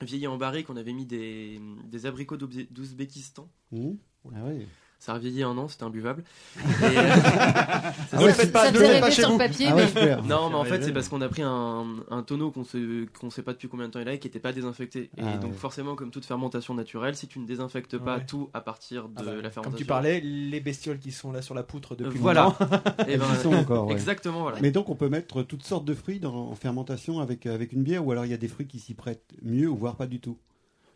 vieillie 0.00 0.26
en 0.28 0.36
barrique. 0.36 0.70
On 0.70 0.76
avait 0.76 0.92
mis 0.92 1.06
des, 1.06 1.60
des 1.84 2.06
abricots 2.06 2.36
d'Ouzbé- 2.36 2.68
d'Ouzbékistan. 2.70 3.48
Mmh. 3.72 3.90
Ah 4.34 4.38
oui. 4.46 4.66
Ça 5.00 5.14
a 5.14 5.18
vieilli 5.18 5.42
un 5.42 5.56
an, 5.56 5.66
c'était 5.66 5.84
imbuvable. 5.84 6.22
Et, 6.58 6.62
euh, 6.84 7.10
Ah 7.16 7.92
Ne 8.20 8.26
le 8.26 8.32
faites 8.34 8.52
pas, 8.52 8.66
Ça 8.66 8.70
ne 8.70 8.74
le 8.76 8.80
faisait 8.84 8.92
faites 8.92 9.00
pas 9.00 9.10
chez 9.10 9.22
sur 9.22 9.30
vous. 9.32 9.38
le 9.38 9.44
papier, 9.46 9.66
Ah 9.70 9.74
ouais, 9.74 9.88
mais. 9.94 10.16
Non, 10.28 10.50
mais 10.50 10.56
en 10.56 10.64
fait, 10.64 10.82
c'est 10.82 10.92
parce 10.92 11.08
qu'on 11.08 11.22
a 11.22 11.28
pris 11.28 11.40
un, 11.42 11.86
un 12.10 12.22
tonneau 12.22 12.50
qu'on 12.50 12.64
se, 12.64 13.06
qu'on 13.18 13.30
sait 13.30 13.42
pas 13.42 13.52
depuis 13.54 13.68
combien 13.68 13.86
de 13.86 13.92
temps 13.92 14.00
il 14.00 14.08
a 14.08 14.12
et 14.12 14.18
qui 14.18 14.26
n'était 14.28 14.40
pas 14.40 14.52
désinfecté. 14.52 15.10
Et 15.16 15.22
Ah 15.22 15.38
donc, 15.38 15.52
ouais. 15.52 15.56
forcément, 15.56 15.94
comme 15.94 16.10
toute 16.10 16.26
fermentation 16.26 16.74
naturelle, 16.74 17.16
si 17.16 17.26
tu 17.28 17.38
ne 17.38 17.46
désinfectes 17.46 17.96
pas 17.96 18.18
Ouais. 18.18 18.26
tout 18.26 18.50
à 18.52 18.60
partir 18.60 19.08
de 19.08 19.14
Ah 19.16 19.22
bah, 19.22 19.30
la 19.36 19.50
fermentation. 19.50 19.62
Comme 19.70 19.74
tu 19.78 19.84
parlais, 19.86 20.20
les 20.20 20.60
bestioles 20.60 20.98
qui 20.98 21.12
sont 21.12 21.32
là 21.32 21.40
sur 21.40 21.54
la 21.54 21.62
poutre 21.62 21.96
depuis 21.96 22.18
voilà. 22.18 22.42
longtemps. 22.44 22.66
Et 23.08 23.12
Elles 23.12 23.20
ben, 23.20 23.34
sont 23.42 23.54
encore, 23.54 23.86
ouais. 23.86 23.94
Exactement, 23.94 24.42
voilà. 24.42 24.58
Mais 24.60 24.70
donc 24.70 24.90
on 24.90 24.96
peut 24.96 25.08
mettre 25.08 25.42
toutes 25.42 25.64
sortes 25.64 25.86
de 25.86 25.94
fruits 25.94 26.20
dans, 26.20 26.34
en 26.50 26.54
fermentation 26.54 27.20
avec, 27.20 27.46
avec 27.46 27.72
une 27.72 27.82
bière 27.82 28.04
ou 28.06 28.12
alors 28.12 28.26
il 28.26 28.30
y 28.30 28.34
a 28.34 28.38
des 28.38 28.48
fruits 28.48 28.66
qui 28.66 28.78
s'y 28.78 28.92
prêtent 28.94 29.32
mieux 29.42 29.68
ou 29.68 29.76
voire 29.76 29.96
pas 29.96 30.06
du 30.06 30.20
tout. 30.20 30.36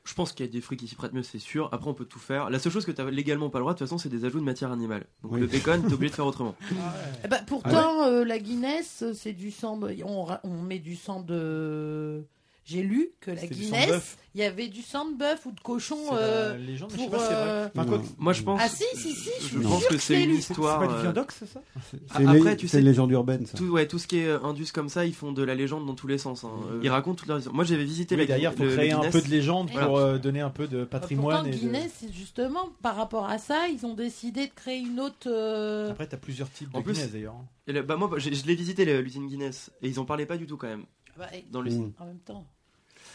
Je 0.06 0.12
pense 0.12 0.32
qu'il 0.32 0.44
y 0.44 0.48
a 0.48 0.52
des 0.52 0.60
fruits 0.60 0.76
qui 0.76 0.86
s'y 0.86 0.94
prêtent 0.96 1.14
mieux, 1.14 1.22
c'est 1.22 1.38
sûr. 1.38 1.70
Après, 1.72 1.88
on 1.88 1.94
peut 1.94 2.04
tout 2.04 2.18
faire. 2.18 2.50
La 2.50 2.58
seule 2.58 2.70
chose 2.72 2.84
que 2.84 2.92
tu 2.92 3.10
légalement 3.10 3.48
pas 3.48 3.58
le 3.58 3.62
droit, 3.62 3.72
de 3.72 3.78
toute 3.78 3.86
façon, 3.88 3.96
c'est 3.96 4.10
des 4.10 4.26
ajouts 4.26 4.38
de 4.38 4.44
matière 4.44 4.70
animale. 4.70 5.06
Donc, 5.22 5.32
Oui. 5.32 5.40
le 5.40 5.46
bacon, 5.46 5.82
t'es 5.82 5.94
obligé 5.94 6.10
de 6.10 6.14
faire 6.14 6.26
autrement. 6.26 6.54
Eh 7.24 7.28
ben, 7.28 7.42
pourtant, 7.46 8.04
euh, 8.04 8.22
la 8.24 8.38
Guinness, 8.38 9.02
c'est 9.14 9.32
du 9.32 9.50
sang. 9.50 9.78
de- 9.78 9.96
On, 10.04 10.24
ra- 10.24 10.40
on 10.44 10.60
met 10.60 10.78
du 10.78 10.94
sang 10.94 11.20
de. 11.20 12.22
J'ai 12.66 12.80
lu 12.82 13.10
que 13.20 13.30
la 13.30 13.46
Guinness, 13.46 14.16
il 14.34 14.40
y 14.40 14.44
avait 14.44 14.68
du 14.68 14.80
sang 14.80 15.10
de 15.10 15.18
bœuf 15.18 15.44
ou 15.44 15.52
de 15.52 15.60
cochon. 15.60 15.98
Euh, 16.14 16.52
la 16.54 16.58
légende, 16.58 16.92
mais 16.92 16.96
je 16.96 17.02
sais 17.02 17.08
pour, 17.10 17.18
pas 17.18 17.22
si 17.22 17.28
c'est 17.28 17.34
vrai. 17.34 17.42
euh, 17.50 17.68
Enfin, 17.76 18.02
Moi, 18.16 18.32
je 18.32 18.42
pense. 18.42 18.58
Ah 18.62 18.68
si, 18.70 18.84
si, 18.94 19.12
si, 19.14 19.30
je 19.52 19.58
pense 19.58 19.84
que 19.86 19.98
c'est 19.98 20.22
une 20.22 20.30
lu. 20.30 20.34
C'est 20.36 20.52
histoire. 20.54 20.80
pas 20.80 20.86
du 20.86 20.94
euh, 20.94 21.02
viandox, 21.02 21.36
c'est 21.40 21.46
ça 21.46 21.60
C'est 21.90 21.98
Ah, 22.14 22.22
une, 22.22 22.28
après, 22.28 22.50
lé- 22.52 22.56
tu 22.56 22.66
c'est 22.66 22.76
sais- 22.76 22.80
une 22.80 22.86
légende 22.86 23.10
urbaine 23.10 23.44
ça. 23.44 23.58
Tout, 23.58 23.66
ouais, 23.66 23.86
tout 23.86 23.98
ce 23.98 24.06
qui 24.06 24.16
est 24.20 24.26
euh, 24.28 24.42
indus 24.42 24.72
comme 24.72 24.88
ça, 24.88 25.04
ils 25.04 25.14
font 25.14 25.32
de 25.32 25.42
la 25.42 25.54
légende 25.54 25.84
dans 25.86 25.94
tous 25.94 26.06
les 26.06 26.16
sens. 26.16 26.42
hein. 26.44 26.50
Euh, 26.70 26.80
Ils 26.82 26.88
racontent 26.88 27.16
toute 27.16 27.28
leur 27.28 27.36
histoire. 27.36 27.54
Moi, 27.54 27.64
j'avais 27.64 27.84
visité 27.84 28.14
Oui, 28.14 28.22
la 28.22 28.26
D'ailleurs, 28.28 28.54
il 28.58 28.64
faut 28.66 28.74
créer 28.74 28.92
un 28.92 29.10
peu 29.10 29.20
de 29.20 29.28
légende 29.28 29.68
Voilà. 29.70 29.86
pour 29.86 29.98
euh, 29.98 30.16
donner 30.16 30.40
un 30.40 30.48
peu 30.48 30.66
de 30.66 30.78
Pourtant, 30.84 31.00
patrimoine. 31.00 31.46
et 31.46 31.50
de- 31.50 31.56
Guinness, 31.58 31.92
c'est 32.00 32.12
justement 32.14 32.70
par 32.80 32.96
rapport 32.96 33.26
à 33.28 33.36
ça, 33.36 33.68
ils 33.68 33.84
ont 33.84 33.92
décidé 33.94 34.46
de 34.46 34.52
créer 34.54 34.78
une 34.78 35.00
autre. 35.00 35.26
euh, 35.28 35.90
Après, 35.90 36.06
t'as 36.06 36.16
plusieurs 36.16 36.50
types 36.50 36.72
de 36.72 36.80
Guinness 36.80 37.12
d'ailleurs. 37.12 37.36
Et 37.66 37.74
le- 37.74 37.82
bah, 37.82 37.96
moi, 37.96 38.10
je 38.16 38.30
l'ai 38.30 38.54
visité 38.54 38.86
l'usine 39.02 39.26
Guinness 39.28 39.70
et 39.82 39.88
ils 39.88 40.00
en 40.00 40.06
parlaient 40.06 40.24
pas 40.24 40.38
du 40.38 40.46
tout 40.46 40.56
quand 40.56 40.66
même 40.68 40.84
bah, 41.18 41.28
et- 41.34 41.44
dans 41.52 41.60
l'usine. 41.62 41.92
Mmh. 41.98 42.02
en 42.02 42.06
même 42.06 42.18
temps. 42.20 42.46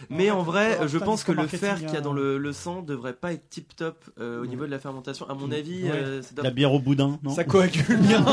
Mais 0.09 0.31
en 0.31 0.43
vrai, 0.43 0.79
je 0.87 0.97
pense 0.97 1.23
que 1.23 1.31
le 1.31 1.47
fer 1.47 1.77
qu'il 1.77 1.91
y 1.93 1.97
a 1.97 2.01
dans 2.01 2.13
le, 2.13 2.37
le 2.37 2.53
sang 2.53 2.81
devrait 2.81 3.13
pas 3.13 3.33
être 3.33 3.49
tip 3.49 3.75
top 3.75 3.97
au 4.19 4.45
niveau 4.45 4.65
de 4.65 4.71
la 4.71 4.79
fermentation. 4.79 5.29
À 5.29 5.33
mon 5.33 5.51
avis, 5.51 5.83
Ouais. 5.83 5.91
euh, 5.93 6.21
c'est 6.21 6.41
La 6.41 6.51
bière 6.51 6.73
au 6.73 6.79
boudin, 6.79 7.19
non 7.23 7.31
Ça 7.31 7.43
coagule 7.43 7.97
bien. 8.01 8.23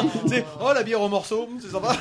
Oh, 0.61 0.71
la 0.75 0.83
bière 0.83 1.01
au 1.01 1.09
morceau, 1.09 1.45
hum, 1.45 1.59
c'est 1.61 1.69
sympa. 1.69 1.97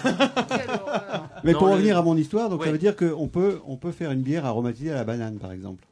Mais 1.43 1.53
Non, 1.53 1.59
pour 1.59 1.67
le- 1.67 1.73
revenir 1.73 1.97
à 1.97 2.01
mon 2.01 2.15
histoire, 2.17 2.49
donc 2.49 2.59
Ouais. 2.61 2.67
ça 2.67 2.71
veut 2.71 2.77
dire 2.77 2.95
qu'on 2.95 3.27
peut, 3.27 3.59
on 3.67 3.77
peut 3.77 3.91
faire 3.91 4.11
une 4.11 4.21
bière 4.21 4.45
aromatisée 4.45 4.91
à 4.91 4.95
la 4.95 5.03
banane 5.03 5.37
par 5.37 5.51
exemple. 5.51 5.83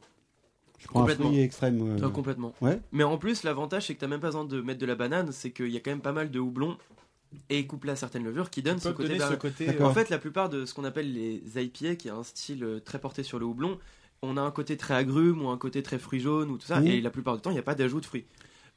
Je 0.78 0.86
prends 0.86 1.00
un 1.00 1.02
Complètement. 1.02 1.26
fruit 1.28 1.40
extrême. 1.40 1.96
euh, 2.02 2.06
Euh, 2.06 2.10
complètement. 2.10 2.52
Ouais. 2.60 2.78
Mais 2.92 3.04
en 3.04 3.16
plus, 3.16 3.42
l'avantage, 3.42 3.86
c'est 3.86 3.94
que 3.94 4.00
t'as 4.00 4.06
même 4.06 4.20
pas 4.20 4.28
besoin 4.28 4.44
de 4.44 4.60
mettre 4.60 4.80
de 4.80 4.86
la 4.86 4.94
banane, 4.94 5.28
c'est 5.32 5.50
qu'il 5.50 5.68
y 5.68 5.76
a 5.76 5.80
quand 5.80 5.90
même 5.90 6.00
pas 6.00 6.12
mal 6.12 6.30
de 6.30 6.38
houblon 6.38 6.76
et 7.48 7.66
couplé 7.66 7.92
à 7.92 7.96
certaines 7.96 8.24
levures 8.24 8.50
qui 8.50 8.62
donnent 8.62 8.78
ce 8.80 8.88
côté 8.90 9.18
ce 9.18 9.34
côté. 9.34 9.82
En 9.82 9.92
fait, 9.94 10.10
la 10.10 10.18
plupart 10.18 10.48
de 10.48 10.64
ce 10.66 10.74
qu'on 10.74 10.84
appelle 10.84 11.12
les 11.12 11.42
IPA, 11.56 11.96
qui 11.96 12.08
est 12.08 12.12
un 12.12 12.22
style 12.22 12.64
euh, 12.64 12.80
très 12.80 12.98
porté 12.98 13.22
sur 13.22 13.38
le 13.38 13.46
houblon, 13.46 13.78
on 14.22 14.36
a 14.36 14.40
un 14.42 14.50
côté 14.50 14.76
très 14.76 14.94
agrume 14.94 15.44
ou 15.44 15.48
un 15.48 15.58
côté 15.58 15.82
très 15.82 15.98
fruit 15.98 16.20
jaune 16.20 16.50
ou 16.50 16.58
tout 16.58 16.66
ça, 16.66 16.80
et 16.82 17.00
la 17.00 17.10
plupart 17.10 17.36
du 17.36 17.42
temps, 17.42 17.50
il 17.50 17.54
n'y 17.54 17.58
a 17.58 17.62
pas 17.64 17.74
d'ajout 17.74 18.00
de 18.00 18.06
fruits. 18.06 18.24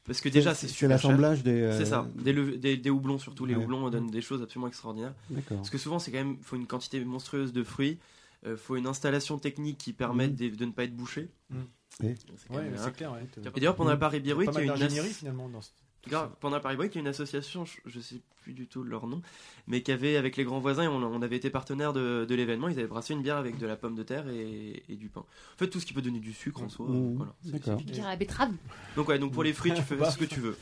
Parce 0.04 0.20
que 0.22 0.28
déjà, 0.30 0.54
c'est 0.54 0.66
c'est 0.68 0.72
super 0.72 0.88
l'assemblage 0.90 1.42
des. 1.42 1.60
euh, 1.62 1.76
C'est 1.78 1.84
ça, 1.84 2.08
des, 2.14 2.32
des, 2.56 2.76
des 2.78 2.90
houblons 2.90 3.18
surtout. 3.18 3.44
Les 3.44 3.54
Ouais. 3.54 3.62
houblons 3.62 3.90
donnent 3.90 4.10
des 4.10 4.22
choses 4.22 4.40
absolument 4.42 4.68
extraordinaires. 4.68 5.14
Parce 5.50 5.68
que 5.70 5.76
souvent, 5.78 5.98
c'est 5.98 6.10
quand 6.10 6.18
même 6.18 6.38
faut 6.42 6.56
une 6.56 6.66
quantité 6.66 7.04
monstrueuse 7.04 7.52
de 7.52 7.62
fruits. 7.62 7.98
Il 8.46 8.56
faut 8.56 8.76
une 8.76 8.86
installation 8.86 9.38
technique 9.38 9.76
qui 9.78 9.92
permette 9.92 10.30
Mhm. 10.40 10.50
de, 10.50 10.56
de 10.56 10.64
ne 10.64 10.70
pas 10.70 10.84
être 10.84 10.96
bouché. 10.96 11.28
Mhm. 11.50 11.66
Et- 12.04 12.14
C'est 12.36 12.56
Ouais, 12.56 12.70
clair. 12.96 13.12
ouais. 13.12 13.26
Et 13.44 13.50
d'ailleurs, 13.60 13.74
pendant 13.74 13.90
la 13.90 13.96
Beer 13.96 14.32
Week, 14.34 14.50
pas 14.50 14.62
il 14.62 14.66
y 14.66 14.70
a 14.70 14.74
une 14.86 15.04
finalement 15.12 15.48
dans 15.48 15.60
ce- 15.60 15.70
Grave, 16.06 16.30
pendant 16.40 16.56
la 16.56 16.60
Paris 16.60 16.76
Week, 16.76 16.92
il 16.94 16.96
y 16.96 16.98
a 16.98 17.02
une 17.02 17.08
association, 17.08 17.64
je, 17.64 17.72
je 17.86 18.00
sais 18.00 18.16
plus 18.42 18.52
du 18.52 18.66
tout 18.66 18.82
leur 18.82 19.06
nom, 19.06 19.20
mais 19.66 19.82
qui 19.82 19.92
avait 19.92 20.16
avec 20.16 20.36
les 20.36 20.44
grands 20.44 20.60
voisins, 20.60 20.88
on, 20.88 21.02
on 21.02 21.20
avait 21.22 21.36
été 21.36 21.50
partenaire 21.50 21.92
de, 21.92 22.24
de 22.26 22.34
l'événement, 22.34 22.68
ils 22.68 22.78
avaient 22.78 22.88
brassé 22.88 23.12
une 23.14 23.22
bière 23.22 23.36
avec 23.36 23.58
de 23.58 23.66
la 23.66 23.76
pomme 23.76 23.94
de 23.94 24.02
terre 24.02 24.26
et, 24.28 24.82
et 24.88 24.96
du 24.96 25.08
pain. 25.08 25.20
En 25.20 25.58
fait, 25.58 25.68
tout 25.68 25.80
ce 25.80 25.86
qui 25.86 25.92
peut 25.92 26.00
donner 26.02 26.20
du 26.20 26.32
sucre 26.32 26.62
en 26.62 26.68
soi. 26.68 26.86
Mmh, 26.88 27.14
voilà, 27.16 27.32
c'est 27.44 27.50
d'accord. 27.52 27.74
spécifique. 27.74 27.92
Bière 27.94 28.06
à 28.06 28.10
la 28.10 28.16
betterave. 28.16 28.52
Donc 28.96 29.08
ouais, 29.08 29.18
donc 29.18 29.32
pour 29.32 29.42
les 29.42 29.52
fruits, 29.52 29.74
tu 29.74 29.82
fais 29.82 30.02
ce 30.10 30.16
que 30.16 30.24
tu 30.24 30.40
veux. 30.40 30.56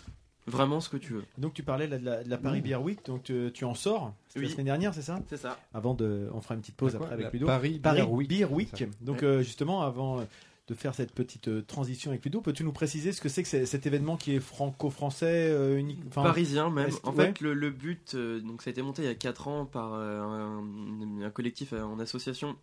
Vraiment 0.49 0.80
ce 0.80 0.89
que 0.89 0.97
tu 0.97 1.12
veux. 1.12 1.24
Donc 1.39 1.55
tu 1.55 1.64
parlais 1.64 1.89
de, 1.89 1.97
la, 1.97 2.22
de 2.22 2.30
la 2.30 2.39
Paris 2.39 2.61
Beer 2.61 2.76
Week, 2.80 3.05
donc 3.05 3.24
tu, 3.24 3.51
tu 3.53 3.64
en 3.64 3.74
sors 3.74 4.14
Oui. 4.37 4.45
la 4.45 4.49
semaine 4.49 4.66
dernière, 4.66 4.95
c'est 4.95 5.03
ça? 5.03 5.20
C'est 5.28 5.37
ça. 5.37 5.59
Avant 5.74 5.93
de, 5.95 6.28
on 6.32 6.41
fera 6.41 6.55
une 6.55 6.61
petite 6.61 6.76
pause 6.76 6.95
après 6.95 7.12
avec 7.12 7.24
La 7.26 7.30
Ludo. 7.32 7.47
Paris 7.47 7.80
Beer 7.82 8.03
Week, 8.09 8.28
Beer 8.28 8.45
Week. 8.53 8.84
Donc 9.01 9.18
Ouais. 9.22 9.24
euh, 9.26 9.43
justement, 9.43 9.82
avant 9.82 10.20
euh, 10.20 10.24
de 10.69 10.75
faire 10.75 10.95
cette 10.95 11.12
petite 11.12 11.49
euh, 11.49 11.62
transition 11.62 12.11
avec 12.11 12.25
Ludo, 12.25 12.41
peux-tu 12.41 12.64
nous 12.64 12.73
préciser 12.73 13.12
ce 13.12 13.21
que 13.21 13.29
c'est 13.29 13.43
que 13.45 13.64
cet 13.64 13.87
événement 13.87 14.17
qui 14.17 14.35
est 14.35 14.41
franco-français, 14.41 15.51
euh, 15.51 15.79
unique, 15.79 16.09
Parisien 16.11 16.71
même. 16.71 16.91
En 17.05 17.14
ouais. 17.14 17.27
fait, 17.27 17.41
le, 17.41 17.55
le 17.55 17.71
but, 17.71 18.14
euh, 18.14 18.41
donc 18.41 18.62
ça 18.62 18.71
a 18.71 18.73
été 18.73 18.83
monté 18.83 19.03
il 19.03 19.05
y 19.05 19.09
a 19.09 19.14
4 19.14 19.49
ans 19.49 19.64
par 19.64 19.95
euh, 19.95 20.21
un, 20.21 21.23
un 21.23 21.31
collectif 21.31 21.73
en 21.73 21.99
association 22.01 22.57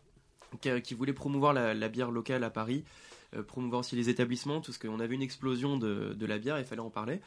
qui, 0.62 0.93
voulait 0.93 1.14
promouvoir 1.14 1.54
la, 1.54 1.74
la 1.74 1.89
bière 1.89 2.12
locale 2.12 2.43
à 2.43 2.51
Paris, 2.51 2.84
promouvoir 3.47 3.80
aussi 3.80 3.95
les 3.95 4.10
établissements, 4.10 4.62
tout 4.62 4.72
ce 4.72 4.78
qu'on 4.78 4.99
avait 4.99 5.16
une 5.16 5.24
explosion 5.24 5.78
de, 5.78 6.14
de 6.14 6.26
la 6.28 6.38
bière, 6.38 6.60
il 6.60 6.66
fallait 6.66 6.82
en 6.82 6.91
parler, 6.91 7.22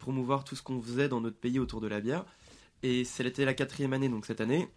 promouvoir 0.00 0.42
tout 0.42 0.56
ce 0.56 0.62
qu'on 0.62 0.82
faisait 0.82 1.08
dans 1.08 1.20
notre 1.20 1.36
pays 1.36 1.60
autour 1.60 1.80
de 1.80 1.86
la 1.86 2.00
bière. 2.00 2.24
Et 2.82 3.04
c'était 3.04 3.44
la 3.44 3.54
quatrième 3.54 3.92
année, 3.92 4.08
donc 4.08 4.26
cette 4.26 4.40
année. 4.40 4.68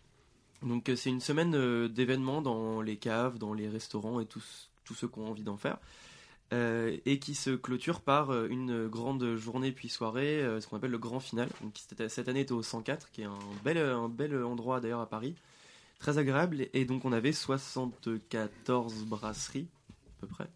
Donc 0.61 0.91
c'est 0.95 1.09
une 1.09 1.19
semaine 1.19 1.87
d'événements 1.87 2.43
dans 2.43 2.81
les 2.81 2.97
caves, 2.97 3.39
dans 3.39 3.55
les 3.55 3.67
restaurants 3.67 4.19
et 4.19 4.27
tous, 4.27 4.69
tous 4.85 4.93
ceux 4.93 5.07
qui 5.07 5.19
ont 5.19 5.27
envie 5.29 5.43
d'en 5.43 5.57
faire. 5.57 5.77
Euh, 6.53 6.95
et 7.07 7.17
qui 7.17 7.33
se 7.33 7.49
clôture 7.49 8.01
par 8.01 8.29
euh, 8.29 8.47
une 8.49 8.87
grande 8.87 9.35
journée 9.35 9.71
puis 9.71 9.89
soirée, 9.89 10.43
euh, 10.43 10.61
ce 10.61 10.67
qu'on 10.67 10.77
appelle 10.77 10.91
le 10.91 10.99
grand 10.99 11.19
final. 11.19 11.49
Donc, 11.61 11.73
qui 11.73 11.83
c'était- 11.89 12.07
cette 12.07 12.29
année 12.29 12.41
était 12.41 12.51
au 12.51 12.61
104, 12.61 13.09
qui 13.11 13.21
est 13.23 13.25
un 13.25 13.33
bel, 13.63 13.79
un 13.79 14.07
bel 14.09 14.43
endroit 14.43 14.79
d'ailleurs 14.79 14.99
à 15.01 15.09
Paris, 15.09 15.33
très 15.97 16.19
agréable. 16.19 16.67
Et 16.73 16.85
donc 16.85 17.03
on 17.03 17.11
avait 17.11 17.31
74 17.31 19.05
brasseries 19.05 19.67
à 19.89 20.21
peu 20.21 20.27
près. 20.27 20.47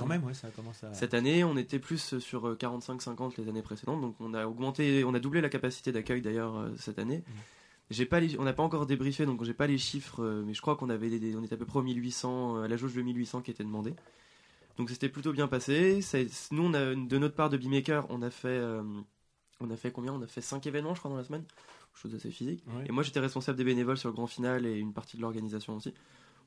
Quand 0.00 0.06
même, 0.06 0.24
ouais, 0.24 0.34
ça 0.34 0.48
commence 0.50 0.84
à. 0.84 0.92
Cette 0.94 1.14
année, 1.14 1.44
on 1.44 1.56
était 1.56 1.78
plus 1.78 2.18
sur 2.18 2.54
45-50 2.56 3.36
les 3.38 3.48
années 3.48 3.62
précédentes, 3.62 4.00
donc 4.00 4.14
on 4.20 4.34
a 4.34 4.46
augmenté, 4.46 5.02
on 5.04 5.14
a 5.14 5.18
doublé 5.18 5.40
la 5.40 5.48
capacité 5.48 5.92
d'accueil 5.92 6.20
d'ailleurs 6.22 6.56
euh, 6.56 6.68
cette 6.78 6.98
année. 6.98 7.22
J'ai 7.90 8.04
pas 8.04 8.20
les- 8.20 8.38
on 8.38 8.44
n'a 8.44 8.52
pas 8.52 8.62
encore 8.62 8.84
débriefé, 8.86 9.24
donc 9.24 9.42
j'ai 9.44 9.54
pas 9.54 9.66
les 9.66 9.78
chiffres, 9.78 10.22
euh, 10.22 10.42
mais 10.46 10.52
je 10.54 10.60
crois 10.60 10.76
qu'on 10.76 10.90
avait, 10.90 11.08
des- 11.18 11.34
on 11.36 11.42
était 11.42 11.54
à 11.54 11.56
peu 11.56 11.64
près 11.64 11.78
au 11.78 11.82
1800, 11.82 12.56
euh, 12.56 12.62
à 12.64 12.68
la 12.68 12.76
jauge 12.76 12.94
de 12.94 13.00
1800 13.02 13.40
qui 13.40 13.50
était 13.50 13.64
demandée. 13.64 13.94
Donc 14.76 14.90
c'était 14.90 15.08
plutôt 15.08 15.32
bien 15.32 15.48
passé. 15.48 16.02
Ça- 16.02 16.18
nous, 16.50 16.62
on 16.64 16.74
a, 16.74 16.94
de 16.94 17.18
notre 17.18 17.34
part 17.34 17.48
de 17.50 17.56
Beemaker, 17.56 18.06
on 18.10 18.22
a 18.22 18.30
fait, 18.30 18.48
euh, 18.48 18.82
on 19.60 19.70
a 19.70 19.76
fait 19.76 19.90
combien? 19.90 20.12
On 20.12 20.22
a 20.22 20.26
fait 20.26 20.40
5 20.42 20.66
événements, 20.66 20.94
je 20.94 21.00
crois, 21.00 21.10
dans 21.10 21.16
la 21.16 21.24
semaine, 21.24 21.44
chose 21.94 22.14
assez 22.14 22.30
physique. 22.30 22.62
Ouais. 22.68 22.84
Et 22.88 22.92
moi, 22.92 23.02
j'étais 23.02 23.20
responsable 23.20 23.56
des 23.58 23.64
bénévoles 23.64 23.96
sur 23.98 24.08
le 24.08 24.14
grand 24.14 24.26
final 24.28 24.66
et 24.66 24.78
une 24.78 24.92
partie 24.92 25.16
de 25.16 25.22
l'organisation 25.22 25.74
aussi. 25.76 25.94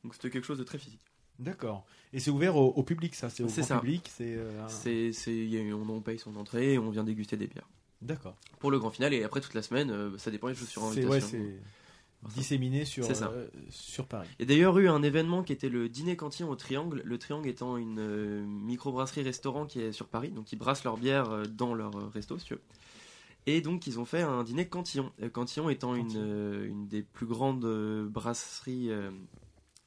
Donc 0.04 0.14
c'était 0.14 0.30
quelque 0.30 0.46
chose 0.46 0.60
de 0.60 0.64
très 0.64 0.78
physique. 0.78 1.02
D'accord. 1.39 1.86
Et 2.14 2.20
c'est 2.20 2.32
ouvert 2.32 2.56
au, 2.56 2.68
au 2.70 2.84
public, 2.84 3.16
ça, 3.16 3.30
c'est 3.30 3.44
au 3.44 3.48
C'est 3.50 3.62
grand 3.62 3.68
ça. 3.68 3.80
public, 3.80 4.10
c'est. 4.16 4.36
euh, 4.36 4.52
on, 5.74 5.89
on 5.89 6.02
paye 6.02 6.20
son 6.20 6.36
entrée 6.36 6.74
et 6.74 6.78
on 6.78 6.89
vient 6.92 7.04
déguster 7.04 7.36
des 7.36 7.48
bières. 7.48 7.68
D'accord. 8.02 8.36
Pour 8.60 8.72
le 8.72 8.80
grand 8.80 8.91
final 8.91 9.14
et 9.14 9.24
après 9.24 9.41
toute 9.41 9.54
la 9.54 9.62
semaine, 9.62 9.91
euh, 9.91 10.18
ça 10.18 10.32
dépend 10.32 10.47
des 10.47 10.56
choses 10.56 10.70
sur 10.70 10.84
invitation. 10.84 11.12
ouais, 11.12 11.22
c'est 11.22 11.60
disséminé 12.30 12.86
sur 12.86 13.08
euh, 13.10 13.47
sur 13.70 14.06
Paris. 14.06 14.28
Il 14.39 14.43
y 14.43 14.45
a 14.45 14.47
d'ailleurs 14.47 14.78
eu 14.78 14.88
un 14.88 15.02
événement 15.04 15.43
qui 15.43 15.54
était 15.54 15.70
le 15.70 15.89
dîner 15.89 16.16
cantine 16.16 16.45
au 16.45 16.56
Triangle. 16.56 17.02
Le 17.04 17.18
Triangle 17.18 17.49
étant 17.49 17.78
une 17.78 17.99
euh, 17.99 18.43
microbrasserie-restaurant 18.45 19.66
qui 19.66 19.82
est 19.82 19.91
sur 19.91 20.08
Paris, 20.08 20.30
donc 20.30 20.52
ils 20.52 20.58
brassent 20.58 20.84
leur 20.84 20.97
bière 20.97 21.30
euh, 21.32 21.43
dans 21.45 21.74
leur 21.74 21.95
euh, 21.95 22.08
resto, 22.14 22.38
si 22.38 22.45
tu 22.45 22.54
veux. 22.54 22.62
Et 23.47 23.62
donc 23.62 23.88
ils 23.88 23.99
ont 23.99 24.06
fait 24.06 24.22
un 24.22 24.43
dîner 24.43 24.68
Cantillon. 24.68 25.12
Cantillon 25.34 25.70
étant 25.70 25.95
une, 25.95 26.64
une 26.64 26.88
des 26.88 27.02
plus 27.02 27.26
grandes 27.26 27.66
brasseries 28.08 28.91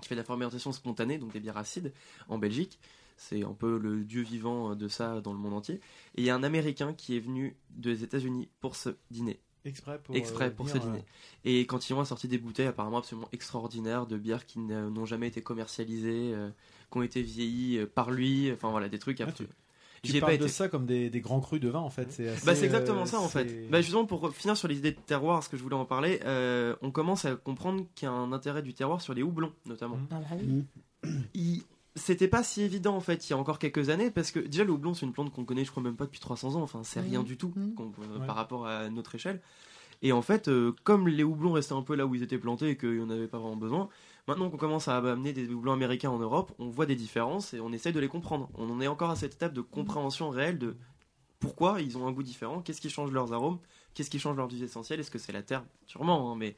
qui 0.03 0.09
fait 0.09 0.17
de 0.17 0.21
la 0.21 0.25
fermentation 0.25 0.73
spontanée, 0.73 1.19
donc 1.19 1.33
des 1.33 1.39
bières 1.39 1.57
acides, 1.57 1.93
en 2.29 2.37
Belgique. 2.37 2.81
C'est 3.17 3.45
un 3.45 3.53
peu 3.53 3.79
le 3.79 4.03
dieu 4.05 4.23
vivant 4.23 4.73
euh, 4.73 4.75
de 4.75 4.89
ça 4.89 5.21
dans 5.21 5.33
le 5.33 5.39
monde 5.39 5.55
entier. 5.55 5.77
Et 6.17 6.23
il 6.23 6.25
y 6.25 6.31
a 6.31 6.35
un 6.35 6.43
Américain 6.43 6.93
qui 6.95 7.17
est 7.17 7.21
venu 7.21 7.57
des 7.71 8.03
États-Unis 8.05 8.49
pour 8.61 8.77
ce 8.77 8.91
dîner. 9.11 9.39
Exprès 9.67 9.99
pour, 10.03 10.15
Exprès 10.15 10.47
euh, 10.49 10.51
pour 10.51 10.67
venir, 10.67 10.83
ce 10.83 10.87
dîner. 10.87 10.99
euh, 10.99 11.03
Et 11.45 11.65
Cantillon 11.67 12.01
a 12.01 12.05
sorti 12.05 12.29
des 12.29 12.37
bouteilles 12.39 12.67
apparemment 12.67 12.99
absolument 12.99 13.29
extraordinaires 13.33 14.07
de 14.07 14.19
bières 14.19 14.45
qui 14.45 14.59
n'ont 14.59 15.07
jamais 15.07 15.29
été 15.29 15.41
commercialisées, 15.43 16.33
euh, 16.35 16.51
qui 16.93 16.99
ont 16.99 17.03
été 17.03 17.23
vieillies 17.23 17.79
euh, 17.79 17.87
par 17.87 18.11
lui, 18.11 18.53
enfin 18.53 18.71
voilà, 18.71 18.89
des 18.89 18.99
trucs 18.99 19.21
Ah. 19.23 19.27
Tu 20.03 20.21
parles 20.21 20.33
pas 20.37 20.45
de 20.45 20.49
ça 20.49 20.69
comme 20.69 20.85
des, 20.85 21.09
des 21.09 21.21
grands 21.23 21.41
crus 21.41 21.61
de 21.61 21.69
vin 21.71 21.79
en 21.81 21.89
fait. 21.89 22.12
C'est 22.12 22.27
Bah, 22.45 22.55
c'est 22.55 22.67
exactement 22.67 23.03
euh, 23.03 23.07
ça 23.07 23.21
en 23.21 23.29
fait. 23.29 23.71
Bah, 23.71 23.81
justement 23.81 24.05
pour 24.05 24.35
finir 24.35 24.55
sur 24.55 24.69
les 24.69 24.77
idées 24.77 24.93
de 24.93 24.99
terroir, 25.01 25.43
ce 25.43 25.49
que 25.49 25.57
je 25.57 25.62
voulais 25.62 25.77
en 25.77 25.87
parler, 25.87 26.21
euh, 26.27 26.77
on 26.83 26.91
commence 26.91 27.25
à 27.25 27.35
comprendre 27.37 27.87
qu'il 27.95 28.05
y 28.05 28.11
a 28.11 28.12
un 28.12 28.33
intérêt 28.33 28.61
du 28.61 28.75
terroir 28.75 29.01
sur 29.01 29.15
les 29.15 29.23
houblons 29.23 29.55
notamment. 29.65 29.97
Ah 30.11 30.17
bah 30.31 30.37
Mm. 30.37 30.61
Il- 31.33 31.62
C'était 31.97 32.26
pas 32.28 32.42
si 32.42 32.62
évident 32.62 32.97
en 32.97 33.01
fait 33.01 33.28
il 33.28 33.30
y 33.30 33.34
a 33.34 33.38
encore 33.38 33.61
quelques 33.61 33.88
années 33.88 34.11
parce 34.11 34.32
que 34.32 34.40
déjà 34.40 34.64
le 34.64 34.72
houblon 34.72 34.95
c'est 34.95 35.07
une 35.07 35.12
plante 35.12 35.32
qu'on 35.32 35.45
connaît 35.45 35.64
je 35.64 35.70
crois 35.70 35.82
même 35.82 35.95
pas 35.97 36.07
depuis 36.07 36.18
300 36.18 36.57
ans, 36.57 36.62
enfin 36.62 36.82
c'est 36.82 37.01
rien 37.01 37.22
du 37.22 37.36
tout 37.36 37.51
qu'on- 37.76 37.92
euh, 38.03 38.18
Ouais. 38.18 38.26
par 38.26 38.34
rapport 38.34 38.66
à 38.66 38.88
notre 38.90 39.14
échelle. 39.14 39.40
Et 40.03 40.11
en 40.12 40.20
fait, 40.20 40.49
euh, 40.49 40.74
comme 40.82 41.07
les 41.09 41.22
houblons 41.22 41.53
restaient 41.53 41.72
un 41.72 41.82
peu 41.82 41.95
là 41.95 42.05
où 42.05 42.14
ils 42.16 42.22
étaient 42.22 42.36
plantés 42.36 42.70
et 42.70 42.76
qu'il 42.76 42.97
n'y 42.97 43.01
en 43.03 43.11
avait 43.11 43.28
pas 43.28 43.38
vraiment 43.38 43.57
besoin, 43.57 43.88
maintenant 44.26 44.51
qu'on 44.51 44.57
commence 44.59 44.88
à 44.88 44.97
amener 44.99 45.32
des 45.32 45.49
houblons 45.49 45.72
américains 45.72 46.11
en 46.11 46.18
Europe, 46.18 46.53
on 46.59 46.68
voit 46.68 46.84
des 46.84 46.97
différences 46.97 47.55
et 47.55 47.61
on 47.61 47.72
essaye 47.72 47.92
de 47.92 48.01
les 48.01 48.09
comprendre. 48.09 48.51
On 48.55 48.68
en 48.70 48.80
est 48.80 48.88
encore 48.88 49.11
à 49.11 49.16
cette 49.16 49.34
étape 49.34 49.55
de 49.55 49.61
compréhension 49.62 50.28
réelle 50.30 50.59
de 50.59 50.76
pourquoi 51.38 51.80
ils 51.80 51.97
ont 51.97 52.07
un 52.09 52.12
goût 52.12 52.22
différent, 52.24 52.61
qu'est-ce 52.61 52.80
qui 52.80 52.90
change 52.90 53.12
leurs 53.12 53.32
arômes, 53.32 53.59
qu'est-ce 53.95 54.11
qui 54.11 54.18
change 54.18 54.36
leurs 54.36 54.51
huiles 54.51 54.64
essentielles, 54.64 54.99
est-ce 55.01 55.11
que 55.12 55.18
c'est 55.18 55.32
la 55.32 55.42
terre? 55.42 55.64
Sûrement, 55.86 56.32
hein, 56.32 56.36
mais 56.36 56.57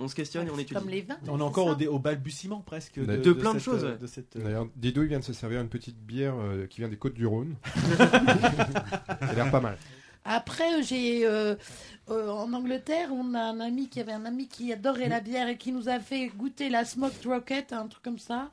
on 0.00 0.08
se 0.08 0.14
questionne 0.14 0.46
et 0.46 0.50
on 0.50 0.54
étudie. 0.58 0.74
comme 0.74 0.88
les 0.88 1.02
vins. 1.02 1.18
On 1.28 1.38
est 1.38 1.42
encore 1.42 1.66
au, 1.68 1.74
dé- 1.74 1.86
au 1.86 1.98
balbutiement 1.98 2.60
presque 2.60 2.98
de, 2.98 3.16
De 3.16 3.32
plein 3.32 3.54
de 3.54 3.58
cette, 3.58 3.64
choses, 3.64 3.84
euh, 3.84 3.92
ouais. 3.92 3.98
de 3.98 4.06
cette, 4.06 4.36
D'ailleurs, 4.38 4.66
Didou 4.76 5.02
il 5.02 5.08
vient 5.08 5.18
de 5.20 5.24
se 5.24 5.32
servir 5.32 5.60
une 5.60 5.68
petite 5.68 5.98
bière 5.98 6.34
euh, 6.38 6.66
qui 6.66 6.78
vient 6.80 6.88
des 6.88 6.96
côtes 6.96 7.14
du 7.14 7.26
Rhône. 7.26 7.54
Elle 7.88 8.00
a 9.28 9.32
l'air 9.34 9.50
pas 9.50 9.60
mal. 9.60 9.76
Après, 10.24 10.82
j'ai 10.82 11.26
euh, 11.26 11.54
euh, 12.10 12.28
en 12.30 12.52
Angleterre, 12.52 13.08
on 13.12 13.32
a 13.34 13.40
un 13.40 13.60
ami 13.60 13.88
qui 13.88 14.00
avait 14.00 14.12
un 14.12 14.24
ami 14.26 14.48
qui 14.48 14.72
adorait 14.72 15.08
la 15.08 15.20
bière 15.20 15.48
et 15.48 15.56
qui 15.56 15.72
nous 15.72 15.88
a 15.88 15.98
fait 15.98 16.28
goûter 16.28 16.68
la 16.68 16.84
Smoked 16.84 17.24
Rocket, 17.26 17.72
un 17.72 17.86
truc 17.86 18.02
comme 18.02 18.18
ça. 18.18 18.50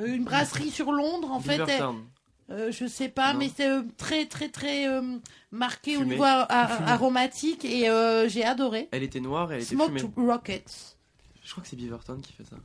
Euh, 0.00 0.06
une 0.06 0.24
brasserie 0.24 0.70
sur 0.70 0.90
Londres, 0.90 1.30
en 1.30 1.38
fait. 1.40 1.58
Beavertown. 1.58 2.02
Euh, 2.50 2.70
je 2.72 2.86
sais 2.86 3.08
pas, 3.08 3.32
Non. 3.32 3.38
mais 3.38 3.50
c'est 3.56 3.68
euh, 3.68 3.82
très 3.96 4.26
très 4.26 4.48
très 4.48 4.86
euh, 4.88 5.18
marqué 5.50 5.96
au 5.96 6.04
niveau 6.04 6.24
a- 6.24 6.42
a- 6.42 6.92
aromatique 6.92 7.64
et 7.64 7.88
euh, 7.88 8.28
j'ai 8.28 8.44
adoré. 8.44 8.88
Elle 8.92 9.02
était 9.02 9.20
noire 9.20 9.52
et 9.52 9.56
elle 9.56 9.62
était 9.62 9.74
Smoked 9.74 9.98
fumée. 9.98 10.12
Rockets. 10.32 10.96
Je 11.44 11.50
crois 11.50 11.62
que 11.62 11.68
c'est 11.68 11.76
Beaverton 11.76 12.18
qui 12.20 12.32
fait 12.32 12.44
ça. 12.44 12.56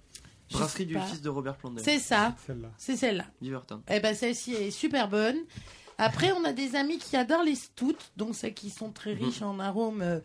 Je 0.50 0.56
Brasserie 0.58 0.86
du 0.86 0.94
pas. 0.94 1.02
fils 1.02 1.22
de 1.22 1.30
Robert 1.30 1.58
Plant. 1.58 1.74
C'est 1.78 2.00
ça, 2.00 2.36
Celle-là. 2.48 2.70
c'est 2.78 2.96
celle-là. 2.96 3.26
Beaverton. 3.42 3.82
Eh 3.90 4.00
ben 4.00 4.16
celle-ci 4.16 4.54
est 4.54 4.72
super 4.72 5.10
bonne. 5.10 5.38
Après, 6.00 6.32
on 6.32 6.44
a 6.46 6.54
des 6.54 6.76
amis 6.76 7.00
qui 7.00 7.16
adorent 7.18 7.44
les 7.44 7.56
stouts, 7.56 7.96
donc 8.18 8.36
celles 8.36 8.54
qui 8.54 8.70
sont 8.70 8.92
très 8.92 9.16
Mhm. 9.16 9.24
riches 9.26 9.42
en 9.42 9.60
arômes. 9.60 10.22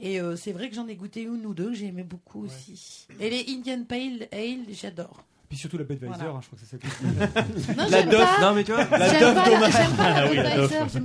Et 0.00 0.20
euh, 0.20 0.34
c'est 0.34 0.50
vrai 0.52 0.68
que 0.68 0.74
j'en 0.74 0.88
ai 0.88 0.96
goûté 0.96 1.22
une 1.22 1.46
ou 1.46 1.54
deux 1.54 1.68
que 1.68 1.74
j'aimais 1.74 2.02
beaucoup 2.02 2.44
aussi. 2.44 3.06
Et 3.20 3.30
les 3.30 3.46
Indian 3.54 3.84
Pale 3.84 4.26
Ale, 4.32 4.64
j'adore. 4.72 5.22
Puis 5.52 5.58
surtout 5.58 5.76
la 5.76 5.84
Budweiser, 5.84 6.14
Voilà. 6.16 6.30
hein, 6.30 6.40
je 6.40 6.46
crois 6.46 6.58
que 6.58 6.64
c'est 6.64 6.80
ça. 6.80 7.74
Non, 7.76 7.84
La 7.90 8.00
j'aime 8.00 8.08
Duff, 8.08 8.18
pas. 8.20 8.40
Non 8.40 8.54
mais 8.54 8.64
tu 8.64 8.72
vois, 8.72 8.84
La 8.86 9.08
J'aime 9.10 9.20
Duff 9.20 9.34
pas, 9.34 9.44
Thomas. 9.50 9.70
j'aime 9.70 9.96
pas 9.96 10.08
la 10.10 10.16
Ah 10.16 10.26
oui, 10.30 10.36
la 10.36 10.42
Budweiser, 10.50 10.78
Duff. 10.84 10.92
j'aime 10.94 11.02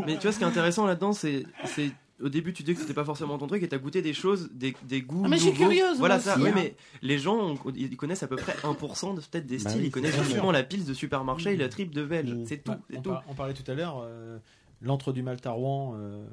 pas. 0.00 0.06
mais 0.06 0.14
tu 0.16 0.22
vois 0.22 0.32
ce 0.32 0.38
qui 0.38 0.44
est 0.44 0.46
intéressant 0.46 0.86
là-dedans, 0.86 1.12
c'est, 1.12 1.44
c'est 1.66 1.90
au 2.22 2.30
début 2.30 2.54
tu 2.54 2.62
dis 2.62 2.72
que 2.74 2.80
c'était 2.80 2.94
pas 2.94 3.04
forcément 3.04 3.36
ton 3.36 3.46
truc 3.46 3.62
et 3.62 3.68
t'as 3.68 3.76
goûté 3.76 4.00
des 4.00 4.14
choses, 4.14 4.48
des, 4.54 4.74
des 4.84 5.02
goûts 5.02 5.20
Ah, 5.26 5.28
mais 5.28 5.36
je 5.36 5.42
suis 5.42 5.50
nouveaux. 5.52 5.64
curieuse, 5.64 5.98
Voilà 5.98 6.14
moi 6.14 6.24
ça. 6.24 6.32
aussi, 6.36 6.42
oui, 6.44 6.48
hein. 6.48 6.52
mais 6.54 6.74
les 7.02 7.18
gens, 7.18 7.36
ont- 7.38 7.58
ils 7.76 7.94
connaissent 7.98 8.22
à 8.22 8.26
peu 8.28 8.36
près 8.36 8.56
1% 8.64 9.14
de 9.16 9.20
peut-être 9.20 9.46
des 9.46 9.58
Bah 9.58 9.68
styles. 9.68 9.82
oui, 9.82 9.86
ils 9.88 9.90
connaissent 9.90 10.14
sûr. 10.14 10.24
justement 10.24 10.50
la 10.52 10.62
pile 10.62 10.86
de 10.86 10.94
supermarché 10.94 11.52
et 11.52 11.56
la 11.58 11.68
triple 11.68 11.94
de 11.94 12.04
belge. 12.06 12.32
Mm. 12.32 12.46
C'est 12.46 12.64
tout. 12.64 12.72
Bah, 12.72 12.78
c'est 12.88 12.96
on, 12.98 13.02
tout. 13.02 13.10
par- 13.10 13.24
on 13.28 13.34
parlait 13.34 13.52
tout 13.54 13.70
à 13.70 13.74
l'heure, 13.74 14.02
euh, 14.02 14.38
l'antre 14.80 15.12
du 15.12 15.22
Malta 15.22 15.50
Rouen, 15.50 15.94
euh, 15.98 16.24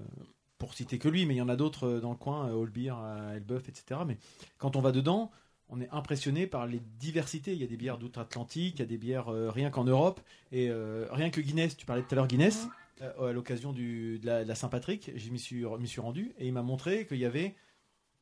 pour 0.57 0.74
citer 0.74 0.99
que 0.99 1.09
lui, 1.09 1.26
mais 1.26 1.34
il 1.36 1.38
y 1.38 1.41
en 1.41 1.49
a 1.49 1.57
d'autres 1.57 1.86
euh, 1.88 1.99
dans 1.99 2.11
le 2.11 2.15
coin, 2.15 2.47
euh, 2.47 2.63
All 2.63 2.70
Beer, 2.70 2.93
euh, 2.97 3.36
Elbeuf, 3.36 3.68
etc. 3.68 3.99
Mais 4.07 4.18
quand 4.57 4.76
on 4.78 4.82
va 4.82 4.91
dedans, 4.93 5.32
on 5.70 5.82
est 5.82 5.89
impressionné 5.91 6.47
par 6.47 6.65
les 6.65 6.82
diversités. 6.99 7.53
Il 7.53 7.59
y 7.59 7.63
a 7.63 7.68
des 7.68 7.78
bières 7.78 7.97
d'outre-Atlantique, 7.97 8.76
il 8.76 8.80
y 8.80 8.84
a 8.84 8.86
des 8.86 8.97
bières 8.97 9.30
euh, 9.30 9.49
rien 9.49 9.70
qu'en 9.70 9.84
Europe, 9.84 10.22
et 10.51 10.70
euh, 10.70 11.07
rien 11.11 11.30
que 11.30 11.41
Guinness, 11.41 11.76
tu 11.76 11.86
parlais 11.86 12.03
tout 12.03 12.09
à 12.11 12.15
l'heure 12.15 12.28
Guinness, 12.28 12.68
euh, 13.01 13.30
à 13.30 13.34
l'occasion 13.34 13.74
de 13.74 14.20
la, 14.24 14.55
Saint-Patrick, 14.55 15.11
j'y 15.15 15.32
m'y 15.32 15.39
suis, 15.39 15.65
rendu, 15.99 16.34
et 16.38 16.47
il 16.47 16.53
m'a 16.53 16.63
montré 16.63 17.05
qu'il 17.05 17.18
y 17.18 17.26
avait 17.26 17.55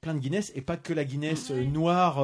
plein 0.01 0.13
de 0.13 0.19
Guinness 0.19 0.51
et 0.55 0.61
pas 0.61 0.77
que 0.77 0.93
la 0.93 1.03
Guinness 1.03 1.49
noire 1.49 2.17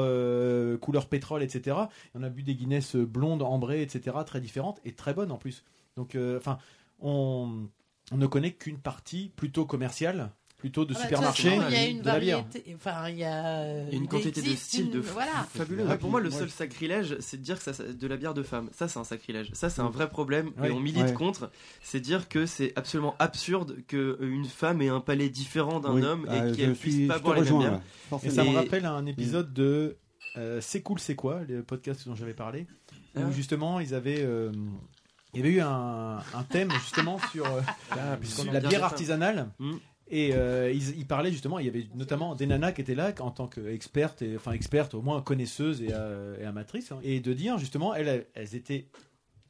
couleur 0.82 1.08
pétrole 1.08 1.42
etc 1.42 1.78
on 2.14 2.22
a 2.22 2.30
bu 2.30 2.44
des 2.44 2.54
Guinness 2.54 2.96
blondes 2.96 3.42
ambrées 3.42 3.82
etc 3.82 4.16
très 4.24 4.40
différentes 4.40 4.80
et 4.86 4.92
très 4.92 5.16
bonnes 5.16 5.32
en 5.32 5.38
plus. 5.38 5.64
Donc 5.96 6.16
enfin 6.38 6.60
on, 7.00 7.68
on 8.12 8.18
ne 8.18 8.28
connaît 8.28 8.52
qu'une 8.52 8.78
partie 8.78 9.32
plutôt 9.36 9.66
commerciale 9.66 10.32
plutôt 10.62 10.86
de 10.86 10.94
Ah 10.96 10.98
bah, 11.00 11.04
supermarché 11.04 11.60
Il 11.70 11.74
y 11.74 11.76
a 11.76 11.86
une 11.88 12.02
de 12.02 12.06
la 12.06 12.20
bière 12.20 12.38
variété. 12.44 12.76
Enfin, 12.76 13.10
il 13.10 13.18
y 13.18 13.24
a. 13.24 13.82
Il 13.88 13.90
y 13.90 13.94
a 13.94 13.98
une 13.98 14.08
quantité 14.08 14.42
de 14.42 14.56
styles 14.56 14.92
de 14.92 15.00
Voilà. 15.00 15.32
fabuleux. 15.54 15.86
Ouais, 15.86 15.98
pour 15.98 16.10
moi, 16.12 16.22
le 16.22 16.30
seul 16.30 16.50
sacrilège, 16.50 17.18
c'est 17.20 17.38
de 17.38 17.42
dire 17.42 17.58
que 17.58 17.64
ça, 17.64 17.74
c'est 17.74 17.98
de 17.98 18.08
la 18.08 18.16
bière 18.16 18.34
de 18.36 18.44
femme. 18.44 18.70
Ça, 18.72 18.88
c'est 18.88 19.00
un 19.00 19.04
sacrilège. 19.04 19.50
Ça, 19.54 19.70
c'est 19.72 19.82
un 19.82 19.90
vrai 19.90 20.08
problème 20.08 20.52
Ouais. 20.60 20.70
et 20.70 20.72
on 20.72 20.80
milite 20.80 21.04
Ouais. 21.04 21.14
contre. 21.14 21.50
C'est 21.82 22.00
dire 22.00 22.30
que 22.30 22.46
c'est 22.46 22.74
absolument 22.76 23.16
absurde 23.20 23.78
qu'une 23.88 24.46
femme 24.46 24.82
ait 24.84 24.90
un 24.90 25.02
palais 25.02 25.30
différent 25.30 25.80
d'un 25.80 25.94
Oui. 25.94 26.04
homme 26.04 26.26
Ah, 26.30 26.46
et 26.46 26.50
je 26.50 26.54
qu'elle 26.56 26.76
suis- 26.76 26.92
puisse 26.92 27.08
pas 27.08 27.18
boire 27.20 27.36
les 27.36 27.42
mêmes 27.50 27.58
bières. 27.60 27.80
et 28.24 28.30
ça 28.30 28.44
me 28.44 28.56
rappelle 28.56 28.86
un 28.86 29.06
épisode 29.08 29.52
de 29.54 29.98
euh, 30.38 30.60
C'est 30.62 30.82
cool 30.82 31.00
c'est 31.00 31.16
quoi 31.16 31.42
le 31.50 31.64
podcast 31.64 32.08
dont 32.08 32.16
j'avais 32.16 32.34
parlé 32.36 32.68
Ah 33.16 33.20
où 33.22 33.26
ouais. 33.26 33.34
justement 33.34 33.80
ils 33.82 33.94
avaient 33.94 34.22
euh, 34.22 34.52
il 35.34 35.40
y 35.40 35.44
avait 35.44 35.54
eu 35.56 35.62
un, 35.62 36.18
un 36.34 36.44
thème 36.50 36.72
justement 36.72 37.18
sur 37.32 37.46
euh, 37.46 37.62
Ah, 37.92 38.18
la 38.52 38.60
bière 38.62 38.84
artisanale. 38.84 39.50
Mm. 39.60 39.74
Et 40.12 40.32
euh, 40.34 40.72
ils, 40.74 41.08
parlaient 41.08 41.32
justement, 41.32 41.58
il 41.58 41.66
y 41.66 41.70
avait 41.70 41.88
notamment 41.96 42.36
des 42.36 42.46
nanas 42.46 42.74
qui 42.74 42.82
étaient 42.82 42.96
là 42.96 43.14
en 43.22 43.32
tant 43.32 43.48
qu'expertes, 43.48 44.24
enfin 44.36 44.52
expertes, 44.52 44.94
au 44.94 45.02
moins 45.02 45.22
connaisseuses 45.22 45.82
et, 45.82 45.90
euh, 45.92 46.48
amatrices, 46.48 46.92
hein, 46.92 47.00
et 47.02 47.22
de 47.22 47.32
dire 47.32 47.58
justement, 47.58 47.96
elles 47.96 48.26
étaient 48.54 48.88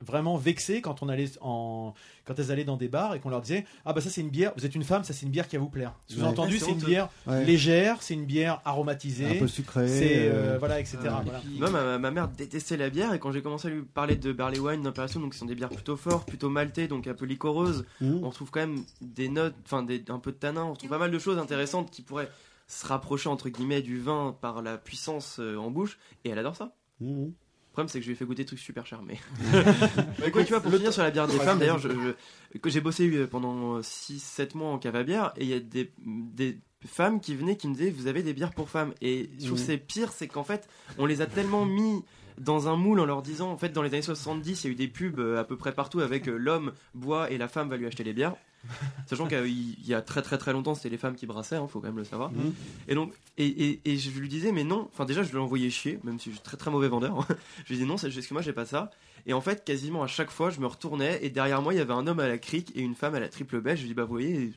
vraiment 0.06 0.38
vexées 0.38 0.82
quand 0.82 1.02
on 1.04 1.10
allait 1.10 1.30
en, 1.42 1.94
quand 2.26 2.38
elles 2.40 2.52
allaient 2.52 2.64
dans 2.64 2.78
des 2.78 2.88
bars 2.88 3.16
et 3.16 3.20
qu'on 3.20 3.30
leur 3.30 3.42
disait, 3.42 3.66
ah 3.86 3.94
bah 3.94 4.02
ça 4.02 4.10
c'est 4.10 4.22
une 4.22 4.30
bière, 4.30 4.52
vous 4.58 4.66
êtes 4.66 4.76
une 4.76 4.84
femme, 4.84 5.04
ça 5.04 5.14
c'est 5.14 5.26
une 5.26 5.32
bière 5.32 5.48
qui 5.48 5.56
va 5.58 5.62
vous 5.62 5.70
plaire. 5.70 5.94
Sous-entendu, 6.08 6.54
Ouais, 6.54 6.60
c'est 6.60 6.66
c'est 6.66 6.72
une 6.72 6.78
bière 6.80 7.10
Ouais. 7.28 7.46
légère, 7.46 8.02
c'est 8.02 8.14
une 8.14 8.26
bière 8.26 8.62
aromatisée, 8.66 9.26
Un 9.38 9.40
peu 9.40 9.48
sucré, 9.48 9.88
c'est 9.88 10.28
euh, 10.30 10.54
euh, 10.54 10.58
voilà, 10.60 10.80
etc. 10.80 10.98
Ah, 11.06 11.22
voilà. 11.24 11.40
et 11.40 11.42
puis, 11.42 11.60
moi, 11.60 11.70
ma, 11.70 11.98
ma 11.98 12.12
mère 12.12 12.28
détestait 12.28 12.78
la 12.78 12.90
bière 12.90 13.14
et 13.14 13.20
quand 13.20 13.32
j'ai 13.32 13.42
commencé 13.42 13.68
à 13.68 13.72
lui 13.72 13.82
parler 13.84 14.16
de 14.16 14.32
barley 14.32 14.60
wine, 14.60 14.82
d'impériation, 14.82 15.20
donc 15.20 15.34
ce 15.34 15.40
sont 15.40 15.46
des 15.46 15.56
bières 15.56 15.70
plutôt 15.70 15.98
fortes, 15.98 16.28
plutôt 16.28 16.50
maltées, 16.50 16.88
donc 16.88 17.08
un 17.08 17.14
peu 17.14 17.26
liquoreuses, 17.26 17.86
Mhm. 18.02 18.24
on 18.24 18.30
retrouve 18.30 18.52
quand 18.52 18.60
même 18.62 18.84
des 19.02 19.30
notes, 19.30 19.56
enfin 19.66 19.84
des- 19.84 20.04
un 20.10 20.20
peu 20.20 20.32
de 20.32 20.38
tanin, 20.38 20.64
on 20.66 20.74
retrouve 20.74 20.90
pas 20.90 20.98
mal 20.98 21.12
de 21.12 21.20
choses 21.20 21.38
intéressantes 21.38 21.92
qui 21.92 22.02
pourraient 22.02 22.30
se 22.68 22.88
rapprocher 22.88 23.28
entre 23.28 23.50
guillemets 23.50 23.82
du 23.82 24.00
vin 24.00 24.36
par 24.40 24.62
la 24.62 24.78
puissance 24.78 25.38
euh, 25.40 25.58
en 25.58 25.70
bouche 25.72 25.98
et 26.24 26.30
elle 26.30 26.40
adore 26.40 26.56
ça. 26.56 26.74
Mhm. 27.02 27.34
Le 27.72 27.74
problème, 27.74 27.88
c'est 27.88 28.00
que 28.00 28.04
je 28.04 28.10
lui 28.10 28.16
ai 28.16 28.18
fait 28.18 28.26
goûter 28.26 28.44
des 28.44 28.48
trucs 28.48 28.60
super 28.60 28.86
chers, 28.86 29.02
mais. 29.02 29.18
mais 30.20 30.30
quoi, 30.32 30.44
tu 30.44 30.50
vois, 30.52 30.62
pour 30.62 30.72
finir 30.74 30.92
sur 30.92 31.04
la 31.04 31.12
bière 31.12 31.28
des 31.28 31.38
femmes, 31.46 31.58
d'ailleurs, 31.60 31.80
je, 31.80 31.88
je- 31.90 32.58
que 32.60 32.70
j'ai 32.70 32.82
bossé 32.82 33.10
euh, 33.10 33.28
pendant 33.28 33.80
6-7 33.80 34.58
mois 34.58 34.70
en 34.72 34.78
cave 34.78 34.96
à 34.98 35.04
bière, 35.04 35.32
et 35.38 35.44
il 35.44 35.50
y 35.50 35.54
a 35.54 35.60
des, 35.62 35.94
des 36.06 36.60
femmes 36.86 37.22
qui 37.22 37.34
venaient 37.34 37.56
qui 37.56 37.70
me 37.70 37.74
disaient 37.74 37.90
Vous 37.90 38.08
avez 38.08 38.24
des 38.24 38.34
bières 38.34 38.52
pour 38.52 38.70
femmes. 38.70 38.94
Et 39.02 39.30
je 39.40 39.46
trouve 39.46 39.58
que 39.60 39.66
c'est 39.66 39.78
pire, 39.78 40.12
c'est 40.12 40.28
qu'en 40.28 40.44
fait, 40.44 40.68
on 40.98 41.06
les 41.06 41.22
a 41.22 41.28
tellement 41.28 41.66
mis 41.66 42.04
dans 42.38 42.68
un 42.68 42.76
moule 42.76 43.00
en 43.00 43.06
leur 43.06 43.22
disant 43.22 43.50
En 43.52 43.58
fait, 43.58 43.70
dans 43.70 43.84
les 43.84 43.90
années 43.94 44.02
70, 44.02 44.64
il 44.64 44.68
y 44.68 44.70
a 44.70 44.74
eu 44.74 44.76
des 44.76 44.88
pubs 44.90 45.20
euh, 45.20 45.40
à 45.40 45.46
peu 45.46 45.56
près 45.56 45.72
partout 45.72 46.02
avec 46.02 46.28
euh, 46.28 46.36
l'homme 46.36 46.74
boit 46.94 47.32
et 47.32 47.38
la 47.38 47.48
femme 47.48 47.70
va 47.70 47.78
lui 47.78 47.86
acheter 47.86 48.04
les 48.04 48.14
bières. 48.14 48.36
Sachant 49.08 49.28
qu'il 49.28 49.88
y 49.88 49.94
a- 49.94 50.02
très 50.02 50.22
très 50.22 50.38
très 50.38 50.54
longtemps, 50.54 50.76
c'était 50.76 50.90
les 50.90 50.98
femmes 50.98 51.16
qui 51.16 51.26
brassaient, 51.26 51.58
il 51.62 51.68
faut 51.68 51.80
quand 51.80 51.88
même 51.88 51.98
le 51.98 52.04
savoir. 52.04 52.32
Mhm. 52.32 52.54
Et 52.88 52.96
donc, 52.96 53.14
et, 53.38 53.48
et, 53.48 53.82
et 53.86 53.98
je 53.98 54.10
lui 54.20 54.30
disais, 54.30 54.52
mais 54.52 54.64
non, 54.64 54.88
enfin 54.94 55.06
déjà, 55.06 55.24
je 55.24 55.32
lui 55.32 55.38
envoyais 55.40 55.70
chier, 55.70 56.00
même 56.04 56.20
si 56.20 56.30
je 56.30 56.36
suis 56.36 56.44
très 56.44 56.58
très 56.58 56.72
mauvais 56.72 56.88
vendeur. 56.88 57.26
je 57.66 57.70
lui 57.70 57.76
disais, 57.76 57.86
non, 57.88 57.98
c'est 57.98 58.12
juste 58.12 58.28
que 58.30 58.34
moi, 58.34 58.42
j'ai 58.42 58.54
pas 58.54 58.66
ça. 58.66 58.92
Et 59.28 59.34
en 59.34 59.42
fait, 59.42 59.64
quasiment 59.64 60.04
à 60.04 60.08
chaque 60.08 60.32
fois, 60.32 60.50
je 60.50 60.60
me 60.60 60.68
retournais, 60.68 61.20
et 61.22 61.30
derrière 61.30 61.62
moi, 61.62 61.74
il 61.74 61.78
y 61.78 61.82
avait 61.82 61.94
un 61.94 62.08
homme 62.08 62.20
à 62.20 62.28
la 62.28 62.38
crique 62.38 62.72
et 62.76 62.82
une 62.82 62.96
femme 62.96 63.16
à 63.16 63.20
la 63.20 63.28
triple 63.30 63.62
beige. 63.62 63.78
Je 63.78 63.84
lui 63.84 63.90
dis, 63.90 63.94
bah, 63.96 64.04
vous 64.04 64.12
voyez, 64.14 64.52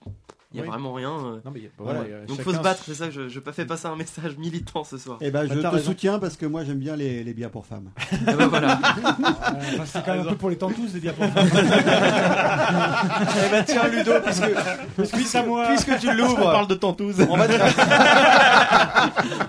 il 0.53 0.59
y 0.59 0.61
a 0.61 0.63
Oui. 0.63 0.69
vraiment 0.69 0.93
rien. 0.93 1.11
euh. 1.11 1.41
Non, 1.45 1.51
mais 1.53 1.61
a- 1.61 1.69
voilà, 1.79 2.01
a 2.01 2.05
donc, 2.27 2.37
chacun 2.39 2.43
faut 2.45 2.53
se 2.53 2.61
battre, 2.63 2.83
c'est 2.87 2.95
ça, 2.95 3.11
je, 3.11 3.29
je 3.29 3.41
fais 3.53 3.65
passer 3.67 3.87
un 3.89 3.97
message 3.97 4.37
militant 4.39 4.85
ce 4.85 4.97
soir. 4.99 5.19
Eh 5.21 5.31
ben, 5.33 5.43
je 5.45 5.49
Bah, 5.49 5.55
t'as 5.63 5.71
te 5.71 5.75
raison. 5.77 5.91
soutiens 5.91 6.19
parce 6.21 6.37
que 6.37 6.47
moi 6.47 6.63
j'aime 6.65 6.79
bien 6.79 6.95
les, 6.95 7.25
les 7.25 7.35
bières 7.35 7.51
pour 7.51 7.67
femmes. 7.67 7.91
Ah 8.27 8.33
bah, 8.35 8.47
voilà. 8.47 8.79
Euh, 9.55 9.61
enfin, 9.75 9.85
c'est 9.87 10.05
quand 10.05 10.13
même 10.17 10.27
un 10.27 10.31
peu 10.31 10.37
pour 10.37 10.51
les 10.51 10.57
tantous 10.57 10.87
de 10.93 10.99
dire 10.99 11.15
pour 11.15 11.27
femmes. 11.27 11.49
Eh 13.47 13.51
ben 13.51 13.65
tiens 13.65 13.89
Ludo, 13.89 14.13
puisque, 14.25 15.13
puisque, 15.13 15.35
à 15.35 15.43
moi. 15.45 15.67
puisque 15.69 15.99
tu 15.99 16.09
On 16.09 16.15
l'ouvres, 16.15 16.51
parle 16.51 16.67
de 16.69 16.75
tantouze. 16.75 17.27
on 17.29 17.37
va, 17.37 17.47
te... 17.49 17.53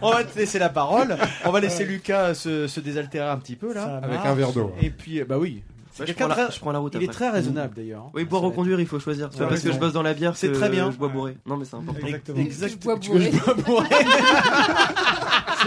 on 0.02 0.12
va 0.12 0.24
te 0.24 0.38
laisser 0.38 0.60
la 0.60 0.70
parole. 0.70 1.18
On 1.46 1.52
va 1.52 1.60
laisser 1.60 1.86
Lucas 1.86 2.34
se, 2.34 2.68
se 2.68 2.80
désaltérer 2.80 3.28
un 3.28 3.38
petit 3.38 3.56
peu 3.56 3.74
Ça 3.74 3.86
là. 3.86 3.98
Avec 4.04 4.18
marche. 4.18 4.28
un 4.28 4.36
verre 4.36 4.52
d'eau. 4.52 4.74
Et 4.82 4.90
puis, 4.90 5.05
euh, 5.22 5.26
bah 5.26 5.38
oui. 5.38 5.64
C'est 5.92 6.04
Bah, 6.04 6.06
je, 6.10 6.14
prends 6.14 6.28
la, 6.28 6.36
très- 6.36 6.52
je 6.52 6.60
prends 6.60 6.72
la 6.74 6.80
route 6.80 6.94
Il 6.96 7.02
est 7.02 7.06
après. 7.06 7.14
très 7.16 7.30
raisonnable 7.30 7.74
d'ailleurs. 7.76 8.04
hein. 8.08 8.12
Oui, 8.14 8.26
boire 8.26 8.42
Ça 8.42 8.50
va 8.50 8.56
conduire, 8.56 8.80
il 8.82 8.86
faut 8.88 9.00
choisir. 9.00 9.30
C'est 9.32 9.40
Ouais, 9.40 9.46
pas 9.46 9.50
parce 9.52 9.62
que 9.62 9.72
je 9.72 9.78
bosse 9.80 9.94
dans 9.94 10.02
la 10.04 10.14
bière 10.14 10.36
C'est 10.36 10.52
très 10.52 10.70
bien. 10.70 10.92
je 10.92 10.98
bois 10.98 11.08
bourré. 11.08 11.38
Non, 11.46 11.56
mais 11.58 11.64
c'est 11.66 11.76
important. 11.78 12.06
Exactement. 12.06 12.40
Exact. 12.40 12.70
Tu 12.72 12.78
bois 12.80 12.96
bourré. 12.98 13.30
tu 13.32 13.38
bois 13.40 13.54
bourré. 13.54 13.88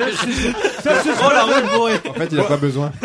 Oh 0.00 1.30
la 1.32 1.42
route 1.44 1.72
bourrée 1.74 2.00
En 2.08 2.12
fait, 2.14 2.28
il 2.30 2.38
a 2.40 2.44
pas 2.44 2.56
besoin. 2.56 2.92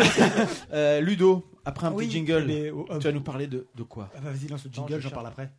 Euh, 0.72 1.00
Ludo, 1.00 1.44
après 1.64 1.86
un 1.86 1.92
Oui, 1.92 2.06
petit 2.06 2.16
jingle, 2.16 2.44
mais, 2.46 2.70
oh, 2.70 2.84
oh, 2.88 2.98
tu 2.98 3.06
vas 3.06 3.12
nous 3.12 3.20
parler 3.22 3.46
de, 3.46 3.66
de 3.76 3.82
quoi? 3.84 4.10
Ah 4.14 4.18
bah, 4.22 4.30
Vas-y, 4.32 4.48
lance 4.48 4.64
le 4.64 4.70
jingle, 4.72 4.94
je 4.96 5.00
j'en 5.00 5.10
parle 5.10 5.28
après. 5.28 5.50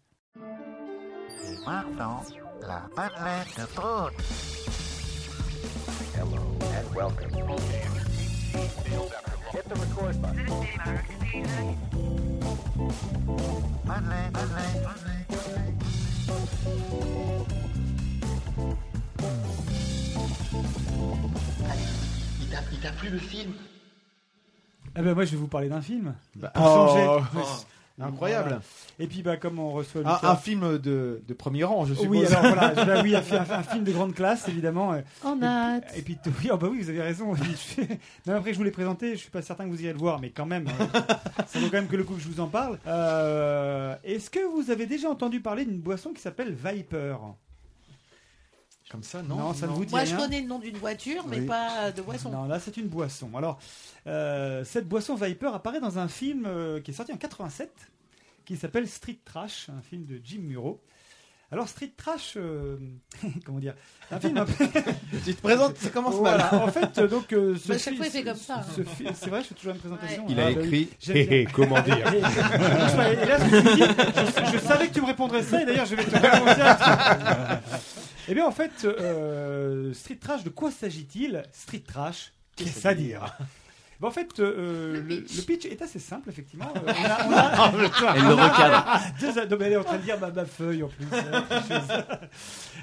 Maintenant, 1.65 2.21
la 2.61 2.83
madeleine 2.95 3.45
de 3.57 3.65
Il 22.41 22.47
t'a- 22.49 22.63
il 22.71 22.79
t'a 22.79 22.91
plu 22.91 23.09
le 23.09 23.17
film? 23.17 23.53
Ah 24.95 25.01
bah, 25.01 25.13
moi, 25.13 25.25
je 25.25 25.31
vais 25.31 25.37
vous 25.37 25.47
parler 25.47 25.69
d'un 25.69 25.81
film. 25.81 26.13
Bah, 26.35 26.51
Pour 26.53 26.63
changer. 26.65 27.05
oh, 27.07 27.39
Incroyable. 27.99 28.49
Voilà. 28.49 28.61
Et 28.99 29.07
puis, 29.07 29.21
bah, 29.23 29.37
comme 29.37 29.57
on 29.57 29.71
reçoit 29.71 30.01
Un, 30.01 30.15
Lucas- 30.15 30.29
un 30.31 30.35
film 30.35 30.77
de, 30.79 31.21
de 31.25 31.33
premier 31.33 31.63
rang, 31.63 31.85
je 31.85 31.93
suppose. 31.93 32.09
Oui, 32.09 32.25
alors 32.25 32.41
voilà, 32.53 32.69
bah 32.85 33.01
oui, 33.03 33.15
un, 33.15 33.19
un- 33.19 33.49
un 33.59 33.63
film 33.63 33.83
de 33.85 33.91
grande 33.93 34.13
classe, 34.13 34.47
évidemment. 34.49 34.93
euh, 34.93 35.01
On 35.23 35.41
a 35.41 35.47
hâte. 35.77 35.93
Et 35.95 36.01
puis, 36.01 36.17
oui, 36.43 36.49
oh 36.51 36.57
bah 36.57 36.67
oui, 36.69 36.81
vous 36.81 36.89
avez 36.89 37.01
raison. 37.01 37.33
Même 37.33 38.35
après 38.35 38.49
que 38.49 38.53
je 38.53 38.57
vous 38.57 38.63
l'ai 38.65 38.71
présenté, 38.71 39.11
je 39.11 39.21
suis 39.21 39.29
pas 39.31 39.41
certain 39.41 39.63
que 39.65 39.69
vous 39.69 39.81
irez 39.81 39.93
le 39.93 39.99
voir, 39.99 40.19
mais 40.19 40.29
quand 40.31 40.45
même, 40.45 40.67
euh, 40.67 40.99
ça 41.47 41.59
vaut 41.59 41.67
quand 41.67 41.77
même 41.77 41.87
que 41.87 41.95
le 41.95 42.03
coup 42.03 42.15
que 42.15 42.21
je 42.21 42.27
vous 42.27 42.41
en 42.41 42.47
parle. 42.47 42.79
Euh, 42.87 43.95
Est-ce 44.03 44.29
que 44.29 44.39
vous 44.45 44.71
avez 44.71 44.85
déjà 44.87 45.09
entendu 45.09 45.39
parler 45.39 45.63
d'une 45.65 45.79
boisson 45.79 46.11
qui 46.11 46.21
s'appelle 46.21 46.53
Viper? 46.53 47.15
Comme 48.91 49.01
ça, 49.03 49.21
non. 49.23 49.53
ça 49.53 49.65
ne 49.67 49.71
vous 49.71 49.83
dit 49.85 49.91
Moi, 49.91 50.01
rien 50.01 50.15
je 50.15 50.21
connais 50.21 50.41
le 50.41 50.47
nom 50.47 50.59
d'une 50.59 50.77
voiture, 50.77 51.25
mais 51.27 51.39
Oui. 51.39 51.45
pas 51.47 51.91
de 51.91 52.01
boisson. 52.03 52.29
Non, 52.29 52.45
là, 52.45 52.59
c'est 52.59 52.77
une 52.77 52.87
boisson. 52.87 53.29
Alors, 53.35 53.57
euh, 54.07 54.63
cette 54.63 54.87
boisson 54.87 55.15
Viper 55.15 55.49
apparaît 55.53 55.79
dans 55.81 55.97
un 55.97 56.07
film 56.07 56.45
euh, 56.45 56.79
qui 56.81 56.91
est 56.91 56.93
sorti 56.93 57.11
en 57.11 57.17
87, 57.17 57.71
qui 58.45 58.55
s'appelle 58.57 58.87
Street 58.87 59.17
Trash, 59.25 59.69
un 59.75 59.81
film 59.81 60.05
de 60.05 60.21
Jim 60.23 60.41
Muro. 60.43 60.79
Alors, 61.51 61.67
Street 61.67 61.91
Trash, 61.97 62.33
euh, 62.37 62.77
comment 63.45 63.59
dire 63.59 63.73
Un 64.11 64.19
film 64.19 64.37
un 64.37 64.45
peu. 64.45 64.53
Tu 65.25 65.33
te 65.35 65.41
présentes, 65.41 65.77
ça 65.77 65.89
commence 65.89 66.15
Voilà, 66.15 66.49
mal. 66.51 66.61
en 66.63 66.67
fait, 66.71 66.97
euh, 66.99 67.07
donc. 67.07 67.33
euh, 67.33 67.55
ce 67.55 67.67
Bah, 67.69 67.77
chaque 67.79 67.95
fois, 67.95 68.05
il 68.05 68.11
fait 68.11 68.23
comme 68.23 68.35
ça. 68.35 68.61
ce 68.75 68.83
fi- 68.83 69.05
C'est 69.15 69.29
vrai, 69.31 69.41
je 69.41 69.47
fais 69.47 69.55
toujours 69.55 69.73
une 69.73 69.79
présentation. 69.79 70.25
Il 70.29 70.39
Ah, 70.39 70.45
a 70.47 70.51
oui. 70.51 70.89
écrit 71.01 71.15
Hé 71.15 71.41
hé, 71.41 71.47
comment 71.51 71.81
dire 71.81 72.13
Et, 72.13 72.19
là, 72.21 72.29
je, 73.49 74.51
je 74.53 74.57
savais 74.59 74.87
que 74.89 74.93
tu 74.93 75.01
me 75.01 75.07
répondrais 75.07 75.41
ça, 75.43 75.61
et 75.61 75.65
d'ailleurs, 75.65 75.85
je 75.87 75.95
vais 75.95 76.03
te 76.05 76.15
répondre. 76.15 76.55
Eh 78.27 78.33
bien, 78.33 78.45
en 78.45 78.51
fait, 78.51 78.71
euh, 78.85 79.93
Street 79.93 80.17
Trash, 80.19 80.43
de 80.43 80.49
quoi 80.49 80.71
s'agit-il 80.71 81.43
Street 81.51 81.83
Trash, 81.85 82.33
qu'est-ce 82.55 82.87
à 82.87 82.93
dire 82.95 83.37
Ben, 83.99 84.07
en 84.07 84.11
fait, 84.11 84.39
euh, 84.39 85.01
le, 85.01 85.17
le 85.19 85.41
pitch 85.43 85.65
est 85.65 85.81
assez 85.81 85.99
simple, 85.99 86.29
effectivement. 86.29 86.71
Euh, 86.75 86.81
on 86.91 87.31
a- 87.33 87.71
on 87.71 87.79
a- 87.79 88.15
Elle 88.15 88.23
le 88.23 88.33
recadre. 88.33 88.99
deux 89.21 89.37
ados, 89.39 89.59
mais 89.59 89.65
elle 89.67 89.73
est 89.73 89.77
en 89.77 89.83
train 89.83 89.97
de 89.97 90.01
dire 90.03 90.19
ma, 90.19 90.31
ma 90.31 90.45
feuille 90.45 90.83
en 90.83 90.87
plus. 90.89 91.05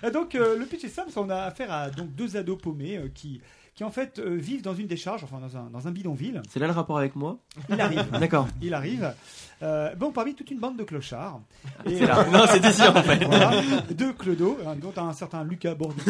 euh, 0.04 0.10
donc 0.10 0.34
euh, 0.34 0.56
le 0.58 0.64
pitch 0.66 0.84
est 0.84 0.88
simple, 0.88 1.10
on 1.16 1.28
a 1.30 1.36
affaire 1.42 1.72
à 1.72 1.90
donc 1.90 2.14
deux 2.14 2.36
ados 2.36 2.58
paumés 2.60 2.96
euh, 2.98 3.08
qui 3.14 3.40
qui 3.74 3.84
en 3.84 3.90
fait 3.90 4.18
euh, 4.18 4.34
vivent 4.36 4.62
dans 4.62 4.74
une 4.74 4.86
décharge, 4.86 5.24
enfin 5.24 5.38
dans 5.40 5.56
un, 5.56 5.70
dans 5.70 5.88
un 5.88 5.90
bidonville. 5.92 6.42
C'est 6.50 6.60
là 6.60 6.66
le 6.66 6.72
rapport 6.74 6.98
avec 6.98 7.16
moi 7.16 7.38
Il 7.70 7.80
arrive. 7.80 8.06
D'accord. 8.20 8.46
Il 8.60 8.74
arrive. 8.74 9.14
Euh, 9.62 9.94
bon, 9.94 10.12
parmi 10.12 10.34
toute 10.34 10.50
une 10.50 10.58
bande 10.58 10.76
de 10.76 10.82
clochards. 10.84 11.40
Et, 11.86 11.96
C'est 11.98 12.06
là. 12.06 12.26
Non, 12.30 12.44
c'est 12.48 12.64
ici, 12.66 12.82
en 12.82 13.02
fait. 13.02 13.24
Voilà. 13.24 13.62
Deux 13.92 14.12
clodos, 14.12 14.58
hein, 14.66 14.74
dont 14.76 14.92
un 15.00 15.12
certain 15.12 15.44
Lucas 15.44 15.74
Bourdieu. 15.74 16.02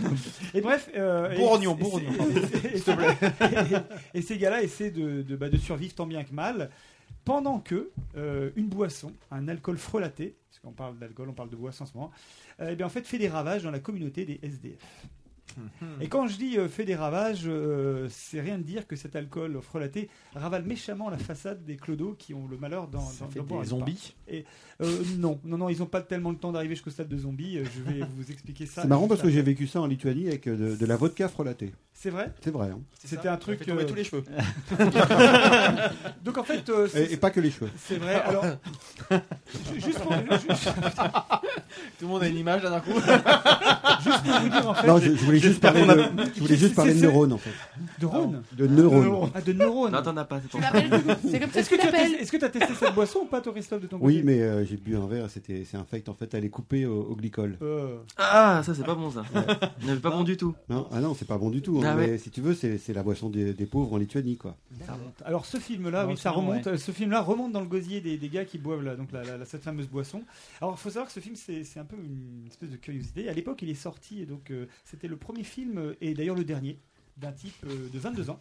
et 0.54 0.60
bref. 0.60 0.88
euh, 0.96 1.30
et- 1.32 1.36
Bourgnon, 1.38 1.74
et- 1.76 1.80
Bourgnon. 1.82 2.10
et- 2.12 2.66
et- 2.66 2.76
S'il 2.78 2.84
te 2.84 2.90
plaît. 2.92 3.16
Et, 4.14 4.18
et 4.18 4.22
ces 4.22 4.38
gars-là 4.38 4.62
essaient 4.62 4.90
de, 4.90 5.22
de, 5.22 5.36
bah, 5.36 5.48
de 5.48 5.56
survivre 5.56 5.94
tant 5.94 6.06
bien 6.06 6.22
que 6.24 6.32
mal. 6.34 6.70
Pendant 7.24 7.58
que 7.58 7.90
euh, 8.16 8.50
une 8.56 8.68
boisson, 8.68 9.12
un 9.30 9.46
alcool 9.48 9.76
frelaté, 9.78 10.36
parce 10.48 10.60
qu'on 10.60 10.72
parle 10.72 10.98
d'alcool, 10.98 11.28
on 11.28 11.34
parle 11.34 11.50
de 11.50 11.56
boisson 11.56 11.84
en 11.84 11.86
ce 11.86 11.94
moment, 11.94 12.10
euh, 12.60 12.68
eh 12.72 12.76
bien, 12.76 12.86
en 12.86 12.88
fait 12.90 13.06
fait 13.06 13.18
des 13.18 13.28
ravages 13.28 13.62
dans 13.62 13.70
la 13.70 13.78
communauté 13.80 14.24
des 14.24 14.40
SDF. 14.42 14.78
Et 16.00 16.08
quand 16.08 16.26
je 16.26 16.36
dis 16.36 16.58
euh, 16.58 16.68
fait 16.68 16.84
des 16.84 16.94
ravages, 16.94 17.42
euh, 17.46 18.06
c'est 18.10 18.40
rien 18.40 18.58
de 18.58 18.62
dire 18.62 18.86
que 18.86 18.96
cet 18.96 19.16
alcool 19.16 19.58
frelaté 19.62 20.08
ravale 20.34 20.64
méchamment 20.64 21.10
la 21.10 21.18
façade 21.18 21.64
des 21.64 21.76
clodos 21.76 22.14
qui 22.18 22.34
ont 22.34 22.46
le 22.48 22.56
malheur 22.56 22.88
d'en 22.88 23.00
Ça 23.00 23.24
d'en- 23.24 23.30
fait 23.30 23.38
d'en 23.40 23.44
boire 23.46 23.62
des 23.62 23.68
zombies 23.68 24.14
Et 24.28 24.44
euh, 24.82 25.02
non, 25.18 25.40
non, 25.44 25.58
non, 25.58 25.68
ils 25.68 25.78
n'ont 25.78 25.86
pas 25.86 26.02
tellement 26.02 26.30
le 26.30 26.36
temps 26.36 26.52
d'arriver 26.52 26.74
jusqu'au 26.74 26.90
stade 26.90 27.08
de 27.08 27.18
zombies. 27.18 27.58
euh, 27.58 27.64
Je 27.64 27.82
vais 27.92 28.00
vous 28.16 28.30
expliquer 28.30 28.66
ça. 28.66 28.82
C'est 28.82 28.88
marrant 28.88 29.08
parce 29.08 29.22
que 29.22 29.30
j'ai 29.30 29.42
vécu 29.42 29.66
ça 29.66 29.80
en 29.80 29.86
Lituanie 29.86 30.28
avec 30.28 30.46
euh, 30.46 30.56
de, 30.56 30.76
de 30.76 30.86
la 30.86 30.96
vodka 30.96 31.28
frelatée. 31.28 31.72
C'est 32.02 32.08
vrai? 32.08 32.32
C'est 32.42 32.50
vrai. 32.50 32.68
hein. 32.72 32.78
C'était 33.04 33.28
un 33.28 33.36
truc. 33.36 33.58
Fait 33.58 33.66
tomber 33.66 33.82
euh, 33.82 33.86
tous 33.86 33.94
les 33.94 34.04
cheveux. 34.04 34.24
Donc 36.24 36.38
en 36.38 36.44
fait, 36.44 36.66
euh, 36.70 36.88
Et, 36.94 37.12
et 37.12 37.16
pas 37.18 37.30
que 37.30 37.40
les 37.40 37.50
cheveux. 37.50 37.70
c'est 37.76 37.96
vrai. 37.96 38.14
Alors, 38.14 38.42
ju- 38.44 39.18
juste 39.80 39.98
pour, 40.00 40.12
ju- 40.12 40.18
ju- 40.20 40.70
Tout 41.98 42.02
le 42.02 42.06
monde 42.06 42.22
a 42.22 42.28
une 42.28 42.38
image 42.38 42.62
là 42.62 42.70
d'un 42.70 42.80
coup. 42.80 42.92
juste 42.94 44.22
pour 44.22 44.40
vous 44.40 44.48
dire 44.48 44.68
en 44.68 44.74
fait. 44.74 44.86
Non, 44.86 44.98
je, 44.98 45.10
je 45.14 45.24
voulais 45.26 45.38
juste 45.40 45.60
parler 45.60 45.82
de, 45.86 46.04
je 46.34 46.40
voulais 46.40 46.56
juste 46.56 46.70
C'est- 46.70 46.74
parler 46.74 46.94
de 46.94 47.00
neurones 47.02 47.32
en 47.34 47.38
fait. 47.38 47.50
De 47.98 48.06
Rhône 48.06 48.42
De 48.56 48.66
neurones. 48.66 49.30
Ah, 49.34 49.40
de 49.42 49.52
neurones. 49.52 49.92
Non, 49.92 50.02
t'en 50.02 50.16
as 50.16 50.24
pas. 50.24 50.40
c'est 50.40 51.38
comme 51.40 51.50
ça 51.50 51.60
Est-ce 51.60 51.68
que 51.70 51.74
tu 51.76 51.86
as 51.86 51.90
testé- 51.92 52.16
est-ce 52.20 52.32
que 52.32 52.36
tu 52.38 52.44
as 52.44 52.48
testé 52.48 52.74
cette 52.78 52.94
boisson 52.94 53.20
ou 53.20 53.26
pas, 53.26 53.40
toi, 53.42 53.52
Christophe, 53.52 53.82
de 53.82 53.86
ton 53.88 53.98
côté 53.98 54.06
Oui, 54.06 54.22
mais 54.24 54.40
euh, 54.40 54.64
j'ai 54.64 54.76
bu 54.78 54.96
un 54.96 55.06
verre, 55.06 55.28
c'était, 55.28 55.64
c'est 55.70 55.76
infect. 55.76 56.08
En 56.08 56.14
fait, 56.14 56.32
elle 56.34 56.44
est 56.46 56.50
coupée 56.50 56.86
au, 56.86 57.02
au 57.10 57.14
glycol. 57.14 57.58
Euh, 57.62 57.96
Ah, 58.16 58.62
ça 58.64 58.74
c'est 58.74 58.84
pas 58.86 58.94
bon 58.94 59.10
ça. 59.10 59.22
Mais 59.86 59.96
pas 59.96 60.10
bon 60.10 60.22
du 60.24 60.36
tout. 60.38 60.54
Non, 60.70 60.88
ah 60.92 61.00
non, 61.00 61.14
c'est 61.18 61.26
pas 61.28 61.36
bon 61.38 61.50
du 61.50 61.60
tout. 61.60 61.78
hein, 61.84 61.89
Ah 61.92 61.96
mais 61.96 62.10
ouais. 62.12 62.18
si 62.18 62.30
tu 62.30 62.40
veux, 62.40 62.54
c'est, 62.54 62.78
la 62.92 63.02
boisson 63.02 63.28
des, 63.30 63.52
des 63.54 63.66
pauvres 63.66 63.92
en 63.92 63.96
Lituanie, 63.98 64.36
quoi. 64.36 64.56
Alors 65.24 65.46
ce 65.46 65.58
film-là, 65.58 66.06
oui, 66.06 66.16
ça 66.16 66.30
remonte. 66.30 66.66
ouais. 66.66 66.78
Ce 66.78 66.92
film-là 66.92 67.20
remonte 67.20 67.52
dans 67.52 67.60
le 67.60 67.66
gosier 67.66 68.00
des, 68.00 68.16
des 68.16 68.28
gars 68.28 68.44
qui 68.44 68.58
boivent 68.58 68.82
là, 68.82 68.96
donc 68.96 69.12
la, 69.12 69.22
la- 69.24 69.36
la- 69.38 69.44
cette 69.44 69.62
fameuse 69.62 69.88
boisson. 69.88 70.22
Alors 70.60 70.74
il 70.78 70.80
faut 70.80 70.90
savoir 70.90 71.06
que 71.06 71.12
ce 71.12 71.20
film, 71.20 71.36
c'est 71.36 71.64
un 71.78 71.84
peu 71.84 71.96
une 71.96 72.46
espèce 72.46 72.70
de 72.70 72.76
curiosité. 72.76 73.28
À 73.28 73.32
l'époque, 73.32 73.62
il 73.62 73.70
est 73.70 73.74
sorti, 73.74 74.20
et 74.22 74.26
donc 74.26 74.50
euh, 74.50 74.66
c'était 74.84 75.08
le 75.08 75.16
premier 75.16 75.44
film 75.44 75.94
et 76.00 76.14
d'ailleurs 76.14 76.36
le 76.36 76.44
dernier 76.44 76.78
d'un 77.16 77.32
type 77.32 77.54
euh, 77.66 77.88
de 77.92 77.98
22 77.98 78.30
ans 78.30 78.40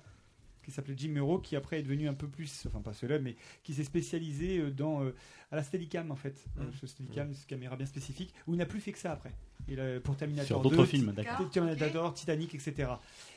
qui 0.69 0.75
s'appelait 0.75 0.95
Jim 0.97 1.09
Muro, 1.09 1.39
qui 1.39 1.55
après 1.55 1.79
est 1.79 1.83
devenu 1.83 2.07
un 2.07 2.13
peu 2.13 2.27
plus, 2.27 2.65
enfin 2.67 2.81
pas 2.81 2.93
célèbre, 2.93 3.23
mais 3.23 3.35
qui 3.63 3.73
s'est 3.73 3.83
spécialisé 3.83 4.59
euh, 4.59 4.71
dans 4.71 5.03
euh, 5.03 5.15
à 5.51 5.55
la 5.55 5.63
Steadicam 5.63 6.11
en 6.11 6.15
fait, 6.15 6.45
Euh, 6.59 6.63
ce 6.79 6.87
Steadicam, 6.87 7.33
cette 7.33 7.47
caméra 7.47 7.75
bien 7.75 7.85
spécifique, 7.85 8.33
où 8.47 8.53
il 8.53 8.57
n'a 8.57 8.65
plus 8.65 8.79
fait 8.79 8.91
que 8.91 8.99
ça 8.99 9.11
après. 9.11 9.33
Il 9.67 9.79
a, 9.79 9.99
pour 9.99 10.15
Terminator 10.15 10.47
Sur 10.47 10.61
2, 10.61 10.69
d'autres 10.69 10.85
films, 10.89 11.11
d'accord. 11.11 11.49
Terminator, 11.49 12.13
Titanic, 12.13 12.55
etc. 12.55 12.89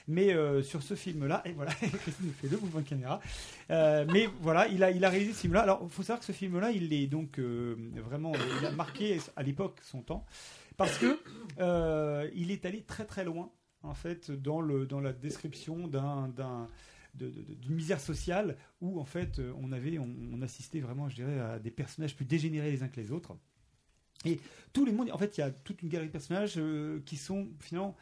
Mais 0.09 0.33
euh, 0.33 0.63
sur 0.63 0.83
ce 0.83 0.95
film-là, 0.95 1.43
et 1.45 1.53
voilà, 1.53 1.73
Christine 1.75 2.27
nous 2.27 2.33
fait 2.33 2.49
deux 2.49 2.59
mouvements 2.59 2.81
de 2.81 2.89
caméra. 2.89 3.21
Euh, 3.71 4.07
mais 4.13 4.29
voilà, 4.41 4.69
il 4.69 4.83
a, 4.83 4.91
il 4.91 5.05
a 5.05 5.11
réalisé 5.11 5.33
ce 5.33 5.41
film-là. 5.41 5.61
Alors, 5.61 5.81
il 5.83 5.91
faut 5.91 6.03
savoir 6.03 6.21
que 6.21 6.27
ce 6.27 6.33
film-là, 6.33 6.71
il 6.71 6.93
est 6.93 7.07
donc 7.07 7.39
euh, 7.39 7.77
vraiment, 7.97 8.33
euh, 8.33 8.59
il 8.61 8.67
a 8.67 8.71
marqué 8.71 9.19
à 9.37 9.43
l'époque 9.43 9.79
son 9.83 10.03
temps 10.03 10.25
parce 10.77 10.99
que 10.99 11.19
euh, 11.61 12.29
il 12.35 12.51
est 12.51 12.65
allé 12.65 12.83
très 12.83 13.05
très 13.05 13.25
loin 13.25 13.51
en 13.83 13.95
fait 13.95 14.31
dans 14.31 14.61
le 14.61 14.87
dans 14.87 15.01
la 15.01 15.13
description 15.13 15.87
d'un 15.87 16.67
d'une 17.15 17.75
misère 17.75 18.01
sociale 18.01 18.57
où 18.81 18.99
en 18.99 19.05
fait 19.05 19.39
euh, 19.39 19.53
on 19.61 19.71
avait 19.73 19.99
on, 19.99 20.09
on 20.33 20.41
assistait 20.43 20.81
vraiment 20.81 21.09
je 21.09 21.17
dirais 21.17 21.41
à 21.41 21.59
des 21.59 21.71
personnages 21.71 22.17
plus 22.17 22.25
dégénérés 22.25 22.71
les 22.71 22.83
uns 22.83 22.89
que 22.89 23.01
les 23.01 23.13
autres 23.13 23.37
et 24.25 24.41
tous 24.73 24.87
les 24.87 24.93
mondes 24.93 25.11
en 25.11 25.19
fait 25.19 25.37
il 25.37 25.41
y 25.41 25.45
a 25.45 25.51
toute 25.51 25.83
une 25.83 25.89
galerie 25.89 26.09
de 26.09 26.13
personnages 26.13 26.55
euh, 26.57 27.01
qui 27.05 27.17
sont 27.17 27.49
finalement 27.61 27.95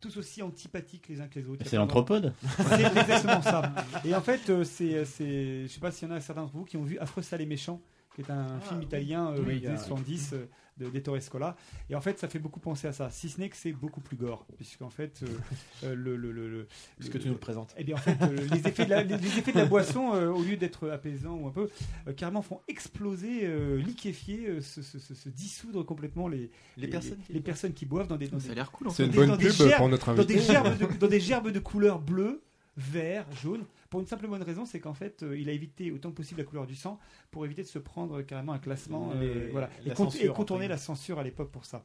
tous 0.00 0.16
aussi 0.18 0.42
antipathiques 0.42 1.08
les 1.08 1.20
uns 1.20 1.28
que 1.28 1.38
les 1.38 1.48
autres. 1.48 1.64
C'est 1.66 1.76
l'anthropode 1.76 2.34
C'est 2.68 2.82
exactement 2.82 3.42
ça. 3.42 3.72
Et 4.04 4.14
en 4.14 4.20
fait, 4.20 4.50
euh, 4.50 4.64
c'est, 4.64 5.04
c'est, 5.04 5.62
je 5.62 5.68
sais 5.68 5.80
pas 5.80 5.90
s'il 5.90 6.08
y 6.08 6.12
en 6.12 6.14
a 6.14 6.20
certains 6.20 6.42
d'entre 6.42 6.54
vous 6.54 6.64
qui 6.64 6.76
ont 6.76 6.84
vu 6.84 6.98
Affreux 6.98 7.22
sale 7.22 7.40
et 7.40 7.46
méchant, 7.46 7.80
qui 8.16 8.22
est 8.22 8.30
un 8.30 8.58
film 8.60 8.82
italien 8.82 9.28
euh, 9.32 9.42
Oui, 9.46 9.60
des 9.60 9.66
années 9.68 9.76
ah, 9.78 9.84
70 9.84 10.30
euh, 10.32 10.46
de 10.78 10.88
d'Ettore 10.90 11.20
Scola. 11.22 11.54
Et 11.90 11.94
en 11.94 12.00
fait, 12.00 12.18
ça 12.18 12.28
fait 12.28 12.38
beaucoup 12.38 12.60
penser 12.60 12.86
à 12.88 12.92
ça. 12.92 13.08
Si 13.10 13.28
ce 13.28 13.38
n'est 13.40 13.48
que 13.50 13.56
c'est 13.56 13.72
beaucoup 13.72 14.00
plus 14.00 14.16
gore, 14.16 14.46
puisqu'en 14.56 14.88
fait, 14.90 15.20
euh, 15.22 15.26
euh, 15.84 15.94
le, 15.94 16.16
le, 16.16 16.32
le, 16.32 16.48
le- 16.48 16.66
Puisque 16.98 17.18
tu 17.20 17.28
nous 17.28 17.34
le 17.34 17.38
présentes. 17.40 17.74
Eh 17.78 17.84
bien, 17.84 17.94
en 17.96 17.98
fait, 17.98 18.16
euh, 18.22 18.36
les 18.52 18.66
effets 18.66 18.84
de 18.86 18.90
la, 18.90 19.02
les, 19.02 19.16
les 19.18 19.38
effets 19.38 19.52
de 19.52 19.58
la 19.58 19.66
boisson, 19.66 20.14
euh, 20.14 20.28
au 20.30 20.42
lieu 20.42 20.56
d'être 20.56 20.88
apaisants 20.90 21.34
ou 21.36 21.46
un 21.46 21.50
peu, 21.52 21.68
euh, 22.08 22.12
carrément 22.14 22.42
font 22.42 22.60
exploser, 22.68 23.40
euh, 23.44 23.76
liquéfier, 23.76 24.48
euh, 24.48 24.60
se, 24.62 24.80
se- 24.82 24.98
se- 24.98 25.14
se 25.14 25.28
dissoudre 25.28 25.84
complètement 25.84 26.26
les, 26.28 26.50
Les 26.78 26.88
personnes 26.88 27.18
qui 27.26 27.32
les 27.34 27.40
personnes 27.40 27.72
qui 27.74 27.84
boivent 27.86 28.08
dans 28.08 28.16
des, 28.16 28.28
dans 28.28 28.38
Ça 28.40 28.46
des- 28.46 28.52
a 28.52 28.54
l'air 28.56 28.70
cool, 28.70 28.88
en 28.88 28.90
C'est 28.90 29.06
dans 29.08 29.12
une 29.12 29.20
des- 29.20 29.26
bonne 29.26 29.38
pub 29.38 29.50
gerbes- 29.52 29.76
pour 29.78 29.88
notre 29.90 30.14
dans 30.14 30.24
des 30.24 30.34
invité. 30.36 30.52
gerbes 30.52 30.78
de, 30.78 30.98
dans 30.98 31.08
des 31.08 31.20
gerbes 31.20 31.50
de 31.50 31.58
couleur 31.58 31.98
bleue, 32.00 32.42
vert, 32.76 33.26
jaune, 33.42 33.64
pour 33.90 34.00
une 34.00 34.06
simple 34.06 34.26
bonne 34.26 34.42
raison, 34.42 34.66
c'est 34.66 34.80
qu'en 34.80 34.94
fait, 34.94 35.22
euh, 35.22 35.38
il 35.38 35.48
a 35.48 35.52
évité 35.52 35.90
autant 35.92 36.10
que 36.10 36.16
possible 36.16 36.40
la 36.40 36.46
couleur 36.46 36.66
du 36.66 36.74
sang 36.74 36.98
pour 37.30 37.44
éviter 37.44 37.62
de 37.62 37.68
se 37.68 37.78
prendre 37.78 38.20
carrément 38.22 38.52
un 38.52 38.58
classement, 38.58 39.12
euh, 39.14 39.46
Les- 39.46 39.50
voilà, 39.50 39.70
et, 39.84 39.94
censure, 39.94 40.34
contourner 40.34 40.68
la 40.68 40.76
censure 40.76 41.18
à 41.18 41.22
l'époque 41.22 41.50
pour 41.50 41.64
ça. 41.64 41.84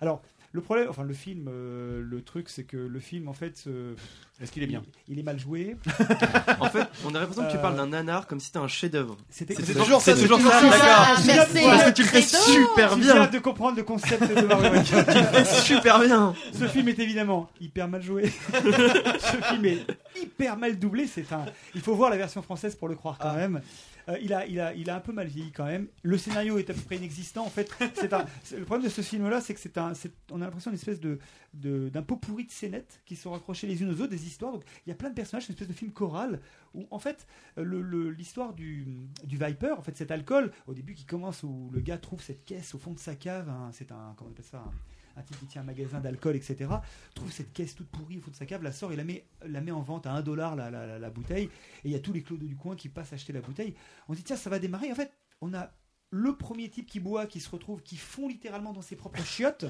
Alors, 0.00 0.22
le 0.52 0.60
problème, 0.62 0.86
enfin 0.88 1.02
le 1.02 1.12
film, 1.14 1.46
euh, 1.48 2.02
le 2.02 2.22
truc, 2.22 2.48
c'est 2.48 2.64
que 2.64 2.76
le 2.78 3.00
film, 3.00 3.28
en 3.28 3.34
fait, 3.34 3.64
euh, 3.66 3.94
Est-ce 4.40 4.50
qu'il 4.50 4.62
est 4.62 4.66
bien 4.66 4.82
il, 5.06 5.14
il 5.14 5.18
est 5.20 5.22
mal 5.22 5.38
joué. 5.38 5.76
En 6.60 6.70
fait, 6.70 6.86
on 7.04 7.14
a 7.14 7.20
l'impression 7.20 7.44
que 7.44 7.50
tu 7.50 7.56
Euh, 7.58 7.60
parles 7.60 7.76
d'un 7.76 7.88
nanar 7.88 8.26
comme 8.26 8.40
si 8.40 8.46
c'était 8.46 8.58
un 8.58 8.66
chef-d'œuvre. 8.68 9.16
C'était 9.28 9.54
C'est 9.54 9.74
toujours 9.74 10.00
ça, 10.00 10.16
c'est 10.16 10.22
toujours 10.22 10.40
ça, 10.40 10.60
d'accord. 10.62 11.20
Merci. 11.26 11.58
Parce 11.64 11.84
que 11.84 11.90
tu 11.90 12.02
le 12.02 12.08
fais 12.08 12.22
super 12.22 12.94
Tu 12.94 13.00
bien. 13.00 13.14
viens 13.14 13.26
de 13.26 13.38
comprendre 13.40 13.76
le 13.76 13.82
concept 13.82 14.22
de 14.22 14.46
Mario. 14.46 14.82
Tu 14.84 14.94
le 14.94 15.02
fais 15.04 15.44
super 15.44 16.00
bien. 16.00 16.34
Ce 16.58 16.66
film 16.66 16.88
est 16.88 16.98
évidemment 16.98 17.50
hyper 17.60 17.86
mal 17.88 18.02
joué. 18.02 18.32
Ce 18.52 19.36
film 19.52 19.64
est 19.66 19.86
hyper 20.20 20.56
mal 20.56 20.78
doublé. 20.78 21.06
C'est 21.06 21.30
un. 21.32 21.44
Il 21.74 21.80
faut 21.82 21.94
voir 21.94 22.08
la 22.10 22.16
version 22.16 22.40
française 22.42 22.74
pour 22.74 22.88
le 22.88 22.94
croire 22.94 23.18
quand 23.18 23.34
même. 23.34 23.60
Euh, 24.08 24.16
il, 24.22 24.32
a, 24.32 24.46
il, 24.46 24.58
a, 24.58 24.72
il 24.74 24.88
a 24.88 24.96
un 24.96 25.00
peu 25.00 25.12
mal 25.12 25.26
vieilli 25.26 25.52
quand 25.52 25.66
même. 25.66 25.88
Le 26.02 26.16
scénario 26.16 26.56
est 26.58 26.70
à 26.70 26.74
peu 26.74 26.80
près 26.80 26.96
inexistant. 26.96 27.44
En 27.44 27.50
fait, 27.50 27.70
le 27.80 28.64
problème 28.64 28.86
de 28.86 28.90
ce 28.92 29.02
film-là, 29.02 29.40
c'est 29.42 29.52
que 29.52 29.60
c'est 29.60 29.76
un, 29.76 29.92
on 30.30 30.40
a 30.40 30.44
l'impression 30.46 30.72
espèce 30.72 31.00
de, 31.00 31.18
d'un 31.52 32.02
pot 32.02 32.16
pourri 32.16 32.46
de 32.46 32.50
scénettes 32.50 33.02
qui 33.04 33.16
sont 33.16 33.32
raccrochées 33.32 33.66
les 33.66 33.82
unes 33.82 33.90
aux 33.90 34.00
autres, 34.00 34.06
des 34.10 34.26
histoires. 34.26 34.52
Donc, 34.52 34.64
il 34.86 34.88
y 34.88 34.92
a 34.92 34.94
plein 34.94 35.10
de 35.10 35.14
personnages, 35.14 35.42
c'est 35.44 35.48
une 35.52 35.54
espèce 35.56 35.68
de 35.68 35.72
film 35.74 35.90
choral 35.92 36.40
où, 36.74 36.86
en 36.90 36.98
fait, 36.98 37.26
l'histoire 37.56 38.54
du, 38.54 38.86
du 39.24 39.36
Viper, 39.36 39.74
en 39.76 39.82
fait, 39.82 39.96
cet 39.96 40.10
alcool, 40.10 40.52
au 40.66 40.74
début, 40.74 40.94
qui 40.94 41.04
commence 41.04 41.42
où 41.42 41.68
le 41.72 41.80
gars 41.80 41.98
trouve 41.98 42.22
cette 42.22 42.44
caisse 42.44 42.74
au 42.74 42.78
fond 42.78 42.92
de 42.92 42.98
sa 42.98 43.14
cave. 43.14 43.50
c'est 43.72 43.92
un, 43.92 44.14
comment 44.16 44.30
on 44.30 44.32
appelle 44.32 44.44
ça 44.44 44.58
un- 44.58 44.72
un 45.18 45.22
type 45.22 45.38
qui 45.38 45.46
tient 45.46 45.62
un 45.62 45.64
magasin 45.64 46.00
d'alcool, 46.00 46.36
etc., 46.36 46.70
trouve 47.14 47.30
cette 47.32 47.52
caisse 47.52 47.74
toute 47.74 47.88
pourrie 47.88 48.18
au 48.18 48.20
fond 48.20 48.30
de 48.30 48.36
sa 48.36 48.46
cave, 48.46 48.62
la 48.62 48.72
sort 48.72 48.92
et 48.92 48.96
la 48.96 49.04
met, 49.04 49.26
la 49.46 49.60
met 49.60 49.70
en 49.70 49.82
vente 49.82 50.06
à 50.06 50.12
1 50.12 50.22
dollar 50.22 50.56
la, 50.56 51.10
bouteille. 51.10 51.46
Et 51.84 51.88
il 51.88 51.90
y 51.90 51.94
a 51.94 52.00
tous 52.00 52.12
les 52.12 52.22
clodos 52.22 52.46
du 52.46 52.56
coin 52.56 52.76
qui 52.76 52.88
passent 52.88 53.12
acheter 53.12 53.32
la 53.32 53.40
bouteille. 53.40 53.74
On 54.08 54.12
se 54.12 54.18
dit, 54.18 54.24
tiens, 54.24 54.36
ça 54.36 54.50
va 54.50 54.58
démarrer. 54.58 54.90
En 54.90 54.94
fait, 54.94 55.12
on 55.40 55.54
a 55.54 55.70
le 56.10 56.36
premier 56.36 56.70
type 56.70 56.86
qui 56.86 57.00
boit, 57.00 57.26
qui 57.26 57.40
se 57.40 57.50
retrouve, 57.50 57.82
qui 57.82 57.96
fond 57.96 58.28
littéralement 58.28 58.72
dans 58.72 58.82
ses 58.82 58.96
propres 58.96 59.22
chiottes. 59.24 59.66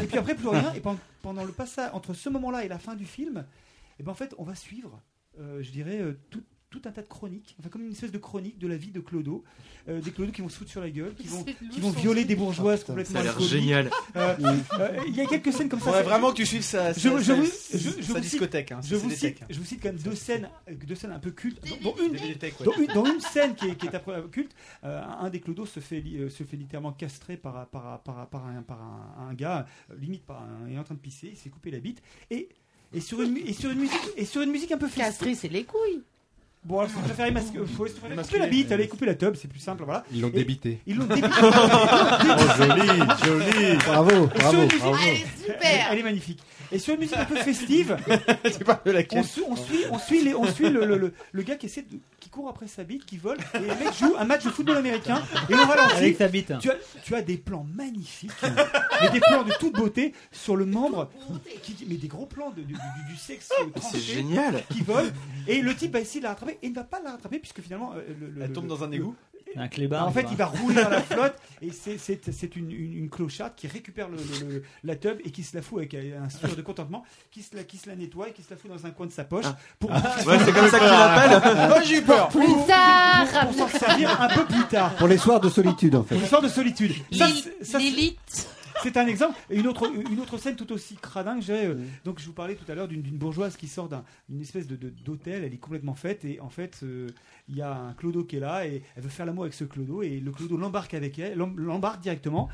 et 0.00 0.06
puis 0.06 0.18
après, 0.18 0.34
plus 0.34 0.48
rien. 0.48 0.72
Et 0.74 0.80
pen- 0.80 0.98
pendant 1.22 1.44
le 1.44 1.52
passage, 1.52 1.90
entre 1.94 2.12
ce 2.14 2.28
moment-là 2.28 2.64
et 2.64 2.68
la 2.68 2.78
fin 2.78 2.94
du 2.94 3.06
film, 3.06 3.46
et 3.98 4.02
ben 4.02 4.12
en 4.12 4.14
fait, 4.14 4.34
on 4.38 4.44
va 4.44 4.54
suivre, 4.54 5.02
euh, 5.38 5.62
je 5.62 5.70
dirais, 5.70 6.00
euh, 6.00 6.20
tout 6.80 6.88
un 6.88 6.92
tas 6.92 7.02
de 7.02 7.06
chroniques, 7.08 7.54
enfin 7.60 7.68
comme 7.68 7.82
une 7.82 7.92
espèce 7.92 8.10
de 8.12 8.18
chronique 8.18 8.58
de 8.58 8.66
la 8.66 8.76
vie 8.76 8.90
de 8.90 9.00
Clodo, 9.00 9.44
Euh, 9.86 10.00
des 10.00 10.12
Clodos 10.12 10.32
qui 10.32 10.40
vont 10.40 10.48
se 10.48 10.56
foutre 10.56 10.70
sur 10.70 10.80
la 10.80 10.88
gueule, 10.90 11.14
qui 11.14 11.26
vont, 11.34 11.44
qui 11.44 11.78
vont 11.80 11.90
violer 11.90 12.24
des 12.24 12.34
bourgeoises 12.36 12.84
complètement 12.84 13.12
Ça 13.14 13.20
a 13.20 13.22
l'air 13.24 13.38
génial. 13.40 13.90
Euh, 14.16 14.34
euh, 14.80 14.98
Il 15.06 15.14
y 15.14 15.20
a 15.20 15.26
quelques 15.26 15.52
scènes 15.52 15.68
comme 15.68 15.78
ça. 15.78 15.84
Faudrait 15.86 16.02
ça- 16.04 16.08
vraiment 16.08 16.30
que 16.30 16.36
tu 16.36 16.46
suives 16.46 16.62
sa, 16.62 16.92
je, 16.94 17.00
je 17.00 17.32
vous, 17.32 17.44
je, 17.44 17.78
je 17.78 17.78
sa 17.78 17.90
vous 17.90 18.00
cite, 18.00 18.18
discothèque. 18.22 18.72
hein, 18.72 18.80
je 18.82 18.96
vous 18.96 19.10
cite, 19.10 19.20
techs. 19.20 19.42
je 19.50 19.58
vous 19.58 19.64
cite 19.66 19.80
quand 19.82 19.90
même 19.90 19.98
deux 20.00 20.14
scènes, 20.14 20.48
deux 20.86 20.94
scènes 20.94 21.12
un 21.12 21.18
peu 21.18 21.30
cultes, 21.32 21.60
dont, 21.82 21.94
une, 22.02 22.12
ouais. 22.12 22.94
dont 22.94 23.04
une, 23.04 23.20
scène 23.20 23.54
qui 23.54 23.66
est, 23.68 23.74
qui 23.76 23.86
est 23.86 23.94
après 23.94 24.22
culte. 24.32 24.52
euh, 24.84 25.02
un 25.20 25.28
des 25.28 25.40
clodos 25.40 25.66
se 25.66 25.80
fait, 25.80 26.02
euh, 26.16 26.30
se 26.30 26.44
fait 26.44 26.56
littéralement 26.56 26.92
castrer 26.92 27.36
par, 27.36 27.66
par, 27.68 28.00
par, 28.02 28.26
par, 28.28 28.46
un, 28.46 28.62
par 28.62 28.80
un, 28.80 29.28
un 29.28 29.34
gars, 29.34 29.66
limite 30.00 30.24
par 30.24 30.42
un, 30.42 30.66
il 30.68 30.74
est 30.74 30.78
en 30.78 30.84
train 30.84 30.94
de 30.94 31.00
pisser, 31.00 31.28
il 31.32 31.36
s'est 31.36 31.50
coupé 31.50 31.70
la 31.70 31.80
bite 31.80 32.00
et 32.30 32.48
et 32.94 33.00
sur 33.00 33.20
une, 33.22 33.36
et 33.36 33.52
sur 33.52 33.70
une 33.70 33.80
musique 33.80 34.00
et 34.16 34.24
sur 34.24 34.40
une 34.42 34.50
musique 34.52 34.70
un 34.72 34.78
peu 34.78 34.86
festive. 34.86 35.04
Castrer, 35.04 35.34
c'est 35.34 35.48
les 35.48 35.64
couilles. 35.64 36.02
Bon, 36.64 36.78
alors, 36.78 36.88
si 36.90 36.96
vous 36.96 37.02
préférez 37.02 37.30
masquer, 37.30 37.58
euh, 37.58 37.66
faut- 37.66 37.84
couper 37.84 38.14
Masquer. 38.14 38.38
la 38.38 38.46
bite, 38.46 38.72
allez 38.72 38.88
couper 38.88 39.04
la 39.04 39.14
tub, 39.14 39.34
c'est 39.36 39.48
plus 39.48 39.58
simple, 39.60 39.84
voilà. 39.84 40.02
Ils 40.10 40.22
l'ont 40.22 40.28
Et- 40.28 40.32
débité. 40.32 40.80
Ils 40.86 40.96
l'ont 40.96 41.04
débité. 41.06 41.28
Oh, 41.30 42.38
joli, 42.58 42.88
joli. 43.24 43.76
Bravo, 43.84 44.10
Et 44.10 44.14
sur 44.14 44.28
bravo, 44.28 44.56
musique- 44.62 44.78
bravo. 44.78 44.96
Elle, 45.06 45.16
super. 45.44 45.88
elle 45.92 45.98
est 45.98 46.02
magnifique. 46.02 46.40
Et 46.72 46.78
sur 46.78 46.94
une 46.94 47.00
musique 47.00 47.18
un 47.18 47.24
peu 47.26 47.36
festive, 47.36 47.96
C'est 48.44 48.64
pas 48.64 48.80
de 48.84 49.06
on, 49.12 49.22
suit, 49.22 49.42
on 49.46 49.56
suit, 49.56 49.84
on 49.90 49.98
suit, 49.98 50.22
les- 50.24 50.34
on 50.34 50.46
suit 50.46 50.70
le, 50.70 50.86
le- 50.86 50.96
le- 50.96 51.12
le 51.32 51.42
gars 51.42 51.56
qui 51.56 51.66
essaie 51.66 51.82
de, 51.82 51.98
qui 52.24 52.30
court 52.30 52.48
après 52.48 52.66
sa 52.66 52.84
bite, 52.84 53.04
qui 53.04 53.18
vole, 53.18 53.36
et 53.54 53.58
le 53.58 53.66
mec 53.66 53.92
joue 54.00 54.14
un 54.18 54.24
match 54.24 54.44
de 54.44 54.48
football 54.50 54.78
américain, 54.78 55.22
et 55.50 55.54
on 55.54 55.66
ralentit. 55.66 55.94
Avec 55.96 56.16
sa 56.16 56.28
bite. 56.28 56.52
Tu 56.58 56.70
as, 56.70 56.76
tu 57.04 57.14
as 57.14 57.20
des 57.20 57.36
plans 57.36 57.66
magnifiques, 57.74 58.30
mais 59.02 59.10
des 59.10 59.20
plans 59.20 59.42
de 59.42 59.52
toute 59.60 59.74
beauté 59.74 60.14
sur 60.32 60.56
le 60.56 60.64
membre, 60.64 61.10
qui, 61.62 61.76
mais 61.86 61.96
des 61.96 62.08
gros 62.08 62.24
plans 62.24 62.48
de, 62.50 62.62
du, 62.62 62.72
du- 62.72 62.78
du 63.10 63.16
sexe 63.16 63.50
C'est 63.58 63.72
tranché 63.78 63.98
génial. 63.98 64.62
qui 64.70 64.80
vole, 64.80 65.12
et 65.46 65.60
le 65.60 65.74
type 65.76 65.92
va 65.92 66.00
essayer 66.00 66.20
de 66.20 66.24
la 66.24 66.30
rattraper, 66.30 66.52
et 66.62 66.66
il 66.66 66.70
ne 66.70 66.76
va 66.76 66.84
pas 66.84 67.00
la 67.02 67.10
rattraper 67.12 67.38
puisque 67.40 67.60
finalement 67.60 67.92
euh, 67.92 68.00
le, 68.18 68.28
le- 68.30 68.40
Elle 68.42 68.48
le- 68.48 68.52
tombe 68.54 68.66
dans 68.68 68.82
un 68.82 68.88
le- 68.88 68.94
égout. 68.94 69.14
Un 69.56 69.68
clébard. 69.68 70.06
en 70.08 70.10
fait, 70.12 70.26
il 70.30 70.36
va 70.36 70.46
rouler 70.46 70.82
dans 70.82 70.88
la 70.90 71.00
flotte 71.02 71.34
et 71.62 71.70
c'est- 71.70 72.56
une, 72.56 72.70
une, 72.70 72.92
une 72.98 73.08
clocharde 73.10 73.52
qui 73.56 73.66
récupère 73.66 74.08
le, 74.08 74.16
le- 74.16 74.54
le- 74.54 74.62
la 74.84 74.96
tub 74.96 75.18
et 75.24 75.30
qui 75.30 75.42
se 75.42 75.56
la 75.56 75.62
fout 75.62 75.78
avec 75.78 75.94
un 75.94 76.28
sourire 76.28 76.56
de 76.56 76.62
contentement, 76.62 77.04
qui 77.30 77.42
se, 77.42 77.56
la, 77.56 77.64
qui 77.64 77.76
se 77.78 77.88
la 77.88 77.96
nettoie 77.96 78.28
et 78.28 78.32
qui 78.32 78.42
se 78.42 78.50
la 78.50 78.56
fout 78.56 78.70
dans 78.70 78.86
un 78.86 78.90
coin 78.90 79.06
de 79.06 79.12
sa 79.12 79.24
poche 79.24 79.44
pour, 79.78 79.90
Ouais, 79.90 79.96
c'est 80.44 80.52
comme 80.52 80.68
ça 80.68 80.78
que 80.78 80.84
tu 80.84 80.90
l'appelles. 80.90 81.70
Oh, 81.76 81.80
j'ai 81.84 81.98
eu 81.98 82.02
peur. 82.02 82.28
Plus 82.28 82.46
tard 82.66 83.26
pour 83.48 83.54
s'en 83.54 83.78
servir 83.78 84.20
un 84.20 84.28
peu 84.28 84.44
plus 84.44 84.64
tard. 84.64 84.94
Pour 84.94 85.08
les 85.08 85.18
soirs 85.18 85.40
de 85.40 85.48
solitude, 85.48 85.94
en 85.96 86.04
fait. 86.04 86.14
Pour 86.14 86.22
une 86.24 86.28
sorte 86.30 86.44
de 86.44 86.48
solitude. 86.48 86.92
Ça, 87.12 87.26
Lil- 87.78 88.16
c'est- 88.84 88.96
un 88.96 89.06
exemple. 89.06 89.36
Et 89.50 89.58
une 89.58 89.66
autre, 89.66 90.38
scène 90.38 90.54
tout 90.56 90.70
aussi 90.72 90.94
cradingue, 90.96 91.40
je 91.40 91.46
dirais, 91.46 91.66
euh, 91.66 91.74
donc 92.04 92.20
je 92.20 92.26
vous 92.26 92.32
parlais 92.32 92.54
tout 92.54 92.70
à 92.70 92.74
l'heure 92.74 92.86
d'une 92.88 93.02
bourgeoise 93.02 93.56
qui 93.56 93.66
sort 93.66 93.88
d'un- 93.88 94.04
d'une 94.28 94.40
espèce 94.42 94.66
d'hôtel, 94.68 95.42
elle 95.44 95.52
est 95.54 95.58
complètement 95.58 95.94
faite 95.94 96.24
et 96.24 96.40
en 96.40 96.50
fait 96.50 96.80
euh, 96.82 97.08
il 97.48 97.56
y 97.56 97.62
a 97.62 97.74
un 97.74 97.92
clodo 97.94 98.24
qui 98.24 98.36
est 98.36 98.40
là 98.40 98.66
et 98.66 98.82
elle 98.96 99.02
veut 99.02 99.08
faire 99.08 99.26
l'amour 99.26 99.44
avec 99.44 99.54
ce 99.54 99.64
clodo 99.64 100.02
et 100.02 100.20
le 100.20 100.30
clodo 100.30 100.56
l'embarque 100.56 100.94
avec 100.94 101.18
elle, 101.18 101.36
l'em- 101.38 101.58
l'embarque 101.58 102.00
directement. 102.00 102.48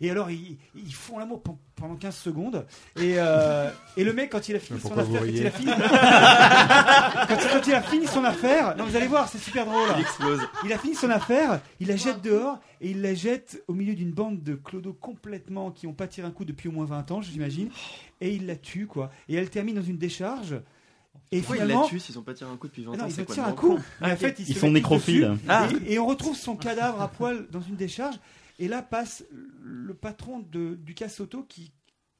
Et 0.00 0.10
alors 0.10 0.30
ils, 0.30 0.58
ils 0.74 0.92
font 0.94 1.18
l'amour 1.18 1.42
pen- 1.42 1.56
pendant 1.74 1.94
15 1.96 2.14
secondes 2.16 2.66
et, 2.96 3.14
euh, 3.18 3.70
et 3.96 4.04
le 4.04 4.12
mec 4.12 4.30
quand 4.30 4.48
il 4.48 4.56
a 4.56 4.58
fini 4.58 4.78
son 4.80 4.88
Pourquoi 4.88 5.02
vous 5.04 5.16
affaire, 5.16 5.26
quand 5.26 5.32
il 5.32 5.36
riez 5.38 5.46
a 5.46 5.50
fini, 5.50 5.72
quand, 7.28 7.36
quand 7.52 7.66
il 7.66 7.74
a 7.74 7.82
fini 7.82 8.06
son 8.06 8.24
affaire, 8.24 8.76
non 8.76 8.84
vous 8.84 8.96
allez 8.96 9.06
voir 9.06 9.28
c'est 9.28 9.38
super 9.38 9.66
drôle. 9.66 9.88
Il 9.96 10.00
explose. 10.00 10.40
Il 10.64 10.72
a 10.72 10.78
fini 10.78 10.94
son 10.94 11.10
affaire, 11.10 11.60
il 11.80 11.88
la 11.88 11.96
jette 11.96 12.22
dehors 12.22 12.58
et 12.80 12.90
il 12.90 13.02
la 13.02 13.14
jette 13.14 13.62
au 13.68 13.74
milieu 13.74 13.94
d'une 13.94 14.10
bande 14.12 14.42
de 14.42 14.54
clodos 14.54 14.92
complètement 14.94 15.70
qui 15.70 15.86
ont 15.86 15.92
pas 15.92 16.06
tiré 16.06 16.26
un 16.26 16.30
coup 16.30 16.44
depuis 16.44 16.68
au 16.68 16.72
moins 16.72 16.84
20 16.86 17.10
ans, 17.10 17.22
j'imagine. 17.22 17.68
Et 18.20 18.30
il 18.34 18.46
la 18.46 18.56
tue, 18.56 18.86
quoi. 18.86 19.10
Et 19.28 19.34
elle 19.34 19.50
termine 19.50 19.76
dans 19.76 19.82
une 19.82 19.98
décharge. 19.98 20.56
Et 21.32 21.38
Pourquoi 21.40 21.56
ils 21.56 21.60
finalement, 21.62 21.82
la 21.82 21.88
tuent 21.88 21.98
s'ils 22.00 22.18
ont 22.18 22.22
pas 22.22 22.34
tiré 22.34 22.50
un 22.50 22.56
coup 22.56 22.68
depuis 22.68 22.84
20 22.84 22.92
Ah 22.94 22.96
non, 22.98 23.04
ans 23.04 23.06
ils 23.08 23.14
se 23.14 23.22
quoi 23.22 23.34
tirent 23.34 23.44
le 23.46 23.50
un 23.50 23.54
coup. 23.54 23.78
Mais 24.00 24.12
en 24.12 24.16
fait, 24.16 24.38
Ils 24.38 24.54
se 24.54 24.60
sont 24.60 24.66
mettent 24.66 24.74
nécrophiles. 24.74 25.28
dessus, 25.28 25.40
Ah. 25.48 25.68
Et, 25.86 25.94
et 25.94 25.98
on 25.98 26.06
retrouve 26.06 26.36
son 26.36 26.56
cadavre 26.56 27.00
à 27.02 27.08
poil 27.08 27.46
dans 27.50 27.60
une 27.60 27.76
décharge. 27.76 28.14
Et 28.58 28.68
là 28.68 28.82
passe 28.82 29.24
le 29.62 29.94
patron 29.94 30.40
de, 30.40 30.74
du 30.76 30.94
casse 30.94 31.20
auto 31.20 31.42
qui, 31.42 31.72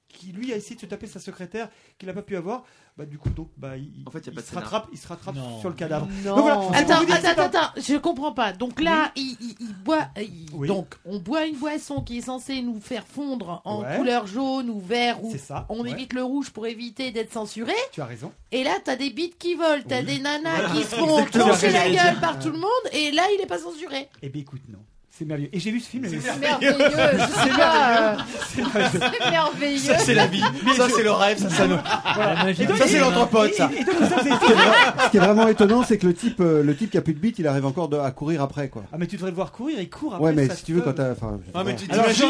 qui 0.09 0.33
lui 0.33 0.53
a 0.53 0.57
essayé 0.57 0.77
de 0.77 0.81
se 0.81 0.87
taper 0.87 1.07
sa 1.07 1.19
secrétaire 1.21 1.69
qu'il 1.99 2.09
n'a 2.09 2.15
pas 2.15 2.23
pu 2.23 2.37
avoir. 2.37 2.65
Bah, 2.97 3.05
du 3.05 3.19
coup, 3.19 3.29
donc, 3.29 3.51
bah, 3.59 3.77
il, 3.77 4.05
En 4.07 4.11
fait, 4.11 4.25
y 4.25 4.31
a 4.31 4.33
il 4.33 4.35
pas 4.37 4.41
de 4.41 4.47
se 4.47 4.55
rattrape, 4.55 4.89
il 4.91 4.97
se 4.99 5.07
rattrape 5.07 5.35
Non. 5.35 5.61
sur 5.61 5.69
le 5.69 5.75
cadavre. 5.75 6.09
Non. 6.25 6.37
Donc 6.37 6.45
voilà, 6.45 6.61
c'est 6.63 6.67
pour 6.67 6.77
attends, 6.95 7.13
attends, 7.13 7.29
attends, 7.43 7.59
attends, 7.59 7.81
je 7.81 7.97
comprends 7.99 8.33
pas. 8.33 8.53
Donc 8.55 8.81
là, 8.81 9.13
il, 9.17 9.37
il- 9.41 9.57
il 9.61 9.75
boit. 9.75 10.09
il- 10.17 10.47
Oui. 10.55 10.67
Donc, 10.69 10.95
on 11.05 11.19
boit 11.19 11.45
une 11.45 11.57
boisson 11.57 12.01
qui 12.03 12.19
est 12.19 12.23
censée 12.23 12.63
nous 12.63 12.81
faire 12.81 13.07
fondre 13.07 13.61
en 13.67 13.83
Ouais. 13.83 13.97
couleur 13.99 14.27
jaune 14.27 14.71
ou 14.71 14.81
vert. 14.81 15.23
Ou 15.23 15.31
C'est 15.33 15.37
ça. 15.39 15.67
on 15.69 15.83
ouais. 15.83 15.91
évite 15.91 16.15
le 16.15 16.23
rouge 16.23 16.49
pour 16.51 16.67
éviter 16.67 17.11
d'être 17.11 17.33
censuré. 17.35 17.75
Tu 17.93 18.01
as 18.01 18.07
raison. 18.07 18.33
Et 18.51 18.65
là, 18.65 18.73
t'as 18.83 18.97
des 18.97 19.11
bites 19.11 19.37
qui 19.37 19.55
volent, 19.57 19.83
t'as 19.87 20.01
Oui. 20.01 20.07
des 20.07 20.19
nanas 20.21 20.55
Voilà. 20.55 20.69
qui 20.71 20.83
se 20.85 20.95
font 20.97 21.25
trancher 21.27 21.71
la 21.71 21.91
gueule 21.91 22.19
par 22.21 22.39
tout 22.39 22.51
le 22.51 22.59
monde. 22.59 22.71
Et 22.93 23.11
là, 23.11 23.25
il 23.37 23.43
est 23.43 23.47
pas 23.47 23.59
censuré. 23.59 24.09
Eh 24.23 24.31
bien, 24.31 24.41
écoute, 24.41 24.63
non. 24.71 24.79
C'est 25.19 25.25
merveilleux. 25.25 25.49
Et 25.53 25.61
j'ai 25.61 25.71
vu 25.71 25.81
ce 25.81 25.89
film. 25.89 26.05
C'est 26.09 26.39
merveilleux. 26.39 26.75
C'est 26.79 27.57
merveilleux. 27.57 28.09
C'est 28.53 29.31
merveilleux. 29.31 29.79
Ça, 29.79 29.99
c'est 29.99 30.15
la 30.15 30.27
vie. 30.27 30.43
Ça, 30.77 30.89
c'est 30.95 31.03
le 31.03 31.11
rêve. 31.13 31.39
Ça, 31.39 32.87
c'est 32.87 32.99
l'anthropote, 32.99 33.55
ça. 33.55 33.71
Ce 33.71 35.11
qui 35.11 35.17
est 35.17 35.21
vraiment 35.21 35.49
étonnant, 35.49 35.83
c'est 35.85 35.97
que 35.97 36.07
le 36.07 36.13
type, 36.15 36.41
euh, 36.41 36.63
le 36.63 36.77
type 36.77 36.91
qui 36.91 36.99
a 36.99 37.01
plus 37.01 37.15
de 37.15 37.19
bite, 37.19 37.39
il 37.39 37.47
arrive 37.47 37.65
encore 37.65 37.89
à 38.05 38.11
courir 38.11 38.43
après, 38.43 38.69
quoi. 38.69 38.83
Ah, 38.93 38.97
mais 38.99 39.07
tu 39.07 39.17
devrais 39.17 39.31
le 39.31 39.37
voir 39.37 39.53
courir. 39.53 39.79
Il 39.81 39.89
court 39.89 40.15
après. 40.15 40.27
Ouais, 40.27 40.33
mais 40.35 40.55
si 40.55 40.65
tu 40.65 40.75
veux, 40.75 40.83
quand 40.83 40.93
t'as. 40.93 41.15
Ah, 41.55 41.63
mais 41.65 41.77
tu 41.77 41.89
t'imagines 41.89 42.27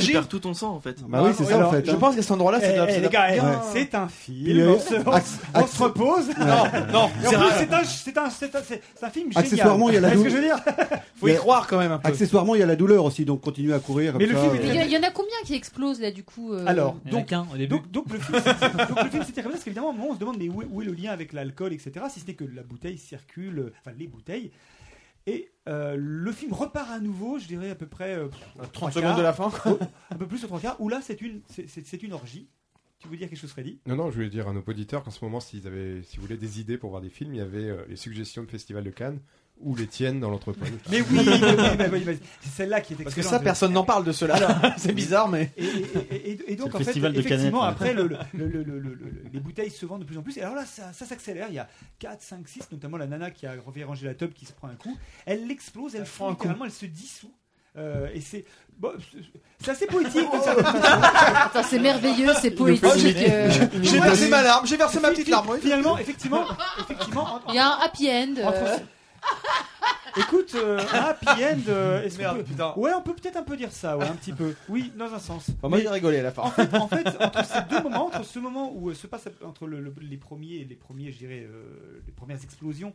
tu 0.00 0.12
perds 0.12 0.28
tout 0.28 0.38
ton 0.38 0.54
sang 0.54 0.74
en 0.74 0.80
fait. 0.80 0.96
Bah 1.08 1.22
oui, 1.24 1.32
c'est 1.36 1.44
ça, 1.44 1.66
en 1.66 1.70
fait. 1.70 1.84
Je 1.86 1.90
hein. 1.90 1.96
pense 1.98 2.14
qu'à 2.14 2.22
cet 2.22 2.30
endroit-là, 2.30 2.58
c'est 2.60 2.76
Eh, 2.76 2.92
eh, 2.96 3.00
les 3.00 3.08
gars, 3.08 3.34
eh, 3.34 3.40
c'est 3.72 3.94
un 3.94 4.08
film. 4.08 4.70
On 4.70 5.66
se, 5.66 5.82
repose. 5.82 6.28
Non, 6.38 6.64
non, 6.92 7.10
c'est 7.22 7.36
un, 7.36 7.50
c'est 7.84 8.18
un, 8.18 8.30
c'est 8.30 8.54
un, 8.54 8.60
c'est- 8.62 8.82
c'est 8.98 9.06
un 9.06 9.10
film 9.10 9.32
génial. 9.32 9.44
Accessoirement, 9.44 9.88
il 9.88 9.94
y 9.94 9.98
a 9.98 10.00
la 10.00 10.10
Vous 10.10 10.22
voyez 10.22 10.30
dou- 10.30 10.36
ce 10.36 10.36
que 10.36 10.42
je 10.42 10.48
veux 10.48 10.54
dire 10.54 11.00
Faut 11.18 11.28
y 11.28 11.34
croire 11.36 11.66
quand 11.66 11.78
même 11.78 11.92
un 11.92 11.98
peu. 11.98 12.08
Accessoirement, 12.20 12.54
il 12.54 12.58
y 12.58 12.62
a 12.62 12.66
la 12.66 12.76
douleur 12.76 13.04
aussi, 13.04 13.24
donc 13.24 13.40
continue 13.40 13.72
à 13.72 13.78
courir. 13.80 14.12
Comme 14.12 14.20
Mais 14.20 14.26
le 14.26 14.34
ça, 14.34 14.42
film 14.42 14.54
est 14.56 14.58
euh, 14.60 14.66
Il 14.68 14.74
y, 14.74 14.78
a- 14.78 14.84
il 14.84 14.92
y 14.92 14.96
en 14.98 15.02
a 15.02 15.10
combien 15.10 15.36
qui 15.44 15.54
explosent 15.54 16.00
là 16.00 16.10
du 16.10 16.22
coup 16.22 16.52
euh, 16.52 16.64
Alors, 16.66 16.98
Il 17.06 17.12
y 17.12 17.14
en 17.14 17.16
a 17.16 17.20
donc, 17.20 17.28
qu'un 17.28 17.46
au 17.52 17.56
début. 17.56 17.66
donc, 17.68 17.90
donc 17.90 18.12
le 18.12 18.18
film, 18.18 18.38
c'est- 18.42 18.76
donc 18.88 19.02
le 19.04 19.10
film 19.10 19.24
c'était 19.24 19.42
comme 19.42 19.52
ça, 19.52 19.56
parce 19.56 19.64
qu'évidemment, 19.64 19.88
à 19.90 19.92
un 19.92 19.96
moment, 19.96 20.08
on 20.10 20.14
se 20.14 20.20
demande 20.20 20.36
mais 20.38 20.48
où 20.48 20.60
est, 20.62 20.66
où 20.70 20.82
est 20.82 20.84
le 20.84 20.92
lien 20.92 21.10
avec 21.12 21.32
l'alcool, 21.32 21.72
etc. 21.72 21.92
Si 22.10 22.20
ce 22.20 22.26
n'est 22.26 22.34
que 22.34 22.44
la 22.44 22.62
bouteille 22.62 22.98
circule, 22.98 23.58
euh, 23.58 23.72
enfin 23.80 23.96
les 23.98 24.06
bouteilles. 24.06 24.50
Et 25.26 25.50
euh, 25.68 25.96
le 25.98 26.32
film 26.32 26.52
repart 26.52 26.90
à 26.90 26.98
nouveau, 27.00 27.38
je 27.38 27.46
dirais 27.46 27.70
à 27.70 27.74
peu 27.74 27.86
près 27.86 28.14
euh, 28.16 28.26
aux 28.58 28.62
30 28.62 28.72
trois 28.72 28.90
secondes 28.90 29.08
quarts, 29.10 29.18
de 29.18 29.22
la 29.22 29.32
fin. 29.32 29.50
au- 29.70 29.78
un 30.10 30.16
peu 30.16 30.26
plus 30.26 30.44
aux 30.44 30.46
trois 30.48 30.60
quarts, 30.60 30.76
où 30.80 30.88
là 30.88 31.00
c'est 31.02 31.20
une, 31.20 31.40
c'est- 31.48 31.68
c'est 31.68 31.86
c'est 31.86 32.02
une 32.02 32.12
orgie. 32.12 32.48
Tu 32.98 33.08
veux 33.08 33.16
dire 33.16 33.30
quelque 33.30 33.38
chose, 33.38 33.50
Freddy? 33.52 33.78
Non, 33.86 33.96
non, 33.96 34.10
je 34.10 34.16
voulais 34.16 34.28
dire 34.28 34.46
à 34.46 34.52
nos 34.52 34.60
auditeurs 34.66 35.02
qu'en 35.02 35.10
ce 35.10 35.24
moment, 35.24 35.40
s'ils 35.40 35.66
avaient, 35.66 36.02
si 36.02 36.16
vous 36.18 36.22
voulez 36.22 36.36
des 36.36 36.60
idées 36.60 36.76
pour 36.76 36.90
voir 36.90 37.00
des 37.00 37.08
films, 37.08 37.32
il 37.34 37.38
y 37.38 37.40
avait 37.40 37.64
euh, 37.70 37.84
les 37.88 37.96
suggestions 37.96 38.42
de 38.42 38.50
Festival 38.50 38.84
de 38.84 38.90
Cannes 38.90 39.20
ou 39.62 39.76
les 39.76 39.86
tiennes 39.86 40.20
dans 40.20 40.30
l'entrepôt. 40.30 40.64
Mais 40.90 41.00
oui, 41.02 41.06
mais 41.10 41.20
oui, 41.22 41.64
mais 41.78 41.88
oui, 41.92 42.02
mais 42.06 42.18
c'est 42.40 42.50
celle-là 42.50 42.80
qui 42.80 42.94
est 42.94 42.96
Parce 42.96 43.14
que 43.14 43.20
excellente. 43.20 43.40
ça, 43.40 43.44
personne 43.44 43.72
n'en 43.72 43.84
parle 43.84 44.04
de 44.04 44.12
cela. 44.12 44.36
C'est 44.78 44.92
bizarre, 44.92 45.28
mais. 45.28 45.52
Et, 45.56 45.64
et- 45.64 46.30
et- 46.30 46.52
et- 46.52 46.56
donc, 46.56 46.74
en 46.74 46.78
fait, 46.78 46.90
effectivement, 46.96 47.60
canettes, 47.60 47.72
après, 47.72 47.92
le, 47.94 48.04
le- 48.08 48.16
le- 48.32 48.46
le- 48.48 48.62
le- 48.64 48.78
le- 48.80 49.22
les 49.32 49.40
bouteilles 49.40 49.70
se 49.70 49.84
vendent 49.86 50.00
de 50.00 50.06
plus 50.06 50.16
en 50.18 50.22
plus. 50.22 50.36
Et 50.38 50.42
alors 50.42 50.54
là, 50.54 50.64
ça, 50.64 50.92
ça 50.92 51.04
s'accélère. 51.04 51.46
Il 51.50 51.54
y 51.54 51.58
a 51.58 51.68
4, 51.98 52.22
5, 52.22 52.48
6, 52.48 52.60
notamment 52.72 52.96
la 52.96 53.06
nana 53.06 53.30
qui 53.30 53.46
a 53.46 53.52
refait 53.66 53.84
ranger 53.84 54.06
la 54.06 54.14
tub 54.14 54.32
qui 54.32 54.46
se 54.46 54.52
prend 54.52 54.68
un 54.68 54.74
coup. 54.76 54.96
Elle 55.26 55.46
l'explose, 55.46 55.94
elle 55.94 56.06
fond, 56.06 56.30
littéralement, 56.30 56.64
elle 56.64 56.70
se 56.72 56.86
dissout. 56.86 57.32
Euh, 57.76 58.08
et 58.12 58.20
c'est 58.20 58.44
bon, 58.78 58.90
c'est 59.62 59.70
assez 59.70 59.86
poétique. 59.86 60.26
Attends, 60.32 61.62
c'est 61.68 61.78
merveilleux, 61.78 62.32
c'est 62.40 62.50
poétique. 62.50 62.84
euh, 63.28 63.48
J'ai 63.82 64.00
versé 64.00 64.28
ma 64.28 64.42
larme, 64.42 64.66
j'ai 64.66 64.76
versé 64.76 64.98
ma 65.00 65.10
petite 65.10 65.28
larme. 65.28 65.46
oui. 65.50 65.58
Finalement, 65.60 65.96
effectivement, 65.98 66.44
effectivement, 66.80 67.40
en- 67.46 67.52
Il 67.52 67.54
y 67.54 67.58
a 67.58 67.68
un 67.68 67.78
happy 67.84 68.08
end. 68.10 68.34
euh, 68.38 68.44
entre- 68.44 68.82
Écoute, 70.16 70.52
euh, 70.56 70.78
un 70.92 70.98
happy 70.98 71.28
end. 71.28 71.58
euh, 71.68 72.02
est-ce 72.04 72.16
qu'on 72.16 72.22
Merde, 72.22 72.36
peut- 72.38 72.44
putain. 72.44 72.74
Ouais, 72.76 72.90
on 72.96 73.02
peut 73.02 73.14
peut-être 73.14 73.36
un 73.36 73.42
peu 73.44 73.56
dire 73.56 73.70
ça, 73.70 73.96
ouais, 73.96 74.06
un 74.06 74.14
petit 74.16 74.32
peu. 74.32 74.54
Oui, 74.68 74.92
dans 74.96 75.12
un 75.14 75.18
sens. 75.20 75.50
Enfin, 75.56 75.68
moi, 75.68 75.78
Mais- 75.78 75.84
j'ai 75.84 75.88
rigolé 75.88 76.18
à 76.18 76.22
la 76.24 76.32
fin. 76.32 76.42
en 76.42 76.50
fait, 76.50 76.74
en 76.74 76.88
fait, 76.88 77.06
entre 77.20 77.44
ces 77.44 77.62
deux 77.70 77.80
moments, 77.82 78.06
entre 78.06 78.24
ce 78.24 78.38
moment 78.40 78.72
où 78.74 78.90
euh, 78.90 78.94
se 78.94 79.06
passe 79.06 79.28
entre 79.44 79.66
le- 79.68 79.80
le- 79.80 79.94
les 80.00 80.16
premiers, 80.16 80.64
les 80.64 80.74
premiers, 80.74 81.12
je 81.12 81.18
dirais, 81.18 81.46
euh, 81.48 82.00
les 82.04 82.12
premières 82.12 82.42
explosions 82.42 82.92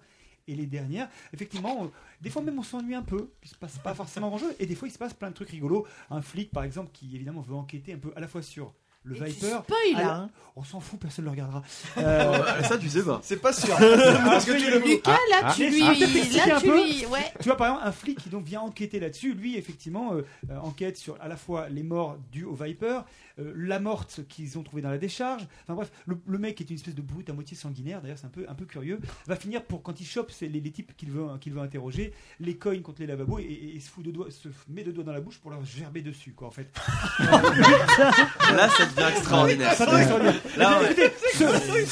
et 0.47 0.55
les 0.55 0.65
dernières, 0.67 1.07
effectivement, 1.33 1.89
des 2.21 2.29
fois 2.29 2.41
même 2.43 2.59
on 2.59 2.63
s'ennuie 2.63 2.93
un 2.93 3.01
peu, 3.01 3.31
il 3.43 3.49
se 3.49 3.55
passe 3.55 3.79
pas 3.79 3.95
forcément 3.95 4.27
grand 4.29 4.37
chose, 4.37 4.53
et 4.59 4.67
des 4.67 4.75
fois 4.75 4.87
il 4.87 4.91
se 4.91 4.97
passe 4.99 5.13
plein 5.13 5.29
de 5.29 5.33
trucs 5.33 5.49
rigolos. 5.49 5.87
Un 6.11 6.21
flic, 6.21 6.51
par 6.51 6.63
exemple, 6.63 6.91
qui 6.93 7.15
évidemment 7.15 7.41
veut 7.41 7.55
enquêter 7.55 7.93
un 7.93 7.97
peu 7.97 8.11
à 8.15 8.19
la 8.19 8.27
fois 8.27 8.41
sur 8.43 8.73
le 9.05 9.15
Et 9.15 9.19
tu 9.19 9.25
Viper. 9.25 9.59
spoil, 9.63 9.95
à 9.95 9.99
la- 10.01 10.15
hein. 10.15 10.29
On 10.57 10.63
s'en 10.63 10.79
fout, 10.79 10.97
personne 10.99 11.25
ne 11.25 11.29
le 11.29 11.31
regardera. 11.31 11.61
Euh, 11.97 12.41
Ah, 12.47 12.63
ça, 12.63 12.77
tu 12.77 12.89
sais 12.89 13.03
pas. 13.03 13.19
C'est 13.23 13.41
pas 13.41 13.51
sûr. 13.53 13.75
Parce 14.25 14.45
que 14.45 14.51
tu 14.53 14.69
le 14.71 14.79
Lucas, 14.79 15.17
là, 15.31 15.53
tu 15.53 15.65
ah, 15.65 15.69
lui. 15.69 15.81
ah, 15.83 15.93
peut-être 15.93 16.13
t'expliquer 16.13 16.49
Là, 16.49 16.59
tu 16.61 16.71
lui. 16.71 17.05
Ouais. 17.07 17.19
tu 17.39 17.45
vois, 17.49 17.57
par 17.57 17.67
exemple, 17.67 17.87
un 17.87 17.91
flic 17.91 18.19
qui 18.19 18.29
donc 18.29 18.45
vient 18.45 18.61
enquêter 18.61 18.99
là-dessus, 19.01 19.33
lui, 19.33 19.57
effectivement, 19.57 20.13
euh, 20.13 20.21
euh, 20.49 20.57
enquête 20.59 20.97
sur 20.97 21.17
à 21.21 21.27
la 21.27 21.35
fois 21.37 21.67
les 21.69 21.83
morts 21.83 22.17
dues 22.31 22.45
au 22.45 22.53
Viper, 22.55 23.01
euh, 23.39 23.51
la 23.55 23.79
morte 23.79 24.21
qu'ils 24.29 24.57
ont 24.57 24.63
trouvée 24.63 24.81
dans 24.81 24.89
la 24.89 24.97
décharge. 24.97 25.45
Enfin 25.63 25.73
bref, 25.75 25.91
le, 26.05 26.17
le 26.25 26.37
mec 26.37 26.61
est 26.61 26.69
une 26.69 26.75
espèce 26.77 26.95
de 26.95 27.01
brute 27.01 27.29
à 27.29 27.33
moitié 27.33 27.57
sanguinaire, 27.57 28.01
d'ailleurs, 28.01 28.17
c'est 28.17 28.27
un 28.27 28.29
peu, 28.29 28.45
un 28.47 28.55
peu 28.55 28.65
curieux. 28.65 28.99
Va 29.27 29.35
finir 29.35 29.61
pour, 29.63 29.83
quand 29.83 29.99
il 29.99 30.05
chope 30.05 30.31
c'est 30.31 30.47
les, 30.47 30.61
les 30.61 30.71
types 30.71 30.95
qu'il 30.95 31.11
veut, 31.11 31.25
qu'il 31.41 31.51
veut 31.53 31.61
interroger, 31.61 32.13
les 32.39 32.55
cogne 32.55 32.81
contre 32.81 33.01
les 33.01 33.07
lavabos 33.07 33.39
et, 33.39 33.43
et- 33.43 33.75
et 33.75 33.79
se, 33.81 33.89
fout 33.89 34.05
de 34.05 34.11
doigts, 34.11 34.27
se 34.31 34.47
met 34.69 34.83
deux 34.83 34.93
doigts 34.93 35.03
dans 35.03 35.11
la 35.11 35.19
bouche 35.21 35.39
pour 35.39 35.51
leur 35.51 35.65
gerber 35.65 36.01
dessus, 36.01 36.31
quoi, 36.31 36.47
en 36.47 36.51
fait. 36.51 36.71
Là, 37.19 38.69
ça 38.69 38.85
devient 38.95 39.17
extraordinaire. 39.17 39.73
Ça 39.73 39.85
devient 39.85 39.97
extraordinaire. 39.97 40.41
Là, 40.57 40.79
ouais. 40.79 40.85
Écoutez, 40.85 41.11
ce- 41.33 41.39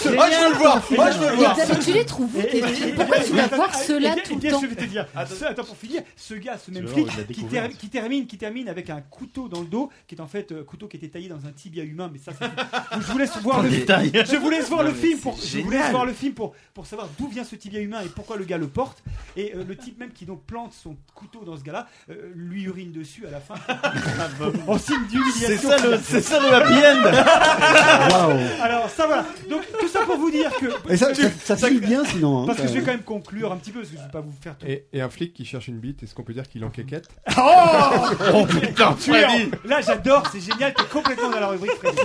ce- 0.04 0.10
Moi, 0.16 0.26
je 0.30 0.44
veux 0.46 0.52
le 0.54 0.58
voir. 0.58 0.82
Moi, 0.92 1.12
je 1.12 1.18
veux 1.18 1.26
le 1.26 1.32
Mais 1.32 1.38
voir. 1.38 1.56
Xavier, 1.58 1.80
tu 1.84 1.92
les 1.94 2.06
trouves 2.06 2.36
où 2.36 2.42
tes- 2.42 2.62
Pourquoi 2.96 3.20
tu 3.20 3.32
vas 3.34 3.48
voir 3.48 3.76
ceux-là 3.76 4.16
tout 4.24 4.36
le 4.42 4.50
temps 4.52 4.62
Je 4.62 4.68
vais 4.68 4.76
te 4.76 4.84
dire, 4.86 5.06
ce- 5.28 5.46
attends 5.46 5.64
pour 5.64 5.78
finir, 5.78 6.02
ce 6.16 6.34
gars, 6.36 6.58
ce 6.58 6.72
même 6.72 6.88
flic, 6.88 7.08
qui, 7.10 7.24
découvert. 7.26 7.68
ter- 7.70 7.78
qui 7.78 7.90
termine, 7.90 8.26
qui 8.28 8.38
termine 8.38 8.70
avec 8.70 8.90
un 8.90 9.02
couteau 9.02 9.48
dans 9.48 9.62
le 9.62 9.68
dos, 9.68 9.90
qui 10.08 10.16
est 10.16 10.22
en 10.22 10.28
fait 10.28 10.52
un 10.60 10.64
couteau 10.64 10.88
qui 10.88 10.98
était 10.98 11.10
taillé 11.10 11.28
dans 11.30 11.46
un 11.46 11.52
tibia 11.52 11.84
humain, 11.84 12.10
mais 12.12 12.20
ça, 12.20 12.32
c'est- 12.38 13.00
je 13.02 13.12
vous 13.12 13.18
laisse 13.18 13.38
voir 13.42 13.62
le 13.62 13.70
détail. 13.70 14.12
Je 14.14 14.36
vous 14.38 14.50
laisse 14.50 14.68
voir 14.70 14.84
Non, 14.84 14.90
le 14.90 14.96
mais 14.96 15.02
film 15.02 15.18
c'est 15.18 15.22
pour, 15.24 15.36
je 15.36 15.42
vous 15.42 15.48
génial. 15.48 15.82
laisse 15.82 15.92
voir 15.92 16.06
le 16.06 16.14
film 16.14 16.34
pour 16.34 16.54
pour 16.74 16.86
savoir 16.88 17.08
d'où 17.20 17.28
vient 17.28 17.44
ce 17.44 17.56
tibia 17.56 17.80
humain 17.80 18.02
et 18.04 18.08
pourquoi 18.10 18.38
le 18.38 18.46
gars 18.46 18.58
le 18.58 18.68
porte. 18.68 19.04
Et 19.36 19.54
euh, 19.56 19.64
le 19.68 19.76
type 19.76 20.00
même 20.00 20.12
qui 20.12 20.26
donc 20.26 20.44
plante 20.46 20.74
son 20.74 20.96
couteau 21.14 21.44
dans 21.46 21.58
ce 21.58 21.64
gars-là, 21.64 21.88
euh, 22.10 22.32
lui 22.36 22.64
urine 22.64 22.92
dessus 22.92 23.26
à 23.28 23.32
la 23.32 23.40
fin, 23.40 23.56
en 24.68 24.78
signe 24.78 24.96
C'est 25.10 25.18
d'humiliation. 25.18 25.70
ça 25.70 25.78
le, 25.88 26.00
c'est 26.04 26.22
ça 26.22 26.40
le 26.40 26.54
happy 26.54 26.74
end. 26.74 26.93
Waouh. 27.04 28.38
Alors 28.62 28.90
ça 28.90 29.06
voilà. 29.08 29.26
Donc 29.50 29.62
tout 29.80 29.88
ça 29.88 30.02
pour 30.02 30.18
vous 30.18 30.32
dire 30.32 30.52
que 30.60 30.66
Et 30.92 30.98
ça, 30.98 31.08
ça, 31.56 31.70
bien 31.70 32.04
sinon. 32.06 32.44
hein, 32.44 32.46
parce 32.48 32.60
que 32.60 32.68
ça- 32.68 32.74
je 32.74 32.80
vais 32.80 32.86
quand 32.86 32.92
même 32.92 33.04
conclure 33.04 33.52
un 33.52 33.58
petit 33.58 33.72
peu 33.72 33.80
parce 33.80 33.92
que 33.92 33.98
je 33.98 34.04
vais 34.04 34.10
pas 34.12 34.22
vous 34.22 34.34
faire 34.42 34.58
tout. 34.58 34.66
Et, 34.66 34.86
et 34.94 35.02
un 35.02 35.10
flic 35.10 35.34
qui 35.34 35.46
cherche 35.46 35.68
une 35.68 35.80
bite, 35.80 36.04
est-ce 36.04 36.14
qu'on 36.16 36.24
peut 36.24 36.34
dire 36.34 36.48
qu'il 36.48 36.64
en 36.66 36.70
quéquette 36.70 37.08
Oh, 37.38 38.46
putain, 38.48 38.94
tu 39.02 39.14
es 39.14 39.26
en- 39.26 39.32
Là, 39.66 39.82
j'adore, 39.82 40.24
c'est 40.32 40.40
génial, 40.40 40.74
t'es 40.74 40.84
complètement 40.86 41.30
dans 41.30 41.40
la 41.40 41.48
rubrique 41.48 41.74
Freddy. 41.74 41.98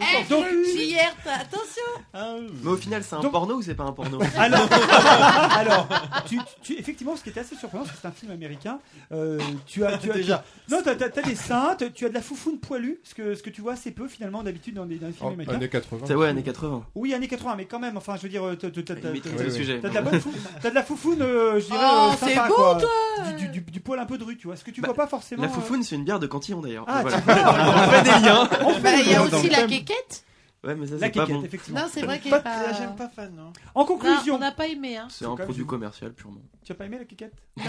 Eh, 0.00 0.24
Donc- 0.28 0.44
JR, 0.46 1.30
attention. 1.30 2.48
Mais 2.62 2.70
au 2.70 2.76
final, 2.76 3.02
c'est 3.04 3.16
un 3.16 3.20
Donc- 3.20 3.32
porno 3.32 3.56
ou 3.56 3.62
c'est 3.62 3.74
pas 3.74 3.84
un 3.84 3.92
porno 3.92 4.18
Alors, 4.38 4.66
alors 5.56 5.88
tu, 6.26 6.38
tu- 6.62 6.78
effectivement, 6.78 7.16
ce 7.16 7.22
qui 7.22 7.30
était 7.30 7.40
assez 7.40 7.56
surprenant, 7.56 7.84
c'est 7.84 7.92
que 7.92 7.98
c'est 8.00 8.08
un 8.08 8.12
film 8.12 8.32
américain. 8.32 8.78
Euh, 9.12 9.38
tu 9.66 9.84
as, 9.84 9.98
tu 9.98 10.10
as 10.10 10.14
Déjà. 10.14 10.44
non, 10.70 10.80
t'as, 10.84 10.94
t'as- 10.94 11.08
t'as 11.10 11.22
des 11.22 11.34
saintes, 11.34 11.84
tu 11.94 12.04
as 12.06 12.08
de 12.08 12.14
la 12.14 12.22
foufoune 12.22 12.58
poilue, 12.58 12.98
ce 13.04 13.14
que, 13.14 13.34
ce 13.34 13.42
que 13.42 13.49
tu 13.50 13.60
vois 13.60 13.74
assez 13.74 13.90
peu 13.90 14.08
finalement 14.08 14.42
d'habitude 14.42 14.74
dans 14.74 14.86
des, 14.86 14.96
dans 14.96 15.06
les 15.08 15.12
films 15.12 15.28
Oh, 15.30 15.32
américains. 15.34 15.54
Années 15.56 15.68
80. 15.68 16.04
C'est 16.06 16.14
ouais, 16.14 16.28
années 16.28 16.42
80. 16.42 16.84
Oui, 16.94 17.14
années 17.14 17.28
80, 17.28 17.54
mais 17.56 17.64
quand 17.66 17.78
même, 17.78 17.96
enfin, 17.96 18.16
je 18.16 18.22
veux 18.22 18.28
dire, 18.28 18.42
t'as, 18.58 18.70
t'as- 18.70 18.94
de 18.94 19.94
la 19.94 20.02
bonne 20.02 20.20
fou- 20.20 20.32
t'as 20.62 20.70
de 20.70 20.74
la 20.74 20.82
foufoune, 20.82 21.22
euh, 21.22 21.60
je 21.60 21.66
dirais, 21.66 21.78
Oh, 21.80 22.10
euh, 22.12 22.16
c'est 22.18 22.34
sympa, 22.34 22.48
beau, 22.48 22.54
quoi. 22.54 22.78
toi 22.80 22.90
Du, 23.36 23.44
du, 23.44 23.60
du, 23.60 23.70
du 23.70 23.80
poil 23.80 23.98
un 23.98 24.06
peu 24.06 24.18
dru, 24.18 24.36
tu 24.36 24.46
vois. 24.46 24.56
Ce 24.56 24.64
que 24.64 24.70
tu 24.70 24.80
Bah, 24.80 24.88
vois 24.88 24.94
pas 24.96 25.06
forcément. 25.06 25.42
La 25.42 25.48
euh, 25.48 25.52
foufoune, 25.52 25.82
c'est 25.82 25.96
une 25.96 26.04
bière 26.04 26.18
de 26.18 26.26
Cantillon 26.26 26.60
d'ailleurs. 26.60 26.84
Ah, 26.88 27.02
Voilà. 27.02 27.16
On 27.86 27.90
fait 27.90 28.02
des 28.02 28.24
liens. 28.26 28.48
on 28.64 28.70
fait 28.74 28.80
Bah, 28.82 28.90
il 29.04 29.10
y 29.10 29.14
a 29.14 29.22
aussi 29.22 29.48
la 29.50 29.62
quéquette. 29.66 30.24
Ouais, 30.62 30.74
mais 30.74 30.86
ça, 30.86 30.96
La 30.98 31.06
c'est 31.06 31.12
pas 31.12 31.24
bon. 31.24 31.42
effectivement. 31.42 31.80
Non, 31.80 31.86
c'est 31.90 32.02
vrai 32.02 32.18
qu'elle 32.18 32.32
Pas- 32.32 32.38
est 32.40 32.42
pas. 32.42 32.72
J'aime 32.78 32.94
pas 32.94 33.08
fan, 33.08 33.32
non. 33.34 33.50
En 33.74 33.80
Non, 33.80 33.86
conclusion, 33.86 34.34
on 34.34 34.38
n'a 34.38 34.50
pas 34.52 34.66
aimé, 34.66 34.98
hein. 34.98 35.08
C'est 35.08 35.24
un 35.24 35.34
produit 35.34 35.54
du- 35.62 35.66
commercial 35.66 36.12
purement. 36.12 36.42
tu 36.62 36.72
as 36.72 36.74
pas 36.74 36.84
aimé 36.84 36.98
la 36.98 37.06
quéquette? 37.06 37.32
Non. 37.56 37.64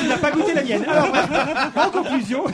Tu 0.00 0.06
n'as 0.08 0.18
pas 0.18 0.30
goûté 0.32 0.52
la 0.54 0.62
mienne. 0.62 0.84
Alors, 0.86 1.08
bref, 1.08 1.28
en 1.76 1.90
conclusion. 1.90 2.44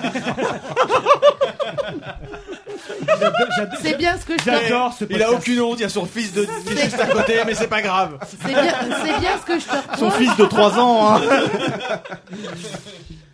J'adore- 3.07 3.33
j'adore- 3.57 3.79
C'est 3.83 3.97
bien 3.99 4.17
ce 4.19 4.25
que 4.25 4.33
je 4.35 4.39
te 4.39 4.45
J'adore 4.45 4.93
ce 4.93 5.05
Il 5.09 5.17
a 5.23 5.27
podcast. 5.27 5.33
aucune 5.43 5.61
honte, 5.61 5.79
il 5.79 5.83
y 5.83 5.85
a 5.85 5.89
son 5.89 6.07
fils 6.07 6.33
de 6.33 6.45
qui 6.45 6.73
est 6.75 6.85
juste 6.85 7.01
à 7.01 7.07
côté, 7.07 7.43
mais 7.47 7.55
c'est 7.55 7.67
pas 7.69 7.83
grave. 7.83 8.19
C'est 8.29 8.47
bien, 8.49 8.63
c'est 9.05 9.19
bien 9.21 9.31
ce 9.41 9.45
que 9.47 9.59
je 9.59 9.65
te 9.67 9.99
Son 9.99 10.11
fils 10.11 10.37
de 10.37 10.45
3 10.45 10.79
ans. 10.79 11.17
hein. 11.17 11.21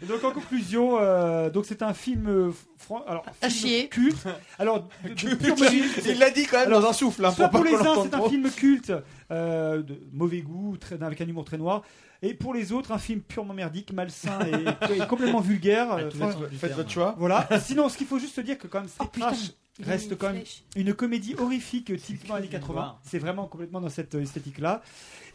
Et 0.02 0.06
donc 0.06 0.24
en 0.24 0.30
conclusion, 0.32 0.98
euh, 1.00 1.48
donc 1.50 1.64
c'est 1.66 1.82
un 1.82 1.94
film, 1.94 2.26
euh, 2.28 2.50
fran- 2.82 3.04
alors 3.06 3.24
À 3.40 3.48
chier. 3.48 3.88
culte. 3.88 4.26
Alors 4.58 4.88
de, 5.04 5.08
de 5.10 5.34
pure 5.34 5.58
mérite. 5.58 6.02
Il 6.06 6.18
l'a 6.18 6.30
dit 6.30 6.46
quand 6.46 6.58
même 6.60 6.70
dans 6.70 6.84
un 6.86 6.92
souffle. 6.92 7.24
Hein, 7.24 7.30
Soit 7.32 7.48
pour 7.48 7.60
pour 7.60 7.68
les 7.68 7.74
uns, 7.76 8.02
c'est 8.02 8.14
un 8.14 8.28
film 8.28 8.50
culte 8.50 8.92
euh, 9.30 9.82
de 9.82 9.98
mauvais 10.12 10.40
goût, 10.42 10.76
très, 10.76 11.02
avec 11.02 11.20
un 11.20 11.26
humour 11.26 11.44
très 11.44 11.58
noir. 11.58 11.82
Et 12.24 12.34
pour 12.34 12.54
les 12.54 12.70
autres, 12.72 12.92
un 12.92 12.98
film 12.98 13.20
purement 13.20 13.54
merdique, 13.54 13.92
malsain 13.92 14.38
et, 14.46 14.94
et 14.96 15.06
complètement 15.08 15.40
vulgaire. 15.40 15.92
Euh, 15.94 16.10
Faites 16.58 16.74
votre 16.74 16.90
choix. 16.90 17.14
voilà. 17.18 17.48
Sinon, 17.60 17.88
ce 17.88 17.96
qu'il 17.98 18.06
faut 18.06 18.18
juste 18.18 18.38
dire 18.40 18.58
que 18.58 18.66
quand 18.68 18.80
même, 18.80 18.90
Oh, 19.00 19.04
Trash 19.12 19.50
Il 19.78 19.84
a 19.86 19.88
reste 19.88 20.16
quand 20.18 20.28
une 20.28 20.34
même 20.34 20.44
une 20.76 20.94
comédie 20.94 21.34
horrifique 21.36 21.86
typiquement 22.00 22.36
années 22.36 22.46
80. 22.48 22.72
voir. 22.72 23.00
C'est 23.04 23.18
vraiment 23.18 23.46
complètement 23.46 23.80
dans 23.80 23.88
cette 23.88 24.14
euh, 24.14 24.22
esthétique-là. 24.22 24.82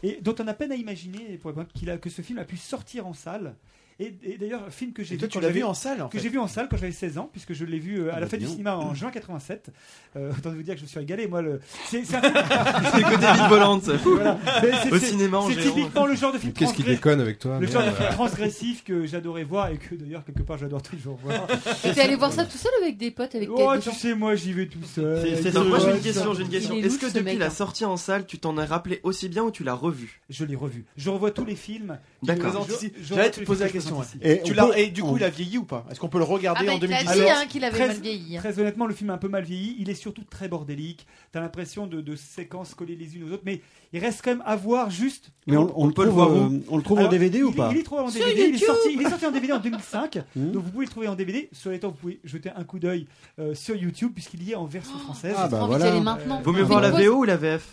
Et 0.02 0.18
dont 0.22 0.34
on 0.38 0.46
a 0.46 0.54
peine 0.54 0.72
à 0.72 0.76
imaginer 0.76 1.36
pour 1.42 1.52
qu'il 1.74 1.90
a, 1.90 1.98
que 1.98 2.08
ce 2.08 2.22
film 2.22 2.38
a 2.38 2.44
pu 2.44 2.56
sortir 2.56 3.06
en 3.06 3.12
salle. 3.12 3.54
Et, 4.00 4.14
et 4.22 4.38
d'ailleurs, 4.38 4.62
un 4.64 4.70
film 4.70 4.92
que 4.92 5.02
j'ai 5.02 5.14
Et 5.14 5.16
vu. 5.16 5.20
toi, 5.20 5.28
tu 5.28 5.40
l'as 5.40 5.48
vu 5.50 5.64
en 5.64 5.74
salle, 5.74 6.02
en 6.02 6.08
Que 6.08 6.18
j'ai 6.20 6.28
vu 6.28 6.38
en 6.38 6.46
salle 6.46 6.68
quand 6.70 6.76
j'avais 6.76 6.92
16 6.92 7.18
ans, 7.18 7.28
puisque 7.32 7.52
je 7.52 7.64
l'ai 7.64 7.80
vu 7.80 7.98
euh, 8.00 8.10
à 8.12 8.16
Ah 8.16 8.20
la 8.20 8.26
bah, 8.26 8.30
fête 8.30 8.40
du 8.40 8.46
cinéma 8.46 8.76
en 8.76 8.94
juin 8.94 9.10
87. 9.10 9.70
Euh, 10.16 10.30
autant 10.38 10.50
vous 10.50 10.62
dire 10.62 10.74
que 10.74 10.78
je 10.80 10.84
me 10.84 10.88
suis 10.88 10.98
régalé. 11.00 11.26
Moi, 11.26 11.42
le... 11.42 11.60
c'est 11.90 12.02
Au 14.92 14.98
cinéma 14.98 15.38
en 15.38 15.48
C'est 15.50 15.56
typiquement 15.56 16.06
le 16.06 16.14
genre 16.14 16.32
de 16.32 16.38
film 16.38 16.52
Qu'est-ce 16.52 16.74
qui 16.74 16.84
déconne 16.84 17.20
avec 17.20 17.38
toi 17.40 17.58
Le 17.58 17.66
genre 17.66 17.82
de 17.82 17.86
merde. 17.88 17.96
film 17.98 18.10
transgressif 18.10 18.84
que 18.84 19.06
j'adorais 19.06 19.44
voir 19.44 19.68
et 19.70 19.78
que 19.78 19.94
d'ailleurs 19.94 20.24
quelque 20.24 20.42
part 20.42 20.58
j'adore 20.58 20.82
toujours 20.82 21.16
voir. 21.16 21.46
T'es 21.82 22.00
allé 22.00 22.14
voir 22.16 22.32
ça 22.32 22.44
tout 22.44 22.58
seul 22.58 22.72
avec 22.80 22.96
des 22.96 23.10
potes 23.10 23.34
avec 23.34 23.48
Oh, 23.50 23.72
tu 23.80 23.90
sais, 23.90 24.14
moi 24.14 24.34
j'y 24.36 24.52
vais 24.52 24.66
tout 24.66 24.78
seul. 24.84 25.26
Moi 25.66 25.78
j'ai 25.80 25.90
une 25.90 26.00
question, 26.00 26.34
j'ai 26.34 26.42
une 26.42 26.48
question. 26.48 26.74
est 26.76 26.80
Est-ce 26.80 26.98
que 26.98 27.12
depuis 27.12 27.36
la 27.36 27.50
sortie 27.50 27.84
en 27.84 27.96
salle, 27.96 28.26
tu 28.26 28.38
t'en 28.38 28.56
as 28.58 28.66
rappelé 28.66 29.00
aussi 29.02 29.28
bien 29.28 29.42
ou 29.42 29.50
tu 29.50 29.64
l'as 29.64 29.74
revu? 29.74 30.20
Je 30.30 30.44
l'ai 30.44 30.56
revu. 30.56 30.84
Je 30.96 31.10
revois 31.10 31.30
tous 31.30 31.44
les 31.44 31.56
films. 31.56 31.98
D'accord. 32.22 32.66
J'allais 33.02 33.30
te 33.30 33.40
poser 33.42 33.64
la 33.64 33.70
films 33.70 33.82
question. 33.96 34.18
Et 34.22 34.42
Tu 34.44 34.52
on 34.52 34.54
l'as- 34.54 34.66
peut- 34.66 34.78
Et 34.78 34.86
du 34.88 35.02
coup, 35.02 35.16
il 35.16 35.24
a 35.24 35.28
vieilli 35.30 35.58
ou 35.58 35.64
pas 35.64 35.84
Est-ce 35.90 35.98
qu'on 36.00 36.08
peut 36.08 36.18
le 36.18 36.24
Ah 36.24 36.28
regarder 36.28 36.66
bah, 36.66 36.72
en 36.72 36.76
il 36.76 36.84
a 36.84 36.86
2018 36.86 37.14
dit 37.24 37.30
hein, 37.30 37.44
qu'il 37.48 37.64
avait 37.64 37.76
Très- 37.76 37.88
mal 37.88 37.96
vieilli. 38.00 38.36
hein. 38.36 38.40
Très 38.40 38.58
honnêtement, 38.58 38.86
le 38.86 38.94
film 38.94 39.10
a 39.10 39.14
un 39.14 39.18
peu 39.18 39.28
mal 39.28 39.44
vieilli. 39.44 39.76
Il 39.78 39.88
est 39.90 39.94
surtout 39.94 40.24
très 40.28 40.48
bordélique. 40.48 41.06
T'as 41.32 41.40
l'impression 41.40 41.86
de, 41.86 42.00
de 42.00 42.16
séquences 42.16 42.74
collées 42.74 42.96
les 42.96 43.16
unes 43.16 43.28
aux 43.28 43.32
autres, 43.32 43.42
mais 43.46 43.60
il 43.92 44.00
reste 44.00 44.22
quand 44.22 44.30
même 44.30 44.42
à 44.46 44.56
voir 44.56 44.90
juste. 44.90 45.30
Mais 45.46 45.56
on, 45.56 45.72
on 45.80 45.86
le 45.86 45.92
peut 45.92 46.02
le 46.04 46.10
trouve, 46.10 46.24
voir 46.24 46.36
euh, 46.50 46.60
on 46.68 46.76
le 46.76 46.82
trouve 46.82 46.98
en 47.00 47.08
DVD 47.08 47.42
ou 47.42 47.52
pas 47.52 47.70
il 47.72 47.78
est 47.78 47.82
trouvé 47.82 48.02
en 48.02 48.08
Sur 48.10 48.24
DVD. 48.24 48.48
Il 48.48 48.54
est, 48.54 48.58
sorti, 48.58 48.88
il 48.92 49.00
est 49.00 49.08
sorti 49.08 49.26
en 49.26 49.30
DVD 49.32 49.52
en 49.54 49.58
2005. 49.58 50.18
Hmm. 50.36 50.52
Donc 50.52 50.62
vous 50.64 50.70
pouvez 50.70 50.84
le 50.84 50.90
trouver 50.90 51.08
en 51.08 51.14
DVD. 51.14 51.48
Sur 51.52 51.70
les 51.70 51.80
temps, 51.80 51.88
vous 51.88 51.94
pouvez 51.96 52.20
jeter 52.24 52.50
un 52.54 52.64
coup 52.64 52.78
d'œil 52.78 53.06
euh, 53.38 53.54
sur 53.54 53.74
YouTube 53.76 54.12
puisqu'il 54.14 54.42
y 54.42 54.52
est 54.52 54.54
en 54.54 54.66
version 54.66 54.98
française. 54.98 55.34
Ah, 55.36 55.48
bah 55.48 55.64
voilà. 55.66 55.98
maintenant. 56.00 56.40
Vaut 56.42 56.52
mieux 56.52 56.62
voir 56.62 56.80
la 56.80 56.90
VO 56.90 57.16
ou 57.20 57.24
la 57.24 57.36
VF 57.36 57.66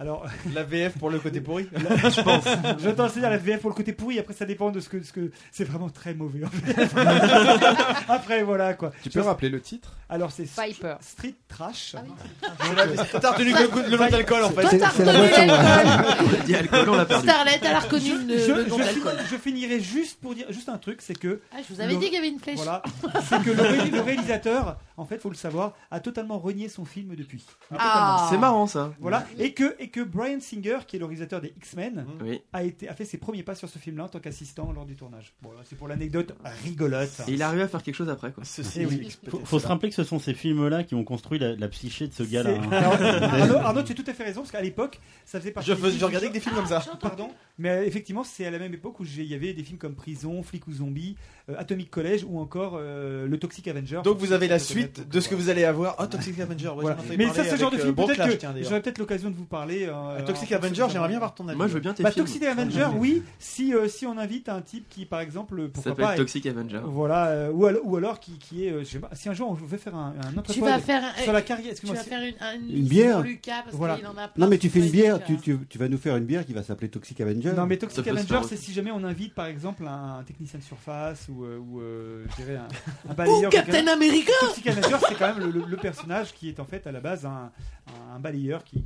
Alors, 0.00 0.24
La 0.54 0.62
VF 0.62 0.96
pour 0.98 1.10
le 1.10 1.18
côté 1.18 1.42
pourri 1.42 1.68
Je 1.74 2.22
pense. 2.22 2.44
je 2.82 2.88
t'en 2.88 3.08
sais 3.10 3.20
dire 3.20 3.28
la 3.28 3.36
VF 3.36 3.60
pour 3.60 3.68
le 3.68 3.76
côté 3.76 3.92
pourri. 3.92 4.18
Après, 4.18 4.32
ça 4.32 4.46
dépend 4.46 4.70
de 4.70 4.80
ce 4.80 4.88
que, 4.88 5.02
ce 5.02 5.12
que 5.12 5.30
c'est 5.52 5.64
vraiment 5.64 5.90
très 5.90 6.14
mauvais. 6.14 6.40
en 6.44 6.48
VF. 6.48 6.94
Après, 8.08 8.42
voilà 8.42 8.74
quoi. 8.74 8.92
Tu 9.02 9.10
peux 9.10 9.20
rappeler 9.20 9.48
le 9.50 9.60
titre? 9.60 9.92
Alors 10.08 10.32
c'est 10.32 10.44
Viper. 10.44 10.94
Street 11.00 11.34
Trash. 11.48 11.94
Ah 11.96 12.02
oui. 12.04 12.96
T'as 13.20 13.30
retenu 13.32 13.52
que 13.52 13.58
le 13.62 13.90
le 13.90 13.96
nom 13.96 14.08
d'alcool 14.08 14.42
en 14.44 14.50
fait. 14.50 14.66
C'est 14.68 14.78
la 14.78 14.88
boisson. 14.88 15.46
l'alcool. 15.46 15.50
ouais. 15.50 16.16
On 16.30 16.40
a 16.40 16.44
dit 16.44 16.54
alcool, 16.56 16.88
on 16.88 16.96
l'a 16.96 17.04
perdu. 17.06 17.28
Starlet, 17.28 17.60
elle 17.62 17.66
a 17.74 17.78
reconnu 17.80 18.26
le, 18.26 18.38
je- 18.38 18.52
le 18.52 18.64
nom 18.64 18.78
je 18.78 18.84
d'alcool. 18.84 19.12
je 19.30 19.36
finirai 19.36 19.80
juste 19.80 20.18
pour 20.20 20.34
dire 20.34 20.46
juste 20.50 20.68
un 20.68 20.78
truc, 20.78 21.00
c'est 21.02 21.16
que 21.18 21.40
Ah, 21.52 21.58
je 21.68 21.74
vous 21.74 21.80
avais 21.80 21.92
Le- 21.92 21.98
dit 22.00 22.06
qu'il 22.06 22.14
y 22.14 22.18
avait 22.18 22.28
une 22.28 22.40
flèche. 22.40 22.56
voilà, 22.56 22.82
c'est 23.28 23.42
que 23.42 23.50
le, 23.50 23.62
ré- 23.62 23.90
le 23.90 24.00
réalisateur, 24.00 24.78
en 24.96 25.04
fait, 25.04 25.18
faut 25.18 25.28
le 25.30 25.36
savoir, 25.36 25.74
a 25.90 26.00
totalement 26.00 26.38
renié 26.38 26.68
son 26.68 26.84
film 26.84 27.14
depuis. 27.14 27.44
Ah. 27.78 28.26
C'est 28.30 28.38
marrant 28.38 28.66
ça. 28.66 28.92
Voilà, 29.00 29.24
et 29.38 29.52
que 29.52 29.76
et 29.78 29.89
que 29.90 30.00
Brian 30.00 30.40
Singer, 30.40 30.78
qui 30.86 30.96
est 30.96 30.98
le 30.98 31.04
réalisateur 31.04 31.40
des 31.40 31.52
X-Men, 31.56 32.06
Oui. 32.22 32.40
a 32.52 32.62
été 32.64 32.88
a 32.88 32.94
fait 32.94 33.04
ses 33.04 33.18
premiers 33.18 33.42
pas 33.42 33.54
sur 33.54 33.68
ce 33.68 33.78
film-là 33.78 34.04
en 34.04 34.08
tant 34.08 34.20
qu'assistant 34.20 34.72
lors 34.72 34.86
du 34.86 34.96
tournage. 34.96 35.32
Bon, 35.42 35.50
c'est 35.68 35.76
pour 35.76 35.88
l'anecdote 35.88 36.34
rigolote. 36.64 37.10
Et 37.28 37.32
il 37.32 37.40
est 37.40 37.44
arrivé 37.44 37.62
à 37.62 37.68
faire 37.68 37.82
quelque 37.82 37.94
chose 37.94 38.08
après 38.08 38.32
quoi. 38.32 38.44
Ceci 38.44 38.80
Eh 38.82 38.86
oui. 38.86 39.08
Faut, 39.44 39.58
se 39.58 39.66
rappeler 39.66 39.88
que 39.90 39.94
ce 39.94 40.04
sont 40.04 40.18
ces 40.18 40.34
films-là 40.34 40.84
qui 40.84 40.94
ont 40.94 41.04
construit 41.04 41.38
la, 41.38 41.54
la 41.56 41.68
psyché 41.68 42.06
de 42.08 42.12
ce 42.12 42.22
gars-là. 42.22 42.50
Hein. 42.50 42.70
Arnaud, 42.72 43.56
Arnaud, 43.56 43.82
tu 43.82 43.92
as 43.92 43.94
tout 43.94 44.04
à 44.06 44.14
fait 44.14 44.24
raison, 44.24 44.40
parce 44.40 44.52
qu'à 44.52 44.60
l'époque, 44.62 45.00
ça 45.24 45.38
faisait 45.40 45.50
partie. 45.50 45.70
Je, 45.70 45.74
films- 45.74 45.98
je 45.98 46.04
regardais 46.04 46.28
que 46.28 46.32
des 46.34 46.40
films 46.40 46.54
comme 46.54 46.66
ça. 46.66 46.82
Pardon, 47.00 47.30
mais 47.58 47.68
euh, 47.70 47.84
effectivement, 47.86 48.24
c'est 48.24 48.46
à 48.46 48.50
la 48.50 48.58
même 48.58 48.74
époque 48.74 49.00
où 49.00 49.04
il 49.04 49.24
y 49.24 49.34
avait 49.34 49.52
des 49.52 49.62
films 49.62 49.78
comme 49.78 49.94
Prison, 49.94 50.42
Flic 50.42 50.66
ou 50.66 50.72
Zombie, 50.72 51.16
euh, 51.48 51.54
Atomic 51.58 51.90
College 51.90 52.24
ou 52.28 52.38
encore 52.38 52.76
euh, 52.78 53.26
Le 53.26 53.38
Toxic 53.38 53.66
Avenger. 53.68 54.00
Donc 54.04 54.18
vous 54.18 54.32
avez 54.32 54.48
la 54.48 54.58
suite 54.58 55.08
de 55.08 55.20
ce 55.20 55.28
que 55.28 55.34
vous 55.34 55.48
allez 55.50 55.64
avoir. 55.64 55.96
Oh, 55.98 56.06
Toxic 56.06 56.38
Avenger, 56.40 56.68
ouais, 56.68 56.82
Voilà. 56.82 56.98
Mais 57.16 57.28
ça, 57.28 57.44
le 57.44 57.56
genre 57.56 57.70
de 57.70 57.78
film 57.78 57.94
peut-être 57.94 58.38
que 58.38 58.62
j'aurais 58.62 58.82
peut-être 58.82 58.98
l'occasion 58.98 59.30
de 59.30 59.36
vous 59.36 59.44
parler. 59.46 59.69
Euh, 59.88 59.92
Euh, 60.18 60.24
Toxic 60.26 60.52
en- 60.52 60.56
Avenger, 60.56 60.86
j'aimerais 60.90 61.08
bien 61.08 61.18
voir 61.18 61.34
ton 61.34 61.46
avis. 61.48 61.56
Moi 61.56 61.66
je 61.68 61.74
veux 61.74 61.80
bien 61.80 61.94
tes 61.94 62.02
Bah, 62.02 62.10
films. 62.10 62.24
Toxic 62.26 62.42
Avenger, 62.44 62.88
oui. 62.96 63.22
Si 63.38 63.74
euh, 63.74 63.88
si 63.88 64.06
on 64.06 64.16
invite 64.18 64.48
un 64.48 64.60
type 64.60 64.88
qui, 64.88 65.04
par 65.06 65.20
exemple, 65.20 65.60
Ça 65.62 65.68
pourquoi 65.72 65.92
s'appelle 65.92 66.04
pas, 66.06 66.16
Toxic 66.16 66.46
Avenger. 66.46 66.80
voilà, 66.84 67.26
euh, 67.28 67.52
ou, 67.52 67.66
alors, 67.66 67.80
ou 67.84 67.96
alors 67.96 68.20
qui, 68.20 68.32
qui 68.38 68.66
est, 68.66 68.72
euh, 68.72 68.80
je 68.80 68.84
sais 68.84 68.98
pas, 68.98 69.10
si 69.12 69.28
un 69.28 69.32
jour 69.34 69.50
on 69.50 69.54
veut 69.54 69.78
faire 69.78 69.94
un, 69.94 70.14
un 70.24 70.36
autre 70.38 70.52
Tu 70.52 70.60
vas 70.60 70.78
faire 70.78 71.02
sur 71.22 71.32
la 71.32 71.42
carrière, 71.42 71.74
Tu 71.74 71.86
vas 71.86 71.94
faire 71.96 72.22
une, 72.22 72.34
un- 72.40 72.54
Une 72.54 72.84
bière. 72.86 73.20
Lucas 73.22 73.62
parce 73.64 73.76
Voilà. 73.76 73.96
qu'il 73.96 74.06
en 74.06 74.16
a 74.16 74.28
plein 74.28 74.44
Non, 74.44 74.50
mais 74.50 74.58
tu 74.58 74.68
fais 74.68 74.80
une 74.80 74.90
bière, 74.90 75.22
tu, 75.24 75.36
tu, 75.38 75.58
tu 75.68 75.78
vas 75.78 75.88
nous 75.88 75.98
faire 75.98 76.16
une 76.16 76.24
bière 76.24 76.44
qui 76.44 76.52
va 76.52 76.62
s'appeler 76.62 76.88
Toxic 76.88 77.20
Avenger. 77.20 77.52
Non 77.56 77.66
mais 77.66 77.74
Ça 77.76 77.80
Toxic 77.82 78.04
peut 78.04 78.10
Avenger 78.10 78.40
c'est 78.48 78.56
si 78.56 78.72
jamais 78.72 78.90
on 78.90 79.04
invite 79.04 79.34
par 79.34 79.46
exemple 79.46 79.86
un, 79.86 80.22
technicien 80.26 80.58
de 80.58 80.64
surface 80.64 81.28
ou, 81.28 81.44
ou 81.44 81.80
je 82.28 82.36
dirais 82.42 82.56
un, 82.56 82.68
un 83.08 83.12
Ou 83.12 83.14
balayeur. 83.14 83.50
Captain 83.50 83.86
America 83.86 84.32
Toxic 84.40 84.66
Avenger 84.66 84.96
c'est 85.08 85.14
quand 85.18 85.34
même 85.36 85.50
le, 85.50 85.76
personnage 85.76 86.32
qui 86.34 86.48
est 86.48 86.60
en 86.60 86.64
fait 86.64 86.86
à 86.86 86.92
la 86.92 87.00
base 87.00 87.24
un, 87.24 87.50
un, 87.88 88.16
un 88.16 88.18
balayeur 88.18 88.64
qui, 88.64 88.84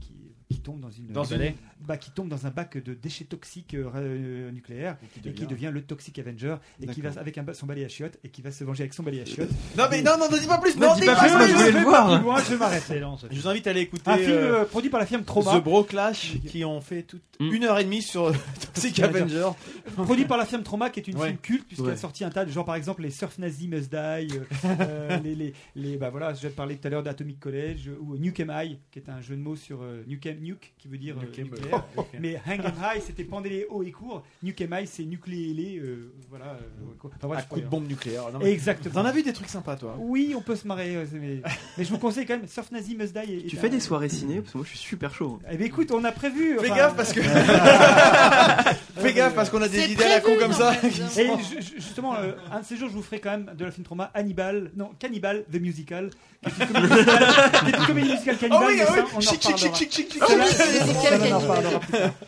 qui, 0.54 0.56
qui 0.56 0.62
tombe 0.62 0.80
dans 0.80 0.90
une 0.90 1.06
Dans 1.08 1.24
une- 1.24 1.52
bah, 1.86 1.96
qui 1.96 2.10
tombe 2.10 2.28
dans 2.28 2.46
un 2.46 2.50
bac 2.50 2.78
de 2.82 2.94
déchets 2.94 3.24
toxiques 3.24 3.74
euh, 3.74 3.90
euh, 3.96 4.50
nucléaires 4.50 4.96
et 5.24 5.32
qui 5.32 5.46
devient 5.46 5.70
le 5.72 5.82
Toxic 5.82 6.18
Avenger 6.18 6.56
et 6.80 6.86
qui 6.86 7.00
va 7.02 7.10
avec 7.18 7.36
un, 7.38 7.44
son 7.52 7.66
balai 7.66 7.84
à 7.84 7.88
chiottes 7.88 8.18
et 8.24 8.28
qui 8.30 8.40
va 8.42 8.50
se 8.50 8.64
venger 8.64 8.82
avec 8.84 8.94
son 8.94 9.02
balai 9.02 9.20
à 9.20 9.24
chiottes. 9.24 9.50
Non 9.76 9.84
mais 9.90 10.00
non, 10.02 10.12
non, 10.18 10.30
ne 10.30 10.38
dis 10.38 10.46
pas 10.46 10.58
plus. 10.58 10.76
Ne 10.76 10.80
Non, 10.86 10.94
dis 10.94 11.04
pas 11.04 11.14
pas 11.14 11.22
plus, 11.22 11.30
moi, 11.32 11.38
plus. 11.44 11.48
je 11.48 11.54
voulais 11.56 11.70
le 11.72 11.78
vais 11.78 11.84
voir. 11.84 12.06
pas 12.08 12.16
plus 12.16 12.24
loin, 12.24 12.38
je 12.38 12.50
vais 12.50 12.56
m'arrêter 12.56 13.00
là. 13.00 13.08
en 13.10 13.16
fait. 13.16 13.26
Je 13.30 13.40
vous 13.40 13.48
invite 13.48 13.66
à 13.66 13.70
aller 13.70 13.80
écouter 13.80 14.10
Un 14.10 14.16
film 14.16 14.30
euh, 14.32 14.60
euh, 14.60 14.64
produit 14.64 14.90
par 14.90 15.00
la 15.00 15.06
firme 15.06 15.22
The 15.22 15.26
Trauma. 15.26 15.60
Bro 15.60 15.84
Clash 15.84 16.34
qui 16.46 16.64
ont 16.64 16.80
fait 16.80 17.02
toute 17.02 17.22
Mm. 17.40 17.52
une 17.52 17.64
heure 17.64 17.78
et 17.80 17.84
demie 17.84 18.00
sur 18.00 18.30
Toxic 18.74 19.00
Avenger. 19.00 19.48
Produit 19.96 20.24
par 20.24 20.38
la 20.38 20.44
firme 20.46 20.62
Trauma 20.62 20.88
qui 20.90 21.00
est 21.00 21.08
une 21.08 21.16
Ouais. 21.18 21.26
film 21.28 21.38
culte 21.38 21.66
puisqu'elle 21.66 21.88
Ouais. 21.88 21.92
a 21.94 21.96
sorti 21.96 22.22
un 22.24 22.30
tas 22.30 22.44
de 22.44 22.50
genre 22.52 22.64
par 22.64 22.76
exemple 22.76 23.02
les 23.02 23.10
Surf 23.10 23.38
Nazi 23.38 23.66
Must 23.66 23.90
Die 23.90 23.96
euh, 23.96 24.26
euh, 24.80 25.18
les, 25.18 25.34
les, 25.34 25.52
les- 25.74 25.96
bah 25.96 26.10
voilà 26.10 26.32
j'ai 26.34 26.48
parlé 26.48 26.76
tout 26.76 26.86
à 26.86 26.90
l'heure 26.90 27.02
d'Atomic 27.02 27.40
College 27.40 27.88
euh, 27.88 27.96
ou 28.00 28.16
Nukem 28.18 28.52
High 28.54 28.78
qui 28.92 29.00
est 29.00 29.08
un 29.08 29.20
jeu 29.20 29.34
de 29.34 29.40
mots 29.40 29.56
sur 29.56 29.82
euh, 29.82 30.04
Nukem 30.06 30.38
Nuke 30.44 30.72
qui 30.78 30.86
veut 30.88 30.98
dire 30.98 31.16
euh, 31.18 31.22
Nukem, 31.22 31.46
nucléaire. 31.50 31.84
Mais 32.20 32.40
Hang 32.46 32.60
'em 32.64 32.72
High 32.96 33.02
c'était 33.04 33.24
pendez-les 33.24 33.66
haut 33.70 33.82
et 33.82 33.90
court 33.90 34.22
Nukem 34.42 34.72
High 34.72 34.86
c'est 34.86 35.04
nucléer 35.04 35.78
euh, 35.82 36.12
voilà 36.30 36.46
euh, 36.46 36.84
quoi. 36.98 37.10
Enfin, 37.16 37.26
Un 37.26 37.28
bref, 37.30 37.48
coup 37.48 37.60
de 37.60 37.66
bombe 37.66 37.88
nucléaire. 37.88 38.30
Non, 38.32 38.38
mais- 38.38 38.52
exactement. 38.52 38.94
T'en 38.94 39.04
as 39.04 39.12
vu 39.12 39.22
des 39.22 39.32
trucs 39.32 39.48
sympas 39.48 39.76
toi 39.76 39.96
oui 39.98 40.34
on 40.36 40.40
peut 40.42 40.56
se 40.56 40.66
marrer 40.68 40.94
euh, 40.96 41.04
mais, 41.14 41.40
mais 41.78 41.84
je 41.84 41.90
vous 41.90 41.98
conseille 41.98 42.26
quand 42.26 42.36
même 42.36 42.46
Surf 42.46 42.70
Nazi 42.70 42.96
Must 42.96 43.16
Die 43.16 43.46
Tu 43.46 43.56
fais 43.56 43.68
des 43.70 43.80
soirées 43.80 44.08
ciné 44.08 44.40
parce 44.40 44.52
que 44.52 44.58
moi 44.58 44.64
je 44.70 44.76
suis 44.76 44.86
super 44.86 45.14
chaud. 45.14 45.40
eh 45.50 45.56
ben 45.56 45.66
écoute 45.66 45.90
on 45.92 46.04
a 46.04 46.12
prévu 46.12 46.56
Fais 46.60 46.66
enfin, 46.70 46.76
gaffe 46.76 46.96
parce 46.96 47.12
que 47.12 47.20
Fais 48.96 49.12
gaffe 49.12 49.34
parce 49.34 49.50
qu'on 49.50 49.62
a 49.62 49.68
des 49.68 49.92
idées 49.92 50.04
à 50.04 50.08
la 50.08 50.20
con 50.20 50.32
comme 50.38 50.52
ça. 50.52 50.72
Et 50.84 50.90
ju- 50.90 51.60
ju- 51.60 51.74
justement, 51.76 52.14
euh, 52.16 52.32
un 52.50 52.60
de 52.60 52.64
ces 52.64 52.76
jours, 52.76 52.88
je 52.88 52.94
vous 52.94 53.02
ferai 53.02 53.20
quand 53.20 53.30
même 53.30 53.50
de 53.56 53.64
la 53.64 53.70
film 53.70 53.84
trauma 53.84 54.10
Hannibal, 54.14 54.70
non, 54.76 54.90
Cannibal, 54.98 55.44
The 55.52 55.56
Musical, 55.60 56.10
qui 56.42 56.62
est 56.62 56.64
une 56.64 56.72
comédie 56.72 56.88
musicale, 56.94 57.58
qui 57.64 57.66
est 57.66 57.78
une 57.78 57.86
comédie 57.86 58.10
musicale 58.12 58.36
Oh 58.38 58.40
Cannibal, 58.40 58.66
oui, 58.68 58.80
ah 58.86 59.04
oui, 59.16 59.22
chic 59.24 59.42
chic 59.42 59.56
chic 59.58 59.74
chic 59.76 59.92
chic 59.92 60.20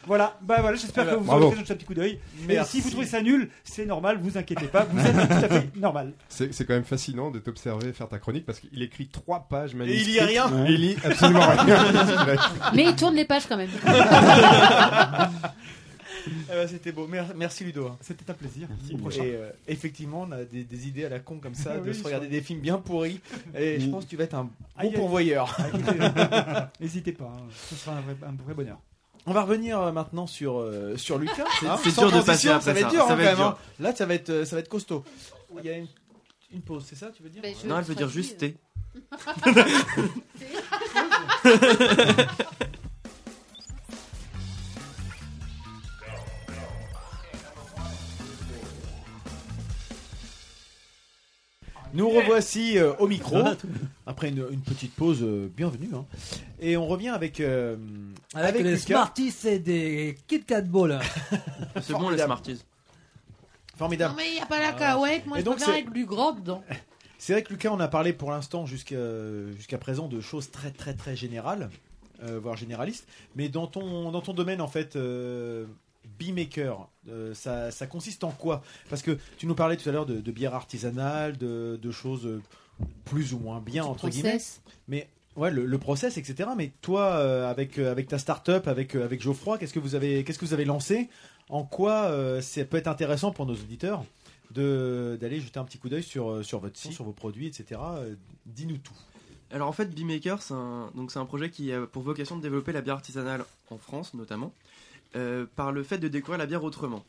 Voilà, 0.07 0.37
bah 0.43 0.57
voilà, 0.61 0.77
j'espère 0.77 1.05
que 1.05 1.11
vous 1.11 1.17
aurez 1.17 1.25
Bravo. 1.27 1.41
l'occasion 1.41 1.63
de 1.63 1.67
jeter 1.67 1.73
un 1.73 1.77
petit 1.77 1.87
coup 1.87 1.95
d'œil. 1.95 2.13
Et 2.13 2.47
Merci. 2.55 2.77
si 2.79 2.81
vous 2.83 2.91
trouvez 2.91 3.07
ça 3.07 3.21
nul, 3.23 3.51
c'est 3.65 3.87
normal, 3.87 4.19
vous 4.23 4.37
inquiétez 4.39 4.67
pas, 4.67 4.87
vous 4.91 5.05
êtes 5.05 5.13
tout 5.29 5.45
à 5.45 5.49
fait 5.49 5.69
normal. 5.77 6.13
C'est 6.29 6.53
c'est 6.55 6.65
quand 6.65 6.75
même 6.75 6.85
fascinant 6.85 7.31
de 7.31 7.39
t'observer 7.39 7.93
faire 7.93 8.09
ta 8.09 8.19
chronique 8.19 8.47
parce 8.47 8.61
qu'il 8.61 8.83
écrit 8.83 9.09
trois 9.09 9.47
pages 9.49 9.75
Et 9.75 9.77
magnifiques. 9.77 10.07
il 10.09 10.15
y 10.15 10.21
a 10.21 10.27
rien. 10.27 10.67
Et 10.67 10.73
il 10.73 10.81
lit 10.81 10.97
absolument 11.05 11.47
rien. 11.47 11.67
Mais 12.75 12.85
il 12.85 12.97
tourne 12.97 13.15
les 13.15 13.25
pages 13.25 13.47
quand 13.49 13.57
même. 13.57 13.71
Eh 16.27 16.53
ben, 16.53 16.67
C'était 16.69 16.93
beau. 16.93 17.07
Mer- 17.07 17.33
Merci 17.37 17.65
Ludo. 17.65 17.91
C'était 18.01 18.31
un 18.31 18.35
plaisir. 18.35 18.69
Merci, 18.69 18.95
Au 18.95 18.99
prochain. 18.99 19.23
Et 19.25 19.35
euh, 19.35 19.51
effectivement, 19.69 20.27
on 20.29 20.33
a 20.33 20.45
des, 20.45 20.65
des 20.65 20.89
idées 20.89 21.05
à 21.05 21.09
la 21.09 21.21
con 21.21 21.39
comme 21.39 21.55
ça, 21.55 21.73
Ah 21.75 21.79
de 21.79 21.91
oui, 21.91 21.95
se 21.95 22.03
regarder 22.05 22.27
des 22.29 22.41
films 22.41 22.61
bien 22.61 22.79
pourris. 22.79 23.21
Et 23.57 23.79
je 23.81 23.89
pense 23.89 24.05
que 24.05 24.11
tu 24.11 24.17
vas 24.17 24.25
être 24.25 24.35
un 24.35 24.45
bon 24.45 24.51
Aïe, 24.77 24.89
aïe. 24.89 24.95
pourvoyeur. 24.95 25.55
Ah, 25.59 25.69
écoutez, 25.75 25.99
N'hésitez 26.81 27.13
pas, 27.13 27.33
hein, 27.37 27.43
ce 27.69 27.75
sera 27.77 27.97
un 27.97 28.01
vrai, 28.01 28.17
un 28.27 28.33
vrai 28.45 28.55
bonheur. 28.55 28.79
On 29.29 29.33
va 29.33 29.43
revenir 29.43 29.81
euh, 29.81 29.91
maintenant 29.93 30.27
sur, 30.29 30.59
euh, 30.59 30.97
sur 30.97 31.19
Lucas. 31.19 31.45
hein. 31.63 31.77
c'est 31.83 31.91
Sans 31.91 32.03
dur 32.09 32.13
de 32.19 32.23
transition, 32.23 32.25
passer 32.25 32.49
après 32.49 32.65
ça 32.65 32.73
va 32.75 32.81
être 32.81 32.87
ça. 32.87 32.91
dur 32.93 33.07
Ça 33.07 33.13
hein, 33.13 33.17
va 33.17 33.25
quand 33.25 33.31
être 33.31 33.39
même. 33.39 33.47
hein. 33.49 33.57
Là, 33.81 33.95
ça 33.95 34.07
va 34.07 34.15
être, 34.15 34.31
euh, 34.31 34.45
ça 34.45 34.55
va 34.57 34.61
être 34.61 34.69
costaud. 34.69 35.03
Il 35.59 35.65
y 35.67 35.71
a 35.71 35.79
une, 35.79 35.87
une 36.53 36.61
pause, 36.63 36.85
c'est 36.89 36.95
ça, 36.97 37.11
tu 37.17 37.23
veux 37.25 37.29
dire? 37.31 37.43
Ben, 37.43 37.55
je 37.61 37.67
Non, 37.67 37.79
elle 37.79 37.85
veut 37.85 37.95
dire 37.97 38.09
juste 38.09 38.39
thé. 38.39 38.57
Nous 51.97 52.09
revoici 52.11 52.79
euh, 52.79 52.93
au 52.99 53.09
micro 53.09 53.39
après 54.07 54.29
une, 54.29 54.45
une 54.51 54.61
petite 54.61 54.95
pause. 54.95 55.23
euh, 55.23 55.49
bienvenue. 55.57 55.89
hein. 55.95 56.05
Et 56.61 56.77
on 56.77 56.87
revient 56.87 57.09
avec 57.09 57.41
euh, 57.41 57.77
Avec, 58.35 58.51
avec 58.51 58.63
les 58.65 58.71
Lucas. 58.73 58.85
Smarties 58.87 59.35
et 59.47 59.59
des 59.59 60.19
Kit 60.29 60.43
Kat 60.45 60.61
Balls. 60.63 61.01
C'est 61.83 61.95
bon 61.95 62.11
les 62.11 62.19
Smarties. 62.19 62.63
Formidable. 63.77 64.13
Non 64.13 64.17
mais 64.19 64.29
il 64.29 64.35
n'y 64.35 64.41
a 64.41 64.47
pas 64.47 64.61
la 64.61 64.73
cacahuète, 64.73 65.27
moi 65.27 65.39
Et 65.39 65.41
je 65.41 65.45
donc, 65.47 65.57
préfère 65.57 65.75
c'est- 65.75 65.81
avec 65.81 65.93
du 65.93 66.05
gras 66.07 66.33
dedans. 66.33 66.63
C'est 67.19 67.33
vrai 67.33 67.43
que 67.43 67.51
Lucas, 67.51 67.71
on 67.73 67.81
a 67.81 67.89
parlé 67.89 68.13
pour 68.13 68.31
l'instant 68.31 68.67
jusqu'à 68.67 68.97
jusqu'à 69.57 69.79
présent 69.79 70.07
de 70.07 70.21
choses 70.21 70.51
très 70.51 70.71
très 70.71 70.93
très 70.95 71.17
générales, 71.17 71.71
euh, 72.23 72.39
voire 72.43 72.57
généralistes. 72.57 73.07
Mais 73.37 73.49
dans 73.49 73.67
ton 73.67 74.11
dans 74.13 74.21
ton 74.21 74.35
domaine 74.35 74.61
en 74.61 74.69
fait, 74.69 74.97
euh, 74.97 75.65
beemaker, 76.19 76.89
euh, 77.09 77.35
ça, 77.35 77.71
ça 77.71 77.87
consiste 77.87 78.25
en 78.25 78.31
quoi? 78.31 78.63
Parce 78.91 79.03
que 79.03 79.19
tu 79.39 79.47
nous 79.47 79.55
parlais 79.55 79.77
tout 79.77 79.89
à 79.89 79.93
l'heure 79.93 80.07
de, 80.07 80.21
de 80.21 80.33
bière 80.33 80.55
artisanale, 80.55 81.37
de, 81.37 81.79
de 81.81 81.91
choses 81.91 82.27
euh, 82.27 82.41
plus 83.05 83.35
ou 83.35 83.39
moins 83.39 83.61
bien 83.61 83.85
entre 83.85 84.09
process. 84.09 84.13
guillemets. 84.23 84.41
Mais 84.89 85.09
ouais, 85.37 85.51
le, 85.51 85.67
le 85.67 85.79
process, 85.79 86.17
etc. 86.19 86.51
Mais 86.57 86.73
toi, 86.81 87.17
euh, 87.17 87.51
avec 87.51 87.79
euh, 87.79 87.91
avec 87.91 88.09
ta 88.09 88.19
start-up, 88.19 88.69
avec 88.69 88.95
euh, 88.95 89.05
avec 89.05 89.21
Geoffroy, 89.23 89.59
qu'est-ce 89.59 89.73
que 89.75 89.79
vous 89.81 89.95
avez 89.95 90.25
qu'est-ce 90.25 90.39
que 90.39 90.45
vous 90.45 90.55
avez 90.55 90.65
lancé? 90.65 91.09
En 91.49 91.65
quoi 91.65 92.05
euh, 92.07 92.41
ça 92.41 92.65
peut 92.65 92.77
être 92.77 92.89
intéressant 92.89 93.31
pour 93.33 93.47
nos 93.47 93.55
auditeurs 93.55 94.05
de 94.53 95.17
d'aller 95.21 95.41
jeter 95.41 95.59
un 95.59 95.65
petit 95.65 95.79
coup 95.79 95.89
d'œil 95.89 96.03
sur 96.03 96.45
sur 96.45 96.61
votre 96.61 96.79
site, 96.79 96.93
sur 96.93 97.05
vos 97.05 97.13
produits, 97.13 97.47
etc. 97.47 97.81
Euh, 97.97 98.15
Dis-nous 98.47 98.79
tout. 98.79 98.95
Alors 99.53 99.69
en 99.69 99.73
fait, 99.73 99.95
Beemaker, 99.95 100.43
c'est 100.43 100.55
un, 100.55 100.91
donc 100.97 101.13
c'est 101.13 101.21
un 101.21 101.25
projet 101.25 101.51
qui 101.51 101.73
a 101.73 101.87
pour 101.87 102.03
vocation 102.03 102.37
de 102.37 102.43
développer 102.43 102.73
la 102.73 102.81
bière 102.81 102.97
artisanale 102.97 103.45
en 103.71 103.79
France 103.79 104.13
notamment, 104.15 104.53
euh, 105.15 105.47
par 105.57 105.73
le 105.73 105.83
fait 105.83 105.99
de 105.99 106.09
découvrir 106.09 106.39
la 106.39 106.47
bière 106.47 106.65
autrement. 106.65 107.05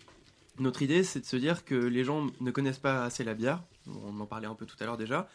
Notre 0.60 0.82
idée, 0.82 1.03
c'est 1.03 1.19
de 1.22 1.26
se 1.26 1.38
dire 1.38 1.65
que 1.65 1.76
les 1.76 2.03
gens 2.03 2.28
ne 2.41 2.52
connaissent 2.52 2.80
pas 2.80 3.03
assez 3.03 3.24
la 3.24 3.34
bière, 3.34 3.61
on 3.88 4.19
en 4.19 4.26
parlait 4.26 4.48
un 4.48 4.56
peu 4.56 4.65
tout 4.65 4.76
à 4.80 4.86
l'heure 4.86 4.98
déjà, 4.98 5.28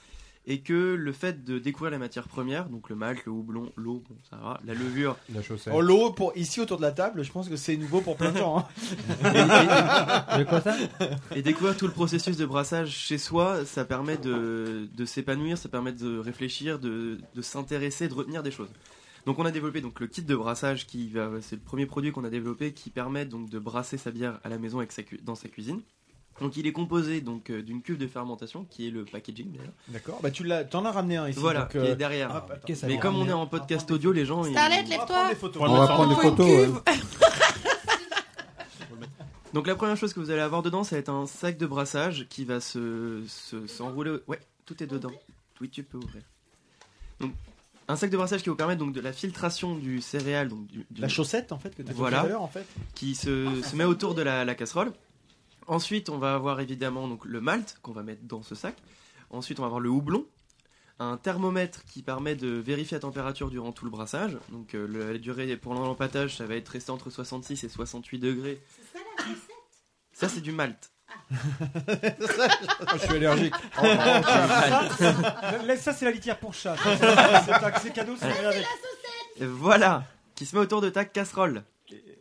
et 0.44 0.58
que 0.62 0.94
le 0.94 1.12
fait 1.12 1.44
de 1.44 1.60
découvrir 1.60 1.92
la 1.92 1.98
matière 1.98 2.26
première, 2.26 2.68
donc 2.68 2.90
le 2.90 2.96
malt, 2.96 3.24
le 3.26 3.30
houblon, 3.30 3.70
l'eau, 3.76 4.02
bon, 4.08 4.16
ça 4.28 4.36
va, 4.38 4.58
la 4.64 4.74
levure, 4.74 5.16
La 5.32 5.40
chaussette. 5.40 5.72
Oh, 5.76 5.80
l'eau 5.80 6.10
pour 6.10 6.36
ici 6.36 6.60
autour 6.60 6.78
de 6.78 6.82
la 6.82 6.90
table, 6.90 7.22
je 7.22 7.30
pense 7.30 7.48
que 7.48 7.54
c'est 7.54 7.76
nouveau 7.76 8.00
pour 8.00 8.16
plein 8.16 8.32
de 8.32 8.38
gens. 8.38 8.58
hein. 8.58 8.66
De 10.38 10.44
quoi 10.44 10.60
ça? 10.60 10.74
Et 11.36 11.42
découvrir 11.42 11.76
tout 11.76 11.86
le 11.86 11.92
processus 11.92 12.36
de 12.36 12.44
brassage 12.46 12.90
chez 12.90 13.18
soi, 13.18 13.64
ça 13.64 13.84
permet 13.84 14.16
de, 14.16 14.88
de 14.92 15.04
s'épanouir, 15.04 15.56
ça 15.58 15.68
permet 15.68 15.92
de 15.92 16.18
réfléchir, 16.18 16.80
de, 16.80 17.18
de 17.34 17.42
s'intéresser, 17.42 18.08
de 18.08 18.14
retenir 18.14 18.42
des 18.42 18.50
choses. 18.50 18.70
Donc 19.26 19.38
on 19.38 19.44
a 19.44 19.50
développé 19.52 19.80
donc 19.80 20.00
le 20.00 20.08
kit 20.08 20.22
de 20.22 20.34
brassage 20.34 20.86
qui 20.86 21.08
va, 21.08 21.30
c'est 21.42 21.54
le 21.56 21.62
premier 21.62 21.86
produit 21.86 22.10
qu'on 22.10 22.24
a 22.24 22.30
développé 22.30 22.72
qui 22.72 22.90
permet 22.90 23.24
donc 23.24 23.50
de 23.50 23.58
brasser 23.60 23.96
sa 23.96 24.10
bière 24.10 24.40
à 24.42 24.48
la 24.48 24.58
maison 24.58 24.78
avec 24.78 24.90
sa 24.92 25.02
cu- 25.04 25.20
dans 25.22 25.36
sa 25.36 25.48
cuisine. 25.48 25.80
Donc 26.40 26.56
il 26.56 26.66
est 26.66 26.72
composé 26.72 27.20
donc 27.20 27.50
euh, 27.50 27.62
d'une 27.62 27.82
cuve 27.82 27.98
de 27.98 28.06
fermentation 28.08 28.64
qui 28.64 28.88
est 28.88 28.90
le 28.90 29.04
packaging 29.04 29.52
d'ailleurs. 29.52 29.72
D'accord. 29.88 30.18
Bah 30.22 30.30
tu 30.32 30.42
l'as, 30.42 30.64
t'en 30.64 30.84
as 30.86 30.90
ramené 30.90 31.18
un 31.18 31.28
ici. 31.28 31.38
Voilà, 31.38 31.60
donc, 31.60 31.70
qui 31.72 31.78
euh, 31.78 31.92
est 31.92 31.96
derrière. 31.96 32.34
attends. 32.34 32.54
Que 32.66 32.74
ça 32.74 32.86
Mais 32.88 32.98
comme 32.98 33.14
on 33.16 33.28
est 33.28 33.32
en 33.32 33.46
podcast 33.46 33.88
audio, 33.92 34.10
les 34.12 34.24
gens 34.26 34.44
ils- 34.44 34.50
Starlet, 34.52 34.78
On 34.78 34.82
va 34.82 34.88
lève-toi. 34.88 35.06
prendre 35.06 35.28
des 35.28 35.34
photos. 35.36 35.62
On 35.68 35.76
va 35.78 35.86
prendre 35.86 36.16
des 36.16 36.22
photos. 36.22 36.68
ouais. 36.68 36.82
Donc 39.52 39.66
la 39.66 39.74
première 39.76 39.98
chose 39.98 40.14
que 40.14 40.20
vous 40.20 40.30
allez 40.30 40.40
avoir 40.40 40.62
dedans, 40.62 40.82
ça 40.82 40.96
va 40.96 41.00
être 41.00 41.10
un 41.10 41.26
sac 41.26 41.58
de 41.58 41.66
brassage 41.66 42.26
qui 42.30 42.46
va 42.46 42.58
se 42.60 43.22
se- 43.28 43.66
s'enrouler. 43.66 44.16
Ouais, 44.26 44.40
tout 44.64 44.82
est 44.82 44.86
dedans. 44.86 45.12
Oui, 45.60 45.68
tu 45.68 45.82
peux 45.82 45.98
ouvrir. 45.98 46.22
Donc 47.20 47.32
un 47.88 47.96
sac 47.96 48.10
de 48.10 48.16
brassage 48.16 48.42
qui 48.42 48.48
va 48.48 48.52
vous 48.52 48.56
permettre 48.56 48.78
donc 48.80 48.92
de 48.94 49.00
la 49.00 49.12
filtration 49.12 49.74
du 49.76 50.00
céréal, 50.00 50.48
donc 50.48 50.66
du, 50.66 50.86
du- 50.90 51.00
La 51.00 51.08
chaussette 51.08 51.52
en 51.52 51.58
fait 51.58 51.74
que 51.74 51.82
tu 51.82 51.90
as 51.90 51.94
Voilà. 51.94 52.20
tout 52.20 52.26
à 52.26 52.28
l'heure 52.28 52.42
en 52.42 52.48
fait. 52.48 52.66
qui 52.94 53.14
se, 53.14 53.60
se 53.62 53.76
met 53.76 53.84
autour 53.84 54.14
de 54.14 54.22
la, 54.22 54.44
la 54.44 54.54
casserole. 54.54 54.92
Ensuite, 55.66 56.08
on 56.08 56.18
va 56.18 56.34
avoir 56.34 56.60
évidemment 56.60 57.08
donc 57.08 57.24
le 57.24 57.40
malt 57.40 57.78
qu'on 57.82 57.92
va 57.92 58.02
mettre 58.02 58.22
dans 58.24 58.42
ce 58.42 58.54
sac. 58.54 58.76
Ensuite, 59.30 59.58
on 59.58 59.62
va 59.62 59.66
avoir 59.66 59.80
le 59.80 59.88
houblon, 59.90 60.26
un 60.98 61.16
thermomètre 61.16 61.84
qui 61.84 62.02
permet 62.02 62.34
de 62.36 62.48
vérifier 62.48 62.96
la 62.96 63.00
température 63.00 63.48
durant 63.50 63.72
tout 63.72 63.84
le 63.84 63.90
brassage. 63.90 64.36
Donc 64.50 64.74
euh, 64.74 64.86
le- 64.86 65.12
la 65.12 65.18
durée 65.18 65.56
pour 65.56 65.74
l'empâtage, 65.74 66.36
ça 66.36 66.46
va 66.46 66.54
être 66.56 66.68
resté 66.68 66.90
entre 66.92 67.10
66 67.10 67.64
et 67.64 67.68
68 67.68 68.18
degrés. 68.18 68.60
Ça, 70.12 70.28
c'est 70.28 70.40
du 70.40 70.52
malt. 70.52 70.91
Ah, 71.30 72.94
je 72.94 72.98
suis 72.98 73.16
allergique. 73.16 73.54
Laisse 75.66 75.82
ça, 75.82 75.92
c'est 75.92 76.04
la 76.04 76.10
litière 76.10 76.38
pour 76.38 76.52
chat. 76.54 76.76
C'est 77.82 77.92
cadeau, 77.92 78.14
c'est 78.18 78.46
avec. 78.46 78.66
Et 79.40 79.46
voilà, 79.46 80.04
qui 80.34 80.44
se 80.46 80.54
met 80.54 80.62
autour 80.62 80.80
de 80.80 80.90
ta 80.90 81.04
casserole. 81.04 81.62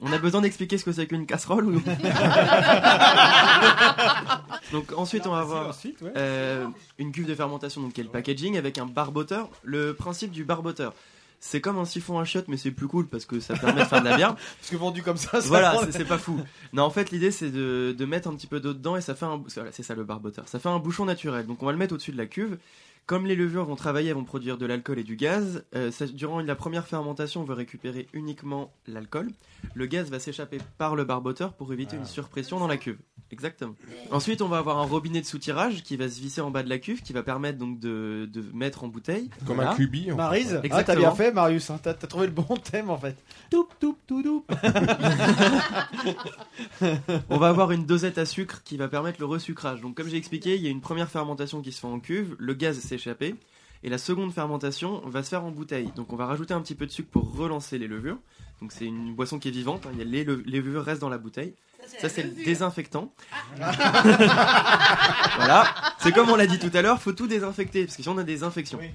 On 0.01 0.11
a 0.11 0.17
besoin 0.17 0.41
d'expliquer 0.41 0.77
ce 0.79 0.83
que 0.85 0.91
c'est 0.91 1.05
qu'une 1.07 1.25
casserole 1.27 1.65
ou 1.67 1.79
Donc 4.71 4.91
ensuite 4.97 5.27
on 5.27 5.31
va 5.31 5.39
avoir 5.39 5.69
Ensuite, 5.69 6.01
ouais. 6.01 6.11
euh, 6.17 6.65
une 6.97 7.11
cuve 7.11 7.27
de 7.27 7.35
fermentation 7.35 7.81
donc 7.81 7.93
qui 7.93 8.01
est 8.01 8.03
le 8.03 8.09
packaging 8.09 8.57
avec 8.57 8.77
un 8.79 8.85
barboteur. 8.85 9.49
Le 9.63 9.93
principe 9.93 10.31
du 10.31 10.43
barboteur, 10.43 10.93
c'est 11.43 11.59
comme 11.59 11.77
un 11.79 11.85
siphon 11.85 12.19
à 12.19 12.23
chiottes 12.23 12.47
mais 12.47 12.55
c'est 12.55 12.71
plus 12.71 12.87
cool 12.87 13.07
parce 13.07 13.25
que 13.25 13.39
ça 13.39 13.55
permet 13.57 13.81
de 13.81 13.87
faire 13.87 14.01
de 14.01 14.07
la 14.07 14.15
bière. 14.15 14.35
Parce 14.59 14.69
que 14.69 14.75
vendu 14.77 15.01
comme 15.03 15.17
ça, 15.17 15.41
ça 15.41 15.47
voilà, 15.47 15.71
prend- 15.71 15.87
c'est- 15.91 16.05
pas 16.05 16.17
fou. 16.19 16.39
Non, 16.71 16.83
en 16.83 16.89
fait 16.91 17.09
l'idée 17.11 17.31
c'est 17.31 17.49
de, 17.49 17.93
de 17.97 18.05
mettre 18.05 18.29
un 18.29 18.35
petit 18.35 18.47
peu 18.47 18.59
d'eau 18.59 18.73
dedans 18.73 18.95
et 18.95 19.01
ça 19.01 19.15
fait 19.15 19.25
un 19.25 19.41
c'est 19.71 19.83
ça 19.83 19.95
le 19.95 20.03
barboteur. 20.03 20.47
Ça 20.47 20.59
fait 20.59 20.69
un 20.69 20.79
bouchon 20.79 21.03
naturel. 21.03 21.45
Donc 21.47 21.61
on 21.63 21.65
va 21.65 21.71
le 21.73 21.77
mettre 21.79 21.93
au-dessus 21.95 22.11
de 22.11 22.17
la 22.17 22.27
cuve. 22.27 22.57
Comme 23.07 23.25
les 23.25 23.35
levures 23.35 23.65
vont 23.65 23.75
travailler, 23.75 24.09
elles 24.09 24.15
vont 24.15 24.23
produire 24.23 24.57
de 24.57 24.65
l'alcool 24.65 24.97
et 24.99 25.03
du 25.03 25.15
gaz. 25.17 25.63
euh, 25.75 25.91
ça- 25.91 26.05
durant 26.07 26.39
la 26.39 26.55
première 26.55 26.87
fermentation, 26.87 27.41
on 27.41 27.43
va 27.45 27.55
récupérer 27.55 28.07
uniquement 28.13 28.71
l'alcool. 28.87 29.29
Le 29.73 29.85
gaz 29.85 30.09
va 30.09 30.19
s'échapper 30.19 30.59
par 30.77 30.95
le 30.95 31.03
barboteur 31.03 31.53
pour 31.53 31.73
éviter 31.73 31.97
une 31.97 32.05
surpression 32.05 32.57
dans 32.59 32.67
la 32.67 32.77
cuve. 32.77 32.97
Exactement. 33.31 33.75
Ensuite, 34.11 34.41
on 34.41 34.47
va 34.47 34.57
avoir 34.57 34.77
un 34.79 34.85
robinet 34.85 35.21
de 35.21 35.25
soutirage 35.25 35.83
qui 35.83 35.95
va 35.97 36.09
se 36.09 36.19
visser 36.19 36.41
en 36.41 36.51
bas 36.51 36.63
de 36.63 36.69
la 36.69 36.79
cuve, 36.79 37.01
qui 37.01 37.13
va 37.13 37.21
permettre 37.23 37.57
donc 37.57 37.79
de, 37.79 38.29
de 38.31 38.43
mettre 38.53 38.83
en 38.83 38.87
bouteille. 38.87 39.29
Comme 39.45 39.55
Voilà. 39.57 39.71
un 39.71 39.75
cubi. 39.75 40.05
en 40.11 40.15
fait. 40.15 40.15
Maryse, 40.15 40.61
ah, 40.71 40.83
t'as 40.83 40.95
bien 40.95 41.11
fait 41.13 41.31
Marius, 41.31 41.69
hein. 41.69 41.79
t'as 41.81 41.93
t'as 41.93 42.07
trouvé 42.07 42.27
le 42.27 42.33
bon 42.33 42.55
thème 42.57 42.89
en 42.89 42.97
fait. 42.97 43.15
Toup 43.49 43.67
toup 43.79 43.97
tout 44.07 44.21
doup. 44.23 44.51
On 47.29 47.37
va 47.37 47.49
avoir 47.49 47.71
une 47.71 47.85
dosette 47.85 48.17
à 48.17 48.25
sucre 48.25 48.63
qui 48.63 48.77
va 48.77 48.87
permettre 48.87 49.19
le 49.19 49.25
resucrage. 49.25 49.81
Donc, 49.81 49.95
comme 49.95 50.07
j'ai 50.07 50.17
expliqué, 50.17 50.55
il 50.55 50.61
y 50.61 50.67
a 50.67 50.69
une 50.69 50.81
première 50.81 51.09
fermentation 51.09 51.61
qui 51.61 51.71
se 51.71 51.79
fait 51.79 51.87
en 51.87 51.99
cuve, 51.99 52.35
le 52.39 52.53
gaz 52.53 52.77
s'échapper, 52.97 53.35
et 53.83 53.89
la 53.89 53.97
seconde 53.97 54.31
fermentation 54.33 55.01
va 55.07 55.23
se 55.23 55.29
faire 55.29 55.43
en 55.43 55.51
bouteille. 55.51 55.89
Donc, 55.95 56.13
on 56.13 56.15
va 56.15 56.25
rajouter 56.25 56.53
un 56.53 56.61
petit 56.61 56.75
peu 56.75 56.85
de 56.85 56.91
sucre 56.91 57.09
pour 57.09 57.35
relancer 57.35 57.77
les 57.79 57.87
levures. 57.87 58.17
Donc, 58.61 58.71
c'est 58.71 58.85
une 58.85 59.13
boisson 59.15 59.39
qui 59.39 59.47
est 59.47 59.51
vivante. 59.51 59.85
hein. 59.87 59.89
Il 59.93 59.99
y 59.99 60.01
a 60.01 60.05
les, 60.05 60.23
le- 60.23 60.43
les 60.45 60.59
levures 60.59 60.83
restent 60.83 61.01
dans 61.01 61.09
la 61.09 61.17
bouteille. 61.17 61.55
Ça, 61.99 62.09
c'est 62.09 62.21
le 62.23 62.29
désinfectant. 62.45 63.11
voilà. 65.37 65.65
C'est 65.99 66.11
comme 66.11 66.29
on 66.29 66.35
l'a 66.35 66.45
dit 66.47 66.59
tout 66.59 66.69
à 66.73 66.81
l'heure, 66.81 67.01
faut 67.01 67.11
tout 67.13 67.27
désinfecter 67.27 67.85
parce 67.85 67.97
que 67.97 68.03
si 68.03 68.09
on 68.09 68.17
a 68.17 68.23
des 68.23 68.43
infections. 68.43 68.77
Oui. 68.79 68.89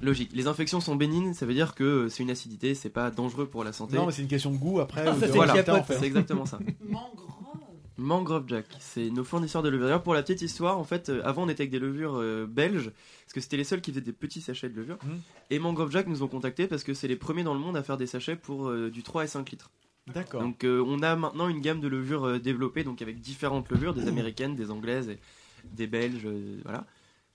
Logique. 0.00 0.30
Les 0.34 0.46
infections 0.46 0.80
sont 0.80 0.96
bénignes, 0.96 1.32
ça 1.34 1.46
veut 1.46 1.54
dire 1.54 1.74
que 1.74 1.84
euh, 1.84 2.08
c'est 2.10 2.22
une 2.22 2.30
acidité, 2.30 2.74
c'est 2.74 2.90
pas 2.90 3.10
dangereux 3.10 3.46
pour 3.46 3.64
la 3.64 3.72
santé. 3.72 3.96
Non 3.96 4.06
mais 4.06 4.12
c'est 4.12 4.22
une 4.22 4.28
question 4.28 4.50
de 4.50 4.56
goût 4.58 4.80
après. 4.80 5.02
Ah, 5.06 5.12
de 5.12 5.70
en 5.70 5.82
fait. 5.84 5.98
C'est 5.98 6.04
exactement 6.06 6.44
ça. 6.46 6.58
Mangrove 7.96 8.44
Jack, 8.48 8.66
c'est 8.80 9.08
nos 9.10 9.22
fournisseurs 9.24 9.62
de 9.62 9.68
levure. 9.68 9.86
D'ailleurs, 9.86 10.02
pour 10.02 10.14
la 10.14 10.22
petite 10.22 10.42
histoire, 10.42 10.78
en 10.78 10.84
fait, 10.84 11.08
euh, 11.10 11.20
avant 11.24 11.44
on 11.44 11.48
était 11.48 11.62
avec 11.62 11.70
des 11.70 11.78
levures 11.78 12.16
euh, 12.16 12.46
belges, 12.46 12.90
parce 13.24 13.32
que 13.32 13.40
c'était 13.40 13.56
les 13.56 13.64
seuls 13.64 13.80
qui 13.80 13.90
faisaient 13.92 14.00
des 14.00 14.12
petits 14.12 14.40
sachets 14.40 14.68
de 14.68 14.74
levure. 14.74 14.98
Mhm. 15.04 15.20
Et 15.50 15.58
Mangrove 15.58 15.90
Jack 15.92 16.06
nous 16.08 16.22
ont 16.22 16.28
contactés 16.28 16.66
parce 16.66 16.82
que 16.82 16.92
c'est 16.94 17.06
les 17.08 17.16
premiers 17.16 17.44
dans 17.44 17.54
le 17.54 17.60
monde 17.60 17.76
à 17.76 17.82
faire 17.82 17.96
des 17.96 18.06
sachets 18.08 18.36
pour 18.36 18.68
euh, 18.68 18.90
du 18.90 19.02
3 19.02 19.24
et 19.24 19.28
5 19.28 19.48
litres. 19.50 19.70
D'accord. 20.08 20.42
Donc 20.42 20.64
euh, 20.64 20.84
on 20.86 21.02
a 21.02 21.16
maintenant 21.16 21.48
une 21.48 21.60
gamme 21.60 21.80
de 21.80 21.88
levures 21.88 22.24
euh, 22.26 22.38
développée, 22.38 22.84
donc 22.84 23.00
avec 23.00 23.20
différentes 23.20 23.70
levures, 23.70 23.94
des 23.94 24.06
américaines, 24.08 24.54
des 24.56 24.70
anglaises, 24.70 25.08
et 25.08 25.18
des 25.72 25.86
belges, 25.86 26.26
euh, 26.26 26.60
voilà. 26.64 26.84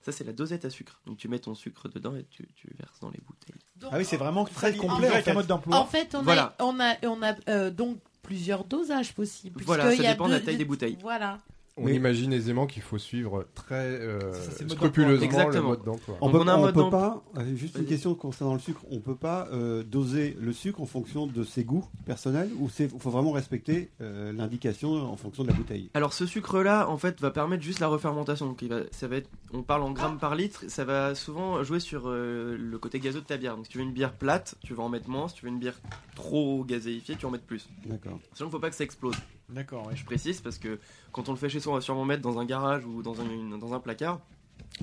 Ça 0.01 0.11
c'est 0.11 0.23
la 0.23 0.33
dosette 0.33 0.65
à 0.65 0.69
sucre. 0.69 1.01
Donc 1.07 1.17
tu 1.17 1.27
mets 1.27 1.39
ton 1.39 1.55
sucre 1.55 1.89
dedans 1.89 2.15
et 2.15 2.25
tu, 2.29 2.47
tu 2.55 2.69
verses 2.77 2.99
dans 2.99 3.09
les 3.09 3.19
bouteilles. 3.25 3.59
Donc, 3.77 3.89
Ah 3.93 3.97
oui, 3.97 4.05
c'est 4.05 4.17
vraiment 4.17 4.45
très 4.45 4.75
complet 4.75 5.07
en 5.07 5.11
avec 5.13 5.27
un 5.27 5.31
fait. 5.31 5.33
mode 5.33 5.47
d'emploi. 5.47 5.75
En 5.77 5.85
fait, 5.85 6.13
on 6.15 6.21
Voilà. 6.21 6.55
a, 6.59 6.63
on 6.65 6.79
a, 6.79 6.95
on 7.07 7.21
a 7.23 7.33
euh, 7.49 7.69
donc 7.71 7.97
plusieurs 8.29 8.63
dosages 8.63 9.13
possibles. 9.13 9.59
Voilà, 9.65 9.95
ça 9.95 10.03
dépend 10.03 10.27
de 10.27 10.33
la 10.33 10.39
taille 10.39 10.57
des 10.57 10.63
bouteilles. 10.63 10.99
Voilà. 11.01 11.39
On 11.81 11.87
imagine 11.87 12.33
aisément 12.33 12.67
qu'il 12.67 12.81
faut 12.81 12.97
suivre 12.97 13.45
très 13.55 13.85
euh, 13.85 14.33
Ça, 14.33 14.67
scrupuleusement 14.67 15.25
Exactement. 15.25 15.61
le 15.61 15.67
mode 15.69 15.83
d'emploi. 15.83 16.17
On 16.21 16.31
peut, 16.31 16.39
on 16.39 16.47
a 16.47 16.53
un 16.53 16.57
on 16.57 16.61
mode 16.61 16.73
peut 16.73 16.89
pas, 16.89 17.23
juste 17.55 17.77
une 17.77 17.85
question 17.85 18.15
concernant 18.15 18.53
le 18.53 18.59
sucre, 18.59 18.81
on 18.91 18.99
peut 18.99 19.15
pas 19.15 19.47
euh, 19.51 19.83
doser 19.83 20.35
le 20.39 20.53
sucre 20.53 20.81
en 20.81 20.85
fonction 20.85 21.27
de 21.27 21.43
ses 21.43 21.63
goûts 21.63 21.85
personnels 22.05 22.49
ou 22.59 22.69
c'est 22.69 22.89
faut 22.99 23.09
vraiment 23.09 23.31
respecter 23.31 23.89
euh, 24.01 24.31
l'indication 24.33 24.91
en 25.11 25.15
fonction 25.15 25.43
de 25.43 25.49
la 25.49 25.55
bouteille? 25.55 25.89
Alors 25.93 26.13
ce 26.13 26.25
sucre-là, 26.25 26.89
en 26.89 26.97
fait, 26.97 27.19
va 27.21 27.31
permettre 27.31 27.63
juste 27.63 27.79
la 27.79 27.87
refermentation. 27.87 28.47
Donc 28.47 28.61
il 28.61 28.69
va, 28.69 28.81
ça 28.91 29.07
va 29.07 29.17
être, 29.17 29.29
on 29.53 29.63
parle 29.63 29.83
en 29.83 29.91
grammes 29.91 30.19
par 30.19 30.35
litre, 30.35 30.65
ça 30.67 30.85
va 30.85 31.15
souvent 31.15 31.63
jouer 31.63 31.79
sur 31.79 32.03
euh, 32.05 32.57
le 32.57 32.77
côté 32.77 32.99
gazeux 32.99 33.21
de 33.21 33.25
ta 33.25 33.37
bière. 33.37 33.55
Donc 33.55 33.65
si 33.65 33.71
tu 33.71 33.77
veux 33.77 33.83
une 33.83 33.93
bière 33.93 34.13
plate, 34.13 34.55
tu 34.63 34.73
vas 34.73 34.83
en 34.83 34.89
mettre 34.89 35.09
moins. 35.09 35.27
Si 35.27 35.35
tu 35.35 35.45
veux 35.45 35.51
une 35.51 35.59
bière 35.59 35.79
trop 36.15 36.63
gazéifiée, 36.63 37.15
tu 37.15 37.21
vas 37.21 37.29
en 37.29 37.31
mettre 37.31 37.45
plus. 37.45 37.67
D'accord. 37.85 38.19
Sinon, 38.33 38.49
il 38.49 38.51
faut 38.51 38.59
pas 38.59 38.69
que 38.69 38.75
ça 38.75 38.83
explose. 38.83 39.15
D'accord, 39.49 39.87
ouais. 39.87 39.95
Je 39.95 40.05
précise 40.05 40.41
parce 40.41 40.57
que 40.57 40.79
quand 41.11 41.27
on 41.29 41.31
le 41.31 41.37
fait 41.37 41.49
chez 41.49 41.59
soi, 41.59 41.71
on 41.73 41.75
va 41.75 41.81
sûrement 41.81 42.05
mettre 42.05 42.21
dans 42.21 42.39
un 42.39 42.45
garage 42.45 42.85
ou 42.85 43.01
dans 43.01 43.19
un, 43.21 43.25
une- 43.29 43.57
dans 43.59 43.73
un 43.73 43.79
placard. 43.79 44.19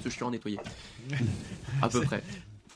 C'est 0.03 0.11
chiant 0.11 0.29
à 0.29 0.31
nettoyer. 0.31 0.59
à 1.83 1.89
peu 1.89 2.01
près. 2.03 2.23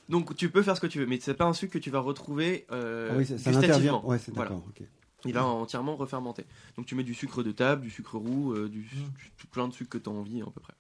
Donc 0.09 0.35
tu 0.37 0.51
peux 0.51 0.63
faire 0.63 0.77
ce 0.77 0.81
que 0.81 0.87
tu 0.87 0.99
veux, 0.99 1.07
mais 1.07 1.19
c'est 1.21 1.35
pas 1.35 1.45
un 1.47 1.53
sucre 1.53 1.73
que 1.75 1.79
tu 1.79 1.91
vas 1.91 2.01
retrouver 2.01 2.67
euh, 2.73 3.11
Ah 3.13 3.17
oui, 3.17 3.27
ça, 3.27 3.35
gustativement. 3.35 4.07
Ouais, 4.07 4.19
c'est 4.19 4.33
Voilà. 4.35 4.51
d'accord. 4.51 4.65
ok. 4.69 4.87
Il 5.27 5.35
va 5.35 5.45
entièrement 5.45 5.97
refermenter. 5.97 6.47
Donc 6.77 6.87
tu 6.87 6.95
mets 6.95 7.03
du 7.05 7.13
sucre 7.15 7.43
de 7.43 7.53
table, 7.53 7.83
du 7.83 7.91
sucre 7.91 8.17
roux, 8.17 8.53
euh, 8.55 8.69
du, 8.69 8.81
du- 8.81 9.47
plein 9.51 9.69
de 9.69 9.73
sucre 9.75 9.91
que 9.91 9.99
tu 9.99 10.09
as 10.09 10.13
envie 10.13 10.41
à 10.41 10.47
peu 10.47 10.61
près. 10.61 10.73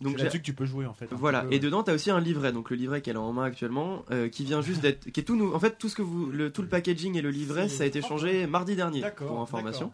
Donc 0.00 0.12
C'est 0.16 0.22
là-dessus 0.24 0.38
que 0.38 0.44
tu 0.44 0.54
peux 0.54 0.64
jouer 0.64 0.86
en 0.86 0.94
fait. 0.94 1.12
un 1.12 1.16
voilà, 1.16 1.42
peu, 1.42 1.48
et 1.48 1.50
ouais. 1.50 1.58
dedans 1.58 1.82
tu 1.82 1.90
as 1.90 1.94
aussi 1.94 2.10
un 2.10 2.20
livret, 2.20 2.52
donc 2.52 2.70
le 2.70 2.76
livret 2.76 3.02
qu'elle 3.02 3.16
a 3.16 3.20
en 3.20 3.32
main 3.34 3.42
actuellement, 3.44 4.02
euh, 4.10 4.28
qui 4.30 4.44
vient 4.44 4.62
juste 4.62 4.80
d'être, 4.80 5.10
qui 5.10 5.20
est 5.20 5.24
tout 5.24 5.36
nou- 5.36 5.52
En 5.52 5.58
fait, 5.60 5.76
tout 5.78 5.90
ce 5.90 5.96
que 5.96 6.00
vous, 6.00 6.26
le, 6.30 6.50
tout 6.50 6.62
le 6.62 6.68
packaging 6.68 7.16
et 7.16 7.20
le 7.22 7.30
livret, 7.30 7.68
C'est 7.68 7.76
ça 7.78 7.82
a 7.82 7.86
été 7.86 8.00
changé 8.00 8.46
mardi 8.46 8.76
dernier 8.76 9.00
D'accord, 9.02 9.26
pour 9.28 9.40
information. 9.40 9.92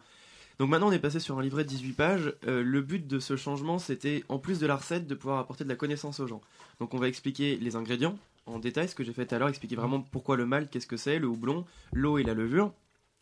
Donc 0.58 0.70
maintenant 0.70 0.88
on 0.88 0.92
est 0.92 0.98
passé 0.98 1.20
sur 1.20 1.38
un 1.38 1.42
livret 1.42 1.64
de 1.64 1.68
18 1.68 1.92
pages. 1.92 2.34
Euh, 2.46 2.62
le 2.62 2.80
but 2.80 3.06
de 3.06 3.18
ce 3.18 3.36
changement, 3.36 3.78
c'était 3.78 4.24
en 4.28 4.38
plus 4.38 4.58
de 4.58 4.66
la 4.66 4.76
recette, 4.76 5.06
de 5.06 5.14
pouvoir 5.14 5.38
apporter 5.38 5.64
de 5.64 5.68
la 5.68 5.76
connaissance 5.76 6.20
aux 6.20 6.26
gens. 6.26 6.40
Donc 6.80 6.94
on 6.94 6.98
va 6.98 7.08
expliquer 7.08 7.56
les 7.56 7.76
ingrédients 7.76 8.18
en 8.46 8.58
détail, 8.58 8.88
ce 8.88 8.94
que 8.94 9.04
j'ai 9.04 9.12
fait 9.12 9.26
tout 9.26 9.34
à 9.34 9.38
l'heure, 9.38 9.48
expliquer 9.48 9.76
vraiment 9.76 10.00
pourquoi 10.00 10.36
le 10.36 10.46
malt, 10.46 10.70
qu'est-ce 10.70 10.86
que 10.86 10.96
c'est, 10.96 11.18
le 11.18 11.26
houblon, 11.26 11.66
l'eau 11.92 12.18
et 12.18 12.22
la 12.22 12.32
levure. 12.32 12.72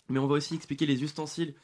Mais 0.08 0.18
on 0.18 0.26
va 0.26 0.34
aussi 0.34 0.54
expliquer 0.54 0.86
les 0.86 1.02
ustensiles 1.02 1.54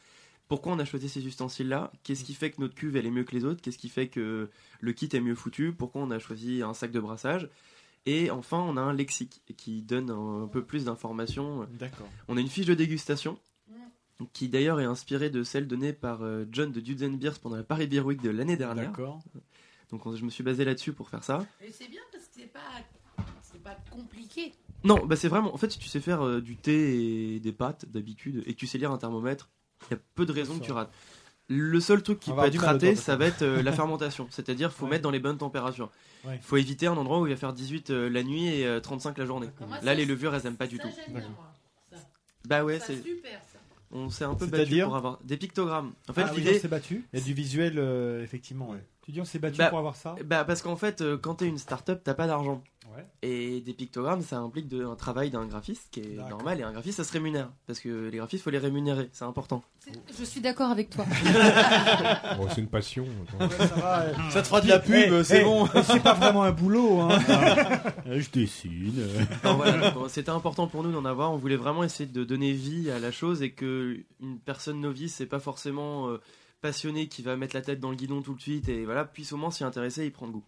Pourquoi 0.48 0.72
on 0.72 0.78
a 0.78 0.84
choisi 0.84 1.08
ces 1.08 1.26
ustensiles-là? 1.26 1.92
Qu'est-ce 2.02 2.24
qui 2.24 2.34
fait 2.34 2.50
que 2.50 2.60
notre 2.60 2.74
cuve 2.74 2.96
elle 2.96 3.06
est 3.06 3.10
mieux 3.10 3.24
que 3.24 3.36
les 3.36 3.44
autres? 3.44 3.60
Qu'est-ce 3.60 3.78
qui 3.78 3.90
fait 3.90 4.08
que 4.08 4.48
le 4.80 4.92
kit 4.92 5.08
est 5.12 5.20
mieux 5.20 5.34
foutu? 5.34 5.72
Pourquoi 5.72 6.02
on 6.02 6.10
a 6.10 6.18
choisi 6.18 6.62
un 6.62 6.74
sac 6.74 6.90
de 6.90 7.00
brassage? 7.00 7.48
Et 8.06 8.30
enfin, 8.30 8.58
on 8.58 8.78
a 8.78 8.80
un 8.80 8.94
lexique 8.94 9.42
qui 9.58 9.82
donne 9.82 10.10
un, 10.10 10.48
peu 10.48 10.64
plus 10.64 10.86
d'informations. 10.86 11.68
D'accord. 11.78 12.08
On 12.28 12.38
a 12.38 12.40
une 12.40 12.48
fiche 12.48 12.66
de 12.66 12.74
dégustation 12.74 13.38
qui 14.32 14.48
d'ailleurs 14.48 14.80
est 14.80 14.84
inspirée 14.84 15.30
de 15.30 15.42
celle 15.42 15.66
donnée 15.66 15.92
par 15.92 16.22
euh, 16.22 16.44
John 16.50 16.72
de 16.72 16.80
Dudes 16.80 17.02
and 17.02 17.14
Beers 17.14 17.38
pendant 17.40 17.56
la 17.56 17.62
Paris 17.62 17.86
Beer 17.86 18.00
Week 18.00 18.20
de 18.22 18.30
l'année 18.30 18.56
dernière. 18.56 18.90
D'accord. 18.90 19.20
Donc 19.90 20.06
on- 20.06 20.14
je 20.16 20.24
me 20.24 20.30
suis 20.30 20.42
basé 20.44 20.64
là-dessus 20.64 20.92
pour 20.92 21.08
faire 21.08 21.24
ça. 21.24 21.46
Et 21.62 21.72
c'est 21.72 21.88
bien 21.88 22.00
parce 22.12 22.24
que 22.24 22.30
c'est 22.36 22.52
pas, 22.52 22.60
c'est 23.42 23.62
pas 23.62 23.76
compliqué. 23.90 24.52
Non, 24.84 25.04
bah 25.04 25.16
c'est 25.16 25.28
vraiment. 25.28 25.52
En 25.54 25.58
fait, 25.58 25.70
si 25.72 25.78
tu 25.78 25.88
sais 25.88 26.00
faire 26.00 26.22
euh, 26.24 26.40
du 26.40 26.56
thé 26.56 27.34
et 27.34 27.40
des 27.40 27.52
pâtes 27.52 27.86
d'habitude 27.86 28.42
et 28.46 28.54
que 28.54 28.58
tu 28.58 28.66
sais 28.66 28.78
lire 28.78 28.90
un 28.92 28.98
thermomètre, 28.98 29.48
il 29.90 29.94
y 29.94 29.96
a 29.96 30.00
peu 30.14 30.24
de 30.26 30.32
raisons 30.32 30.58
que 30.58 30.64
tu 30.64 30.72
rates. 30.72 30.92
Le 31.48 31.80
seul 31.80 32.02
truc 32.02 32.20
qui 32.20 32.30
On 32.30 32.34
peut 32.36 32.42
va 32.42 32.46
être 32.46 32.60
raté, 32.60 32.94
ça 32.94 33.16
va 33.16 33.26
être 33.26 33.42
euh, 33.42 33.60
la 33.62 33.72
fermentation. 33.72 34.28
C'est-à-dire, 34.30 34.72
faut 34.72 34.84
Ouais. 34.84 34.92
mettre 34.92 35.02
dans 35.02 35.10
les 35.10 35.18
bonnes 35.18 35.38
températures. 35.38 35.90
Il 36.24 36.30
Ouais. 36.30 36.38
faut 36.42 36.56
éviter 36.56 36.86
un 36.86 36.96
endroit 36.96 37.18
où 37.20 37.26
il 37.26 37.30
va 37.32 37.36
faire 37.36 37.52
18 37.52 37.90
euh, 37.90 38.08
la 38.08 38.22
nuit 38.22 38.46
et 38.46 38.66
euh, 38.66 38.78
35 38.78 39.18
la 39.18 39.26
journée. 39.26 39.48
Moi, 39.66 39.80
Là, 39.82 39.94
les 39.94 40.04
levures, 40.04 40.32
elles 40.34 40.46
aiment 40.46 40.56
pas 40.56 40.66
du 40.68 40.76
ça, 40.76 40.82
tout. 40.84 40.88
j'aime 40.94 41.14
bien, 41.18 41.28
moi. 41.30 41.52
Ça. 41.90 41.96
Bah 42.46 42.64
ouais, 42.64 42.78
c'est. 42.78 43.02
super. 43.02 43.40
On 43.92 44.08
s'est 44.08 44.24
un 44.24 44.34
peu 44.34 44.46
battu 44.46 44.80
pour 44.82 44.94
avoir 44.96 45.18
des 45.24 45.36
pictogrammes. 45.36 45.92
En 46.08 46.12
fait, 46.12 46.22
Ah, 46.22 46.30
oui, 46.32 46.40
l'idée. 46.42 46.56
on 46.56 46.60
s'est 46.60 46.68
battu. 46.68 47.04
Il 47.12 47.18
y 47.18 47.22
a 47.22 47.24
du 47.24 47.34
visuel, 47.34 47.74
euh, 47.78 48.22
effectivement. 48.22 48.70
ouais. 48.70 48.84
Tu 49.02 49.10
dis 49.12 49.20
on 49.20 49.24
s'est 49.24 49.38
battu 49.40 49.58
Bah, 49.58 49.68
pour 49.70 49.78
avoir 49.78 49.96
ça 49.96 50.14
Bah 50.24 50.44
parce 50.44 50.62
qu'en 50.62 50.76
fait, 50.76 51.00
euh, 51.00 51.16
quand 51.18 51.36
t'es 51.36 51.46
une 51.48 51.58
start-up, 51.58 52.02
t'as 52.04 52.14
pas 52.14 52.26
d'argent. 52.28 52.62
Ouais. 52.96 53.06
Et 53.22 53.60
des 53.60 53.72
pictogrammes, 53.72 54.22
ça 54.22 54.38
implique 54.38 54.68
de, 54.68 54.84
un 54.84 54.96
travail 54.96 55.30
d'un 55.30 55.46
graphiste 55.46 55.88
qui 55.90 56.00
est 56.00 56.28
normal. 56.28 56.60
Et 56.60 56.62
un 56.62 56.72
graphiste, 56.72 56.96
ça 56.96 57.04
se 57.04 57.12
rémunère. 57.12 57.50
Parce 57.66 57.80
que 57.80 58.08
les 58.08 58.18
graphistes, 58.18 58.42
faut 58.42 58.50
les 58.50 58.58
rémunérer. 58.58 59.08
C'est 59.12 59.24
important. 59.24 59.62
Je 60.18 60.24
suis 60.24 60.40
d'accord 60.40 60.70
avec 60.70 60.90
toi. 60.90 61.04
Bon, 62.36 62.46
c'est 62.48 62.60
une 62.60 62.68
passion. 62.68 63.04
Ouais, 63.38 63.48
ça, 63.58 63.66
va, 63.66 64.02
euh. 64.02 64.12
Ça 64.30 64.42
te 64.42 64.46
fera 64.46 64.60
de 64.60 64.68
la 64.68 64.78
pub, 64.78 65.12
Eh, 65.12 65.24
c'est 65.24 65.42
bon. 65.42 65.66
C'est 65.84 66.02
pas 66.02 66.14
vraiment 66.14 66.42
un 66.42 66.52
boulot. 66.52 67.00
Hein. 67.00 67.18
Euh, 68.06 68.20
Je 68.20 68.30
dessine. 68.30 69.06
Voilà, 69.42 69.92
c'était 70.08 70.30
important 70.30 70.66
pour 70.66 70.82
nous 70.82 70.92
d'en 70.92 71.04
avoir. 71.04 71.32
On 71.32 71.36
voulait 71.36 71.56
vraiment 71.56 71.84
essayer 71.84 72.08
de 72.08 72.24
donner 72.24 72.52
vie 72.52 72.90
à 72.90 72.98
la 72.98 73.10
chose 73.10 73.42
et 73.42 73.52
que 73.52 73.98
une 74.20 74.38
personne 74.38 74.80
novice, 74.80 75.14
c'est 75.16 75.26
pas 75.26 75.40
forcément 75.40 76.08
euh, 76.08 76.20
passionné 76.60 77.08
qui 77.08 77.22
va 77.22 77.36
mettre 77.36 77.56
la 77.56 77.62
tête 77.62 77.80
dans 77.80 77.90
le 77.90 77.96
guidon 77.96 78.22
tout 78.22 78.34
de 78.34 78.40
suite 78.40 78.68
et 78.68 78.84
voilà, 78.84 79.04
puisse 79.04 79.32
au 79.32 79.36
moins 79.36 79.50
s'y 79.50 79.64
intéresser 79.64 80.02
et 80.02 80.06
y 80.06 80.10
prendre 80.10 80.32
goût. 80.32 80.44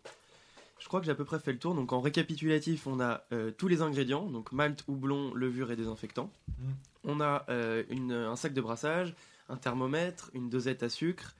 Je 0.83 0.89
crois 0.89 0.99
que 0.99 1.07
j'ai 1.07 1.13
à 1.13 1.15
peu 1.15 1.25
près 1.25 1.39
fait 1.39 1.53
le 1.53 1.59
tour. 1.61 1.75
Donc 1.77 1.93
en 1.93 2.01
récapitulatif, 2.01 2.89
on 2.89 2.99
a 3.01 3.23
euh, 3.33 3.53
tous 3.53 3.69
les 3.69 3.83
ingrédients, 3.83 4.27
donc 4.27 4.51
malt, 4.51 4.83
houblon, 4.89 5.33
levure 5.33 5.71
et 5.71 5.77
désinfectant. 5.77 6.29
Mm. 6.59 6.65
On 7.05 7.21
a 7.21 7.45
euh, 7.49 7.85
une- 7.89 8.13
un 8.13 8.35
sac 8.37 8.53
de 8.53 8.61
brassage, 8.61 9.15
un 9.49 9.57
thermomètre, 9.57 10.31
une 10.35 10.51
dosette 10.51 10.83
à 10.83 10.89
sucre, 10.89 11.35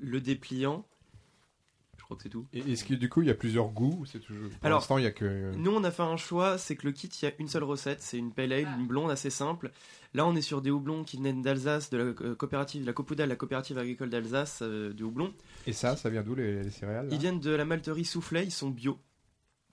le 0.00 0.20
dépliant. 0.20 0.84
Je 2.08 2.14
crois 2.14 2.16
que 2.16 2.22
c'est 2.22 2.28
tout. 2.30 2.46
Et 2.54 2.72
est-ce 2.72 2.84
que 2.86 2.94
du 2.94 3.10
coup 3.10 3.20
il 3.20 3.28
y 3.28 3.30
a 3.30 3.34
plusieurs 3.34 3.68
goûts 3.68 3.98
ou 4.00 4.06
c'est 4.06 4.18
toujours... 4.18 4.48
Pour 4.48 4.58
Alors, 4.64 4.78
l'instant 4.78 4.96
il 4.96 5.04
y 5.04 5.06
a 5.06 5.10
que. 5.10 5.52
Nous, 5.56 5.70
on 5.70 5.84
a 5.84 5.90
fait 5.90 6.02
un 6.02 6.16
choix, 6.16 6.56
c'est 6.56 6.74
que 6.74 6.86
le 6.86 6.92
kit, 6.92 7.06
il 7.08 7.24
y 7.26 7.28
a 7.28 7.32
une 7.38 7.48
seule 7.48 7.64
recette, 7.64 8.00
c'est 8.00 8.16
une 8.16 8.32
pale 8.32 8.50
ale, 8.54 8.66
une 8.78 8.86
blonde 8.86 9.10
assez 9.10 9.28
simple. 9.28 9.70
Là, 10.14 10.26
on 10.26 10.34
est 10.34 10.40
sur 10.40 10.62
des 10.62 10.70
houblons 10.70 11.04
qui 11.04 11.18
viennent 11.20 11.42
d'Alsace, 11.42 11.90
de 11.90 11.98
la 11.98 12.04
euh, 12.04 12.34
coopérative, 12.34 12.86
la 12.86 12.94
Copoudal, 12.94 13.28
la 13.28 13.36
coopérative 13.36 13.76
agricole 13.76 14.08
d'Alsace, 14.08 14.60
euh, 14.62 14.94
de 14.94 15.04
houblon. 15.04 15.34
Et 15.66 15.74
ça, 15.74 15.96
ça 15.96 16.08
vient 16.08 16.22
d'où 16.22 16.34
les, 16.34 16.62
les 16.62 16.70
céréales 16.70 17.08
Ils 17.10 17.18
viennent 17.18 17.40
de 17.40 17.50
la 17.50 17.66
malterie 17.66 18.06
Soufflet, 18.06 18.44
ils 18.46 18.50
sont 18.52 18.70
bio. 18.70 18.98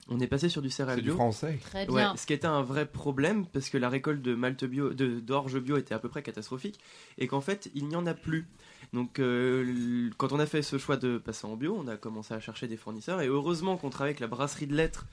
On 0.10 0.20
est 0.20 0.28
passé 0.28 0.50
sur 0.50 0.62
du 0.62 0.70
céréal 0.70 0.98
C'est 0.98 1.02
du 1.04 1.08
bio. 1.08 1.16
français. 1.16 1.58
Très 1.64 1.88
Ouais, 1.90 2.02
bien. 2.02 2.16
ce 2.18 2.28
qui 2.28 2.34
était 2.34 2.46
un 2.46 2.62
vrai 2.62 2.86
problème 2.86 3.46
parce 3.48 3.70
que 3.70 3.78
la 3.78 3.88
récolte 3.90 4.22
de 4.22 4.36
malte 4.36 4.64
bio, 4.66 4.94
de 4.94 5.20
d'orge 5.22 5.58
bio 5.60 5.78
était 5.78 5.96
à 5.96 6.00
peu 6.00 6.10
près 6.10 6.22
catastrophique 6.22 6.80
et 7.18 7.26
qu'en 7.28 7.42
fait 7.42 7.72
il 7.74 7.88
n'y 7.88 7.96
en 7.96 8.06
a 8.06 8.14
plus. 8.14 8.46
Donc 8.94 9.20
euh, 9.20 10.10
quand 10.18 10.32
on 10.32 10.40
a 10.40 10.46
fait 10.46 10.62
ce 10.62 10.78
choix 10.78 10.98
de 10.98 11.18
passer 11.18 11.46
en 11.48 11.56
bio, 11.56 11.76
on 11.78 11.88
a 11.88 11.98
commencé 11.98 12.34
à 12.34 12.40
chercher 12.40 12.68
des 12.68 12.78
fournisseurs 12.78 13.22
et 13.22 13.28
heureusement 13.28 13.78
qu'on 13.78 13.90
travaille 13.90 14.12
avec 14.12 14.20
la 14.20 14.28
brasserie 14.28 14.68
de 14.68 14.76
lettres 14.76 15.06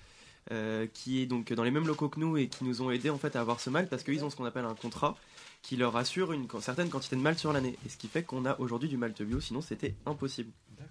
euh, 0.51 0.87
qui 0.93 1.21
est 1.21 1.27
donc 1.27 1.53
dans 1.53 1.65
les 1.65 1.71
mêmes 1.71 1.87
locaux 1.87 2.09
que 2.09 2.19
nous 2.21 2.37
et 2.37 2.49
qui 2.49 2.65
nous 2.65 2.83
ont 2.83 2.91
aidé 2.91 3.11
en 3.11 3.19
fait 3.19 3.37
à 3.37 3.41
avoir 3.41 3.61
ce 3.61 3.71
malt 3.71 3.89
parce 3.89 4.03
qu'ils 4.03 4.25
ont 4.25 4.31
ce 4.31 4.37
qu'on 4.37 4.45
appelle 4.45 4.65
un 4.65 4.75
contrat 4.75 5.17
qui 5.63 5.77
leur 5.77 5.97
assure 5.97 6.33
une 6.33 6.49
certaine 6.61 6.89
quantité 6.89 7.15
de 7.17 7.21
malt 7.21 7.39
sur 7.39 7.53
l'année 7.53 7.79
et 7.87 7.89
ce 7.89 7.97
qui 7.97 8.09
fait 8.09 8.25
qu'on 8.25 8.45
a 8.47 8.59
aujourd'hui 8.59 8.89
du 8.89 8.97
malt 8.97 9.21
bio 9.23 9.41
sinon 9.41 9.61
c'était 9.61 9.95
impossible. 10.07 10.51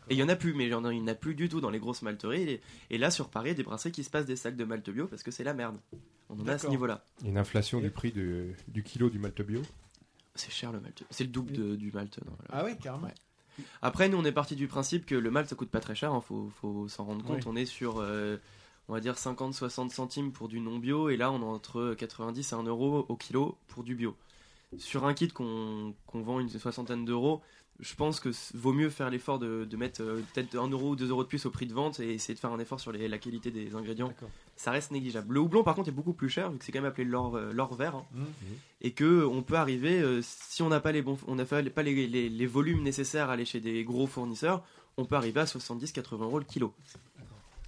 Et 0.10 0.14
il 0.14 0.18
y 0.18 0.24
en 0.24 0.30
a 0.30 0.36
plus, 0.38 0.54
mais 0.54 0.66
il 0.66 0.70
y 0.70 0.74
en 0.74 0.86
a, 0.86 0.94
il 0.94 1.02
n'y 1.02 1.04
en 1.04 1.12
a 1.12 1.16
plus 1.16 1.36
du 1.36 1.50
tout 1.50 1.60
dans 1.62 1.70
les 1.70 1.80
grosses 1.80 2.02
malteries. 2.02 2.44
Et, 2.44 2.62
et 2.90 2.98
là, 2.98 3.12
sur 3.12 3.28
Paris, 3.30 3.50
il 3.50 3.52
y 3.52 3.56
a 3.56 3.56
des 3.56 3.64
brasseries 3.64 3.92
qui 3.92 4.04
se 4.06 4.10
passent 4.10 4.26
des 4.26 4.38
sacs 4.38 4.56
de 4.56 4.64
malt 4.64 4.90
bio 4.90 5.06
parce 5.06 5.22
que 5.22 5.32
c'est 5.32 5.44
la 5.44 5.54
merde. 5.54 5.76
On 6.30 6.36
en 6.36 6.48
a 6.48 6.54
à 6.54 6.58
ce 6.58 6.64
D'accord. 6.64 6.70
niveau-là. 6.72 7.04
Il 7.20 7.26
y 7.26 7.28
a 7.28 7.32
une 7.32 7.38
inflation 7.38 7.82
du 7.82 7.90
prix 7.92 8.12
de- 8.14 8.48
du 8.70 8.84
kilo 8.84 9.10
du 9.10 9.20
malt 9.20 9.40
bio? 9.42 9.62
C'est 10.36 10.52
cher 10.52 10.72
le 10.72 10.80
malt. 10.80 11.04
C'est 11.10 11.24
le 11.26 11.30
double 11.30 11.52
de- 11.54 11.76
du 11.76 11.92
malt. 11.92 12.18
non. 12.26 12.34
Ah 12.50 12.64
ouais, 12.64 12.78
carrément. 12.78 13.08
Ouais. 13.08 13.66
Après, 13.82 14.08
nous, 14.10 14.18
on 14.18 14.24
est 14.26 14.32
parti 14.32 14.56
du 14.56 14.68
principe 14.68 15.06
que 15.06 15.16
le 15.16 15.30
malt, 15.30 15.48
ça 15.50 15.56
coûte 15.56 15.70
pas 15.70 15.82
très 15.82 15.94
cher. 15.96 16.14
Il 16.16 16.22
faut, 16.22 16.50
faut 16.62 16.88
s'en 16.88 17.04
rendre 17.06 17.24
compte. 17.26 17.38
Oui. 17.38 17.44
On 17.48 17.56
est 17.56 17.66
sur, 17.66 18.00
euh, 18.00 18.38
on 18.88 18.94
va 18.94 19.02
dire, 19.02 19.16
50-60 19.18 19.90
centimes 19.92 20.32
pour 20.32 20.48
du 20.48 20.60
non 20.62 20.80
bio. 20.80 21.10
Et 21.10 21.18
là, 21.18 21.32
on 21.32 21.42
est 21.42 21.46
entre 21.46 21.94
90 21.98 22.52
et 22.52 22.56
1 22.56 22.64
euro 22.64 23.06
au 23.10 23.16
kilo 23.18 23.58
pour 23.68 23.84
du 23.84 23.94
bio. 23.96 24.16
Sur 24.78 25.06
un 25.06 25.14
kit 25.14 25.28
qu'on 25.28 25.94
qu'on 26.08 26.22
vend 26.22 26.40
une 26.40 26.48
soixantaine 26.50 27.04
d'euros, 27.04 27.42
je 27.82 27.96
pense 27.96 28.20
que 28.20 28.30
vaut 28.54 28.74
mieux 28.74 28.90
faire 28.90 29.10
l'effort 29.10 29.40
de, 29.40 29.66
de 29.66 29.78
mettre 29.78 30.02
euh, 30.04 30.22
peut-être 30.34 30.56
1 30.56 30.70
euro 30.70 30.92
ou 30.92 30.96
2 30.96 31.10
euros 31.10 31.24
de 31.24 31.28
plus 31.28 31.46
au 31.46 31.50
prix 31.50 31.66
de 31.66 31.74
vente 31.74 32.00
et 32.00 32.14
essayer 32.14 32.34
de 32.36 32.40
faire 32.40 32.52
un 32.52 32.60
effort 32.60 32.80
sur 32.80 32.92
les- 32.92 33.08
la 33.08 33.18
qualité 33.18 33.50
des 33.52 33.76
ingrédients. 33.76 34.14
Ça 34.56 34.70
reste 34.72 34.92
négligeable. 34.92 35.34
Le 35.34 35.40
houblon, 35.40 35.64
par 35.64 35.74
contre, 35.76 35.90
est 35.90 35.94
beaucoup 35.94 36.14
plus 36.14 36.30
cher 36.30 36.52
vu 36.52 36.60
que 36.60 36.64
c'est 36.66 36.72
quand 36.72 36.82
même 36.82 36.90
appelé 36.92 37.06
l'or 37.06 37.36
euh, 37.36 37.52
l'or 37.52 37.74
vert. 37.76 37.96
hein. 37.96 38.06
Mhm. 38.14 38.26
Et 38.82 38.92
que 38.92 39.26
on 39.26 39.42
peut 39.42 39.56
arriver, 39.56 40.00
euh, 40.00 40.22
si 40.24 40.62
on 40.62 40.70
n'a 40.70 40.80
pas 40.80 40.92
les 40.92 41.02
bons, 41.02 41.18
on 41.28 41.36
n'a 41.36 41.46
pas 41.46 41.62
les, 41.62 41.70
pas 41.72 41.84
les, 41.84 42.08
les- 42.08 42.30
les 42.30 42.46
volumes 42.48 42.84
nécessaires 42.84 43.30
à 43.30 43.34
aller 43.34 43.46
chez 43.46 43.60
des 43.60 43.84
gros 43.84 44.06
fournisseurs, 44.08 44.64
on 44.98 45.06
peut 45.06 45.16
arriver 45.16 45.40
à 45.40 45.46
70-80 45.46 46.22
euros 46.22 46.40
le 46.40 46.46
kilo. 46.46 46.74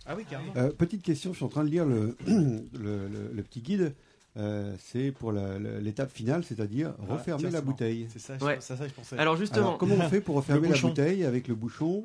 Ah 0.05 0.15
oui, 0.15 0.25
carrément. 0.29 0.53
Euh, 0.57 0.69
petite 0.71 1.01
question, 1.01 1.31
je 1.31 1.37
suis 1.37 1.45
en 1.45 1.49
train 1.49 1.63
de 1.63 1.69
lire 1.69 1.85
le, 1.85 2.17
le, 2.27 3.07
le- 3.07 3.31
le 3.33 3.43
petit 3.43 3.61
guide. 3.61 3.95
Euh, 4.35 4.73
c'est 4.79 5.11
pour 5.11 5.31
l'étape 5.31 6.11
finale, 6.11 6.43
c'est-à-dire 6.43 6.93
Ah, 7.07 7.13
refermer 7.13 7.41
tiens, 7.43 7.51
la 7.51 7.61
bouteille. 7.61 8.07
C'est 8.09 8.19
ça, 8.19 8.33
je- 8.39 8.43
Ouais. 8.45 8.57
ça, 8.59 8.75
je 8.75 8.91
pensais. 8.91 9.17
Alors 9.17 9.35
justement, 9.35 9.67
Alors, 9.67 9.77
comment 9.77 9.95
on 9.95 10.09
fait 10.09 10.21
pour 10.21 10.35
refermer 10.35 10.69
la 10.69 10.77
bouteille 10.77 11.23
avec 11.23 11.47
le 11.47 11.53
bouchon 11.55 12.03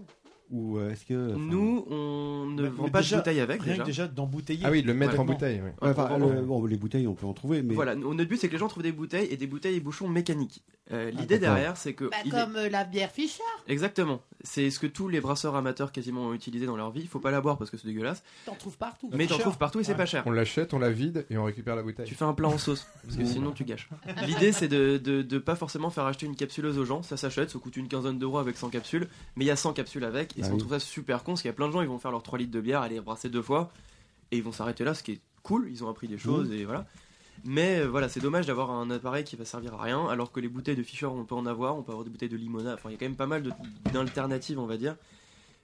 ou 0.51 0.77
euh, 0.79 0.91
est-ce 0.91 1.05
que 1.07 1.31
enfin, 1.35 1.39
nous, 1.39 1.85
on 1.91 2.47
ne 2.47 2.63
Mais- 2.63 2.69
vend 2.69 2.85
mais 2.85 2.91
pas 2.91 3.01
déjà, 3.01 3.17
de 3.17 3.21
bouteille 3.23 3.41
avec 3.41 3.63
Rien 3.63 3.73
déjà. 3.73 3.83
que 3.83 3.87
déjà 3.89 4.09
d'embouteiller. 4.09 4.63
Ah 4.65 4.71
oui, 4.71 4.83
le 4.83 4.93
mettre 4.95 5.19
en 5.19 5.25
bouteille. 5.25 5.61
ouais, 5.63 5.73
enfin, 5.81 6.19
le- 6.19 6.43
bon, 6.43 6.65
les 6.67 6.77
bouteilles, 6.77 7.07
on 7.07 7.15
peut 7.15 7.27
en 7.27 7.33
trouver, 7.35 7.63
mais 7.63 7.75
Voilà, 7.75 7.95
notre 7.95 8.25
but 8.25 8.39
c'est 8.39 8.49
que 8.49 8.53
les 8.53 8.59
gens 8.59 8.69
trouvent 8.69 8.83
des 8.83 8.93
bouteilles 8.93 9.29
et 9.31 9.37
des 9.39 9.47
bouteilles 9.47 9.77
et 9.77 9.81
bouchons 9.81 10.09
mécaniques. 10.09 10.63
Euh, 10.91 11.11
L'idée 11.11 11.39
d'accord. 11.39 11.57
derrière 11.57 11.77
c'est 11.77 11.93
que 11.93 12.07
Bah, 12.07 12.17
est- 12.25 12.31
comme 12.31 12.57
euh, 12.57 12.71
la 12.71 12.85
bière 12.85 13.11
Fischer. 13.11 13.43
exactement, 13.67 14.23
c'est 14.43 14.71
ce 14.71 14.79
que 14.79 14.87
tous 14.87 15.07
les 15.09 15.21
brasseurs 15.21 15.55
amateurs 15.55 15.93
quasiment 15.93 16.23
ont 16.29 16.33
utilisé 16.33 16.65
dans 16.65 16.77
leur 16.77 16.91
vie. 16.91 17.03
Il 17.03 17.09
faut 17.09 17.19
pas 17.21 17.31
la 17.31 17.43
boire 17.43 17.59
parce 17.59 17.71
que 17.71 17.77
c'est 17.77 17.87
dégueulasse, 17.87 18.23
T'en 18.47 18.55
trouves 18.55 18.79
partout. 18.79 19.11
mais 19.13 19.27
t'en 19.27 19.37
trouves 19.37 19.59
partout 19.59 19.81
et 19.81 19.85
c'est 19.85 19.93
Ouais. 19.93 19.99
pas 19.99 20.07
cher. 20.07 20.23
On 20.25 20.31
l'achète, 20.31 20.73
on 20.73 20.79
la 20.79 20.91
vide 20.91 21.27
et 21.29 21.37
on 21.37 21.45
récupère 21.45 21.77
la 21.77 21.83
bouteille. 21.83 22.07
Tu 22.07 22.15
fais 22.15 22.25
un 22.25 22.33
plat 22.33 22.49
en 22.49 22.57
sauce, 22.57 22.87
parce 23.05 23.17
que 23.17 23.25
sinon 23.27 23.53
tu 23.53 23.65
gâches. 23.65 23.89
L'idée 24.27 24.51
c'est 24.53 24.69
de, 24.69 24.97
de, 24.97 25.21
de 25.21 25.39
pas 25.39 25.57
forcément 25.57 25.91
faire 25.91 26.07
acheter 26.07 26.25
une 26.25 26.37
capsuleuse 26.37 26.79
aux 26.79 26.87
gens, 26.87 27.03
ça 27.03 27.19
s'achète, 27.19 27.51
ça 27.51 27.59
coûte 27.59 27.77
une 27.77 27.89
quinzaine 27.89 28.19
d'euros 28.19 28.39
avec 28.39 28.57
100 28.57 28.71
capsules, 28.71 29.09
mais 29.37 29.45
il 29.45 29.49
y 29.49 29.51
a 29.51 29.57
100 29.57 29.75
capsules 29.75 30.05
avec, 30.05 30.39
et 30.39 30.41
Ah 30.43 30.47
on 30.49 30.53
oui. 30.53 30.59
trouve 30.59 30.73
ça 30.73 30.81
super 30.81 31.23
con, 31.23 31.33
parce 31.33 31.43
qu'il 31.43 31.51
y 31.51 31.53
a 31.53 31.55
plein 31.55 31.69
de 31.69 31.73
gens, 31.73 31.83
ils 31.83 31.89
vont 31.89 31.99
faire 31.99 32.11
leurs 32.13 32.23
3 32.23 32.39
litres 32.39 32.53
de 32.53 32.61
bière, 32.63 32.81
aller 32.81 32.99
brasser 33.01 33.29
deux 33.29 33.43
fois, 33.43 33.71
et 34.31 34.39
ils 34.39 34.43
vont 34.43 34.53
s'arrêter 34.53 34.85
là, 34.85 34.95
ce 34.95 35.03
qui 35.03 35.13
est 35.13 35.21
cool, 35.43 35.69
ils 35.71 35.85
ont 35.85 35.91
appris 35.91 36.09
des 36.09 36.17
choses, 36.19 36.51
et 36.51 36.65
voilà. 36.65 36.87
Mais 37.45 37.81
euh, 37.81 37.87
voilà, 37.89 38.09
c'est 38.09 38.21
dommage 38.21 38.47
d'avoir 38.47 38.71
un 38.71 38.91
appareil 38.91 39.25
qui 39.25 39.37
va 39.37 39.45
servir 39.45 39.75
à 39.75 39.83
rien, 39.83 40.07
alors 40.09 40.33
que 40.33 40.41
les 40.41 40.49
bouteilles 40.49 40.77
de 40.77 40.83
Fischer, 40.83 41.07
on 41.07 41.25
peut 41.25 41.35
en 41.35 41.47
avoir, 41.47 41.77
on 41.77 41.83
peut 41.83 41.93
avoir 41.93 42.05
des 42.05 42.11
bouteilles 42.11 42.29
de 42.29 42.37
limonade, 42.37 42.75
enfin 42.75 42.91
il 42.91 42.93
y 42.93 42.95
a 42.97 42.99
quand 42.99 43.07
même 43.07 43.17
pas 43.17 43.27
mal 43.27 43.43
d'alternatives, 43.93 44.59
on 44.59 44.67
va 44.67 44.77
dire, 44.77 44.97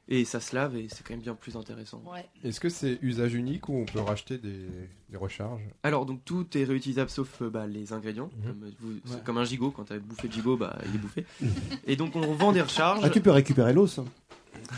et 0.08 0.24
ça 0.26 0.38
se 0.40 0.54
lave, 0.54 0.76
et 0.76 0.86
c'est 0.90 1.02
quand 1.02 1.14
même 1.14 1.22
bien 1.22 1.34
plus 1.34 1.56
intéressant. 1.56 2.02
Ouais. 2.06 2.26
Est-ce 2.44 2.60
que 2.60 2.68
c'est 2.68 2.98
usage 3.02 3.34
unique 3.34 3.68
ou 3.68 3.74
on 3.76 3.84
peut 3.86 4.00
racheter 4.00 4.36
des, 4.38 4.66
des 5.08 5.16
recharges? 5.16 5.62
Alors 5.82 6.04
donc 6.06 6.24
tout 6.24 6.46
est 6.58 6.64
réutilisable 6.64 7.08
sauf 7.10 7.40
euh, 7.42 7.48
bah, 7.50 7.66
les 7.66 7.92
ingrédients. 7.92 8.30
Mhm. 8.36 8.44
Comme, 8.52 8.62
euh, 8.64 8.70
vous- 8.80 8.92
c'est 9.06 9.14
Ouais. 9.14 9.20
comme 9.24 9.38
un 9.38 9.44
gigot, 9.44 9.70
quand 9.70 9.84
t'as 9.84 9.98
bouffé 9.98 10.28
le 10.28 10.34
gigot, 10.34 10.56
bah 10.56 10.76
il 10.86 10.94
est 10.94 10.98
bouffé. 10.98 11.24
et 11.86 11.96
donc 11.96 12.16
on 12.16 12.34
vend 12.34 12.52
des 12.52 12.60
recharges 12.62 13.00
ah, 13.02 13.08
tu 13.10 13.20
peux 13.20 13.30
récupérer 13.30 13.72
l'os. 13.72 13.98
hein. 13.98 14.04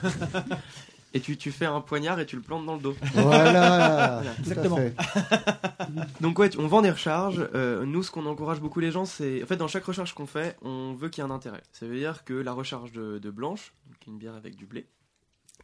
et 1.16 1.20
tu, 1.20 1.36
tu 1.36 1.50
fais 1.50 1.64
un 1.66 1.80
poignard 1.80 2.20
et 2.20 2.26
tu 2.26 2.36
le 2.36 2.42
plantes 2.42 2.66
dans 2.66 2.74
le 2.74 2.80
dos. 2.80 2.94
Voilà, 3.14 4.22
tout 4.22 4.28
à 4.28 4.38
Exactement. 4.40 4.76
fait. 4.76 4.94
Donc 6.20 6.38
ouais, 6.38 6.50
on 6.58 6.66
vend 6.66 6.82
des 6.82 6.90
recharges. 6.90 7.48
Euh, 7.54 7.84
nous 7.84 8.02
ce 8.02 8.10
qu'on 8.10 8.26
encourage 8.26 8.60
beaucoup 8.60 8.80
les 8.80 8.90
gens, 8.90 9.04
c'est 9.04 9.42
en 9.42 9.46
fait 9.46 9.56
dans 9.56 9.68
chaque 9.68 9.84
recharge 9.84 10.14
qu'on 10.14 10.26
fait, 10.26 10.56
on 10.62 10.92
veut 10.94 11.08
qu'il 11.08 11.24
y 11.24 11.26
ait 11.26 11.30
un 11.30 11.34
intérêt. 11.34 11.62
Ça 11.72 11.86
veut 11.86 11.96
dire 11.96 12.24
que 12.24 12.34
la 12.34 12.52
recharge 12.52 12.92
de, 12.92 13.18
de 13.18 13.30
blanche, 13.30 13.72
donc 13.88 13.96
une 14.06 14.18
bière 14.18 14.34
avec 14.34 14.56
du 14.56 14.66
blé, 14.66 14.86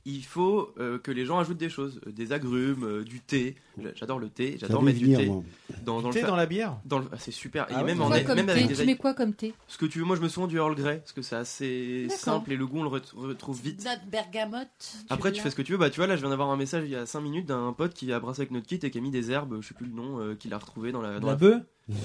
il 0.05 0.25
faut 0.25 0.75
euh, 0.79 0.99
que 0.99 1.11
les 1.11 1.25
gens 1.25 1.39
ajoutent 1.39 1.59
des 1.59 1.69
choses, 1.69 2.01
euh, 2.07 2.13
des 2.13 2.33
agrumes, 2.33 2.85
euh, 2.85 3.05
du 3.05 3.21
thé. 3.21 3.55
J'adore 3.95 4.19
le 4.19 4.29
thé, 4.29 4.57
j'adore 4.59 4.83
mettre 4.83 4.99
du 4.99 5.13
thé 5.15 5.27
moi. 5.27 5.43
dans, 5.85 6.03
dans 6.03 6.11
Thé 6.11 6.21
le 6.23 6.27
dans 6.27 6.37
la 6.37 6.47
bière? 6.47 6.77
Dans 6.85 6.99
le- 6.99 7.07
ah, 7.13 7.17
c'est 7.19 7.31
super. 7.31 7.67
Ah 7.69 7.73
et 7.73 7.77
ouais, 7.77 7.85
même, 7.85 8.03
en, 8.03 8.09
même 8.11 8.49
avec 8.49 8.69
des 8.69 8.75
Tu 8.75 8.85
mets 8.87 8.97
quoi 8.97 9.15
comme 9.15 9.33
thé? 9.33 9.55
Ce 9.69 9.79
que 9.79 9.87
tu 9.87 9.99
veux, 10.01 10.05
moi 10.05 10.17
je 10.17 10.21
me 10.23 10.29
souviens 10.29 10.47
du 10.49 10.57
Earl 10.57 10.75
Grey, 10.75 10.99
parce 10.99 11.13
que 11.13 11.23
c'est 11.23 11.37
assez 11.37 12.07
simple 12.11 12.53
et 12.53 12.57
le 12.57 12.67
goût 12.67 12.81
on 12.81 12.83
le 12.83 12.89
ret- 12.89 13.01
retrouve 13.15 13.61
vite. 13.63 13.87
bergamote. 14.11 14.69
Après 15.09 15.33
tu 15.33 15.41
fais 15.41 15.51
ce 15.51 15.57
que 15.57 15.63
tu 15.63 15.73
veux, 15.73 15.79
bah 15.79 15.91
tu 15.91 15.99
vois 16.01 16.07
là 16.07 16.17
je 16.17 16.21
viens 16.21 16.31
d'avoir 16.31 16.51
un 16.51 16.57
message 16.57 16.85
il 16.85 16.91
y 16.91 16.97
a 16.97 17.07
5 17.07 17.21
minutes 17.21 17.47
d'un 17.47 17.73
pote 17.73 17.95
qui 17.95 18.13
a 18.13 18.21
brassé 18.21 18.43
avec 18.43 18.51
notre 18.51 18.67
kit 18.67 18.79
et 18.83 18.91
qui 18.91 18.99
a 18.99 19.01
mis 19.01 19.11
des 19.11 19.31
herbes, 19.31 19.59
je 19.61 19.69
sais 19.69 19.75
plus 19.75 19.87
le 19.87 19.93
nom, 19.95 20.21
euh, 20.21 20.35
qu'il 20.35 20.53
a 20.53 20.59
retrouvé 20.59 20.93
dans 20.93 21.01
la... 21.03 21.21
Dans 21.21 21.27
La 21.29 21.33
la- 21.33 21.37
bœuf? 21.39 21.63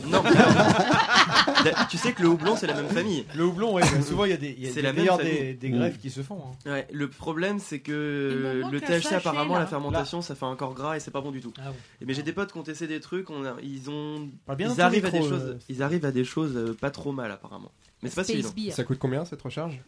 Non. 0.07 0.23
tu 1.89 1.97
sais 1.97 2.13
que 2.13 2.21
le 2.21 2.29
houblon 2.29 2.55
c'est 2.55 2.67
la 2.67 2.73
même 2.75 2.89
famille. 2.89 3.25
Le 3.35 3.45
houblon, 3.45 3.73
ouais, 3.73 3.83
souvent 4.01 4.25
il 4.25 4.31
y 4.31 4.33
a 4.33 4.37
des, 4.37 4.51
y 4.53 4.65
a 4.67 4.69
C'est 4.69 4.75
des- 4.75 4.81
la 4.81 4.93
famille. 4.93 5.31
des, 5.31 5.53
des 5.53 5.69
greffes 5.69 5.97
qui 5.99 6.09
se 6.09 6.21
font. 6.21 6.39
hein. 6.65 6.71
Ouais, 6.71 6.87
le 6.91 7.09
problème 7.09 7.59
c'est 7.59 7.77
Il 7.85 7.93
me 7.93 7.97
que 7.97 8.61
manque 8.63 8.71
le 8.71 8.77
un 8.77 8.81
THC 8.81 9.01
sachet, 9.03 9.15
apparemment 9.15 9.55
là. 9.55 9.61
la 9.61 9.67
fermentation 9.67 10.21
ça 10.21 10.35
fait 10.35 10.45
un 10.45 10.55
corps 10.55 10.73
gras 10.73 10.95
et 10.95 10.99
c'est 10.99 11.11
pas 11.11 11.21
bon 11.21 11.31
du 11.31 11.41
tout. 11.41 11.53
Ah. 11.59 11.71
Et 12.01 12.05
Mais 12.05 12.13
j'ai 12.13 12.23
des 12.23 12.33
potes 12.33 12.51
qui 12.51 12.57
ont 12.57 12.63
testé 12.63 12.87
des 12.87 12.99
trucs, 12.99 13.29
on 13.29 13.45
a- 13.45 13.55
ils 13.61 13.89
ont 13.89 14.29
Parle 14.45 14.57
bien 14.57 14.67
dans 14.67 14.73
ils 14.73 14.77
ton 14.77 14.83
arrivent 14.83 15.05
à 15.05 15.11
micro, 15.11 15.27
des 15.27 15.33
euh, 15.33 15.39
choses 15.51 15.57
ils 15.69 15.83
arrivent 15.83 16.05
à 16.05 16.11
des 16.11 16.23
choses 16.23 16.55
euh, 16.55 16.73
pas 16.79 16.91
trop 16.91 17.11
mal 17.11 17.31
apparemment. 17.31 17.71
Mais 18.03 18.09
c'est 18.09 18.15
pas 18.15 18.23
si 18.23 18.33
Space 18.33 18.45
évident. 18.51 18.63
Beer. 18.67 18.71
Ça 18.73 18.83
coûte 18.83 18.97
combien 18.99 19.25
cette 19.25 19.41
recharge? 19.41 19.81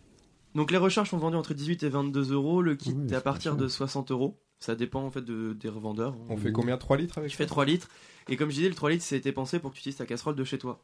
Donc 0.55 0.71
les 0.71 0.77
recharges 0.77 1.09
sont 1.11 1.17
vendues 1.17 1.37
entre 1.37 1.53
18 1.53 1.83
et 1.83 1.89
22 1.89 2.33
euros, 2.33 2.61
le 2.61 2.75
kit 2.75 2.93
Oui, 2.97 3.11
est 3.11 3.15
à 3.15 3.21
partir 3.21 3.51
cher. 3.51 3.57
de 3.57 3.67
60 3.67 4.09
euros. 4.11 4.39
Ça 4.61 4.75
dépend 4.75 5.03
en 5.03 5.09
fait 5.11 5.21
de, 5.21 5.53
des 5.53 5.69
revendeurs. 5.69 6.15
On 6.27 6.35
fait 6.35 6.51
combien? 6.51 6.75
3 6.77 6.97
litres 6.97 7.17
avec 7.19 7.29
Tu 7.31 7.37
fais 7.37 7.43
ça 7.43 7.49
3 7.49 7.63
litres. 7.65 7.87
Et 8.29 8.37
comme 8.37 8.49
je 8.49 8.55
disais, 8.55 8.69
le 8.69 8.75
3 8.75 8.91
litres, 8.91 9.03
c'était 9.03 9.31
pensé 9.31 9.59
pour 9.59 9.71
que 9.71 9.75
tu 9.75 9.81
utilises 9.81 9.97
ta 9.97 10.05
casserole 10.05 10.35
de 10.35 10.43
chez 10.43 10.57
toi. 10.57 10.81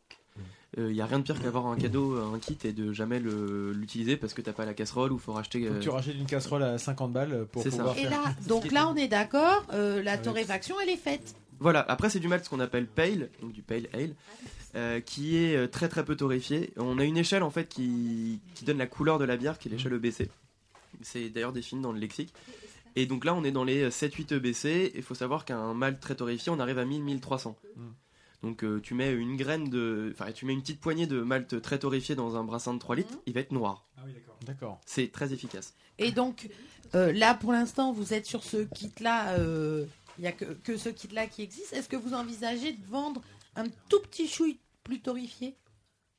Il 0.78 0.88
n'y 0.88 1.00
a 1.00 1.06
rien 1.06 1.20
de 1.20 1.24
pire 1.24 1.42
qu'avoir 1.42 1.68
un 1.68 1.78
cadeau, 1.78 2.18
un 2.18 2.38
kit 2.40 2.58
et 2.66 2.74
de 2.74 2.92
jamais 2.92 3.22
l'utiliser 3.22 4.18
parce 4.18 4.34
que 4.34 4.42
t'as 4.42 4.52
pas 4.52 4.66
la 4.66 4.74
casserole 4.74 5.14
ou 5.14 5.18
faut 5.18 5.32
racheter. 5.32 5.62
Faut 5.66 5.72
que 5.72 5.78
euh, 5.78 5.80
tu 5.80 5.90
rachètes 5.90 6.16
une 6.16 6.26
casserole 6.26 6.64
à 6.64 6.78
50 6.78 7.14
balles 7.14 7.48
pour 7.50 7.64
C'est 7.64 7.72
ça. 7.72 7.78
pouvoir 7.78 7.98
Et 7.98 8.04
là, 8.04 8.24
donc 8.48 8.70
là, 8.74 8.90
on 8.90 8.96
est 8.96 9.08
d'accord, 9.08 9.64
euh, 9.74 10.04
la 10.04 10.18
torréfaction, 10.18 10.76
elle 10.82 10.90
est 10.90 10.98
faite. 10.98 11.36
Voilà, 11.60 11.80
après 11.88 12.10
c'est 12.10 12.20
du 12.20 12.28
malt 12.28 12.44
ce 12.44 12.50
qu'on 12.50 12.60
appelle 12.60 12.88
pale, 12.88 13.30
donc 13.42 13.54
du 13.54 13.62
pale 13.62 13.88
ale, 13.94 14.16
euh, 14.76 15.00
qui 15.00 15.38
est 15.38 15.56
euh, 15.56 15.68
très 15.68 15.88
très 15.88 16.04
peu 16.04 16.18
torréfié. 16.18 16.74
On 16.76 17.00
a 17.00 17.06
une 17.06 17.16
échelle 17.18 17.44
en 17.44 17.50
fait 17.52 17.70
qui, 17.70 18.42
qui 18.56 18.66
donne 18.66 18.78
la 18.78 18.88
couleur 18.88 19.20
de 19.20 19.24
la 19.26 19.38
bière, 19.38 19.58
qui 19.58 19.70
est 19.70 19.72
l'échelle 19.72 19.94
EBC. 19.94 20.30
C'est 21.02 21.30
d'ailleurs 21.30 21.54
défini 21.54 21.82
dans 21.82 21.94
le 21.94 22.00
lexique. 22.00 22.34
Et 22.96 23.06
donc 23.06 23.26
là 23.26 23.34
on 23.34 23.44
est 23.44 23.52
dans 23.52 23.64
les 23.64 23.90
7-8 23.90 24.36
EBC, 24.36 24.92
il 24.96 25.02
faut 25.04 25.16
savoir 25.16 25.46
qu'un 25.46 25.74
malt 25.74 26.00
très 26.00 26.16
torréfié, 26.16 26.52
on 26.52 26.60
arrive 26.60 26.78
à 26.80 26.86
1000-1300. 26.86 27.56
Mm. 27.76 27.82
Donc 28.44 28.64
euh, 28.64 28.80
tu 28.82 28.94
mets 28.94 29.12
une 29.12 29.36
graine 29.38 29.70
de... 29.70 30.14
Enfin 30.14 30.32
tu 30.32 30.46
mets 30.46 30.54
une 30.54 30.62
petite 30.62 30.80
poignée 30.80 31.08
de 31.08 31.22
malt 31.22 31.62
très 31.62 31.80
torréfié 31.80 32.16
dans 32.16 32.36
un 32.36 32.44
brassin 32.44 32.74
de 32.74 32.80
3 32.80 32.96
litres, 32.96 33.18
il 33.26 33.34
va 33.34 33.40
être 33.42 33.52
noir. 33.52 33.86
Ah 33.98 34.02
oui, 34.06 34.14
d'accord. 34.14 34.38
D'accord. 34.46 34.82
C'est 34.86 35.12
très 35.12 35.34
efficace. 35.34 35.74
Et 35.98 36.12
donc, 36.12 36.50
euh, 36.94 37.12
là, 37.14 37.34
pour 37.34 37.52
l'instant, 37.52 37.92
vous 37.92 38.14
êtes 38.14 38.26
sur 38.26 38.44
ce 38.44 38.58
kit-là. 38.66 39.40
euh, 39.40 39.86
Il 40.18 40.22
n'y 40.22 40.28
a 40.28 40.32
que, 40.32 40.46
que 40.46 40.78
ce 40.78 40.90
kit-là 40.90 41.28
qui 41.28 41.42
existe. 41.42 41.74
Est-ce 41.74 41.90
que 41.90 41.96
vous 41.96 42.14
envisagez 42.14 42.74
de 42.74 42.86
vendre 42.86 43.22
un 43.56 43.66
tout 43.90 44.00
petit 44.02 44.28
chouille 44.28 44.60
plus 44.84 45.00
torréfié? 45.00 45.56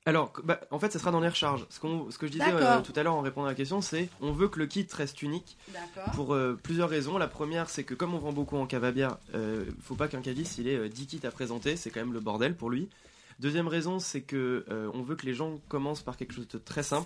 Alors, 0.07 0.33
bah, 0.45 0.61
en 0.71 0.79
fait, 0.79 0.93
ça 0.93 0.99
sera 1.01 1.11
dans 1.11 1.21
les 1.21 1.29
recharges. 1.29 1.67
Ce, 1.69 1.81
qu'on- 1.81 2.11
ce 2.11 2.17
que 2.19 2.27
je 2.27 2.33
disais 2.33 2.45
euh, 2.55 2.61
tout 2.83 2.93
à 2.95 3.03
l'heure 3.03 3.15
en 3.17 3.21
répondant 3.23 3.47
à 3.47 3.51
la 3.51 3.55
question, 3.57 3.81
c'est 3.81 4.09
on 4.21 4.31
veut 4.33 4.49
que 4.49 4.59
le 4.61 4.67
kit 4.67 4.87
reste 4.93 5.21
unique 5.21 5.57
pour 6.15 6.33
euh, 6.33 6.59
plusieurs 6.63 6.89
raisons. 6.89 7.19
La 7.19 7.27
première, 7.29 7.69
c'est 7.69 7.83
que 7.85 7.95
comme 7.95 8.15
on 8.15 8.19
vend 8.19 8.33
beaucoup 8.33 8.57
en 8.57 8.67
cave 8.67 8.85
à 8.85 8.93
bière, 8.93 9.19
euh, 9.35 9.65
faut 9.83 9.97
pas 9.97 10.07
qu'un 10.09 10.21
caviste 10.23 10.59
il 10.59 10.69
ait 10.69 10.77
euh, 10.77 10.89
10 10.89 11.07
kits 11.07 11.27
à 11.27 11.31
présenter, 11.31 11.77
c'est 11.77 11.91
quand 11.91 12.01
même 12.01 12.13
le 12.13 12.21
bordel 12.21 12.55
pour 12.57 12.71
lui. 12.71 12.89
Deuxième 13.41 13.69
raison, 13.69 13.99
c'est 13.99 14.23
que 14.23 14.65
euh, 14.71 14.89
on 14.95 15.03
veut 15.03 15.17
que 15.17 15.27
les 15.27 15.35
gens 15.35 15.59
commencent 15.69 16.03
par 16.03 16.17
quelque 16.17 16.33
chose 16.33 16.49
de 16.49 16.59
très 16.59 16.83
simple, 16.85 17.03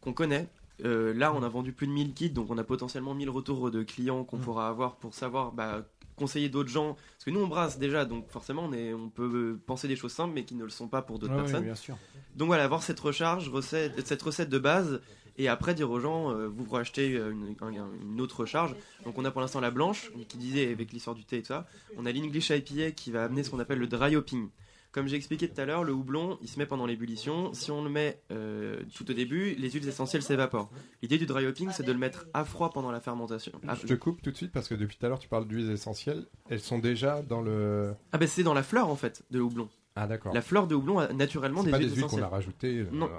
qu'on 0.00 0.12
connaît. 0.12 0.48
Euh, 0.84 1.12
là, 1.12 1.32
on 1.34 1.42
a 1.42 1.48
vendu 1.48 1.72
plus 1.72 1.88
de 1.88 1.92
1000 1.92 2.14
kits, 2.14 2.30
donc 2.30 2.48
on 2.50 2.56
a 2.58 2.62
potentiellement 2.64 3.12
1000 3.12 3.28
retours 3.30 3.70
de 3.72 3.82
clients 3.82 4.22
qu'on 4.22 4.38
pourra 4.38 4.68
avoir 4.68 4.94
pour 4.94 5.12
savoir 5.14 5.50
bah, 5.50 5.82
conseiller 6.18 6.48
d'autres 6.50 6.68
gens. 6.68 6.94
Parce 6.94 7.24
que 7.24 7.30
nous, 7.30 7.40
on 7.40 7.46
brasse 7.46 7.78
déjà, 7.78 8.04
donc 8.04 8.28
forcément, 8.28 8.64
on, 8.64 8.72
est, 8.72 8.92
on 8.92 9.08
peut 9.08 9.58
penser 9.66 9.88
des 9.88 9.96
choses 9.96 10.12
simples, 10.12 10.32
mais 10.34 10.44
qui 10.44 10.54
ne 10.54 10.64
le 10.64 10.70
sont 10.70 10.88
pas 10.88 11.00
pour 11.02 11.18
d'autres 11.18 11.34
Ouais, 11.34 11.42
personnes. 11.42 11.64
bien 11.64 11.74
sûr. 11.74 11.96
Donc 12.36 12.48
voilà, 12.48 12.64
avoir 12.64 12.82
cette 12.82 13.00
recharge, 13.00 13.48
recette, 13.48 14.06
cette 14.06 14.22
recette 14.22 14.48
de 14.50 14.58
base, 14.58 15.00
et 15.40 15.48
après 15.48 15.72
dire 15.74 15.90
aux 15.90 16.00
gens, 16.00 16.32
euh, 16.32 16.48
vous 16.48 16.64
pourrez 16.64 16.80
acheter 16.80 17.08
une, 17.12 17.54
un- 17.60 17.70
une 18.02 18.20
autre 18.20 18.40
recharge. 18.40 18.74
Donc 19.04 19.16
on 19.18 19.24
a 19.24 19.30
pour 19.30 19.40
l'instant 19.40 19.60
la 19.60 19.70
blanche, 19.70 20.10
qui 20.28 20.36
disait 20.36 20.70
avec 20.72 20.92
l'histoire 20.92 21.14
du 21.16 21.24
thé 21.24 21.38
et 21.38 21.42
tout 21.42 21.48
ça. 21.48 21.66
On 21.96 22.06
a 22.06 22.12
l'English 22.12 22.50
IPA 22.50 22.90
qui 22.90 23.10
va 23.12 23.24
amener 23.24 23.42
ce 23.44 23.50
qu'on 23.50 23.60
appelle 23.60 23.78
le 23.78 23.86
dry 23.86 24.16
hopping. 24.16 24.48
Comme 24.90 25.06
j'ai 25.06 25.16
expliqué 25.16 25.48
tout 25.48 25.60
à 25.60 25.64
l'heure, 25.66 25.84
le 25.84 25.92
houblon, 25.92 26.38
il 26.40 26.48
se 26.48 26.58
met 26.58 26.64
pendant 26.66 26.86
l'ébullition. 26.86 27.52
Si 27.52 27.70
on 27.70 27.84
le 27.84 27.90
met 27.90 28.22
euh, 28.32 28.80
tout 28.94 29.08
au 29.10 29.12
début, 29.14 29.54
les 29.54 29.70
huiles 29.70 29.86
essentielles 29.86 30.22
s'évaporent. 30.22 30.70
L'idée 31.02 31.18
du 31.18 31.26
dry 31.26 31.46
hopping, 31.46 31.70
c'est 31.72 31.82
de 31.82 31.92
le 31.92 31.98
mettre 31.98 32.26
à 32.32 32.44
froid 32.44 32.70
pendant 32.72 32.90
la 32.90 33.00
fermentation. 33.00 33.52
Ah, 33.68 33.74
Je 33.74 33.86
te 33.86 33.94
coupe 33.94 34.22
tout 34.22 34.30
de 34.30 34.36
suite 34.36 34.50
parce 34.50 34.66
que 34.66 34.74
depuis 34.74 34.96
tout 34.96 35.04
à 35.04 35.10
l'heure 35.10 35.18
tu 35.18 35.28
parles 35.28 35.46
d'huiles 35.46 35.70
essentielles. 35.70 36.26
Elles 36.48 36.60
sont 36.60 36.78
déjà 36.78 37.20
dans 37.22 37.42
le. 37.42 37.94
ah 38.12 38.18
ben 38.18 38.26
c'est 38.26 38.42
dans 38.42 38.54
la 38.54 38.62
fleur 38.62 38.88
en 38.88 38.96
fait 38.96 39.22
de 39.30 39.40
houblon. 39.40 39.68
Ah 39.94 40.06
d'accord. 40.06 40.32
La 40.32 40.40
fleur 40.42 40.66
de 40.66 40.74
houblon 40.74 40.98
a 41.00 41.12
naturellement 41.12 41.62
des 41.62 41.70
pas 41.70 41.78
huiles 41.78 41.88
des 41.88 41.94
huiles 41.94 42.02
qu'on 42.04 42.08
essentielles. 42.08 42.24
a 42.24 42.28
rajoutées. 42.28 42.78
euh, 42.78 42.88
Non. 42.90 43.10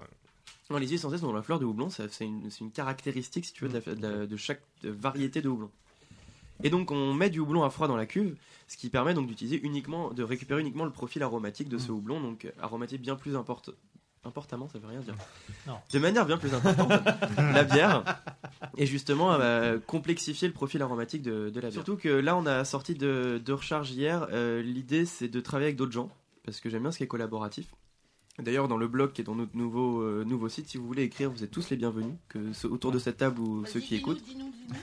Non, 0.72 0.78
les 0.78 0.86
huiles 0.88 0.96
essentielles 0.96 1.20
sont 1.20 1.28
dans 1.28 1.34
la 1.34 1.42
fleur 1.44 1.60
de 1.60 1.66
houblon, 1.66 1.90
c'est 1.90 2.10
une, 2.26 2.72
caractéristique, 2.74 3.46
si 3.46 3.54
tu 3.54 3.66
veux, 3.66 3.70
de, 3.70 3.82
la- 3.86 3.96
de 3.96 4.08
la- 4.20 4.26
de 4.28 4.38
chaque 4.38 4.62
variété 4.84 5.42
de 5.42 5.50
houblon. 5.50 5.70
Et 6.64 6.70
donc, 6.70 6.92
on 6.92 7.14
met 7.14 7.30
du 7.30 7.40
houblon 7.40 7.64
à 7.64 7.70
froid 7.70 7.88
dans 7.88 7.96
la 7.98 8.06
cuve, 8.06 8.36
ce 8.68 8.78
qui 8.78 8.90
permet 8.90 9.14
donc 9.14 9.28
d'utiliser 9.28 9.60
uniquement, 9.64 10.12
de 10.12 10.24
récupérer 10.24 10.62
uniquement 10.62 10.86
le 10.86 10.92
profil 10.92 11.24
aromatique 11.24 11.70
de 11.70 11.78
ce 11.78 11.92
houblon, 11.92 12.20
donc 12.22 12.46
euh, 12.46 12.52
aromatique 12.62 13.02
bien 13.02 13.16
plus 13.16 13.36
important. 13.36 13.72
Importantement, 14.26 14.68
ça 14.68 14.80
veut 14.80 14.88
rien 14.88 15.00
dire. 15.00 15.16
Non. 15.66 15.76
De 15.94 15.98
manière 16.00 16.26
bien 16.26 16.38
plus 16.38 16.54
importante, 16.54 16.92
la 17.38 17.64
bière. 17.64 18.04
Et 18.76 18.86
justement, 18.86 19.38
va 19.38 19.78
complexifier 19.78 20.50
le 20.50 20.54
profil 20.54 20.82
aromatique 20.82 21.22
de, 21.22 21.50
de 21.50 21.56
la 21.62 21.70
bière. 21.70 21.72
Surtout 21.72 21.96
que 21.96 22.10
là, 22.10 22.36
on 22.36 22.46
a 22.46 22.66
sorti 22.66 22.96
de, 22.96 23.42
de 23.44 23.54
recharge 23.54 23.92
hier. 23.92 24.28
euh, 24.32 24.62
L'idée, 24.62 25.06
c'est 25.06 25.30
de 25.30 25.40
travailler 25.40 25.68
avec 25.68 25.78
d'autres 25.78 25.94
gens, 25.94 26.10
parce 26.44 26.60
que 26.60 26.70
j'aime 26.70 26.82
bien 26.82 26.92
ce 26.92 26.98
qui 26.98 27.06
est 27.06 27.08
collaboratif. 27.08 27.68
D'ailleurs, 28.44 28.68
dans 28.68 28.78
le 28.78 28.88
blog 28.88 29.12
qui 29.12 29.22
est 29.22 29.24
dans 29.24 29.36
notre 29.36 29.56
nouveau, 29.56 30.02
euh, 30.02 30.24
nouveau 30.26 30.50
site, 30.50 30.68
si 30.70 30.78
vous 30.78 30.88
voulez 30.88 31.04
écrire, 31.04 31.30
vous 31.30 31.44
êtes 31.44 31.52
tous 31.52 31.70
les 31.70 31.78
bienvenus, 31.78 32.14
que 32.30 32.40
autour 32.68 32.92
de 32.92 33.00
cette 33.00 33.18
table 33.18 33.40
ou 33.42 33.66
ceux 33.66 33.80
qui 33.80 33.96
écoutent. 33.96 34.24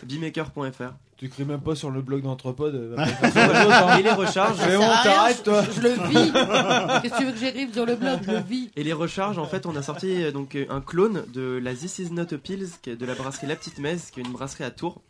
Bimaker.fr. 0.05 0.93
Tu 1.17 1.27
écris 1.27 1.45
même 1.45 1.61
pas 1.61 1.75
sur 1.75 1.91
le 1.91 2.03
blog 2.03 2.23
d'Entrepode. 2.23 2.75
euh, 2.75 2.95
va 2.95 3.07
pas 3.07 3.31
faire 3.31 3.33
sur 3.33 3.53
les 3.53 3.65
autres, 3.65 3.89
hein. 3.89 3.99
Et 3.99 4.03
les 4.03 4.13
recharges. 4.13 4.59
C'est 4.59 4.77
bon, 4.77 4.83
t'arrêtes 5.03 5.43
toi. 5.43 5.63
Je 5.75 5.81
le 5.81 5.91
vis. 5.91 6.33
Qu'est-ce 7.03 7.15
que 7.15 7.19
tu 7.19 7.25
veux 7.25 7.33
que 7.33 7.39
j'écrive 7.39 7.73
sur 7.73 7.87
le 7.87 7.97
blog? 7.97 8.19
Je 8.23 8.31
le 8.33 8.41
vis. 8.41 8.71
Et 8.77 8.85
les 8.85 8.93
recharges, 8.93 9.39
en 9.39 9.47
fait, 9.47 9.65
on 9.65 9.75
a 9.77 9.83
sorti 9.83 10.25
euh, 10.25 10.33
donc 10.33 10.55
euh, 10.57 10.67
un 10.69 10.81
clone 10.83 11.25
de 11.33 11.59
la 11.63 11.75
This 11.75 12.01
Is 12.01 12.11
Not 12.11 12.35
a 12.35 12.39
Pills, 12.39 12.69
qui 12.83 12.91
est 12.91 12.97
de 12.97 13.07
la 13.07 13.15
brasserie 13.15 13.47
La 13.47 13.57
Petite 13.57 13.79
Messe, 13.79 14.11
qui 14.11 14.21
est 14.21 14.25
une 14.25 14.33
brasserie 14.33 14.65
à 14.65 14.71
Tours. 14.71 15.01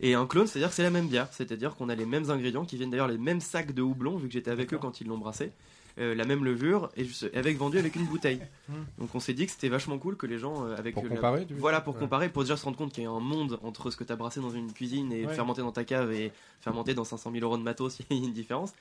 Et 0.00 0.14
un 0.14 0.26
clone, 0.26 0.46
c'est-à-dire 0.46 0.68
que 0.70 0.74
c'est 0.74 0.84
la 0.84 0.90
même 0.90 1.08
bière, 1.08 1.26
c'est-à-dire 1.32 1.74
qu'on 1.74 1.88
a 1.88 1.94
les 1.94 2.06
mêmes 2.06 2.30
ingrédients, 2.30 2.64
qui 2.64 2.76
viennent 2.76 2.90
d'ailleurs 2.90 3.08
les 3.08 3.18
mêmes 3.18 3.40
sacs 3.40 3.72
de 3.72 3.82
houblon, 3.82 4.16
vu 4.16 4.28
que 4.28 4.32
j'étais 4.32 4.50
avec 4.50 4.72
eux 4.72 4.78
quand 4.78 5.00
ils 5.00 5.06
l'ont 5.08 5.18
brassé, 5.18 5.50
euh, 5.98 6.14
la 6.14 6.24
même 6.24 6.44
levure, 6.44 6.90
et 6.96 7.04
juste- 7.04 7.30
avec 7.34 7.56
vendu 7.58 7.78
avec 7.78 7.94
une 7.96 8.06
bouteille. 8.06 8.40
Donc 8.98 9.14
on 9.14 9.20
s'est 9.20 9.34
dit 9.34 9.46
que 9.46 9.52
c'était 9.52 9.68
vachement 9.68 9.98
cool 9.98 10.16
que 10.16 10.26
les 10.26 10.38
gens 10.38 10.64
euh, 10.66 10.76
avec 10.76 10.94
Pour 10.94 11.04
euh, 11.04 11.08
la- 11.08 11.14
comparer, 11.16 11.46
tu 11.46 11.54
veux 11.54 11.60
voilà 11.60 11.78
dire 11.78 11.84
pour 11.84 11.94
Ouais. 11.94 12.00
comparer, 12.00 12.28
pour 12.28 12.42
déjà 12.42 12.56
se 12.56 12.64
rendre 12.64 12.76
compte 12.76 12.92
qu'il 12.92 13.02
y 13.04 13.06
a 13.06 13.10
un 13.10 13.20
monde 13.20 13.58
entre 13.62 13.90
ce 13.90 13.96
que 13.96 14.04
tu 14.04 14.12
as 14.12 14.16
brassé 14.16 14.40
dans 14.40 14.50
une 14.50 14.72
cuisine 14.72 15.12
et 15.12 15.26
Ouais. 15.26 15.34
fermenté 15.34 15.60
dans 15.62 15.72
ta 15.72 15.84
cave 15.84 16.12
et 16.12 16.32
fermenté 16.60 16.94
dans 16.94 17.04
500 17.04 17.30
000 17.32 17.44
euros 17.44 17.58
de 17.58 17.62
matos, 17.62 17.98
il 18.10 18.16
y 18.18 18.22
a 18.22 18.26
une 18.26 18.32
différence. 18.32 18.72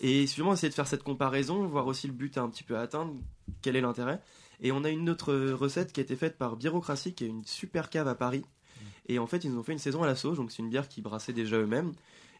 Et 0.00 0.26
suivant, 0.26 0.52
essayer 0.52 0.68
de 0.68 0.74
faire 0.74 0.86
cette 0.86 1.02
comparaison, 1.02 1.66
voir 1.66 1.86
aussi 1.86 2.06
le 2.06 2.12
but 2.12 2.36
un 2.38 2.48
petit 2.50 2.62
peu 2.64 2.76
à 2.76 2.80
atteindre, 2.82 3.14
quel 3.62 3.76
est 3.76 3.80
l'intérêt. 3.80 4.20
Et 4.60 4.70
on 4.72 4.84
a 4.84 4.90
une 4.90 5.08
autre 5.10 5.34
recette 5.34 5.92
qui 5.92 6.00
a 6.00 6.02
été 6.02 6.16
faite 6.16 6.36
par 6.38 6.56
Bureaucratie, 6.56 7.14
qui 7.14 7.24
est 7.24 7.28
une 7.28 7.44
super 7.46 7.88
cave 7.90 8.06
à 8.08 8.14
Paris. 8.14 8.42
Et 9.08 9.18
en 9.18 9.26
fait, 9.26 9.44
ils 9.44 9.50
nous 9.52 9.58
ont 9.58 9.62
fait 9.62 9.72
une 9.72 9.78
saison 9.78 10.02
à 10.02 10.06
la 10.06 10.16
sauge, 10.16 10.36
donc 10.36 10.50
c'est 10.50 10.62
une 10.62 10.68
bière 10.68 10.88
qu'ils 10.88 11.02
brassaient 11.02 11.32
déjà 11.32 11.56
eux-mêmes. 11.58 11.92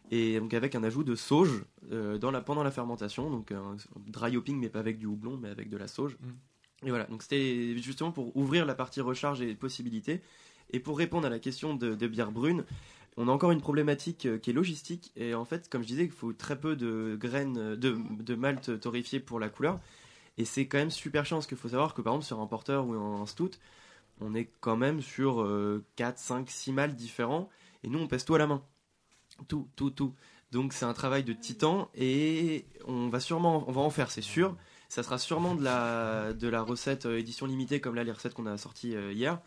Et 0.09 0.39
donc 0.39 0.53
avec 0.53 0.75
un 0.75 0.83
ajout 0.83 1.03
de 1.03 1.15
sauge 1.15 1.65
euh, 1.91 2.17
dans 2.17 2.31
la, 2.31 2.41
pendant 2.41 2.63
la 2.63 2.71
fermentation, 2.71 3.29
donc 3.29 3.51
un 3.51 3.75
dry 4.07 4.37
hopping, 4.37 4.57
mais 4.57 4.69
pas 4.69 4.79
avec 4.79 4.97
du 4.97 5.05
houblon, 5.05 5.37
mais 5.37 5.49
avec 5.49 5.69
de 5.69 5.77
la 5.77 5.87
sauge. 5.87 6.17
Et 6.85 6.89
voilà, 6.89 7.05
donc 7.05 7.23
c'était 7.23 7.77
justement 7.77 8.11
pour 8.11 8.35
ouvrir 8.37 8.65
la 8.65 8.75
partie 8.75 9.01
recharge 9.01 9.41
et 9.41 9.55
possibilités. 9.55 10.21
Et 10.71 10.79
pour 10.79 10.97
répondre 10.97 11.25
à 11.27 11.29
la 11.29 11.39
question 11.39 11.75
de, 11.75 11.95
de 11.95 12.07
bière 12.07 12.31
brune, 12.31 12.63
on 13.17 13.27
a 13.27 13.31
encore 13.31 13.51
une 13.51 13.61
problématique 13.61 14.25
euh, 14.25 14.37
qui 14.37 14.51
est 14.51 14.53
logistique. 14.53 15.11
Et 15.15 15.33
en 15.33 15.45
fait, 15.45 15.69
comme 15.69 15.81
je 15.81 15.87
disais, 15.87 16.03
il 16.05 16.11
faut 16.11 16.33
très 16.33 16.59
peu 16.59 16.75
de 16.75 17.17
graines, 17.19 17.57
euh, 17.57 17.75
de, 17.75 17.97
de 18.19 18.35
malt 18.35 18.79
torréfié 18.79 19.19
pour 19.19 19.39
la 19.39 19.49
couleur. 19.49 19.79
Et 20.37 20.45
c'est 20.45 20.67
quand 20.67 20.77
même 20.77 20.91
super 20.91 21.25
chiant, 21.25 21.37
parce 21.37 21.47
qu'il 21.47 21.57
faut 21.57 21.69
savoir 21.69 21.93
que 21.95 22.01
par 22.01 22.13
exemple 22.13 22.27
sur 22.27 22.39
un 22.39 22.47
porter 22.47 22.85
ou 22.85 22.93
un 22.93 23.25
stout, 23.25 23.57
on 24.21 24.35
est 24.35 24.49
quand 24.61 24.77
même 24.77 25.01
sur 25.01 25.41
euh, 25.41 25.83
4, 25.95 26.19
5, 26.19 26.49
6 26.49 26.71
mâles 26.73 26.95
différents. 26.95 27.49
Et 27.83 27.87
nous, 27.87 27.99
on 27.99 28.07
pèse 28.07 28.23
tout 28.23 28.35
à 28.35 28.37
la 28.37 28.47
main. 28.47 28.63
Tout, 29.47 29.67
tout, 29.75 29.91
tout. 29.91 30.13
Donc 30.51 30.73
c'est 30.73 30.85
un 30.85 30.93
travail 30.93 31.23
de 31.23 31.33
titan 31.33 31.89
et 31.93 32.65
on 32.85 33.09
va 33.09 33.19
sûrement, 33.19 33.65
on 33.67 33.71
va 33.71 33.81
en 33.81 33.89
faire, 33.89 34.11
c'est 34.11 34.21
sûr. 34.21 34.55
Ça 34.89 35.03
sera 35.03 35.17
sûrement 35.17 35.55
de 35.55 35.63
la, 35.63 36.31
de 36.33 36.47
la 36.47 36.61
recette 36.61 37.05
euh, 37.05 37.19
édition 37.19 37.45
limitée 37.45 37.81
comme 37.81 37.95
là 37.95 38.05
les 38.05 38.11
recettes 38.11 38.33
qu'on 38.33 38.45
a 38.45 38.57
sorties 38.57 38.95
euh, 38.95 39.11
hier. 39.11 39.41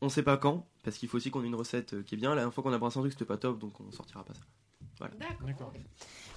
On 0.00 0.08
sait 0.08 0.22
pas 0.22 0.36
quand, 0.36 0.66
parce 0.84 0.98
qu'il 0.98 1.08
faut 1.08 1.16
aussi 1.16 1.30
qu'on 1.30 1.42
ait 1.42 1.48
une 1.48 1.56
recette 1.56 1.94
euh, 1.94 2.02
qui 2.02 2.14
est 2.14 2.18
bien. 2.18 2.30
La 2.30 2.36
dernière 2.36 2.54
fois 2.54 2.62
qu'on 2.62 2.72
a 2.72 2.78
brassé 2.78 2.98
un 2.98 3.02
truc, 3.02 3.12
c'était 3.12 3.24
pas 3.24 3.36
top, 3.36 3.58
donc 3.58 3.80
on 3.80 3.90
sortira 3.90 4.24
pas 4.24 4.34
ça. 4.34 4.42
Voilà. 4.98 5.14
D'accord. 5.44 5.72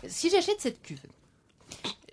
Si 0.07 0.29
j'achète 0.31 0.59
cette 0.59 0.81
cuve, 0.81 1.01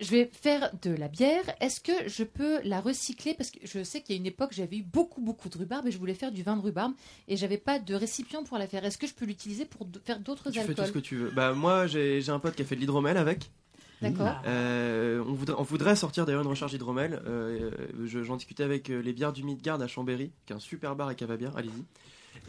je 0.03 0.11
vais 0.11 0.29
faire 0.31 0.71
de 0.81 0.91
la 0.91 1.07
bière. 1.07 1.43
Est-ce 1.61 1.79
que 1.79 2.07
je 2.07 2.23
peux 2.23 2.61
la 2.63 2.81
recycler? 2.81 3.33
Parce 3.33 3.49
que 3.51 3.59
je 3.63 3.83
sais 3.83 4.01
qu'il 4.01 4.15
y 4.15 4.17
a 4.17 4.19
une 4.19 4.25
époque, 4.27 4.51
j'avais 4.53 4.77
eu 4.77 4.83
beaucoup, 4.83 5.21
beaucoup 5.21 5.49
de 5.49 5.57
rhubarbe 5.57 5.87
et 5.87 5.91
je 5.91 5.97
voulais 5.97 6.13
faire 6.13 6.31
du 6.31 6.43
vin 6.43 6.55
de 6.57 6.61
rhubarbe 6.61 6.93
et 7.27 7.37
j'avais 7.37 7.57
pas 7.57 7.79
de 7.79 7.95
récipient 7.95 8.43
pour 8.43 8.57
la 8.57 8.67
faire. 8.67 8.83
Est-ce 8.85 8.97
que 8.97 9.07
je 9.07 9.13
peux 9.13 9.25
l'utiliser 9.25 9.65
pour 9.65 9.87
faire 10.05 10.19
d'autres 10.19 10.49
Tu 10.51 10.53
fais 10.53 10.59
alcools? 10.59 10.75
tout 10.75 10.85
ce 10.85 10.91
que 10.91 10.99
tu 10.99 11.15
veux. 11.15 11.31
Bah 11.31 11.53
moi 11.53 11.87
j'ai 11.87 12.23
un 12.29 12.39
pote 12.39 12.55
qui 12.55 12.61
a 12.61 12.65
fait 12.65 12.75
de 12.75 12.81
l'hydromel 12.81 13.17
avec. 13.17 13.49
D'accord. 14.01 14.41
Euh, 14.45 15.23
on, 15.25 15.33
voudrait, 15.33 15.55
on 15.57 15.63
voudrait 15.63 15.95
sortir 15.95 16.25
d'ailleurs 16.25 16.41
une 16.41 16.47
recharge 16.49 16.73
hydromel. 16.73 17.21
Euh, 17.25 17.71
je- 18.05 18.23
J'en 18.23 18.35
discutais 18.35 18.63
avec 18.63 18.89
euh, 18.89 19.01
les 19.01 19.13
bières 19.13 19.31
du 19.31 19.43
Midgard 19.43 19.81
à 19.81 19.87
Chambéry, 19.87 20.31
qui 20.45 20.51
est 20.51 20.55
un 20.55 20.59
super 20.59 20.95
bar 20.95 21.07
à 21.07 21.13
bière, 21.13 21.55
allez-y. 21.55 21.83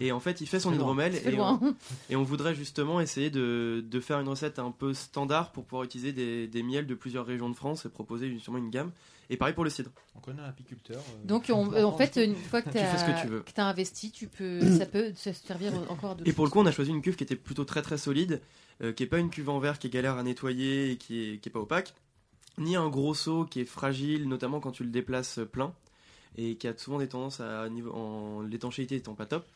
Et 0.01 0.11
en 0.13 0.21
fait, 0.21 0.41
il 0.41 0.47
fait 0.47 0.59
son 0.61 0.73
hydromel 0.75 1.15
et 1.25 1.31
loin. 1.31 1.61
on, 1.63 1.75
et 2.11 2.17
on 2.17 2.23
voudrait 2.23 2.55
justement 2.55 3.01
essayer 3.01 3.31
de, 3.31 3.85
de 3.89 4.01
faire 4.01 4.19
une 4.21 4.29
recette 4.29 4.59
un 4.59 4.71
peu 4.73 4.93
standard 4.95 5.53
pour 5.53 5.65
pouvoir 5.65 5.85
utiliser 5.85 6.13
des, 6.13 6.47
des 6.49 6.63
miels 6.63 6.87
de 6.87 6.95
plusieurs 6.95 7.25
régions 7.27 7.49
de 7.49 7.55
France 7.55 7.87
et 7.87 7.89
proposer 7.89 8.29
justement 8.31 8.59
une 8.59 8.71
gamme. 8.71 8.91
Et 9.31 9.37
pareil 9.37 9.55
pour 9.55 9.65
le 9.65 9.71
cidre. 9.71 9.91
On 10.17 10.21
connaît 10.21 10.43
un 10.43 10.47
apiculteur. 10.47 10.99
euh, 10.99 11.27
Donc, 11.27 11.47
on- 11.53 11.73
euh, 11.73 11.85
en 11.85 11.97
fait, 11.97 12.17
une 12.17 12.35
fois 12.35 12.61
que 12.63 12.71
Tu 12.71 12.79
tu 12.79 12.85
fais 12.85 12.99
ce 12.99 13.05
que 13.05 13.21
tu 13.21 13.27
veux. 13.29 13.45
as 13.57 13.67
investi, 13.69 14.11
tu 14.11 14.27
peux, 14.27 14.71
ça 14.77 14.85
peut 14.87 15.13
se 15.15 15.33
servir 15.33 15.73
encore 15.89 16.17
d'autres 16.17 16.29
Et 16.29 16.33
pour 16.33 16.45
le 16.45 16.51
coup, 16.51 16.59
on 16.61 16.67
a 16.67 16.73
choisi 16.73 16.91
une 16.91 17.01
cuve 17.01 17.17
qui 17.17 17.25
était 17.25 17.37
plutôt 17.37 17.65
très 17.65 17.81
très 17.83 17.97
solide, 17.99 18.41
euh, 18.83 18.93
qui 18.93 19.03
est 19.05 19.07
pas 19.07 19.19
une 19.19 19.31
cuve 19.31 19.49
en 19.49 19.59
verre 19.61 19.79
qui 19.79 19.87
est 19.87 19.91
galère 19.91 20.17
à 20.19 20.23
nettoyer 20.23 20.91
et 20.91 20.97
qui 20.97 21.23
est, 21.35 21.39
qui 21.39 21.49
est 21.49 21.53
pas 21.53 21.61
opaque, 21.61 21.95
ni 22.59 22.77
un 22.77 22.89
gros 22.89 23.15
seau 23.15 23.45
qui 23.45 23.61
est 23.61 23.65
fragile, 23.65 24.29
notamment 24.29 24.61
quand 24.61 24.73
tu 24.73 24.83
le 24.85 24.91
déplaces 24.91 25.41
plein, 25.53 25.73
et 26.37 26.57
qui 26.57 26.67
a 26.69 26.77
souvent 26.77 26.99
des 26.99 27.09
tendances 27.09 27.41
à 27.41 27.69
niveau 27.69 27.93
en 27.93 28.43
l'étanchéité 28.43 28.97
étant 28.97 29.15
pas 29.15 29.27
top. 29.27 29.47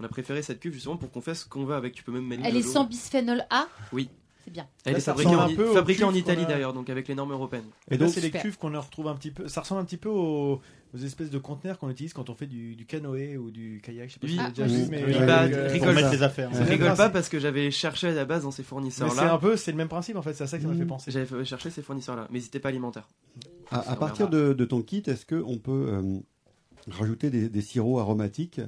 On 0.00 0.04
a 0.04 0.08
préféré 0.08 0.42
cette 0.42 0.60
cuve 0.60 0.72
justement 0.74 0.96
pour 0.96 1.10
qu'on 1.10 1.20
fasse 1.20 1.42
ce 1.44 1.48
qu'on 1.48 1.64
veut 1.64 1.74
avec. 1.74 1.92
Tu 1.94 2.02
peux 2.04 2.12
même 2.12 2.26
mettre. 2.26 2.42
Elle 2.44 2.54
de 2.54 2.58
est 2.58 2.62
sans 2.62 2.84
bisphénol 2.84 3.44
A 3.50 3.66
Oui. 3.92 4.08
C'est 4.44 4.52
bien. 4.52 4.66
Elle 4.86 4.92
Là, 4.92 4.98
est 4.98 5.02
fabriquée 5.02 5.34
en, 5.34 5.48
fabriquée 5.74 6.04
Italie 6.18 6.42
a- 6.44 6.46
d'ailleurs, 6.46 6.72
donc 6.72 6.88
avec 6.88 7.06
les 7.08 7.14
normes 7.14 7.32
européennes. 7.32 7.64
Et 7.90 7.94
Et 7.94 7.98
là, 7.98 8.06
donc- 8.06 8.14
c'est 8.14 8.20
les 8.22 8.30
cuves 8.30 8.56
qu'on 8.56 8.70
leur 8.70 8.86
retrouve 8.86 9.08
un 9.08 9.14
petit 9.14 9.30
peu. 9.30 9.46
Ça 9.48 9.60
ressemble 9.60 9.82
un 9.82 9.84
petit 9.84 9.98
peu 9.98 10.08
aux, 10.08 10.60
aux 10.94 10.98
espèces 11.04 11.28
de 11.28 11.36
conteneurs 11.38 11.78
qu'on 11.78 11.90
utilise 11.90 12.14
quand 12.14 12.30
on 12.30 12.34
fait 12.34 12.46
du, 12.46 12.74
du 12.74 12.86
canoë 12.86 13.36
ou 13.36 13.50
du 13.50 13.82
kayak. 13.84 14.08
Je 14.08 14.14
sais 14.14 14.20
pas 14.20 14.26
si 14.26 14.36
déjà 14.36 14.64
Ah, 14.64 14.66
vu, 14.66 14.82
oui. 14.84 14.88
mais 14.90 15.04
Oui, 15.04 15.14
euh, 15.16 15.26
bah, 15.26 15.42
euh, 15.42 15.68
rigole 15.70 15.94
Pour 15.94 16.02
pas. 16.02 16.10
les 16.12 16.22
affaires. 16.22 16.50
Rigole 16.66 16.94
parce 17.10 17.28
que 17.28 17.38
j'avais 17.38 17.70
cherché 17.70 18.06
à 18.08 18.12
la 18.12 18.24
base 18.24 18.44
dans 18.44 18.50
ces 18.50 18.62
Mais 18.62 18.68
fournisseurs 18.68 19.12
c'est 19.12 19.20
un 19.20 19.36
peu, 19.36 19.56
c'est 19.56 19.70
le 19.72 19.76
même 19.76 19.88
principe 19.88 20.16
en 20.16 20.22
fait. 20.22 20.32
C'est 20.32 20.44
à 20.44 20.46
ça 20.46 20.56
que 20.56 20.62
ça 20.62 20.68
m'a 20.70 20.76
fait 20.76 20.86
penser. 20.86 21.10
J'avais 21.10 21.44
cherché 21.44 21.68
ces 21.68 21.82
fournisseurs 21.82 22.16
là, 22.16 22.26
mais 22.30 22.40
ils 22.40 22.46
étaient 22.46 22.60
pas 22.60 22.70
alimentaires. 22.70 23.08
À, 23.70 23.96
partir 23.96 24.30
de, 24.30 24.54
de 24.54 24.64
ton 24.64 24.80
kit, 24.80 25.02
est-ce 25.06 25.26
qu'on 25.26 25.58
peut 25.58 25.88
euh, 25.90 26.20
rajouter 26.90 27.28
des, 27.28 27.50
des 27.50 27.60
sirops 27.60 27.98
aromatiques 28.00 28.62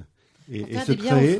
et, 0.51 0.77
se, 0.79 0.91
créer, 0.91 1.39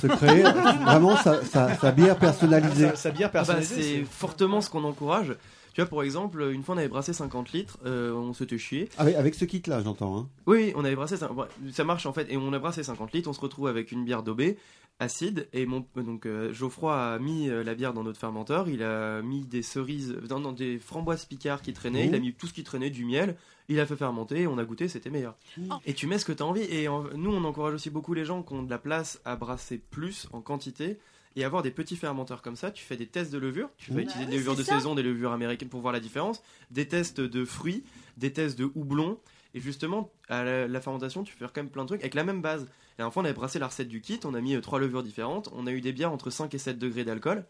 se 0.00 0.06
créer 0.16 0.42
vraiment 0.42 1.16
sa, 1.16 1.44
sa- 1.44 1.74
sa 1.76 1.90
bière 1.92 2.16
personnalisée 2.18 2.88
Sa, 2.90 2.96
sa 2.96 3.10
bière 3.10 3.30
Ah 3.32 3.38
bah, 3.38 3.44
personnalisée. 3.44 3.98
c'est 3.98 4.04
fortement 4.04 4.60
ce 4.60 4.68
qu'on 4.70 4.84
encourage. 4.84 5.34
Tu 5.72 5.80
vois, 5.80 5.88
pour 5.88 6.02
exemple, 6.02 6.42
une 6.52 6.64
fois 6.64 6.74
on 6.74 6.78
avait 6.78 6.88
brassé 6.88 7.12
50 7.12 7.52
litres, 7.52 7.78
euh, 7.86 8.12
on 8.12 8.32
s'était 8.34 8.58
chié. 8.58 8.88
avec, 8.98 9.14
avec 9.14 9.34
ce 9.36 9.44
kit-là, 9.44 9.82
j'entends. 9.84 10.18
Hein. 10.18 10.28
Oui, 10.46 10.72
on 10.74 10.84
avait 10.84 10.96
brassé 10.96 11.16
ça. 11.16 11.30
marche 11.84 12.06
en 12.06 12.12
fait, 12.12 12.26
et 12.28 12.36
on 12.36 12.52
a 12.52 12.58
brassé 12.58 12.82
50 12.82 13.12
litres. 13.12 13.30
On 13.30 13.32
se 13.32 13.40
retrouve 13.40 13.68
avec 13.68 13.92
une 13.92 14.04
bière 14.04 14.22
d'OB 14.24 14.42
acide. 15.00 15.48
Et 15.52 15.66
mon 15.66 15.84
donc 15.96 16.26
euh, 16.26 16.52
Geoffroy 16.52 16.94
a 16.94 17.18
mis 17.18 17.48
euh, 17.48 17.64
la 17.64 17.74
bière 17.74 17.92
dans 17.92 18.04
notre 18.04 18.20
fermenteur. 18.20 18.68
Il 18.68 18.82
a 18.84 19.20
mis 19.22 19.44
des 19.44 19.62
cerises, 19.62 20.12
dans, 20.28 20.38
dans 20.38 20.52
des 20.52 20.78
framboises 20.78 21.24
picards 21.24 21.62
qui 21.62 21.72
traînaient. 21.72 22.06
Il 22.06 22.14
a 22.14 22.18
mis 22.20 22.32
tout 22.32 22.46
ce 22.46 22.52
qui 22.52 22.62
traînait, 22.62 22.90
du 22.90 23.04
miel. 23.04 23.36
Il 23.68 23.80
a 23.80 23.86
fait 23.86 23.96
fermenter. 23.96 24.46
On 24.46 24.58
a 24.58 24.64
goûté, 24.64 24.86
c'était 24.88 25.10
meilleur. 25.10 25.36
Et 25.86 25.94
tu 25.94 26.06
mets 26.06 26.18
ce 26.18 26.24
que 26.24 26.32
tu 26.32 26.42
as 26.42 26.46
envie. 26.46 26.62
Et 26.62 26.86
en- 26.88 27.04
nous, 27.16 27.32
on 27.32 27.42
encourage 27.44 27.74
aussi 27.74 27.90
beaucoup 27.90 28.14
les 28.14 28.24
gens 28.24 28.42
qui 28.42 28.52
ont 28.52 28.62
de 28.62 28.70
la 28.70 28.78
place 28.78 29.20
à 29.24 29.34
brasser 29.36 29.78
plus 29.78 30.28
en 30.32 30.40
quantité. 30.40 30.98
Et 31.36 31.44
avoir 31.44 31.62
des 31.62 31.70
petits 31.70 31.94
fermenteurs 31.94 32.42
comme 32.42 32.56
ça, 32.56 32.72
tu 32.72 32.82
fais 32.84 32.96
des 32.96 33.06
tests 33.06 33.32
de 33.32 33.38
levure, 33.38 33.70
tu 33.78 33.92
vas 33.92 33.98
Ouais, 33.98 34.02
utiliser 34.02 34.28
des 34.28 34.36
levures 34.38 34.56
de 34.56 34.64
ça. 34.64 34.74
saison, 34.74 34.96
des 34.96 35.04
levures 35.04 35.30
américaines 35.30 35.68
pour 35.68 35.80
voir 35.80 35.92
la 35.92 36.00
différence, 36.00 36.42
des 36.72 36.88
tests 36.88 37.20
de 37.20 37.44
fruits, 37.44 37.84
des 38.16 38.32
tests 38.32 38.58
de 38.58 38.68
houblon, 38.74 39.16
et 39.54 39.60
justement, 39.60 40.10
à 40.28 40.42
la, 40.42 40.66
la 40.66 40.80
fermentation, 40.80 41.22
tu 41.22 41.32
peux 41.34 41.38
faire 41.44 41.52
quand 41.52 41.62
même 41.62 41.70
plein 41.70 41.82
de 41.84 41.86
trucs 41.86 42.00
avec 42.00 42.14
la 42.14 42.24
même 42.24 42.42
base. 42.42 42.66
La 43.00 43.04
dernière 43.04 43.14
fois, 43.14 43.22
on 43.22 43.24
avait 43.24 43.32
brassé 43.32 43.58
la 43.58 43.68
recette 43.68 43.88
du 43.88 44.02
kit, 44.02 44.20
on 44.24 44.34
a 44.34 44.42
mis 44.42 44.54
euh, 44.54 44.60
trois 44.60 44.78
levures 44.78 45.02
différentes, 45.02 45.48
on 45.54 45.66
a 45.66 45.72
eu 45.72 45.80
des 45.80 45.90
bières 45.90 46.12
entre 46.12 46.28
5 46.28 46.52
et 46.52 46.58
7 46.58 46.78
degrés 46.78 47.02
d'alcool. 47.02 47.46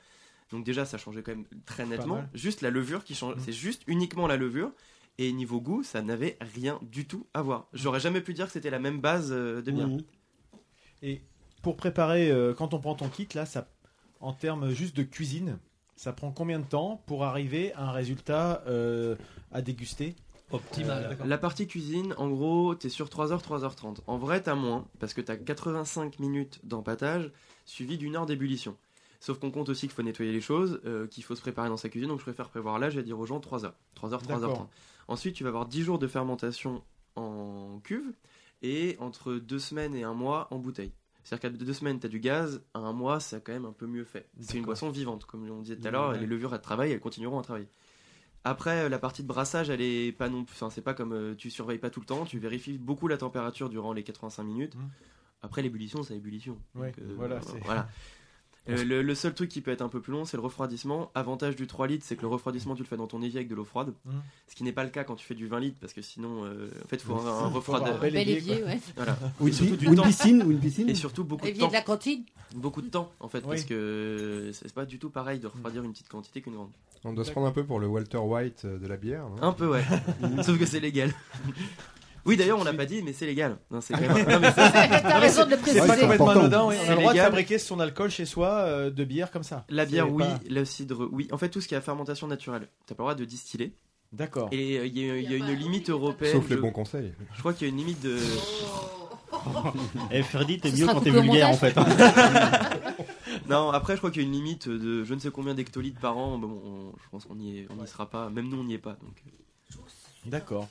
Donc 0.52 0.64
déjà, 0.64 0.84
ça 0.84 0.96
changeait 0.96 1.24
quand 1.24 1.32
même 1.32 1.44
très 1.66 1.86
nettement. 1.86 2.22
Juste 2.34 2.60
la 2.60 2.70
levure 2.70 3.02
qui 3.02 3.16
change, 3.16 3.34
c'est 3.38 3.50
juste 3.50 3.82
uniquement 3.88 4.28
la 4.28 4.36
levure. 4.36 4.70
Et 5.18 5.32
niveau 5.32 5.60
goût, 5.60 5.82
ça 5.82 6.02
n'avait 6.02 6.38
rien 6.40 6.78
du 6.82 7.04
tout 7.04 7.26
à 7.34 7.42
voir. 7.42 7.66
J'aurais 7.72 7.98
jamais 7.98 8.20
pu 8.20 8.32
dire 8.32 8.46
que 8.46 8.52
c'était 8.52 8.70
la 8.70 8.78
même 8.78 9.00
base 9.00 9.32
euh, 9.32 9.60
de 9.60 9.72
bière. 9.72 9.88
Mhm. 9.88 10.02
Et 11.02 11.20
pour 11.62 11.76
préparer, 11.76 12.30
euh, 12.30 12.54
quand 12.54 12.72
on 12.72 12.78
prend 12.78 12.94
ton 12.94 13.08
kit, 13.08 13.26
là, 13.34 13.44
ça, 13.44 13.66
en 14.20 14.32
termes 14.32 14.70
juste 14.70 14.96
de 14.96 15.02
cuisine, 15.02 15.58
ça 15.96 16.12
prend 16.12 16.30
combien 16.30 16.60
de 16.60 16.64
temps 16.64 17.02
pour 17.06 17.24
arriver 17.24 17.72
à 17.72 17.88
un 17.88 17.90
résultat 17.90 18.62
euh, 18.68 19.16
à 19.50 19.62
déguster? 19.62 20.14
Optimal. 20.52 21.16
La 21.24 21.38
partie 21.38 21.66
cuisine, 21.66 22.14
en 22.16 22.28
gros, 22.28 22.74
t'es 22.74 22.88
sur 22.88 23.08
3h, 23.08 23.42
3h30. 23.42 23.98
En 24.06 24.18
vrai, 24.18 24.42
t'as 24.42 24.54
moins, 24.54 24.86
parce 24.98 25.14
que 25.14 25.20
t'as 25.20 25.36
85 25.36 26.18
minutes 26.18 26.60
d'empattage, 26.64 27.30
suivi 27.66 27.98
d'une 27.98 28.16
heure 28.16 28.26
d'ébullition. 28.26 28.76
Sauf 29.20 29.38
qu'on 29.38 29.50
compte 29.50 29.68
aussi 29.68 29.82
qu'il 29.82 29.94
faut 29.94 30.02
nettoyer 30.02 30.32
les 30.32 30.40
choses, 30.40 30.80
euh, 30.86 31.06
qu'il 31.06 31.22
faut 31.22 31.36
se 31.36 31.42
préparer 31.42 31.68
dans 31.68 31.76
sa 31.76 31.88
cuisine, 31.88 32.08
donc 32.08 32.18
je 32.18 32.24
préfère 32.24 32.48
prévoir 32.48 32.78
là, 32.78 32.88
je 32.88 32.96
vais 32.96 33.02
dire 33.02 33.18
aux 33.18 33.26
gens 33.26 33.38
3h. 33.38 33.72
3h, 33.94 34.22
3h30. 34.24 34.40
D'accord. 34.40 34.68
Ensuite, 35.08 35.34
tu 35.34 35.44
vas 35.44 35.50
avoir 35.50 35.66
10 35.66 35.82
jours 35.82 35.98
de 35.98 36.06
fermentation 36.06 36.82
en 37.16 37.80
cuve, 37.84 38.12
et 38.62 38.96
entre 38.98 39.34
2 39.34 39.58
semaines 39.58 39.94
et 39.94 40.04
un 40.04 40.14
mois 40.14 40.48
en 40.50 40.58
bouteille. 40.58 40.92
C'est-à-dire 41.22 41.50
qu'à 41.50 41.64
2 41.64 41.72
semaines, 41.72 42.00
t'as 42.00 42.08
du 42.08 42.18
gaz, 42.18 42.62
à 42.74 42.78
un 42.78 42.92
mois, 42.92 43.20
c'est 43.20 43.42
quand 43.44 43.52
même 43.52 43.66
un 43.66 43.72
peu 43.72 43.86
mieux 43.86 44.04
fait. 44.04 44.28
C'est 44.40 44.58
une 44.58 44.64
boisson 44.64 44.90
vivante, 44.90 45.26
comme 45.26 45.48
on 45.50 45.60
disait 45.60 45.76
tout 45.76 45.86
à 45.86 45.90
l'heure, 45.90 46.12
les 46.12 46.26
levures, 46.26 46.54
elles 46.54 46.60
travaillent, 46.60 46.92
elles 46.92 47.00
continueront 47.00 47.38
à 47.38 47.42
travailler. 47.42 47.68
Après, 48.44 48.84
euh, 48.84 48.88
la 48.88 48.98
partie 48.98 49.22
de 49.22 49.28
brassage, 49.28 49.68
elle 49.68 49.82
est 49.82 50.12
pas 50.12 50.28
non, 50.28 50.42
enfin, 50.42 50.70
c'est 50.70 50.80
pas 50.80 50.94
comme 50.94 51.12
euh, 51.12 51.34
tu 51.34 51.50
surveilles 51.50 51.78
pas 51.78 51.90
tout 51.90 52.00
le 52.00 52.06
temps, 52.06 52.24
tu 52.24 52.38
vérifies 52.38 52.78
beaucoup 52.78 53.06
la 53.06 53.18
température 53.18 53.68
durant 53.68 53.92
les 53.92 54.02
85 54.02 54.42
minutes. 54.44 54.74
Mhm. 54.76 54.90
Après, 55.42 55.62
l'ébullition, 55.62 56.02
c'est 56.02 56.14
l'ébullition. 56.14 56.58
Ouais, 56.74 56.88
Donc, 56.88 56.98
euh, 56.98 57.14
voilà, 57.16 57.40
voilà. 57.64 57.88
Euh, 58.68 58.84
le, 58.84 59.02
le 59.02 59.14
seul 59.14 59.32
truc 59.34 59.48
qui 59.48 59.62
peut 59.62 59.70
être 59.70 59.80
un 59.82 59.88
peu 59.88 60.00
plus 60.00 60.12
long, 60.12 60.24
c'est 60.26 60.36
le 60.36 60.42
refroidissement. 60.42 61.10
Avantage 61.14 61.56
du 61.56 61.66
3 61.66 61.86
litres, 61.86 62.04
c'est 62.06 62.14
que 62.14 62.20
le 62.22 62.28
refroidissement, 62.28 62.74
tu 62.74 62.82
le 62.82 62.86
fais 62.88 62.96
dans 62.98 63.06
ton 63.06 63.22
évier 63.22 63.38
avec 63.38 63.48
de 63.48 63.54
l'eau 63.54 63.64
froide. 63.64 63.94
Mhm. 64.04 64.12
Ce 64.48 64.54
qui 64.54 64.64
n'est 64.64 64.72
pas 64.72 64.84
le 64.84 64.90
cas 64.90 65.02
quand 65.02 65.16
tu 65.16 65.24
fais 65.24 65.34
du 65.34 65.46
20 65.46 65.60
litres, 65.60 65.78
parce 65.80 65.92
que 65.94 66.02
sinon, 66.02 66.44
euh, 66.44 66.68
en 66.84 66.88
fait, 66.88 66.96
il 66.96 67.00
faut 67.00 67.14
avoir 67.16 67.44
un 67.44 67.94
un 67.94 67.98
bel 67.98 68.12
Bel 68.12 68.28
évier, 68.28 68.62
ouais. 68.62 68.78
Voilà. 68.96 69.16
Ou 69.40 69.48
une, 69.48 69.54
surtout 69.54 69.72
pi- 69.72 69.78
du 69.78 69.88
ou 69.88 69.92
une 69.94 70.02
piscine, 70.02 70.42
ou 70.42 70.50
une 70.50 70.60
piscine. 70.60 70.88
Et 70.90 70.94
surtout 70.94 71.24
beaucoup 71.24 71.44
de 71.46 71.50
Évier 71.50 71.62
temps. 71.62 71.68
de 71.68 71.72
la 71.72 71.82
cantine. 71.82 72.22
Beaucoup 72.54 72.82
de 72.82 72.88
temps, 72.88 73.10
en 73.18 73.28
fait, 73.28 73.38
Oui. 73.38 73.48
parce 73.48 73.64
que 73.64 74.50
c'est 74.52 74.72
pas 74.74 74.84
du 74.84 74.98
tout 74.98 75.08
pareil 75.10 75.38
de 75.40 75.46
refroidir 75.46 75.82
une 75.82 75.92
petite 75.92 76.08
quantité 76.08 76.42
qu'une 76.42 76.54
grande. 76.54 76.70
On 77.04 77.14
doit 77.14 77.24
se 77.24 77.30
prendre 77.32 77.46
un 77.46 77.52
peu 77.52 77.64
pour 77.64 77.80
le 77.80 77.86
Walter 77.86 78.18
White 78.18 78.66
euh, 78.66 78.78
de 78.78 78.86
la 78.86 78.98
bière. 78.98 79.24
non? 79.30 79.42
Un 79.42 79.52
peu, 79.54 79.68
ouais. 79.68 79.82
Sauf 80.42 80.58
que 80.58 80.66
c'est 80.66 80.80
légal. 80.80 81.10
Oui, 82.26 82.36
d'ailleurs, 82.36 82.58
on 82.58 82.64
l'a 82.64 82.72
pas 82.74 82.84
dit, 82.86 83.02
mais 83.02 83.12
c'est 83.12 83.26
légal. 83.26 83.56
Non, 83.70 83.80
c'est 83.80 83.94
quand 83.98 84.00
même- 84.00 84.28
non, 84.28 84.40
mais 84.40 84.52
ça, 84.52 84.70
c'est- 84.70 85.02
T'as 85.02 85.18
raison 85.18 85.44
de 85.46 85.50
le 85.50 85.56
C'est 85.64 85.78
pas 85.78 85.86
complètement 85.96 86.12
important. 86.14 86.40
anodin, 86.40 86.64
oui. 86.66 86.74
On 86.80 86.84
C'est 86.84 86.88
a 86.90 86.94
le 86.94 86.96
droit 87.00 87.12
de 87.12 87.16
légal. 87.16 87.30
fabriquer 87.30 87.58
son 87.58 87.80
alcool 87.80 88.10
chez 88.10 88.26
soi 88.26 88.48
euh, 88.48 88.90
de 88.90 89.04
bière 89.04 89.30
comme 89.30 89.42
ça. 89.42 89.64
La 89.68 89.86
bière, 89.86 90.06
C'est 90.06 90.12
oui. 90.12 90.24
pas- 90.24 90.40
Le 90.48 90.64
cidre, 90.64 91.08
oui. 91.12 91.28
En 91.32 91.38
fait, 91.38 91.48
tout 91.48 91.60
ce 91.60 91.68
qui 91.68 91.74
est 91.74 91.78
à 91.78 91.80
fermentation 91.80 92.26
naturelle, 92.26 92.68
t'as 92.86 92.94
pas 92.94 93.02
le 93.02 93.06
droit 93.06 93.14
de 93.14 93.24
distiller. 93.24 93.74
D'accord. 94.12 94.48
Et 94.52 94.78
euh, 94.78 94.86
il 94.86 94.98
y 94.98 95.10
a, 95.10 95.16
il 95.16 95.30
y 95.30 95.34
a 95.34 95.36
une 95.36 95.52
limite 95.58 95.88
européenne. 95.88 96.32
Sauf 96.32 96.48
les 96.50 96.56
bons 96.56 96.72
conseils. 96.72 97.12
je 97.34 97.38
crois 97.40 97.52
qu'il 97.54 97.68
y 97.68 97.70
a 97.70 97.72
une 97.72 97.78
limite 97.78 98.00
de. 98.02 98.16
Et 100.10 100.22
Freddy, 100.24 100.58
t'es 100.58 100.70
Ce 100.70 100.74
mieux 100.74 100.80
sera 100.82 100.94
quand 100.94 101.00
t'es 101.00 101.10
coupé 101.10 101.20
au 101.20 101.22
vulgaire 101.22 101.48
en 101.48 101.52
montage. 101.52 101.72
fait. 101.74 101.80
Non, 103.48 103.70
après, 103.70 103.94
je 103.94 103.98
crois 103.98 104.10
qu'il 104.10 104.22
y 104.22 104.24
a 104.24 104.28
une 104.28 104.34
limite 104.34 104.68
de 104.68 105.02
je 105.04 105.14
ne 105.14 105.18
sais 105.18 105.30
combien 105.30 105.54
d'hectolitres 105.54 106.00
par 106.00 106.16
an. 106.16 106.38
Bon, 106.38 106.60
on- 106.64 106.92
je 107.02 107.08
pense 107.10 107.24
qu'on 107.24 107.38
y, 107.38 107.58
est, 107.58 107.68
on 107.76 107.84
sera 107.86 108.08
pas. 108.10 108.28
Même 108.30 108.48
nous, 108.48 108.60
on 108.60 108.64
n'y 108.64 108.74
est 108.74 108.78
pas. 108.78 108.96
Donc. 109.02 109.22
euh. 109.26 109.78
D'accord. 110.26 110.68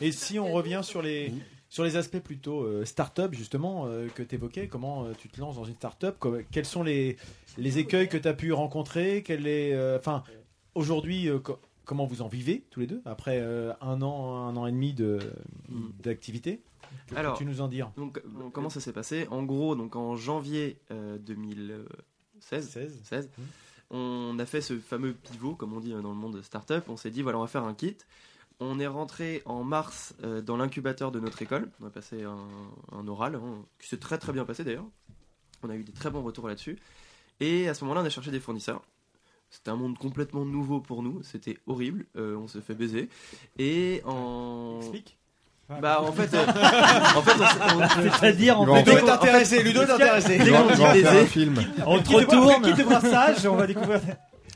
Et 0.00 0.12
si 0.12 0.38
on 0.38 0.52
revient 0.52 0.80
sur 0.82 1.02
les, 1.02 1.32
sur 1.68 1.84
les 1.84 1.96
aspects 1.96 2.18
plutôt 2.20 2.62
euh, 2.62 2.84
start-up, 2.84 3.34
justement, 3.34 3.86
euh, 3.86 4.08
que 4.08 4.22
tu 4.22 4.34
évoquais, 4.34 4.68
comment 4.68 5.04
euh, 5.04 5.12
tu 5.18 5.28
te 5.28 5.40
lances 5.40 5.56
dans 5.56 5.64
une 5.64 5.74
start-up 5.76 6.22
Quels 6.50 6.66
sont 6.66 6.82
les, 6.82 7.16
les 7.58 7.78
écueils 7.78 8.08
que 8.08 8.16
tu 8.16 8.28
as 8.28 8.34
pu 8.34 8.52
rencontrer 8.52 9.22
Quel 9.24 9.46
est, 9.46 9.72
euh, 9.74 9.98
Enfin, 9.98 10.22
aujourd'hui, 10.74 11.28
euh, 11.28 11.38
co- 11.38 11.58
comment 11.84 12.04
vous 12.06 12.20
en 12.22 12.28
vivez 12.28 12.64
tous 12.70 12.80
les 12.80 12.86
deux 12.86 13.00
après 13.04 13.38
euh, 13.40 13.72
un 13.80 14.02
an, 14.02 14.46
un 14.48 14.56
an 14.56 14.66
et 14.66 14.72
demi 14.72 14.92
de- 14.92 15.18
Mm. 15.68 15.88
d'activité? 16.02 16.60
Que 17.08 17.16
Alors, 17.16 17.32
peux-tu 17.32 17.44
nous 17.48 17.60
en 17.60 17.68
dire? 17.68 17.90
Donc, 17.96 18.22
comment 18.52 18.70
ça 18.70 18.80
s'est 18.80 18.92
passé? 18.92 19.26
En 19.30 19.42
gros, 19.42 19.74
donc 19.74 19.96
en 19.96 20.14
janvier 20.16 20.78
euh, 20.92 21.18
2016, 21.18 22.68
16 22.68 23.00
16, 23.04 23.28
Mm. 23.36 23.42
on 23.96 24.38
a 24.38 24.46
fait 24.46 24.60
ce 24.60 24.78
fameux 24.78 25.12
pivot, 25.14 25.54
comme 25.54 25.72
on 25.72 25.80
dit 25.80 25.90
dans 25.90 25.96
le 25.96 26.02
monde 26.14 26.40
startup. 26.42 26.84
On 26.88 26.96
s'est 26.96 27.10
dit, 27.10 27.22
voilà, 27.22 27.38
on 27.38 27.42
va 27.42 27.46
faire 27.48 27.64
un 27.64 27.74
kit. 27.74 27.96
On 28.60 28.80
est 28.80 28.86
rentré 28.86 29.42
en 29.44 29.64
mars 29.64 30.14
euh, 30.24 30.40
dans 30.40 30.56
l'incubateur 30.56 31.10
de 31.12 31.20
notre 31.20 31.42
école. 31.42 31.70
On 31.82 31.86
a 31.86 31.90
passé 31.90 32.22
un, 32.24 32.38
un 32.98 33.06
oral, 33.08 33.34
hein, 33.36 33.64
qui 33.78 33.88
s'est 33.88 33.98
très 33.98 34.16
très 34.18 34.32
bien 34.32 34.44
passé 34.44 34.64
d'ailleurs. 34.64 34.86
On 35.62 35.68
a 35.70 35.74
eu 35.74 35.84
des 35.84 35.92
très 35.92 36.10
bons 36.10 36.22
retours 36.22 36.48
là-dessus. 36.48 36.78
Et 37.40 37.68
à 37.68 37.74
ce 37.74 37.84
moment-là, 37.84 38.00
on 38.02 38.04
a 38.06 38.10
cherché 38.10 38.30
des 38.30 38.40
fournisseurs. 38.40 38.82
C'était 39.50 39.70
un 39.70 39.76
monde 39.76 39.98
complètement 39.98 40.44
nouveau 40.44 40.80
pour 40.80 41.02
nous. 41.02 41.22
C'était 41.22 41.58
horrible. 41.66 42.06
Euh, 42.16 42.36
on 42.36 42.48
s'est 42.48 42.60
fait 42.60 42.74
baiser. 42.74 43.08
Et 43.58 44.02
en. 44.04 44.78
Explique. 44.80 45.18
Bah 45.82 46.00
en 46.00 46.12
fait, 46.12 46.32
euh, 46.32 46.46
en 46.46 47.22
fait, 47.22 47.42
on 47.74 48.10
C'est-à-dire, 48.20 48.60
en 48.60 48.66
fait, 48.66 48.84
Ludo 48.84 48.98
est 49.04 49.10
intéressé, 49.10 49.62
Ludo 49.64 49.82
est 49.82 49.90
intéressé. 49.90 50.38
Dès 50.38 50.56
On 50.56 50.68
qu'on 50.68 50.74
dit 50.76 50.82
baiser, 51.02 51.26
film. 51.26 51.56
on 51.84 52.00
te 52.00 52.12
retourne. 52.14 52.62
kit 52.62 52.74
de 52.74 52.84
brassage, 52.84 53.44
on 53.46 53.56
va 53.56 53.66
découvrir. 53.66 54.00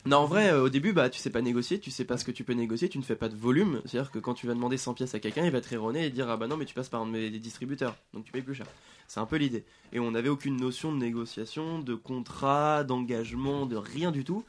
Non, 0.06 0.18
en 0.18 0.26
vrai, 0.26 0.50
euh, 0.50 0.62
au 0.64 0.68
début, 0.70 0.94
bah, 0.94 1.10
tu 1.10 1.18
sais 1.18 1.28
pas 1.28 1.42
négocier, 1.42 1.78
tu 1.78 1.90
sais 1.90 2.06
pas 2.06 2.16
ce 2.16 2.24
que 2.24 2.30
tu 2.30 2.42
peux 2.42 2.54
négocier, 2.54 2.88
tu 2.88 2.96
ne 2.96 3.02
fais 3.02 3.16
pas 3.16 3.28
de 3.28 3.36
volume. 3.36 3.82
C'est-à-dire 3.84 4.10
que 4.10 4.18
quand 4.18 4.32
tu 4.32 4.46
vas 4.46 4.54
demander 4.54 4.78
100 4.78 4.94
pièces 4.94 5.14
à 5.14 5.20
quelqu'un, 5.20 5.44
il 5.44 5.50
va 5.50 5.60
te 5.60 5.68
rironner 5.68 6.06
et 6.06 6.10
dire 6.10 6.30
Ah 6.30 6.38
bah 6.38 6.46
non, 6.46 6.56
mais 6.56 6.64
tu 6.64 6.74
passes 6.74 6.88
par 6.88 7.02
un 7.02 7.06
de 7.06 7.10
mes 7.10 7.30
distributeurs, 7.30 7.96
donc 8.14 8.24
tu 8.24 8.32
payes 8.32 8.42
plus 8.42 8.54
cher. 8.54 8.66
C'est 9.08 9.20
un 9.20 9.26
peu 9.26 9.36
l'idée. 9.36 9.64
Et 9.92 10.00
on 10.00 10.12
n'avait 10.12 10.30
aucune 10.30 10.56
notion 10.56 10.90
de 10.92 10.96
négociation, 10.96 11.80
de 11.80 11.94
contrat, 11.94 12.82
d'engagement, 12.84 13.66
de 13.66 13.76
rien 13.76 14.10
du 14.10 14.24
tout. 14.24 14.42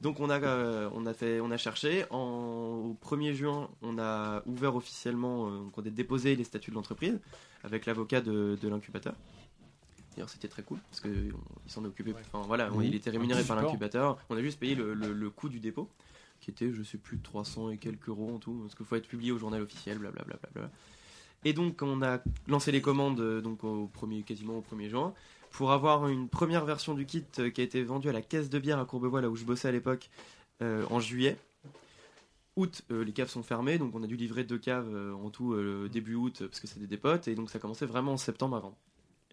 Donc 0.00 0.20
on 0.20 0.30
a, 0.30 0.40
euh, 0.40 0.88
on 0.94 1.04
a, 1.04 1.12
fait, 1.12 1.40
on 1.40 1.50
a 1.50 1.58
cherché. 1.58 2.06
Au 2.10 2.96
1er 3.02 3.34
juin, 3.34 3.68
on 3.82 3.98
a 3.98 4.42
ouvert 4.46 4.74
officiellement, 4.74 5.48
euh, 5.48 5.60
on 5.76 5.80
a 5.80 5.90
déposé 5.90 6.34
les 6.34 6.44
statuts 6.44 6.70
de 6.70 6.76
l'entreprise 6.76 7.20
avec 7.62 7.84
l'avocat 7.84 8.22
de 8.22 8.58
l'incubateur. 8.62 9.14
D'ailleurs, 10.14 10.28
c'était 10.28 10.48
très 10.48 10.62
cool 10.62 10.78
parce 10.90 11.00
qu'il 11.00 11.32
s'en 11.66 11.84
est 11.84 11.88
occupé. 11.88 12.12
Enfin 12.32 12.44
voilà, 12.46 12.68
il 12.88 12.94
était 12.94 13.10
rémunéré 13.10 13.40
Un 13.40 13.44
par 13.48 13.56
l'incubateur. 13.66 14.18
On 14.30 14.36
a 14.36 14.42
juste 14.42 14.58
payé 14.60 14.74
le, 14.74 14.94
le- 14.94 15.12
le 15.12 15.30
coût 15.30 15.48
du 15.48 15.60
dépôt, 15.60 15.88
qui 16.40 16.50
était, 16.50 16.72
je 16.72 16.82
sais 16.82 16.98
plus, 16.98 17.18
300 17.18 17.70
et 17.70 17.78
quelques 17.78 18.08
euros 18.08 18.32
en 18.34 18.38
tout, 18.38 18.54
parce 18.62 18.74
qu'il 18.74 18.86
faut 18.86 18.96
être 18.96 19.08
publié 19.08 19.32
au 19.32 19.38
journal 19.38 19.60
officiel, 19.62 19.98
blablabla. 19.98 20.36
Bla, 20.54 20.70
et 21.46 21.52
donc, 21.52 21.82
on 21.82 22.00
a 22.02 22.20
lancé 22.48 22.72
les 22.72 22.80
commandes 22.80 23.20
euh, 23.20 23.40
donc 23.42 23.64
au 23.64 23.86
premier, 23.88 24.22
quasiment 24.22 24.58
au 24.58 24.62
1er 24.74 24.88
juin 24.88 25.12
pour 25.50 25.72
avoir 25.72 26.08
une 26.08 26.28
première 26.28 26.64
version 26.64 26.94
du 26.94 27.04
kit 27.06 27.22
euh, 27.38 27.50
qui 27.50 27.60
a 27.60 27.64
été 27.64 27.82
vendue 27.82 28.08
à 28.08 28.12
la 28.12 28.22
caisse 28.22 28.48
de 28.50 28.58
bière 28.58 28.78
à 28.78 28.84
Courbevoie, 28.86 29.20
là 29.20 29.28
où 29.28 29.36
je 29.36 29.44
bossais 29.44 29.68
à 29.68 29.72
l'époque, 29.72 30.08
euh, 30.62 30.84
en 30.90 31.00
juillet. 31.00 31.36
Août, 32.56 32.82
euh, 32.92 33.02
les 33.04 33.12
caves 33.12 33.28
sont 33.28 33.42
fermées, 33.42 33.78
donc 33.78 33.94
on 33.96 34.02
a 34.04 34.06
dû 34.06 34.16
livrer 34.16 34.44
deux 34.44 34.58
caves 34.58 34.88
euh, 34.94 35.12
en 35.12 35.28
tout 35.30 35.54
euh, 35.54 35.88
début 35.92 36.14
août 36.14 36.38
parce 36.46 36.60
que 36.60 36.66
c'était 36.68 36.86
des 36.86 36.96
potes, 36.96 37.26
et 37.26 37.34
donc 37.34 37.50
ça 37.50 37.58
commençait 37.58 37.84
vraiment 37.86 38.12
en 38.12 38.16
septembre 38.16 38.56
avant. 38.56 38.76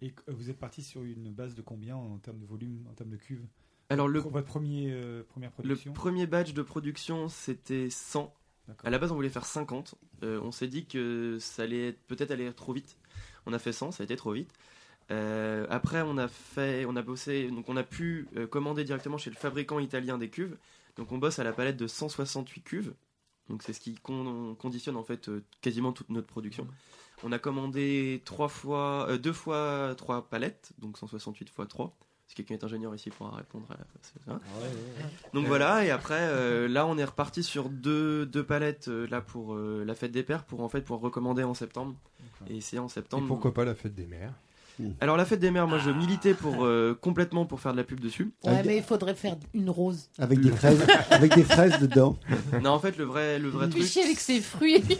Et 0.01 0.13
euh, 0.27 0.33
vous 0.33 0.49
êtes 0.49 0.57
parti 0.59 0.81
sur 0.83 1.03
une 1.03 1.31
base 1.31 1.55
de 1.55 1.61
combien 1.61 1.95
en 1.95 2.17
termes 2.17 2.39
de 2.39 2.45
volume, 2.45 2.85
en 2.89 2.93
termes 2.93 3.09
de 3.11 3.17
cuve? 3.17 3.45
Alors, 3.89 4.07
le- 4.07 4.19
Votre 4.19 4.45
premier, 4.47 4.91
euh, 4.91 5.23
première 5.23 5.49
Le 5.49 5.53
production? 5.53 5.93
premier 5.93 6.25
batch 6.27 6.53
de 6.53 6.61
production, 6.61 7.27
c'était 7.29 7.89
100. 7.89 8.33
À 8.83 8.89
la 8.89 8.99
base, 8.99 9.11
on 9.11 9.15
voulait 9.15 9.29
faire 9.29 9.45
50. 9.45 9.95
Euh, 10.23 10.39
on 10.41 10.51
s'est 10.51 10.67
dit 10.67 10.85
que 10.85 11.37
ça 11.39 11.63
allait 11.63 11.89
être- 11.89 11.99
peut-être 12.07 12.31
aller 12.31 12.51
trop 12.53 12.71
vite. 12.73 12.97
On 13.45 13.53
a 13.53 13.59
fait 13.59 13.73
100, 13.73 13.91
ça 13.91 14.03
a 14.03 14.05
été 14.05 14.15
trop 14.15 14.31
vite. 14.31 14.51
Euh, 15.11 15.67
après, 15.69 16.01
on 16.03 16.17
a 16.17 16.29
fait, 16.29 16.85
on 16.85 16.95
a 16.95 17.01
bossé, 17.01 17.49
donc 17.51 17.67
on 17.67 17.75
a 17.75 17.83
pu 17.83 18.27
commander 18.49 18.85
directement 18.85 19.17
chez 19.17 19.29
le 19.29 19.35
fabricant 19.35 19.79
italien 19.79 20.17
des 20.17 20.29
cuves. 20.29 20.57
Donc 20.95 21.11
on 21.11 21.17
bosse 21.17 21.39
à 21.39 21.43
la 21.43 21.51
palette 21.51 21.75
de 21.75 21.87
168 21.87 22.61
cuves. 22.61 22.93
Donc 23.49 23.61
c'est 23.63 23.73
ce 23.73 23.81
qui 23.81 23.95
con- 23.95 24.55
conditionne 24.55 24.95
en 24.95 25.03
fait 25.03 25.29
quasiment 25.59 25.91
toute 25.91 26.09
notre 26.09 26.27
production. 26.27 26.65
On 27.23 27.31
a 27.31 27.39
commandé 27.39 28.21
trois 28.25 28.47
fois, 28.47 29.07
euh, 29.09 29.17
deux 29.17 29.33
fois 29.33 29.93
trois 29.97 30.27
palettes, 30.29 30.71
donc 30.79 30.97
168 30.97 31.49
fois 31.49 31.65
3. 31.65 31.95
Si 32.31 32.35
quelqu'un 32.35 32.53
est 32.53 32.63
ingénieur 32.63 32.95
ici, 32.95 33.09
il 33.09 33.11
pourra 33.11 33.35
répondre 33.35 33.67
à 33.71 33.75
c'est 34.01 34.23
ça. 34.23 34.39
Donc 35.33 35.47
voilà, 35.47 35.83
et 35.83 35.91
après, 35.91 36.21
euh, 36.21 36.69
là, 36.69 36.87
on 36.87 36.97
est 36.97 37.03
reparti 37.03 37.43
sur 37.43 37.67
deux, 37.67 38.25
deux 38.25 38.45
palettes 38.45 38.87
euh, 38.87 39.05
là 39.07 39.19
pour 39.19 39.53
euh, 39.53 39.83
la 39.85 39.95
fête 39.95 40.13
des 40.13 40.23
pères, 40.23 40.45
pour 40.45 40.61
en 40.61 40.69
fait 40.69 40.79
pour 40.79 41.01
recommander 41.01 41.43
en 41.43 41.53
septembre. 41.53 41.93
Et 42.49 42.55
essayer 42.55 42.79
en 42.79 42.87
septembre. 42.87 43.25
Et 43.25 43.27
pourquoi 43.27 43.53
pas 43.53 43.65
la 43.65 43.75
fête 43.75 43.93
des 43.93 44.05
mères? 44.05 44.33
Alors 44.99 45.17
la 45.17 45.25
fête 45.25 45.39
des 45.39 45.51
mères, 45.51 45.67
moi 45.67 45.77
je 45.79 45.89
militais 45.91 46.33
pour 46.33 46.63
euh, 46.65 46.97
complètement 46.99 47.45
pour 47.45 47.59
faire 47.59 47.71
de 47.73 47.77
la 47.77 47.83
pub 47.83 47.99
dessus. 47.99 48.31
Ouais, 48.43 48.61
mais 48.65 48.77
il 48.77 48.83
faudrait 48.83 49.15
faire 49.15 49.35
une 49.53 49.69
rose. 49.69 50.09
Avec 50.19 50.39
des 50.39 50.51
fraises, 50.51 50.85
avec 51.09 51.35
des 51.35 51.43
fraises 51.43 51.79
dedans. 51.79 52.17
Non, 52.61 52.71
en 52.71 52.79
fait, 52.79 52.97
le 52.97 53.03
vrai, 53.05 53.39
le 53.39 53.49
vrai 53.49 53.69
truc, 53.69 53.83
chier 53.83 54.03
avec 54.03 54.19
ses 54.19 54.41
fruits. 54.41 54.83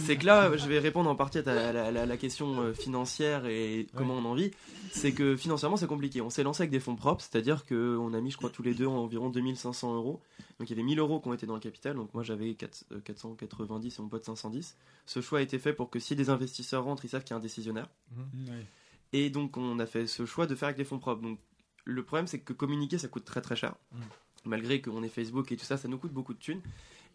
c'est 0.00 0.16
que 0.16 0.26
là, 0.26 0.56
je 0.56 0.66
vais 0.66 0.78
répondre 0.78 1.08
en 1.10 1.14
partie 1.16 1.38
à 1.38 1.42
ta- 1.42 1.72
la, 1.72 1.90
la- 1.90 2.06
la 2.06 2.16
question 2.16 2.60
euh, 2.60 2.72
financière 2.72 3.46
et 3.46 3.86
comment 3.96 4.14
on 4.14 4.24
en 4.24 4.34
vit. 4.34 4.50
C'est 4.92 5.12
que 5.12 5.36
financièrement, 5.36 5.76
c'est 5.76 5.86
compliqué. 5.86 6.20
On 6.20 6.30
s'est 6.30 6.42
lancé 6.42 6.62
avec 6.62 6.70
des 6.70 6.80
fonds 6.80 6.96
propres, 6.96 7.22
c'est-à-dire 7.22 7.64
qu'on 7.64 8.12
a 8.12 8.20
mis, 8.20 8.30
je 8.30 8.36
crois, 8.36 8.50
tous 8.50 8.62
les 8.62 8.74
deux 8.74 8.86
environ 8.86 9.30
2500 9.30 9.94
euros. 9.94 10.20
Donc 10.58 10.68
il 10.68 10.70
y 10.70 10.74
avait 10.74 10.82
1000 10.82 10.98
euros 10.98 11.18
qui 11.20 11.28
ont 11.28 11.32
été 11.32 11.46
dans 11.46 11.54
le 11.54 11.60
capital. 11.60 11.96
Donc 11.96 12.12
moi, 12.14 12.22
j'avais 12.22 12.54
4 12.54 12.84
euh, 12.92 13.00
490 13.04 13.98
et 13.98 14.02
mon 14.02 14.08
pote 14.08 14.24
510. 14.24 14.76
Ce 15.06 15.20
choix 15.20 15.38
a 15.38 15.42
été 15.42 15.58
fait 15.58 15.72
pour 15.72 15.88
que 15.90 15.98
si 15.98 16.14
des 16.14 16.30
investisseurs 16.30 16.84
rentrent, 16.84 17.04
ils 17.04 17.08
savent 17.08 17.22
qu'il 17.24 17.30
y 17.30 17.31
a 17.31 17.31
un 17.32 17.40
décisionnaire. 17.40 17.88
Et 19.12 19.30
donc 19.30 19.56
on 19.56 19.78
a 19.78 19.86
fait 19.86 20.06
ce 20.06 20.24
choix 20.26 20.46
de 20.46 20.54
faire 20.54 20.68
avec 20.68 20.78
des 20.78 20.84
fonds 20.84 20.98
propres. 20.98 21.22
Donc 21.22 21.38
le 21.84 22.02
problème 22.02 22.26
c'est 22.26 22.38
que 22.38 22.52
communiquer 22.52 22.98
ça 22.98 23.08
coûte 23.08 23.24
très 23.24 23.40
très 23.40 23.56
cher. 23.56 23.74
Malgré 24.44 24.80
qu'on 24.80 25.02
ait 25.02 25.08
Facebook 25.08 25.52
et 25.52 25.56
tout 25.56 25.64
ça, 25.64 25.76
ça 25.76 25.86
nous 25.88 25.98
coûte 25.98 26.12
beaucoup 26.12 26.34
de 26.34 26.38
thunes. 26.38 26.60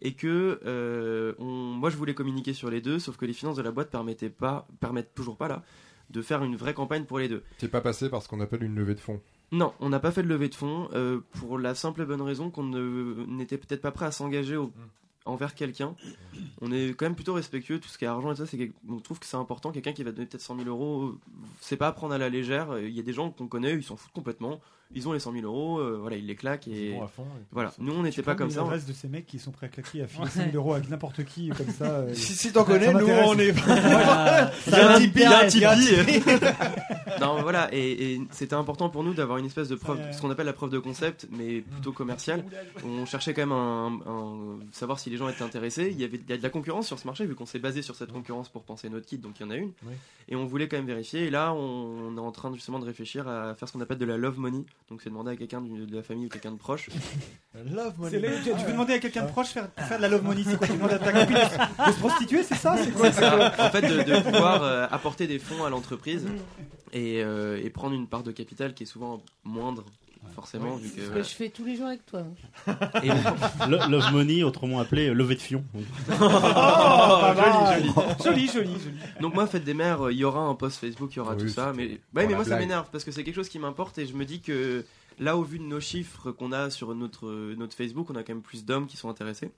Et 0.01 0.13
que 0.13 0.59
euh, 0.65 1.33
on- 1.39 1.45
moi 1.73 1.89
je 1.89 1.97
voulais 1.97 2.13
communiquer 2.13 2.53
sur 2.53 2.69
les 2.69 2.81
deux, 2.81 2.99
sauf 2.99 3.17
que 3.17 3.25
les 3.25 3.33
finances 3.33 3.55
de 3.57 3.63
la 3.63 3.71
boîte 3.71 3.89
permettaient 3.89 4.29
pas, 4.29 4.67
permettent 4.79 5.13
toujours 5.15 5.37
pas 5.37 5.47
là, 5.47 5.63
de 6.11 6.21
faire 6.21 6.43
une 6.43 6.55
vraie 6.55 6.73
campagne 6.75 7.05
pour 7.05 7.17
les 7.19 7.27
deux. 7.27 7.43
T'es 7.57 7.67
pas 7.67 7.81
passé 7.81 8.07
par 8.09 8.21
ce 8.21 8.27
qu'on 8.29 8.39
appelle 8.39 8.63
une 8.63 8.75
levée 8.75 8.93
de 8.95 8.99
fonds? 8.99 9.19
Non, 9.51 9.73
on 9.79 9.89
n'a 9.89 9.99
pas 9.99 10.11
fait 10.11 10.23
de 10.23 10.27
levée 10.27 10.49
de 10.49 10.55
fonds 10.55 10.89
euh, 10.93 11.21
pour 11.31 11.57
la 11.57 11.73
simple 11.73 12.01
et 12.01 12.05
bonne 12.05 12.21
raison 12.21 12.51
qu'on 12.51 12.63
ne- 12.63 13.25
n'était 13.27 13.57
peut-être 13.57 13.81
pas 13.81 13.91
prêt 13.91 14.05
à 14.05 14.11
s'engager 14.11 14.55
au- 14.57 14.71
envers 15.27 15.55
quelqu'un. 15.55 15.95
On 16.61 16.71
est 16.71 16.89
quand 16.89 17.05
même 17.05 17.15
plutôt 17.15 17.33
respectueux, 17.33 17.79
tout 17.79 17.89
ce 17.89 17.97
qui 17.97 18.05
est 18.05 18.07
argent 18.07 18.31
et 18.31 18.35
ça, 18.35 18.45
c'est 18.45 18.71
on 18.89 18.99
trouve 18.99 19.19
que 19.19 19.25
c'est 19.25 19.37
important. 19.37 19.71
Quelqu'un 19.71 19.93
qui 19.93 20.03
va 20.03 20.11
donner 20.11 20.27
peut-être 20.27 20.41
100 20.41 20.57
000 20.57 20.69
euros, 20.69 21.15
c'est 21.61 21.77
pas 21.77 21.87
à 21.87 21.91
prendre 21.91 22.13
à 22.13 22.17
la 22.17 22.29
légère. 22.29 22.77
Il 22.79 22.91
y 22.91 22.99
a 22.99 23.03
des 23.03 23.13
gens 23.13 23.31
qu'on 23.31 23.47
connaît, 23.47 23.73
ils 23.73 23.83
s'en 23.83 23.97
foutent 23.97 24.13
complètement. 24.13 24.59
Ils 24.95 25.07
ont 25.07 25.11
les 25.11 25.19
100 25.19 25.33
000 25.33 25.45
euros, 25.45 25.79
euh, 25.79 25.97
voilà, 25.99 26.15
ils 26.15 26.25
les 26.25 26.35
claquent 26.35 26.67
et 26.69 26.91
Ils 26.91 26.95
vont 26.95 27.03
à 27.03 27.07
fond, 27.07 27.23
et 27.23 27.43
voilà. 27.51 27.71
Nous, 27.77 27.91
on 27.93 28.03
n'était 28.03 28.21
pas 28.23 28.35
comme 28.35 28.49
ça. 28.49 28.63
reste 28.63 28.87
de 28.87 28.93
ces 28.93 29.07
mecs 29.09 29.25
qui 29.25 29.37
sont 29.37 29.51
prêts 29.51 29.65
à 29.67 29.69
claquer 29.69 30.03
à 30.03 30.07
filer 30.07 30.27
5 30.29 30.51
000 30.51 30.55
euros 30.55 30.73
avec 30.73 30.89
n'importe 30.89 31.25
qui 31.25 31.49
comme 31.49 31.67
ça. 31.69 31.85
euh, 31.85 32.13
Si- 32.13 32.33
si 32.35 32.51
t'en 32.53 32.63
connais, 32.63 32.93
nous, 32.93 33.05
on 33.05 33.37
est-. 33.37 33.53
Il 34.67 34.71
y 34.73 34.75
a 34.75 34.95
un 34.95 34.99
Tipeee, 34.99 35.19
il 35.55 35.59
y 35.59 35.65
a 35.65 35.71
un 35.71 35.75
Tipeee. 35.75 36.23
Non, 37.19 37.41
voilà, 37.41 37.67
et, 37.73 38.13
et 38.13 38.21
c'était 38.31 38.53
important 38.53 38.89
pour 38.89 39.03
nous 39.03 39.13
d'avoir 39.15 39.39
une 39.39 39.45
espèce 39.47 39.67
de 39.69 39.75
preuve, 39.75 39.99
ce 40.11 40.21
qu'on 40.21 40.29
appelle 40.29 40.45
la 40.45 40.53
preuve 40.53 40.69
de 40.69 40.77
concept, 40.77 41.27
mais 41.31 41.61
plutôt 41.61 41.91
commerciale. 41.91 42.45
On 42.85 43.05
cherchait 43.07 43.33
quand 43.33 43.41
même 43.41 43.51
un, 43.53 43.99
un- 44.05 44.59
savoir 44.71 44.99
si 44.99 45.09
les 45.09 45.17
gens 45.17 45.27
étaient 45.27 45.41
intéressés. 45.43 45.87
Il 45.91 45.99
y 45.99 46.03
avait 46.03 46.17
il 46.17 46.29
y 46.29 46.33
a 46.33 46.37
de 46.37 46.43
la 46.43 46.49
concurrence 46.49 46.85
sur 46.85 46.99
ce 46.99 47.07
marché, 47.07 47.25
vu 47.25 47.33
qu'on 47.33 47.45
s'est 47.47 47.57
basé 47.59 47.81
sur 47.81 47.95
cette 47.95 48.11
concurrence 48.11 48.49
pour 48.49 48.63
penser 48.63 48.87
notre 48.89 49.05
kit, 49.07 49.17
donc 49.17 49.39
il 49.39 49.43
y 49.43 49.45
en 49.45 49.49
a 49.49 49.55
une. 49.55 49.71
Et 50.29 50.35
on 50.35 50.45
voulait 50.45 50.67
quand 50.67 50.77
même 50.77 50.85
vérifier. 50.85 51.25
Et 51.25 51.29
là, 51.31 51.53
on, 51.53 52.15
est 52.15 52.19
en 52.19 52.31
train 52.31 52.53
justement 52.53 52.77
de 52.79 52.85
réfléchir 52.85 53.27
à 53.27 53.55
faire 53.55 53.67
ce 53.67 53.73
qu'on 53.73 53.81
appelle 53.81 53.97
de 53.97 54.05
la 54.05 54.17
love 54.17 54.37
money. 54.37 54.63
Donc 54.89 55.01
c'est 55.01 55.09
demander 55.09 55.31
à 55.31 55.35
quelqu'un 55.35 55.59
de 55.61 55.93
la 55.95 56.01
famille 56.01 56.27
ou 56.27 56.29
quelqu'un 56.29 56.51
de 56.51 56.57
proche. 56.57 56.89
Love 57.55 58.09
les- 58.11 58.21
tu, 58.43 58.43
tu 58.57 58.65
veux 58.65 58.71
demander 58.71 58.93
à 58.93 58.99
quelqu'un 58.99 59.23
de 59.25 59.29
proche 59.29 59.47
faire, 59.49 59.67
faire 59.77 59.97
de 59.97 60.01
la 60.03 60.07
love 60.07 60.23
money, 60.23 60.43
c'est 60.45 60.57
quoi 60.57 60.67
Tu 60.67 60.73
demandes 60.73 60.91
à 60.93 60.99
ta 60.99 61.11
copine 61.11 61.35
de, 61.35 61.91
se 61.91 61.99
prostituer, 61.99 62.43
c'est 62.43 62.55
ça 62.55 62.77
C'est 62.77 62.91
quoi 62.91 63.11
ça. 63.11 63.53
En 63.59 63.69
fait, 63.69 63.81
de, 63.81 64.03
de 64.03 64.21
pouvoir 64.21 64.63
euh, 64.63 64.87
apporter 64.89 65.27
des 65.27 65.39
fonds 65.39 65.63
à 65.65 65.69
l'entreprise 65.69 66.25
et, 66.93 67.21
euh, 67.23 67.59
et 67.61 67.69
prendre 67.69 67.95
une 67.95 68.07
part 68.07 68.23
de 68.23 68.31
capital 68.31 68.73
qui 68.73 68.83
est 68.83 68.87
souvent 68.87 69.21
moindre, 69.43 69.83
forcément, 70.33 70.75
vu 70.75 70.89
que. 70.89 70.95
C'est 71.01 71.07
ce 71.07 71.11
que 71.11 71.23
je 71.23 71.29
fais 71.29 71.49
tous 71.49 71.65
les 71.65 71.75
jours 71.75 71.87
avec 71.87 72.05
toi. 72.05 72.23
Et 73.03 73.09
Love 73.69 74.11
money, 74.11 74.43
autrement 74.43 74.79
appelé 74.79 75.07
euh, 75.09 75.13
levée 75.13 75.35
de 75.35 75.41
fion. 75.41 75.63
pas 76.19 77.33
mal. 77.35 77.81
joli, 77.81 77.87
joli. 77.87 77.93
Joli, 78.23 78.47
joli, 78.47 78.79
joli. 78.83 78.97
Donc 79.21 79.33
moi, 79.33 79.47
fête 79.47 79.63
des 79.63 79.73
mères, 79.73 80.07
euh, 80.07 80.11
il 80.11 80.17
y 80.17 80.23
aura 80.23 80.41
un 80.41 80.55
post 80.55 80.79
Facebook, 80.79 81.13
il 81.13 81.17
y 81.17 81.19
aura 81.19 81.33
Oui, 81.35 81.43
tout 81.43 81.49
ça, 81.49 81.71
c'était 81.73 81.77
mais, 81.77 81.89
ouais, 81.93 81.97
pour 81.97 82.01
mais 82.13 82.23
la 82.29 82.35
moi 82.35 82.43
ça 82.43 82.49
blague. 82.51 82.59
m'énerve 82.61 82.87
parce 82.91 83.03
que 83.03 83.11
c'est 83.11 83.23
quelque 83.23 83.35
chose 83.35 83.49
qui 83.49 83.59
m'importe 83.59 83.97
et 83.97 84.05
je 84.05 84.13
me 84.13 84.25
dis 84.25 84.41
que 84.41 84.85
là, 85.19 85.37
au 85.37 85.43
vu 85.43 85.59
de 85.59 85.63
nos 85.63 85.79
chiffres 85.79 86.31
qu'on 86.31 86.51
a 86.51 86.69
sur 86.69 86.93
notre 86.95 87.27
notre 87.55 87.75
Facebook, 87.75 88.09
on 88.09 88.15
a 88.15 88.23
quand 88.23 88.33
même 88.33 88.41
plus 88.43 88.65
d'hommes 88.65 88.87
qui 88.87 88.97
sont 88.97 89.09
intéressés. 89.09 89.51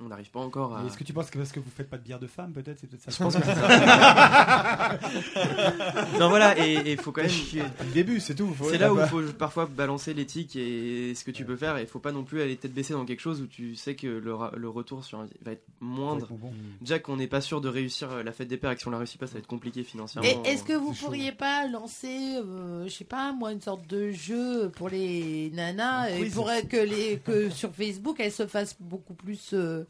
On 0.00 0.08
n'arrive 0.08 0.30
pas 0.30 0.40
encore 0.40 0.76
à. 0.76 0.84
Est-ce 0.84 0.98
que 0.98 1.04
tu 1.04 1.12
penses 1.12 1.30
que 1.30 1.38
parce 1.38 1.52
que 1.52 1.60
vous 1.60 1.70
faites 1.74 1.88
pas 1.88 1.96
de 1.98 2.02
bière 2.02 2.18
de 2.18 2.26
femme, 2.26 2.52
peut-être 2.52 2.78
C'est 2.80 2.88
peut-être 2.88 3.02
ça. 3.02 3.10
Je 3.12 3.16
pense 3.18 3.36
que 3.36 3.42
c'est 3.44 3.54
ça. 3.54 4.98
non 6.18 6.28
voilà 6.28 6.58
et 6.66 6.92
il 6.92 6.98
faut 6.98 7.12
quand 7.12 7.22
même 7.22 7.30
depuis 7.30 7.58
le 7.58 7.92
début, 7.92 8.20
c'est 8.20 8.34
tout. 8.34 8.52
C'est 8.70 8.78
là 8.78 8.92
où 8.92 8.98
il 9.00 9.06
faut 9.06 9.22
parfois 9.38 9.66
balancer 9.66 10.12
l'éthique 10.14 10.56
et 10.56 11.14
ce 11.14 11.24
que 11.24 11.30
tu 11.30 11.44
peux 11.44 11.56
faire 11.56 11.76
et 11.78 11.82
il 11.82 11.86
faut 11.86 12.00
pas 12.00 12.12
non 12.12 12.24
plus 12.24 12.40
aller 12.42 12.56
tête 12.56 12.72
baissée 12.74 12.92
dans 12.94 13.04
quelque 13.04 13.20
chose 13.20 13.40
où 13.40 13.46
tu 13.46 13.76
sais 13.76 13.94
que 13.94 14.06
le, 14.06 14.34
ra- 14.34 14.52
le 14.56 14.68
retour 14.68 15.04
sur 15.04 15.20
un- 15.20 15.28
va 15.42 15.52
être 15.52 15.64
moindre 15.80 16.26
Bon, 16.28 16.36
bon. 16.48 16.52
déjà 16.80 16.98
qu'on 16.98 17.16
n'est 17.16 17.26
pas 17.28 17.40
sûr 17.40 17.60
de 17.60 17.68
réussir 17.68 18.10
euh, 18.10 18.22
la 18.22 18.32
fête 18.32 18.48
des 18.48 18.56
pères 18.56 18.72
et 18.72 18.74
que 18.74 18.80
si 18.80 18.88
on 18.88 18.90
la 18.90 18.98
réussit 18.98 19.20
pas 19.20 19.26
ça 19.26 19.34
va 19.34 19.38
être 19.38 19.46
compliqué 19.46 19.84
financièrement 19.84 20.28
Et 20.28 20.36
est-ce 20.48 20.64
que 20.64 20.72
vous 20.72 20.92
pourriez 20.92 21.32
pas 21.32 21.66
lancer, 21.68 22.36
euh, 22.36 22.84
je 22.86 22.90
sais 22.92 23.04
pas, 23.04 23.32
moi, 23.32 23.52
une 23.52 23.60
sorte 23.60 23.86
de 23.86 24.10
jeu 24.10 24.70
pour 24.70 24.88
les 24.88 25.50
nanas 25.54 26.08
et 26.10 26.28
pour 26.30 26.50
que 26.68 26.76
les 26.76 27.18
que 27.24 27.48
sur 27.50 27.72
Facebook 27.74 28.16
elles 28.18 28.32
se 28.32 28.46
fassent 28.46 28.76
beaucoup 28.80 29.14
plus. 29.14 29.50
euh, 29.52 29.84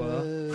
euh, 0.00 0.54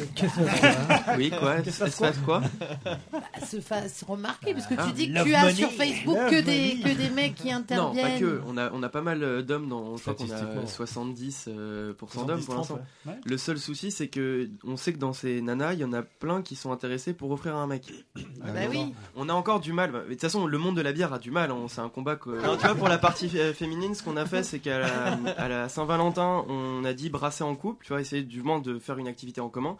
oui 1.17 1.29
quoi 1.31 1.57
Qu'est-ce 1.61 1.83
que 1.83 1.89
ça 1.89 2.07
elle 2.07 2.13
se 2.13 2.17
passe 2.17 2.17
quoi 2.25 2.41
bah, 2.85 3.19
se 3.45 3.59
fassent 3.61 4.03
remarquer 4.07 4.53
parce 4.53 4.67
que 4.67 4.75
Ah, 4.77 4.85
tu 4.87 4.93
dis 4.93 5.11
que 5.13 5.23
tu 5.23 5.33
as 5.35 5.53
sur 5.53 5.71
Facebook 5.71 6.17
que 6.29 6.41
des 6.41 6.79
que 6.79 6.95
des 6.97 7.09
mecs 7.09 7.35
qui 7.35 7.47
non 7.49 7.57
interviennent. 7.57 8.13
pas 8.13 8.19
que 8.19 8.41
on 8.47 8.57
a 8.57 8.71
on 8.73 8.83
a 8.83 8.89
pas 8.89 9.01
mal 9.01 9.23
euh, 9.23 9.41
d'hommes 9.41 9.69
dans 9.69 9.95
je 9.97 10.01
crois 10.01 10.13
qu'on 10.15 10.25
a 10.25 10.27
Statistiquement. 10.27 10.67
70 10.67 11.45
euh, 11.47 11.93
pourcents 11.93 12.25
d'hommes 12.25 12.43
pour 12.43 12.55
70, 12.65 12.81
l'instant 13.05 13.19
le 13.25 13.37
seul 13.37 13.57
souci 13.59 13.91
c'est 13.91 14.07
que 14.07 14.49
on 14.65 14.77
sait 14.77 14.93
que 14.93 14.99
dans 14.99 15.13
ces 15.13 15.41
nanas 15.41 15.73
il 15.73 15.79
y 15.79 15.83
en 15.85 15.93
a 15.93 16.01
plein 16.01 16.41
qui 16.41 16.55
sont 16.55 16.71
intéressés 16.71 17.13
pour 17.13 17.31
offrir 17.31 17.55
à 17.55 17.59
un 17.59 17.67
mec 17.67 17.91
Bah 18.15 18.51
oui. 18.69 18.93
On 19.15 19.29
a 19.29 19.33
encore 19.33 19.59
du 19.59 19.73
mal. 19.73 19.91
Mais 19.91 19.99
De 20.01 20.09
toute 20.11 20.21
façon, 20.21 20.45
le 20.45 20.57
monde 20.57 20.75
de 20.77 20.81
la 20.81 20.91
bière 20.93 21.13
a 21.13 21.19
du 21.19 21.31
mal. 21.31 21.51
hein. 21.51 21.65
C'est 21.67 21.81
un 21.81 21.89
combat 21.89 22.15
que. 22.15 22.29
Alors, 22.39 22.57
tu 22.57 22.65
vois, 22.65 22.75
pour 22.75 22.87
la 22.87 22.97
partie 22.97 23.29
féminine, 23.53 23.93
ce 23.95 24.03
qu'on 24.03 24.17
a 24.17 24.25
fait, 24.25 24.43
c'est 24.43 24.59
qu'à 24.59 24.79
la, 24.79 25.17
à 25.37 25.47
la 25.47 25.69
Saint-Valentin, 25.69 26.45
on 26.47 26.83
a 26.85 26.93
dit 26.93 27.09
brasser 27.09 27.43
en 27.43 27.55
couple. 27.55 27.85
Tu 27.85 27.93
vois, 27.93 28.01
essayer 28.01 28.23
du 28.23 28.41
moins 28.43 28.59
de 28.59 28.79
faire 28.79 28.97
une 28.97 29.07
activité 29.07 29.26
en 29.41 29.49
commun. 29.49 29.77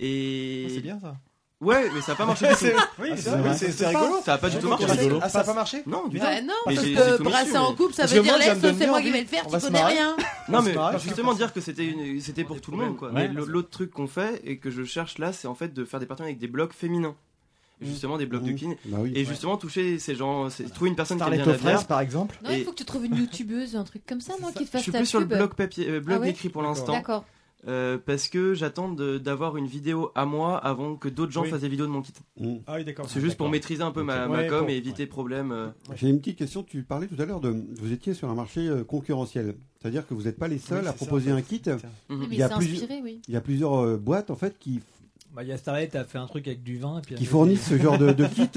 Et. 0.00 0.66
Ah, 0.68 0.72
C'est 0.74 0.80
bien 0.80 0.98
ça. 1.00 1.16
Ouais, 1.60 1.90
mais 1.92 2.00
ça 2.02 2.12
a 2.12 2.14
pas 2.14 2.24
marché 2.24 2.46
du 2.46 2.54
tout. 2.54 2.66
Oui, 3.00 3.08
Ah, 3.12 3.54
c'est 3.56 3.86
rigolo. 3.88 4.20
Ça 4.24 4.34
a 4.34 4.38
pas 4.38 4.48
du 4.48 4.58
tout 4.58 4.68
marché. 4.68 4.86
Ah, 5.20 5.28
ça 5.28 5.40
a 5.40 5.44
pas 5.44 5.54
marché 5.54 5.82
Non, 5.86 6.06
du 6.06 6.20
tout. 6.20 6.24
Bah 6.24 6.40
non, 6.40 6.52
Mais 6.68 6.74
parce 6.76 6.86
que 6.86 7.22
brasser 7.22 7.56
en 7.56 7.74
couple, 7.74 7.94
ça 7.94 8.06
veut 8.06 8.22
dire 8.22 8.38
donne 8.62 8.76
c'est 8.78 8.86
moi 8.86 9.00
qui 9.02 9.10
vais 9.10 9.22
le 9.22 9.26
faire, 9.26 9.42
On 9.48 9.50
tu 9.50 9.58
connais 9.58 9.80
marrer. 9.80 9.94
rien. 9.94 10.16
Non, 10.48 10.62
mais 10.62 10.74
justement 11.00 11.34
dire 11.34 11.52
que 11.52 11.60
c'était 11.60 11.84
une... 11.86 12.20
c'était 12.20 12.44
pour 12.44 12.60
tout 12.60 12.70
le 12.70 12.76
monde 12.76 12.96
quoi. 12.96 13.10
Ouais. 13.10 13.28
L'autre 13.28 13.70
truc 13.70 13.90
qu'on 13.90 14.06
fait 14.06 14.40
et 14.44 14.58
que 14.58 14.70
je 14.70 14.84
cherche 14.84 15.18
là, 15.18 15.32
c'est 15.32 15.48
en 15.48 15.54
fait 15.56 15.74
de 15.74 15.84
faire 15.84 15.98
des 15.98 16.06
partenariats 16.06 16.30
avec 16.30 16.38
des 16.40 16.46
blogs 16.48 16.72
féminins. 16.72 17.16
Et 17.80 17.86
Justement 17.86 18.18
des 18.18 18.26
blogs 18.26 18.42
de 18.44 18.50
Mmh. 18.52 18.56
kin. 18.56 18.74
Bah 18.86 18.98
oui. 19.00 19.12
Et 19.14 19.24
justement 19.24 19.56
toucher 19.56 19.98
ces 20.00 20.14
gens, 20.16 20.50
c'est- 20.50 20.64
trouver 20.72 20.90
une 20.90 20.96
personne 20.96 21.16
qui 21.18 21.22
aime 21.22 21.28
Starlet 21.34 21.44
bien 21.58 21.64
la 21.64 21.76
bière. 21.76 21.86
par 21.86 22.00
exemple. 22.00 22.36
Non, 22.42 22.50
il 22.52 22.64
faut 22.64 22.70
que 22.72 22.76
tu 22.76 22.84
trouves 22.84 23.04
une 23.04 23.14
youtubeuse, 23.16 23.74
un 23.76 23.84
truc 23.84 24.02
comme 24.06 24.20
ça, 24.20 24.32
non, 24.42 24.50
qui 24.52 24.64
Je 24.64 24.70
fasse 24.70 24.82
suis 24.82 24.90
ta 24.92 24.98
plus 24.98 25.06
sur 25.06 25.20
le 25.20 25.26
blog 25.26 25.54
papier, 25.54 25.88
euh, 25.88 26.00
blog 26.00 26.18
Ah 26.18 26.22
ouais 26.22 26.30
écrit 26.30 26.48
pour 26.48 26.62
l'instant. 26.62 26.92
Euh, 27.66 27.98
parce 27.98 28.28
que 28.28 28.54
j'attends 28.54 28.88
d'avoir 28.92 29.56
une 29.56 29.66
vidéo 29.66 30.12
à 30.14 30.26
moi 30.26 30.58
avant 30.58 30.94
que 30.94 31.08
d'autres 31.08 31.32
gens 31.32 31.42
Oui. 31.42 31.50
fassent 31.50 31.62
des 31.62 31.68
vidéos 31.68 31.86
de 31.86 31.90
mon 31.90 32.02
kit. 32.02 32.12
Ah 32.68 32.76
oui, 32.76 32.84
d'accord. 32.84 33.08
C'est 33.10 33.20
juste 33.20 33.36
pour 33.36 33.48
maîtriser 33.48 33.82
un 33.82 33.90
peu 33.90 34.04
ma, 34.04 34.28
Ouais, 34.28 34.46
com 34.46 34.68
et 34.68 34.76
éviter 34.76 35.06
problème. 35.06 35.50
euh. 35.50 35.68
J'ai 35.96 36.08
une 36.08 36.20
petite 36.20 36.38
question. 36.38 36.62
Tu 36.62 36.84
parlais 36.84 37.08
tout 37.08 37.20
à 37.20 37.24
l'heure 37.24 37.40
de. 37.40 37.52
Vous 37.80 37.92
étiez 37.92 38.14
sur 38.14 38.30
un 38.30 38.34
marché 38.36 38.60
euh, 38.68 38.84
concurrentiel. 38.84 39.56
C'est-à-dire 39.80 40.06
que 40.06 40.14
vous 40.14 40.22
n'êtes 40.22 40.38
pas 40.38 40.46
les 40.46 40.58
seuls 40.58 40.82
Oui, 40.82 40.86
à 40.88 40.92
ça, 40.92 40.96
proposer 40.96 41.32
un 41.32 41.42
kit. 41.42 41.60
Mais 42.08 42.26
Il 42.30 42.34
y 42.36 42.42
a 42.42 42.48
plusieurs- 42.48 42.82
inspiré, 42.82 43.00
oui. 43.02 43.20
Il 43.26 43.34
y 43.34 43.36
a 43.36 43.40
plusieurs 43.40 43.74
euh, 43.74 43.96
boîtes 43.96 44.30
en 44.30 44.36
fait 44.36 44.56
qui, 44.60 44.80
Bah, 45.34 45.42
il 45.42 45.48
y 45.48 45.52
a 45.52 45.58
Starlet 45.58 45.96
a 45.96 46.04
fait 46.04 46.18
un 46.18 46.26
truc 46.26 46.46
avec 46.46 46.62
du 46.62 46.78
vin. 46.78 46.98
Et 46.98 47.02
puis 47.02 47.16
qui 47.16 47.24
fournissent 47.26 47.66
ce 47.68 47.76
genre 47.76 47.98
de, 47.98 48.12
de 48.12 48.24
kit. 48.34 48.48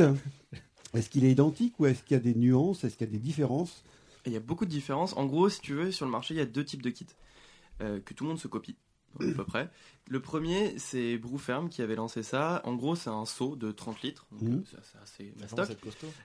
Est-ce 0.93 1.09
qu'il 1.09 1.25
est 1.25 1.31
identique 1.31 1.73
ou 1.79 1.87
est-ce 1.87 2.03
qu'il 2.03 2.15
y 2.17 2.19
a 2.19 2.23
des 2.23 2.35
nuances? 2.35 2.83
Est-ce 2.83 2.97
qu'il 2.97 3.07
y 3.07 3.09
a 3.09 3.13
des 3.13 3.17
différences? 3.19 3.83
Il 4.27 4.31
y 4.31 4.35
a 4.35 4.39
beaucoup 4.39 4.65
de 4.65 4.69
différences. 4.69 5.17
En 5.17 5.25
gros, 5.25 5.49
si 5.49 5.59
tu 5.61 5.73
veux, 5.73 5.91
sur 5.91 6.05
le 6.05 6.11
marché, 6.11 6.35
il 6.35 6.37
y 6.37 6.41
a 6.41 6.45
deux 6.45 6.63
types 6.63 6.83
de 6.83 6.91
kits 6.91 7.07
euh, 7.81 7.99
que 8.05 8.13
tout 8.13 8.25
le 8.25 8.29
monde 8.29 8.39
se 8.39 8.47
copie, 8.47 8.75
à 9.19 9.33
peu 9.35 9.43
près. 9.45 9.69
Le 10.07 10.19
premier, 10.19 10.77
c'est 10.77 11.17
Brewferm 11.17 11.69
qui 11.69 11.81
avait 11.81 11.95
lancé 11.95 12.23
ça. 12.23 12.61
En 12.65 12.75
gros, 12.75 12.95
c'est 12.95 13.09
un 13.09 13.25
seau 13.25 13.55
de 13.55 13.71
30 13.71 14.01
litres. 14.01 14.25
Euh, 14.33 14.37
c'est 14.83 14.97
assez 15.01 15.33
mastoc. 15.39 15.65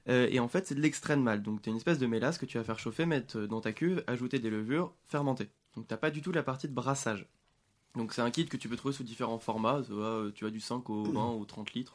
Euh, 0.08 0.28
et 0.30 0.40
en 0.40 0.48
fait, 0.48 0.66
c'est 0.66 0.74
de 0.74 0.80
l'extrait 0.80 1.16
de 1.16 1.22
malt. 1.22 1.42
Donc, 1.42 1.62
tu 1.62 1.68
as 1.68 1.72
une 1.72 1.76
espèce 1.76 1.98
de 1.98 2.06
mélasse 2.06 2.38
que 2.38 2.46
tu 2.46 2.58
vas 2.58 2.64
faire 2.64 2.78
chauffer, 2.78 3.06
mettre 3.06 3.40
dans 3.42 3.60
ta 3.60 3.72
cuve, 3.72 4.02
ajouter 4.06 4.38
des 4.38 4.50
levures, 4.50 4.92
fermenter. 5.06 5.48
Donc, 5.76 5.86
tu 5.88 5.96
pas 5.96 6.10
du 6.10 6.22
tout 6.22 6.32
la 6.32 6.42
partie 6.42 6.68
de 6.68 6.72
brassage. 6.74 7.26
Donc, 7.94 8.12
c'est 8.12 8.22
un 8.22 8.30
kit 8.30 8.46
que 8.46 8.56
tu 8.56 8.68
peux 8.68 8.76
trouver 8.76 8.94
sous 8.94 9.04
différents 9.04 9.38
formats. 9.38 9.82
Tu 9.86 9.92
vois, 9.92 10.04
euh, 10.24 10.32
tu 10.34 10.46
as 10.46 10.50
du 10.50 10.60
5 10.60 10.88
au 10.90 11.04
20 11.04 11.30
au 11.32 11.44
30 11.44 11.72
litres. 11.74 11.94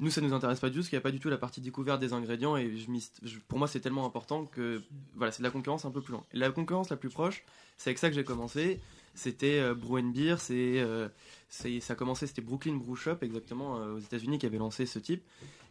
Nous, 0.00 0.10
ça 0.10 0.20
nous 0.20 0.32
intéresse 0.32 0.60
pas 0.60 0.68
du 0.68 0.74
tout, 0.74 0.78
parce 0.78 0.88
qu'il 0.90 0.96
n'y 0.96 1.00
a 1.00 1.02
pas 1.02 1.10
du 1.10 1.18
tout 1.18 1.28
la 1.28 1.38
partie 1.38 1.60
découverte 1.60 1.98
des 2.00 2.12
ingrédients. 2.12 2.56
Et 2.56 2.76
je 2.76 2.88
m'y- 2.88 3.04
je- 3.24 3.38
pour 3.48 3.58
moi, 3.58 3.66
c'est 3.66 3.80
tellement 3.80 4.06
important 4.06 4.46
que 4.46 4.80
voilà, 5.16 5.32
c'est 5.32 5.40
de 5.42 5.44
la 5.44 5.50
concurrence 5.50 5.84
un 5.84 5.90
peu 5.90 6.00
plus 6.00 6.12
loin. 6.12 6.24
La 6.32 6.50
concurrence 6.52 6.88
la 6.90 6.96
plus 6.96 7.08
proche, 7.10 7.44
c'est 7.76 7.90
avec 7.90 7.98
ça 7.98 8.08
que 8.08 8.14
j'ai 8.14 8.22
commencé. 8.22 8.80
C'était 9.18 9.58
euh, 9.58 9.74
Brew 9.74 9.98
and 9.98 10.10
Beer. 10.14 10.36
C'est, 10.38 10.78
euh, 10.78 11.08
c'est- 11.48 11.80
ça 11.80 11.94
a 11.94 11.96
commencé, 11.96 12.26
c'était 12.26 12.40
Brooklyn 12.42 12.74
Brew 12.76 12.94
Shop, 12.96 13.16
exactement, 13.22 13.76
euh, 13.78 13.96
aux 13.96 13.98
États-Unis, 13.98 14.38
qui 14.38 14.46
avait 14.46 14.58
lancé 14.58 14.86
ce 14.86 14.98
type. 14.98 15.22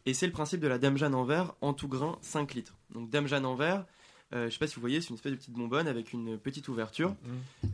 Et 0.06 0.14
c'est 0.14 0.26
le 0.26 0.32
principe 0.34 0.60
de 0.60 0.68
la 0.68 0.78
Dame 0.78 0.98
Jeanne 0.98 1.16
en 1.16 1.24
verre 1.26 1.54
en 1.62 1.74
tout 1.74 1.88
grain 1.88 2.18
5 2.22 2.54
litres. 2.54 2.76
Donc, 2.94 3.10
Dame 3.10 3.28
Jeanne 3.28 3.46
en 3.46 3.56
verre. 3.56 3.86
euh, 4.34 4.48
je 4.48 4.52
sais 4.54 4.60
pas 4.60 4.68
si 4.68 4.76
vous 4.76 4.82
voyez, 4.82 5.00
c'est 5.00 5.08
une 5.10 5.16
espèce 5.16 5.32
de 5.32 5.38
petite 5.38 5.54
bonbonne 5.54 5.88
avec 5.88 6.12
une 6.12 6.38
petite 6.38 6.68
ouverture. 6.68 7.16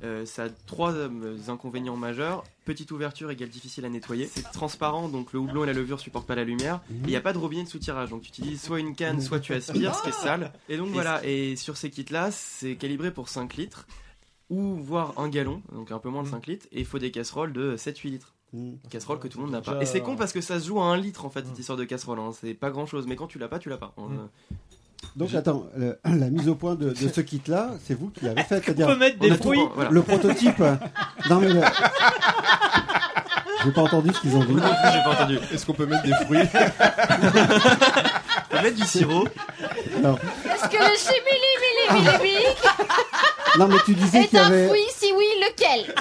Euh, 0.04 0.24
ça 0.28 0.44
a 0.44 0.50
trois 0.68 0.94
euh, 0.94 1.10
inconvénients 1.48 1.96
majeurs. 1.98 2.44
Petite 2.66 2.92
ouverture 2.92 3.32
égale 3.32 3.50
difficile 3.50 3.86
à 3.86 3.90
nettoyer. 3.90 4.28
C'est 4.28 4.44
transparent, 4.52 5.10
donc 5.10 5.34
le 5.34 5.40
houblon 5.40 5.64
et 5.64 5.68
la 5.68 5.74
levure 5.74 6.00
supportent 6.00 6.28
pas 6.28 6.36
la 6.36 6.44
lumière. 6.44 6.82
Et 6.92 6.94
Il 7.06 7.08
n'y 7.08 7.16
a 7.16 7.22
pas 7.22 7.34
de 7.34 7.40
robinet 7.40 7.64
de 7.64 7.70
soutirage, 7.70 8.12
donc 8.12 8.22
tu 8.22 8.30
utilises 8.30 8.62
soit 8.62 8.80
une 8.80 8.94
canne, 8.96 9.20
soit 9.22 9.40
tu 9.40 9.54
aspires, 9.54 9.96
ce 9.96 10.04
qui 10.04 10.10
est 10.10 10.12
sale. 10.12 10.54
Et 10.70 10.78
donc 10.78 10.90
voilà, 10.90 11.26
et 11.26 11.56
sur 11.56 11.76
ces 11.76 11.90
kits-là, 11.90 12.30
c'est 12.32 12.76
calibré 12.76 13.12
pour 13.12 13.30
5 13.30 13.56
litres, 13.56 13.88
ou 14.50 14.76
voire 14.76 15.14
un 15.18 15.30
gallon, 15.30 15.62
donc 15.74 15.92
un 15.92 16.00
peu 16.00 16.10
moins 16.10 16.24
de 16.24 16.28
5 16.28 16.48
litres, 16.48 16.66
et 16.72 16.80
il 16.80 16.86
faut 16.86 17.00
des 17.00 17.12
casseroles 17.12 17.54
de 17.54 17.76
7-8 17.78 18.10
litres. 18.10 18.34
Casseroles 18.92 19.18
que 19.20 19.28
tout 19.28 19.40
le 19.40 19.46
monde 19.46 19.54
n'a 19.54 19.62
pas. 19.62 19.82
Et 19.82 19.86
c'est 19.86 20.02
con 20.02 20.16
parce 20.16 20.32
que 20.32 20.42
ça 20.42 20.60
se 20.60 20.68
joue 20.68 20.80
à 20.80 20.86
1 20.86 20.98
litre 20.98 21.26
en 21.26 21.30
fait, 21.32 21.44
cette 21.46 21.58
histoire 21.58 21.78
de 21.78 21.86
casserole. 21.86 22.20
hein. 22.20 22.32
C'est 22.40 22.54
pas 22.54 22.70
grand 22.70 22.86
chose, 22.86 23.06
mais 23.08 23.16
quand 23.16 23.26
tu 23.28 23.40
l'as 23.40 23.48
pas, 23.48 23.58
tu 23.58 23.70
l'as 23.70 23.78
pas. 23.78 23.94
Euh, 23.98 24.04
Donc 25.16 25.34
attends, 25.34 25.66
le- 25.76 25.98
la 26.06 26.30
mise 26.30 26.48
au 26.50 26.54
point 26.56 26.76
de, 26.76 26.92
de 26.92 27.08
ce 27.10 27.22
kit-là, 27.22 27.72
c'est 27.84 27.96
vous 27.96 28.10
qui 28.12 28.26
l'avez 28.26 28.44
fait, 28.44 28.62
c'est-à-dire 28.64 28.86
peut 28.88 28.96
mettre 28.96 29.18
des 29.18 29.32
on 29.32 29.36
fruits. 29.38 29.58
tout- 29.60 29.72
Voilà. 29.74 29.90
Le 29.90 30.02
prototype. 30.04 30.60
euh, 30.60 30.76
non 31.32 31.40
mais 31.40 31.52
le- 31.52 31.62
j'ai 33.64 33.72
pas 33.72 33.82
entendu 33.82 34.14
ce 34.14 34.20
qu'ils 34.22 34.36
ont 34.36 34.44
dit. 34.44 34.54
J'ai 34.56 35.04
pas 35.04 35.12
entendu. 35.14 35.40
Est-ce 35.52 35.66
qu'on 35.66 35.74
peut 35.74 35.86
mettre 35.88 36.04
des 36.04 36.14
fruits? 36.26 36.40
On 38.56 38.58
peut 38.58 38.64
mettre 38.66 38.76
du 38.76 38.84
sirop. 38.86 39.28
Non. 40.02 40.16
Est-ce 40.16 40.70
que 40.70 40.78
le 40.78 40.96
chimili-mili-mili-mic 40.96 42.58
Non 43.60 43.68
mais 43.68 43.76
tu 43.86 43.94
disais 43.94 44.28
qu'il 44.28 44.38
y 44.38 44.42
un 44.42 44.46
avait, 44.48 44.68
fruit 44.68 44.80
Si 44.96 45.12
oui, 45.16 45.26
lequel 45.42 45.94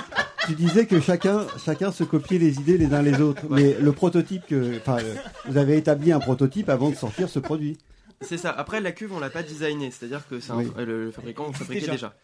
tu 0.46 0.54
disais 0.54 0.86
que 0.86 1.00
chacun, 1.00 1.46
chacun 1.64 1.92
se 1.92 2.02
copiait 2.04 2.38
les 2.38 2.58
idées 2.58 2.76
les 2.78 2.92
uns 2.94 3.02
les 3.02 3.20
autres. 3.20 3.42
Mais 3.50 3.74
le 3.80 3.92
prototype 3.92 4.46
que, 4.46 4.76
enfin, 4.78 4.98
euh, 4.98 5.14
vous 5.46 5.56
avez 5.56 5.76
établi 5.76 6.10
un 6.12 6.18
prototype 6.18 6.68
avant 6.68 6.90
de 6.90 6.96
sortir 6.96 7.28
ce 7.28 7.38
produit. 7.38 7.78
C'est 8.22 8.38
ça. 8.38 8.50
Après, 8.50 8.80
la 8.80 8.92
cuve, 8.92 9.12
on 9.12 9.20
l'a 9.20 9.30
pas 9.30 9.42
designé, 9.42 9.90
c'est-à-dire 9.90 10.26
que 10.28 10.40
c'est 10.40 10.52
un- 10.52 10.56
Oui. 10.58 10.68
euh, 10.78 10.84
le, 10.86 11.04
le 11.06 11.10
fabricant 11.12 11.46
le 11.48 11.52
fabriquait 11.52 11.80
Déjà. 11.80 11.92
déjà. 11.92 12.14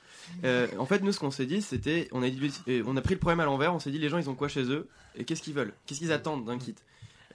Euh, 0.45 0.67
en 0.79 0.87
fait, 0.87 1.03
nous, 1.03 1.13
ce 1.13 1.19
qu'on 1.21 1.31
s'est 1.31 1.47
dit, 1.47 1.61
c'était, 1.63 2.09
on 2.13 2.23
a, 2.23 2.29
dit- 2.31 2.53
euh, 2.69 2.83
on 2.87 2.97
a 2.97 3.01
pris 3.01 3.15
le 3.15 3.21
problème 3.21 3.41
à 3.41 3.45
l'envers. 3.45 3.75
On 3.75 3.79
s'est 3.81 3.91
dit, 3.91 3.99
les 3.99 4.09
gens, 4.09 4.19
ils 4.19 4.29
ont 4.31 4.35
quoi 4.35 4.49
chez 4.49 4.63
eux 4.65 4.89
et 5.17 5.25
qu'est-ce 5.25 5.43
qu'ils 5.43 5.55
veulent, 5.55 5.73
qu'est-ce 5.87 5.99
qu'ils 6.01 6.13
attendent 6.13 6.45
d'un 6.45 6.59
kit? 6.59 6.75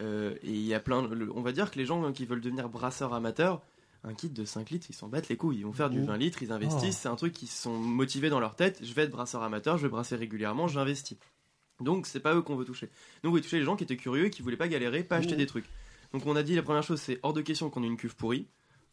Euh, 0.02 0.34
et 0.44 0.50
il 0.50 0.66
y 0.66 0.74
a 0.74 0.80
plein. 0.80 1.08
le- 1.08 1.32
on 1.36 1.42
va 1.42 1.52
dire 1.52 1.72
que 1.72 1.78
les 1.78 1.86
gens 1.86 2.12
qui 2.14 2.26
veulent 2.26 2.42
devenir 2.42 2.68
brasseurs 2.70 3.14
amateurs, 3.14 3.62
un 4.04 4.14
kit 4.14 4.30
de 4.30 4.44
5 4.46 4.70
litres, 4.70 4.88
ils 4.90 4.94
s'en 4.96 5.08
battent 5.08 5.30
les 5.30 5.38
couilles. 5.38 5.58
Ils 5.60 5.66
vont 5.66 5.74
faire 5.74 5.90
du 5.90 6.00
Mmh. 6.00 6.06
20 6.06 6.18
litres, 6.18 6.44
ils 6.44 6.52
investissent. 6.52 6.98
C'est 6.98 7.08
un 7.10 7.16
truc 7.16 7.34
qui 7.34 7.48
sont 7.48 7.78
motivés 7.78 8.30
dans 8.30 8.40
leur 8.40 8.56
tête. 8.56 8.80
Je 8.84 8.94
vais 8.94 9.04
être 9.04 9.12
brasseur 9.12 9.42
amateur, 9.44 9.78
je 9.78 9.84
vais 9.84 9.90
brasser 9.90 10.16
régulièrement, 10.16 10.68
j'investis. 10.68 11.18
Donc, 11.80 12.06
c'est 12.06 12.20
pas 12.20 12.36
eux 12.36 12.42
qu'on 12.42 12.56
veut 12.56 12.66
toucher. 12.66 12.90
Nous, 13.24 13.30
on 13.30 13.34
veut 13.34 13.42
toucher 13.42 13.60
les 13.60 13.66
gens 13.66 13.76
qui 13.76 13.84
étaient 13.84 13.98
curieux 13.98 14.26
et 14.26 14.30
qui 14.30 14.42
voulaient 14.42 14.58
pas 14.58 14.68
galérer, 14.68 15.04
pas 15.04 15.18
acheter 15.18 15.36
Mmh. 15.36 15.38
des 15.38 15.46
trucs. 15.48 15.66
Donc, 16.12 16.26
on 16.26 16.36
a 16.36 16.44
dit 16.44 16.56
la 16.56 16.62
première 16.64 16.84
chose, 16.84 17.00
c'est 17.02 17.20
hors 17.24 17.34
de 17.34 17.42
question 17.42 17.70
qu'on 17.70 17.84
ait 17.84 17.88
une 17.88 17.98
cuve 17.98 18.16
pourrie. 18.16 18.48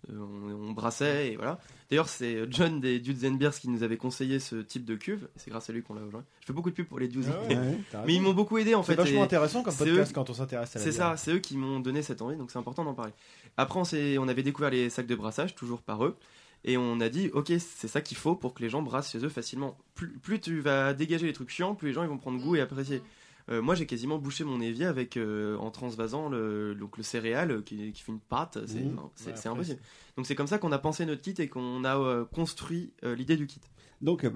Euh, 0.09 0.15
on, 0.19 0.69
on 0.69 0.73
brassait 0.73 1.33
et 1.33 1.37
voilà. 1.37 1.59
D'ailleurs, 1.91 2.09
c'est 2.09 2.51
John 2.51 2.81
des 2.81 3.01
Dudes 3.01 3.25
and 3.27 3.33
Beers 3.35 3.51
qui 3.61 3.69
nous 3.69 3.83
avait 3.83 3.97
conseillé 3.99 4.39
ce 4.39 4.57
type 4.57 4.85
de 4.87 4.95
cuve. 4.95 5.29
C'est 5.37 5.51
grâce 5.51 5.69
à 5.69 5.73
lui 5.75 5.83
qu'on 5.83 5.93
l'a 5.95 6.01
aujourd'hui. 6.03 6.29
Je 6.41 6.47
fais 6.47 6.53
beaucoup 6.53 6.71
de 6.71 6.75
pub 6.75 6.87
pour 6.87 6.99
les 6.99 7.09
Dudes. 7.09 7.27
Ah 7.29 7.43
ouais, 7.49 7.57
Ouais. 7.57 7.79
t'as 7.91 8.05
Mais 8.07 8.15
ils 8.15 8.23
m'ont 8.23 8.33
beaucoup 8.33 8.57
aidé 8.59 8.75
en 8.75 8.83
fait. 8.83 8.93
C'est 8.93 8.97
vachement 9.03 9.23
intéressant 9.25 9.63
comme 9.63 9.75
podcast 9.75 10.11
eux- 10.11 10.15
quand 10.15 10.31
on 10.31 10.35
s'intéresse 10.35 10.75
à 10.75 10.79
la 10.79 10.85
C'est 10.85 10.93
ça, 10.93 11.17
c'est 11.17 11.33
eux 11.33 11.39
qui 11.39 11.57
m'ont 11.57 11.81
donné 11.81 12.03
cette 12.03 12.23
envie, 12.23 12.37
donc 12.37 12.51
c'est 12.51 12.59
important 12.59 12.85
d'en 12.85 12.95
parler. 12.95 13.13
Après, 13.57 13.79
on, 13.79 14.23
on 14.23 14.29
avait 14.29 14.43
découvert 14.43 14.71
les 14.71 14.89
sacs 14.89 15.07
de 15.07 15.15
brassage, 15.15 15.55
toujours 15.55 15.83
par 15.83 16.05
eux, 16.05 16.17
et 16.65 16.77
on 16.77 17.01
a 17.01 17.09
dit, 17.09 17.31
ok, 17.35 17.53
c'est 17.59 17.89
ça 17.89 18.01
qu'il 18.01 18.17
faut 18.17 18.35
pour 18.37 18.55
que 18.55 18.63
les 18.63 18.69
gens 18.71 18.83
brassent 18.83 19.11
chez 19.13 19.25
eux 19.25 19.29
facilement. 19.29 19.77
Plus, 19.95 20.11
plus 20.19 20.41
tu 20.41 20.61
vas 20.61 20.95
dégager 20.95 21.27
les 21.27 21.33
trucs 21.33 21.51
chiants, 21.51 21.75
plus 21.75 21.89
les 21.89 21.95
gens 21.95 22.03
ils 22.05 22.09
vont 22.09 22.19
prendre 22.19 22.41
goût 22.41 22.57
et 22.57 22.61
apprécier. 22.61 23.03
Euh, 23.49 23.63
moi, 23.63 23.75
j'ai 23.75 23.87
quasiment 23.87 24.19
bouché 24.19 24.45
mon 24.45 24.61
évier 24.61 24.87
avec 24.87 25.17
euh, 25.17 25.57
en 25.57 25.71
transvasant 25.71 26.29
le, 26.29 26.75
donc 26.75 26.97
le 26.97 27.03
céréal 27.03 27.51
euh, 27.51 27.63
qui, 27.63 27.93
qui 27.93 28.03
fait 28.03 28.13
une 28.13 28.21
pâte. 28.21 28.59
C'est 28.67 28.81
Mmh. 28.85 28.99
Ouais, 29.27 29.47
impossible. 29.49 29.81
Donc 30.17 30.27
c'est 30.27 30.35
comme 30.35 30.47
ça 30.47 30.59
qu'on 30.59 30.73
a 30.73 30.79
pensé 30.79 31.07
notre 31.07 31.23
kit 31.23 31.35
et 31.39 31.49
qu'on 31.49 31.85
a 31.85 31.99
euh, 31.99 32.25
construit 32.25 32.93
l'idée 33.03 33.37
du 33.37 33.47
kit. 33.47 33.61
Donc 34.01 34.27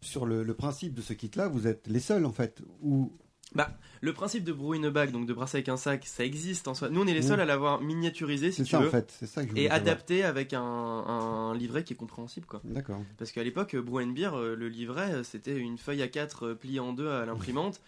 sur 0.00 0.26
le, 0.26 0.42
le 0.42 0.54
principe 0.54 0.94
de 0.94 1.02
ce 1.02 1.12
kit-là, 1.12 1.48
vous 1.48 1.66
êtes 1.66 1.86
les 1.86 2.00
seuls 2.00 2.24
en 2.26 2.32
fait. 2.32 2.62
Ou 2.82 3.12
Bah, 3.54 3.70
le 4.00 4.12
principe 4.12 4.44
de 4.44 4.52
brew 4.52 4.74
in 4.74 4.84
a 4.84 4.90
bag, 4.90 5.12
donc 5.12 5.26
de 5.26 5.32
brasser 5.32 5.58
avec 5.58 5.68
un 5.70 5.76
sac, 5.78 6.04
ça 6.06 6.24
existe 6.24 6.68
en 6.68 6.74
soi. 6.74 6.90
Nous, 6.90 7.00
on 7.00 7.06
est 7.06 7.14
les 7.14 7.20
Mmh. 7.20 7.28
seuls 7.28 7.40
à 7.40 7.44
l'avoir 7.46 7.80
miniaturisé, 7.80 8.50
si 8.50 8.58
c'est 8.58 8.64
tu 8.64 8.70
ça 8.72 8.80
veux. 8.80 8.88
en 8.88 8.90
fait, 8.90 9.10
ça 9.26 9.44
que 9.46 9.52
je 9.52 9.56
et 9.56 9.62
savoir. 9.64 9.80
adapté 9.80 10.24
avec 10.24 10.52
un, 10.52 10.60
un 10.62 11.54
livret 11.54 11.84
qui 11.84 11.94
est 11.94 11.96
compréhensible 11.96 12.46
quoi. 12.46 12.60
D'accord. 12.64 13.00
Parce 13.16 13.32
qu'à 13.32 13.42
l'époque, 13.44 13.76
Brew 13.76 14.00
and 14.02 14.08
Beer, 14.08 14.30
euh, 14.34 14.54
le 14.56 14.68
livret, 14.68 15.24
c'était 15.24 15.56
une 15.56 15.78
feuille 15.78 16.02
à 16.02 16.08
4 16.08 16.52
pliée 16.54 16.80
en 16.80 16.92
deux 16.92 17.08
à 17.08 17.24
l'imprimante. 17.26 17.80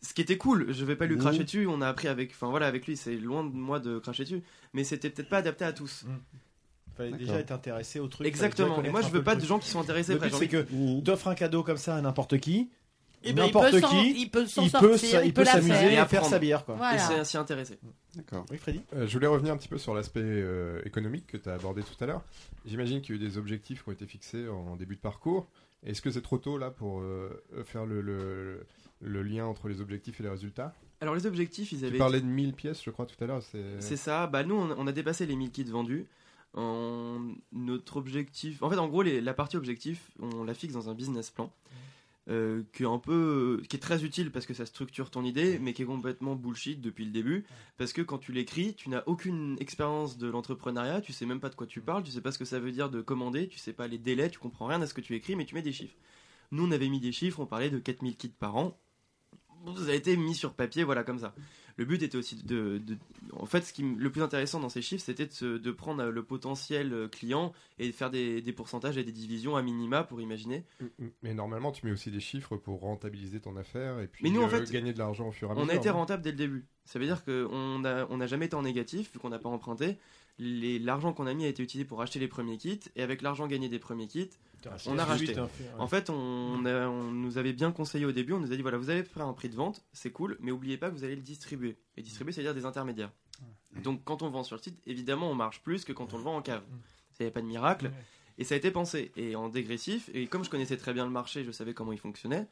Ce 0.00 0.14
qui 0.14 0.20
était 0.20 0.36
cool, 0.38 0.72
je 0.72 0.84
vais 0.84 0.94
pas 0.96 1.06
lui 1.06 1.16
Mhm. 1.16 1.20
cracher 1.22 1.44
dessus, 1.44 1.66
on 1.66 1.80
a 1.80 1.88
appris 1.88 2.06
avec, 2.08 2.30
enfin 2.30 2.48
voilà, 2.48 2.66
avec 2.66 2.86
lui, 2.86 2.96
c'est 2.96 3.16
loin 3.16 3.42
de 3.44 3.50
moi 3.52 3.80
de 3.80 3.98
cracher 3.98 4.22
dessus, 4.24 4.42
mais 4.72 4.84
c'était 4.84 5.10
peut-être 5.10 5.28
pas 5.28 5.38
adapté 5.38 5.64
à 5.64 5.72
tous. 5.72 6.04
Fallait 6.96 7.10
D'accord. 7.10 7.26
déjà 7.26 7.38
être 7.40 7.52
intéressé 7.52 7.98
au 8.00 8.06
truc. 8.08 8.18
fallait 8.18 8.28
Exactement, 8.28 8.82
et 8.82 8.90
moi 8.90 9.02
je 9.02 9.08
veux 9.08 9.22
pas 9.22 9.34
de 9.36 9.44
gens 9.44 9.58
qui 9.58 9.68
sont 9.68 9.80
intéressés. 9.80 10.12
Le 10.12 10.16
après, 10.18 10.30
but, 10.30 10.36
c'est 10.38 10.48
que 10.48 11.00
t'offres 11.00 11.28
un 11.28 11.34
cadeau 11.34 11.62
comme 11.62 11.76
ça 11.76 11.96
à 11.96 12.00
n'importe 12.00 12.38
qui. 12.38 12.70
Eh 13.24 13.32
ben, 13.32 13.42
il 13.42 13.46
N'importe 13.46 13.80
qui, 13.80 14.20
il 14.22 14.30
peut 14.30 14.46
s'en 14.46 14.62
il 14.62 14.70
peut, 14.70 14.96
s'amuser 14.96 15.26
faire. 16.06 16.22
et 16.22 16.24
sa 16.24 16.38
bière. 16.38 16.64
Quoi. 16.64 16.76
Voilà. 16.76 16.94
Et 16.94 16.98
c'est 17.00 17.24
s'y 17.24 17.36
intéresser. 17.36 17.76
D'accord. 18.14 18.46
Oui, 18.50 18.58
Freddy 18.58 18.80
Euh, 18.94 19.08
je 19.08 19.12
voulais 19.12 19.26
revenir 19.26 19.52
un 19.52 19.56
petit 19.56 19.66
peu 19.66 19.76
sur 19.78 19.92
l'aspect 19.92 20.20
euh, 20.22 20.80
économique 20.84 21.26
que 21.26 21.36
tu 21.36 21.48
as 21.48 21.54
abordé 21.54 21.82
tout 21.82 21.96
à 22.02 22.06
l'heure. 22.06 22.22
J'imagine 22.64 23.00
qu'il 23.00 23.16
y 23.16 23.18
a 23.18 23.20
eu 23.20 23.28
des 23.28 23.36
objectifs 23.36 23.82
qui 23.82 23.88
ont 23.88 23.92
été 23.92 24.06
fixés 24.06 24.48
en 24.48 24.76
début 24.76 24.94
de 24.94 25.00
parcours. 25.00 25.48
Est-ce 25.84 26.02
que 26.02 26.10
c'est 26.10 26.22
trop 26.22 26.38
tôt 26.38 26.58
là 26.58 26.70
pour 26.70 27.00
euh, 27.00 27.42
faire 27.64 27.86
le, 27.86 28.00
le- 28.00 28.66
le 29.00 29.22
lien 29.22 29.46
entre 29.46 29.68
les 29.68 29.80
objectifs 29.80 30.18
et 30.20 30.22
les 30.24 30.28
résultats? 30.28 30.74
Alors 31.00 31.14
les 31.14 31.26
objectifs, 31.26 31.70
ils 31.72 31.78
Tu 31.80 31.84
avaient. 31.86 31.98
parlais 31.98 32.20
de 32.20 32.26
1000 32.26 32.52
pièces, 32.54 32.82
je 32.82 32.90
crois, 32.90 33.06
tout 33.06 33.22
à 33.22 33.26
l'heure. 33.26 33.42
C'est 33.78 33.96
ça. 33.96 34.26
Bah 34.26 34.42
nous, 34.42 34.56
on, 34.56 34.70
on 34.76 34.86
a 34.88 34.92
dépassé 34.92 35.24
les 35.26 35.36
1000 35.36 35.50
kits 35.52 35.64
vendus. 35.64 36.06
En, 36.54 37.20
notre 37.52 37.98
objectif, 37.98 38.62
en 38.62 38.70
fait, 38.70 38.78
en 38.78 38.88
gros, 38.88 39.02
les- 39.02 39.20
la 39.20 39.34
partie 39.34 39.56
objectif, 39.56 40.10
on 40.18 40.42
la 40.44 40.54
fixe 40.54 40.72
dans 40.74 40.88
un 40.88 40.94
business 40.94 41.30
plan. 41.30 41.52
Euh, 42.28 42.62
qui 42.72 42.82
est 42.82 42.86
un 42.86 42.98
peu 42.98 43.62
qui 43.68 43.76
est 43.76 43.80
très 43.80 44.04
utile 44.04 44.30
parce 44.30 44.44
que 44.44 44.52
ça 44.52 44.66
structure 44.66 45.10
ton 45.10 45.24
idée 45.24 45.58
mais 45.58 45.72
qui 45.72 45.82
est 45.82 45.86
complètement 45.86 46.36
bullshit 46.36 46.80
depuis 46.80 47.04
le 47.04 47.10
début. 47.10 47.46
Parce 47.76 47.92
que 47.92 48.02
quand 48.02 48.18
tu 48.18 48.32
l'écris 48.32 48.74
tu 48.74 48.90
n'as 48.90 49.02
aucune 49.06 49.56
expérience 49.60 50.18
de 50.18 50.28
l'entrepreneuriat 50.28 51.00
tu 51.00 51.12
sais 51.12 51.26
même 51.26 51.40
pas 51.40 51.48
de 51.48 51.54
quoi 51.54 51.66
tu 51.66 51.80
parles 51.80 52.02
tu 52.02 52.10
sais 52.10 52.20
pas 52.20 52.32
ce 52.32 52.38
que 52.38 52.44
ça 52.44 52.60
veut 52.60 52.72
dire 52.72 52.90
de 52.90 53.00
commander 53.00 53.48
tu 53.48 53.58
sais 53.58 53.72
pas 53.72 53.86
les 53.86 53.98
délais 53.98 54.28
tu 54.30 54.38
comprends 54.38 54.66
rien 54.66 54.82
à 54.82 54.86
ce 54.86 54.94
que 54.94 55.00
tu 55.00 55.14
écris 55.14 55.36
mais 55.36 55.46
tu 55.46 55.54
mets 55.54 55.62
des 55.62 55.72
chiffres. 55.72 55.96
Nous 56.50 56.66
on 56.66 56.70
avait 56.70 56.88
mis 56.88 57.00
des 57.00 57.12
chiffres 57.12 57.40
on 57.40 57.46
parlait 57.46 57.70
de 57.70 57.78
4000 57.78 58.16
kits 58.16 58.28
par 58.28 58.56
an. 58.56 58.78
Ça 59.76 59.90
a 59.90 59.94
été 59.94 60.16
mis 60.16 60.34
sur 60.34 60.54
papier 60.54 60.84
voilà 60.84 61.04
comme 61.04 61.18
ça 61.18 61.34
le 61.78 61.84
but 61.86 62.02
était 62.02 62.18
aussi 62.18 62.36
de, 62.36 62.78
de- 62.84 62.98
en 63.32 63.46
fait 63.46 63.62
ce 63.62 63.72
qui 63.72 63.80
m- 63.82 63.96
le 63.98 64.10
plus 64.10 64.20
intéressant 64.22 64.60
dans 64.60 64.68
ces 64.68 64.82
chiffres 64.82 65.02
c'était 65.04 65.26
de, 65.26 65.70
prendre 65.70 66.02
euh, 66.02 66.10
le 66.10 66.22
potentiel 66.22 66.92
euh, 66.92 67.08
client 67.08 67.52
et 67.78 67.86
de 67.86 67.92
faire 67.92 68.10
des, 68.10 68.42
des 68.42 68.52
pourcentages 68.52 68.98
et 68.98 69.04
des 69.04 69.12
divisions 69.12 69.56
à 69.56 69.62
minima 69.62 70.02
pour 70.04 70.20
imaginer 70.20 70.64
Mais 71.22 71.32
normalement, 71.34 71.72
tu 71.72 71.86
mets 71.86 71.92
aussi 71.92 72.10
des 72.10 72.20
chiffres 72.20 72.56
pour 72.56 72.80
rentabiliser 72.80 73.40
ton 73.40 73.56
affaire 73.56 74.00
et 74.00 74.08
puis 74.08 74.24
Mais 74.24 74.30
nous, 74.30 74.42
en 74.42 74.46
euh, 74.46 74.48
fait, 74.48 74.70
gagner 74.70 74.92
de 74.92 74.98
l'argent 74.98 75.28
au 75.28 75.32
fur 75.32 75.48
et 75.48 75.52
à 75.52 75.54
On 75.54 75.60
mesure. 75.60 75.72
a 75.72 75.76
été 75.76 75.90
rentable 75.90 76.22
dès 76.22 76.32
le 76.32 76.36
début. 76.36 76.66
Ça 76.84 76.98
veut 76.98 77.06
dire 77.06 77.24
qu'on 77.24 77.78
n'a 77.78 78.06
on 78.10 78.16
n'a 78.16 78.26
jamais 78.26 78.46
été 78.46 78.56
en 78.56 78.62
négatif, 78.62 79.12
vu 79.12 79.18
qu'on 79.18 79.28
n'a 79.30 79.38
pas 79.38 79.48
emprunté. 79.48 79.96
L'argent 80.38 81.12
qu'on 81.12 81.26
a 81.26 81.34
mis 81.34 81.44
a 81.44 81.48
été 81.48 81.62
utilisé 81.62 81.84
pour 81.86 82.00
acheter 82.02 82.18
les 82.18 82.28
premiers 82.28 82.56
kits, 82.58 82.80
et 82.96 83.02
avec 83.02 83.22
l'argent 83.22 83.46
gagné 83.46 83.68
des 83.68 83.78
premiers 83.78 84.06
kits, 84.06 84.30
on 84.86 84.98
a 84.98 85.04
racheté. 85.04 85.26
suite, 85.26 85.36
fait, 85.48 85.64
ouais. 85.64 85.70
En 85.78 85.86
fait, 85.86 86.10
on, 86.10 86.64
a- 86.64 86.88
on 86.88 87.04
nous 87.12 87.38
avait 87.38 87.52
bien 87.52 87.70
conseillé 87.72 88.04
au 88.04 88.12
début, 88.12 88.32
on 88.32 88.40
nous 88.40 88.52
a 88.52 88.56
dit 88.56 88.62
voilà, 88.62 88.76
vous 88.78 88.90
allez 88.90 89.04
faire 89.04 89.26
un 89.26 89.32
prix 89.32 89.48
de 89.48 89.54
vente, 89.56 89.84
c'est 89.92 90.10
cool, 90.10 90.36
mais 90.40 90.50
oubliez 90.50 90.76
pas 90.76 90.90
que 90.90 90.94
vous 90.94 91.04
allez 91.04 91.16
le 91.16 91.22
distribuer. 91.22 91.76
Et 91.96 92.02
distribuer, 92.02 92.32
c'est-à-dire 92.32 92.54
des 92.54 92.64
intermédiaires. 92.64 93.12
Donc 93.84 94.02
quand 94.04 94.22
on 94.22 94.30
vend 94.30 94.42
sur 94.42 94.56
le 94.56 94.62
site, 94.62 94.80
évidemment, 94.86 95.30
on 95.30 95.34
marche 95.34 95.60
plus 95.62 95.84
que 95.84 95.92
quand 95.92 96.12
on 96.14 96.18
le 96.18 96.24
vend 96.24 96.36
en 96.36 96.42
cave. 96.42 96.62
Il 97.20 97.22
n'y 97.22 97.26
avait 97.26 97.32
pas 97.32 97.40
de 97.42 97.46
miracle. 97.46 97.90
Et 98.38 98.44
ça 98.44 98.54
a 98.54 98.58
été 98.58 98.70
pensé. 98.70 99.10
Et 99.16 99.34
en 99.36 99.48
dégressif, 99.48 100.08
et 100.14 100.26
comme 100.28 100.44
je 100.44 100.50
connaissais 100.50 100.76
très 100.76 100.92
bien 100.94 101.04
le 101.04 101.10
marché, 101.10 101.44
je 101.44 101.50
savais 101.50 101.74
comment 101.74 101.92
il 101.92 101.98
fonctionnait, 101.98 102.46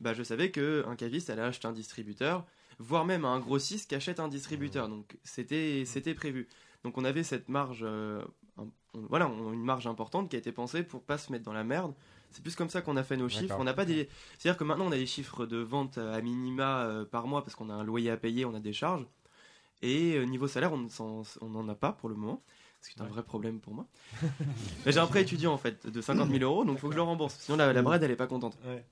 bah, 0.00 0.12
je 0.14 0.22
savais 0.22 0.50
qu'un 0.50 0.94
caviste 0.96 1.30
allait 1.30 1.42
acheter 1.42 1.66
un 1.68 1.72
distributeur, 1.72 2.44
voire 2.78 3.04
même 3.04 3.24
un 3.24 3.38
grossiste 3.38 3.88
qui 3.88 3.94
achète 3.94 4.20
un 4.20 4.28
distributeur. 4.28 4.88
Donc 4.88 5.16
c'était 5.24 5.84
c'était 5.86 6.14
prévu. 6.14 6.48
Donc 6.84 6.96
on 6.98 7.04
avait 7.04 7.22
cette 7.22 7.48
marge, 7.48 7.80
euh, 7.82 8.22
un- 8.58 8.66
on- 8.94 9.06
voilà, 9.08 9.28
on 9.28 9.52
une 9.52 9.62
marge 9.64 9.86
importante 9.86 10.28
qui 10.30 10.36
a 10.36 10.38
été 10.38 10.52
pensée 10.52 10.82
pour 10.82 11.02
pas 11.02 11.18
se 11.18 11.30
mettre 11.32 11.44
dans 11.44 11.52
la 11.52 11.64
merde. 11.64 11.92
C'est 12.30 12.42
plus 12.42 12.54
comme 12.54 12.70
ça 12.70 12.80
qu'on 12.80 12.96
a 12.96 13.02
fait 13.02 13.16
nos 13.16 13.28
chiffres. 13.28 13.56
On 13.60 13.64
n'a 13.64 13.74
pas 13.74 13.84
des, 13.84 14.08
c'est-à-dire 14.38 14.56
que 14.56 14.64
maintenant 14.64 14.86
on 14.86 14.92
a 14.92 14.96
des 14.96 15.06
chiffres 15.06 15.46
de 15.46 15.58
vente 15.58 15.98
à 15.98 16.20
minima 16.20 16.84
euh, 16.84 17.04
par 17.04 17.26
mois 17.26 17.42
parce 17.42 17.54
qu'on 17.56 17.70
a 17.70 17.74
un 17.74 17.82
loyer 17.84 18.10
à 18.10 18.16
payer, 18.16 18.44
on 18.44 18.54
a 18.54 18.60
des 18.60 18.72
charges. 18.72 19.06
Et 19.82 20.14
euh, 20.16 20.24
niveau 20.24 20.46
salaire, 20.46 20.72
on 20.72 21.48
n'en 21.48 21.68
a 21.68 21.74
pas 21.74 21.92
pour 21.92 22.08
le 22.08 22.14
moment. 22.14 22.42
Ce 22.82 22.88
qui 22.90 22.98
est 22.98 23.02
un 23.02 23.06
vrai 23.08 23.22
problème 23.22 23.60
pour 23.60 23.74
moi. 23.74 23.86
Mais 24.86 24.92
j'ai 24.92 25.00
un 25.00 25.06
prêt 25.06 25.20
étudiant 25.22 25.52
en 25.52 25.58
fait 25.58 25.86
de 25.86 26.00
50 26.00 26.30
000 26.38 26.42
euros, 26.50 26.64
donc 26.64 26.76
il 26.76 26.80
faut 26.80 26.86
que 26.88 26.94
je 26.94 26.98
le 26.98 27.02
rembourse. 27.02 27.36
Sinon 27.40 27.58
la, 27.58 27.72
la 27.74 27.82
bride 27.82 28.02
elle 28.02 28.10
est 28.10 28.16
pas 28.16 28.26
contente. 28.26 28.56
Ouais. 28.64 28.84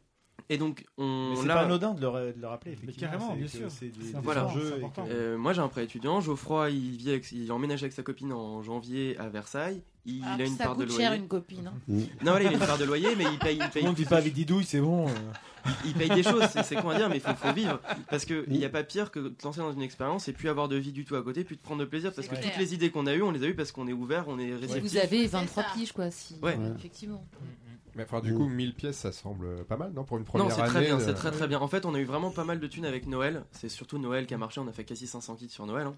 Et 0.50 0.56
donc 0.56 0.84
on 0.96 1.30
Mais 1.30 1.36
c'est 1.42 1.46
pas 1.48 1.60
anodin 1.60 1.92
de 1.94 2.00
le, 2.06 2.32
de 2.32 2.40
le 2.40 2.46
rappeler, 2.46 2.72
effectivement. 2.72 3.10
carrément, 3.12 3.30
c'est 3.32 3.38
bien 3.38 3.48
sûr. 3.48 3.70
C'est 3.70 3.92
Voilà. 4.22 4.50
et 4.56 5.10
Euh, 5.10 5.36
moi 5.36 5.52
j'ai 5.52 5.60
un 5.60 5.68
prêt 5.68 5.84
étudiant, 5.84 6.20
Geoffroy 6.20 6.70
il 6.70 6.96
vit 6.96 7.10
avec, 7.10 7.30
il 7.32 7.50
emménage 7.52 7.82
avec 7.82 7.92
sa 7.92 8.02
copine 8.02 8.32
en 8.32 8.62
janvier 8.62 9.16
à 9.18 9.28
Versailles, 9.28 9.82
il 10.06 10.22
Ah, 10.24 10.36
a 10.38 10.42
une 10.42 10.56
ça 10.56 10.64
part 10.64 10.76
de 10.76 10.84
coûte 10.84 10.92
loyer. 10.94 11.04
cher 11.04 11.12
une 11.12 11.28
copine. 11.28 11.66
hein. 11.66 11.74
Mm. 11.86 11.98
Non 11.98 12.30
voilà, 12.32 12.42
il 12.44 12.48
a 12.48 12.52
une 12.52 12.58
part 12.60 12.78
de 12.78 12.84
loyer 12.84 13.14
mais 13.16 13.24
il 13.30 13.38
paye, 13.38 13.56
il 13.56 13.64
Tout 13.64 13.70
paye, 13.72 13.82
le 13.82 13.88
monde 13.88 13.96
vit 13.98 14.04
pas 14.06 14.16
avec 14.18 14.32
Didouille, 14.32 14.64
c'est 14.64 14.80
bon. 14.80 15.06
euh. 15.08 15.10
il 15.84 15.92
paye 15.92 16.08
des 16.08 16.22
choses, 16.22 16.44
c'est, 16.64 16.76
con 16.76 16.88
à 16.90 16.96
dire 16.96 17.10
mais 17.10 17.16
il 17.16 17.20
faut, 17.20 17.34
faut 17.34 17.52
vivre 17.52 17.78
parce 18.08 18.24
que 18.24 18.44
il 18.48 18.56
n'y 18.56 18.64
a 18.64 18.70
pas 18.70 18.84
pire 18.84 19.10
que 19.10 19.18
de 19.20 19.34
lancer 19.44 19.60
dans 19.60 19.72
une 19.72 19.82
expérience 19.82 20.28
et 20.28 20.32
puis 20.32 20.48
avoir 20.48 20.68
de 20.68 20.76
vie 20.76 20.92
du 20.92 21.04
tout 21.04 21.16
à 21.16 21.22
côté, 21.22 21.44
puis 21.44 21.56
de 21.56 21.60
prendre 21.60 21.80
de 21.80 21.84
plaisir 21.86 22.12
parce 22.14 22.26
que 22.26 22.34
clair. 22.36 22.46
toutes 22.52 22.58
les 22.58 22.72
idées 22.72 22.90
qu'on 22.90 23.06
a 23.06 23.12
eues, 23.14 23.22
on 23.22 23.32
les 23.32 23.42
a 23.42 23.48
eues 23.48 23.54
parce 23.54 23.70
qu'on 23.72 23.86
est 23.86 23.92
ouvert, 23.92 24.24
on 24.28 24.38
est 24.38 24.54
réceptif. 24.54 24.82
vous 24.92 24.96
avez 24.96 25.26
23 25.26 25.62
ça. 25.62 25.68
piges, 25.74 25.92
quoi, 25.92 26.10
si. 26.10 26.36
Ouais. 26.42 26.56
Effectivement. 26.78 27.22
Mais 27.94 28.04
enfin, 28.04 28.20
du 28.20 28.32
Mm. 28.32 28.36
coup, 28.36 28.48
1000 28.48 28.74
pièces, 28.74 28.98
ça 28.98 29.12
semble 29.12 29.64
pas 29.64 29.76
mal, 29.76 29.92
non 29.92 30.04
Pour 30.04 30.16
une 30.18 30.22
Non, 30.24 30.28
première 30.28 30.52
c'est 30.52 30.60
année. 30.62 30.70
très 30.70 30.80
bien, 30.84 30.96
de- 30.98 31.02
c'est 31.02 31.14
très 31.14 31.30
très 31.30 31.46
bien. 31.48 31.60
En 31.60 31.68
fait, 31.68 31.84
on 31.86 31.94
a 31.94 31.98
eu 32.00 32.04
vraiment 32.04 32.30
pas 32.30 32.44
mal 32.44 32.60
de 32.60 32.66
thunes 32.66 32.84
avec 32.86 33.06
Noël. 33.06 33.44
C'est 33.52 33.68
surtout 33.68 33.98
Noël 33.98 34.26
qui 34.26 34.34
a 34.34 34.38
marché. 34.38 34.60
On 34.60 34.68
a 34.68 34.72
fait 34.72 34.84
quasi 34.84 35.06
500 35.06 35.36
kits 35.36 35.48
sur 35.48 35.66
Noël. 35.66 35.86
hein. 35.86 35.96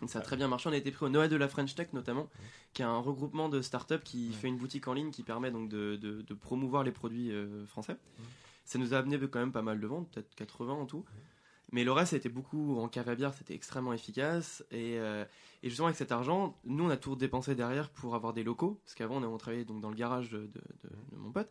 Donc 0.00 0.10
ça 0.10 0.18
a 0.18 0.22
très 0.22 0.36
bien 0.36 0.48
marché. 0.48 0.68
On 0.68 0.72
a 0.72 0.76
été 0.76 0.90
pris 0.90 1.06
au 1.06 1.08
Noël 1.08 1.30
de 1.30 1.36
la 1.36 1.48
French 1.48 1.74
Tech 1.74 1.88
notamment, 1.92 2.28
qui 2.74 2.82
est 2.82 2.84
un 2.84 2.98
regroupement 2.98 3.48
de 3.48 3.62
startups 3.62 4.00
qui 4.04 4.32
fait 4.32 4.48
une 4.48 4.56
boutique 4.58 4.86
en 4.88 4.92
ligne 4.92 5.10
qui 5.10 5.22
permet 5.22 5.50
donc 5.50 5.68
de, 5.70 5.96
de- 5.96 6.20
de 6.22 6.34
promouvoir 6.34 6.82
les 6.82 6.90
produits 6.92 7.30
euh, 7.32 7.64
français. 7.66 7.96
Ça 8.66 8.78
nous 8.78 8.92
a 8.94 8.98
amené 8.98 9.18
quand 9.28 9.38
même 9.38 9.52
pas 9.52 9.62
mal 9.62 9.80
de 9.80 9.86
ventes, 9.86 10.08
peut-être 10.10 10.34
80 10.34 10.72
en 10.74 10.86
tout. 10.86 11.04
Mais 11.72 11.84
le 11.84 11.92
reste, 11.92 12.10
c'était 12.10 12.28
beaucoup 12.28 12.78
en 12.78 12.88
cave 12.88 13.08
à 13.08 13.14
bière, 13.14 13.32
c'était 13.34 13.54
extrêmement 13.54 13.92
efficace. 13.92 14.62
Et, 14.70 14.98
euh, 14.98 15.24
et 15.64 15.68
justement, 15.70 15.86
avec 15.88 15.96
cet 15.96 16.12
argent, 16.12 16.56
nous, 16.64 16.84
on 16.84 16.90
a 16.90 16.96
tout 16.96 17.16
dépensé 17.16 17.54
derrière 17.54 17.88
pour 17.90 18.14
avoir 18.14 18.32
des 18.34 18.44
locaux. 18.44 18.78
Parce 18.84 18.94
qu'avant, 18.94 19.22
on, 19.22 19.36
travaillait 19.38 19.64
donc 19.64 19.80
dans 19.80 19.88
le 19.90 19.96
garage 19.96 20.28
de, 20.30 20.38
de- 20.38 20.46
de- 20.46 20.90
de 21.12 21.16
mon 21.16 21.32
pote. 21.32 21.50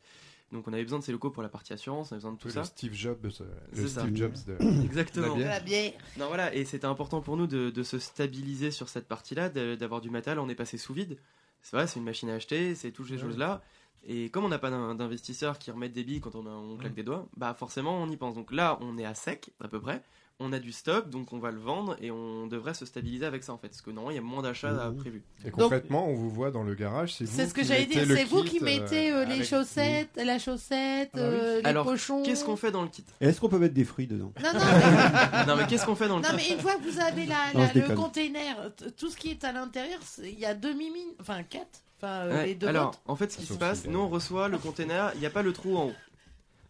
Donc, 0.51 0.67
on 0.67 0.73
avait 0.73 0.83
besoin 0.83 0.99
de 0.99 1.03
ces 1.03 1.11
locaux 1.11 1.31
pour 1.31 1.41
la 1.41 1.49
partie 1.49 1.73
assurance, 1.73 2.11
on 2.11 2.13
avait 2.13 2.19
besoin 2.19 2.33
de 2.33 2.37
tout 2.37 2.47
Oui, 2.47 2.53
ça. 2.53 2.59
le 2.59 2.65
Steve 2.67 2.93
Jobs, 2.93 3.25
euh, 3.25 3.29
C'est 3.73 3.81
le 3.81 3.87
ça. 3.87 4.01
Steve 4.01 4.15
Jobs 4.15 4.35
de 4.45 4.57
Exactement. 4.85 5.35
la 5.35 5.59
bière. 5.59 5.93
Non, 6.19 6.27
voilà, 6.27 6.53
et 6.53 6.63
c'était 6.63 6.85
important 6.85 7.21
pour 7.21 7.37
nous 7.37 7.47
de, 7.47 7.71
de 7.71 7.83
se 7.83 7.97
stabiliser 7.97 8.69
sur 8.69 8.87
cette 8.87 9.07
partie-là, 9.07 9.49
d'avoir 9.49 9.99
du 9.99 10.11
matériel. 10.11 10.37
On 10.39 10.49
est 10.49 10.55
passé 10.55 10.77
sous 10.77 10.93
vide. 10.93 11.17
C'est 11.63 11.75
vrai, 11.75 11.87
c'est 11.87 11.97
une 11.99 12.05
machine 12.05 12.29
à 12.29 12.35
acheter, 12.35 12.75
c'est 12.75 12.91
toutes 12.91 13.07
ces 13.07 13.17
choses-là. 13.17 13.61
Et 14.05 14.29
comme 14.29 14.43
on 14.45 14.49
n'a 14.49 14.59
pas 14.59 14.69
d'in- 14.69 14.93
d'investisseurs 14.95 15.57
qui 15.57 15.71
remettent 15.71 15.93
des 15.93 16.03
billes 16.03 16.19
quand 16.19 16.35
on, 16.35 16.45
a- 16.45 16.49
on 16.51 16.77
claque 16.77 16.93
des 16.93 17.03
doigts, 17.03 17.27
bah 17.37 17.53
forcément 17.53 17.97
on 18.03 18.09
y 18.09 18.17
pense. 18.17 18.35
Donc 18.35 18.51
là, 18.51 18.77
on 18.81 18.97
est 18.99 19.05
à 19.05 19.15
sec 19.15 19.51
à 19.59 19.67
peu 19.69 19.79
près. 19.79 20.03
On 20.39 20.51
a 20.51 20.59
du 20.59 20.71
stock, 20.71 21.09
donc 21.11 21.31
on 21.31 21.37
va 21.37 21.51
le 21.51 21.59
vendre 21.59 21.95
et 22.01 22.09
on 22.09 22.47
devrait 22.47 22.73
se 22.73 22.85
stabiliser 22.85 23.25
avec 23.25 23.43
ça 23.43 23.53
en 23.53 23.57
fait. 23.57 23.69
Parce 23.69 23.81
que 23.81 23.91
non, 23.91 24.09
il 24.09 24.15
y 24.15 24.17
a 24.17 24.21
moins 24.21 24.41
d'achats 24.41 24.83
à 24.83 24.91
prévu. 24.91 25.23
Et 25.45 25.51
concrètement, 25.51 26.07
on 26.09 26.15
vous 26.15 26.29
voit 26.29 26.49
dans 26.51 26.63
le 26.63 26.73
garage, 26.73 27.13
c'est 27.13 27.23
vous 27.25 27.35
C'est 27.35 27.45
ce 27.47 27.53
que 27.53 27.61
qui 27.61 27.67
j'allais 27.67 27.81
mettez 27.85 28.05
dire, 28.05 28.17
c'est 28.17 28.23
vous 28.25 28.41
kit, 28.43 28.49
qui 28.49 28.59
euh, 28.59 28.65
mettez 28.65 29.11
euh, 29.13 29.25
les 29.25 29.43
chaussettes, 29.45 30.09
la 30.17 30.39
chaussette, 30.39 31.11
Ah 31.13 31.17
oui. 31.17 31.21
euh, 31.23 31.59
les 31.61 31.65
Alors, 31.67 31.85
pochons. 31.85 32.23
qu'est-ce 32.23 32.43
qu'on 32.43 32.57
fait 32.57 32.71
dans 32.71 32.81
le 32.81 32.87
kit? 32.89 33.05
Et 33.21 33.27
Est-ce 33.27 33.39
qu'on 33.39 33.47
peut 33.47 33.59
mettre 33.59 33.75
des 33.75 33.85
fruits 33.85 34.07
dedans? 34.07 34.33
Non, 34.43 34.53
non, 34.53 34.59
mais, 34.65 35.45
Non, 35.45 35.55
mais 35.55 35.67
qu'est-ce 35.67 35.85
qu'on 35.85 35.95
fait 35.95 36.07
dans 36.07 36.17
le 36.17 36.23
non, 36.23 36.29
kit? 36.29 36.35
mais 36.35 36.49
une 36.55 36.59
fois 36.59 36.75
que 36.75 36.89
vous 36.89 36.99
avez 36.99 37.25
la, 37.27 37.53
Non, 37.53 37.59
la- 37.61 37.71
je 37.73 37.79
le 37.89 37.95
container, 37.95 38.71
tout 38.97 39.09
ce 39.11 39.15
qui 39.17 39.29
est 39.29 39.43
à 39.43 39.51
l'intérieur, 39.53 39.99
il 40.17 40.39
y 40.39 40.45
a 40.45 40.55
deux 40.55 40.73
mimines, 40.73 41.13
enfin 41.21 41.43
quatre, 41.43 41.79
enfin 42.01 42.07
euh, 42.25 42.33
Ouais, 42.33 42.45
les 42.47 42.55
deux 42.55 42.67
Alors, 42.67 42.89
autres. 42.89 43.01
en 43.05 43.15
fait, 43.15 43.31
ce 43.31 43.37
qui 43.37 43.43
se 43.43 43.49
Sauf 43.49 43.59
passe, 43.59 43.85
nous 43.85 43.99
on 43.99 44.09
reçoit 44.09 44.49
le 44.49 44.57
container, 44.57 45.11
il 45.13 45.19
n'y 45.19 45.27
a 45.27 45.29
pas 45.29 45.43
le 45.43 45.53
trou 45.53 45.77
en 45.77 45.85
haut. 45.85 45.93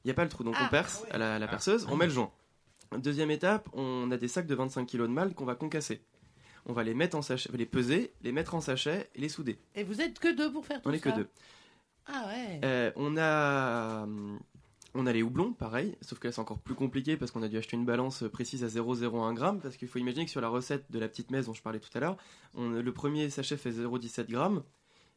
Il 0.04 0.08
n'y 0.10 0.12
a 0.12 0.16
pas 0.16 0.24
le 0.26 0.30
trou, 0.30 0.44
donc 0.44 0.56
Ah, 0.60 0.66
on 0.66 0.70
perce 0.70 1.02
à 1.12 1.18
la, 1.18 1.40
la 1.40 1.48
perceuse, 1.48 1.88
on 1.90 1.96
met 1.96 2.06
le 2.08 2.12
joint. 2.12 2.30
Deuxième 2.98 3.32
étape, 3.32 3.70
on 3.74 4.10
a 4.12 4.18
des 4.18 4.28
sacs 4.28 4.48
de 4.48 4.56
25 4.56 4.86
kg 4.88 5.02
de 5.02 5.08
mal 5.08 5.34
qu'on 5.34 5.46
va 5.46 5.56
concasser. 5.56 6.02
On 6.66 6.74
va 6.74 6.84
les 6.84 6.94
mettre 6.94 7.18
en 7.18 7.22
sachet, 7.22 7.50
les 7.54 7.66
peser, 7.66 8.14
les 8.22 8.32
mettre 8.32 8.56
en 8.56 8.62
sachet 8.62 9.10
et 9.16 9.20
les 9.22 9.30
souder. 9.30 9.58
Et 9.76 9.84
vous 9.84 10.00
êtes 10.02 10.20
que 10.20 10.34
deux 10.36 10.52
pour 10.52 10.66
faire 10.66 10.82
tout 10.82 10.88
On 10.90 10.92
n'est 10.92 11.00
que 11.00 11.10
ça 11.10 11.16
deux. 11.18 11.28
Ah 12.06 12.26
ouais. 12.28 12.62
Euh, 12.64 12.92
on 12.96 13.18
a 13.18 14.04
hum, 14.04 14.40
on 14.96 15.06
a 15.08 15.12
les 15.14 15.24
houblons, 15.24 15.54
pareil, 15.54 15.98
sauf 16.02 16.20
que 16.20 16.28
là 16.28 16.32
c'est 16.32 16.40
encore 16.42 16.60
plus 16.60 16.76
compliqué 16.76 17.18
parce 17.18 17.32
qu'on 17.32 17.42
a 17.42 17.48
dû 17.48 17.58
acheter 17.58 17.76
une 17.76 17.86
balance 17.86 18.24
précise 18.32 18.64
à 18.64 18.68
0,01 18.68 19.36
g 19.38 19.60
parce 19.62 19.76
qu'il 19.76 19.88
faut 19.88 19.98
imaginer 20.00 20.26
que 20.26 20.32
sur 20.32 20.40
la 20.42 20.50
recette 20.50 20.86
de 20.92 21.00
la 21.00 21.08
petite 21.08 21.32
messe 21.32 21.48
dont 21.48 21.54
je 21.54 21.62
parlais 21.64 21.80
tout 21.80 21.90
à 21.96 22.00
l'heure, 22.00 22.18
on- 22.56 22.70
le 22.70 22.94
premier 22.94 23.30
sachet 23.30 23.58
fait 23.58 23.72
0,17 23.72 24.30
g, 24.30 24.38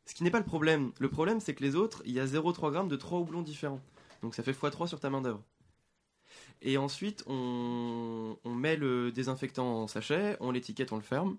ce 0.07 0.15
qui 0.15 0.24
n'est 0.24 0.31
pas 0.31 0.39
le 0.39 0.44
problème. 0.47 0.93
Le 0.98 1.09
problème 1.11 1.40
c'est 1.40 1.55
que 1.55 1.62
les 1.62 1.77
autres, 1.77 2.03
il 2.07 2.12
y 2.12 2.20
a 2.20 2.24
0,3 2.27 2.73
g 2.73 2.89
de 2.89 2.97
trois 2.97 3.19
houblons 3.20 3.43
différents. 3.43 3.81
Donc 4.23 4.35
ça 4.35 4.43
fait 4.43 4.53
x3 4.53 4.86
sur 4.89 4.98
ta 4.98 5.11
main 5.11 5.20
d'œuvre. 5.20 5.43
Et 6.62 6.78
ensuite, 6.78 7.23
on, 7.27 8.37
on 8.45 8.55
met 8.55 8.77
le 8.77 9.12
désinfectant 9.12 9.83
en 9.83 9.87
sachet, 9.87 10.37
on 10.41 10.51
l'étiquette, 10.51 10.93
on 10.93 10.97
le 10.97 11.03
ferme. 11.03 11.37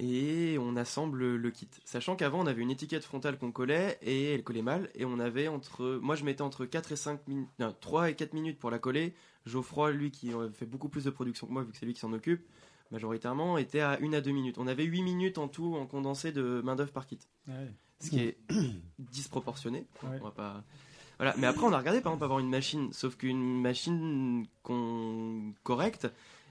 Et 0.00 0.58
on 0.60 0.76
assemble 0.76 1.34
le, 1.36 1.50
kit. 1.50 1.68
Sachant 1.84 2.14
qu'avant, 2.14 2.40
on 2.40 2.46
avait 2.46 2.62
une 2.62 2.70
étiquette 2.70 3.04
frontale 3.04 3.36
qu'on 3.36 3.50
collait 3.50 3.98
et 4.00 4.32
elle 4.32 4.44
collait 4.44 4.62
mal. 4.62 4.90
Et 4.94 5.04
on 5.04 5.18
avait 5.18 5.48
entre. 5.48 5.98
Moi, 6.00 6.14
je 6.14 6.24
mettais 6.24 6.42
entre 6.42 6.66
4 6.66 6.92
et 6.92 6.96
5 6.96 7.26
minutes. 7.26 7.48
Non, 7.58 7.74
3 7.80 8.10
et 8.10 8.14
4 8.14 8.32
minutes 8.32 8.60
pour 8.60 8.70
la 8.70 8.78
coller. 8.78 9.14
Geoffroy, 9.44 9.90
lui, 9.90 10.12
qui 10.12 10.32
euh, 10.32 10.50
fait 10.50 10.66
beaucoup 10.66 10.88
plus 10.88 11.04
de 11.04 11.10
production 11.10 11.48
que 11.48 11.52
moi, 11.52 11.64
vu 11.64 11.72
que 11.72 11.76
c'est 11.76 11.86
lui 11.86 11.94
qui 11.94 12.00
s'en 12.00 12.12
occupe, 12.12 12.46
majoritairement, 12.92 13.58
était 13.58 13.80
à 13.80 13.98
1 14.00 14.12
à 14.12 14.20
2 14.20 14.30
minutes. 14.30 14.58
On 14.58 14.68
avait 14.68 14.84
8 14.84 15.02
minutes 15.02 15.38
en 15.38 15.48
tout 15.48 15.74
en 15.74 15.84
condensé 15.86 16.30
de 16.30 16.60
main-d'œuvre 16.64 16.92
par 16.92 17.06
kit. 17.06 17.18
Ouais. 17.48 17.72
Ce 18.00 18.10
qui 18.10 18.20
est 18.20 18.38
disproportionné. 19.00 19.88
Ouais. 20.04 20.18
On 20.20 20.24
va 20.24 20.30
pas. 20.30 20.64
Voilà. 21.18 21.34
Mais 21.38 21.46
après, 21.46 21.64
on 21.66 21.72
a 21.72 21.78
regardé 21.78 22.00
par 22.00 22.12
exemple 22.12 22.24
avoir 22.24 22.38
une 22.38 22.48
machine. 22.50 22.92
Sauf 22.92 23.16
qu'une 23.16 23.60
machine 23.60 24.46
qu'on... 24.62 25.52
correcte, 25.64 26.08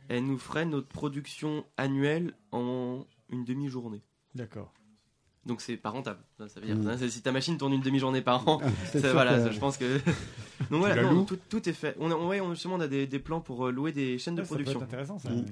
elle 0.09 0.25
nous 0.25 0.37
ferait 0.37 0.65
notre 0.65 0.87
production 0.87 1.65
annuelle 1.77 2.33
en 2.51 3.05
une 3.29 3.43
demi-journée. 3.45 4.01
D'accord. 4.35 4.71
Donc 5.45 5.61
c'est 5.61 5.77
pas 5.77 5.89
rentable. 5.91 6.19
Ça, 6.37 6.59
veut 6.59 6.65
dire, 6.65 6.75
Mm. 6.75 6.97
c'est- 6.97 7.09
si 7.09 7.21
ta 7.21 7.31
machine 7.31 7.57
tourne 7.57 7.71
une 7.73 7.81
demi-journée 7.81 8.21
par 8.21 8.45
an, 8.49 8.59
ça, 8.91 8.99
sûr 8.99 9.11
voilà, 9.13 9.39
ça, 9.41 9.51
je 9.51 9.59
pense 9.59 9.77
que. 9.77 9.99
Donc 10.71 10.79
voilà, 10.81 11.01
non, 11.03 11.23
tout, 11.23 11.37
tout 11.49 11.69
est 11.69 11.73
fait. 11.73 11.95
On 11.99 12.11
a, 12.11 12.15
on- 12.15 12.27
ouais, 12.27 12.41
on, 12.41 12.53
justement, 12.53 12.75
on 12.75 12.81
a 12.81 12.87
des, 12.87 13.07
des 13.07 13.19
plans 13.19 13.39
pour 13.39 13.67
euh, 13.67 13.71
louer 13.71 13.93
des 13.93 14.17
chaînes 14.17 14.35
de 14.35 14.41
Ouais, 14.41 14.45
ça 14.45 14.55
peut 14.55 14.63
production. 14.63 14.79
être 14.81 14.85
intéressant 14.87 15.19
ça. 15.19 15.29
Mm. 15.29 15.45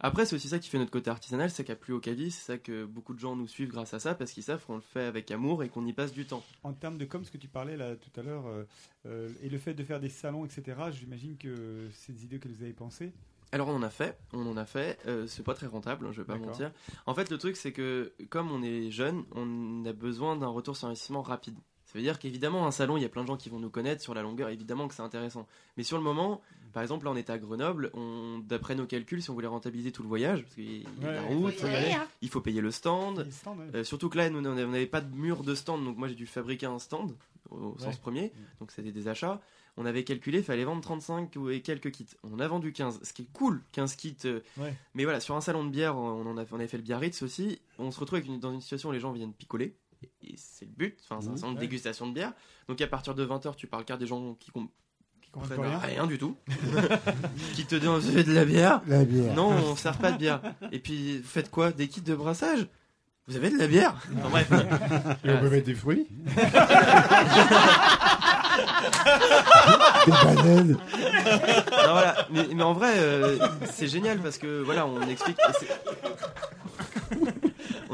Après, 0.00 0.26
c'est 0.26 0.36
aussi 0.36 0.48
ça 0.48 0.58
qui 0.58 0.68
fait 0.68 0.78
notre 0.78 0.90
côté 0.90 1.10
artisanal, 1.10 1.50
c'est 1.50 1.64
qu'il 1.64 1.72
n'y 1.72 1.78
a 1.78 1.80
plus 1.80 1.92
au 1.92 2.00
caddie, 2.00 2.30
c'est 2.30 2.52
ça 2.52 2.58
que 2.58 2.84
beaucoup 2.84 3.14
de 3.14 3.18
gens 3.18 3.36
nous 3.36 3.48
suivent 3.48 3.70
grâce 3.70 3.94
à 3.94 3.98
ça, 3.98 4.14
parce 4.14 4.32
qu'ils 4.32 4.42
savent 4.42 4.64
qu'on 4.64 4.76
le 4.76 4.80
fait 4.80 5.04
avec 5.04 5.30
amour 5.30 5.62
et 5.62 5.68
qu'on 5.68 5.86
y 5.86 5.92
passe 5.92 6.12
du 6.12 6.24
temps. 6.26 6.42
En 6.62 6.72
termes 6.72 6.98
de 6.98 7.04
com, 7.04 7.24
ce 7.24 7.30
que 7.30 7.38
tu 7.38 7.48
parlais 7.48 7.76
là 7.76 7.96
tout 7.96 8.20
à 8.20 8.22
l'heure, 8.22 8.46
euh, 8.46 8.64
euh, 9.06 9.28
et 9.42 9.48
le 9.48 9.58
fait 9.58 9.74
de 9.74 9.84
faire 9.84 10.00
des 10.00 10.08
salons, 10.08 10.44
etc., 10.44 10.76
j'imagine 10.92 11.36
que 11.36 11.88
c'est 11.92 12.12
des 12.12 12.24
idées 12.24 12.38
que 12.38 12.48
vous 12.48 12.62
avez 12.62 12.72
pensées. 12.72 13.12
Alors 13.52 13.68
on 13.68 13.76
en 13.76 13.82
a 13.82 13.90
fait, 13.90 14.18
on 14.32 14.46
en 14.48 14.56
a 14.56 14.66
fait. 14.66 14.98
euh, 15.06 15.28
c'est 15.28 15.44
pas 15.44 15.54
très 15.54 15.68
rentable, 15.68 16.06
hein, 16.06 16.12
je 16.12 16.22
vais 16.22 16.26
pas 16.26 16.36
mentir. 16.36 16.72
En 17.06 17.14
fait, 17.14 17.30
le 17.30 17.38
truc 17.38 17.56
c'est 17.56 17.70
que 17.70 18.12
comme 18.28 18.50
on 18.50 18.64
est 18.64 18.90
jeune, 18.90 19.24
on 19.32 19.84
a 19.84 19.92
besoin 19.92 20.36
d'un 20.36 20.48
retour 20.48 20.76
sur 20.76 20.88
investissement 20.88 21.22
rapide. 21.22 21.54
Ça 21.94 21.98
veut 22.00 22.02
dire 22.02 22.18
qu'évidemment 22.18 22.66
un 22.66 22.72
salon, 22.72 22.96
il 22.96 23.02
y 23.02 23.06
a 23.06 23.08
plein 23.08 23.22
de 23.22 23.28
gens 23.28 23.36
qui 23.36 23.48
vont 23.48 23.60
nous 23.60 23.70
connaître 23.70 24.02
sur 24.02 24.14
la 24.14 24.22
longueur, 24.22 24.48
évidemment 24.48 24.88
que 24.88 24.94
c'est 24.94 25.02
intéressant. 25.02 25.46
Mais 25.76 25.84
sur 25.84 25.96
le 25.96 26.02
moment, 26.02 26.40
par 26.72 26.82
exemple 26.82 27.04
là 27.04 27.12
on 27.12 27.16
était 27.16 27.32
à 27.32 27.38
Grenoble, 27.38 27.92
on, 27.94 28.40
d'après 28.40 28.74
nos 28.74 28.84
calculs, 28.84 29.22
si 29.22 29.30
on 29.30 29.34
voulait 29.34 29.46
rentabiliser 29.46 29.92
tout 29.92 30.02
le 30.02 30.08
voyage, 30.08 30.42
parce 30.42 30.56
qu'il 30.56 30.78
y 30.82 30.84
a 30.84 31.06
Ouais, 31.06 31.14
la 31.14 31.22
route, 31.22 31.54
faut 31.54 31.68
y 31.68 31.70
aller, 31.70 31.92
hein. 31.92 32.08
il 32.20 32.28
faut 32.28 32.40
payer 32.40 32.60
le 32.60 32.72
stand. 32.72 33.20
Les 33.24 33.30
stands, 33.30 33.56
ouais. 33.56 33.66
Euh, 33.76 33.84
surtout 33.84 34.08
que 34.08 34.18
là, 34.18 34.28
nous, 34.28 34.40
on 34.44 34.54
n'avait 34.54 34.86
pas 34.86 35.00
de 35.00 35.14
mur 35.14 35.44
de 35.44 35.54
stand, 35.54 35.84
donc 35.84 35.96
moi 35.96 36.08
j'ai 36.08 36.16
dû 36.16 36.26
fabriquer 36.26 36.66
un 36.66 36.80
stand 36.80 37.14
au 37.50 37.76
sens 37.78 37.96
premier. 37.98 38.32
Donc 38.58 38.72
c'était 38.72 38.90
des 38.90 39.06
achats. 39.06 39.40
On 39.76 39.86
avait 39.86 40.02
calculé, 40.04 40.38
il 40.38 40.44
fallait 40.44 40.64
vendre 40.64 40.80
35 40.82 41.34
ou- 41.36 41.50
et 41.50 41.60
quelques 41.60 41.90
kits. 41.92 42.06
On 42.24 42.38
a 42.40 42.46
vendu 42.48 42.72
15, 42.72 43.00
ce 43.02 43.12
qui 43.12 43.22
est 43.22 43.32
cool, 43.32 43.60
15 43.72 43.94
kits. 43.96 44.16
euh. 44.24 44.40
Mais 44.94 45.04
voilà, 45.04 45.18
sur 45.20 45.34
un 45.36 45.40
salon 45.40 45.64
de 45.64 45.70
bière, 45.70 45.96
on, 45.96 46.26
en 46.26 46.38
a, 46.38 46.44
on 46.50 46.56
avait 46.56 46.68
fait 46.68 46.76
le 46.76 46.82
Biarritz 46.84 47.22
aussi. 47.22 47.60
On 47.78 47.90
se 47.90 47.98
retrouve 48.00 48.18
avec 48.18 48.28
une- 48.28 48.38
dans 48.40 48.52
une 48.52 48.60
situation 48.60 48.88
où 48.88 48.92
les 48.92 49.00
gens 49.00 49.12
viennent 49.12 49.32
picoler. 49.32 49.74
Et, 50.22 50.34
c'est 50.36 50.64
le 50.66 50.70
but, 50.76 50.98
enfin, 51.08 51.20
c'est 51.20 51.28
un 51.28 51.32
Mhm. 51.32 51.36
salon 51.38 51.52
de 51.52 51.60
dégustation 51.60 52.06
de 52.06 52.12
bière. 52.14 52.32
Donc 52.68 52.80
à 52.80 52.86
partir 52.86 53.14
de 53.14 53.24
20h, 53.24 53.54
tu 53.56 53.66
parles 53.66 53.84
qu'à 53.84 53.96
des 53.96 54.06
gens 54.06 54.34
qui 54.40 54.50
com- 54.50 54.68
Qui 55.22 55.30
comprennent 55.30 55.60
rien. 55.60 55.78
rien 55.78 56.06
du 56.06 56.18
tout. 56.18 56.36
qui 57.54 57.64
te 57.66 57.74
disent 57.76 58.24
de 58.26 58.32
la 58.32 58.44
bière. 58.44 58.80
La 58.86 59.04
bière. 59.04 59.34
Non, 59.34 59.48
on 59.50 59.76
sert 59.76 59.98
pas 59.98 60.12
de 60.12 60.18
bière. 60.18 60.40
Et 60.72 60.78
puis, 60.78 61.18
vous 61.18 61.28
faites 61.28 61.50
quoi? 61.50 61.72
Des 61.72 61.88
kits 61.88 62.00
de 62.02 62.14
brassage? 62.14 62.66
Vous 63.26 63.36
avez 63.36 63.48
de 63.50 63.56
la 63.56 63.66
bière? 63.66 63.94
Enfin, 64.18 64.28
bref. 64.28 64.50
Et 65.24 65.30
on 65.30 65.38
peut 65.40 65.48
mettre 65.50 65.66
des 65.66 65.74
fruits 65.74 66.06
Des 70.06 70.12
bananes. 70.12 70.72
Non, 70.72 71.92
voilà. 71.92 72.26
mais, 72.30 72.46
mais 72.54 72.62
en 72.62 72.72
vrai, 72.74 72.92
euh, 72.98 73.38
c'est 73.72 73.88
génial 73.88 74.18
parce 74.18 74.36
que 74.38 74.60
voilà, 74.62 74.86
on 74.86 75.00
explique. 75.08 75.38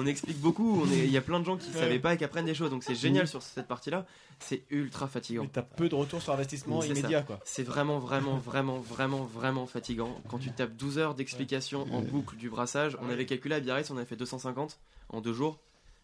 On 0.00 0.06
explique 0.06 0.38
beaucoup. 0.40 0.82
on 0.82 0.90
est- 0.90 0.98
Il 1.04 1.10
y 1.10 1.16
a 1.16 1.20
plein 1.20 1.40
de 1.40 1.44
gens 1.44 1.56
qui 1.56 1.68
Ouais. 1.70 1.78
savaient 1.80 1.98
pas 1.98 2.14
et 2.14 2.16
qui 2.16 2.24
apprennent 2.24 2.44
des 2.46 2.54
choses. 2.54 2.70
Donc 2.70 2.82
c'est 2.84 2.94
génial 2.94 3.26
sur 3.28 3.42
cette 3.42 3.66
partie-là. 3.68 4.06
C'est 4.38 4.62
ultra 4.70 5.06
fatigant. 5.06 5.42
Mais 5.42 5.48
t'as 5.52 5.62
peu 5.62 5.88
de 5.88 5.94
retour 5.94 6.22
sur 6.22 6.32
investissement 6.32 6.82
immédiat, 6.82 7.18
ça. 7.20 7.24
quoi. 7.24 7.40
C'est 7.44 7.62
vraiment, 7.62 7.98
vraiment, 7.98 8.36
vraiment, 8.38 8.78
vraiment, 8.78 9.24
vraiment 9.24 9.66
fatigant. 9.66 10.20
Quand 10.28 10.38
tu 10.38 10.50
tapes 10.50 10.76
12 10.76 10.98
heures 10.98 11.14
d'explication 11.14 11.86
en 11.92 12.00
boucle 12.00 12.36
du 12.36 12.48
brassage, 12.50 12.96
on 13.02 13.08
avait 13.10 13.26
calculé 13.26 13.54
à 13.56 13.60
Biarritz, 13.60 13.90
on 13.90 13.96
avait 13.96 14.06
fait 14.06 14.16
250 14.16 14.78
en 15.10 15.20
deux 15.20 15.32
jours. 15.34 15.58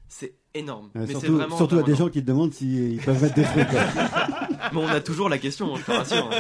C'est 0.09 0.35
énorme. 0.55 0.91
Mais 0.95 1.07
surtout, 1.07 1.37
vraiment. 1.37 1.57
surtout 1.57 1.79
à 1.79 1.83
des 1.83 1.95
gens 1.97 2.09
qui 2.09 2.21
te 2.23 2.27
demandent 2.27 2.53
s'ils 2.53 3.01
peuvent 3.01 3.21
mettre 3.21 3.35
des 3.35 3.43
quoi. 3.43 3.81
Mais 4.73 4.81
on 4.81 4.89
a 4.89 5.01
toujours 5.01 5.29
la 5.29 5.39
question, 5.39 5.75
hein, 5.75 5.79
je 5.79 5.85
te 5.85 5.91
rassure. 5.91 6.31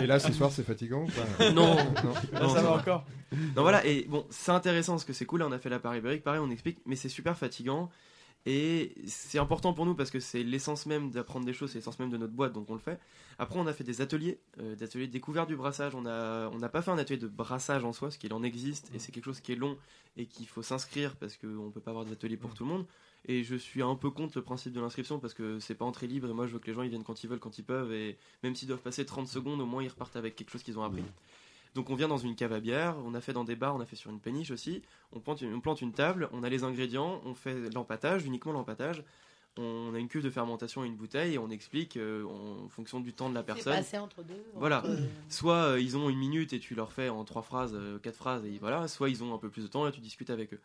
Et 0.00 0.06
là, 0.06 0.18
ce 0.18 0.32
soir, 0.32 0.50
c'est 0.50 0.64
fatigant 0.64 1.04
ou 1.04 1.06
pas 1.06 1.50
Non, 1.50 1.76
Non. 1.76 2.40
Non, 2.40 2.48
ça 2.48 2.62
va 2.62 2.72
encore. 2.72 3.04
Non, 3.32 3.62
voilà, 3.62 3.84
et 3.86 4.06
bon, 4.08 4.24
c'est 4.30 4.52
intéressant 4.52 4.94
parce 4.94 5.04
que 5.04 5.12
c'est 5.12 5.26
cool. 5.26 5.40
Là, 5.40 5.46
on 5.48 5.52
a 5.52 5.58
fait 5.58 5.68
la 5.68 5.78
Paris 5.78 5.98
Ibérique, 5.98 6.22
pareil, 6.22 6.40
on 6.42 6.50
explique, 6.50 6.78
mais 6.86 6.96
c'est 6.96 7.08
super 7.08 7.36
fatigant. 7.36 7.90
Et 8.46 8.94
c'est 9.06 9.38
important 9.38 9.74
pour 9.74 9.84
nous 9.84 9.94
parce 9.94 10.10
que 10.10 10.20
c'est 10.20 10.42
l'essence 10.42 10.86
même 10.86 11.10
d'apprendre 11.10 11.44
des 11.44 11.52
choses, 11.52 11.70
c'est 11.72 11.78
l'essence 11.78 11.98
même 11.98 12.08
de 12.08 12.16
notre 12.16 12.32
boîte, 12.32 12.52
donc 12.52 12.70
on 12.70 12.74
le 12.74 12.80
fait. 12.80 12.98
Après, 13.38 13.58
on 13.58 13.66
a 13.66 13.72
fait 13.72 13.84
des 13.84 14.00
ateliers, 14.00 14.38
euh, 14.60 14.74
des 14.74 14.84
ateliers 14.84 15.06
de 15.06 15.12
découverte 15.12 15.48
du 15.48 15.56
brassage. 15.56 15.94
On 15.94 16.06
a, 16.06 16.48
on 16.48 16.58
n'a 16.58 16.68
pas 16.68 16.80
fait 16.80 16.90
un 16.90 16.98
atelier 16.98 17.18
de 17.18 17.26
brassage 17.28 17.84
en 17.84 17.92
soi, 17.92 18.08
parce 18.08 18.16
qu'il 18.16 18.32
en 18.32 18.42
existe, 18.42 18.90
et 18.94 18.98
c'est 18.98 19.12
quelque 19.12 19.24
chose 19.26 19.40
qui 19.40 19.52
est 19.52 19.56
long 19.56 19.76
et 20.16 20.26
qu'il 20.26 20.46
faut 20.46 20.62
s'inscrire 20.62 21.16
parce 21.16 21.36
qu'on 21.36 21.70
peut 21.70 21.80
pas 21.80 21.90
avoir 21.90 22.04
des 22.04 22.12
ateliers 22.12 22.36
pour 22.36 22.54
tout 22.54 22.64
le 22.64 22.70
monde. 22.70 22.86
Et 23.26 23.42
je 23.44 23.56
suis 23.56 23.82
un 23.82 23.94
peu 23.94 24.10
contre 24.10 24.32
le 24.38 24.42
principe 24.42 24.72
de 24.72 24.80
l'inscription 24.80 25.18
parce 25.18 25.34
que 25.34 25.58
c'est 25.58 25.74
pas 25.74 25.84
entrée 25.84 26.06
libre 26.06 26.30
et 26.30 26.32
moi 26.32 26.46
je 26.46 26.52
veux 26.52 26.58
que 26.58 26.66
les 26.66 26.72
gens 26.74 26.82
ils 26.82 26.88
viennent 26.88 27.02
quand 27.04 27.22
ils 27.22 27.28
veulent, 27.28 27.40
quand 27.40 27.58
ils 27.58 27.64
peuvent, 27.64 27.92
et 27.92 28.16
même 28.42 28.54
s'ils 28.54 28.68
doivent 28.68 28.80
passer 28.80 29.04
30 29.04 29.28
secondes, 29.28 29.60
au 29.60 29.66
moins 29.66 29.82
ils 29.82 29.88
repartent 29.88 30.16
avec 30.16 30.34
quelque 30.36 30.50
chose 30.50 30.62
qu'ils 30.62 30.78
ont 30.78 30.84
appris. 30.84 31.02
Donc 31.74 31.90
on 31.90 31.94
vient 31.94 32.08
dans 32.08 32.16
une 32.18 32.34
cave 32.34 32.52
à 32.54 32.60
bière, 32.60 32.96
on 33.04 33.14
a 33.14 33.20
fait 33.20 33.32
dans 33.34 33.44
des 33.44 33.54
bars, 33.56 33.76
on 33.76 33.80
a 33.80 33.86
fait 33.86 33.96
sur 33.96 34.10
une 34.10 34.20
péniche 34.20 34.50
aussi. 34.50 34.82
On 35.12 35.20
plante 35.20 35.42
une, 35.42 35.52
on 35.54 35.60
plante 35.60 35.82
une 35.82 35.92
table, 35.92 36.28
on 36.32 36.42
a 36.42 36.48
les 36.48 36.64
ingrédients, 36.64 37.20
on 37.26 37.34
fait 37.34 37.68
l'empâtage, 37.74 38.24
uniquement 38.24 38.52
l'empâtage. 38.52 39.04
On 39.60 39.92
a 39.92 39.98
une 39.98 40.06
cuve 40.08 40.22
de 40.22 40.30
fermentation 40.30 40.84
et 40.84 40.86
une 40.86 40.94
bouteille 40.96 41.34
et 41.34 41.38
on 41.38 41.50
explique 41.50 41.96
euh, 41.96 42.24
en 42.24 42.68
fonction 42.68 43.00
du 43.00 43.12
temps 43.12 43.28
de 43.28 43.34
la 43.34 43.42
personne. 43.42 43.74
passé 43.74 43.98
entre 43.98 44.22
deux, 44.22 44.40
Voilà. 44.54 44.78
entre- 44.78 44.96
Soit 45.28 45.54
euh, 45.72 45.80
ils 45.80 45.96
ont 45.96 46.08
une 46.08 46.18
minute 46.18 46.52
et 46.52 46.60
tu 46.60 46.76
leur 46.76 46.92
fais 46.92 47.08
en 47.08 47.24
trois 47.24 47.42
phrases, 47.42 47.74
euh, 47.74 47.98
quatre 47.98 48.14
phrases 48.16 48.44
et 48.44 48.56
voilà. 48.60 48.86
Soit 48.86 49.10
ils 49.10 49.22
ont 49.24 49.34
un 49.34 49.38
peu 49.38 49.48
plus 49.50 49.62
de 49.62 49.66
temps 49.66 49.86
et 49.88 49.90
tu 49.92 50.00
discutes 50.00 50.30
avec 50.30 50.54
eux. 50.54 50.60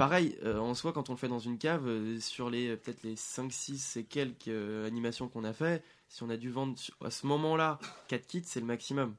Pareil, 0.00 0.38
euh, 0.44 0.58
en 0.58 0.72
soi, 0.72 0.94
quand 0.94 1.10
on 1.10 1.12
le 1.12 1.18
fait 1.18 1.28
dans 1.28 1.40
une 1.40 1.58
cave, 1.58 1.86
euh, 1.86 2.18
sur 2.20 2.48
les 2.48 2.68
euh, 2.68 2.76
peut-être 2.78 3.02
les 3.02 3.16
5, 3.16 3.52
6 3.52 3.98
et 3.98 4.04
quelques 4.04 4.48
animations 4.86 5.28
qu'on 5.28 5.44
a 5.44 5.52
fait, 5.52 5.84
si 6.08 6.22
on 6.22 6.30
a 6.30 6.38
dû 6.38 6.48
vendre 6.48 6.74
à 7.04 7.10
ce 7.10 7.26
moment-là 7.26 7.78
4 8.08 8.26
kits, 8.26 8.42
c'est 8.42 8.60
le 8.60 8.66
maximum. 8.66 9.14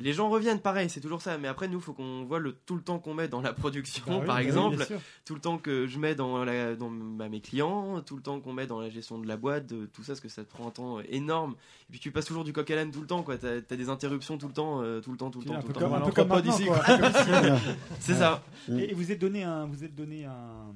Les 0.00 0.12
gens 0.12 0.28
reviennent, 0.28 0.60
pareil, 0.60 0.90
c'est 0.90 1.00
toujours 1.00 1.22
ça. 1.22 1.38
Mais 1.38 1.48
après, 1.48 1.68
nous, 1.68 1.80
faut 1.80 1.92
qu'on 1.92 2.24
voit 2.24 2.38
le, 2.38 2.52
tout 2.52 2.74
le 2.76 2.82
temps 2.82 2.98
qu'on 2.98 3.14
met 3.14 3.28
dans 3.28 3.40
la 3.40 3.52
production, 3.52 4.02
Ah 4.08 4.12
oui, 4.18 4.26
par 4.26 4.26
bah 4.26 4.34
oui, 4.40 4.46
exemple, 4.46 4.86
tout 5.24 5.34
le 5.34 5.40
temps 5.40 5.58
que 5.58 5.86
je 5.86 5.98
mets 5.98 6.14
dans, 6.14 6.44
la, 6.44 6.74
dans 6.76 6.90
bah, 6.90 7.28
mes 7.28 7.40
clients, 7.40 8.00
tout 8.02 8.16
le 8.16 8.22
temps 8.22 8.40
qu'on 8.40 8.52
met 8.52 8.66
dans 8.66 8.80
la 8.80 8.90
gestion 8.90 9.18
de 9.18 9.26
la 9.28 9.36
boîte, 9.36 9.66
de 9.66 9.86
tout 9.86 10.02
ça, 10.02 10.12
parce 10.12 10.20
que 10.20 10.28
ça 10.28 10.44
te 10.44 10.50
prend 10.50 10.66
un 10.66 10.70
temps 10.70 10.98
euh, 10.98 11.02
énorme. 11.08 11.54
Et 11.88 11.92
puis 11.92 12.00
tu 12.00 12.10
passes 12.10 12.24
toujours 12.26 12.44
du 12.44 12.52
coq 12.52 12.70
à 12.70 12.74
l'âne 12.76 12.90
tout 12.90 13.00
le 13.00 13.06
temps, 13.06 13.22
quoi. 13.22 13.38
T'as 13.38 13.56
as 13.58 13.76
des 13.76 13.88
interruptions 13.88 14.38
tout 14.38 14.48
le 14.48 14.54
temps, 14.54 14.82
euh, 14.82 15.00
tout 15.00 15.12
le 15.12 15.16
temps, 15.18 15.30
tout 15.30 15.40
le 15.40 15.46
temps, 15.46 15.54
un 15.54 15.60
tout 15.60 15.66
peu 15.68 15.72
le 15.74 15.78
comme, 15.80 15.90
temps. 15.90 15.96
un 15.96 16.00
peu 16.00 16.12
comme 16.12 16.28
maintenant, 16.28 16.56
quoi. 16.58 16.78
Un 16.88 16.98
peu 16.98 17.02
comme 17.02 17.58
si- 17.58 17.74
C'est 18.00 18.14
ça. 18.14 18.42
Et 18.70 18.92
vous 18.94 19.12
êtes 19.12 19.20
donné 19.20 19.42
un, 19.44 19.66
vous 19.66 19.84
êtes 19.84 19.94
donné 19.94 20.24
un, 20.24 20.74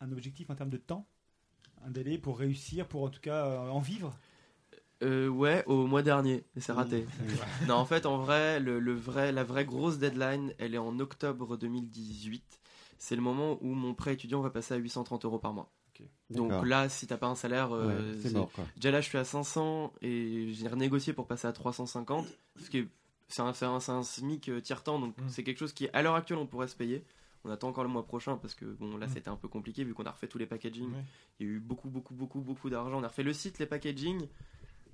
un 0.00 0.12
objectif 0.12 0.50
en 0.50 0.54
termes 0.54 0.70
de 0.70 0.76
temps, 0.78 1.06
un 1.86 1.90
délai 1.90 2.18
pour 2.18 2.38
réussir, 2.38 2.86
pour 2.86 3.04
en 3.04 3.08
tout 3.10 3.20
cas 3.20 3.46
euh, 3.46 3.68
en 3.68 3.80
vivre? 3.80 4.12
Euh, 5.02 5.28
ouais, 5.28 5.64
au 5.66 5.86
mois 5.86 6.02
dernier, 6.02 6.44
et 6.56 6.60
c'est 6.60 6.72
raté. 6.72 7.02
Mmh. 7.04 7.66
non, 7.68 7.74
en 7.76 7.84
fait, 7.86 8.04
en 8.06 8.18
vrai, 8.18 8.60
le, 8.60 8.78
le 8.80 8.92
vrai, 8.94 9.32
la 9.32 9.44
vraie 9.44 9.64
grosse 9.64 9.98
deadline, 9.98 10.52
elle 10.58 10.74
est 10.74 10.78
en 10.78 10.98
octobre 11.00 11.56
2018. 11.56 12.60
C'est 12.98 13.16
le 13.16 13.22
moment 13.22 13.56
où 13.62 13.72
mon 13.74 13.94
prêt 13.94 14.12
étudiant 14.12 14.40
va 14.42 14.50
passer 14.50 14.74
à 14.74 14.76
830 14.76 15.24
euros 15.24 15.38
par 15.38 15.52
mois. 15.54 15.70
Donc 16.30 16.50
là, 16.64 16.88
si 16.88 17.06
t'as 17.06 17.16
pas 17.18 17.26
un 17.26 17.34
salaire, 17.34 17.72
euh, 17.74 18.12
Ouais, 18.12 18.18
c'est 18.22 18.32
mort, 18.32 18.50
quoi. 18.52 18.64
Déjà 18.76 18.90
là, 18.90 19.00
je 19.00 19.08
suis 19.08 19.18
à 19.18 19.24
500 19.24 19.92
et 20.00 20.50
j'ai 20.52 20.68
renégocié 20.68 21.12
pour 21.12 21.26
passer 21.26 21.46
à 21.48 21.52
350. 21.52 22.26
Ce 22.58 22.70
qui 22.70 22.78
est, 22.78 22.88
c'est 23.28 23.42
un, 23.42 23.52
c'est 23.52 23.66
un, 23.66 23.80
c'est 23.80 23.92
un 23.92 24.02
SMIC 24.02 24.48
euh, 24.48 24.60
tiers-temps, 24.60 24.98
donc 24.98 25.14
c'est 25.28 25.42
quelque 25.42 25.58
chose 25.58 25.72
qui, 25.74 25.88
à 25.92 26.00
l'heure 26.02 26.14
actuelle, 26.14 26.38
on 26.38 26.46
pourrait 26.46 26.68
se 26.68 26.76
payer. 26.76 27.04
On 27.44 27.50
attend 27.50 27.68
encore 27.68 27.84
le 27.84 27.90
mois 27.90 28.04
prochain 28.06 28.36
parce 28.36 28.54
que 28.54 28.64
bon, 28.66 28.96
là, 28.96 29.06
Mm. 29.06 29.10
c'était 29.14 29.28
un 29.28 29.36
peu 29.36 29.48
compliqué 29.48 29.82
vu 29.84 29.92
qu'on 29.94 30.04
a 30.04 30.10
refait 30.10 30.26
tous 30.28 30.38
les 30.38 30.46
packaging. 30.46 30.90
Ouais. 30.90 31.04
Il 31.40 31.46
y 31.46 31.48
a 31.50 31.52
eu 31.54 31.58
beaucoup, 31.60 31.88
beaucoup, 31.90 32.14
beaucoup, 32.14 32.40
beaucoup 32.40 32.70
d'argent. 32.70 32.98
On 32.98 33.02
a 33.02 33.08
refait 33.08 33.22
le 33.22 33.32
site, 33.32 33.58
les 33.58 33.66
packaging. 33.66 34.26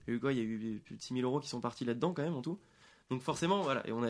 Il 0.06 0.10
y 0.10 0.14
a 0.14 0.16
eu 0.16 0.20
quoi 0.20 0.32
Il 0.32 0.38
y 0.38 0.40
a 0.40 0.44
eu 0.44 0.80
plus 0.84 0.96
de 0.96 1.02
6000 1.02 1.24
euros 1.24 1.40
qui 1.40 1.48
sont 1.48 1.60
partis 1.60 1.84
là-dedans 1.84 2.12
quand 2.12 2.22
même 2.22 2.34
en 2.36 2.42
tout. 2.42 2.58
Donc 3.10 3.22
forcément, 3.22 3.62
voilà. 3.62 3.86
Et 3.86 3.92
on 3.92 4.02
a... 4.02 4.08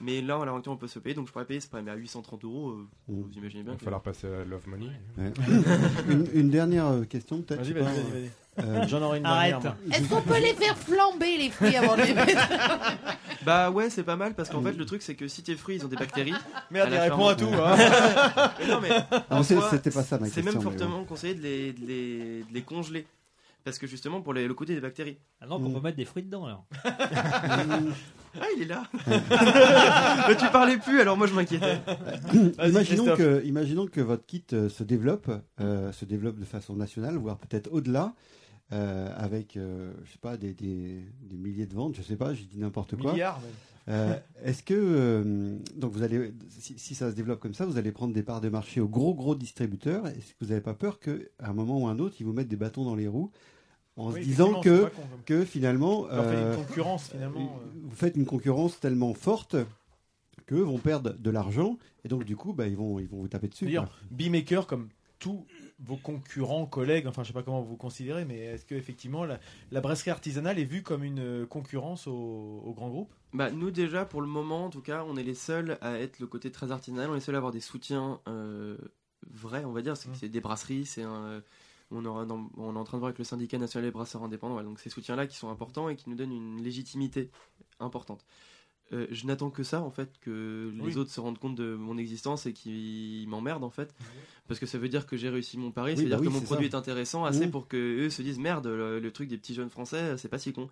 Mais 0.00 0.20
là, 0.20 0.36
à 0.40 0.44
l'heure 0.44 0.56
actuelle, 0.56 0.72
on 0.74 0.76
peut 0.76 0.88
se 0.88 0.98
payer. 0.98 1.14
Donc 1.14 1.28
je 1.28 1.32
pourrais 1.32 1.44
payer 1.44 1.60
ce. 1.60 1.68
Mais 1.80 1.90
à 1.90 1.94
830 1.94 2.44
euros, 2.44 2.70
euh, 2.70 2.88
vous 3.06 3.30
imaginez 3.36 3.62
bien. 3.62 3.74
Il 3.74 3.78
va 3.78 3.84
falloir 3.84 4.02
passer 4.02 4.26
à 4.26 4.44
Love 4.44 4.66
Money. 4.66 4.90
Ouais. 5.16 5.32
une, 6.08 6.26
une 6.34 6.50
dernière 6.50 6.86
euh, 6.86 7.04
question, 7.04 7.40
peut-être. 7.42 7.62
Vas-y, 7.62 8.30
euh. 8.58 8.86
J'en 8.88 9.00
aurai 9.00 9.18
une 9.18 9.26
Arrête. 9.26 9.50
dernière. 9.60 9.76
Est-ce 9.92 10.08
qu'on 10.08 10.20
peut 10.22 10.40
les 10.40 10.54
faire 10.54 10.76
flamber 10.76 11.38
les 11.38 11.50
fruits 11.50 11.76
avant 11.76 11.96
de 11.96 12.02
les 12.02 12.14
mettre 12.14 12.48
Bah 13.46 13.70
ouais, 13.70 13.90
c'est 13.90 14.02
pas 14.02 14.16
mal 14.16 14.34
parce 14.34 14.50
qu'en 14.50 14.60
fait, 14.62 14.72
le 14.72 14.84
truc, 14.84 15.02
c'est 15.02 15.14
que 15.14 15.26
si 15.28 15.42
tes 15.42 15.56
fruits, 15.56 15.76
ils 15.76 15.84
ont 15.84 15.88
des 15.88 15.96
bactéries. 15.96 16.34
Merde, 16.70 16.90
il 16.92 16.98
répond 16.98 17.28
à 17.28 17.34
tout, 17.34 17.46
hein. 17.46 18.50
Mais 18.58 18.66
non, 18.66 18.80
mais. 18.80 18.90
Ah, 19.30 19.42
c'est- 19.42 19.58
c'était 19.70 19.90
pas 19.90 20.02
ça, 20.02 20.18
ma 20.18 20.26
C'est 20.26 20.42
question, 20.42 20.52
même 20.60 20.70
mais 20.72 20.78
fortement 20.78 21.04
conseillé 21.04 21.34
de 21.34 21.42
les, 21.42 21.72
de, 21.72 21.86
les, 21.86 22.42
de 22.42 22.52
les 22.52 22.62
congeler. 22.62 23.06
Parce 23.64 23.78
que 23.78 23.86
justement, 23.86 24.20
pour 24.22 24.32
les- 24.34 24.46
le 24.48 24.54
côté 24.54 24.74
des 24.74 24.80
bactéries. 24.80 25.18
Ah 25.40 25.46
non, 25.46 25.60
qu'on 25.60 25.70
peut 25.70 25.80
mettre 25.80 25.96
des 25.96 26.04
fruits 26.04 26.22
dedans 26.24 26.46
alors. 26.46 26.66
Ah, 28.40 28.46
il 28.56 28.62
est 28.62 28.66
là 28.66 28.84
Mais 30.28 30.36
tu 30.36 30.46
parlais 30.50 30.78
plus, 30.78 31.00
alors 31.02 31.18
moi 31.18 31.26
je 31.26 31.34
m'inquiétais. 31.34 31.78
imaginons, 32.66 33.04
Christophe. 33.04 33.18
que, 33.18 33.44
imaginons 33.44 33.86
que 33.86 34.00
votre 34.00 34.24
kit 34.24 34.42
euh, 34.54 34.70
se 34.70 34.82
développe, 34.84 35.30
euh, 35.60 35.92
se 35.92 36.06
développe 36.06 36.38
de 36.38 36.46
façon 36.46 36.74
nationale, 36.74 37.16
voire 37.16 37.36
peut-être 37.36 37.68
au-delà, 37.70 38.14
euh, 38.72 39.10
avec, 39.18 39.58
euh, 39.58 39.92
je 40.06 40.12
sais 40.12 40.18
pas, 40.18 40.38
des, 40.38 40.54
des- 40.54 41.04
des 41.20 41.36
milliers 41.36 41.66
de 41.66 41.74
ventes, 41.74 41.94
je 41.94 42.00
sais 42.00 42.16
pas, 42.16 42.32
je 42.32 42.44
dis 42.44 42.58
n'importe 42.58 42.96
quoi. 42.96 43.12
Milliards, 43.12 43.38
même. 43.40 43.50
Euh, 43.88 44.16
Est-ce 44.44 44.62
que 44.62 44.74
euh, 44.74 45.58
donc 45.76 45.92
vous 45.92 46.02
allez, 46.02 46.32
si, 46.48 46.78
si 46.78 46.94
ça 46.94 47.10
se 47.10 47.16
développe 47.16 47.40
comme 47.40 47.54
ça, 47.54 47.66
vous 47.66 47.78
allez 47.78 47.90
prendre 47.92 48.14
des 48.14 48.22
parts 48.22 48.40
de 48.40 48.48
marché 48.48 48.80
aux 48.80 48.88
gros 48.88 49.14
gros 49.14 49.34
distributeurs. 49.34 50.06
Est-ce 50.06 50.34
que 50.34 50.36
vous 50.40 50.48
n'avez 50.48 50.60
pas 50.60 50.74
peur 50.74 51.00
qu'à 51.00 51.12
un 51.40 51.52
moment 51.52 51.80
ou 51.80 51.86
un 51.88 51.98
autre, 51.98 52.16
ils 52.20 52.24
vous 52.24 52.32
mettent 52.32 52.48
des 52.48 52.56
bâtons 52.56 52.84
dans 52.84 52.94
les 52.94 53.08
roues 53.08 53.30
en 53.96 54.12
Oui, 54.12 54.20
se 54.22 54.26
disant 54.26 54.60
que, 54.60 54.90
que 55.26 55.44
finalement, 55.44 56.06
une 56.08 56.18
euh, 56.18 56.56
concurrence, 56.56 57.08
finalement, 57.10 57.58
vous 57.82 57.94
faites 57.96 58.16
une 58.16 58.24
concurrence 58.24 58.78
tellement 58.80 59.14
forte 59.14 59.56
qu'eux 60.46 60.62
vont 60.62 60.78
perdre 60.78 61.12
de 61.12 61.30
l'argent 61.30 61.76
et 62.04 62.08
donc 62.08 62.24
du 62.24 62.36
coup, 62.36 62.52
bah, 62.52 62.68
ils 62.68 62.76
vont 62.76 62.98
ils 63.00 63.08
vont 63.08 63.18
vous 63.18 63.28
taper 63.28 63.48
dessus. 63.48 63.66
Beemaker, 64.10 64.66
comme 64.66 64.88
tous 65.18 65.44
vos 65.80 65.96
concurrents, 65.96 66.66
collègues, 66.66 67.06
enfin 67.06 67.22
je 67.22 67.28
sais 67.28 67.32
pas 67.34 67.42
comment 67.42 67.60
vous 67.62 67.70
vous 67.70 67.76
considérez, 67.76 68.24
mais 68.24 68.38
est-ce 68.38 68.64
que 68.64 68.74
effectivement 68.74 69.24
la, 69.24 69.40
la 69.72 69.80
brasserie 69.80 70.10
artisanale 70.10 70.58
est 70.58 70.64
vue 70.64 70.82
comme 70.82 71.04
une 71.04 71.46
concurrence 71.46 72.06
au, 72.06 72.62
au 72.64 72.72
grand 72.72 72.88
groupe? 72.88 73.12
Bah, 73.32 73.50
nous 73.50 73.70
déjà, 73.70 74.04
pour 74.04 74.20
le 74.20 74.26
moment, 74.28 74.66
en 74.66 74.70
tout 74.70 74.82
cas, 74.82 75.04
on 75.08 75.16
est 75.16 75.22
les 75.22 75.34
seuls 75.34 75.78
à 75.80 75.98
être 75.98 76.18
le 76.20 76.26
côté 76.26 76.50
très 76.50 76.70
artisanal. 76.70 77.08
On 77.08 77.12
est 77.12 77.16
les 77.16 77.20
seuls 77.20 77.34
à 77.34 77.38
avoir 77.38 77.52
des 77.52 77.60
soutiens 77.60 78.20
euh, 78.28 78.76
vrais, 79.30 79.64
on 79.64 79.72
va 79.72 79.80
dire. 79.82 79.96
C'est 79.96 80.08
Mmh. 80.26 80.28
des 80.28 80.40
brasseries, 80.40 80.84
c'est 80.86 81.02
un. 81.02 81.42
On, 81.90 82.04
aura 82.06 82.24
dans- 82.24 82.50
on 82.56 82.74
est 82.74 82.78
en 82.78 82.84
train 82.84 82.96
de 82.96 83.00
voir 83.00 83.08
avec 83.08 83.18
le 83.18 83.24
syndicat 83.24 83.58
national 83.58 83.86
des 83.88 83.92
brasseurs 83.92 84.22
indépendants. 84.22 84.62
donc 84.62 84.80
ces 84.80 84.88
soutiens-là 84.88 85.26
qui 85.26 85.36
sont 85.36 85.50
importants 85.50 85.88
et 85.90 85.96
qui 85.96 86.08
nous 86.08 86.16
donnent 86.16 86.32
une 86.32 86.62
légitimité 86.62 87.30
importante. 87.80 88.24
Euh, 88.94 89.06
je 89.10 89.26
n'attends 89.26 89.50
que 89.50 89.62
ça 89.62 89.82
en 89.82 89.90
fait, 89.90 90.10
que 90.20 90.70
les 90.74 90.80
Oui. 90.82 90.96
autres 90.96 91.10
se 91.10 91.20
rendent 91.20 91.38
compte 91.38 91.54
de 91.54 91.74
mon 91.74 91.96
existence 91.98 92.46
et 92.46 92.52
qu'ils 92.54 93.26
m'emmerdent 93.28 93.64
en 93.64 93.70
fait, 93.70 93.94
parce 94.48 94.58
que 94.60 94.64
ça 94.66 94.76
veut 94.78 94.88
dire 94.88 95.06
que 95.06 95.16
j'ai 95.18 95.28
réussi 95.30 95.56
mon 95.58 95.70
pari, 95.70 95.92
Oui, 95.92 95.96
ça 95.98 96.02
veut 96.04 96.08
bah 96.10 96.16
dire 96.16 96.20
oui, 96.22 96.28
que 96.28 96.32
mon 96.32 96.40
produit 96.42 96.70
ça. 96.70 96.76
est 96.76 96.78
intéressant 96.78 97.24
assez 97.26 97.46
pour 97.48 97.68
que 97.68 97.76
eux 97.76 98.10
se 98.10 98.22
disent 98.22 98.38
merde, 98.38 98.66
le, 98.66 98.98
le 98.98 99.10
truc 99.12 99.28
des 99.28 99.36
petits 99.38 99.54
jeunes 99.54 99.70
français, 99.70 100.16
c'est 100.18 100.28
pas 100.28 100.38
si 100.38 100.52
con. 100.54 100.68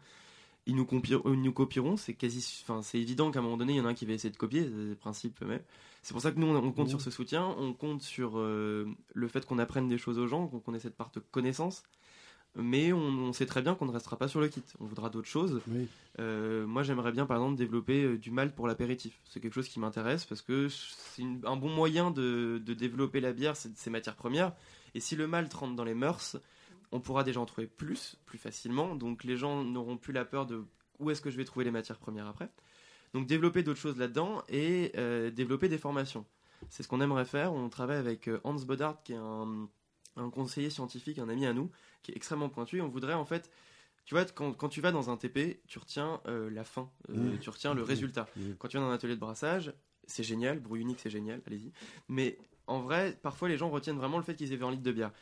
Ils 0.66 0.76
nous, 0.76 0.86
euh, 0.92 1.36
nous 1.36 1.52
copieront, 1.52 1.96
c'est 1.96 2.14
quasi, 2.14 2.62
enfin 2.62 2.82
c'est 2.82 2.98
évident 2.98 3.30
qu'à 3.30 3.38
un 3.38 3.42
moment 3.42 3.56
donné 3.56 3.72
il 3.72 3.76
y 3.76 3.80
en 3.80 3.86
a 3.86 3.88
un 3.88 3.94
qui 3.94 4.06
va 4.06 4.12
essayer 4.12 4.30
de 4.30 4.36
copier, 4.36 4.64
c'est 4.64 4.70
le 4.70 4.94
principe 4.94 5.40
même. 5.42 5.62
C'est 6.02 6.12
pour 6.12 6.22
ça 6.22 6.32
que 6.32 6.38
nous 6.38 6.46
on, 6.46 6.72
compte 6.72 6.86
Mmh. 6.86 6.90
sur 6.90 7.00
ce 7.00 7.10
soutien, 7.10 7.46
on 7.58 7.72
compte 7.72 8.02
sur 8.02 8.38
euh, 8.38 8.86
le 9.14 9.28
fait 9.28 9.44
qu'on 9.44 9.58
apprenne 9.58 9.88
des 9.88 9.98
choses 9.98 10.18
aux 10.18 10.26
gens, 10.26 10.46
qu'on 10.46 10.74
ait 10.74 10.80
cette 10.80 10.96
part 10.96 11.10
de 11.14 11.20
connaissance. 11.20 11.82
Mais 12.56 12.92
on, 12.92 12.98
on 12.98 13.32
sait 13.32 13.46
très 13.46 13.62
bien 13.62 13.76
qu'on 13.76 13.86
ne 13.86 13.92
restera 13.92 14.16
pas 14.16 14.26
sur 14.26 14.40
le 14.40 14.48
kit. 14.48 14.62
On 14.80 14.84
voudra 14.84 15.08
d'autres 15.08 15.28
choses. 15.28 15.60
Oui. 15.68 15.86
Euh, 16.18 16.66
moi, 16.66 16.82
j'aimerais 16.82 17.12
bien, 17.12 17.24
par 17.24 17.36
exemple, 17.36 17.56
développer 17.56 18.18
du 18.18 18.32
malt 18.32 18.52
pour 18.56 18.66
l'apéritif. 18.66 19.20
C'est 19.24 19.38
quelque 19.38 19.54
chose 19.54 19.68
qui 19.68 19.78
m'intéresse 19.78 20.24
parce 20.24 20.42
que 20.42 20.68
c'est 20.68 21.22
un 21.44 21.54
bon 21.54 21.68
moyen 21.68 22.10
de, 22.10 22.60
de 22.64 22.74
développer 22.74 23.20
la 23.20 23.32
bière, 23.32 23.54
c'est 23.54 23.76
ses 23.76 23.90
matières 23.90 24.16
premières. 24.16 24.52
Et 24.96 25.00
si 25.00 25.14
le 25.14 25.28
malt 25.28 25.52
rentre 25.54 25.76
dans 25.76 25.84
les 25.84 25.94
mœurs, 25.94 26.38
on 26.92 27.00
pourra 27.00 27.24
déjà 27.24 27.40
en 27.40 27.46
trouver 27.46 27.66
plus, 27.66 28.16
plus 28.26 28.38
facilement. 28.38 28.94
Donc 28.94 29.24
les 29.24 29.36
gens 29.36 29.62
n'auront 29.64 29.96
plus 29.96 30.12
la 30.12 30.24
peur 30.24 30.46
de 30.46 30.64
où 30.98 31.10
est-ce 31.10 31.20
que 31.20 31.30
je 31.30 31.36
vais 31.36 31.44
trouver 31.44 31.64
les 31.64 31.70
matières 31.70 31.98
premières 31.98 32.26
après. 32.26 32.50
Donc 33.14 33.26
développer 33.26 33.62
d'autres 33.62 33.80
choses 33.80 33.96
là-dedans 33.98 34.42
et 34.48 34.92
euh, 34.96 35.30
développer 35.30 35.68
des 35.68 35.78
formations. 35.78 36.24
c'est 36.68 36.82
ce 36.82 36.88
qu'on 36.88 37.00
aimerait 37.00 37.24
faire. 37.24 37.52
On 37.52 37.68
travaille 37.68 37.96
avec 37.98 38.28
euh, 38.28 38.40
Hans 38.44 38.54
Bodard, 38.54 39.02
qui 39.02 39.12
est 39.12 39.16
un, 39.16 39.68
un 40.16 40.30
conseiller 40.30 40.70
scientifique, 40.70 41.18
un 41.18 41.28
ami 41.28 41.46
à 41.46 41.52
nous, 41.52 41.70
qui 42.02 42.12
est 42.12 42.16
extrêmement 42.16 42.48
pointu. 42.48 42.78
Et 42.78 42.80
on 42.82 42.88
voudrait 42.88 43.14
en 43.14 43.24
fait, 43.24 43.50
tu 44.04 44.14
vois, 44.14 44.24
quand, 44.26 44.52
quand 44.52 44.68
tu 44.68 44.80
vas 44.80 44.92
dans 44.92 45.10
un 45.10 45.16
TP, 45.16 45.60
tu 45.66 45.78
retiens 45.78 46.20
euh, 46.26 46.50
la 46.50 46.64
fin, 46.64 46.90
euh, 47.10 47.34
Mmh. 47.34 47.38
tu 47.38 47.50
retiens 47.50 47.74
le 47.74 47.82
Mmh. 47.82 47.84
résultat. 47.84 48.26
Mmh. 48.36 48.42
Quand 48.58 48.68
tu 48.68 48.76
vas 48.76 48.82
dans 48.84 48.90
un 48.90 48.94
atelier 48.94 49.14
de 49.14 49.20
brassage, 49.20 49.72
c'est 50.06 50.22
génial, 50.24 50.58
bruit 50.60 50.80
unique, 50.80 50.98
c'est 51.00 51.10
génial, 51.10 51.40
allez-y. 51.46 51.72
Mais 52.08 52.38
en 52.66 52.80
vrai, 52.80 53.18
parfois 53.22 53.48
les 53.48 53.56
gens 53.56 53.70
retiennent 53.70 53.96
vraiment 53.96 54.18
le 54.18 54.24
fait 54.24 54.34
qu'ils 54.36 54.52
aient 54.52 54.56
vu 54.56 54.64
un 54.64 54.70
litre 54.70 54.82
de 54.82 54.92
bière. 54.92 55.12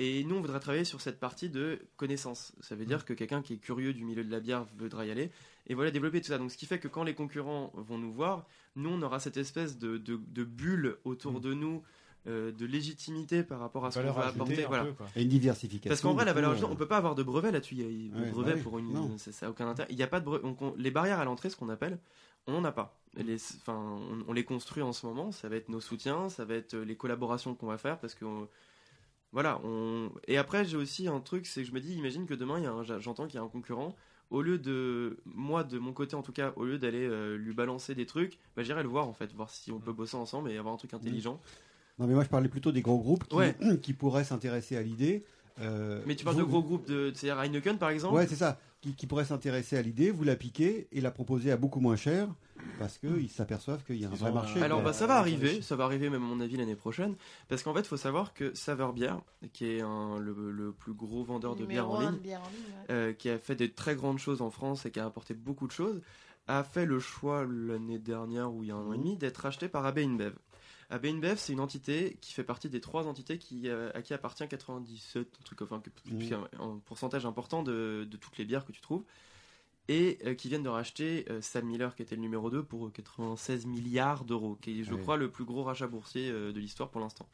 Et 0.00 0.22
nous, 0.24 0.36
on 0.36 0.40
voudrait 0.40 0.60
travailler 0.60 0.84
sur 0.84 1.00
cette 1.00 1.18
partie 1.18 1.50
de 1.50 1.80
connaissance. 1.96 2.52
Ça 2.60 2.76
veut 2.76 2.86
dire 2.86 3.04
que 3.04 3.12
quelqu'un 3.14 3.42
qui 3.42 3.54
est 3.54 3.58
curieux 3.58 3.92
du 3.92 4.04
milieu 4.04 4.22
de 4.22 4.30
la 4.30 4.38
bière 4.38 4.64
voudra 4.78 5.04
y 5.04 5.10
aller. 5.10 5.30
Et 5.66 5.74
voilà, 5.74 5.90
développer 5.90 6.20
tout 6.20 6.28
ça. 6.28 6.38
Donc, 6.38 6.52
ce 6.52 6.56
qui 6.56 6.66
fait 6.66 6.78
que 6.78 6.86
quand 6.88 7.02
les 7.02 7.14
concurrents 7.14 7.72
vont 7.74 7.98
nous 7.98 8.12
voir, 8.12 8.46
nous, 8.76 8.90
on 8.90 9.02
aura 9.02 9.18
cette 9.18 9.36
espèce 9.36 9.76
de, 9.76 9.98
de, 9.98 10.20
de 10.28 10.44
bulle 10.44 10.98
autour 11.04 11.40
de 11.40 11.52
nous, 11.52 11.82
euh, 12.28 12.52
de 12.52 12.64
légitimité 12.64 13.42
par 13.42 13.58
rapport 13.58 13.86
à 13.86 13.90
ce 13.90 13.98
qu'on 14.00 14.12
va 14.12 14.28
apporter. 14.28 14.64
un 14.64 14.68
Voilà. 14.68 14.84
peu, 14.84 14.92
quoi. 14.92 15.06
Et 15.16 15.22
une 15.22 15.28
diversification. 15.28 15.88
Parce 15.90 16.00
qu'en 16.00 16.14
vrai, 16.14 16.24
la 16.24 16.32
valeur 16.32 16.50
coup, 16.50 16.56
ajoutée, 16.58 16.70
euh, 16.70 16.74
on 16.74 16.76
peut 16.76 16.86
pas 16.88 16.98
avoir 16.98 17.16
de 17.16 17.22
brevet 17.24 17.50
là-dessus. 17.50 17.74
Il 17.74 17.80
y 17.80 18.12
a 18.14 18.18
Ouais, 18.20 18.26
de 18.26 18.30
brevet 18.30 18.50
bah 18.52 18.56
oui, 18.58 18.62
pour 18.62 18.78
une. 18.78 18.92
non. 18.92 19.18
Ça, 19.18 19.32
ça 19.32 19.46
a 19.46 19.50
aucun 19.50 19.66
intérêt. 19.68 19.88
Il 19.90 19.96
y 19.98 20.02
a 20.04 20.06
pas 20.06 20.20
de 20.20 20.24
brevet. 20.26 20.42
donc 20.44 20.62
on- 20.62 20.74
les 20.76 20.92
barrières 20.92 21.18
à 21.18 21.24
l'entrée, 21.24 21.50
ce 21.50 21.56
qu'on 21.56 21.68
appelle, 21.70 21.98
on 22.46 22.52
n'en 22.52 22.64
a 22.64 22.72
pas. 22.72 22.96
Les, 23.16 23.34
enfin, 23.60 23.74
on, 23.76 24.24
on 24.28 24.32
les 24.32 24.44
construit 24.44 24.82
en 24.84 24.92
ce 24.92 25.06
moment. 25.06 25.32
Ça 25.32 25.48
va 25.48 25.56
être 25.56 25.68
nos 25.68 25.80
soutiens, 25.80 26.28
ça 26.28 26.44
va 26.44 26.54
être 26.54 26.74
euh, 26.74 26.84
les 26.84 26.94
collaborations 26.96 27.56
qu'on 27.56 27.66
va 27.66 27.78
faire 27.78 27.98
parce 27.98 28.14
que. 28.14 28.24
Voilà. 29.32 29.60
On... 29.64 30.10
Et 30.26 30.36
après, 30.38 30.64
j'ai 30.64 30.76
aussi 30.76 31.08
un 31.08 31.20
truc, 31.20 31.46
c'est 31.46 31.62
que 31.62 31.68
je 31.68 31.72
me 31.72 31.80
dis, 31.80 31.94
imagine 31.94 32.26
que 32.26 32.34
demain, 32.34 32.62
un- 32.64 32.98
j'entends 33.00 33.26
qu'il 33.26 33.36
y 33.36 33.38
a 33.38 33.42
un 33.42 33.48
concurrent. 33.48 33.94
Au 34.30 34.42
lieu 34.42 34.58
de. 34.58 35.16
Moi, 35.24 35.64
de 35.64 35.78
mon 35.78 35.92
côté 35.94 36.14
en 36.14 36.22
tout 36.22 36.32
cas, 36.32 36.52
au 36.56 36.64
lieu 36.66 36.78
d'aller 36.78 37.06
euh, 37.06 37.36
lui 37.36 37.54
balancer 37.54 37.94
des 37.94 38.04
trucs, 38.04 38.38
bah, 38.56 38.62
j'irai 38.62 38.82
le 38.82 38.88
voir 38.88 39.08
en 39.08 39.14
fait, 39.14 39.32
voir 39.32 39.48
si 39.48 39.72
on 39.72 39.80
peut 39.80 39.92
bosser 39.92 40.16
ensemble 40.16 40.50
et 40.50 40.58
avoir 40.58 40.74
un 40.74 40.76
truc 40.76 40.92
intelligent. 40.92 41.40
Non, 41.98 42.06
mais 42.06 42.12
moi 42.14 42.24
je 42.24 42.28
parlais 42.28 42.48
plutôt 42.48 42.70
des 42.70 42.82
gros 42.82 42.98
groupes 42.98 43.24
qui, 43.26 43.36
Ouais. 43.36 43.56
qui 43.82 43.94
pourraient 43.94 44.24
s'intéresser 44.24 44.76
à 44.76 44.82
l'idée. 44.82 45.24
euh, 45.60 46.02
Mais 46.06 46.14
tu 46.14 46.24
parles 46.24 46.36
vous- 46.36 46.42
de 46.42 46.46
gros 46.46 46.62
groupes, 46.62 46.86
de, 46.86 47.10
c'est-à-dire 47.14 47.40
Heineken 47.42 47.78
par 47.78 47.88
exemple? 47.90 48.14
Ouais, 48.14 48.26
c'est 48.26 48.36
ça. 48.36 48.60
Qui, 48.80 48.94
qui 48.94 49.08
pourraient 49.08 49.24
s'intéresser 49.24 49.76
à 49.76 49.82
l'idée, 49.82 50.12
vous 50.12 50.22
la 50.22 50.36
piquer 50.36 50.86
et 50.92 51.00
la 51.00 51.10
proposer 51.10 51.50
à 51.50 51.56
beaucoup 51.56 51.80
moins 51.80 51.96
cher 51.96 52.28
parce 52.78 52.96
qu'ils 52.98 53.28
s'aperçoivent 53.28 53.82
qu'il 53.84 53.96
y 53.96 54.04
a 54.04 54.08
un 54.08 54.14
vrai 54.14 54.30
marché. 54.30 54.62
Alors 54.62 54.82
bah, 54.82 54.92
ça 54.92 55.06
va 55.08 55.16
arriver, 55.16 55.62
ça 55.62 55.74
va 55.74 55.82
arriver 55.84 56.10
même 56.10 56.22
à 56.22 56.26
mon 56.26 56.40
avis 56.40 56.56
l'année 56.56 56.76
prochaine, 56.76 57.16
parce 57.48 57.64
qu'en 57.64 57.74
fait 57.74 57.80
il 57.80 57.86
faut 57.86 57.96
savoir 57.96 58.34
que 58.34 58.54
Saveur 58.54 58.92
Bière, 58.92 59.20
qui 59.52 59.64
est 59.66 59.80
un- 59.80 60.18
le, 60.18 60.52
le 60.52 60.70
plus 60.72 60.92
gros 60.92 61.24
vendeur 61.24 61.56
de 61.56 61.64
bière 61.66 61.90
en 61.90 61.98
ligne, 61.98 62.18
bière 62.18 62.40
en 62.40 62.48
ligne, 62.48 62.58
ouais. 62.88 62.94
euh, 62.94 63.12
qui 63.12 63.30
a 63.30 63.38
fait 63.38 63.56
des 63.56 63.72
très 63.72 63.96
grandes 63.96 64.18
choses 64.18 64.42
en 64.42 64.50
France 64.50 64.86
et 64.86 64.92
qui 64.92 65.00
a 65.00 65.06
apporté 65.06 65.34
beaucoup 65.34 65.66
de 65.66 65.72
choses, 65.72 66.00
a 66.46 66.62
fait 66.62 66.86
le 66.86 67.00
choix 67.00 67.44
l'année 67.44 67.98
dernière 67.98 68.52
ou 68.52 68.62
il 68.62 68.68
y 68.68 68.70
a 68.72 68.76
un 68.76 68.86
an 68.86 68.92
et 68.92 68.98
demi 68.98 69.16
d'être 69.16 69.44
acheté 69.44 69.68
par 69.68 69.84
AB 69.86 69.98
InBev. 69.98 70.34
AB 70.90 71.04
InBev 71.06 71.36
c'est 71.36 71.52
une 71.52 71.60
entité 71.60 72.16
qui 72.20 72.32
fait 72.32 72.44
partie 72.44 72.70
des 72.70 72.80
trois 72.80 73.06
entités 73.06 73.38
qui, 73.38 73.68
euh, 73.68 73.90
à 73.94 74.00
qui 74.02 74.14
appartient 74.14 74.46
97, 74.48 75.28
un 75.40 75.44
truc, 75.44 75.60
enfin 75.62 75.82
Mhm. 76.06 76.46
un, 76.58 76.80
pourcentage 76.84 77.26
important 77.26 77.62
de, 77.62 78.06
de 78.10 78.16
toutes 78.16 78.38
les 78.38 78.44
bières 78.46 78.64
que 78.64 78.72
tu 78.72 78.80
trouves 78.80 79.04
et 79.88 80.18
euh, 80.24 80.34
qui 80.34 80.48
viennent 80.48 80.62
de 80.62 80.68
racheter 80.68 81.26
euh, 81.30 81.40
Sam 81.42 81.66
Miller 81.66 81.94
qui 81.94 82.02
était 82.02 82.14
le 82.16 82.22
numéro 82.22 82.50
2 82.50 82.62
pour 82.62 82.90
96 82.92 83.66
milliards 83.66 84.24
d'euros, 84.24 84.56
qui 84.62 84.80
est 84.80 84.84
je 84.84 84.94
Ouais. 84.94 85.00
crois 85.00 85.16
le 85.18 85.30
plus 85.30 85.44
gros 85.44 85.62
rachat 85.62 85.86
boursier 85.86 86.30
de 86.30 86.58
l'histoire 86.58 86.90
pour 86.90 87.00
l'instant. 87.02 87.28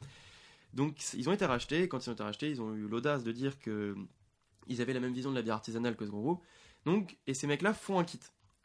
Donc 0.73 1.01
ils 1.13 1.29
ont 1.29 1.33
été 1.33 1.45
rachetés, 1.45 1.83
et 1.83 1.87
quand 1.87 2.05
ils 2.05 2.09
ont 2.09 2.13
été 2.13 2.23
rachetés, 2.23 2.49
ils 2.49 2.61
ont 2.61 2.73
eu 2.75 2.87
l'audace 2.87 3.23
de 3.23 3.31
dire 3.31 3.57
que 3.59 3.95
ils 4.67 4.81
avaient 4.81 4.93
la 4.93 4.99
même 4.99 5.13
vision 5.13 5.29
de 5.29 5.35
la 5.35 5.41
bière 5.41 5.55
artisanale 5.55 5.95
que 5.95 6.05
ce 6.05 6.11
gros 6.11 6.21
groupe. 6.21 6.43
Donc, 6.85 7.17
et 7.27 7.33
ces 7.33 7.47
mecs-là 7.47 7.73
font 7.73 7.99
un 7.99 8.03
kit, 8.03 8.19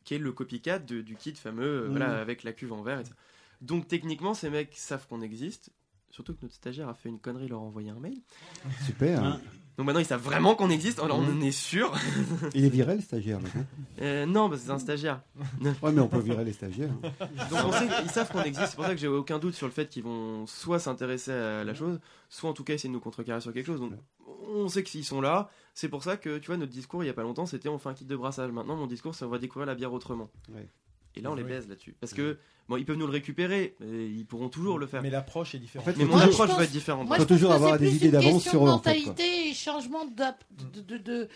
qui 0.05 0.15
est 0.15 0.19
le 0.19 0.33
copycat 0.33 0.79
de- 0.81 1.03
du 1.03 1.15
kit 1.15 1.35
fameux, 1.35 1.83
Mhm. 1.85 1.91
voilà, 1.91 2.21
avec 2.21 2.43
la 2.43 2.53
cuve 2.53 2.73
en 2.73 2.83
verre. 2.83 2.99
etc. 3.01 3.15
Donc 3.61 3.89
techniquement, 3.89 4.35
ces 4.35 4.51
mecs 4.51 4.75
savent 4.77 5.07
qu'on 5.07 5.21
existe. 5.21 5.71
Surtout 6.11 6.35
que 6.35 6.41
notre 6.43 6.55
stagiaire 6.55 6.89
a 6.89 6.95
fait 6.95 7.09
une 7.09 7.21
connerie, 7.21 7.47
leur 7.47 7.61
a 7.61 7.63
envoyé 7.63 7.91
un 7.91 8.01
mail. 8.01 8.19
Super. 8.85 9.23
Hein. 9.23 9.41
Donc 9.77 9.87
maintenant, 9.87 10.01
ils 10.01 10.07
savent 10.07 10.21
vraiment 10.23 10.57
qu'on 10.57 10.69
existe. 10.69 10.99
Alors 10.99 11.21
on 11.21 11.25
en 11.25 11.41
est 11.41 11.53
sûr. 11.53 11.95
Il 12.55 12.65
est 12.65 12.69
viré 12.69 12.97
le 12.97 13.01
stagiaire. 13.01 13.39
hein 13.39 13.65
Euh, 14.03 14.27
non, 14.27 14.49
bah, 14.49 14.57
c'est 14.59 14.71
un 14.71 14.79
stagiaire. 14.81 15.23
Ouais, 15.83 15.93
mais 15.93 16.01
on 16.01 16.09
peut 16.09 16.19
virer 16.19 16.45
les 16.45 16.53
stagiaires. 16.53 16.91
Donc 17.51 17.61
on 17.65 17.73
sait 17.73 17.87
qu'ils 17.87 18.11
savent 18.11 18.31
qu'on 18.33 18.43
existe. 18.43 18.71
C'est 18.71 18.75
pour 18.77 18.85
ça 18.87 18.91
que 18.95 19.01
j'ai 19.01 19.07
aucun 19.07 19.39
doute 19.39 19.55
sur 19.55 19.67
le 19.67 19.73
fait 19.73 19.89
qu'ils 19.89 20.03
vont 20.03 20.47
soit 20.49 20.81
s'intéresser 20.81 21.31
à 21.33 21.63
la 21.65 21.75
chose, 21.75 22.01
soit 22.29 22.51
en 22.51 22.55
tout 22.55 22.65
cas 22.65 22.75
essayer 22.75 22.89
de 22.89 22.95
nous 22.95 23.01
contrecarrer 23.01 23.41
sur 23.41 23.53
quelque 23.53 23.67
chose. 23.67 23.79
Donc 23.81 23.93
on 24.49 24.69
sait 24.69 24.83
qu'ils 24.83 25.05
sont 25.05 25.21
là. 25.21 25.49
C'est 25.75 25.89
pour 25.89 26.03
ça 26.03 26.17
que 26.17 26.39
tu 26.39 26.49
vois 26.49 26.57
notre 26.57 26.73
discours 26.73 27.05
il 27.05 27.07
y 27.07 27.11
a 27.11 27.15
pas 27.15 27.23
longtemps 27.23 27.47
c'était 27.47 27.69
on 27.69 27.79
fait 27.79 27.89
un 27.89 27.95
kit 27.95 28.05
de 28.05 28.17
brassage. 28.17 28.51
Maintenant 28.51 28.75
mon 28.77 28.89
discours 28.89 29.15
c'est 29.15 29.25
on 29.25 29.29
va 29.29 29.39
découvrir 29.39 29.67
la 29.67 29.77
bière 29.77 29.93
autrement. 29.93 30.29
Ouais. 30.53 30.69
Et 31.17 31.21
là 31.21 31.31
on 31.31 31.35
les 31.35 31.43
baise 31.45 31.69
là-dessus. 31.69 31.95
Parce 32.01 32.15
que 32.15 32.39
bon 32.69 32.77
ils 32.77 32.85
peuvent 32.85 32.97
nous 32.97 33.07
le 33.07 33.13
récupérer, 33.13 33.75
mais 33.81 34.07
ils 34.09 34.25
pourront 34.25 34.49
toujours 34.49 34.79
le 34.79 34.87
faire. 34.87 35.03
Mais 35.03 35.11
l'approche 35.11 35.55
est 35.55 35.59
différente. 35.59 35.89
En 35.89 35.91
fait, 35.93 35.99
mais 35.99 36.05
faut 36.05 36.11
mon 36.13 36.19
toujours- 36.19 36.31
approche 36.43 36.47
je 36.49 36.53
va 36.53 36.57
pense- 36.59 36.65
être 36.67 36.73
différente. 36.73 37.07
Moi, 37.09 37.17
Faut 37.17 37.23
je 37.23 37.29
pense 37.29 37.37
toujours 37.37 37.53
avoir 37.53 37.79
des 37.79 37.97
idées 37.97 38.11
d'avance 38.11 38.43
sur 38.43 38.63
eux, 38.65 38.67
de 38.67 38.73
en 38.73 38.79
fait, 38.81 38.91
mentalité 38.95 39.49
et 39.51 39.55
changement 39.55 40.05
de, 40.05 40.81
de, 40.81 40.99
de, 40.99 41.29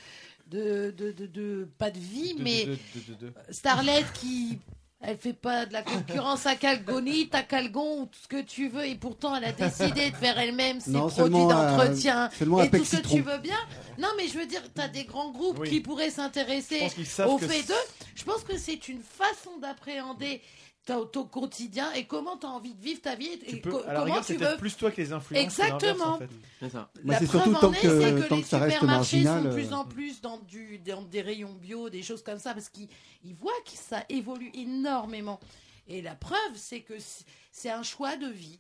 de, 0.46 0.90
de, 0.90 1.10
de- 1.12 1.26
de- 1.26 1.68
pas 1.78 1.90
de 1.90 1.98
vie, 1.98 2.34
De- 2.34 2.42
mais 2.42 2.64
de- 2.66 2.70
de- 2.72 3.14
de- 3.20 3.26
de- 3.26 3.32
Starlet 3.50 4.04
qui 4.14 4.58
elle 5.06 5.18
fait 5.18 5.32
pas 5.34 5.66
de 5.66 5.72
la 5.72 5.82
concurrence 5.82 6.46
à 6.46 6.54
Calgoni, 6.56 7.28
à 7.32 7.42
Calgon 7.42 8.02
ou 8.02 8.06
tout 8.06 8.18
ce 8.22 8.28
que 8.28 8.40
tu 8.42 8.68
veux 8.68 8.86
et 8.86 8.94
pourtant 8.94 9.36
elle 9.36 9.44
a 9.44 9.52
décidé 9.52 10.10
de 10.10 10.16
faire 10.16 10.38
elle-même 10.38 10.80
ses 10.80 10.90
Non, 10.90 11.08
produits 11.08 11.36
à- 11.36 11.46
d'entretien 11.46 12.30
et 12.30 12.70
tout 12.70 12.84
ce 12.84 12.96
que 12.96 13.06
tu 13.08 13.20
veux 13.20 13.38
bien. 13.38 13.58
Non 13.98 14.08
mais 14.16 14.26
je 14.28 14.38
veux 14.38 14.46
dire, 14.46 14.62
tu 14.74 14.80
as 14.80 14.88
des 14.88 15.04
grands 15.04 15.30
groupes 15.30 15.58
Oui. 15.60 15.68
qui 15.68 15.80
pourraient 15.80 16.10
s'intéresser 16.10 16.80
au 17.26 17.38
fait 17.38 17.62
d'eux. 17.62 17.74
Je 18.14 18.24
pense 18.24 18.42
que 18.44 18.56
c'est 18.56 18.88
une 18.88 19.00
façon 19.02 19.58
d'appréhender 19.60 20.40
ton, 20.84 21.06
ton 21.06 21.24
quotidien 21.24 21.92
et 21.92 22.04
comment 22.06 22.36
tu 22.36 22.46
as 22.46 22.50
envie 22.50 22.74
de 22.74 22.80
vivre 22.82 23.00
ta 23.00 23.14
vie 23.14 23.26
et 23.28 23.38
Tu 23.38 23.60
peux, 23.60 23.70
co- 23.70 23.78
à 23.78 23.92
la 23.92 24.00
comment 24.00 24.04
rigueur, 24.04 24.20
tu 24.20 24.32
c'est 24.32 24.38
peut-être 24.38 24.50
veux 24.52 24.56
plus 24.58 24.76
toi 24.76 24.90
que 24.90 25.00
les 25.00 25.12
influences. 25.12 25.42
Exactement. 25.44 26.04
en 26.14 26.18
fait. 26.18 26.28
C'est 26.60 26.68
ça. 26.70 26.90
C'est 27.18 27.26
surtout 27.26 27.50
en 27.54 27.58
tant 27.60 27.72
est, 27.72 27.80
que- 27.80 28.20
que 28.22 28.28
tant 28.28 28.36
les 28.36 28.42
que 28.42 28.48
ça 28.48 28.58
reste 28.58 28.74
supermarchés 28.74 29.16
marginal, 29.22 29.42
sont 29.42 29.44
de 29.44 29.48
euh, 29.52 29.54
plus 29.54 29.72
en 29.72 29.84
plus 29.84 30.20
dans, 30.20 30.38
du, 30.38 30.78
dans 30.80 31.02
des 31.02 31.22
rayons 31.22 31.54
bio, 31.54 31.88
des 31.90 32.02
choses 32.02 32.22
comme 32.22 32.38
ça, 32.38 32.52
parce 32.54 32.68
qu'ils 32.68 32.88
ils 33.24 33.34
voient 33.34 33.52
que 33.64 33.72
ça 33.72 34.04
évolue 34.08 34.50
énormément. 34.54 35.40
Et 35.88 36.00
la 36.02 36.14
preuve, 36.14 36.38
c'est 36.54 36.80
que 36.80 36.98
c'est- 36.98 37.24
c'est 37.50 37.70
un 37.70 37.82
choix 37.82 38.16
de 38.16 38.26
vie. 38.28 38.58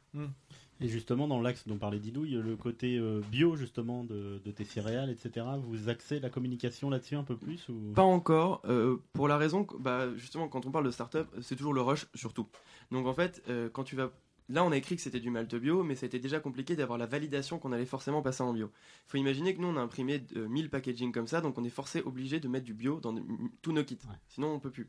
Et 0.80 0.88
justement, 0.88 1.28
dans 1.28 1.40
l'axe 1.40 1.66
dont 1.68 1.78
parlait 1.78 2.00
Didouille, 2.00 2.32
le 2.34 2.56
côté 2.56 2.98
euh, 2.98 3.20
bio, 3.30 3.54
justement, 3.56 4.02
de, 4.04 4.40
de 4.44 4.50
tes 4.50 4.64
céréales, 4.64 5.08
etc., 5.10 5.46
vous 5.62 5.88
axez 5.88 6.18
la 6.20 6.30
communication 6.30 6.90
là-dessus 6.90 7.14
un 7.14 7.22
peu 7.22 7.36
plus 7.36 7.68
ou... 7.68 7.92
Pas 7.94 8.02
encore, 8.02 8.60
euh, 8.66 8.96
pour 9.12 9.28
la 9.28 9.38
raison 9.38 9.64
que, 9.64 9.76
bah, 9.76 10.08
justement, 10.16 10.48
quand 10.48 10.66
on 10.66 10.70
parle 10.72 10.84
de 10.86 10.90
start-up, 10.90 11.28
c'est 11.42 11.54
toujours 11.56 11.74
le 11.74 11.80
rush, 11.80 12.06
surtout. 12.14 12.48
Donc 12.90 13.06
en 13.06 13.14
fait, 13.14 13.42
euh, 13.48 13.68
quand 13.72 13.84
tu 13.84 13.94
vas. 13.96 14.10
Là, 14.50 14.62
on 14.62 14.72
a 14.72 14.76
écrit 14.76 14.94
que 14.96 15.00
c'était 15.00 15.20
du 15.20 15.30
malt 15.30 15.54
bio, 15.54 15.82
mais 15.84 15.94
c'était 15.94 16.18
déjà 16.18 16.38
compliqué 16.38 16.76
d'avoir 16.76 16.98
la 16.98 17.06
validation 17.06 17.58
qu'on 17.58 17.72
allait 17.72 17.86
forcément 17.86 18.20
passer 18.20 18.42
en 18.42 18.52
bio. 18.52 18.70
Il 19.06 19.10
faut 19.10 19.16
imaginer 19.16 19.54
que 19.54 19.60
nous, 19.62 19.68
on 19.68 19.76
a 19.78 19.80
imprimé 19.80 20.22
euh, 20.36 20.48
1000 20.48 20.68
packaging 20.68 21.12
comme 21.12 21.26
ça, 21.26 21.40
donc 21.40 21.56
on 21.56 21.64
est 21.64 21.70
forcé, 21.70 22.02
obligé 22.02 22.40
de 22.40 22.48
mettre 22.48 22.66
du 22.66 22.74
bio 22.74 23.00
dans 23.00 23.14
tous 23.62 23.72
nos 23.72 23.84
kits. 23.84 23.96
Sinon, 24.28 24.48
on 24.52 24.58
peut 24.60 24.70
plus. 24.70 24.86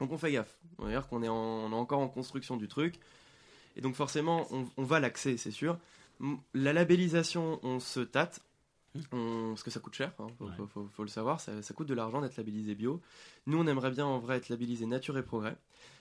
Donc 0.00 0.10
on 0.12 0.16
fait 0.16 0.32
gaffe. 0.32 0.58
On 0.78 0.84
va 0.84 0.90
dire 0.90 1.06
qu'on 1.08 1.22
est, 1.22 1.28
en- 1.28 1.34
on 1.34 1.70
est 1.72 1.74
encore 1.74 1.98
en 1.98 2.08
construction 2.08 2.56
du 2.56 2.66
truc. 2.66 2.98
Et 3.78 3.80
donc 3.80 3.94
forcément, 3.94 4.46
on, 4.50 4.66
on 4.76 4.82
va 4.84 5.00
l'axer, 5.00 5.36
c'est 5.36 5.50
sûr. 5.52 5.78
La 6.54 6.72
labellisation, 6.72 7.60
on 7.62 7.80
se 7.80 8.00
tâte. 8.00 8.40
On- 9.12 9.50
parce 9.50 9.62
que 9.62 9.70
ça 9.70 9.78
coûte 9.80 9.94
cher, 9.94 10.12
hein, 10.18 10.26
faut, 10.38 10.48
faut- 10.56 10.66
faut- 10.66 10.88
faut 10.92 11.02
le 11.04 11.08
savoir, 11.08 11.40
ça, 11.40 11.62
ça 11.62 11.74
coûte 11.74 11.86
de 11.86 11.94
l'argent 11.94 12.20
d'être 12.20 12.36
labellisé 12.36 12.74
bio. 12.74 13.00
Nous, 13.46 13.56
on 13.58 13.66
aimerait 13.66 13.90
bien 13.92 14.06
en 14.06 14.18
vrai 14.18 14.38
être 14.38 14.48
labellisé 14.48 14.86
Nature 14.86 15.16
et 15.18 15.22
Progrès. 15.22 15.56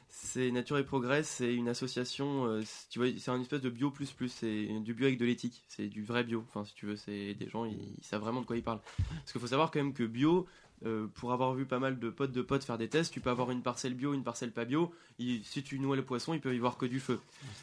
C'est 0.10 0.50
Nature 0.52 0.78
et 0.78 0.86
Progrès, 0.86 1.22
c'est 1.22 1.54
une 1.54 1.68
association, 1.68 2.46
euh, 2.46 2.62
c'est- 2.66 2.90
tu 2.90 2.98
vois, 3.00 3.10
c'est 3.20 3.30
un 3.30 3.42
espèce 3.42 3.62
de 3.62 3.70
bio 3.70 3.92
plus 3.92 4.14
plus, 4.14 4.30
c'est 4.30 4.66
du 4.80 4.94
bio 4.94 5.06
avec 5.06 5.20
de 5.20 5.26
l'éthique, 5.26 5.64
c'est 5.68 5.88
du 5.88 6.02
vrai 6.04 6.24
bio. 6.24 6.44
Enfin, 6.48 6.64
si 6.66 6.74
tu 6.74 6.86
veux, 6.88 6.96
c'est 6.96 7.34
des 7.36 7.50
gens, 7.50 7.66
ils, 7.66 7.78
ils 8.00 8.04
savent 8.04 8.22
vraiment 8.22 8.42
de 8.42 8.46
quoi 8.46 8.56
ils 8.56 8.64
parlent. 8.64 8.82
Parce 9.10 9.34
qu'il 9.34 9.42
faut 9.42 9.48
savoir 9.48 9.70
quand 9.70 9.80
même 9.80 9.94
que 9.94 10.04
bio, 10.06 10.48
euh, 10.86 11.08
pour 11.16 11.34
avoir 11.34 11.54
vu 11.54 11.66
pas 11.66 11.80
mal 11.80 12.00
de 12.00 12.10
potes 12.10 12.32
de 12.32 12.42
potes 12.42 12.64
faire 12.64 12.78
des 12.78 12.88
tests, 12.88 13.12
tu 13.14 13.20
peux 13.20 13.30
avoir 13.30 13.52
une 13.52 13.62
parcelle 13.62 13.94
bio, 13.94 14.14
une 14.14 14.24
parcelle 14.24 14.52
pas 14.52 14.66
bio. 14.66 14.94
Si 15.20 15.64
tu 15.64 15.80
noies 15.80 15.96
le 15.96 16.04
poisson, 16.04 16.34
il 16.34 16.40
peut 16.40 16.54
y 16.54 16.60
voir 16.60 16.78
que 16.78 16.86
du 16.86 17.00
feu. 17.00 17.20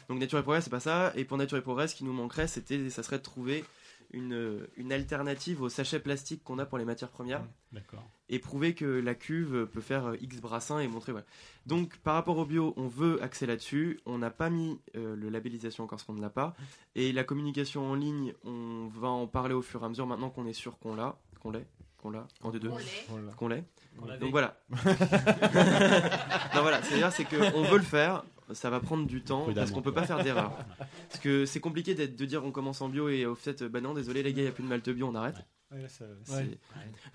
Donc 0.09 0.19
Nature 0.19 0.39
et 0.39 0.43
Progrès, 0.43 0.61
c'est 0.61 0.69
pas 0.69 0.79
ça. 0.79 1.13
Et 1.15 1.25
pour 1.25 1.37
Nature 1.37 1.57
et 1.57 1.61
Progrès, 1.61 1.87
ce 1.87 1.95
qui 1.95 2.03
nous 2.03 2.13
manquerait, 2.13 2.47
c'était, 2.47 2.89
ça 2.89 3.03
serait 3.03 3.17
de 3.17 3.23
trouver 3.23 3.63
une, 4.11 4.67
une 4.77 4.91
alternative 4.91 5.61
aux 5.61 5.69
sachets 5.69 5.99
plastiques 5.99 6.43
qu'on 6.43 6.59
a 6.59 6.65
pour 6.65 6.77
les 6.77 6.85
matières 6.85 7.09
premières 7.09 7.43
D'accord. 7.71 8.03
et 8.29 8.39
prouver 8.39 8.73
que 8.73 8.85
la 8.85 9.15
cuve 9.15 9.67
peut 9.67 9.81
faire 9.81 10.07
euh, 10.07 10.17
X 10.21 10.39
brassins 10.39 10.79
et 10.79 10.87
montrer. 10.87 11.11
Voilà. 11.11 11.27
Donc 11.65 11.97
par 11.97 12.13
rapport 12.13 12.37
au 12.37 12.45
bio, 12.45 12.73
on 12.77 12.87
veut 12.87 13.21
axer 13.23 13.45
là-dessus. 13.45 13.99
On 14.05 14.17
n'a 14.17 14.29
pas 14.29 14.49
mis 14.49 14.79
euh, 14.95 15.15
le 15.15 15.29
labellisation 15.29 15.83
encore 15.83 15.97
parce 15.97 16.03
qu'on 16.03 16.13
ne 16.13 16.21
l'a 16.21 16.29
pas. 16.29 16.55
Et 16.95 17.11
la 17.11 17.23
communication 17.23 17.89
en 17.89 17.95
ligne, 17.95 18.33
on 18.43 18.87
va 18.87 19.07
en 19.07 19.27
parler 19.27 19.53
au 19.53 19.61
fur 19.61 19.81
et 19.81 19.85
à 19.85 19.89
mesure 19.89 20.07
maintenant 20.07 20.29
qu'on 20.29 20.45
est 20.45 20.53
sûr 20.53 20.77
qu'on 20.79 20.95
l'a, 20.95 21.17
qu'on 21.41 21.51
l'est, 21.51 21.67
qu'on 22.05 22.11
l'a, 22.11 22.27
en 22.43 22.51
deux 22.51 22.59
deux, 22.59 22.69
Qu'on 23.35 23.47
l'avait. 23.47 23.63
Donc 24.19 24.29
voilà. 24.31 24.59
non 26.55 26.61
voilà, 26.61 26.81
c'est-à-dire 26.83 27.11
c'est 27.11 27.25
qu'on 27.25 27.63
veut 27.63 27.77
le 27.77 27.83
faire. 27.83 28.23
Ça 28.53 28.69
va 28.69 28.79
prendre 28.79 29.07
du 29.07 29.23
temps 29.23 29.47
parce 29.55 29.71
qu'on 29.71 29.81
peut 29.81 29.91
pas 29.93 30.05
faire 30.05 30.23
d'erreur. 30.23 30.51
Parce 31.09 31.19
que 31.19 31.45
c'est 31.47 31.59
compliqué 31.59 31.95
d'être, 31.95 32.15
de 32.15 32.25
dire 32.25 32.45
on 32.45 32.51
commence 32.51 32.79
en 32.81 32.89
bio 32.89 33.09
et 33.09 33.25
au 33.25 33.33
fait, 33.33 33.63
bah 33.63 33.81
non, 33.81 33.95
désolé 33.95 34.21
les 34.21 34.33
gars, 34.33 34.41
il 34.41 34.45
n'y 34.45 34.49
a 34.49 34.51
plus 34.51 34.63
de 34.63 34.67
malt 34.67 34.87
bio, 34.89 35.07
on 35.07 35.15
arrête. 35.15 35.37
Ouais, 35.71 35.81
là, 35.81 35.89
ça- 35.89 36.05
C'est- 36.25 36.33
Ouais. 36.35 36.59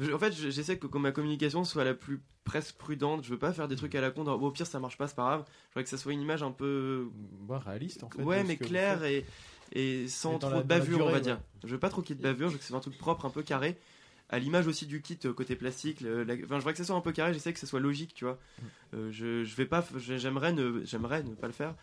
Je- 0.01 0.13
En 0.13 0.19
fait, 0.19 0.33
je- 0.33 0.51
j'essaie 0.51 0.77
que, 0.77 0.89
que 0.89 0.99
ma 0.99 1.13
communication 1.13 1.63
soit 1.63 1.85
la 1.85 1.95
plus 1.95 2.21
presque 2.43 2.75
prudente. 2.77 3.23
Je 3.25 3.31
veux 3.31 3.39
pas 3.39 3.53
faire 3.53 3.69
des 3.69 3.77
trucs 3.77 3.95
à 3.95 4.01
la 4.01 4.11
con. 4.11 4.25
dans- 4.25 4.37
Bon, 4.39 4.49
au 4.49 4.51
pire, 4.51 4.67
ça 4.67 4.81
marche 4.81 4.99
pas, 4.99 5.07
c'est 5.07 5.15
pas 5.15 5.23
grave. 5.23 5.45
Je 5.47 5.69
voudrais 5.75 5.85
que 5.85 5.89
ça 5.91 5.99
soit 5.99 6.13
une 6.13 6.21
image 6.21 6.43
un 6.43 6.51
peu. 6.51 7.11
réaliste, 7.49 8.03
en 8.03 8.11
fait, 8.11 8.23
Ouais, 8.23 8.43
mais 8.43 8.57
claire 8.57 9.05
et, 9.05 9.25
et 9.73 10.09
sans 10.09 10.41
trop 10.41 10.51
la- 10.51 10.63
de 10.63 10.67
bavure, 10.67 11.03
on 11.03 11.07
va 11.07 11.13
ouais. 11.13 11.21
dire. 11.21 11.39
Je 11.63 11.69
veux 11.69 11.79
pas 11.79 11.91
trop 11.91 12.03
qu'il 12.03 12.17
y 12.17 12.19
ait 12.19 12.23
de 12.23 12.29
bavure. 12.29 12.49
Je 12.49 12.55
veux 12.55 12.59
que 12.59 12.65
ce 12.65 12.71
soit 12.71 12.79
un 12.79 12.81
truc 12.81 12.99
propre, 12.99 13.25
un 13.25 13.31
peu 13.31 13.43
carré. 13.45 13.79
À 14.33 14.39
l'image 14.39 14.67
aussi 14.69 14.87
du 14.87 15.03
kit 15.03 15.19
euh, 15.25 15.33
côté 15.33 15.57
plastique. 15.57 16.01
le- 16.01 16.23
la- 16.25 16.35
Enfin, 16.35 16.45
je 16.51 16.55
voudrais 16.57 16.73
que 16.73 16.79
ça 16.79 16.85
soit 16.85 16.95
un 16.97 17.01
peu 17.01 17.11
carré. 17.13 17.35
J'essaie 17.35 17.53
que 17.53 17.59
ça 17.59 17.67
soit 17.67 17.81
logique, 17.81 18.15
tu 18.15 18.25
vois. 18.25 18.39
Mm. 18.61 18.65
Euh, 18.95 19.11
je, 19.13 19.45
je 19.45 19.57
vais 19.57 19.67
pas. 19.67 19.85
J'aimerais 19.97 20.53
ne, 20.53 20.83
j'aimerais 20.85 21.23
ne 21.25 21.35
pas 21.35 21.49
le 21.49 21.53
faire. 21.53 21.75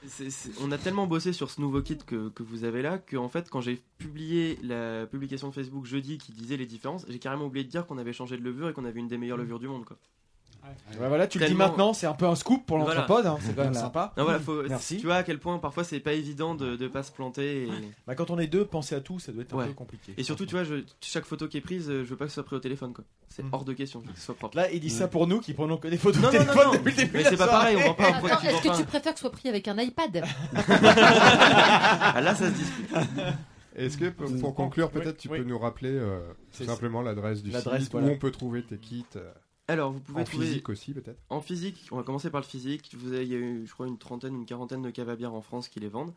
On 0.61 0.72
a 0.72 0.78
tellement 0.78 1.07
bossé 1.07 1.34
sur 1.34 1.52
ce 1.52 1.60
nouveau 1.61 1.82
kit 1.82 1.98
que, 1.98 2.30
que 2.30 2.44
vous 2.44 2.64
avez 2.64 2.82
là 2.82 2.98
que 2.98 3.18
en 3.18 3.28
fait, 3.30 3.49
quand 3.49 3.60
j'ai 3.61 3.82
publié 3.98 4.57
la 4.64 5.06
publication 5.07 5.49
de 5.49 5.53
Facebook 5.53 5.86
jeudi 5.86 6.18
qui 6.18 6.32
disait 6.32 6.57
les 6.57 6.65
différences, 6.65 7.06
j'ai 7.10 7.19
carrément 7.19 7.45
oublié 7.45 7.65
de 7.65 7.69
dire 7.69 7.86
qu'on 7.86 7.98
avait 7.98 8.14
changé 8.14 8.38
de 8.38 8.44
levure 8.44 8.69
et 8.69 8.74
qu'on 8.74 8.86
avait 8.86 8.99
une 8.99 9.07
des 9.10 9.18
meilleures 9.18 9.38
levures 9.38 9.60
du 9.60 9.68
monde, 9.68 9.86
quoi. 9.86 9.98
Ouais, 10.99 11.07
voilà, 11.07 11.27
tu 11.27 11.38
le 11.39 11.45
dis 11.45 11.49
Tellement- 11.51 11.67
maintenant, 11.69 11.93
c'est 11.93 12.07
un 12.07 12.13
peu 12.13 12.25
un 12.25 12.35
scoop 12.35 12.65
pour 12.65 12.77
Voilà. 12.77 13.01
l'entrepode, 13.01 13.25
hein, 13.25 13.38
c'est 13.41 13.55
quand 13.55 13.63
même 13.63 13.71
Voilà. 13.73 13.79
sympa. 13.88 14.13
Non, 14.17 14.23
voilà, 14.23 14.39
faut- 14.39 14.63
Merci. 14.67 14.97
Tu 14.97 15.05
vois 15.05 15.15
à 15.15 15.23
quel 15.23 15.39
point 15.39 15.57
parfois 15.59 15.84
c'est 15.84 15.99
pas 15.99 16.13
évident 16.13 16.55
de, 16.55 16.75
de 16.75 16.88
pas 16.88 17.03
se 17.03 17.11
planter. 17.11 17.63
Et... 17.63 17.69
Bah, 18.05 18.15
quand 18.15 18.29
on 18.31 18.39
est 18.39 18.47
deux, 18.47 18.65
penser 18.65 18.95
à 18.95 18.99
tout, 19.01 19.19
ça 19.19 19.31
doit 19.31 19.43
être 19.43 19.53
un 19.53 19.57
Ouais. 19.59 19.67
peu 19.67 19.73
compliqué. 19.73 20.13
Et 20.17 20.23
surtout, 20.23 20.45
tu 20.45 20.55
vois, 20.55 20.63
je- 20.63 20.84
chaque 21.01 21.25
photo 21.25 21.47
qui 21.47 21.57
est 21.57 21.61
prise, 21.61 21.89
euh, 21.89 22.03
je 22.03 22.09
veux 22.09 22.15
pas 22.17 22.25
que 22.25 22.31
ce 22.31 22.35
soit 22.35 22.43
pris 22.45 22.55
au 22.55 22.59
téléphone, 22.59 22.93
quoi. 22.93 23.03
C'est 23.29 23.43
Mm. 23.43 23.49
hors 23.51 23.63
de 23.65 23.73
question, 23.73 24.01
que 24.01 24.07
ce 24.15 24.21
soit 24.25 24.35
propre. 24.35 24.57
Là, 24.57 24.71
il 24.71 24.79
dit 24.79 24.89
ça 24.89 25.07
pour 25.07 25.27
nous 25.27 25.39
qui 25.39 25.53
prenons 25.53 25.77
que 25.77 25.88
des 25.88 25.97
photos 25.97 26.21
Non, 26.21 26.29
de 26.29 26.34
non, 26.38 26.39
téléphone 26.43 26.65
non, 26.65 26.71
non. 26.73 26.77
depuis 26.79 26.91
le 26.91 26.97
début 26.97 27.11
Mais 27.13 27.19
de 27.19 27.23
la 27.25 27.29
c'est 27.31 27.38
pas 27.38 27.47
soirée. 27.47 27.73
pareil, 27.75 27.77
on 27.77 27.88
vend 27.88 27.93
pas 27.93 28.03
un 28.03 28.13
Attends, 28.25 28.47
est-ce 28.47 28.61
que 28.69 28.77
tu 28.77 28.84
préfères 28.85 29.13
que 29.13 29.19
ce 29.19 29.21
soit 29.23 29.31
pris 29.31 29.49
avec 29.49 29.67
un 29.67 29.77
iPad? 29.77 30.23
Ah, 30.55 32.21
là, 32.21 32.35
ça 32.35 32.47
se 32.49 32.53
discute. 32.55 32.89
Est-ce 33.75 33.97
que 33.97 34.09
pour, 34.09 34.35
pour 34.39 34.55
conclure, 34.55 34.89
peut-être 34.89 35.17
tu 35.17 35.29
peux 35.29 35.43
nous 35.43 35.59
rappeler 35.59 35.91
euh, 35.91 36.19
tout 36.29 36.34
C'est- 36.51 36.65
simplement 36.65 37.01
l'adresse 37.01 37.43
du 37.43 37.51
l'adresse, 37.51 37.84
site 37.84 37.91
voilà. 37.91 38.07
où 38.07 38.09
on 38.11 38.17
peut 38.17 38.31
trouver 38.31 38.63
tes 38.63 38.77
kits 38.77 39.05
euh, 39.15 39.31
Alors, 39.68 39.91
vous 39.91 39.99
pouvez 39.99 40.22
en 40.22 40.23
trouver. 40.26 40.45
physique 40.45 40.69
aussi, 40.69 40.94
peut-être 40.94 41.19
En 41.30 41.41
physique, 41.41 41.88
on 41.91 41.98
va 41.98 42.03
commencer 42.03 42.30
par 42.30 42.41
le 42.41 42.45
physique. 42.45 42.95
Vous 42.98 43.11
avez, 43.14 43.23
il 43.26 43.31
y 43.31 43.35
a 43.35 43.39
eu, 43.39 43.65
je 43.68 43.72
crois, 43.73 43.88
une 43.88 43.98
trentaine, 43.98 44.34
une 44.35 44.45
quarantaine 44.45 44.81
de 44.81 44.89
caves 44.89 45.10
à 45.10 45.15
bière 45.15 45.34
en 45.34 45.41
France 45.41 45.68
qui 45.68 45.80
les 45.80 45.89
vendent. 45.89 46.14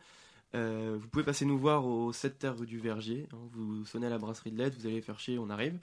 Euh, 0.55 0.97
vous 0.99 1.07
pouvez 1.07 1.23
passer 1.25 1.45
nous 1.45 1.57
voir 1.57 1.85
au 1.85 2.11
7 2.13 2.39
terre 2.39 2.57
rue 2.57 2.65
du 2.67 2.77
Verger. 2.79 3.27
hein. 3.33 3.37
vous 3.51 3.85
sonnez 3.85 4.07
à 4.07 4.09
la 4.09 4.17
brasserie 4.17 4.51
de 4.51 4.57
l'aide, 4.57 4.73
vous 4.77 4.85
allez 4.85 4.95
les 4.95 5.01
faire 5.01 5.19
chier, 5.19 5.37
on 5.39 5.49
arrive. 5.49 5.77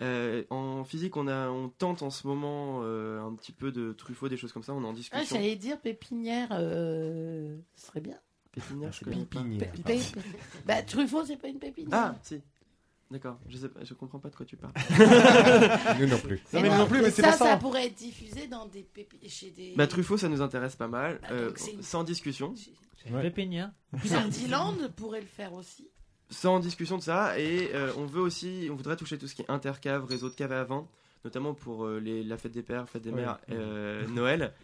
Euh, 0.00 0.42
en 0.50 0.82
physique, 0.84 1.16
on, 1.16 1.28
a, 1.28 1.48
on 1.48 1.68
tente 1.68 2.02
en 2.02 2.10
ce 2.10 2.26
moment 2.26 2.80
euh, 2.82 3.20
un 3.22 3.34
petit 3.34 3.52
peu 3.52 3.70
de 3.70 3.92
Truffaut, 3.92 4.28
des 4.28 4.36
choses 4.36 4.52
comme 4.52 4.64
ça. 4.64 4.72
On 4.74 4.82
est 4.82 4.86
en 4.86 4.90
Ah, 4.90 4.94
discussion. 4.94 5.36
J'allais 5.36 5.54
dire 5.54 5.80
pépinière, 5.80 6.48
euh, 6.52 7.56
ce 7.76 7.86
serait 7.86 8.00
bien. 8.00 8.16
Pépinière, 8.50 8.92
je 8.92 9.04
connais 9.04 9.24
pas. 9.24 9.42
Pé- 9.42 9.70
pé- 9.84 10.00
Bah, 10.66 10.82
Truffaut, 10.82 11.24
c'est 11.24 11.36
pas 11.36 11.48
une 11.48 11.58
pépinière. 11.60 11.90
Ah, 11.92 12.14
si. 12.22 12.40
D'accord, 13.12 13.38
je 13.46 13.58
sais 13.58 13.68
pas, 13.68 13.84
je 13.84 13.92
comprends 13.92 14.18
pas 14.18 14.30
de 14.30 14.34
quoi 14.36 14.46
tu 14.46 14.56
parles. 14.56 14.72
Nous 16.00 16.06
non 16.06 16.18
plus. 16.18 16.40
Non, 16.52 16.60
mais 16.62 16.68
non 16.70 16.86
plus, 16.86 17.02
mais 17.02 17.10
c'est 17.10 17.20
ça, 17.22 17.28
pas 17.32 17.36
ça. 17.36 17.44
ça 17.44 17.56
pourrait 17.58 17.86
être 17.86 17.94
diffusé 17.94 18.46
dans 18.46 18.66
des 18.66 18.82
pépi- 18.82 19.28
chez 19.28 19.50
des. 19.50 19.74
Bah 19.76 19.86
Truffaut, 19.86 20.16
ça 20.16 20.28
nous 20.30 20.40
intéresse 20.40 20.76
pas 20.76 20.88
mal, 20.88 21.18
Bah, 21.22 21.28
euh, 21.32 21.52
une- 21.72 21.82
sans 21.82 22.04
discussion. 22.04 22.54
Pépinière. 23.20 23.70
Sardiland 24.04 24.74
pourrait 24.96 25.20
le 25.20 25.26
faire 25.26 25.52
aussi. 25.52 25.88
Sans 26.30 26.58
discussion 26.60 26.96
de 26.96 27.02
ça, 27.02 27.38
et 27.38 27.70
euh, 27.74 27.92
on 27.98 28.06
veut 28.06 28.22
aussi, 28.22 28.68
on 28.70 28.74
voudrait 28.76 28.96
toucher 28.96 29.18
tout 29.18 29.26
ce 29.28 29.34
qui 29.34 29.42
est 29.42 29.50
intercave, 29.50 30.04
réseau 30.06 30.30
de 30.30 30.34
cave 30.34 30.52
à 30.52 30.64
vin, 30.64 30.86
notamment 31.24 31.52
pour 31.52 31.84
euh, 31.84 31.98
les, 32.00 32.24
la 32.24 32.38
fête 32.38 32.52
des 32.52 32.62
pères, 32.62 32.88
fête 32.88 33.02
des 33.02 33.10
Ouais. 33.10 33.16
mères, 33.16 33.38
euh, 33.50 34.06
Noël. 34.08 34.54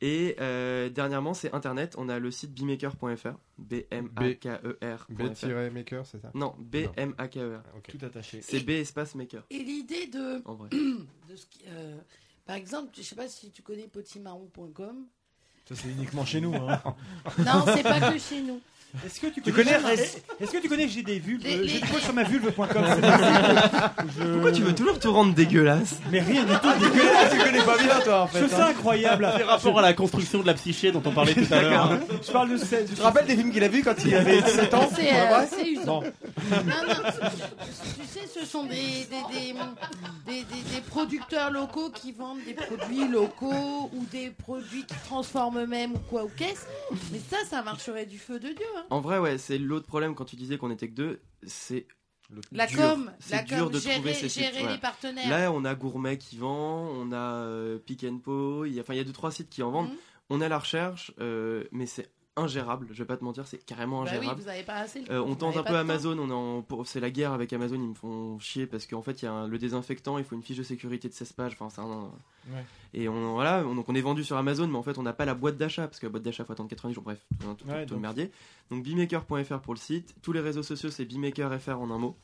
Et 0.00 0.36
euh, 0.40 0.88
dernièrement, 0.90 1.32
c'est 1.32 1.54
internet, 1.54 1.94
on 1.96 2.08
a 2.08 2.18
le 2.18 2.30
site 2.30 2.52
bmaker.fr, 2.52 3.38
B-M-A-K-E-R. 3.58 5.06
B-maker, 5.08 6.06
c'est 6.06 6.20
ça? 6.20 6.30
Non, 6.34 6.54
B-M-A-K-E-R. 6.58 7.62
Tout 7.88 7.98
attaché. 8.04 8.42
C'est 8.42 8.60
B 8.60 8.70
espace 8.70 9.14
maker. 9.14 9.44
Et 9.50 9.58
l'idée 9.58 10.06
de, 10.06 10.42
En 10.44 10.54
vrai. 10.54 10.68
de 10.72 11.36
ce 11.36 11.46
qui, 11.46 11.62
euh, 11.68 11.96
par 12.44 12.56
exemple, 12.56 12.90
je 12.96 13.02
sais 13.02 13.16
pas 13.16 13.28
si 13.28 13.50
tu 13.50 13.62
connais 13.62 13.88
potimarron.com. 13.88 15.06
Ça, 15.66 15.74
c'est 15.74 15.88
uniquement 15.88 16.24
chez 16.24 16.40
nous. 16.40 16.54
Hein. 16.54 16.80
Non, 17.38 17.64
c'est 17.66 17.82
pas 17.82 18.12
que 18.12 18.18
chez 18.18 18.42
nous. 18.42 18.60
Est-ce 19.04 19.20
que 19.20 19.26
tu 19.26 19.42
Tu 19.42 19.52
connais, 19.52 19.74
connais 19.74 19.94
est- 19.94 20.22
Est-ce 20.40 20.50
que 20.50 20.56
tu 20.58 20.68
connais 20.68 20.88
j'ai 20.88 21.02
des 21.02 21.18
vulves 21.18 21.42
Les- 21.44 21.68
J'ai 21.68 21.80
des 21.80 21.86
fois 21.86 22.00
sur 22.00 22.14
ma 22.14 22.22
vulve.com. 22.22 22.66
Je- 24.18 24.32
Pourquoi 24.32 24.52
tu 24.52 24.62
veux 24.62 24.74
toujours 24.74 24.98
te 24.98 25.08
rendre 25.08 25.34
dégueulasse? 25.34 25.96
Mais 26.10 26.20
rien 26.20 26.44
du 26.44 26.52
tout 26.54 26.72
dégueulasse. 26.80 27.30
Tu 27.32 27.38
connais 27.38 27.62
pas 27.62 27.76
bien, 27.78 28.00
toi, 28.00 28.22
en 28.22 28.26
fait. 28.26 28.40
Je 28.40 28.44
trouve 28.46 28.54
hein. 28.60 28.64
ça 28.64 28.68
incroyable. 28.70 29.30
C'est 29.36 29.42
rapport 29.44 29.78
à 29.78 29.82
la 29.82 29.92
construction 29.92 30.40
de 30.40 30.46
la 30.46 30.54
psyché 30.54 30.92
dont 30.92 31.02
on 31.04 31.10
parlait 31.10 31.34
tout 31.34 31.52
à 31.52 31.60
l'heure. 31.62 31.92
hein. 31.92 32.00
Je 32.26 32.32
parle 32.32 32.50
de. 32.50 32.56
Tu 32.58 32.94
te 32.94 33.02
rappelles 33.02 33.26
des 33.26 33.36
films 33.36 33.52
qu'il 33.52 33.64
a 33.64 33.68
vus 33.68 33.82
quand 33.82 33.94
il 34.04 34.14
avait 34.14 34.40
7 34.40 34.72
ans? 34.74 34.88
C'est 34.94 35.12
euh, 35.12 35.44
c'est 35.50 35.68
usant. 35.68 36.00
Non, 36.00 36.56
non, 36.88 36.94
tu 38.00 38.06
sais, 38.06 38.26
ce 38.40 38.46
sont 38.46 38.64
des, 38.64 38.76
des, 38.76 39.06
des, 39.32 39.52
des, 40.26 40.42
des- 40.44 40.74
des 40.74 40.80
producteurs 40.88 41.50
locaux 41.50 41.90
qui 41.90 42.12
vendent 42.12 42.38
des 42.46 42.54
produits 42.54 43.08
locaux 43.08 43.90
ou 43.92 44.04
des 44.10 44.30
produits 44.30 44.84
qui 44.86 44.94
transforment 45.06 45.58
eux-mêmes 45.60 45.92
ou 45.94 45.98
quoi 46.10 46.24
ou 46.24 46.30
qu'est-ce. 46.36 46.64
Mais 47.12 47.20
ça, 47.30 47.36
ça 47.48 47.62
marcherait 47.62 48.06
du 48.06 48.18
feu 48.18 48.38
de 48.38 48.48
Dieu. 48.48 48.66
Hein. 48.76 48.84
En 48.90 49.00
vrai, 49.00 49.18
ouais, 49.18 49.38
c'est 49.38 49.58
l'autre 49.58 49.86
problème 49.86 50.14
quand 50.14 50.24
tu 50.24 50.36
disais 50.36 50.58
qu'on 50.58 50.70
était 50.70 50.88
que 50.88 50.94
deux, 50.94 51.20
c'est 51.46 51.86
La 52.52 52.66
dur. 52.66 52.78
com, 52.78 53.12
c'est 53.20 53.36
la 53.36 53.42
dur 53.42 53.64
com, 53.64 53.72
de 53.72 53.78
gérer- 53.78 53.94
trouver 53.94 54.14
ces 54.14 54.28
sites. 54.28 54.42
gérer 54.42 54.66
les 54.72 54.78
partenaires. 54.78 55.28
Là, 55.30 55.52
on 55.52 55.64
a 55.64 55.74
Gourmet 55.74 56.18
qui 56.18 56.36
vend, 56.36 56.88
on 56.90 57.12
a 57.12 57.16
euh, 57.44 57.78
Pick 57.78 58.04
and 58.04 58.18
Po, 58.18 58.64
il 58.64 58.72
y 58.74 58.78
a, 58.78 58.82
enfin, 58.82 58.94
il 58.94 58.98
y 58.98 59.00
a 59.00 59.04
deux 59.04 59.12
trois 59.12 59.30
sites 59.30 59.48
qui 59.50 59.62
en 59.62 59.70
vendent. 59.70 59.90
Mhm. 59.90 59.96
On 60.30 60.40
a 60.40 60.48
la 60.48 60.58
recherche, 60.58 61.12
euh, 61.20 61.64
mais 61.70 61.86
c'est 61.86 62.10
ingérable. 62.36 62.86
Je 62.90 62.98
vais 62.98 63.04
pas 63.06 63.16
te 63.16 63.24
mentir, 63.24 63.46
c'est 63.46 63.58
carrément 63.64 64.02
Bah 64.04 64.10
oui, 64.12 64.18
ingérable. 64.18 64.40
vous 64.42 64.48
avez 64.48 64.62
pas 64.62 64.74
assez 64.76 65.00
le 65.00 65.10
Euh, 65.10 65.20
vous 65.20 65.32
on 65.32 65.34
tente 65.34 65.56
un 65.56 65.62
peu. 65.62 65.74
Amazon, 65.74 66.18
on 66.18 66.28
est 66.28 66.32
en- 66.32 66.84
c'est 66.84 67.00
la 67.00 67.10
guerre 67.10 67.32
avec 67.32 67.52
Amazon, 67.52 67.76
ils 67.76 67.88
me 67.88 67.94
font 67.94 68.38
chier 68.38 68.66
parce 68.66 68.86
qu'en 68.86 69.02
fait 69.02 69.22
il 69.22 69.24
y 69.24 69.28
a 69.28 69.32
un- 69.32 69.48
le 69.48 69.58
désinfectant, 69.58 70.18
il 70.18 70.24
faut 70.24 70.34
une 70.36 70.42
fiche 70.42 70.58
de 70.58 70.62
sécurité 70.62 71.08
de 71.08 71.14
16 71.14 71.32
pages, 71.32 71.56
enfin 71.58 71.70
c'est 71.70 71.80
un- 71.80 72.10
Ouais. 72.54 72.64
et 72.94 73.08
on 73.08 73.32
voilà, 73.32 73.64
on- 73.66 73.74
donc 73.74 73.88
on 73.88 73.94
est 73.94 74.00
vendu 74.00 74.22
sur 74.22 74.36
Amazon, 74.36 74.68
mais 74.68 74.76
en 74.78 74.82
fait 74.82 74.98
on 74.98 75.02
n'a 75.02 75.12
pas 75.14 75.24
la 75.24 75.34
boîte 75.34 75.56
d'achat 75.56 75.86
parce 75.88 75.98
que 75.98 76.06
la 76.06 76.10
boîte 76.10 76.22
d'achat 76.24 76.44
faut 76.44 76.52
attendre 76.52 76.68
90 76.68 76.94
jours, 76.94 77.04
bref, 77.04 77.24
tout, 77.40 77.46
tout- 77.54 77.66
Ouais, 77.68 77.72
tout 77.86 77.94
le 77.94 77.96
donc- 77.96 78.00
merdier. 78.00 78.30
Donc 78.70 78.82
bimaker.fr 78.82 79.60
pour 79.60 79.74
le 79.74 79.78
site, 79.78 80.14
tous 80.22 80.32
les 80.32 80.40
réseaux 80.40 80.62
sociaux 80.62 80.90
c'est 80.90 81.04
bimaker.fr 81.04 81.80
en 81.80 81.90
un 81.90 81.98
mot. 81.98 82.16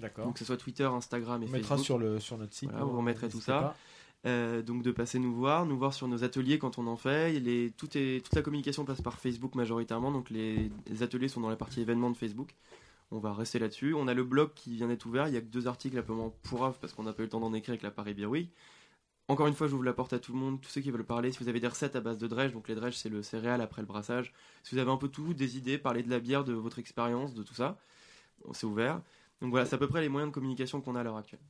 D'accord. 0.00 0.24
Donc 0.24 0.34
que 0.34 0.38
ce 0.40 0.44
soit 0.44 0.56
Twitter, 0.56 0.84
Instagram 0.84 1.40
et 1.42 1.46
On 1.46 1.50
mettra 1.50 1.76
Facebook. 1.76 1.84
sur, 1.84 1.98
le, 1.98 2.18
sur 2.18 2.36
notre 2.36 2.52
site. 2.54 2.70
Voilà, 2.70 2.84
vous 2.84 2.96
remettrez 2.96 3.28
tout 3.28 3.40
ça. 3.40 3.52
pas. 3.60 3.76
Euh, 4.24 4.62
donc 4.62 4.82
de 4.82 4.92
passer 4.92 5.18
nous 5.18 5.34
voir, 5.34 5.66
nous 5.66 5.76
voir 5.76 5.92
sur 5.92 6.06
nos 6.06 6.22
ateliers 6.22 6.58
quand 6.58 6.78
on 6.78 6.86
en 6.86 6.96
fait. 6.96 7.34
Est, 7.34 7.76
toute 7.76 8.34
la 8.34 8.42
communication 8.42 8.84
passe 8.84 9.00
par 9.00 9.18
Facebook 9.18 9.54
majoritairement, 9.54 10.12
donc 10.12 10.30
les, 10.30 10.70
ateliers 11.00 11.28
sont 11.28 11.40
dans 11.40 11.50
la 11.50 11.56
partie 11.56 11.80
événements 11.80 12.10
de 12.10 12.16
Facebook. 12.16 12.54
On 13.10 13.18
va 13.18 13.34
rester 13.34 13.58
là-dessus. 13.58 13.94
On 13.94 14.08
a 14.08 14.14
le 14.14 14.24
blog 14.24 14.50
qui 14.54 14.76
vient 14.76 14.88
d'être 14.88 15.04
ouvert. 15.06 15.28
Il 15.28 15.34
y 15.34 15.36
a 15.36 15.40
que 15.40 15.46
deux 15.46 15.66
articles 15.66 15.98
un 15.98 16.02
peu 16.02 16.14
pourraves 16.42 16.78
parce 16.80 16.94
qu'on 16.94 17.02
n'a 17.02 17.12
pas 17.12 17.22
eu 17.22 17.26
le 17.26 17.30
temps 17.30 17.40
d'en 17.40 17.52
écrire 17.52 17.72
avec 17.72 17.82
la 17.82 17.90
Paris 17.90 18.14
Beer. 18.14 18.48
Encore 19.28 19.46
une 19.46 19.54
fois, 19.54 19.66
j'ouvre 19.66 19.84
la 19.84 19.92
porte 19.92 20.12
à 20.14 20.18
tout 20.18 20.32
le 20.32 20.38
monde, 20.38 20.60
tous 20.60 20.70
ceux 20.70 20.80
qui 20.80 20.90
veulent 20.90 21.04
parler. 21.04 21.30
Si 21.30 21.38
vous 21.38 21.48
avez 21.48 21.60
des 21.60 21.68
recettes 21.68 21.94
à 21.94 22.00
base 22.00 22.18
de 22.18 22.26
drèche, 22.26 22.52
donc 22.52 22.68
les 22.68 22.74
drèches 22.74 22.96
c'est 22.96 23.08
le 23.08 23.22
céréal 23.22 23.60
après 23.60 23.82
le 23.82 23.86
brassage. 23.86 24.32
Si 24.62 24.74
vous 24.74 24.80
avez 24.80 24.90
un 24.90 24.96
peu 24.96 25.08
tout, 25.08 25.34
des 25.34 25.58
idées, 25.58 25.78
parler 25.78 26.02
de 26.02 26.10
la 26.10 26.20
bière, 26.20 26.44
de 26.44 26.52
votre 26.52 26.78
expérience, 26.78 27.34
de 27.34 27.42
tout 27.42 27.54
ça, 27.54 27.78
c'est 28.52 28.66
ouvert. 28.66 29.02
Donc 29.40 29.50
voilà, 29.50 29.66
c'est 29.66 29.74
à 29.74 29.78
peu 29.78 29.88
près 29.88 30.00
les 30.00 30.08
moyens 30.08 30.30
de 30.30 30.34
communication 30.34 30.80
qu'on 30.80 30.96
a 30.96 31.00
à 31.00 31.02
l'heure 31.02 31.16
actuelle. 31.16 31.40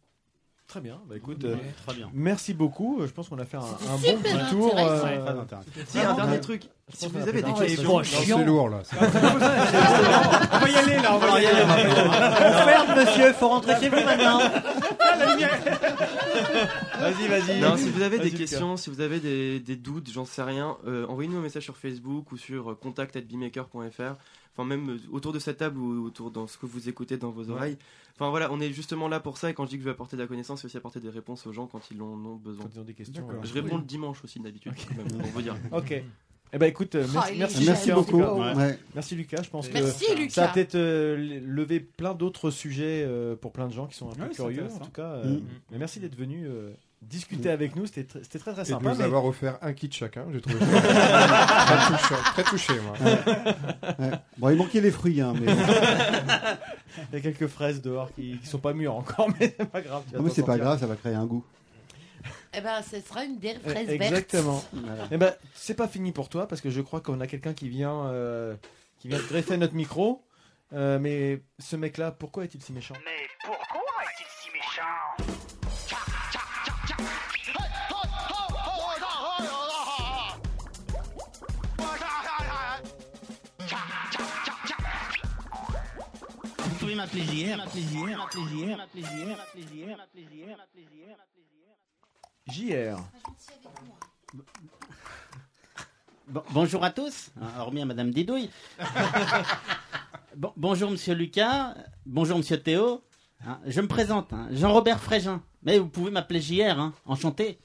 Très 0.73 0.81
bien. 0.81 0.99
Bah 1.07 1.17
écoute, 1.19 1.45
Ouais, 1.45 1.51
euh, 1.51 1.57
très 1.87 1.95
bien. 1.97 2.09
merci 2.15 2.55
beaucoup. 2.55 3.03
Euh, 3.03 3.07
Je 3.07 3.13
pense 3.13 3.29
qu'on 3.29 3.39
a 3.39 3.45
fait 3.45 3.59
un, 3.59 3.61
un 3.61 3.99
bon 4.03 4.17
petit 4.23 4.51
tour. 4.51 4.75
Ouais, 4.75 5.19
très 5.19 5.29
intéressant. 5.39 5.69
Si, 5.87 5.99
un 5.99 6.15
dernier 6.15 6.41
truc, 6.41 6.63
si 6.89 7.09
vous 7.09 7.19
avez 7.19 7.43
des 7.43 7.53
questions, 7.53 8.03
c'est 8.03 8.45
lourd 8.47 8.71
là. 8.71 8.79
On 8.91 10.59
va 10.59 10.71
y 10.71 10.75
aller 10.77 10.97
là. 10.97 11.15
On 11.15 11.19
va 11.19 11.43
y 11.43 11.45
aller. 11.47 11.63
On 11.63 12.65
ferme, 12.65 12.99
monsieur, 13.01 13.33
faut 13.35 13.49
rentrer 13.49 13.75
chez 13.81 13.91
vous 13.91 13.97
maintenant. 13.97 14.39
Vas-y, 17.01 17.29
vas-y. 17.29 17.61
Non, 17.61 17.77
si 17.77 17.91
vous 17.91 18.01
avez 18.03 18.19
des 18.19 18.31
questions, 18.31 18.77
si 18.79 18.89
vous 18.89 19.01
avez 19.03 19.21
des, 19.21 19.61
des 19.61 19.77
doutes, 19.77 20.11
j'en 20.11 20.25
sais 20.25 20.43
rien, 20.43 20.77
euh, 20.87 21.07
envoyez-nous 21.07 21.37
un 21.39 21.43
message 21.43 21.65
sur 21.65 21.77
Facebook 21.77 22.33
ou 22.33 22.37
sur 22.39 22.71
euh, 22.71 22.75
contact@bimaker.fr. 22.75 24.15
Enfin, 24.55 24.65
même 24.69 24.91
euh, 24.91 24.99
autour 25.11 25.33
de 25.33 25.39
cette 25.39 25.57
table 25.59 25.79
ou 25.79 26.05
autour 26.07 26.31
dans 26.31 26.47
ce 26.47 26.59
que 26.59 26.67
vous 26.67 26.89
écoutez 26.89 27.17
dans 27.17 27.31
vos 27.31 27.51
oreilles. 27.51 27.79
Enfin 28.15 28.29
voilà, 28.31 28.53
on 28.53 28.61
est 28.61 28.71
justement 28.73 29.09
là 29.09 29.19
pour 29.21 29.39
ça. 29.39 29.49
Et 29.51 29.55
quand 29.55 29.65
je 29.65 29.71
dis 29.71 29.77
que 29.77 29.81
je 29.83 29.87
vais 29.87 29.93
apporter 29.93 30.17
de 30.17 30.23
la 30.23 30.29
connaissance, 30.29 30.61
c'est 30.61 30.67
aussi 30.67 30.77
apporter 30.77 31.01
des 31.01 31.09
réponses 31.09 31.47
aux 31.47 31.53
gens 31.53 31.67
quand 31.67 31.81
ils 31.91 32.01
en 32.03 32.07
ont 32.25 32.37
besoin. 32.37 32.65
Quand 32.65 32.71
ils 32.75 32.81
ont 32.81 32.85
des 32.85 32.93
questions. 32.95 33.27
Ouais. 33.27 33.37
Je 33.43 33.53
réponds 33.55 33.79
le 33.79 33.85
dimanche 33.85 34.23
aussi 34.25 34.39
d'habitude, 34.41 34.73
même, 34.97 35.09
pour 35.21 35.31
vous 35.31 35.43
dire. 35.43 35.57
Ok. 35.73 36.03
Eh 36.55 36.59
ben 36.59 36.67
écoute, 36.67 36.95
euh, 36.97 37.07
merci, 37.15 37.31
il 37.33 37.37
est 37.37 37.39
merci. 37.39 37.59
Lucas, 37.61 37.73
Merci 37.73 37.93
beaucoup. 37.93 38.19
cas. 38.19 38.35
Ouais. 38.35 38.55
Ouais. 38.55 38.79
Merci 38.95 39.15
Lucas, 39.15 39.43
je 39.43 39.49
pense 39.49 39.69
que 39.69 39.73
Merci 39.73 40.05
ça 40.05 40.13
a 40.13 40.15
Lucas. 40.17 40.49
peut-être 40.53 40.75
euh, 40.75 41.41
levé 41.47 41.81
plein 41.81 42.13
d'autres 42.13 42.51
sujets 42.51 43.05
euh, 43.09 43.35
pour 43.37 43.53
plein 43.53 43.69
de 43.69 43.73
gens 43.73 43.87
qui 43.87 43.97
sont 43.97 44.11
un 44.11 44.15
peu 44.15 44.25
Ouais, 44.25 44.29
curieux. 44.29 44.67
En 44.67 44.79
tout 44.85 44.91
cas, 44.91 45.13
euh, 45.13 45.39
Mm. 45.39 45.43
mais 45.71 45.79
merci 45.79 45.99
d'être 45.99 46.15
venu 46.15 46.45
euh, 46.47 46.71
discuter 47.03 47.51
avec 47.51 47.77
nous. 47.77 47.87
C'était 47.87 48.05
très, 48.05 48.39
très 48.39 48.53
très 48.53 48.63
Et 48.63 48.65
de 48.65 48.69
sympa. 48.71 48.91
nous 48.91 48.97
mais- 48.99 49.05
avoir 49.05 49.25
offert 49.27 49.59
un 49.61 49.73
kit 49.73 49.91
chacun, 49.93 50.25
j'ai 50.33 50.41
trouvé 50.41 50.59
ça 50.59 50.67
très, 50.67 51.97
touchant, 51.97 52.23
très 52.33 52.45
touché, 52.45 52.73
moi. 52.81 52.95
Ouais. 53.99 54.11
Bon, 54.39 54.49
il 54.51 54.57
manquait 54.57 54.81
les 54.81 54.91
fruits, 54.91 55.21
hein, 55.21 55.35
mais. 55.39 55.53
Il 57.13 57.15
y 57.15 57.19
a 57.19 57.21
quelques 57.21 57.47
fraises 57.47 57.81
dehors 57.81 58.13
qui, 58.15 58.39
qui 58.39 58.47
sont 58.47 58.59
pas 58.59 58.75
mûres 58.75 58.95
encore, 58.95 59.29
mais 59.41 59.55
c'est 59.59 59.69
pas 59.71 59.81
grave. 59.81 60.03
Non, 60.15 60.23
mais 60.23 60.31
c'est 60.31 60.43
pas 60.45 60.59
grave, 60.59 60.79
ça 60.79 60.87
va 60.87 60.95
créer 60.97 61.15
un 61.15 61.25
goût. 61.27 61.45
Eh 62.55 62.61
ben, 62.61 62.83
ce 62.83 63.01
sera 63.01 63.25
une 63.25 63.39
bière 63.39 63.57
Eh, 63.65 63.71
fraise 63.71 63.87
verte. 63.89 64.03
Exactement. 64.03 64.63
Voilà. 64.75 65.05
Eh 65.11 65.17
ben, 65.17 65.33
c'est 65.55 65.75
pas 65.75 65.89
fini 65.89 66.13
pour 66.13 66.29
toi 66.29 66.47
parce 66.47 66.61
que 66.61 66.69
je 66.71 66.83
crois 66.83 67.01
qu'on 67.01 67.21
a 67.21 67.27
quelqu'un 67.27 67.55
qui 67.55 67.69
vient, 67.71 68.07
euh, 68.09 68.55
qui 68.99 69.09
vient 69.09 69.19
greffer 69.19 69.57
notre 69.57 69.75
micro. 69.75 70.23
Euh, 70.75 70.99
mais 70.99 71.41
ce 71.59 71.77
mec-là, 71.77 72.13
pourquoi 72.13 72.45
est-il 72.45 72.63
si 72.63 72.73
méchant? 72.73 72.95
Mais 73.05 73.27
pourquoi 73.45 73.81
est-il 74.05 74.27
si 74.43 74.51
pouvez 74.51 75.32
JR, 86.93 87.57
m'appeler 87.57 87.83
JR. 87.83 88.07
JR. 92.49 92.99
Bon- 96.29 96.43
bonjour 96.51 96.85
à 96.85 96.91
tous, 96.91 97.31
hein, 97.41 97.49
hormis 97.59 97.83
à 97.83 97.85
Madame 97.85 98.11
Didouille. 98.11 98.51
Bon- 100.37 100.53
bonjour 100.57 100.91
Monsieur 100.91 101.15
Lucas, 101.15 101.75
bonjour 102.07 102.39
Monsieur 102.39 102.59
Théo. 102.59 103.03
Hein, 103.47 103.59
je 103.67 103.81
me 103.83 103.87
présente, 103.89 104.33
hein, 104.33 104.49
Jean-Robert 104.51 104.99
Frégin. 104.99 105.43
Mais 105.63 105.79
vous 105.79 105.89
pouvez 105.89 106.11
m'appeler 106.11 106.41
JR, 106.41 106.79
hein, 106.79 106.95
enchanté. 107.05 107.59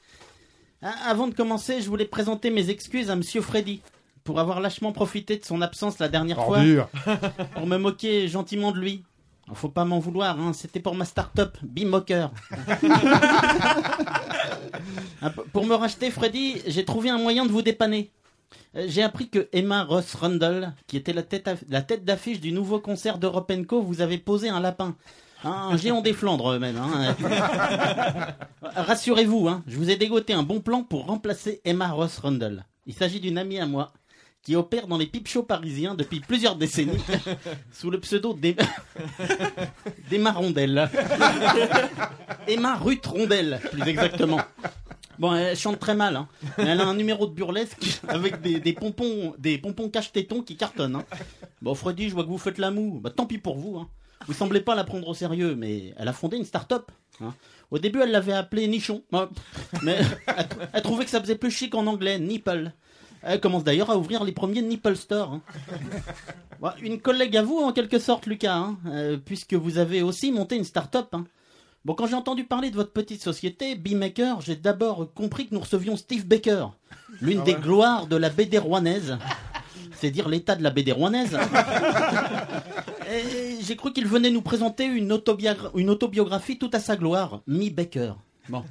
Avant 0.82 1.28
de 1.28 1.34
commencer, 1.34 1.82
je 1.82 1.88
voulais 1.88 2.06
présenter 2.06 2.50
mes 2.50 2.70
excuses 2.70 3.10
à 3.10 3.16
Monsieur 3.16 3.42
Freddy 3.42 3.82
pour 4.26 4.40
avoir 4.42 4.60
lâchement 4.60 4.92
profité 4.92 5.38
de 5.38 5.46
son 5.46 5.62
absence 5.62 5.98
la 6.00 6.10
dernière 6.10 6.40
Ordure. 6.40 6.90
fois 6.90 7.16
pour 7.56 7.66
me 7.68 7.78
moquer 7.78 8.28
gentiment 8.28 8.72
de 8.74 8.80
lui. 8.80 9.04
Faut 9.54 9.70
pas 9.70 9.86
m'en 9.86 10.00
vouloir, 10.00 10.40
hein, 10.40 10.52
c'était 10.54 10.80
pour 10.82 10.94
ma 10.96 11.06
start-up, 11.06 11.58
Bimoker. 11.64 12.32
Ah, 15.22 15.32
Pour 15.54 15.66
me 15.66 15.74
racheter, 15.76 16.12
Freddy, 16.12 16.62
j'ai 16.68 16.86
trouvé 16.86 17.10
un 17.10 17.18
moyen 17.18 17.46
de 17.46 17.52
vous 17.52 17.62
dépanner. 17.62 18.12
Euh, 18.76 18.86
J'ai 18.88 19.02
appris 19.04 19.30
que 19.30 19.48
Emma 19.52 19.84
Ross 19.84 20.14
Rundle, 20.16 20.74
qui 20.88 20.98
était 20.98 21.14
la 21.14 21.24
tête, 21.24 21.50
la 21.70 21.82
tête 21.82 22.06
d'affiche 22.06 22.40
du 22.40 22.52
nouveau 22.52 22.80
concert 22.80 23.18
d'Europe 23.18 23.52
Co, 23.68 23.82
vous 23.82 24.02
avez 24.02 24.18
posé 24.18 24.50
un 24.50 24.60
lapin. 24.60 24.96
Hein, 25.44 25.70
un 25.72 25.78
géant 25.78 26.02
des 26.02 26.14
Flandres, 26.14 26.60
même. 26.60 26.78
hein. 26.78 27.16
Rassurez-vous, 28.76 29.48
hein, 29.48 29.64
je 29.68 29.78
vous 29.78 29.90
ai 29.90 29.96
dégoté 29.96 30.34
un 30.34 30.44
bon 30.44 30.62
plan 30.62 30.84
pour 30.84 31.06
remplacer 31.06 31.62
Emma 31.66 31.90
Ross 31.90 32.18
Rundle. 32.20 32.66
Il 32.86 32.94
s'agit 32.94 33.20
d'une 33.20 33.38
amie 33.38 33.60
à 33.60 33.66
moi 33.66 33.92
qui 34.44 34.56
opère 34.56 34.88
dans 34.88 34.98
les 34.98 35.08
pipe 35.08 35.28
shows 35.28 35.44
parisiens 35.44 35.94
depuis 35.96 36.20
plusieurs 36.22 36.56
décennies 36.56 37.04
sous 37.72 37.90
le 37.92 38.00
pseudo 38.00 38.34
d'Em- 38.34 38.56
d'Emma 40.10 40.32
Rondelle. 40.32 40.90
Emma 42.48 42.76
Ruth 42.78 43.06
Rondelle, 43.06 43.60
plus 43.72 43.82
exactement. 43.88 44.40
Bon, 45.20 45.34
elle 45.34 45.58
chante 45.58 45.80
très 45.80 45.96
mal. 45.96 46.16
Hein. 46.16 46.28
Mais 46.58 46.66
Elle 46.66 46.82
a 46.82 46.86
un 46.86 46.94
numéro 46.96 47.28
de 47.28 47.34
burlesque 47.34 48.00
avec 48.08 48.42
des, 48.42 48.60
des 48.60 48.74
pompons, 48.74 49.34
des 49.40 49.58
pompons 49.58 49.90
cache-tétons 49.90 50.44
qui 50.44 50.56
cartonnent. 50.56 50.96
Hein. 50.98 51.06
Bon, 51.62 51.74
Freddy, 51.76 52.10
je 52.10 52.14
vois 52.14 52.24
que 52.24 52.30
vous 52.30 52.38
faites 52.38 52.58
la 52.60 52.72
moue. 52.72 53.00
Bah, 53.02 53.10
tant 53.10 53.26
pis 53.26 53.40
pour 53.40 53.58
vous. 53.58 53.78
Hein. 53.78 53.90
Vous 54.28 54.34
semblez 54.34 54.62
pas 54.62 54.76
la 54.76 54.84
prendre 54.84 55.08
au 55.08 55.14
sérieux, 55.14 55.56
mais 55.56 55.94
elle 55.98 56.08
a 56.08 56.14
fondé 56.14 56.38
une 56.38 56.46
start-up. 56.46 56.92
hein. 57.22 57.34
Au 57.72 57.80
début, 57.80 58.00
elle 58.02 58.12
l'avait 58.12 58.32
appelée 58.34 58.68
Nichon. 58.68 59.04
Mais 59.84 59.98
elle 60.72 60.82
trouvait 60.84 61.04
que 61.04 61.12
ça 61.12 61.20
faisait 61.20 61.36
plus 61.36 61.52
chic 61.52 61.76
en 61.76 61.86
anglais, 61.88 62.18
Nipple. 62.20 62.72
Elle 63.24 63.40
commence 63.40 63.64
d'ailleurs 63.64 63.90
à 63.90 63.98
ouvrir 63.98 64.24
les 64.24 64.32
premiers 64.32 64.62
Nipple 64.62 64.96
Store. 64.96 65.34
hein. 65.34 65.42
Bon, 66.60 66.70
une 66.82 67.00
collègue 67.00 67.38
à 67.38 67.44
vous, 67.44 67.58
en 67.60 67.72
quelque 67.72 68.00
sorte, 68.00 68.26
Lucas, 68.26 68.56
hein, 68.56 68.78
euh, 68.88 69.18
puisque 69.24 69.54
vous 69.54 69.78
avez 69.78 70.02
aussi 70.02 70.32
monté 70.32 70.56
une 70.56 70.64
start-up. 70.64 71.08
hein. 71.14 71.26
Bon, 71.86 71.94
quand 71.94 72.08
j'ai 72.08 72.16
entendu 72.16 72.44
parler 72.46 72.72
de 72.72 72.76
votre 72.76 72.92
petite 72.92 73.22
société, 73.22 73.76
B-Maker, 73.76 74.42
j'ai 74.42 74.56
d'abord 74.56 75.14
compris 75.14 75.48
que 75.48 75.54
nous 75.54 75.62
recevions 75.62 75.96
Steve 75.96 76.26
Baker, 76.26 76.68
l'une 77.22 77.40
Ah 77.42 77.44
des 77.44 77.54
gloires 77.54 78.08
de 78.08 78.16
la 78.16 78.30
BD 78.30 78.58
rouennaise. 78.58 79.18
C'est 80.00 80.10
dire 80.12 80.28
l'état 80.30 80.56
de 80.56 80.64
la 80.64 80.70
BD 80.72 80.92
rouennaise. 80.92 81.38
Et 83.12 83.58
j'ai 83.62 83.76
cru 83.76 83.94
qu'il 83.94 84.06
venait 84.08 84.30
nous 84.32 84.42
présenter 84.42 84.86
une, 84.86 85.12
autobiogra- 85.14 85.72
une 85.76 85.90
autobiographie 85.90 86.58
tout 86.58 86.70
à 86.74 86.80
sa 86.80 86.96
gloire, 86.98 87.42
Mi 87.48 87.70
Baker. 87.70 88.14
Bon, 88.50 88.64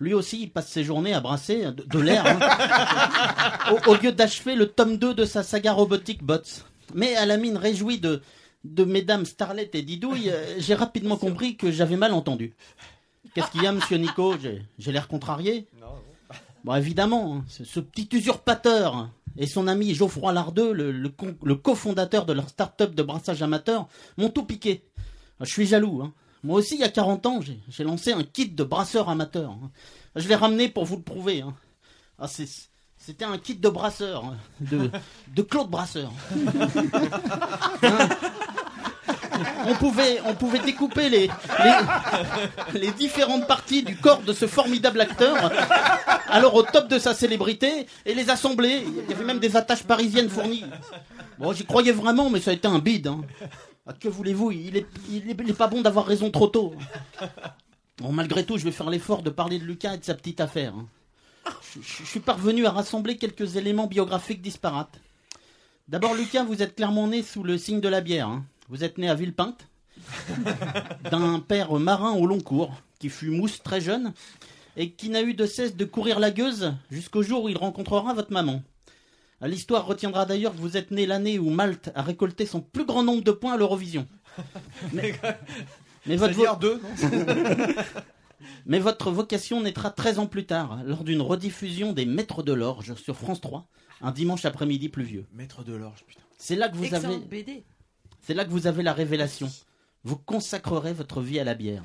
lui 0.00 0.12
aussi, 0.14 0.42
il 0.42 0.50
passe 0.50 0.68
ses 0.68 0.84
journées 0.84 1.14
à 1.14 1.20
brasser 1.20 1.64
de, 1.72 1.82
de 1.84 1.98
l'air, 1.98 2.24
hein. 2.26 3.72
au, 3.72 3.90
au 3.90 3.94
lieu 3.94 4.12
d'achever 4.12 4.54
le 4.54 4.66
tome 4.66 4.96
2 4.98 5.14
de 5.14 5.24
sa 5.24 5.42
saga 5.42 5.72
robotique 5.72 6.22
Bots. 6.22 6.40
Mais 6.94 7.14
à 7.16 7.24
la 7.24 7.36
mine 7.38 7.56
réjouie 7.56 7.98
de, 7.98 8.20
de 8.64 8.84
mesdames 8.84 9.24
Starlet 9.24 9.70
et 9.72 9.82
Didouille, 9.82 10.30
euh, 10.30 10.56
j'ai 10.58 10.74
rapidement 10.74 11.16
compris 11.16 11.56
que 11.56 11.70
j'avais 11.70 11.96
mal 11.96 12.12
entendu. 12.12 12.54
Qu'est-ce 13.34 13.50
qu'il 13.50 13.62
y 13.62 13.66
a, 13.66 13.72
monsieur 13.72 13.96
Nico? 13.96 14.34
J'ai 14.78 14.92
l'air 14.92 15.08
contrarié? 15.08 15.66
Bon, 16.64 16.74
évidemment, 16.74 17.36
hein, 17.36 17.44
ce, 17.48 17.80
petit 17.80 18.08
usurpateur 18.12 19.08
et 19.38 19.46
son 19.46 19.66
ami 19.66 19.94
Geoffroy 19.94 20.32
Lardeux, 20.34 20.72
le, 20.74 20.92
le 20.92 21.54
cofondateur 21.54 22.26
de 22.26 22.34
leur 22.34 22.48
start-up 22.50 22.94
de 22.94 23.02
brassage 23.02 23.42
amateur, 23.42 23.88
m'ont 24.18 24.28
tout 24.28 24.44
piqué. 24.44 24.84
Je 25.40 25.46
suis 25.50 25.66
jaloux. 25.66 26.02
hein. 26.04 26.12
Moi 26.44 26.58
aussi, 26.58 26.74
il 26.74 26.80
y 26.80 26.84
a 26.84 26.88
40 26.88 27.26
ans, 27.26 27.40
j'ai 27.68 27.84
lancé 27.84 28.12
un 28.12 28.24
kit 28.24 28.48
de 28.48 28.64
brasseur 28.64 29.08
amateur. 29.08 29.50
hein. 29.50 29.70
Je 30.16 30.28
l'ai 30.28 30.34
ramené 30.34 30.68
pour 30.68 30.84
vous 30.84 30.96
le 30.96 31.02
prouver. 31.02 31.42
hein. 31.42 31.54
Ah, 32.18 32.26
C'était 32.98 33.24
un 33.24 33.38
kit 33.38 33.54
de 33.54 33.68
brasseur, 33.68 34.24
hein, 34.24 34.36
de, 34.60 34.90
de 35.34 35.42
Claude 35.42 35.68
Brasseur. 35.70 36.10
On 39.66 39.74
pouvait, 39.74 40.58
découper 40.64 41.08
les, 41.08 41.30
différentes 42.92 43.46
parties 43.46 43.82
du 43.82 43.96
corps 43.96 44.20
de 44.22 44.32
ce 44.32 44.46
formidable 44.46 45.00
acteur, 45.00 45.50
alors 46.28 46.54
au 46.54 46.62
top 46.62 46.88
de 46.88 46.98
sa 46.98 47.14
célébrité, 47.14 47.86
et 48.04 48.14
les 48.14 48.30
assembler. 48.30 48.84
Il 48.86 49.10
y 49.10 49.14
avait 49.14 49.24
même 49.24 49.38
des 49.38 49.56
attaches 49.56 49.82
parisiennes 49.84 50.28
fournies. 50.28 50.64
Bon, 51.38 51.52
j'y 51.52 51.64
croyais 51.64 51.92
vraiment, 51.92 52.30
mais 52.30 52.40
ça 52.40 52.50
a 52.50 52.54
été 52.54 52.68
un 52.68 52.78
bide. 52.78 53.10
Ah, 53.86 53.92
que 53.92 54.08
voulez-vous 54.08 54.52
il 54.52 54.76
est, 54.76 54.86
il, 55.10 55.28
est, 55.28 55.54
pas 55.54 55.66
bon 55.66 55.80
d'avoir 55.82 56.06
raison 56.06 56.30
trop 56.30 56.46
tôt. 56.46 56.74
Bon, 57.98 58.12
malgré 58.12 58.44
tout, 58.44 58.56
je 58.58 58.64
vais 58.64 58.70
faire 58.72 58.90
l'effort 58.90 59.22
de 59.22 59.30
parler 59.30 59.58
de 59.58 59.64
Lucas 59.64 59.94
et 59.94 59.98
de 59.98 60.04
sa 60.04 60.14
petite 60.14 60.40
affaire. 60.40 60.74
hein. 60.74 60.86
Je 61.80 62.04
suis 62.04 62.20
parvenu 62.20 62.66
à 62.66 62.70
rassembler 62.70 63.16
quelques 63.16 63.56
éléments 63.56 63.86
biographiques 63.88 64.42
disparates. 64.42 65.00
D'abord, 65.88 66.14
Lucas, 66.14 66.44
vous 66.44 66.62
êtes 66.62 66.76
clairement 66.76 67.08
né 67.08 67.22
sous 67.22 67.42
le 67.42 67.58
signe 67.58 67.80
de 67.80 67.88
la 67.88 68.00
bière. 68.00 68.28
hein. 68.28 68.44
Vous 68.68 68.84
êtes 68.84 68.98
né 68.98 69.08
à 69.10 69.14
Villepinte, 69.14 69.66
d'un 71.10 71.40
père 71.40 71.72
marin 71.74 72.12
au 72.12 72.26
long 72.26 72.40
cours, 72.40 72.72
qui 73.00 73.08
fut 73.08 73.30
mousse 73.30 73.62
très 73.62 73.80
jeune, 73.80 74.12
et 74.76 74.90
qui 74.92 75.08
n'a 75.10 75.22
eu 75.22 75.34
de 75.34 75.44
cesse 75.44 75.76
de 75.76 75.84
courir 75.84 76.20
la 76.20 76.30
gueuse 76.30 76.72
jusqu'au 76.90 77.22
jour 77.22 77.44
où 77.44 77.48
il 77.48 77.58
rencontrera 77.58 78.14
votre 78.14 78.32
maman. 78.32 78.62
L'histoire 79.42 79.86
retiendra 79.86 80.24
d'ailleurs 80.24 80.52
que 80.52 80.60
vous 80.60 80.76
êtes 80.76 80.90
né 80.90 81.06
l'année 81.06 81.38
où 81.38 81.50
Malte 81.50 81.90
a 81.94 82.02
récolté 82.02 82.46
son 82.46 82.60
plus 82.60 82.84
grand 82.84 83.02
nombre 83.02 83.24
de 83.24 83.32
points 83.32 83.54
à 83.54 83.56
l'Eurovision. 83.56 84.06
Mais, 84.92 85.12
mais 86.06 86.16
votre, 86.16 86.34
C'est-à-dire 86.34 86.56
deux, 86.56 86.80
non 86.80 87.66
mais 88.66 88.78
votre 88.78 89.10
vocation 89.10 89.60
naîtra 89.60 89.90
13 89.90 90.18
ans 90.18 90.26
plus 90.26 90.46
tard, 90.46 90.80
lors 90.84 91.04
d'une 91.04 91.20
rediffusion 91.20 91.92
des 91.92 92.06
Maîtres 92.06 92.42
de 92.42 92.52
l'Orge 92.52 92.94
sur 92.94 93.16
France 93.16 93.40
3, 93.40 93.68
un 94.00 94.10
dimanche 94.10 94.44
après-midi 94.44 94.88
pluvieux. 94.88 95.26
Maître 95.32 95.64
de 95.64 95.74
l'orge, 95.74 96.04
putain. 96.06 96.22
C'est 96.38 96.56
là 96.56 96.68
que 96.68 96.76
vous 96.76 96.92
avez, 96.92 97.64
c'est 98.20 98.34
là 98.34 98.44
que 98.44 98.50
vous 98.50 98.66
avez 98.66 98.82
la 98.82 98.92
révélation. 98.92 99.50
Vous 100.04 100.16
consacrerez 100.16 100.92
votre 100.92 101.20
vie 101.20 101.38
à 101.38 101.44
la 101.44 101.54
bière. 101.54 101.84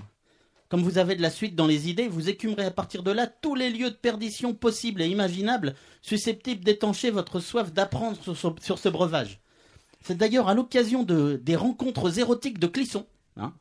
Comme 0.69 0.83
vous 0.83 0.97
avez 0.97 1.15
de 1.15 1.21
la 1.21 1.29
suite 1.29 1.55
dans 1.55 1.67
les 1.67 1.89
idées, 1.89 2.09
vous 2.09 2.27
écumerez 2.29 2.65
à 2.65 2.71
partir 2.71 3.01
de 3.03 3.11
là 3.11 3.25
tous 3.27 3.55
les 3.55 3.69
lieux 3.69 3.89
de 3.89 3.95
perdition 3.95 4.53
possibles 4.53 5.01
et 5.01 5.07
imaginables 5.07 5.75
susceptibles 6.01 6.63
d'étancher 6.63 7.09
votre 7.09 7.39
soif 7.39 7.71
d'apprendre 7.71 8.17
sur, 8.21 8.77
ce- 8.77 8.89
breuvage. 8.89 9.39
C'est 10.01 10.17
d'ailleurs 10.17 10.49
à 10.49 10.53
l'occasion 10.53 11.03
de, 11.03 11.39
des 11.41 11.55
rencontres 11.55 12.19
érotiques 12.19 12.59
de 12.59 12.67
Clisson, 12.67 13.05
hein, 13.40 13.53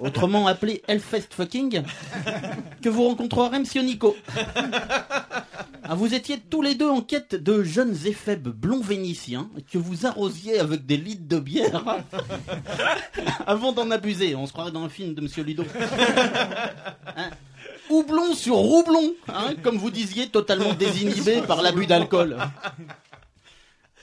autrement 0.00 0.46
appelé 0.46 0.82
Hellfest 0.88 1.28
Fucking, 1.30 1.82
que 2.82 2.88
vous 2.88 3.04
rencontrerez 3.04 3.58
Monsieur 3.58 3.82
Nico. 3.82 4.16
Ah, 5.86 5.94
vous 5.94 6.14
étiez 6.14 6.38
tous 6.38 6.62
les 6.62 6.74
deux 6.74 6.88
en 6.88 7.02
quête 7.02 7.34
de 7.34 7.62
jeunes 7.62 7.94
éphèbes 8.06 8.48
blonds 8.48 8.80
vénitiens 8.80 9.50
que 9.70 9.76
vous 9.76 10.06
arrosiez 10.06 10.58
avec 10.58 10.86
des 10.86 10.96
litres 10.96 11.28
de 11.28 11.38
bière 11.38 11.84
avant 13.46 13.72
d'en 13.72 13.90
abuser. 13.90 14.34
On 14.34 14.46
se 14.46 14.52
croirait 14.52 14.72
dans 14.72 14.82
un 14.82 14.88
film 14.88 15.12
de 15.14 15.20
Monsieur 15.20 15.42
Ludo. 15.42 15.64
Hein 17.16 17.30
Houblon 17.90 18.34
sur 18.34 18.54
roublon, 18.54 19.14
hein, 19.28 19.54
comme 19.62 19.76
vous 19.76 19.90
disiez, 19.90 20.28
totalement 20.28 20.72
désinhibé 20.72 21.42
par 21.42 21.60
l'abus 21.60 21.86
d'alcool. 21.86 22.38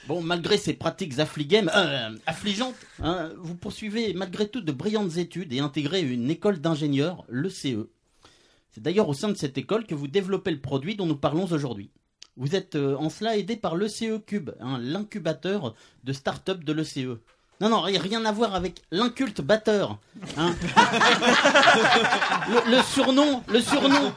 Bon, 0.08 0.20
malgré 0.20 0.56
ces 0.56 0.74
pratiques 0.74 1.14
euh, 1.18 2.16
affligeantes, 2.26 2.74
hein, 3.02 3.30
vous 3.38 3.54
poursuivez 3.54 4.12
malgré 4.14 4.48
tout 4.48 4.60
de 4.60 4.72
brillantes 4.72 5.16
études 5.16 5.52
et 5.52 5.60
intégrez 5.60 6.00
une 6.02 6.28
école 6.30 6.60
d'ingénieurs, 6.60 7.24
le 7.28 7.48
CE. 7.48 7.88
C'est 8.70 8.82
d'ailleurs 8.82 9.08
au 9.08 9.14
sein 9.14 9.28
de 9.28 9.34
cette 9.34 9.58
école 9.58 9.86
que 9.86 9.94
vous 9.94 10.08
développez 10.08 10.50
le 10.50 10.60
produit 10.60 10.96
dont 10.96 11.06
nous 11.06 11.16
parlons 11.16 11.44
aujourd'hui. 11.44 11.90
Vous 12.36 12.56
êtes 12.56 12.74
euh, 12.74 12.96
en 12.96 13.10
cela 13.10 13.36
aidé 13.36 13.56
par 13.56 13.76
l'ECE 13.76 14.18
Cube, 14.26 14.50
hein, 14.60 14.78
l'incubateur 14.80 15.74
de 16.02 16.12
start-up 16.12 16.64
de 16.64 16.72
l'ECE. 16.72 17.18
Non, 17.60 17.68
non, 17.68 17.80
rien 17.82 18.24
à 18.24 18.32
voir 18.32 18.56
avec 18.56 18.82
l'inculte 18.90 19.40
batteur. 19.40 20.00
hein. 20.36 20.52
le 22.66 22.82
surnom, 22.82 23.42
le 23.46 23.60
surnom, 23.60 24.12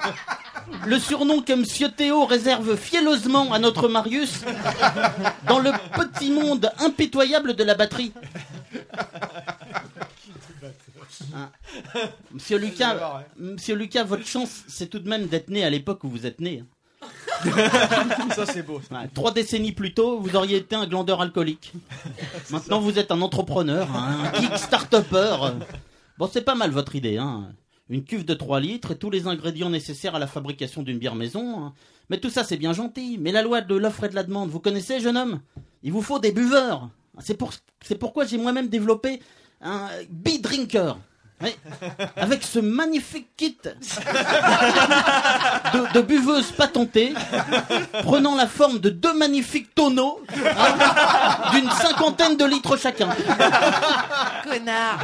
le 0.86 1.00
surnom 1.00 1.42
que 1.42 1.54
Monsieur 1.54 1.90
Théo 1.90 2.26
réserve 2.26 2.76
fielleusement 2.76 3.54
à 3.54 3.60
notre 3.60 3.88
Marius 3.88 4.42
dans 5.48 5.60
le 5.60 5.72
petit 5.96 6.32
monde 6.32 6.72
impitoyable 6.80 7.56
de 7.56 7.64
la 7.64 7.76
batterie. 7.76 8.12
Hein. 11.34 11.50
Monsieur 12.32 12.58
Lucas, 12.58 13.24
Monsieur 13.38 13.76
Lucas, 13.76 14.04
votre 14.04 14.26
chance, 14.26 14.64
c'est 14.68 14.88
tout 14.88 15.00
de 15.00 15.10
même 15.10 15.28
d'être 15.28 15.50
né 15.50 15.64
à 15.64 15.70
l'époque 15.70 16.04
où 16.04 16.10
vous 16.10 16.26
êtes 16.26 16.40
né. 16.40 16.64
hein. 16.64 16.68
Ça, 18.36 18.46
c'est 18.46 18.64
beau. 18.64 18.82
Ouais, 18.92 19.08
trois 19.14 19.32
décennies 19.32 19.74
plus 19.74 19.94
tôt, 19.94 20.20
vous 20.20 20.36
auriez 20.36 20.58
été 20.58 20.76
un 20.76 20.88
glandeur 20.88 21.22
alcoolique. 21.22 21.74
Maintenant, 22.50 22.80
vous 22.80 22.98
êtes 22.98 23.12
un 23.12 23.22
entrepreneur, 23.22 23.88
un 23.96 24.34
geek 24.34 24.58
start-upper. 24.58 25.38
Bon, 26.18 26.30
c'est 26.32 26.42
pas 26.42 26.56
mal 26.56 26.72
votre 26.72 26.96
idée, 26.96 27.18
hein. 27.18 27.50
Une 27.90 28.04
cuve 28.04 28.26
de 28.26 28.34
3 28.34 28.60
litres 28.60 28.92
et 28.92 28.98
tous 28.98 29.12
les 29.12 29.28
ingrédients 29.28 29.70
nécessaires 29.70 30.16
à 30.16 30.20
la 30.20 30.28
fabrication 30.28 30.82
d'une 30.82 30.98
bière 30.98 31.16
maison. 31.16 31.64
hein. 31.66 31.74
Mais 32.10 32.20
tout 32.20 32.30
ça, 32.30 32.44
c'est 32.44 32.58
bien 32.58 32.74
gentil. 32.74 33.18
Mais 33.20 33.32
la 33.32 33.44
loi 33.44 33.62
de 33.62 33.76
l'offre 33.76 34.04
et 34.06 34.10
de 34.10 34.16
la 34.16 34.24
demande, 34.24 34.50
vous 34.50 34.60
connaissez, 34.60 35.00
jeune 35.00 35.18
homme? 35.18 35.42
Il 35.84 35.92
vous 35.92 36.02
faut 36.02 36.20
des 36.20 36.32
buveurs. 36.32 36.90
C'est 37.20 37.38
pour, 37.38 37.52
c'est 37.84 37.98
pourquoi 37.98 38.26
j'ai 38.26 38.38
moi-même 38.38 38.70
développé 38.70 39.22
un 39.62 39.88
bee 40.10 40.40
drinker. 40.40 40.98
Oui. 41.44 41.54
Avec 42.16 42.44
ce 42.44 42.60
magnifique 42.60 43.28
kit 43.36 43.58
de, 43.64 43.76
de 45.94 46.02
buveuses 46.02 46.52
patentées, 46.54 47.14
prenant 48.04 48.36
la 48.36 48.48
forme 48.48 48.80
de 48.80 48.90
deux 48.90 49.14
magnifiques 49.14 49.76
tonneaux 49.76 50.22
hein, 50.34 51.52
d'une 51.52 51.70
cinquantaine 51.72 52.38
de 52.38 52.46
litres 52.46 52.78
chacun. 52.78 53.10
Connard. 54.44 55.00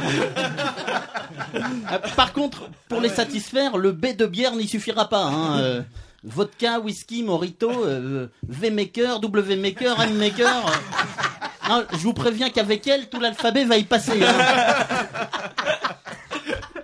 Euh, 1.54 1.98
Par 2.16 2.32
contre, 2.32 2.62
pour 2.88 3.00
les 3.02 3.10
satisfaire, 3.10 3.76
le 3.76 3.92
B 3.92 4.16
de 4.16 4.24
bière 4.26 4.56
n'y 4.56 4.66
suffira 4.66 5.08
pas. 5.10 5.24
hein, 5.24 5.58
euh, 5.60 5.82
vodka, 6.24 6.80
whisky, 6.80 7.22
morito, 7.22 7.70
euh, 7.70 8.28
V-maker, 8.46 9.20
W-maker, 9.20 10.00
M-maker. 10.02 10.66
euh. 10.66 11.68
Non, 11.68 11.84
je 11.92 11.98
vous 11.98 12.12
préviens 12.12 12.50
qu'avec 12.50 12.86
elle, 12.86 13.08
tout 13.08 13.20
l'alphabet 13.20 13.64
va 13.64 13.76
y 13.78 13.84
passer. 13.84 14.22
hein. 14.22 14.34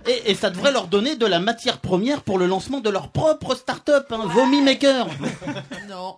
Et, 0.07 0.31
et 0.31 0.35
ça 0.35 0.49
devrait 0.49 0.71
leur 0.71 0.87
donner 0.87 1.15
de 1.15 1.25
la 1.25 1.39
matière 1.39 1.79
première 1.79 2.23
pour 2.23 2.37
le 2.39 2.47
lancement 2.47 2.79
de 2.79 2.89
leur 2.89 3.11
propre 3.11 3.53
start-up, 3.55 4.11
hein, 4.11 4.23
Vomi 4.25 4.61
Maker. 4.61 5.07
Non. 5.87 6.17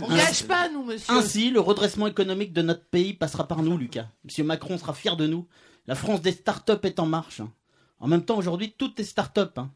On 0.00 0.14
gâche 0.14 0.44
pas, 0.44 0.68
nous, 0.68 0.84
monsieur. 0.84 1.12
Ainsi, 1.14 1.50
le 1.50 1.58
redressement 1.60 2.06
économique 2.06 2.52
de 2.52 2.62
notre 2.62 2.84
pays 2.84 3.12
passera 3.14 3.48
par 3.48 3.62
nous, 3.62 3.76
Lucas. 3.76 4.06
Monsieur 4.24 4.44
Macron 4.44 4.78
sera 4.78 4.92
fier 4.94 5.16
de 5.16 5.26
nous. 5.26 5.48
La 5.88 5.96
France 5.96 6.22
des 6.22 6.30
start-up 6.32 6.84
est 6.84 7.00
en 7.00 7.06
marche. 7.06 7.40
hein. 7.40 7.50
En 7.98 8.06
même 8.06 8.24
temps, 8.24 8.36
aujourd'hui, 8.36 8.72
tout 8.76 8.92
est 9.00 9.04
start-up. 9.04 9.58
hein. 9.58 9.70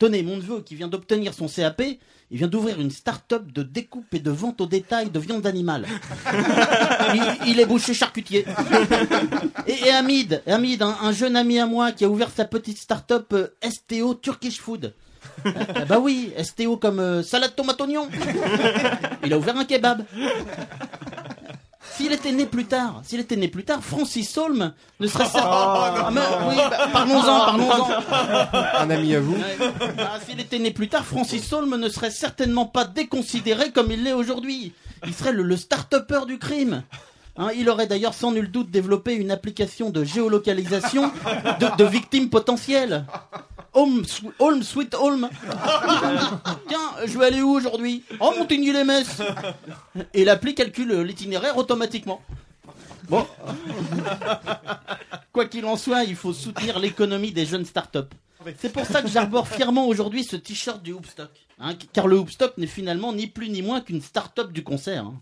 Tenez, 0.00 0.22
mon 0.22 0.38
neveu 0.38 0.62
qui 0.62 0.76
vient 0.76 0.88
d'obtenir 0.88 1.34
son 1.34 1.46
CAP, 1.46 1.82
il 2.30 2.38
vient 2.38 2.46
d'ouvrir 2.46 2.80
une 2.80 2.90
start-up 2.90 3.52
de 3.52 3.62
découpe 3.62 4.14
et 4.14 4.18
de 4.18 4.30
vente 4.30 4.62
au 4.62 4.66
détail 4.66 5.10
de 5.10 5.18
viande 5.18 5.46
animale. 5.46 5.86
il, 7.14 7.50
il 7.50 7.60
est 7.60 7.66
boucher 7.66 7.92
charcutier. 7.92 8.46
Et, 9.66 9.88
et 9.88 9.90
Hamid, 9.90 10.42
Hamid 10.46 10.80
un, 10.80 10.96
un 11.02 11.12
jeune 11.12 11.36
ami 11.36 11.58
à 11.58 11.66
moi 11.66 11.92
qui 11.92 12.06
a 12.06 12.08
ouvert 12.08 12.30
sa 12.34 12.46
petite 12.46 12.78
start-up 12.78 13.34
euh, 13.34 13.48
STO 13.62 14.14
Turkish 14.14 14.58
Food. 14.58 14.94
Ah 15.44 15.84
bah 15.86 15.98
oui, 15.98 16.32
STO 16.42 16.78
comme 16.78 16.98
euh, 16.98 17.22
salade 17.22 17.54
tomate 17.54 17.82
oignon. 17.82 18.08
Il 19.22 19.34
a 19.34 19.36
ouvert 19.36 19.58
un 19.58 19.66
kebab. 19.66 20.04
S'il 22.00 22.12
était 22.12 22.32
né 22.32 22.46
plus 22.46 22.64
tard, 22.64 23.02
s'il 23.04 23.20
était 23.20 23.36
né 23.36 23.48
plus 23.48 23.62
tard, 23.64 23.80
Francis 23.82 24.36
Holm 24.38 24.72
ne 25.00 25.06
serait 25.06 25.24
Oh, 25.28 25.30
certainement. 25.32 25.50
Ah, 25.52 26.10
mais 26.10 26.20
oui, 26.48 26.56
bah, 26.56 26.88
parlons-en, 26.92 27.22
parlons-en. 27.44 27.88
Un 28.80 28.90
ami 28.90 29.14
à 29.14 29.20
vous 29.20 29.36
Ah, 29.98 30.18
S'il 30.26 30.40
était 30.40 30.58
né 30.58 30.70
plus 30.70 30.88
tard, 30.88 31.04
Francis 31.04 31.52
Holm 31.52 31.76
ne 31.76 31.88
serait 31.90 32.10
certainement 32.10 32.64
pas 32.64 32.84
déconsidéré 32.84 33.70
comme 33.70 33.90
il 33.90 34.02
l'est 34.04 34.14
aujourd'hui. 34.14 34.72
Il 35.06 35.12
serait 35.14 35.32
le, 35.32 35.42
le 35.42 35.56
start-upper 35.56 36.20
du 36.26 36.38
crime. 36.38 36.82
Hein, 37.40 37.52
il 37.56 37.70
aurait 37.70 37.86
d'ailleurs 37.86 38.12
sans 38.12 38.32
nul 38.32 38.50
doute 38.50 38.70
développé 38.70 39.14
une 39.14 39.30
application 39.30 39.88
de 39.88 40.04
géolocalisation 40.04 41.10
de, 41.78 41.84
victimes 41.84 42.28
potentielles. 42.28 43.06
Home, 43.72 44.04
Holm, 44.38 44.62
Sweet 44.62 44.94
Holm. 44.94 45.26
Tiens, 46.68 46.90
je 47.06 47.18
vais 47.18 47.24
aller 47.24 47.40
où 47.40 47.48
aujourd'hui? 47.52 48.04
Oh, 48.20 48.34
Montigny-les-Messes. 48.38 49.22
Et 50.12 50.26
l'appli 50.26 50.54
calcule 50.54 51.00
l'itinéraire 51.00 51.56
automatiquement. 51.56 52.20
Bon. 53.08 53.26
Quoi 55.32 55.46
qu'il 55.46 55.64
en 55.64 55.78
soit, 55.78 56.04
il 56.04 56.16
faut 56.16 56.34
soutenir 56.34 56.78
l'économie 56.78 57.32
des 57.32 57.46
jeunes 57.46 57.64
startups. 57.64 58.00
C'est 58.58 58.70
pour 58.70 58.84
ça 58.84 59.00
que 59.00 59.08
j'arbore 59.08 59.48
fièrement 59.48 59.86
aujourd'hui 59.86 60.24
ce 60.24 60.36
t-shirt 60.36 60.82
du 60.82 60.92
Hoopstock. 60.92 61.30
hein, 61.58 61.72
car 61.94 62.06
le 62.06 62.18
Hoopstock 62.18 62.58
n'est 62.58 62.66
finalement 62.66 63.14
ni 63.14 63.28
plus 63.28 63.48
ni 63.48 63.62
moins 63.62 63.80
qu'une 63.80 64.02
start-up 64.02 64.52
du 64.52 64.62
concert. 64.62 65.06
hein. 65.06 65.14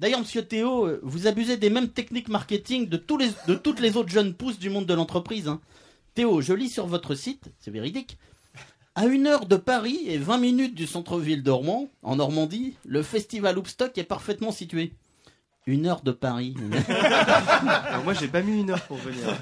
D'ailleurs, 0.00 0.20
monsieur 0.20 0.42
Théo, 0.42 0.86
euh, 0.86 0.98
vous 1.02 1.26
abusez 1.26 1.58
des 1.58 1.68
mêmes 1.68 1.90
techniques 1.90 2.28
marketing 2.30 2.88
de, 2.88 2.96
tous 2.96 3.18
les, 3.18 3.28
de 3.46 3.54
toutes 3.54 3.80
les 3.80 3.98
autres 3.98 4.08
jeunes 4.08 4.32
pousses 4.32 4.58
du 4.58 4.70
monde 4.70 4.86
de 4.86 4.94
l'entreprise. 4.94 5.46
hein. 5.46 5.60
Théo, 6.14 6.40
je 6.40 6.54
lis 6.54 6.70
sur 6.70 6.86
votre 6.86 7.14
site, 7.14 7.44
c'est 7.60 7.70
véridique. 7.70 8.16
À 8.94 9.04
une 9.04 9.26
heure 9.26 9.44
de 9.44 9.56
Paris 9.56 10.00
et 10.06 10.16
20 10.16 10.38
minutes 10.38 10.74
du 10.74 10.86
centre-ville 10.86 11.42
de 11.42 11.50
Rouen, 11.50 11.90
en 12.02 12.16
Normandie, 12.16 12.76
le 12.86 13.02
festival 13.02 13.58
Hoopstock 13.58 13.98
est 13.98 14.04
parfaitement 14.04 14.52
situé. 14.52 14.94
Une 15.66 15.86
heure 15.86 16.00
de 16.00 16.12
Paris. 16.12 16.54
Alors 16.88 18.02
moi, 18.02 18.14
j'ai 18.14 18.26
pas 18.26 18.40
mis 18.40 18.58
une 18.62 18.70
heure 18.70 18.82
pour 18.86 18.96
venir. 18.96 19.36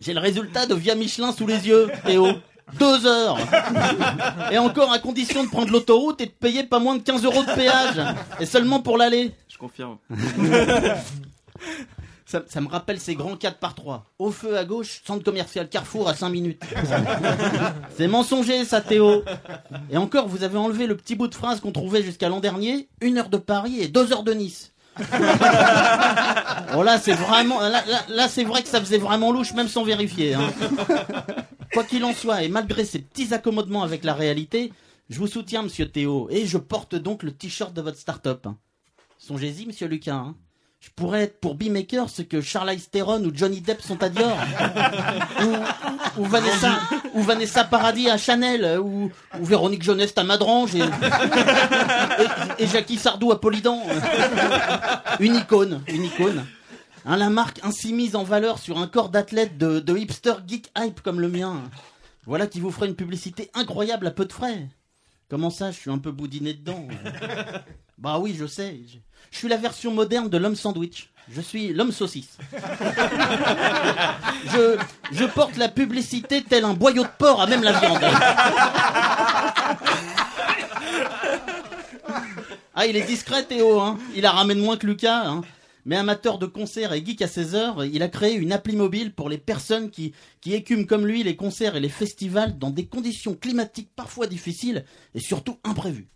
J'ai 0.00 0.14
le 0.14 0.20
résultat 0.20 0.66
de 0.66 0.74
Via 0.76 0.94
Michelin 0.94 1.32
sous 1.32 1.46
les 1.48 1.66
yeux, 1.66 1.88
Théo. 2.06 2.28
Deux 2.78 3.06
heures. 3.06 3.38
Et 4.50 4.58
encore 4.58 4.90
à 4.92 4.98
condition 4.98 5.44
de 5.44 5.48
prendre 5.48 5.70
l'autoroute 5.70 6.20
et 6.20 6.26
de 6.26 6.30
payer 6.30 6.64
pas 6.64 6.78
moins 6.78 6.96
de 6.96 7.02
15 7.02 7.24
euros 7.24 7.42
de 7.44 7.54
péage. 7.54 8.00
Et 8.40 8.46
seulement 8.46 8.80
pour 8.80 8.98
l'aller. 8.98 9.32
Je 9.48 9.58
confirme. 9.58 9.98
Ça, 12.26 12.42
ça 12.48 12.60
me 12.62 12.68
rappelle 12.68 12.98
ces 12.98 13.14
grands 13.14 13.36
4 13.36 13.58
par 13.58 13.74
3 13.74 14.06
Au 14.18 14.30
feu 14.30 14.56
à 14.56 14.64
gauche, 14.64 15.02
centre 15.06 15.22
commercial 15.22 15.68
Carrefour 15.68 16.08
à 16.08 16.14
5 16.14 16.30
minutes. 16.30 16.62
C'est 17.96 18.08
mensonger 18.08 18.64
ça 18.64 18.80
Théo. 18.80 19.22
Et 19.90 19.98
encore, 19.98 20.26
vous 20.26 20.42
avez 20.42 20.56
enlevé 20.56 20.86
le 20.86 20.96
petit 20.96 21.16
bout 21.16 21.28
de 21.28 21.34
phrase 21.34 21.60
qu'on 21.60 21.70
trouvait 21.70 22.02
jusqu'à 22.02 22.30
l'an 22.30 22.40
dernier. 22.40 22.88
Une 23.02 23.18
heure 23.18 23.28
de 23.28 23.36
Paris 23.36 23.80
et 23.80 23.88
deux 23.88 24.12
heures 24.12 24.22
de 24.24 24.32
Nice. 24.32 24.73
Oh 26.76 26.82
là, 26.82 26.98
c'est 26.98 27.14
vraiment, 27.14 27.60
là, 27.60 28.28
c'est 28.28 28.44
vrai 28.44 28.62
que 28.62 28.68
ça 28.68 28.80
faisait 28.80 28.98
vraiment 28.98 29.32
louche, 29.32 29.52
même 29.54 29.68
sans 29.68 29.84
vérifier. 29.84 30.34
hein. 30.34 30.52
Quoi 31.72 31.84
qu'il 31.84 32.04
en 32.04 32.12
soit, 32.12 32.42
et 32.42 32.48
malgré 32.48 32.84
ces 32.84 33.00
petits 33.00 33.32
accommodements 33.34 33.82
avec 33.82 34.04
la 34.04 34.14
réalité, 34.14 34.72
je 35.10 35.18
vous 35.18 35.26
soutiens, 35.26 35.62
monsieur 35.62 35.88
Théo, 35.88 36.28
et 36.30 36.46
je 36.46 36.58
porte 36.58 36.94
donc 36.94 37.22
le 37.22 37.32
t-shirt 37.32 37.72
de 37.74 37.80
votre 37.82 37.98
start-up. 37.98 38.46
Songez-y, 39.18 39.66
monsieur 39.66 39.88
Lucas. 39.88 40.14
hein. 40.14 40.34
Je 40.84 40.90
pourrais 40.94 41.22
être 41.22 41.40
pour 41.40 41.54
B-Maker 41.54 42.10
ce 42.10 42.20
que 42.20 42.42
Charlize 42.42 42.90
Theron 42.90 43.24
ou 43.24 43.30
Johnny 43.34 43.62
Depp 43.62 43.80
sont 43.80 44.02
à 44.02 44.10
Dior. 44.10 44.36
ou, 46.18 46.20
ou 46.20 46.24
Vanessa, 46.26 46.78
ou 47.14 47.22
Vanessa 47.22 47.64
Paradis 47.64 48.10
à 48.10 48.18
Chanel, 48.18 48.78
ou, 48.80 49.10
ou 49.40 49.44
Véronique 49.44 49.82
Jeunesse 49.82 50.12
à 50.16 50.24
Madrange, 50.24 50.74
et, 50.74 50.80
et, 50.80 52.64
et 52.64 52.66
Jackie 52.66 52.98
Sardou 52.98 53.32
à 53.32 53.40
Polidan. 53.40 53.80
Une 55.20 55.36
icône, 55.36 55.80
une 55.88 56.04
icône. 56.04 56.44
Hein, 57.06 57.16
la 57.16 57.30
marque 57.30 57.60
ainsi 57.62 57.94
mise 57.94 58.14
en 58.14 58.22
valeur 58.22 58.58
sur 58.58 58.76
un 58.78 58.86
corps 58.86 59.08
d'athlète 59.08 59.56
de, 59.56 59.80
de 59.80 59.96
hipster 59.96 60.34
geek 60.46 60.70
hype 60.76 61.00
comme 61.00 61.18
le 61.18 61.28
mien. 61.28 61.62
Voilà 62.26 62.46
qui 62.46 62.60
vous 62.60 62.70
ferait 62.70 62.88
une 62.88 62.94
publicité 62.94 63.50
incroyable 63.54 64.06
à 64.06 64.10
peu 64.10 64.26
de 64.26 64.32
frais. 64.32 64.68
Comment 65.28 65.50
ça, 65.50 65.70
je 65.70 65.78
suis 65.78 65.90
un 65.90 65.98
peu 65.98 66.10
boudiné 66.12 66.52
dedans 66.54 66.86
Bah 67.98 68.18
oui, 68.18 68.36
je 68.38 68.46
sais. 68.46 68.78
Je, 68.86 68.98
je 69.30 69.38
suis 69.38 69.48
la 69.48 69.56
version 69.56 69.92
moderne 69.92 70.28
de 70.28 70.36
l'homme 70.36 70.56
sandwich. 70.56 71.08
Je 71.30 71.40
suis 71.40 71.72
l'homme 71.72 71.92
saucisse. 71.92 72.36
Je, 74.52 74.76
je 75.10 75.24
porte 75.24 75.56
la 75.56 75.68
publicité 75.68 76.42
tel 76.42 76.64
un 76.66 76.74
boyau 76.74 77.02
de 77.02 77.08
porc 77.18 77.40
à 77.40 77.46
même 77.46 77.62
la 77.62 77.72
viande. 77.72 78.04
Ah, 82.74 82.86
il 82.86 82.96
est 82.96 83.02
discret, 83.06 83.44
Théo. 83.44 83.80
Hein. 83.80 83.98
Il 84.14 84.22
la 84.22 84.32
ramène 84.32 84.58
moins 84.58 84.76
que 84.76 84.86
Lucas. 84.86 85.22
Hein. 85.26 85.40
Mais 85.86 85.96
amateur 85.96 86.38
de 86.38 86.46
concerts 86.46 86.92
et 86.94 87.04
geek 87.04 87.20
à 87.22 87.28
ses 87.28 87.54
heures, 87.54 87.84
il 87.84 88.02
a 88.02 88.08
créé 88.08 88.34
une 88.34 88.52
appli 88.52 88.74
mobile 88.74 89.12
pour 89.14 89.28
les 89.28 89.36
personnes 89.38 89.90
qui, 89.90 90.12
qui 90.40 90.54
écument 90.54 90.84
comme 90.86 91.06
lui 91.06 91.22
les 91.22 91.36
concerts 91.36 91.76
et 91.76 91.80
les 91.80 91.88
festivals 91.90 92.58
dans 92.58 92.70
des 92.70 92.86
conditions 92.86 93.34
climatiques 93.34 93.90
parfois 93.94 94.26
difficiles 94.26 94.84
et 95.14 95.20
surtout 95.20 95.58
imprévues. 95.62 96.08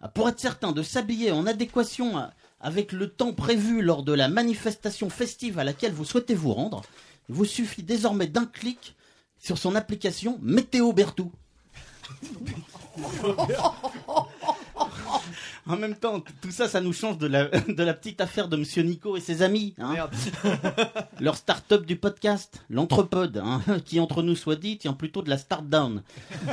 Ah, 0.00 0.08
Pour 0.08 0.28
être 0.28 0.38
certain 0.40 0.70
de 0.72 0.82
s'habiller 0.82 1.32
en 1.32 1.46
adéquation 1.46 2.16
à- 2.16 2.32
avec 2.60 2.92
le 2.92 3.08
temps 3.08 3.32
prévu 3.32 3.82
lors 3.82 4.04
de 4.04 4.12
la 4.12 4.28
manifestation 4.28 5.10
festive 5.10 5.58
à 5.58 5.64
laquelle 5.64 5.92
vous 5.92 6.04
souhaitez 6.04 6.34
vous 6.34 6.52
rendre, 6.54 6.82
il 7.28 7.34
vous 7.34 7.44
suffit 7.44 7.82
désormais 7.82 8.28
d'un 8.28 8.46
clic 8.46 8.94
sur 9.38 9.58
son 9.58 9.74
application 9.74 10.38
Météo 10.42 10.92
Bertou. 10.92 11.32
En 15.68 15.76
même 15.76 15.94
temps, 15.94 16.20
tout 16.40 16.50
ça, 16.50 16.66
ça 16.68 16.80
nous 16.80 16.92
change 16.92 17.18
de 17.18 17.28
la, 17.28 17.44
de 17.68 17.82
la 17.84 17.94
petite 17.94 18.20
affaire 18.20 18.48
de 18.48 18.56
Monsieur 18.56 18.82
Nico 18.82 19.16
et 19.16 19.20
ses 19.20 19.42
amis. 19.42 19.74
hein. 19.78 19.94
Leur 21.20 21.36
start-up 21.36 21.86
du 21.86 21.94
podcast, 21.96 22.64
l'Entrepode, 22.68 23.40
hein, 23.44 23.62
qui 23.84 24.00
entre 24.00 24.22
nous 24.24 24.34
soit 24.34 24.56
dit, 24.56 24.76
tient 24.78 24.92
plutôt 24.92 25.22
de 25.22 25.30
la 25.30 25.38
start-down. 25.38 26.02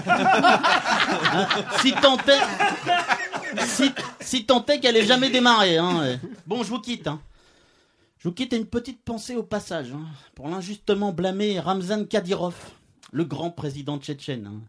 Hein, 0.06 1.48
si 1.82 1.92
tant 1.94 2.18
est, 2.18 3.64
si, 3.66 3.92
si 4.22 4.46
tant 4.46 4.64
est 4.68 4.80
qu'elle 4.80 4.96
ait 4.96 5.06
jamais 5.08 5.32
démarré. 5.32 5.78
hein. 5.78 6.20
Bon, 6.46 6.64
je 6.64 6.70
vous 6.70 6.80
quitte. 6.80 7.10
Je 8.20 8.28
vous 8.28 8.34
quitte 8.34 8.54
et 8.54 8.58
une 8.58 8.68
petite 8.68 9.02
pensée 9.04 9.36
au 9.36 9.44
passage 9.44 9.94
pour 10.36 10.48
l'injustement 10.50 11.14
blâmé 11.14 11.60
Ramzan 11.60 12.06
Kadyrov, 12.06 12.56
le 13.12 13.24
grand 13.26 13.50
président 13.50 13.98
tchétchène. 13.98 14.62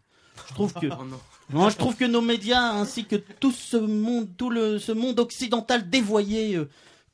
Je 0.49 0.55
trouve 0.55 0.73
que 0.73 0.86
Oh 0.86 1.05
non. 1.05 1.20
Non, 1.52 1.68
je 1.68 1.76
trouve 1.76 1.96
que 1.96 2.04
nos 2.04 2.20
médias 2.20 2.72
ainsi 2.72 3.04
que 3.04 3.16
tout 3.16 3.52
ce 3.52 3.76
monde, 3.76 4.28
tout 4.36 4.50
le, 4.50 4.78
ce 4.78 4.92
monde 4.92 5.18
occidental 5.18 5.88
dévoyé 5.88 6.56
euh, 6.56 6.68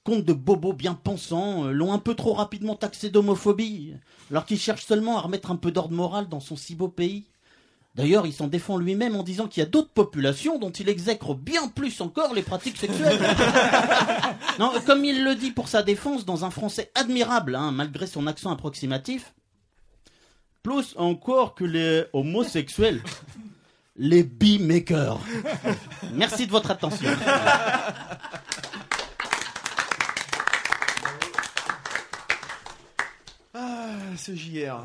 compte 0.05 0.24
de 0.24 0.32
bobos 0.32 0.73
bien 0.73 0.94
pensants 0.94 1.66
euh, 1.66 1.73
l'ont 1.73 1.92
un 1.92 1.98
peu 1.98 2.15
trop 2.15 2.34
rapidement 2.34 2.76
taxé 2.76 3.10
d'homophobie, 3.10 3.94
alors 4.31 4.44
qu'il 4.44 4.58
cherche 4.58 4.84
seulement 4.84 5.18
à 5.18 5.23
remettre 5.23 5.50
un 5.50 5.56
peu 5.56 5.70
d'ordre 5.70 5.94
moral 5.94 6.28
dans 6.28 6.40
son 6.40 6.56
si 6.56 6.74
beau 6.74 6.89
pays. 6.89 7.24
D'ailleurs, 7.97 8.26
il 8.26 8.32
s'en 8.34 8.47
défend 8.47 8.76
lui-même 8.76 9.16
en 9.16 9.23
disant 9.23 9.48
qu'il 9.48 9.62
y 9.62 9.66
a 9.66 9.68
d'autres 9.70 9.89
populations 9.89 10.58
dont 10.58 10.70
il 10.70 10.90
exècre 10.90 11.34
bien 11.34 11.68
plus 11.68 12.02
encore 12.02 12.34
les 12.34 12.42
pratiques 12.42 12.76
sexuelles. 12.76 13.18
non, 14.58 14.70
comme 14.84 15.02
il 15.02 15.24
le 15.24 15.34
dit 15.34 15.50
pour 15.50 15.68
sa 15.68 15.82
défense 15.82 16.26
dans 16.26 16.44
un 16.44 16.50
français 16.50 16.90
admirable, 16.94 17.55
hein, 17.55 17.73
malgré 17.73 18.06
son 18.06 18.26
accent 18.26 18.50
approximatif. 18.50 19.32
Plus 20.62 20.94
encore 20.98 21.55
que 21.55 21.65
les 21.65 22.05
homosexuels, 22.12 23.00
les 23.99 24.23
beatmakers. 24.23 25.20
Merci 26.12 26.47
de 26.47 26.50
votre 26.50 26.70
attention. 26.70 27.08
Ah, 33.55 33.89
ce 34.16 34.34
JR. 34.34 34.84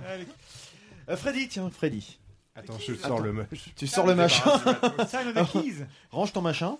Euh, 1.09 1.17
Freddy, 1.17 1.47
tiens, 1.47 1.69
Freddy. 1.69 2.17
Attends, 2.55 2.77
je 2.85 2.93
sors 2.95 3.21
le 3.21 3.33
machin. 3.33 3.47
Tu 3.75 3.87
sors 3.87 4.05
le 4.05 4.15
machin. 4.15 4.51
Range 6.11 6.33
ton 6.33 6.41
machin. 6.41 6.77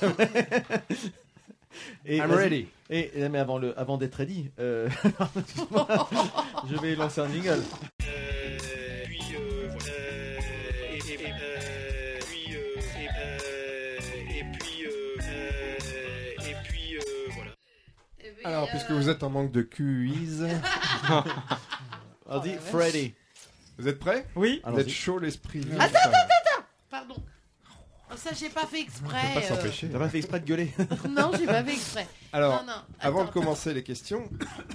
Et 2.06 2.16
I'm 2.16 2.30
ready. 2.30 2.66
Et, 2.90 3.10
mais 3.28 3.38
avant, 3.38 3.58
le, 3.58 3.78
avant 3.78 3.98
d'être 3.98 4.14
ready, 4.16 4.50
euh, 4.58 4.88
je 6.68 6.76
vais 6.80 6.96
lancer 6.96 7.20
un 7.20 7.30
jingle. 7.30 7.62
Alors, 18.48 18.66
puisque 18.70 18.90
vous 18.92 19.10
êtes 19.10 19.22
en 19.22 19.28
manque 19.28 19.52
de 19.52 19.60
quiz, 19.60 20.46
On 22.26 22.38
dit 22.40 22.54
Freddy. 22.54 23.12
vous 23.78 23.88
êtes 23.88 23.98
prêts? 23.98 24.26
Oui. 24.36 24.62
Vous 24.66 24.80
êtes 24.80 24.88
chaud 24.88 25.18
l'esprit. 25.18 25.60
Attends, 25.78 25.98
attends, 25.98 26.08
attends 26.10 26.64
Pardon. 26.88 27.16
Oh, 28.10 28.14
ça, 28.16 28.30
j'ai 28.32 28.48
pas 28.48 28.64
fait 28.64 28.80
exprès. 28.80 29.18
On 29.22 29.34
peut 29.34 29.40
pas 29.40 29.46
euh. 29.52 29.56
s'empêcher. 29.56 29.88
T'as 29.90 29.98
pas 29.98 30.08
fait 30.08 30.16
exprès 30.18 30.40
de 30.40 30.46
gueuler. 30.46 30.72
Non, 31.10 31.30
j'ai 31.38 31.44
pas 31.44 31.62
fait 31.62 31.74
exprès. 31.74 32.06
Alors, 32.32 32.62
Non, 32.62 32.68
non, 32.68 32.80
avant 33.00 33.18
de 33.18 33.22
attends. 33.28 33.32
commencer 33.40 33.74
les 33.74 33.82
questions, 33.82 34.26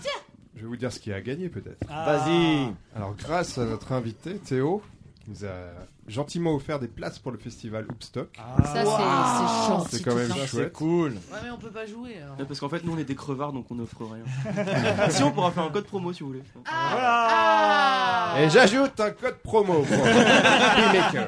je 0.55 0.61
vais 0.61 0.67
vous 0.67 0.77
dire 0.77 0.93
ce 0.93 0.99
qui 0.99 1.11
a 1.11 1.19
gagné 1.19 1.49
peut-être. 1.49 1.83
Ah. 1.89 2.17
Vas-y. 2.17 2.71
Alors, 2.95 3.15
grâce 3.15 3.57
à 3.57 3.65
notre 3.65 3.91
invité 3.91 4.35
Théo, 4.35 4.83
qui 5.25 5.31
nous 5.31 5.45
a 5.45 5.71
gentiment 6.07 6.53
offert 6.55 6.79
des 6.79 6.87
places 6.87 7.17
pour 7.19 7.31
le 7.31 7.37
festival 7.37 7.85
Hoopstock. 7.89 8.35
Ça, 8.35 8.63
c'est- 8.65 8.79
c'est 8.79 9.67
gentil, 9.67 9.95
C'est 9.97 10.03
quand 10.03 10.15
même 10.15 10.27
ça. 10.29 10.35
chouette. 10.47 10.49
C'est 10.65 10.71
cool. 10.73 11.11
Ouais, 11.13 11.39
mais 11.43 11.49
on 11.51 11.57
peut 11.57 11.69
pas 11.71 11.85
jouer. 11.85 12.17
alors. 12.21 12.37
Ouais, 12.39 12.45
parce 12.45 12.59
qu'en 12.59 12.69
fait, 12.69 12.83
nous 12.83 12.93
on 12.93 12.97
est 12.97 13.03
des 13.05 13.15
crevards 13.15 13.53
donc 13.53 13.67
on 13.71 13.79
offre 13.79 14.03
rien. 14.05 15.09
si 15.09 15.23
on 15.23 15.31
pourra 15.31 15.51
faire 15.51 15.63
un 15.63 15.69
code 15.71 15.85
promo 15.85 16.11
si 16.13 16.21
vous 16.23 16.27
voulez. 16.29 16.43
Ah. 16.65 18.35
Et 18.39 18.49
j'ajoute 18.49 18.99
un 18.99 19.11
code 19.11 19.37
promo 19.37 19.81
pour. 19.83 20.05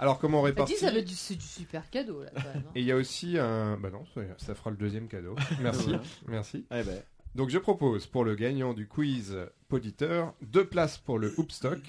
Alors, 0.00 0.18
comment 0.20 0.38
on 0.40 0.42
répartit 0.42 0.74
dit, 0.74 0.78
ça 0.78 0.92
va 0.92 0.98
être 0.98 1.08
du, 1.08 1.14
c'est 1.14 1.34
du 1.34 1.44
super 1.44 1.90
cadeau 1.90 2.22
là. 2.22 2.30
Quand 2.34 2.42
même, 2.54 2.62
hein. 2.66 2.70
Et 2.76 2.80
il 2.82 2.86
y 2.86 2.92
a 2.92 2.96
aussi 2.96 3.36
un. 3.36 3.76
Bah 3.78 3.90
non, 3.90 4.04
ça, 4.14 4.20
ça 4.36 4.54
fera 4.54 4.70
le 4.70 4.76
deuxième 4.76 5.08
cadeau. 5.08 5.34
Merci. 5.60 5.86
Voilà. 5.86 6.02
Merci. 6.28 6.64
Eh 6.70 6.82
ben, 6.84 7.02
Donc 7.34 7.50
je 7.50 7.58
propose 7.58 8.06
pour 8.06 8.24
le 8.24 8.36
gagnant 8.36 8.74
du 8.74 8.86
quiz 8.86 9.36
Poditeur 9.68 10.34
deux 10.40 10.64
places 10.64 10.98
pour 10.98 11.18
le 11.18 11.34
Hoopstock. 11.36 11.80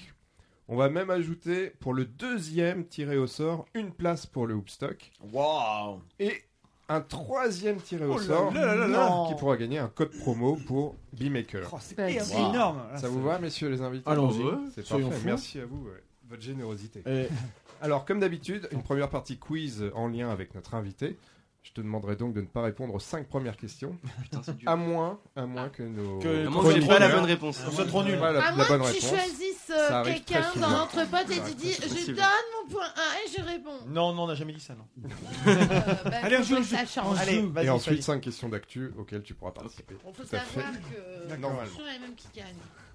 On 0.72 0.76
va 0.76 0.88
même 0.88 1.10
ajouter 1.10 1.72
pour 1.80 1.94
le 1.94 2.04
deuxième 2.04 2.86
tiré 2.86 3.18
au 3.18 3.26
sort 3.26 3.66
une 3.74 3.90
place 3.90 4.24
pour 4.24 4.46
le 4.46 4.54
Hoopstock. 4.54 5.10
Waouh. 5.32 6.00
Et 6.20 6.44
un 6.88 7.00
troisième 7.00 7.78
tiré 7.80 8.06
au 8.06 8.14
Oh 8.14 8.18
sort 8.20 8.54
là 8.54 8.76
là 8.76 8.86
là. 8.86 9.24
qui 9.26 9.34
pourra 9.34 9.56
gagner 9.56 9.78
un 9.78 9.88
code 9.88 10.12
promo 10.20 10.56
pour 10.68 10.94
Beemaker. 11.12 11.68
Oh, 11.72 11.78
c'est 11.80 11.98
wow. 11.98 12.50
énorme. 12.50 12.82
Ça 12.94 13.08
vous 13.08 13.20
va, 13.20 13.40
messieurs 13.40 13.68
les 13.68 13.82
invités 13.82 14.08
Allons-y. 14.08 14.44
C'est 14.72 14.88
parfait. 14.88 15.10
fous. 15.10 15.22
Merci 15.24 15.58
à 15.58 15.66
vous, 15.66 15.86
ouais, 15.86 16.04
votre 16.28 16.42
générosité. 16.42 17.02
Alors, 17.82 18.04
comme 18.04 18.20
d'habitude, 18.20 18.68
une 18.70 18.84
première 18.84 19.10
partie 19.10 19.38
quiz 19.38 19.90
en 19.96 20.06
lien 20.06 20.30
avec 20.30 20.54
notre 20.54 20.76
invité. 20.76 21.18
Je 21.62 21.72
te 21.72 21.82
demanderai 21.82 22.16
donc 22.16 22.32
de 22.32 22.40
ne 22.40 22.46
pas 22.46 22.62
répondre 22.62 22.94
aux 22.94 22.98
cinq 22.98 23.28
premières 23.28 23.56
questions, 23.56 23.94
Putain, 24.22 24.40
c'est 24.42 24.56
dur. 24.56 24.68
à 24.68 24.76
moins, 24.76 25.20
à 25.36 25.44
moins 25.44 25.68
que 25.68 25.82
nos 25.82 26.18
Que- 26.18 26.46
que 26.74 26.80
j'ai 26.80 26.86
pas 26.86 26.98
la 26.98 27.10
bonne 27.10 27.26
réponse. 27.26 27.60
On 27.68 27.70
soit 27.70 27.84
trop 27.84 28.02
nul. 28.02 28.16
Voilà, 28.16 28.40
À 28.42 28.50
la 28.50 28.56
moins 28.56 28.66
bonne 28.66 28.80
que 28.80 28.86
tu 28.98 29.04
réponse. 29.06 29.10
choisisses 29.10 29.56
Ça 29.66 29.74
euh, 29.74 30.00
arrive 30.00 30.14
quelqu'un 30.24 30.40
très 30.40 30.60
dans 30.60 30.66
souvent. 30.66 30.78
notre 30.78 31.10
pote 31.10 31.30
et 31.30 31.34
Ça 31.34 31.48
tu 31.48 31.54
dis 31.56 31.72
je 31.72 31.82
possible. 31.82 32.16
donne 32.16 32.24
mon 32.64 32.70
point 32.72 32.86
1 32.86 32.88
et 32.88 33.36
je 33.38 33.42
réponds. 33.44 33.78
Non, 33.88 34.14
non, 34.14 34.22
on 34.22 34.26
n'a 34.28 34.34
jamais 34.34 34.54
dit 34.54 34.60
ça, 34.60 34.74
non. 34.74 34.84
Euh, 35.46 35.54
bah, 36.06 36.10
Allez, 36.22 36.36
faut 36.36 36.42
on 36.42 36.44
joue, 36.46 36.54
que 36.56 36.60
on 36.60 36.64
ça 36.64 36.86
change. 36.86 37.18
Allez, 37.20 37.44
Et 37.62 37.68
ensuite, 37.70 38.02
cinq 38.02 38.20
questions 38.22 38.48
d'actu 38.48 38.92
auxquelles 38.98 39.22
tu 39.22 39.34
pourras 39.34 39.52
participer. 39.52 39.96
Il 39.98 40.14
faut 40.14 40.22
Tout 40.22 40.34
à 40.34 40.38
fait. 40.40 40.60
savoir 40.60 40.72
que 40.80 41.36
Normalement. 41.36 41.68
toujours 41.70 41.86
les 41.92 41.98
mêmes 41.98 42.14
qui 42.16 42.28
gagnent. 42.34 42.46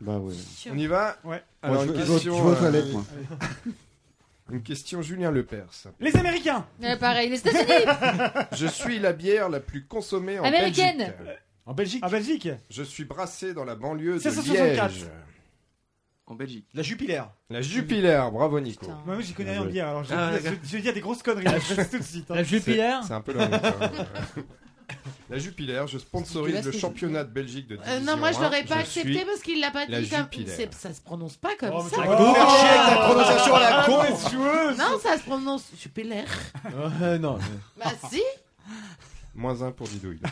Bah 0.02 0.18
ouais. 0.18 0.34
On 0.72 0.78
y 0.78 0.88
va 0.88 1.18
Ouais. 1.24 1.42
Alors, 1.62 1.84
je, 1.84 1.88
une 1.90 1.96
je 2.00 2.02
je 2.06 2.12
question, 2.14 2.34
vais 2.44 2.60
aux 2.60 2.64
euh, 2.66 2.92
moi. 2.92 3.04
une 4.52 4.62
question 4.62 5.02
Julien 5.02 5.32
Lepers. 5.32 5.88
Les 6.00 6.16
Américains. 6.16 6.66
Ouais, 6.82 6.98
pareil, 6.98 7.30
les 7.30 7.40
États-Unis. 7.40 8.46
Je 8.52 8.68
suis 8.68 9.00
la 9.00 9.14
bière 9.14 9.50
la 9.50 9.60
plus 9.60 9.86
consommée 9.86 10.38
en 10.40 10.44
Américaine. 10.44 10.98
Belgique. 10.98 11.40
En 11.66 11.74
Belgique. 11.74 12.06
En 12.06 12.10
Belgique. 12.10 12.50
Je 12.70 12.84
suis 12.84 13.06
brassé 13.06 13.54
dans 13.54 13.66
la 13.66 13.76
banlieue 13.76 14.20
de 14.20 14.24
1664. 14.24 14.94
Liège. 14.94 15.06
En 16.28 16.36
Belgique. 16.36 16.68
La 16.74 16.82
Jupiler. 16.84 17.22
La 17.50 17.62
Jupiler, 17.62 18.24
bravo 18.32 18.60
Nico. 18.60 18.86
Putain. 18.86 19.02
Moi, 19.06 19.20
j'y 19.22 19.34
connais 19.34 19.52
Ah 19.52 19.54
rien 19.54 19.62
en 19.62 19.66
bière, 19.66 19.88
alors 19.90 20.04
je 20.04 20.10
vais, 20.10 20.16
Ah, 20.18 20.32
d'accord. 20.32 20.52
je- 20.64 20.76
vais 20.76 20.82
dire 20.82 20.94
des 20.94 21.00
grosses 21.02 21.22
conneries. 21.24 21.44
là, 21.46 21.60
je 21.60 21.74
tout 21.90 21.98
de 22.00 22.04
suite. 22.04 22.32
hein. 22.32 22.36
La 22.36 22.44
Jupiler 22.44 22.98
c'est 23.08 23.14
un 23.14 23.22
peu 23.22 23.34
la 23.34 23.48
même 23.48 23.62
chose. 23.62 24.06
La 25.30 25.38
Jupiler, 25.40 25.84
je 25.88 25.98
sponsorise 25.98 26.64
le 26.66 26.72
championnat 26.72 27.24
de 27.24 27.32
Belgique 27.32 27.68
de 27.68 27.76
Euh, 27.76 27.80
division 27.80 28.06
non, 28.06 28.18
moi 28.18 28.32
je 28.32 28.38
1. 28.38 28.42
l'aurais 28.44 28.64
pas 28.64 28.76
Je 28.76 28.80
accepté 28.82 29.26
parce 29.26 29.42
qu'il 29.42 29.60
l'a 29.60 29.72
pas 29.72 29.86
la 29.88 30.02
dit 30.02 30.10
comme. 30.10 30.28
Ça 30.72 30.94
se 30.94 31.02
prononce 31.02 31.36
pas 31.38 31.56
comme 31.60 31.72
Oh, 31.74 31.84
ça. 31.90 31.96
ta 31.98 32.04
prononciation 33.08 33.56
à 33.56 33.60
la 33.60 33.84
con. 33.86 34.04
Non, 34.78 35.00
ça 35.02 35.18
se 35.18 35.24
prononce 35.24 35.64
Jupiler. 35.82 36.24
Euh, 37.02 37.18
non. 37.18 37.40
Bah 37.78 37.92
si. 38.10 38.22
Moins 39.34 39.62
un 39.64 39.72
pour 39.72 39.88
Didouille. 39.88 40.22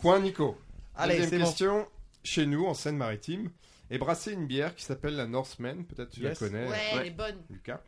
Point 0.00 0.20
Nico. 0.20 0.58
Allez, 0.96 1.18
Deuxième 1.18 1.40
bon. 1.40 1.46
question. 1.46 1.86
Chez 2.24 2.46
nous, 2.46 2.66
en 2.66 2.74
Seine-Maritime, 2.74 3.50
est 3.90 3.98
brassée 3.98 4.32
une 4.32 4.46
bière 4.46 4.74
qui 4.74 4.84
s'appelle 4.84 5.16
la 5.16 5.26
Northman. 5.26 5.84
Peut-être 5.84 6.10
tu 6.10 6.20
Yes. 6.20 6.40
la 6.40 6.48
connais, 6.48 6.68
Ouais, 6.68 6.76
elle 7.00 7.06
est 7.06 7.10
bonne. 7.10 7.36
Lucas. 7.50 7.80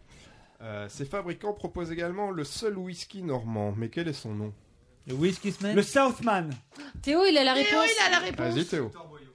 Euh, 0.64 0.86
ces 0.88 1.04
fabricants 1.04 1.52
proposent 1.52 1.92
également 1.92 2.30
le 2.30 2.42
seul 2.42 2.78
whisky 2.78 3.22
normand. 3.22 3.74
Mais 3.76 3.90
quel 3.90 4.08
est 4.08 4.12
son 4.14 4.34
nom? 4.34 4.52
Le 5.06 5.12
Whisky 5.14 5.52
Smith 5.52 5.74
Le 5.74 5.82
Southman. 5.82 6.48
Théo, 7.02 7.24
il 7.26 7.36
a 7.36 7.44
la 7.44 7.52
Théo, 7.52 7.64
réponse. 7.64 7.90
il 7.94 8.06
a 8.06 8.10
la 8.10 8.18
réponse. 8.20 8.54
Vas-y 8.54 8.64
Théo. 8.64 8.90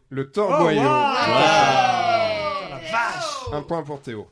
Le 0.10 0.32
Torboyau. 0.32 0.80
Oh, 0.82 0.84
wow. 0.84 0.90
Voilà. 0.90 2.82
vache. 2.92 3.54
Un 3.54 3.62
point 3.62 3.84
pour 3.84 4.02
Théo. 4.02 4.28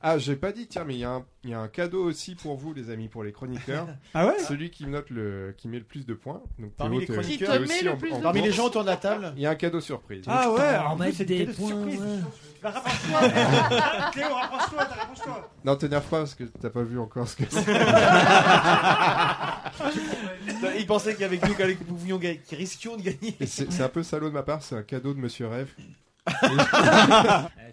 Ah, 0.00 0.16
j'ai 0.16 0.36
pas 0.36 0.52
dit, 0.52 0.68
tiens, 0.68 0.84
mais 0.84 0.94
il 0.94 1.00
y, 1.00 1.04
a 1.04 1.10
un- 1.10 1.24
il 1.42 1.50
y 1.50 1.54
a 1.54 1.58
un 1.60 1.66
cadeau 1.66 2.04
aussi 2.04 2.36
pour 2.36 2.56
vous, 2.56 2.72
les 2.72 2.90
amis, 2.90 3.08
pour 3.08 3.24
les 3.24 3.32
chroniqueurs. 3.32 3.88
Ah 4.14 4.26
ouais 4.28 4.38
Celui 4.38 4.70
qui 4.70 4.86
note 4.86 5.10
le, 5.10 5.52
qui 5.58 5.66
met 5.66 5.78
le 5.78 5.84
plus 5.84 6.06
de 6.06 6.14
points. 6.14 6.40
Donc, 6.60 6.70
Parmi 6.76 7.00
les 7.00 7.06
chroniqueurs, 7.06 7.52
Qui 7.54 7.58
te 7.58 7.62
aussi 7.64 7.72
met 7.72 7.82
le 7.82 7.90
en- 7.92 7.96
plus 7.96 8.12
en 8.12 8.18
de 8.18 8.22
Parmi 8.22 8.40
les 8.42 8.52
gens 8.52 8.66
autour 8.66 8.82
de 8.82 8.86
la 8.90 8.96
table. 8.96 9.32
Il 9.36 9.42
y 9.42 9.46
a 9.46 9.50
un 9.50 9.54
cadeau 9.56 9.80
surprise. 9.80 10.22
Ah 10.28 10.50
ouais, 10.52 10.60
on 10.86 10.90
en 10.92 10.96
plus, 10.96 11.12
c'est 11.14 11.24
des 11.24 11.46
des 11.46 11.52
points, 11.52 11.68
surprises. 11.68 12.00
ouais. 12.00 12.18
Bah, 12.62 12.70
rapproche-toi. 12.70 13.20
Théo, 14.14 14.34
rapproche-toi. 14.34 15.50
Non, 15.64 15.74
t'énerve 15.76 16.04
pas 16.04 16.18
parce 16.18 16.34
que 16.36 16.44
t'as 16.44 16.70
pas 16.70 16.82
vu 16.84 16.98
encore 17.00 17.26
ce 17.28 17.34
que 17.36 17.44
c'est. 17.48 17.64
Il 20.78 20.86
pensait 20.86 21.14
qu'avec 21.16 21.44
nous, 21.46 21.54
qu'avec- 21.54 21.80
nous 21.80 21.94
pouvions 21.96 22.18
gagner, 22.18 22.38
qu'ils 22.38 22.58
risquions 22.58 22.96
de 22.96 23.02
gagner. 23.02 23.36
C'est 23.46 23.80
un 23.82 23.88
peu 23.88 24.02
salaud 24.04 24.28
de 24.28 24.34
ma 24.34 24.42
part, 24.44 24.62
c'est 24.62 24.76
un 24.76 24.82
cadeau 24.84 25.12
de 25.12 25.18
Monsieur 25.18 25.48
Rêve. 25.48 25.72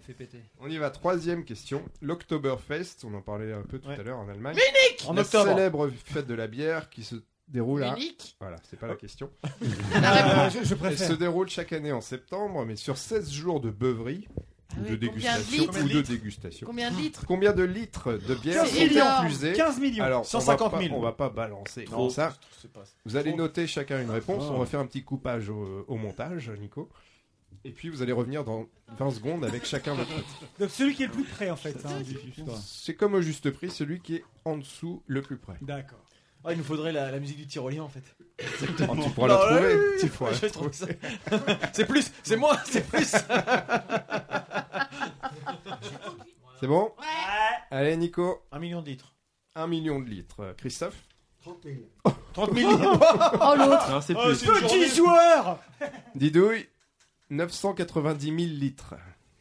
Elle 0.08 0.14
fait 0.14 0.24
péter. 0.24 0.42
On 0.60 0.68
y 0.68 0.76
va, 0.78 0.90
troisième 0.90 1.44
question. 1.44 1.82
L'Oktoberfest, 2.02 3.04
on 3.04 3.14
en 3.14 3.20
parlait 3.22 3.52
un 3.52 3.62
peu 3.62 3.78
tout 3.78 3.88
Ouais. 3.88 3.98
à 3.98 4.02
l'heure 4.02 4.18
en 4.18 4.28
Allemagne. 4.28 4.54
Munich 4.56 5.04
En 5.08 5.14
la 5.14 5.22
octobre. 5.22 5.48
célèbre 5.50 5.90
fête 6.04 6.26
de 6.26 6.34
la 6.34 6.46
bière 6.46 6.90
qui 6.90 7.02
se 7.04 7.16
déroule 7.48 7.82
à... 7.84 7.94
Munich. 7.94 8.36
Voilà, 8.40 8.56
c'est 8.68 8.78
pas 8.78 8.86
la 8.86 8.96
question. 8.96 9.30
Euh, 9.96 10.50
je, 10.50 10.64
je 10.64 10.74
Elle 10.84 10.98
se 10.98 11.12
déroule 11.14 11.48
chaque 11.48 11.72
année 11.72 11.92
en 11.92 12.00
septembre, 12.00 12.64
mais 12.66 12.76
sur 12.76 12.96
16 12.98 13.30
jours 13.32 13.60
de 13.60 13.70
beuverie, 13.70 14.28
Ah 14.70 14.74
ou 14.78 14.82
oui, 14.90 14.98
de 14.98 15.06
combien 15.08 15.38
de 15.38 15.42
dégustation, 15.42 15.64
ou 15.64 15.88
de 15.88 16.00
dégustation. 16.02 16.66
Combien 16.66 16.90
de 16.92 16.96
litres 16.96 17.24
Combien 17.26 17.52
de 17.52 17.62
litres 17.64 18.12
de 18.12 18.34
bière 18.34 18.66
sont 18.66 18.76
énorme. 18.76 19.26
infusés 19.26 19.52
15 19.54 19.80
millions. 19.80 20.04
Alors, 20.04 20.26
150 20.26 20.72
on 20.74 20.76
va 20.76 20.82
000. 20.82 20.90
pas, 20.92 20.98
on 20.98 21.02
va 21.02 21.12
pas 21.12 21.28
balancer 21.30 21.86
ça. 22.10 22.36
Vous 23.04 23.16
allez 23.16 23.34
noter 23.34 23.66
chacun 23.66 24.00
une 24.02 24.10
réponse. 24.10 24.44
Oh. 24.48 24.52
On 24.54 24.58
va 24.58 24.66
faire 24.66 24.80
un 24.80 24.86
petit 24.86 25.02
coupage 25.02 25.48
au, 25.48 25.84
au 25.88 25.96
montage, 25.96 26.50
Nico. 26.60 26.88
Et 27.66 27.70
puis 27.72 27.88
vous 27.88 28.00
allez 28.00 28.12
revenir 28.12 28.44
dans 28.44 28.66
20 28.98 29.10
secondes 29.10 29.44
avec 29.44 29.64
chacun 29.66 29.94
votre 29.94 30.10
note. 30.10 30.24
Donc 30.60 30.70
celui 30.70 30.94
qui 30.94 31.02
est 31.02 31.06
le 31.06 31.12
plus 31.12 31.24
près 31.24 31.50
en 31.50 31.56
fait. 31.56 31.76
hein, 31.84 32.00
du- 32.00 32.16
C'est 32.64 32.94
comme 32.94 33.14
au 33.14 33.20
juste 33.20 33.50
prix, 33.50 33.70
celui 33.70 34.00
qui 34.00 34.14
est 34.16 34.24
en 34.44 34.56
dessous 34.56 35.02
le 35.06 35.20
plus 35.20 35.36
près. 35.36 35.56
D'accord. 35.62 35.98
Ah, 36.44 36.52
il 36.52 36.58
nous 36.58 36.64
faudrait 36.64 36.92
la, 36.92 37.10
la 37.10 37.18
musique 37.18 37.38
du 37.38 37.46
tyrolien 37.48 37.82
en 37.82 37.88
fait. 37.88 38.04
Tu 38.38 38.66
pourras 39.12 39.26
la 39.26 39.34
Non, 39.34 39.40
trouver. 39.40 39.74
ouais, 39.74 39.96
Tu 39.98 40.06
pourras 40.10 40.32
je 40.32 40.42
la 40.42 40.50
trouver 40.50 40.72
ça. 40.72 40.86
trouver. 40.86 41.54
C'est 41.72 41.86
plus, 41.86 42.12
c'est 42.22 42.36
moins, 42.36 42.56
c'est 42.66 42.86
plus. 42.86 43.12
C'est 46.60 46.66
bon 46.68 46.92
Ouais. 46.98 47.66
Allez 47.70 47.96
Nico, 47.96 48.42
Un 48.52 48.58
million 48.58 48.80
de 48.80 48.86
litres. 48.88 49.14
1 49.56 49.66
million 49.66 50.00
de 50.00 50.08
litres. 50.08 50.40
Euh, 50.40 50.54
Christophe 50.54 50.96
30 51.42 51.58
000. 51.64 51.76
30 52.32 52.54
000 52.54 52.70
litres. 52.70 52.88
Oh, 53.40 53.54
l'autre. 53.58 53.90
Non, 53.90 54.00
c'est 54.00 54.14
Oh, 54.16 54.22
plus. 54.24 54.42
Petit 54.42 54.88
joueur 54.94 55.58
Didouille, 56.14 56.66
990 57.30 58.26
000 58.26 58.36
litres. 58.58 58.94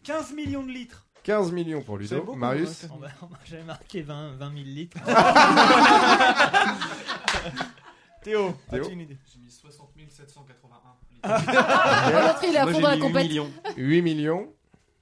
15 0.03 0.33
millions 0.33 0.63
de 0.63 0.71
litres. 0.71 1.05
15 1.23 1.51
millions 1.51 1.81
pour 1.81 1.97
Ludo. 1.97 2.21
beaucoup, 2.21 2.37
Marius 2.37 2.85
va- 2.99 3.07
J'avais 3.45 3.63
marqué 3.63 4.01
20, 4.03 4.35
20 4.37 4.51
000 4.53 4.63
litres. 4.65 4.97
Théo, 8.23 8.53
Théo 8.69 8.83
as-tu 8.83 8.93
une 8.93 9.01
idée? 9.01 9.17
J'ai 9.31 9.39
mis 9.39 9.51
60 9.51 9.89
781. 10.09 10.79
Oh, 11.23 11.27
L'autre, 11.27 12.43
il 12.47 12.55
est 12.55 12.57
à 12.57 12.63
Moi, 12.65 12.71
fond 12.73 12.77
j'ai 12.77 12.83
dans 12.83 12.89
la 12.89 12.95
mis 12.95 13.01
8 13.01 13.07
compète. 13.07 13.27
millions. 13.27 13.51
8 13.77 14.01
millions. 14.01 14.53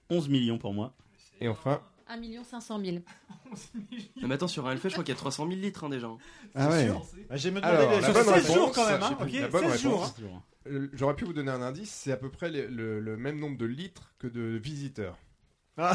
11 0.10 0.30
millions 0.30 0.58
pour 0.58 0.74
moi. 0.74 0.94
Et 1.42 1.48
enfin, 1.48 1.82
1 2.08 2.44
500 2.44 2.80
000. 2.84 2.98
Non, 4.22 4.28
mais 4.28 4.36
attends, 4.36 4.48
sur 4.48 4.68
un 4.68 4.72
Hellfest, 4.72 4.90
je 4.90 4.94
crois 4.95 5.03
qu'il 5.03 5.14
y 5.14 5.18
a 5.18 5.20
300 5.20 5.48
000 5.48 5.60
litres 5.60 5.84
hein, 5.86 5.90
déjà. 5.90 6.08
Ah 6.56 6.70
ouais. 6.70 6.88
Bah, 7.30 7.36
J'ai 7.36 7.52
me 7.52 7.60
demandé 7.62 7.78
alors, 7.78 7.92
les- 7.92 8.02
la 8.02 8.12
bonne 8.12 8.24
16 8.24 8.34
réponse, 8.34 8.53
jours 8.56 8.72
quand 8.74 8.86
même, 8.90 9.03
hein, 9.03 9.10
sais 9.10 9.16
plus, 9.16 9.26
ok, 9.36 9.42
la 9.42 9.48
bonne 9.48 9.62
16 9.70 9.72
réponse, 9.86 10.20
jours. 10.20 10.34
hein. 10.36 10.44
Euh, 10.67 10.90
j'aurais 10.93 11.16
pu 11.16 11.25
vous 11.25 11.33
donner 11.33 11.51
un 11.51 11.61
indice, 11.61 11.92
c'est 11.92 12.11
à 12.11 12.17
peu 12.17 12.30
près 12.30 12.50
les- 12.50 12.67
le, 12.67 13.00
le 13.00 13.17
même 13.17 13.40
nombre 13.40 13.58
de 13.58 13.66
litres 13.66 14.14
que 14.19 14.27
de 14.27 14.42
visiteurs. 14.58 15.17
Ah, 15.77 15.93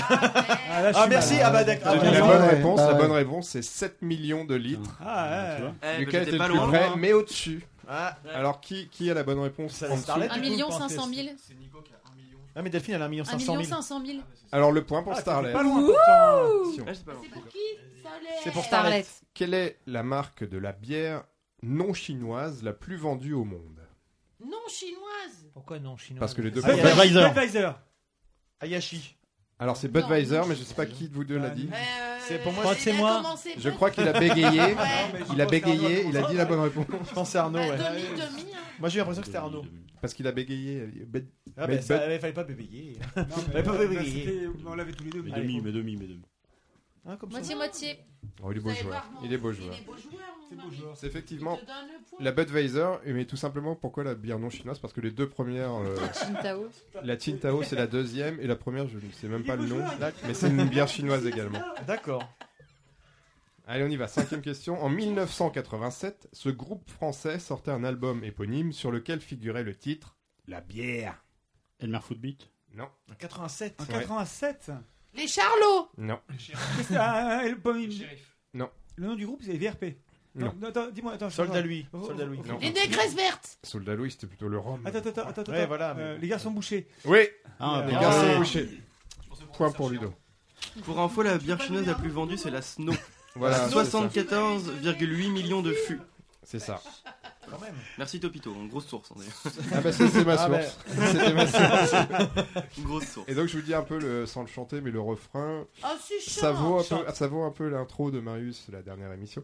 là, 0.83 0.93
je 0.93 0.97
Ah 0.99 1.03
suis 1.03 1.11
merci, 1.11 1.35
mal. 1.35 1.43
ah 1.45 1.51
bah 1.51 1.65
d'accord. 1.65 1.95
Ah, 2.01 2.05
la 2.05 2.21
bah, 2.21 2.27
bonne 2.27 2.49
réponse, 2.49 2.81
la 2.81 2.93
ouais. 2.93 2.99
bonne 2.99 3.13
réponse, 3.13 3.49
c'est 3.49 3.63
7 3.63 4.03
millions 4.03 4.45
de 4.45 4.55
litres. 4.57 4.99
Ah, 5.01 5.55
Tu 5.57 5.63
ouais. 5.63 5.69
vois 5.69 5.75
Eh, 5.95 5.99
Lucas 6.01 6.13
bah, 6.19 6.23
était 6.23 6.33
le 6.33 6.39
pas 6.39 6.47
plus 6.47 6.55
loin. 6.57 6.69
près, 6.69 6.97
mais 6.97 7.13
au-dessus. 7.13 7.65
Ah, 7.89 8.19
Alors, 8.35 8.61
qui, 8.61 8.89
qui 8.89 9.09
a 9.11 9.15
la 9.15 9.23
bonne 9.23 9.39
réponse 9.39 9.83
en 9.83 9.91
dessous 9.95 10.03
Starlet. 10.03 10.29
1 10.29 10.39
du 10.41 10.63
coup, 10.65 10.71
500 10.73 11.09
000. 11.15 11.29
C'est 11.39 11.55
Nico 11.59 11.81
qui 11.83 11.93
a 11.93 12.11
1 12.13 12.17
million. 12.17 12.39
Ah 12.57 12.63
mais 12.63 12.71
Delphine 12.71 12.95
elle 12.95 13.03
a 13.03 13.07
1 13.07 13.13
1 13.21 13.25
500 13.25 13.53
000. 13.55 13.65
500 13.65 14.05
000. 14.05 14.19
Alors, 14.53 14.73
le 14.73 14.83
point 14.85 15.03
pour 15.05 15.13
Ah, 15.13 15.21
Starlet. 15.21 15.53
Pas 15.53 15.63
loin 15.63 15.81
pourtant. 15.81 15.95
Ah. 16.07 16.45
C'est 16.75 16.85
pour 17.31 17.47
qui 17.49 17.59
Starlet 18.01 18.29
C'est 18.43 18.51
pour 18.53 18.65
Starlet. 18.65 19.03
Starlet. 19.03 19.07
Quelle 19.33 19.55
est 19.55 19.79
la 19.87 20.03
marque 20.03 20.43
de 20.47 20.59
la 20.59 20.73
bière 20.73 21.23
non 21.63 21.95
chinoise 21.95 22.63
la 22.65 22.73
plus 22.73 22.97
vendue 22.97 23.33
au 23.33 23.45
monde 23.45 23.78
Non 24.41 24.59
chinoise. 24.69 25.51
Pourquoi 25.53 25.79
non, 25.79 25.97
chinois 25.97 26.21
Parce 26.21 26.35
que 26.35 26.43
les 26.43 26.51
deux 26.51 26.61
Ah, 26.65 26.73
Budweiser. 26.73 27.29
Budweiser. 27.29 27.71
Ayashi. 28.61 29.17
Alors, 29.61 29.77
c'est 29.77 29.89
Budweiser, 29.89 30.43
mais 30.49 30.55
je 30.55 30.63
sais 30.63 30.75
pas 30.75 30.87
qui 30.87 31.09
de 31.09 31.15
vous 31.15 31.25
deux 31.25 31.39
l'a 31.39 31.51
dit. 31.51 31.69
Euh, 31.73 32.19
C'est 32.21 32.39
pour 32.43 32.53
moi, 32.53 32.63
je 32.63 32.67
crois 32.69 32.75
que 32.77 32.81
c'est 32.81 32.91
a 32.93 32.95
moi. 32.95 33.17
commencé 33.17 33.55
Je 33.59 33.71
crois 33.71 33.91
qu'il 33.91 34.07
a 34.07 34.13
bégayé. 34.13 34.61
Ouais. 34.61 34.77
Il 35.33 35.41
a 35.41 35.47
bégayé, 35.47 36.07
il 36.07 36.17
a 36.17 36.23
dit 36.23 36.37
la 36.37 36.45
bonne 36.45 36.61
réponse. 36.61 36.87
Je 37.09 37.15
pense 37.15 37.29
que 37.29 37.33
c'est 37.33 37.39
Arnaud, 37.39 37.59
Bah, 37.59 37.69
ouais. 37.71 37.77
Demi, 37.79 38.03
demi. 38.21 38.53
hein. 38.55 38.59
Moi 38.79 38.89
j'ai 38.89 38.97
eu 38.97 38.99
l'impression 38.99 39.23
que 39.23 39.27
c'était 39.27 39.39
Arnaud. 39.39 39.65
Parce 40.01 40.15
qu'il 40.15 40.27
a 40.29 40.33
bégayé. 40.33 40.85
Ah 41.57 41.67
Mais 41.67 41.77
bah 41.77 41.83
ça, 41.83 42.15
il 42.15 42.21
fallait 42.21 42.33
pas 42.33 42.45
bégayer. 42.45 42.99
Non, 43.17 43.25
Mais 43.49 43.55
mais 43.55 43.63
pas 43.65 43.73
euh, 43.73 43.89
bégayer. 43.89 44.25
c'était- 44.25 44.47
On 44.65 44.75
l'avait 44.77 44.93
tous 44.93 45.03
les 45.05 45.11
deux. 45.11 45.23
Mais- 45.23 45.33
demi, 45.33 45.61
mes 45.61 45.73
demi, 45.73 45.97
mes 45.97 46.07
demi. 46.07 46.23
Hein, 47.09 47.17
comme 47.17 47.31
ça. 47.31 47.39
Moitié-moitié. 47.39 47.99
Oh, 48.43 48.53
il 48.53 48.59
est 48.59 48.61
beau 48.61 48.71
joueur. 48.71 49.05
Il 49.25 49.33
est 49.33 49.39
beau 49.39 49.53
joueur. 49.53 49.75
C'est 49.75 49.85
beau 50.57 50.63
mari. 50.63 50.77
joueur. 50.77 50.97
C'est 50.97 51.07
effectivement 51.07 51.59
la 52.21 52.33
Budweiser, 52.33 52.87
mais 53.07 53.25
tout 53.25 53.37
simplement 53.37 53.75
pourquoi 53.75 54.05
la 54.05 54.15
bière 54.15 54.39
non 54.39 54.51
chinoise? 54.51 54.79
Parce 54.79 54.93
que 54.93 55.01
les 55.01 55.11
deux 55.11 55.29
premières, 55.29 55.73
euh, 55.75 55.97
Qingdao. 56.13 56.69
la 57.03 57.17
Qingdao 57.17 57.63
c'est 57.63 57.77
la 57.77 57.87
deuxième 57.87 58.39
et 58.41 58.47
la 58.47 58.57
première 58.57 58.87
je 58.89 58.97
ne 58.99 59.13
sais 59.13 59.29
même 59.29 59.45
pas 59.45 59.57
le 59.57 59.67
nom, 59.67 59.83
mais 60.27 60.35
c'est 60.35 60.49
une 60.49 60.65
bière 60.69 60.89
chinoise 60.89 61.27
également. 61.27 61.61
D'accord. 61.87 62.23
Allez 63.67 63.85
on 63.85 63.89
y 63.89 63.97
va, 63.97 64.07
cinquième 64.09 64.41
question. 64.41 64.83
En 64.83 64.89
1987, 64.89 66.29
ce 66.33 66.49
groupe 66.49 66.89
français 66.91 67.39
sortait 67.39 67.71
un 67.71 67.85
album 67.85 68.25
éponyme 68.25 68.73
sur 68.73 68.91
lequel 68.91 69.21
figurait 69.21 69.63
le 69.65 69.75
titre 69.75 70.17
La 70.47 70.61
bière. 70.61 71.23
Elmer 71.81 72.01
Footbeat? 72.03 72.51
Non, 72.75 72.89
En 73.11 73.15
87. 73.15 73.81
En 73.81 73.85
Ouais. 73.85 74.01
87 74.01 74.71
Les 75.19 75.27
Charlots. 75.27 75.89
non, 75.99 76.19
que- 76.29 76.95
ah, 76.97 77.41
ah, 77.43 77.43
le 78.97 79.07
nom 79.07 79.15
du 79.15 79.27
groupe, 79.27 79.43
c'est 79.45 79.57
VRP. 79.57 79.97
Non. 80.35 80.53
attends, 80.67 80.89
dis-moi, 80.91 81.13
attends. 81.15 81.31
Soldat 81.31 81.61
lui. 81.61 81.87
Soldat 81.93 82.25
lui. 82.25 82.39
Non. 82.47 82.59
Les 82.61 82.71
négresses 82.71 83.15
vertes. 83.15 83.59
Soldat 83.65 83.95
Louis 83.95 84.11
c'était 84.13 84.27
plutôt 84.29 84.49
le 84.49 84.59
rhum. 84.59 84.81
Attends, 84.87 84.99
attends, 84.99 85.23
attends, 85.23 85.41
attends. 85.43 85.53
Ouais, 85.53 85.67
voilà, 85.67 85.95
mais- 85.95 86.03
Euh, 86.03 86.19
les 86.19 86.29
garçons 86.29 86.51
bouchés. 86.51 86.89
Oui, 87.05 87.21
Ah, 87.61 87.85
les 87.89 87.95
Ah. 87.97 88.01
gars 88.01 88.13
sont 88.13 88.27
Ah. 88.35 88.37
bouchés. 88.39 88.69
Point 89.55 89.73
pour 89.73 89.91
Ludo. 89.91 90.15
Pour 90.85 91.01
info, 91.01 91.23
la 91.23 91.39
bière 91.39 91.61
chinoise 91.61 91.87
la 91.87 91.95
plus 91.95 92.11
vendue, 92.11 92.37
c'est 92.37 92.51
la 92.51 92.63
Snow. 92.63 92.93
Voilà, 93.35 93.57
c'est 93.69 93.75
ça. 93.75 93.85
74,8 93.85 95.31
millions 95.31 95.63
de 95.63 95.73
fûts. 95.73 96.01
c'est 96.45 96.59
ça. 96.61 96.81
Quand 97.51 97.61
même. 97.61 97.75
Merci 97.99 98.21
Topito, 98.21 98.53
une 98.55 98.69
grosse 98.69 98.87
source. 98.87 99.11
hein, 99.11 99.15
d'ailleurs. 99.19 99.73
Ah 99.75 99.81
bah 99.81 99.93
c'est 99.93 100.25
ma 100.25 100.35
Ah 100.35 100.49
bah. 100.49 100.63
source. 100.63 100.79
C'était 101.13 101.33
ma 101.35 101.47
source. 101.47 101.95
Une 102.79 102.85
grosse 102.85 103.07
source. 103.07 103.29
Et 103.29 103.35
donc 103.35 103.49
je 103.49 103.57
vous 103.57 103.63
dis 103.63 103.75
un 103.75 103.83
peu 103.83 103.99
le, 103.99 104.27
sans 104.27 104.43
le 104.43 104.49
chanter, 104.49 104.81
mais 104.81 104.91
le 104.91 105.01
refrain, 105.01 105.65
Oh, 105.83 105.87
chaud. 106.09 106.15
ça 106.41 106.53
vaut 106.53 106.79
un 106.79 106.83
peu, 106.83 106.97
ça 107.15 107.27
vaut 107.27 107.43
un 107.43 107.51
peu 107.51 107.69
l'intro 107.69 108.11
de 108.11 108.21
Marius, 108.21 108.67
la 108.73 108.83
dernière 108.83 109.13
émission. 109.13 109.43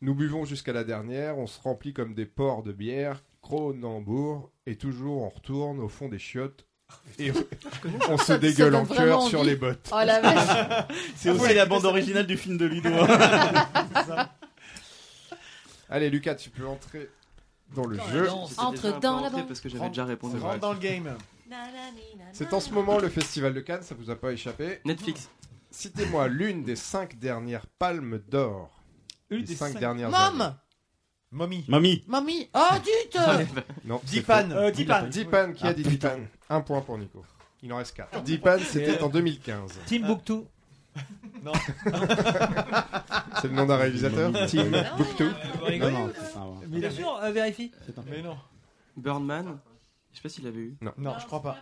Nous 0.00 0.14
buvons 0.14 0.44
jusqu'à 0.44 0.72
la 0.72 0.84
dernière, 0.84 1.38
on 1.38 1.46
se 1.46 1.60
remplit 1.60 1.92
comme 1.92 2.14
des 2.14 2.26
porcs 2.26 2.62
de 2.62 2.72
bière, 2.72 3.22
Cronenbourg, 3.42 4.50
et 4.66 4.76
toujours 4.76 5.22
on 5.22 5.28
retourne 5.28 5.80
au 5.80 5.88
fond 5.88 6.08
des 6.08 6.18
chiottes. 6.18 6.66
Et 7.18 7.32
on 8.08 8.16
se 8.18 8.32
dégueule 8.34 8.74
en 8.76 8.86
cœur 8.86 9.22
sur 9.22 9.42
les 9.42 9.56
bottes. 9.56 9.90
Oh 9.92 10.00
la 10.04 10.20
vache. 10.20 10.86
C'est 11.16 11.30
aussi 11.30 11.52
la 11.54 11.66
bande 11.66 11.84
originale 11.84 12.26
du 12.26 12.36
film 12.36 12.58
de 12.58 12.66
Ludo. 12.66 12.90
Allez 15.88 16.10
Lucas, 16.10 16.34
tu 16.34 16.50
peux 16.50 16.66
entrer 16.66 17.08
dans 17.74 17.86
le 17.86 17.98
jeu. 18.12 18.28
Entre 18.58 19.00
dans 19.00 19.20
la 19.20 19.30
parce 19.30 19.60
que 19.60 19.68
j'avais 19.68 19.88
déjà 19.88 20.04
répondu. 20.04 20.38
Rentre 20.38 20.60
dans 20.60 20.72
le 20.72 20.78
game. 20.78 21.16
C'est 22.32 22.52
en 22.52 22.60
ce 22.60 22.70
moment 22.70 22.98
le 22.98 23.08
festival 23.08 23.54
de 23.54 23.60
Cannes, 23.60 23.82
ça 23.82 23.94
vous 23.94 24.10
a 24.10 24.16
pas 24.16 24.32
échappé. 24.32 24.80
Netflix. 24.84 25.28
Citez-moi 25.70 26.28
l'une 26.28 26.64
des 26.64 26.76
cinq 26.76 27.18
dernières 27.18 27.66
palmes 27.66 28.20
d'or. 28.28 28.70
Une 29.30 29.38
Les 29.38 29.44
des 29.44 29.54
cinq 29.56 29.72
cinq- 29.72 29.80
dernières. 29.80 30.10
Mom. 30.10 30.54
Mommy. 31.32 31.64
Mamie. 31.68 32.04
Mamie. 32.06 32.48
Oh, 32.54 32.74
dites. 32.82 33.18
Non, 33.84 34.00
Dipan. 34.04 34.50
Euh, 34.52 34.70
Dipan. 34.70 35.02
Dipan, 35.08 35.52
qui 35.52 35.64
a 35.64 35.68
Ah, 35.68 35.74
dit 35.74 35.82
putain. 35.82 36.16
Dipan 36.16 36.26
Un 36.48 36.60
point 36.60 36.80
pour 36.80 36.96
Nico. 36.98 37.24
Il 37.62 37.72
en 37.72 37.78
reste 37.78 37.96
4. 37.96 38.22
Dipan, 38.22 38.58
c'était 38.60 39.02
en 39.02 39.08
2015. 39.08 39.72
Timbuktu. 39.86 40.42
C'est 43.40 43.48
le 43.48 43.54
nom 43.54 43.66
d'un 43.66 43.76
réalisateur 43.76 44.32
Tim 44.48 44.70
Buktu. 44.96 45.24
Non, 45.78 45.90
non, 45.90 46.12
c'est 46.14 46.38
ouais. 46.38 46.80
Bien 46.80 46.90
sûr, 46.90 47.16
euh, 47.22 47.30
vérifie. 47.30 47.70
C'est 47.84 47.98
un- 47.98 48.04
Mais 48.10 48.22
non. 48.22 48.36
Birdman. 48.96 49.58
Je 50.12 50.16
sais 50.16 50.22
pas 50.22 50.28
s'il 50.28 50.44
l'avait 50.44 50.60
eu. 50.60 50.76
Non, 50.80 51.14
je 51.20 51.26
crois 51.26 51.42
pas. 51.42 51.58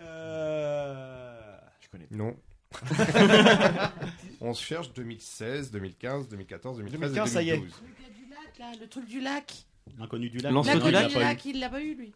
Euh... 0.00 1.56
Je 1.80 1.88
connais. 1.88 2.06
Non. 2.10 2.34
On 4.40 4.54
se 4.54 4.64
cherche 4.64 4.92
2016, 4.94 5.70
2015, 5.70 6.28
2014, 6.28 6.78
2013 6.78 7.00
2015, 7.12 7.28
et 7.28 7.32
ça 7.32 7.42
y 7.42 7.50
est. 7.50 7.58
2012. 7.58 7.82
Le 7.82 7.88
gars 8.02 8.10
du 8.14 8.30
lac, 8.30 8.58
là, 8.58 8.72
le 8.80 8.88
truc 8.88 9.06
du 9.06 9.20
lac. 9.20 9.66
L'inconnu 9.98 10.30
du 10.30 10.38
lac. 10.38 10.52
Lancelot 10.52 10.78
La 10.78 10.80
du 10.80 10.86
du 10.86 10.92
lac. 10.92 11.12
lac, 11.12 11.22
lac, 11.22 11.44
il 11.44 11.60
l'a 11.60 11.68
pas 11.68 11.82
eu, 11.82 11.94
lui. 11.94 12.12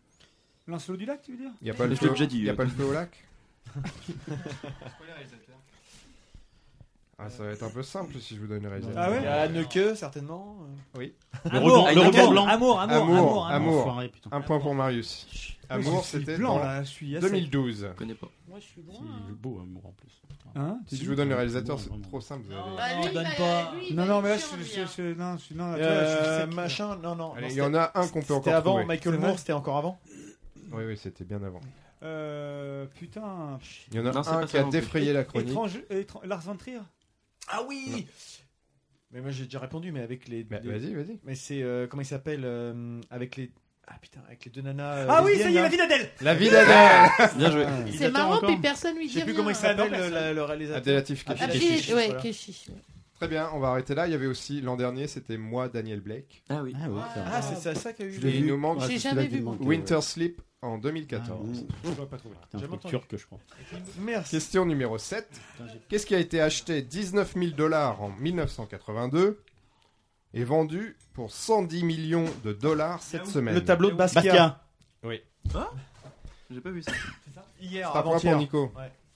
Lancelot 0.66 0.96
du 0.96 1.04
lac, 1.04 1.20
tu 1.22 1.32
veux 1.32 1.38
dire 1.38 1.50
Il 1.60 1.64
n'y 1.64 1.70
a 1.70 1.74
pas 1.74 1.86
le 1.86 1.94
Je 1.94 2.00
l'ai 2.00 2.06
feu, 2.06 2.12
déjà 2.14 2.26
dit, 2.26 2.38
il 2.38 2.44
y 2.44 2.48
a 2.48 2.52
euh. 2.52 2.56
pas 2.56 2.64
le 2.64 2.70
feu 2.70 2.84
au 2.84 2.92
lac 2.92 3.22
C'est 3.74 4.14
quoi 4.24 4.36
les 5.06 5.12
réalisateurs 5.12 5.58
ah, 7.18 7.30
Ça 7.30 7.44
va 7.44 7.50
être 7.50 7.62
un 7.62 7.70
peu 7.70 7.82
simple 7.82 8.18
si 8.20 8.34
je 8.36 8.40
vous 8.40 8.46
donne 8.46 8.62
le 8.62 8.68
réalisateur. 8.68 9.02
Ah 9.02 9.10
ouais 9.10 9.18
Il 9.20 9.24
y 9.24 9.26
a 9.26 9.48
Neuke, 9.48 9.96
certainement. 9.96 10.56
Oui. 10.96 11.14
Le 11.44 11.56
Amour, 11.58 11.86
ruban, 11.88 12.02
le 12.04 12.10
blanc. 12.30 12.46
Amour, 12.46 12.80
amour, 12.80 12.80
Amour, 12.80 13.46
amour, 13.46 13.46
amour. 13.48 13.98
Un 14.32 14.40
point 14.42 14.58
pour 14.60 14.74
Marius. 14.74 15.26
Amour, 15.68 16.04
c'était 16.04 16.36
blanc, 16.36 16.56
dans 16.58 16.64
là, 16.64 16.82
je 16.82 16.88
suis 16.88 17.16
assez- 17.16 17.26
2012. 17.28 17.88
Je 17.90 17.98
connais 17.98 18.14
pas. 18.14 18.28
Moi, 18.48 18.58
je 18.60 18.64
suis 18.66 18.82
C'est 18.88 18.98
loin. 19.02 19.10
beau, 19.40 19.58
amour 19.60 19.86
en 19.86 19.92
plus. 19.92 20.12
Hein 20.54 20.78
Si 20.86 20.96
je 20.96 21.06
vous 21.06 21.14
donne 21.14 21.28
le 21.28 21.34
réalisateur, 21.34 21.78
c'est 21.78 21.90
trop 22.02 22.20
simple. 22.20 22.44
Vous 22.46 22.52
allez... 22.52 22.76
Bah, 22.76 22.94
Non, 22.94 23.00
lui, 23.02 23.08
il 23.08 23.14
donne 23.14 23.24
va- 23.24 23.30
pas. 23.36 23.72
lui, 23.74 23.86
il 23.90 23.96
Non, 23.96 24.06
non, 24.06 24.22
mais 24.22 24.28
là, 24.30 24.36
non, 24.36 25.70
non, 25.72 25.78
sec. 25.78 26.54
machin, 26.54 26.96
non, 26.96 27.14
non. 27.16 27.34
Allez, 27.34 27.48
non, 27.48 27.52
il 27.52 27.56
y 27.56 27.60
en 27.62 27.74
a 27.74 27.90
un 27.94 28.06
qu'on 28.08 28.20
peut 28.20 28.20
C'était 28.22 28.32
encore 28.32 28.54
avant, 28.54 28.70
trouver. 28.70 28.84
Michael 28.86 29.14
C'est 29.14 29.20
Moore, 29.26 29.38
c'était 29.38 29.52
encore 29.52 29.76
avant. 29.76 29.98
Oui, 30.72 30.84
oui, 30.86 30.96
c'était 30.96 31.24
bien 31.24 31.42
avant. 31.42 31.60
Euh, 32.02 32.86
putain. 32.98 33.58
Il 33.90 33.96
y 33.96 34.00
en 34.00 34.06
a 34.06 34.12
Non, 34.12 34.22
c'est 34.22 34.30
un 34.30 34.46
qui 34.46 34.56
a 34.58 34.62
défrayé 34.64 35.12
la 35.12 35.24
chronique. 35.24 35.48
Étrange, 35.50 35.80
étrange, 35.90 36.24
Lars 36.24 36.40
von 36.40 36.56
Trier 36.56 36.78
Ah 37.48 37.62
oui 37.66 38.06
Mais 39.12 39.20
moi 39.20 39.30
j'ai 39.30 39.44
déjà 39.44 39.60
répondu, 39.60 39.92
mais 39.92 40.00
avec 40.02 40.28
les. 40.28 40.44
Bah, 40.44 40.58
les- 40.62 40.70
Vas-y, 40.70 40.94
vas-y. 40.94 41.18
Mais 41.24 41.34
c'est. 41.34 41.62
euh, 41.62 41.86
comment 41.86 42.02
il 42.02 42.06
s'appelle 42.06 42.42
euh, 42.44 43.00
Avec 43.10 43.36
les. 43.36 43.52
Ah 43.88 43.94
putain, 44.00 44.20
avec 44.26 44.44
les 44.44 44.50
deux 44.50 44.62
nanas. 44.62 44.96
euh, 44.96 45.06
Ah 45.08 45.22
oui, 45.24 45.38
ça 45.38 45.48
y 45.48 45.56
est, 45.56 45.62
la 45.62 45.68
vie 45.68 45.76
d'Adèle 45.76 46.10
La 46.20 46.34
vie 46.34 46.50
d'Adèle 46.50 47.08
Bien 47.36 47.50
joué. 47.52 47.66
C'est 47.96 48.10
marrant, 48.10 48.40
puis 48.44 48.56
personne 48.56 48.96
lui 48.96 49.06
Je 49.08 49.12
dit 49.12 49.18
sais 49.20 49.24
plus 49.24 49.34
comment 49.34 49.50
il 49.50 49.54
s'appelle 49.56 49.92
le, 50.34 50.42
réalisateur. 50.42 50.78
Adélatif 50.82 51.24
Ah, 51.28 51.34
Kechiche. 51.46 51.88
Ouais, 51.90 52.06
voilà. 52.06 52.20
Kechiche. 52.20 52.66
Très 53.14 53.28
bien, 53.28 53.48
on 53.54 53.60
va 53.60 53.68
arrêter 53.68 53.94
là. 53.94 54.06
Il 54.08 54.10
y 54.12 54.14
avait 54.14 54.26
aussi 54.26 54.60
l'an 54.60 54.76
dernier, 54.76 55.06
c'était 55.06 55.36
moi, 55.38 55.68
Daniel 55.68 56.00
Blake. 56.00 56.42
Ah 56.48 56.62
oui. 56.64 56.74
Ah 56.76 56.86
oui. 56.90 57.00
Ah, 57.14 57.40
c'est 57.42 57.54
ça, 57.54 57.74
ça 57.76 57.92
qu'il 57.92 58.06
y 58.06 58.08
a 58.08 58.12
eu. 58.12 58.26
Et 58.26 58.38
il 58.38 58.46
nous 58.46 58.56
manque 58.58 58.80
J'ai 58.88 58.98
jamais 58.98 59.26
vu, 59.28 59.42
Winter. 59.60 60.00
Sleep 60.02 60.42
en 60.62 60.78
2014. 60.78 61.64
Je 61.84 61.88
l'aurais 61.90 62.06
pas 62.06 62.16
trouvé. 62.18 62.34
C'est 62.50 62.58
un 62.58 62.64
entendu. 62.64 62.88
turc, 62.88 63.16
je 63.16 63.26
crois. 63.26 63.38
Merci. 63.98 64.30
Question 64.32 64.64
numéro 64.66 64.98
7. 64.98 65.28
Qu'est-ce 65.88 66.06
qui 66.06 66.14
a 66.14 66.18
été 66.18 66.40
acheté 66.40 66.82
19 66.82 67.34
000 67.34 67.46
dollars 67.52 68.02
en 68.02 68.10
1982 68.10 69.42
et 70.34 70.44
vendu 70.44 70.96
pour 71.12 71.30
110 71.30 71.84
millions 71.84 72.26
de 72.44 72.52
dollars 72.52 73.02
cette 73.02 73.26
semaine 73.26 73.54
Le 73.54 73.64
tableau 73.64 73.90
de 73.90 73.96
Basquiat. 73.96 74.60
Basquiat. 75.02 75.70
J'ai 76.50 76.60
pas 76.60 76.70
vu 76.70 76.82
ça. 76.82 76.92
Hier, 77.60 77.90
C'est 77.92 77.98
un 77.98 78.02
point 78.02 78.10
avant-hier. 78.12 78.32
pour 78.34 78.40
Nico. 78.40 78.72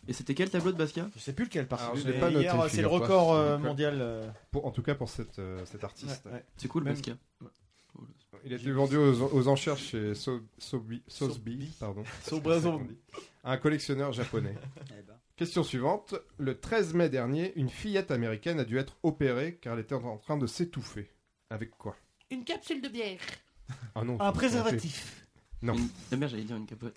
Et 0.09 0.13
c'était 0.13 0.35
quel 0.35 0.51
tableau 0.51 0.73
de 0.73 0.77
Basquiat 0.79 1.09
Je 1.15 1.21
sais 1.21 1.33
plus 1.33 1.45
lequel 1.45 1.69
par 1.69 1.91
contre. 1.91 2.01
je 2.03 2.11
hier, 2.41 2.57
C'est 2.69 2.81
le 2.83 2.89
record 2.89 3.33
euh, 3.33 3.59
mondial. 3.59 3.99
euh, 4.01 4.29
Pour- 4.51 4.67
en 4.67 4.71
tout 4.71 4.83
cas 4.83 4.95
pour 4.95 5.09
cette, 5.09 5.39
euh, 5.39 5.65
cet 5.67 5.85
artiste. 5.85 6.25
ouais, 6.27 6.33
ouais. 6.33 6.45
C'est 6.57 6.69
cool 6.69 6.85
Même- 6.85 6.95
Basquiat. 6.95 7.15
Il 8.45 8.53
a 8.53 8.57
été 8.57 8.71
vendu 8.71 8.97
aux, 8.97 9.35
aux 9.35 9.49
enchères 9.49 9.77
chez 9.79 10.15
So- 10.15 10.43
Sobi- 10.59 11.03
Sotheby, 11.09 11.73
pardon. 11.79 12.03
Un 13.45 13.57
collectionneur 13.57 14.13
japonais. 14.13 14.55
Question 15.37 15.63
suivante. 15.63 16.15
Le 16.39 16.59
13 16.59 16.95
mai 16.95 17.09
dernier, 17.09 17.53
une 17.57 17.71
fillette 17.71 18.11
américaine 18.11 18.61
a 18.61 18.65
dû 18.65 18.79
être 18.79 18.97
opérée 19.03 19.59
car 19.61 19.75
elle 19.75 19.81
était 19.81 19.95
en 19.95 20.19
train 20.19 20.37
de 20.37 20.47
s'étouffer. 20.47 21.11
Avec 21.51 21.71
quoi? 21.79 21.97
Une 22.31 22.45
capsule 22.45 22.81
de 22.83 22.89
bière. 22.89 23.19
Ah 23.95 24.03
non. 24.05 24.21
Un 24.21 24.33
préservatif. 24.33 25.25
Non. 25.63 25.77
La 26.11 26.17
merde, 26.17 26.33
j'allais 26.33 26.43
dire 26.45 26.57
une 26.57 26.67
capote. 26.67 26.97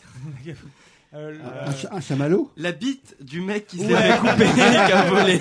Euh, 1.14 1.38
Un, 1.68 1.72
ch- 1.72 1.88
un 1.92 2.02
chamallow 2.02 2.52
La 2.58 2.72
bite 2.72 3.16
du 3.22 3.42
mec 3.42 3.68
qui 3.68 3.78
s'est 3.78 3.94
Ouais. 3.94 4.12
fait 4.14 4.18
couper, 4.18 4.46
qui 4.54 4.62
a 4.62 5.10
volé. 5.10 5.40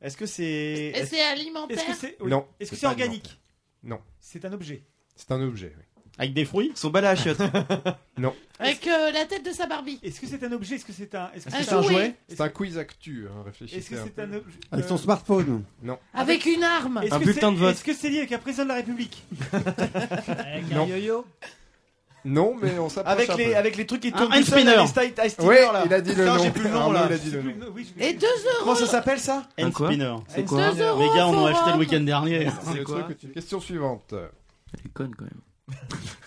Est-ce 0.00 0.16
que 0.16 0.24
c'est. 0.26 0.42
Et 0.44 0.88
est-ce- 0.96 1.10
c'est 1.10 1.20
alimentaire? 1.22 1.76
Est-ce 1.78 1.86
que 1.86 1.92
c'est 1.94 2.16
oui. 2.22 2.30
Non, 2.30 2.46
Est-ce 2.58 2.70
que 2.70 2.76
c'est 2.76 2.86
organique? 2.86 3.38
Non. 3.86 4.00
C'est 4.20 4.44
un 4.44 4.52
objet. 4.52 4.82
C'est 5.14 5.30
un 5.32 5.40
objet. 5.40 5.72
oui. 5.76 5.82
Avec 6.18 6.32
des 6.32 6.44
fruits 6.46 6.72
Son 6.74 6.88
balai 6.90 7.08
à 7.08 7.16
chiottes. 7.16 7.40
Non. 8.18 8.34
Avec 8.58 8.86
euh, 8.86 9.10
la 9.12 9.26
tête 9.26 9.44
de 9.44 9.50
sa 9.52 9.66
Barbie. 9.66 9.98
Est-ce 10.02 10.18
que 10.20 10.26
c'est 10.26 10.42
un 10.42 10.52
objet? 10.52 10.76
Est-ce 10.76 10.84
que 10.86 10.92
c'est 10.92 11.14
un 11.14 11.30
Est-ce 11.34 11.44
que 11.46 11.54
Un 11.54 11.62
c'est 11.62 11.70
jouet. 11.70 11.92
jouet? 11.92 12.14
C'est 12.28 12.40
un 12.40 12.48
quiz 12.48 12.78
actu. 12.78 13.26
Hein, 13.28 13.42
réfléchissez 13.44 13.78
Est-ce 13.80 13.90
que 13.90 13.94
un 13.96 14.04
c'est 14.04 14.10
peu. 14.14 14.22
un 14.22 14.32
objet? 14.32 14.58
Avec 14.72 14.86
son 14.86 14.94
euh, 14.94 14.98
smartphone 14.98 15.64
Non. 15.82 15.98
Avec 16.14 16.46
une 16.46 16.64
arme. 16.64 17.00
est-ce 17.04 17.12
Un 17.14 17.18
que 17.18 17.24
bulletin 17.24 17.48
c'est- 17.50 17.54
de 17.54 17.58
vote. 17.60 17.74
Est-ce 17.74 17.84
que 17.84 17.92
c'est 17.92 18.08
lié 18.08 18.18
avec 18.18 18.32
un 18.32 18.38
président 18.38 18.64
de 18.64 18.68
la 18.70 18.74
République? 18.76 19.22
Avec 19.52 20.70
Non. 20.70 20.84
un 20.84 20.86
yo-yo? 20.86 21.26
Non, 22.26 22.56
mais 22.60 22.78
on 22.78 22.88
s'approche 22.88 23.12
Avec 23.14 23.30
un 23.30 23.36
les, 23.36 23.44
peu. 23.46 23.56
avec 23.56 23.76
les 23.76 23.86
trucs 23.86 24.00
qui 24.00 24.08
Un 24.08 24.10
tournent 24.12 24.28
tout 24.30 24.34
seuls, 24.34 24.44
spinner. 24.44 24.74
là, 24.76 24.82
les 24.82 25.26
ice 25.28 25.36
il 25.86 25.94
a 25.94 26.00
dit 26.00 26.10
le 26.10 26.16
Putain, 26.16 26.36
nom. 26.36 26.42
j'ai 26.42 26.50
plus 26.50 26.64
le 26.64 26.70
nom 26.70 26.80
Arnaud, 26.80 26.92
là. 26.94 27.06
il 27.08 27.12
a 27.14 27.18
dit 27.18 27.30
le 27.30 27.42
nom. 27.42 27.66
Oui, 27.74 27.92
je- 27.96 28.04
Et 28.04 28.12
2 28.14 28.26
euros. 28.26 28.56
Comment 28.60 28.74
ça 28.74 28.86
s'appelle 28.86 29.20
ça 29.20 29.46
Un 29.58 29.70
quoi 29.70 29.88
spinner. 29.88 30.14
C'est 30.28 30.44
quoi 30.44 30.72
2 30.72 30.82
euros. 30.82 31.00
Les 31.00 31.16
gars, 31.16 31.26
on 31.28 31.42
au 31.42 31.46
a 31.46 31.50
acheté 31.50 31.70
le 31.72 31.78
week-end 31.78 32.00
dernier. 32.00 32.48
C'est 32.64 32.74
le 32.78 32.84
quoi 32.84 33.02
truc 33.04 33.16
que 33.18 33.26
tu- 33.26 33.32
Question 33.32 33.60
suivante. 33.60 34.12
Elle 34.12 34.80
est 34.86 34.92
conne 34.92 35.14
quand 35.14 35.24
même. 35.24 35.76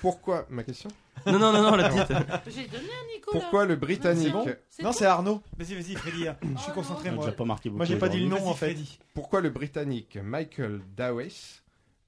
Pourquoi 0.02 0.46
Ma 0.50 0.64
question 0.64 0.90
Non, 1.26 1.38
non, 1.40 1.52
non, 1.52 1.62
non, 1.64 1.76
la 1.76 1.90
petite. 1.90 2.08
J'ai 2.48 2.68
donné 2.68 2.84
à 2.90 3.14
Nicolas. 3.16 3.40
Pourquoi 3.40 3.66
le 3.66 3.76
Britannique 3.76 4.32
bon 4.32 4.46
Non, 4.82 4.92
c'est 4.94 5.06
Arnaud. 5.06 5.42
Vas-y, 5.58 5.76
vas-y, 5.76 5.96
Freddy. 5.96 6.28
hein. 6.28 6.38
Je 6.56 6.62
suis 6.62 6.72
concentré 6.72 7.10
On 7.10 7.14
a 7.14 7.16
moi. 7.16 7.26
déjà 7.26 7.36
pas 7.38 7.46
marqué 7.46 7.70
beaucoup. 7.70 7.78
Moi, 7.78 7.86
j'ai 7.86 7.98
pas 7.98 8.10
dit 8.10 8.20
le 8.20 8.26
aujourd'hui. 8.28 8.46
nom 8.46 8.52
en 8.52 8.54
fait. 8.56 8.68
Freddy. 8.74 9.00
Pourquoi 9.14 9.42
le 9.42 9.50
Britannique 9.50 10.18
Michael 10.22 10.80
Dawes 10.96 11.24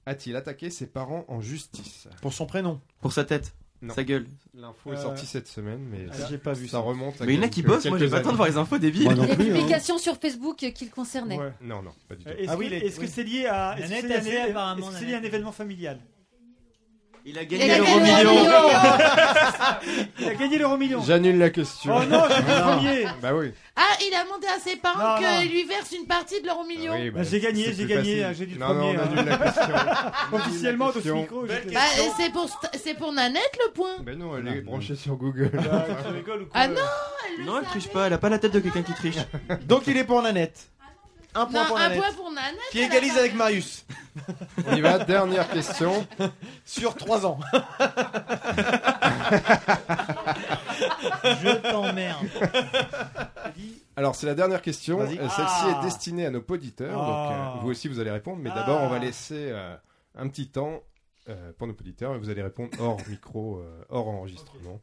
a-t-il 0.06 0.36
attaqué 0.36 0.70
ses 0.70 0.88
parents 0.88 1.26
en 1.28 1.42
justice? 1.42 2.08
Pour 2.22 2.34
son 2.34 2.46
prénom. 2.46 2.80
Pour 3.02 3.12
sa 3.14 3.24
tête. 3.26 3.54
Non. 3.84 3.94
Sa 3.96 4.04
gueule. 4.04 4.28
L'info 4.54 4.94
est 4.94 4.98
Euh, 4.98 5.02
sortie 5.02 5.26
cette 5.26 5.48
semaine, 5.48 5.80
mais 5.90 6.06
Ah, 6.12 6.28
j'ai 6.30 6.38
pas 6.38 6.54
vu 6.54 6.68
ça 6.68 6.74
ça. 6.74 6.78
remonte. 6.80 7.20
à 7.20 7.26
Mais 7.26 7.34
il 7.34 7.38
y 7.38 7.40
en 7.40 7.42
a 7.42 7.46
quelques- 7.46 7.54
qui 7.56 7.62
bossent, 7.64 7.86
moi 7.88 7.98
j'ai 7.98 8.06
quelques 8.06 8.12
pas 8.12 8.18
le 8.20 8.24
temps 8.26 8.32
de 8.32 8.36
voir 8.36 8.48
les 8.48 8.58
infos 8.58 8.78
débiles. 8.78 9.04
Moi 9.06 9.16
non 9.16 9.26
Des 9.26 9.36
plus, 9.36 9.44
hein. 9.50 9.54
publications 9.56 9.98
sur 9.98 10.18
Facebook 10.18 10.58
qui 10.58 10.86
le 10.86 10.92
concernaient. 10.92 11.38
Ouais. 11.40 11.52
Non, 11.62 11.82
non, 11.82 11.92
pas 12.08 12.16
du 12.16 12.24
tout. 12.24 12.30
Euh, 12.30 12.36
Est-ce 12.38 12.50
Ah 12.52 12.58
oui, 12.58 12.66
que 12.66 12.72
les- 12.72 12.78
est-ce 12.78 12.96
que 12.98 13.02
oui. 13.06 13.12
c'est 13.12 13.24
lié 13.24 13.46
à 13.48 13.76
est-ce 13.80 13.86
que 13.88 13.90
Nanette 13.90 14.02
c'est 14.02 14.08
lié 14.08 14.14
à 14.14 14.18
a 14.18 14.22
fait, 14.22 14.42
un- 14.42 14.52
apparemment, 14.52 14.82
est-ce 14.86 14.92
que 14.94 15.00
c'est 15.00 15.06
lié 15.06 15.14
à 15.14 15.16
un 15.16 15.20
Nanette. 15.20 15.34
événement 15.34 15.52
familial? 15.52 16.00
Il 17.26 17.38
a 17.38 17.46
gagné 17.46 17.78
l'euro 17.78 18.00
million. 18.00 18.32
Il 20.20 20.28
a 20.28 20.34
gagné 20.36 20.58
l'euro 20.58 20.78
million. 20.78 21.02
J'annule 21.04 21.38
la 21.38 21.50
question. 21.52 21.96
Oh 21.98 22.04
non, 22.06 22.24
j'ai 22.30 22.42
le 22.42 22.62
premier. 22.62 23.06
Bah 23.22 23.34
oui. 23.36 23.52
Ah, 23.76 23.84
il 24.02 24.14
a 24.14 24.24
demandé 24.24 24.48
à 24.48 24.60
ses 24.60 24.76
parents 24.76 25.18
qu'ils 25.20 25.50
lui 25.52 25.64
versent 25.64 25.92
une 25.98 26.06
partie 26.06 26.42
de 26.42 26.48
l'euro 26.48 26.64
million. 26.66 26.94
Ah 26.96 27.00
oui, 27.00 27.10
Bah, 27.10 27.22
j'ai 27.24 27.40
gagné, 27.40 27.74
j'ai 27.74 27.86
gagné, 27.86 28.24
hein, 28.24 28.34
j'ai 28.38 28.46
dit 28.46 28.54
le 28.56 28.60
non, 28.60 28.66
premier, 28.68 28.94
Non, 28.94 29.00
on 29.00 29.04
hein. 29.04 29.08
annule 29.18 29.26
la 29.30 29.38
question. 29.38 29.76
Officiellement, 30.34 30.88
ce 30.90 30.94
question. 30.96 31.16
micro. 31.16 31.42
Belle 31.44 31.62
j'étais- 31.64 31.74
Bah, 31.76 31.82
c'est 32.18 32.32
pour, 32.32 32.46
st- 32.46 32.80
c'est 32.84 32.94
pour 32.96 33.14
Nanette 33.14 33.58
le 33.66 33.72
point. 33.72 33.96
Ben 34.04 34.18
non, 34.18 34.38
elle 34.38 34.48
est 34.50 34.62
branchée 34.62 34.96
sur 34.96 35.16
Google. 35.16 35.52
Bah, 35.54 35.86
tu 36.06 36.14
rigoles 36.14 36.42
ou 36.42 36.46
quoi 36.46 36.52
Ah 36.54 36.68
non, 36.68 36.76
elle 36.76 37.40
le 37.40 37.46
Non, 37.46 37.58
elle 37.60 37.64
savait. 37.66 37.80
triche 37.80 37.92
pas, 37.94 38.08
elle 38.08 38.14
a 38.14 38.18
pas 38.18 38.30
la 38.30 38.40
tête 38.40 38.52
de 38.54 38.60
quelqu'un 38.60 38.82
qui 38.84 38.94
triche. 38.94 39.16
Donc 39.68 39.84
il 39.88 39.96
est 39.98 40.04
pour 40.04 40.22
Nanette. 40.22 40.68
Un 41.34 41.46
point 41.46 41.62
Non, 41.62 41.68
pour 41.68 41.78
un 41.78 41.90
Nanette. 41.90 42.00
point 42.00 42.14
pour 42.14 42.32
Nanette. 42.32 42.60
Qui 42.72 42.80
elle 42.80 42.84
a 42.84 42.88
égalise 42.88 43.14
pas 43.14 43.20
avec. 43.20 43.36
Marius. 43.36 43.86
On 44.68 44.76
y 44.76 44.82
va, 44.82 45.00
dernière 45.00 45.50
question. 45.50 46.06
Sur 46.66 46.96
3 46.96 47.26
ans. 47.26 47.40
Je 51.24 51.72
t'emmerde. 51.72 52.28
Alors, 53.96 54.16
c'est 54.16 54.26
la 54.28 54.36
dernière 54.36 54.62
question. 54.62 54.98
Vas-y. 54.98 55.18
Euh, 55.20 55.30
Celle-ci 55.30 55.66
Ah. 55.66 55.80
est 55.80 55.84
destinée 55.86 56.26
à 56.26 56.30
nos 56.32 56.44
auditeurs. 56.48 57.00
Ah. 57.02 57.06
Donc, 57.06 57.32
euh, 57.32 57.62
vous 57.64 57.70
aussi, 57.72 57.88
vous 57.88 58.00
allez 58.00 58.12
répondre. 58.12 58.40
Mais 58.42 58.50
d'abord, 58.50 58.82
on 58.82 58.90
va 58.90 58.98
Ah. 58.98 59.00
laisser 59.00 59.50
euh, 59.52 59.76
un 60.18 60.28
petit 60.28 60.48
temps 60.50 60.82
euh, 61.30 61.52
pour 61.58 61.68
nos 61.68 61.74
auditeurs. 61.74 62.16
Et 62.16 62.18
vous 62.18 62.30
allez 62.30 62.42
répondre 62.42 62.70
hors 62.80 62.98
micro, 63.08 63.58
euh, 63.60 63.84
hors 63.90 64.08
enregistrement. 64.08 64.82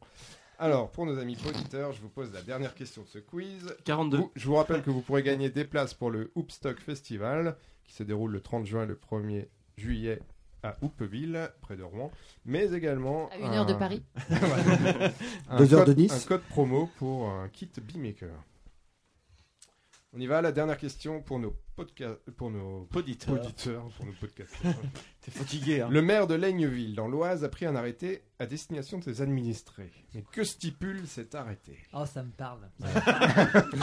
Alors, 0.61 0.91
pour 0.91 1.05
nos 1.05 1.17
amis 1.17 1.37
auditeurs, 1.47 1.93
je 1.93 2.01
vous 2.01 2.09
pose 2.09 2.33
la 2.33 2.41
dernière 2.41 2.75
question 2.75 3.03
de 3.03 3.07
ce 3.07 3.19
quiz. 3.19 3.73
42. 3.85 4.17
Vous- 4.17 4.31
je 4.35 4.45
vous 4.45 4.55
rappelle 4.55 4.81
que 4.83 4.89
vous 4.89 5.01
pourrez 5.01 5.23
gagner 5.23 5.49
des 5.49 5.63
places 5.63 5.93
pour 5.93 6.11
le 6.11 6.31
Hoopstock 6.35 6.79
Festival 6.81 7.55
qui 7.85 7.93
se 7.93 8.03
déroule 8.03 8.31
le 8.31 8.41
30 8.41 8.65
juin 8.65 8.83
et 8.83 8.87
le 8.87 8.95
1er 8.95 9.47
juillet 9.77 10.19
à 10.61 10.75
Hoopeville, 10.81 11.49
près 11.61 11.77
de 11.77 11.83
Rouen, 11.83 12.11
mais 12.43 12.73
également 12.73 13.29
À 13.29 13.37
une 13.37 13.53
heure 13.53 13.65
de 13.65 13.73
Paris. 13.73 14.03
un 15.49 15.57
Deux 15.57 15.73
heures 15.73 15.85
code- 15.85 15.95
de 15.95 16.01
Nice. 16.01 16.25
Un 16.25 16.27
code 16.27 16.41
promo 16.41 16.89
pour 16.97 17.29
un 17.29 17.47
kit 17.47 17.71
Beemaker. 17.81 18.29
On 20.11 20.19
y 20.19 20.27
va, 20.27 20.41
la 20.41 20.51
dernière 20.51 20.77
question 20.77 21.21
pour 21.21 21.39
nos 21.39 21.55
podcasts, 21.77 22.19
pour 22.31 22.49
nos 22.51 22.89
Auditeurs. 22.93 23.35
auditeurs, 23.35 23.87
pour 23.95 24.05
nos 24.07 24.11
podcasts. 24.13 24.55
T'es 25.29 25.37
fatigué, 25.39 25.81
hein. 25.81 25.87
Le 25.91 26.01
maire 26.01 26.27
de 26.27 26.35
Laigneville, 26.35 26.95
dans 26.95 27.07
l'Oise, 27.07 27.43
a 27.43 27.49
pris 27.49 27.65
un 27.65 27.75
arrêté 27.75 28.23
à 28.39 28.45
destination 28.45 28.97
de 28.99 29.03
ses 29.03 29.21
administrés. 29.21 29.91
Mais 30.15 30.23
que 30.31 30.43
stipule 30.43 31.01
cet 31.07 31.35
arrêté? 31.35 31.77
Oh, 31.93 32.05
ça 32.05 32.23
me 32.23 32.29
parle. 32.31 32.59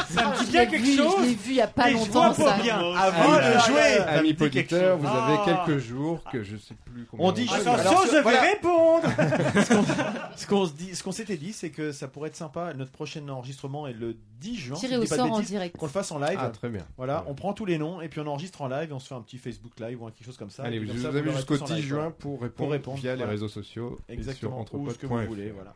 Ça 0.08 0.30
me 0.30 0.44
dit 0.44 0.50
bien 0.50 0.66
quelque 0.66 0.82
vu, 0.82 0.96
chose. 0.96 1.14
je 1.18 1.22
l'ai 1.24 1.34
vu 1.34 1.50
il 1.50 1.56
y 1.56 1.60
a 1.60 1.66
pas 1.66 1.90
longtemps 1.90 2.32
ça. 2.32 2.56
bien. 2.62 2.78
Ah, 2.96 3.10
de 3.10 3.40
là, 3.40 3.58
jouer. 3.66 4.46
auditeurs, 4.46 4.98
chose. 4.98 5.06
vous 5.06 5.14
avez 5.16 5.36
Ah. 5.46 5.64
quelques 5.66 5.78
jours 5.78 6.24
que 6.32 6.42
je 6.42 6.56
sais 6.56 6.74
plus 6.86 7.04
combien. 7.04 7.26
On 7.26 7.32
dit-. 7.32 7.48
Attention, 7.52 7.72
Alors, 7.74 8.06
je 8.06 8.10
vais 8.12 8.22
voilà. 8.22 8.40
répondre. 8.40 9.08
Ce 10.36 10.46
qu'on 10.46 10.66
se 10.66 10.72
dit, 10.72 10.94
ce 10.94 11.02
qu'on 11.02 11.12
s'était 11.12 11.36
dit, 11.36 11.52
c'est 11.52 11.70
que 11.70 11.92
ça 11.92 12.08
pourrait 12.08 12.28
être 12.28 12.36
sympa. 12.36 12.72
Notre 12.74 12.92
prochain 12.92 13.26
enregistrement 13.28 13.86
est 13.86 13.92
le 13.92 14.16
10 14.40 14.56
juin. 14.56 14.76
Tiré 14.76 14.88
si 14.92 14.94
je 14.96 15.00
au 15.00 15.02
de 15.04 15.08
sort 15.08 15.32
en 15.32 15.40
direct. 15.40 15.76
Qu'on 15.76 15.86
le 15.86 15.92
fasse 15.92 16.10
en 16.12 16.18
live. 16.18 16.38
Ah, 16.40 16.48
très 16.50 16.68
bien. 16.70 16.86
Voilà, 16.96 17.24
on 17.28 17.34
prend 17.34 17.52
tous 17.52 17.64
les 17.66 17.78
noms 17.78 18.00
et 18.00 18.08
puis 18.08 18.20
on 18.20 18.26
enregistre 18.26 18.62
en 18.62 18.68
live 18.68 18.90
et 18.90 18.92
on 18.92 18.98
se 18.98 19.08
fait 19.08 19.14
un 19.14 19.20
petit 19.22 19.38
Facebook 19.38 19.78
live 19.80 20.02
ou 20.02 20.06
quelque 20.06 20.24
chose 20.24 20.36
comme 20.38 20.50
ça. 20.50 20.64
Allez, 20.64 20.78
vous, 20.78 20.86
comme 20.88 20.96
ça, 21.02 21.10
vous 21.10 21.16
avez 21.16 21.30
jusqu'au 21.36 21.56
tous 21.58 21.62
en 21.64 21.66
10 21.66 21.74
live, 21.74 21.84
juin 21.84 22.10
pour 22.10 22.32
répondre, 22.40 22.54
Pour 22.54 22.70
répondre, 22.70 22.98
via 22.98 23.12
les 23.12 23.16
voilà. 23.18 23.30
réseaux 23.32 23.48
sociaux 23.48 23.98
et 24.08 24.12
sur 24.12 24.18
Exactement. 24.18 24.60
Ou 24.72 24.90
ce 24.90 24.98
que 24.98 25.06
vous 25.06 25.14
entrepod.fr. 25.14 25.28
voulez, 25.28 25.50
voilà. 25.50 25.74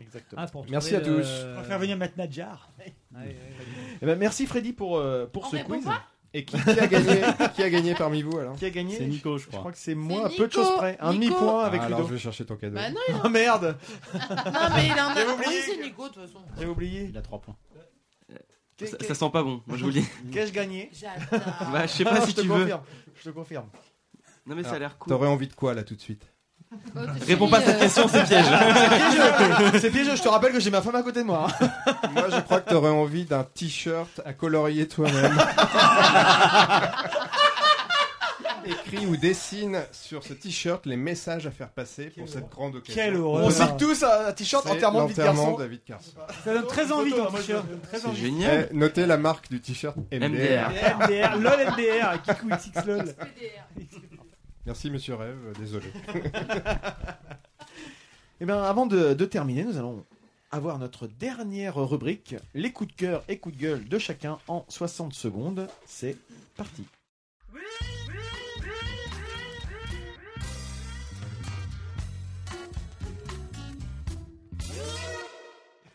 Exactement. 0.00 0.42
Ah, 0.44 0.50
Merci 0.68 0.96
à 0.96 1.00
tous. 1.00 1.10
le- 1.18 1.52
On 1.52 1.56
va 1.56 1.62
faire 1.64 1.78
venir 1.78 1.96
Matt 1.96 2.16
Nadjar. 2.16 2.70
Ouais, 2.78 2.94
ouais, 3.20 3.26
ouais. 3.26 3.36
Eh 4.00 4.06
ben, 4.06 4.18
merci 4.18 4.46
Freddy 4.46 4.72
pour, 4.72 4.96
euh, 4.98 5.26
pour 5.26 5.44
On 5.44 5.50
ce 5.50 5.56
quiz. 5.58 5.84
Et 6.34 6.46
qui, 6.46 6.56
qui 6.56 6.70
a 6.80 6.86
gagné 6.86 7.20
Qui 7.54 7.62
a 7.62 7.68
gagné 7.68 7.94
parmi 7.94 8.22
vous 8.22 8.38
alors 8.38 8.56
Qui 8.56 8.64
a 8.64 8.70
gagné 8.70 8.96
C'est 8.96 9.06
Nico, 9.06 9.36
je 9.36 9.42
Je 9.44 9.48
crois. 9.48 9.58
crois 9.60 9.72
que 9.72 9.76
c'est 9.78 9.94
moi, 9.94 10.26
à 10.26 10.30
peu 10.30 10.48
de 10.48 10.52
choses 10.52 10.74
près. 10.78 10.96
Un 10.98 11.12
demi-point 11.12 11.62
avec 11.62 11.82
Ah, 11.82 11.86
Alors 11.86 11.98
Ludo. 12.00 12.08
je 12.08 12.14
vais 12.14 12.18
chercher 12.20 12.46
ton 12.46 12.56
cadeau. 12.56 12.74
Bah 12.76 12.88
non, 12.90 12.96
il 13.10 13.14
en 13.16 13.20
Oh 13.24 13.28
merde 13.28 13.76
Non, 14.14 14.20
mais 14.74 14.86
il 14.86 14.92
en 14.92 15.08
a. 15.10 15.14
J'avais 15.14 15.30
oublié 15.32 15.60
c'est 15.60 15.82
Nico, 15.82 16.08
de 16.08 16.14
toute 16.14 16.22
façon. 16.22 16.38
J'ai 16.58 16.66
oublié. 16.66 17.02
Il 17.10 17.18
a 17.18 17.22
3 17.22 17.38
points. 17.40 17.56
Ça, 18.80 18.96
ça 19.06 19.14
sent 19.14 19.30
pas 19.30 19.42
bon, 19.44 19.62
moi 19.66 19.76
je 19.76 19.82
vous 19.84 19.90
le 19.90 20.00
dis. 20.00 20.06
Qu'ai-je 20.32 20.52
gagné? 20.52 20.90
J'adore. 20.92 21.38
Bah, 21.70 21.86
je 21.86 21.92
sais 21.92 22.04
Ah, 22.06 22.10
pas 22.16 22.20
si 22.22 22.30
je 22.30 22.36
te 22.36 22.40
tu 22.40 22.48
veux. 22.48 22.60
confirme. 22.60 22.82
Je 23.14 23.22
te 23.24 23.28
confirme. 23.30 23.66
Non, 24.46 24.54
mais 24.56 24.62
ça 24.64 24.72
a 24.72 24.78
l'air 24.78 24.98
cool. 24.98 25.12
T'aurais 25.12 25.28
envie 25.28 25.46
de 25.48 25.54
quoi 25.54 25.74
là 25.74 25.82
tout 25.84 25.94
de 25.94 26.00
suite? 26.00 26.26
Oh, 26.96 27.00
Réponds 27.26 27.48
pas 27.48 27.58
à 27.58 27.60
cette 27.62 27.76
euh, 27.76 27.80
question, 27.80 28.08
c'est 28.08 28.24
piège. 28.24 28.46
C'est 29.80 29.90
piégeux, 29.90 30.16
je 30.16 30.22
te 30.22 30.28
rappelle 30.28 30.52
que 30.52 30.60
j'ai 30.60 30.70
ma 30.70 30.80
femme 30.80 30.94
à 30.94 31.02
côté 31.02 31.20
de 31.20 31.26
moi. 31.26 31.46
hein. 31.60 31.68
Moi 32.14 32.24
je 32.30 32.40
crois 32.40 32.60
que 32.60 32.70
t'aurais 32.70 32.88
envie 32.90 33.24
d'un 33.26 33.44
t-shirt 33.44 34.20
à 34.24 34.32
colorier 34.32 34.88
toi-même. 34.88 35.38
Écrit 38.64 39.06
ou 39.06 39.16
dessine 39.16 39.82
sur 39.90 40.22
ce 40.22 40.32
t-shirt 40.34 40.86
les 40.86 40.96
messages 40.96 41.46
à 41.48 41.50
faire 41.50 41.68
passer 41.70 42.06
pour 42.16 42.28
cette 42.28 42.48
grande 42.48 42.76
occasion. 42.76 42.94
Quelle 43.02 43.16
horreur. 43.16 43.44
On 43.46 43.50
signe 43.50 43.76
tous 43.76 44.04
un 44.04 44.32
t-shirt 44.32 44.64
de 44.72 44.78
garçon. 44.80 45.54
de 45.56 45.58
David 45.62 45.82
Carson. 45.84 46.12
Ça 46.44 46.54
donne 46.54 46.66
très 46.68 46.92
envie 46.92 47.10
ton 47.12 47.26
t-shirt. 47.26 47.66
Très 47.82 47.98
C'est 47.98 48.06
envie. 48.06 48.20
génial. 48.20 48.68
Eh, 48.70 48.74
notez 48.76 49.04
la 49.06 49.16
marque 49.16 49.50
du 49.50 49.60
t-shirt 49.60 49.96
MDR. 50.12 50.28
MDR. 50.28 50.70
MDR, 51.00 51.36
LOL 51.38 51.72
MDR, 51.72 52.22
Kikou 52.22 52.48
XX 52.48 52.86
LOL. 52.86 53.14
Merci 54.66 54.90
Monsieur 54.90 55.14
Rêve, 55.14 55.52
désolé. 55.58 55.86
Eh 58.40 58.44
bien, 58.44 58.60
avant 58.60 58.86
de, 58.86 59.14
de 59.14 59.24
terminer, 59.24 59.62
nous 59.62 59.76
allons 59.76 60.04
avoir 60.50 60.80
notre 60.80 61.06
dernière 61.06 61.76
rubrique, 61.76 62.34
les 62.54 62.72
coups 62.72 62.90
de 62.90 62.96
cœur 62.96 63.22
et 63.28 63.38
coups 63.38 63.54
de 63.56 63.60
gueule 63.60 63.88
de 63.88 63.98
chacun 63.98 64.38
en 64.48 64.64
60 64.68 65.12
secondes. 65.12 65.68
C'est 65.86 66.16
parti. 66.56 66.84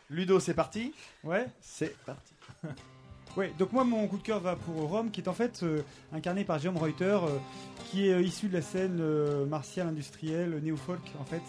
Ludo, 0.10 0.40
c'est 0.40 0.54
parti? 0.54 0.94
Ouais. 1.24 1.48
C'est 1.60 1.98
parti. 2.06 2.34
Ouais, 3.38 3.54
donc 3.60 3.72
moi 3.72 3.84
mon 3.84 4.08
coup 4.08 4.18
de 4.18 4.24
cœur 4.24 4.40
va 4.40 4.56
pour 4.56 4.90
Rome, 4.90 5.12
qui 5.12 5.22
est 5.22 5.28
en 5.28 5.34
fait 5.34 5.62
euh, 5.62 5.84
incarné 6.12 6.44
par 6.44 6.58
Jérôme 6.58 6.82
Reuter, 6.82 7.20
euh, 7.22 7.38
qui 7.86 8.08
est 8.08 8.14
euh, 8.14 8.22
issu 8.24 8.48
de 8.48 8.54
la 8.54 8.64
scène 8.64 9.00
martiale 9.48 9.88
industrielle, 9.88 10.60
néo-folk 10.64 11.02
en 11.22 11.24
fait, 11.24 11.44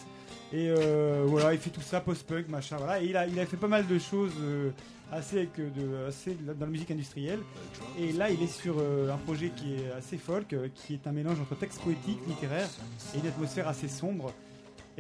Et 0.53 0.71
voilà, 1.25 1.55
il 1.55 1.59
fait 1.59 1.71
tout 1.71 1.81
ça, 1.81 2.01
post-punk, 2.01 2.49
machin, 2.49 2.77
voilà. 2.77 3.03
Et 3.03 3.07
il 3.07 3.17
a, 3.17 3.47
fait 3.47 3.57
pas 3.57 3.69
mal 3.69 3.87
de 3.87 3.99
choses 3.99 4.33
assez, 5.11 5.49
assez 6.07 6.37
dans 6.43 6.67
la 6.67 6.67
musique 6.67 6.91
industrielle. 6.91 7.41
Et 7.99 8.13
là, 8.13 8.31
il 8.31 8.43
est 8.43 8.53
sur 8.53 8.77
un 8.79 9.17
projet 9.17 9.51
qui 9.57 9.75
est 9.75 9.91
assez 9.97 10.19
folk, 10.19 10.55
qui 10.75 10.95
est 10.95 11.07
un 11.07 11.13
mélange 11.13 11.41
entre 11.41 11.55
texte 11.55 11.81
poétique, 11.81 12.19
littéraire 12.27 12.69
et 13.15 13.19
une 13.19 13.27
atmosphère 13.27 13.67
assez 13.67 13.89
sombre. 13.89 14.33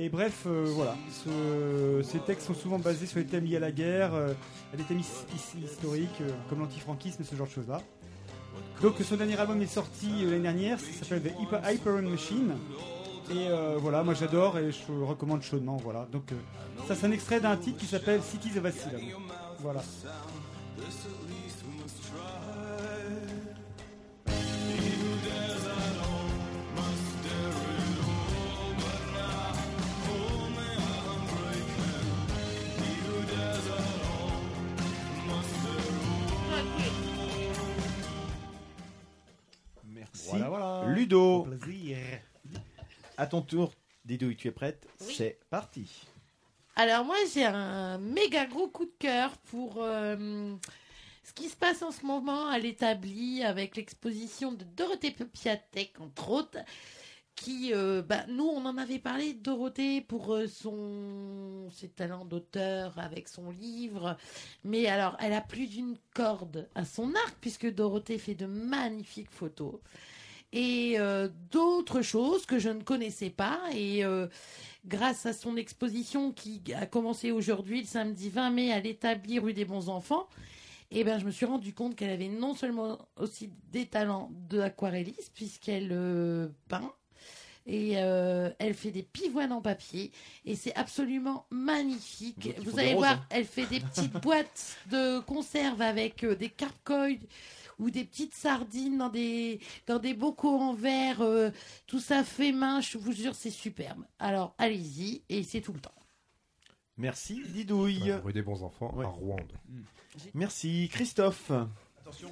Et 0.01 0.09
bref, 0.09 0.44
euh, 0.47 0.65
voilà, 0.68 0.97
Ce- 1.10 2.02
ces 2.05 2.20
textes 2.20 2.47
sont 2.47 2.55
souvent 2.55 2.78
basés 2.78 3.07
sur 3.07 3.20
des 3.20 3.27
thèmes 3.27 3.44
liés 3.44 3.57
à 3.57 3.60
la 3.60 3.73
guerre, 3.73 4.15
euh, 4.15 4.33
à 4.73 4.77
des 4.77 4.85
thèmes 4.85 5.01
his- 5.01 5.27
his- 5.35 5.65
historiques 5.65 6.20
euh, 6.20 6.31
comme 6.49 6.60
l'antifranquisme 6.60 7.23
et 7.23 7.25
ce 7.25 7.35
genre 7.35 7.49
de 7.49 7.52
choses-là. 7.52 7.83
Donc 8.81 8.94
son 9.02 9.17
dernier 9.17 9.36
album 9.36 9.60
est 9.60 9.67
sorti 9.67 10.09
euh, 10.23 10.31
l'année 10.31 10.43
dernière, 10.43 10.78
ça 10.78 10.86
s'appelle 11.05 11.23
The 11.23 11.35
Hyper, 11.41 11.73
Hyper 11.73 12.02
Machine. 12.02 12.52
Et 13.31 13.49
voilà, 13.78 14.02
moi 14.05 14.15
j'adore 14.15 14.57
et 14.57 14.70
je 14.73 14.78
le 14.91 15.05
recommande 15.05 15.43
chaudement. 15.43 15.77
Voilà. 15.77 16.09
Donc 16.12 16.31
ça 16.86 16.94
c'est 16.94 17.05
un 17.07 17.10
extrait 17.12 17.41
d'un 17.41 17.57
titre 17.59 17.77
qui 17.78 17.85
s'appelle 17.86 18.23
Cities 18.23 18.57
of 18.59 18.65
Asylum. 18.65 19.01
Voilà. 19.59 19.83
Voilà, 40.47 40.81
voilà. 40.81 40.92
Ludo. 40.94 41.41
Au 41.41 41.42
plaisir. 41.42 41.99
À 43.17 43.26
ton 43.26 43.42
tour, 43.42 43.73
Didouille, 44.05 44.36
tu 44.36 44.49
es 44.49 44.52
prête 44.52 44.86
C'est 44.99 45.41
parti. 45.50 46.07
Alors 46.81 47.05
moi 47.05 47.17
j'ai 47.34 47.44
un 47.44 47.99
méga 47.99 48.47
gros 48.47 48.68
coup 48.68 48.84
de 48.84 48.94
cœur 49.00 49.36
pour 49.50 49.83
euh, 49.83 50.55
ce 51.25 51.33
qui 51.33 51.49
se 51.49 51.57
passe 51.57 51.83
en 51.83 51.91
ce 51.91 52.07
moment 52.07 52.47
à 52.47 52.60
l'établi 52.60 53.42
avec 53.42 53.76
l'exposition 53.76 54.52
de 54.52 54.62
Dorothée 54.76 55.10
Piatek 55.10 56.00
entre 56.00 56.31
autres 56.31 56.58
qui 57.34 57.75
euh, 57.75 58.00
bah, 58.02 58.25
nous 58.28 58.44
on 58.44 58.65
en 58.65 58.78
avait 58.78 59.00
parlé 59.00 59.34
de 59.34 59.41
Dorothée 59.41 60.02
pour 60.02 60.33
euh, 60.33 60.47
son 60.47 61.68
ses 61.73 61.89
talents 61.89 62.25
d'auteur 62.25 62.97
avec 62.97 63.26
son 63.26 63.50
livre 63.50 64.17
mais 64.62 64.86
alors 64.86 65.17
elle 65.18 65.33
a 65.33 65.41
plus 65.41 65.67
d'une 65.67 65.97
corde 66.15 66.68
à 66.76 66.84
son 66.84 67.12
arc 67.17 67.36
puisque 67.41 67.68
Dorothée 67.75 68.18
fait 68.18 68.36
de 68.36 68.47
magnifiques 68.47 69.33
photos 69.33 69.81
et 70.52 70.94
euh, 70.99 71.28
d'autres 71.51 72.02
choses 72.02 72.47
que 72.47 72.59
je 72.59 72.70
ne 72.70 72.83
connaissais 72.83 73.31
pas. 73.31 73.60
Et 73.75 74.05
euh, 74.05 74.27
grâce 74.86 75.27
à 75.27 75.33
son 75.33 75.57
exposition 75.57 76.33
qui 76.33 76.62
a 76.75 76.86
commencé 76.86 77.31
aujourd'hui, 77.31 77.81
le 77.81 77.86
samedi 77.86 78.31
20 78.31 78.51
mai, 78.51 78.73
à 78.73 78.81
l'établi 78.81 79.39
rue 79.39 79.52
des 79.52 79.65
Bons 79.65 79.89
Enfants, 79.89 80.28
et 80.91 81.05
ben, 81.05 81.18
je 81.18 81.27
me 81.27 81.31
suis 81.31 81.44
rendu 81.44 81.75
compte 81.75 81.97
qu'elle 81.97 82.10
avait 82.10 82.28
non 82.28 82.55
seulement 82.55 82.99
aussi 83.17 83.51
des 83.70 83.86
talents 83.86 84.31
d'aquarelliste, 84.49 85.33
puisqu'elle 85.35 85.91
euh, 85.93 86.49
peint, 86.68 86.93
et 87.67 87.97
euh, 87.97 88.51
elle 88.59 88.73
fait 88.73 88.91
des 88.91 89.02
pivoines 89.02 89.52
en 89.52 89.60
papier 89.60 90.10
et 90.47 90.57
c'est 90.57 90.75
absolument 90.75 91.44
magnifique. 91.51 92.55
Vous 92.65 92.78
allez 92.78 92.94
voir, 92.94 93.12
hein. 93.12 93.27
elle 93.28 93.44
fait 93.44 93.67
des 93.67 93.81
petites 93.81 94.12
boîtes 94.23 94.78
de 94.91 95.20
conserve 95.20 95.83
avec 95.83 96.25
des 96.25 96.49
carcoïdes 96.49 97.27
ou 97.79 97.91
des 97.91 98.05
petites 98.05 98.35
sardines 98.35 98.99
dans 98.99 99.09
des 99.09 99.61
dans 99.87 99.99
des 99.99 100.15
bocaux 100.15 100.59
en 100.59 100.75
verre. 100.75 101.21
euh, 101.23 101.51
tout 101.87 102.01
ça 102.01 102.25
fait 102.25 102.53
main, 102.53 102.81
je 102.81 102.99
vous 102.99 103.13
jure, 103.13 103.35
c'est 103.35 103.51
superbe. 103.51 104.05
Alors 104.19 104.55
allez-y 104.59 105.23
et 105.29 105.43
c'est 105.43 105.61
tout 105.61 105.73
le 105.73 105.81
temps. 105.81 105.93
Merci, 106.97 107.41
Didouille. 107.49 108.13
Rue 108.25 108.33
des 108.33 108.43
bons 108.43 108.63
enfants 108.63 108.93
à 109.01 109.07
Rouen. 109.07 109.37
Merci, 110.35 110.89
Christophe. 110.91 111.53
Attention. 112.01 112.29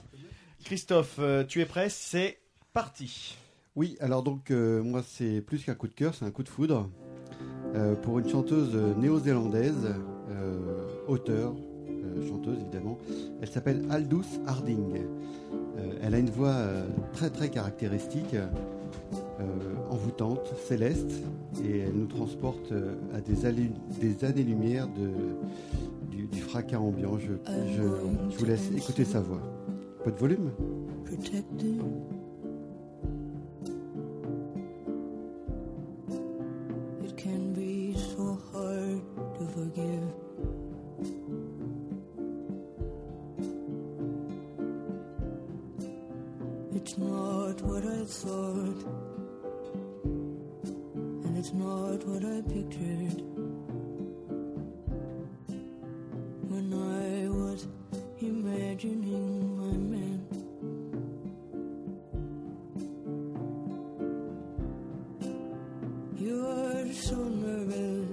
Christophe, 0.65 1.17
euh, 1.21 1.45
tu 1.45 1.61
es 1.61 1.67
prêt? 1.67 1.89
C'est 1.89 2.41
parti. 2.73 3.37
Oui, 3.77 3.97
alors 4.01 4.23
donc 4.23 4.51
euh, 4.51 4.83
moi 4.83 5.03
c'est 5.07 5.41
plus 5.41 5.63
qu'un 5.63 5.75
coup 5.75 5.87
de 5.87 5.93
cœur, 5.93 6.15
c'est 6.15 6.25
un 6.25 6.31
coup 6.31 6.43
de 6.43 6.49
foudre 6.49 6.91
euh, 7.75 7.95
pour 7.95 8.19
une 8.19 8.29
chanteuse 8.29 8.75
néo-zélandaise, 8.97 9.95
euh, 10.31 11.05
auteure, 11.07 11.55
chanteuse 12.29 12.59
évidemment. 12.61 12.99
Elle 13.41 13.49
s'appelle 13.49 13.85
Aldous 13.91 14.25
Harding. 14.47 14.95
Euh, 15.79 15.93
elle 16.03 16.15
a 16.15 16.19
une 16.19 16.31
voix 16.31 16.49
euh, 16.55 16.87
très 17.13 17.31
très 17.31 17.49
caractéristique, 17.51 18.35
euh, 18.35 19.45
envoûtante, 19.91 20.53
céleste, 20.67 21.11
et 21.65 21.81
elle 21.81 21.93
nous 21.95 22.07
transporte 22.07 22.73
euh, 22.73 22.95
à 23.15 23.21
des, 23.21 23.35
des 24.01 24.25
années-lumière 24.25 24.89
du, 24.89 26.41
fracas 26.41 26.79
ambiant. 26.79 27.19
Je, 27.19 27.33
je- 27.77 28.31
je 28.31 28.39
vous 28.39 28.45
laisse 28.47 28.71
écouter 28.77 29.05
sa 29.05 29.21
voix. 29.21 29.41
Pas 30.05 30.11
de 30.11 30.17
volume? 30.19 30.51
It 37.05 37.17
can 37.17 37.53
be 37.55 37.95
so 37.95 38.39
hard 38.53 39.01
to 39.39 39.45
forgive. 39.55 40.26
It's 46.97 47.05
not 47.05 47.61
what 47.61 47.85
I 47.85 48.05
thought, 48.07 48.85
and 51.25 51.37
it's 51.37 51.53
not 51.53 52.03
what 52.09 52.25
I 52.25 52.41
pictured. 52.41 53.21
When 56.49 56.73
I 56.73 57.29
was 57.29 57.67
imagining 58.23 59.59
my 59.59 59.77
man. 59.77 60.21
You're 66.17 66.93
so 66.95 67.17
nervous 67.17 68.06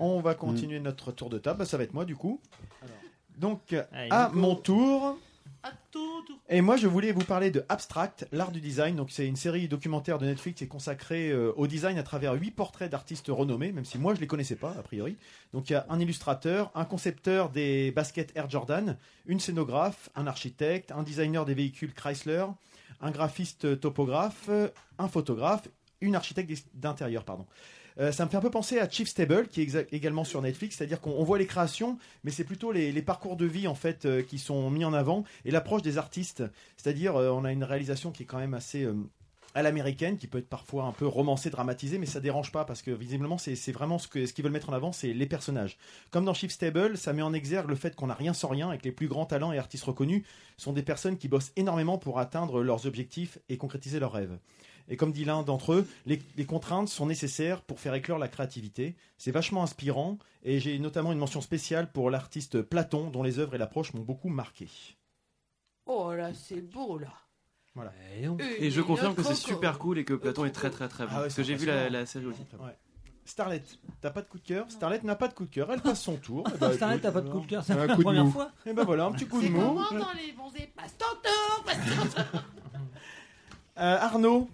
On 0.00 0.20
va 0.20 0.34
continuer 0.34 0.80
notre 0.80 1.12
tour 1.12 1.30
de 1.30 1.38
table. 1.38 1.66
Ça 1.66 1.76
va 1.76 1.84
être 1.84 1.94
moi 1.94 2.04
du 2.04 2.16
coup. 2.16 2.40
Donc, 3.38 3.74
Allez, 3.92 4.08
à 4.10 4.30
mon 4.34 4.54
tour. 4.54 5.16
Et 6.48 6.62
moi, 6.62 6.76
je 6.76 6.86
voulais 6.86 7.12
vous 7.12 7.24
parler 7.24 7.50
de 7.50 7.64
Abstract, 7.68 8.26
l'art 8.32 8.50
du 8.50 8.60
design. 8.60 8.96
Donc, 8.96 9.10
c'est 9.10 9.26
une 9.26 9.36
série 9.36 9.68
documentaire 9.68 10.18
de 10.18 10.26
Netflix 10.26 10.58
qui 10.58 10.64
est 10.64 10.68
consacrée 10.68 11.30
euh, 11.30 11.52
au 11.56 11.66
design 11.66 11.98
à 11.98 12.02
travers 12.02 12.34
huit 12.34 12.50
portraits 12.50 12.90
d'artistes 12.90 13.28
renommés, 13.28 13.72
même 13.72 13.84
si 13.84 13.98
moi, 13.98 14.14
je 14.14 14.20
les 14.20 14.26
connaissais 14.26 14.56
pas, 14.56 14.74
a 14.78 14.82
priori. 14.82 15.16
Donc, 15.52 15.70
il 15.70 15.74
y 15.74 15.76
a 15.76 15.86
un 15.88 16.00
illustrateur, 16.00 16.70
un 16.74 16.84
concepteur 16.84 17.50
des 17.50 17.92
baskets 17.92 18.32
Air 18.34 18.48
Jordan, 18.48 18.96
une 19.26 19.38
scénographe, 19.38 20.10
un 20.16 20.26
architecte, 20.26 20.92
un 20.92 21.02
designer 21.02 21.44
des 21.44 21.54
véhicules 21.54 21.92
Chrysler, 21.94 22.46
un 23.00 23.10
graphiste 23.10 23.80
topographe, 23.80 24.50
un 24.98 25.08
photographe, 25.08 25.68
une 26.00 26.14
architecte 26.14 26.66
d'intérieur, 26.74 27.24
pardon. 27.24 27.46
Euh, 28.00 28.12
ça 28.12 28.24
me 28.24 28.30
fait 28.30 28.38
un 28.38 28.40
peu 28.40 28.50
penser 28.50 28.78
à 28.78 28.88
Chief 28.88 29.08
Stable, 29.08 29.48
qui 29.48 29.60
est 29.60 29.92
également 29.92 30.24
sur 30.24 30.40
Netflix, 30.40 30.76
c'est-à-dire 30.76 31.00
qu'on 31.00 31.10
on 31.10 31.24
voit 31.24 31.38
les 31.38 31.46
créations, 31.46 31.98
mais 32.24 32.30
c'est 32.30 32.44
plutôt 32.44 32.72
les, 32.72 33.02
parcours 33.02 33.36
de 33.36 33.44
vie 33.44 33.68
en 33.68 33.74
fait 33.74 34.06
euh, 34.06 34.22
qui 34.22 34.38
sont 34.38 34.70
mis 34.70 34.84
en 34.84 34.94
avant 34.94 35.24
et 35.44 35.50
l'approche 35.50 35.82
des 35.82 35.98
artistes. 35.98 36.42
C'est-à-dire, 36.76 37.16
euh, 37.16 37.30
on 37.30 37.44
a 37.44 37.52
une 37.52 37.64
réalisation 37.64 38.10
qui 38.10 38.22
est 38.22 38.26
quand 38.26 38.38
même 38.38 38.54
assez 38.54 38.88
à 39.54 39.62
l'américaine, 39.62 40.16
qui 40.16 40.28
peut 40.28 40.38
être 40.38 40.48
parfois 40.48 40.84
un 40.84 40.92
peu 40.92 41.06
romancée, 41.06 41.50
dramatisée, 41.50 41.98
mais 41.98 42.06
ça 42.06 42.20
dérange 42.20 42.52
pas 42.52 42.64
parce 42.64 42.82
que 42.82 42.92
visiblement 42.92 43.36
c'est 43.36 43.72
vraiment 43.72 43.98
ce 43.98 44.06
qu'ils 44.06 44.44
veulent 44.44 44.52
mettre 44.52 44.70
en 44.70 44.72
avant, 44.72 44.92
c'est 44.92 45.12
les 45.12 45.26
personnages. 45.26 45.76
Comme 46.10 46.24
dans 46.24 46.34
Shift 46.34 46.54
Stable, 46.54 46.96
ça 46.96 47.12
met 47.12 47.22
en 47.22 47.32
exergue 47.32 47.68
le 47.68 47.74
fait 47.74 47.96
qu'on 47.96 48.06
n'a 48.06 48.14
rien 48.14 48.32
sans 48.32 48.48
rien 48.48 48.70
et 48.72 48.78
que 48.78 48.84
les 48.84 48.92
plus 48.92 49.08
grands 49.08 49.26
talents 49.26 49.52
et 49.52 49.58
artistes 49.58 49.84
reconnus 49.84 50.24
sont 50.56 50.72
des 50.72 50.82
personnes 50.82 51.18
qui 51.18 51.28
bossent 51.28 51.52
énormément 51.56 51.98
pour 51.98 52.20
atteindre 52.20 52.62
leurs 52.62 52.86
objectifs 52.86 53.38
et 53.48 53.56
concrétiser 53.56 53.98
leurs 53.98 54.12
rêves. 54.12 54.38
Et 54.90 54.96
comme 54.96 55.12
dit 55.12 55.24
l'un 55.24 55.42
d'entre 55.42 55.72
eux, 55.72 55.88
les, 56.04 56.20
les 56.36 56.44
contraintes 56.44 56.88
sont 56.88 57.06
nécessaires 57.06 57.62
pour 57.62 57.80
faire 57.80 57.94
éclore 57.94 58.18
la 58.18 58.28
créativité. 58.28 58.96
C'est 59.16 59.30
vachement 59.30 59.62
inspirant 59.62 60.18
et 60.42 60.58
j'ai 60.58 60.78
notamment 60.78 61.12
une 61.12 61.18
mention 61.18 61.40
spéciale 61.40 61.90
pour 61.92 62.10
l'artiste 62.10 62.60
Platon 62.60 63.08
dont 63.08 63.22
les 63.22 63.38
œuvres 63.38 63.54
et 63.54 63.58
l'approche 63.58 63.94
m'ont 63.94 64.02
beaucoup 64.02 64.28
marqué. 64.28 64.68
Oh 65.86 66.12
là, 66.12 66.34
c'est 66.34 66.60
beau 66.60 66.98
là. 66.98 67.12
Voilà. 67.74 67.92
Et 68.58 68.70
je 68.70 68.80
confirme 68.80 69.14
que 69.14 69.22
c'est 69.22 69.34
super 69.34 69.78
cool 69.78 69.98
et 69.98 70.04
que 70.04 70.14
Platon 70.14 70.44
est 70.44 70.50
très 70.50 70.70
très 70.70 70.88
très 70.88 71.04
bon. 71.04 71.12
Ah 71.12 71.16
ouais, 71.18 71.22
parce 71.22 71.34
que 71.34 71.42
j'ai 71.44 71.54
vu 71.54 71.66
la, 71.66 72.04
série 72.04 72.26
aussi. 72.26 72.40
Ouais. 72.58 72.76
Starlet, 73.24 73.62
t'as 74.00 74.10
pas 74.10 74.22
de 74.22 74.28
coup 74.28 74.38
de 74.38 74.46
cœur? 74.46 74.68
Starlet 74.70 75.00
n'a 75.04 75.14
pas 75.14 75.28
de 75.28 75.34
coup 75.34 75.44
de 75.44 75.50
cœur, 75.50 75.70
elle 75.72 75.80
passe 75.80 76.02
son 76.02 76.16
tour. 76.16 76.44
Eh 76.54 76.58
ben, 76.58 76.72
Starlet, 76.72 76.98
t'as 76.98 77.12
pas 77.12 77.20
de 77.20 77.30
coup 77.30 77.40
de 77.40 77.46
cœur, 77.46 77.62
c'est 77.62 77.76
la 77.76 77.96
première 77.96 78.24
mou. 78.24 78.32
fois. 78.32 78.50
Et 78.66 78.72
ben 78.72 78.82
voilà, 78.82 79.04
un 79.04 79.12
petit 79.12 79.26
coup 79.26 79.38
de 79.40 79.46
C'est 79.46 79.50
mou. 79.50 79.60
comment 79.60 79.90
dans 79.92 80.12
les 80.14 80.32
bons 80.32 80.50
et 80.58 80.66
passe 80.66 80.96
ton 80.98 81.06
tour, 81.22 81.64
passe 81.64 81.76
ton 81.76 82.22
tour. 82.22 82.40
Euh, 83.78 83.96
Arnaud, 83.98 84.48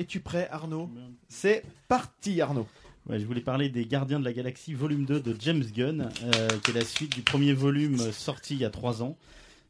es-tu 0.00 0.20
prêt 0.20 0.48
Arnaud 0.50 0.88
C'est 1.28 1.62
parti 1.88 2.40
Arnaud. 2.40 2.66
Ouais, 3.08 3.18
je 3.18 3.24
voulais 3.26 3.40
parler 3.40 3.68
des 3.68 3.84
Gardiens 3.86 4.20
de 4.20 4.24
la 4.24 4.32
Galaxie 4.32 4.74
volume 4.74 5.04
2 5.04 5.20
de 5.20 5.34
James 5.40 5.64
Gunn, 5.74 6.10
euh, 6.24 6.48
qui 6.64 6.70
est 6.70 6.74
la 6.74 6.84
suite 6.84 7.14
du 7.14 7.22
premier 7.22 7.52
volume 7.52 7.98
euh, 8.00 8.12
sorti 8.12 8.54
il 8.54 8.60
y 8.60 8.64
a 8.64 8.70
trois 8.70 9.02
ans. 9.02 9.16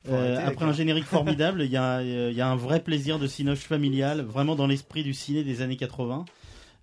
Euh, 0.09 0.39
après 0.44 0.65
un 0.65 0.73
générique 0.73 1.05
formidable, 1.18 1.62
il 1.62 1.70
y, 1.70 1.76
a- 1.76 2.02
il 2.02 2.34
y 2.36 2.41
a 2.41 2.49
un 2.49 2.57
vrai 2.57 2.81
plaisir 2.81 3.18
de 3.18 3.26
cinoche 3.26 3.60
familial, 3.60 4.23
vraiment 4.23 4.57
dans 4.57 4.67
l'esprit 4.67 5.02
du 5.02 5.15
ciné 5.15 5.44
des 5.44 5.62
années 5.62 5.76
80. 5.76 6.25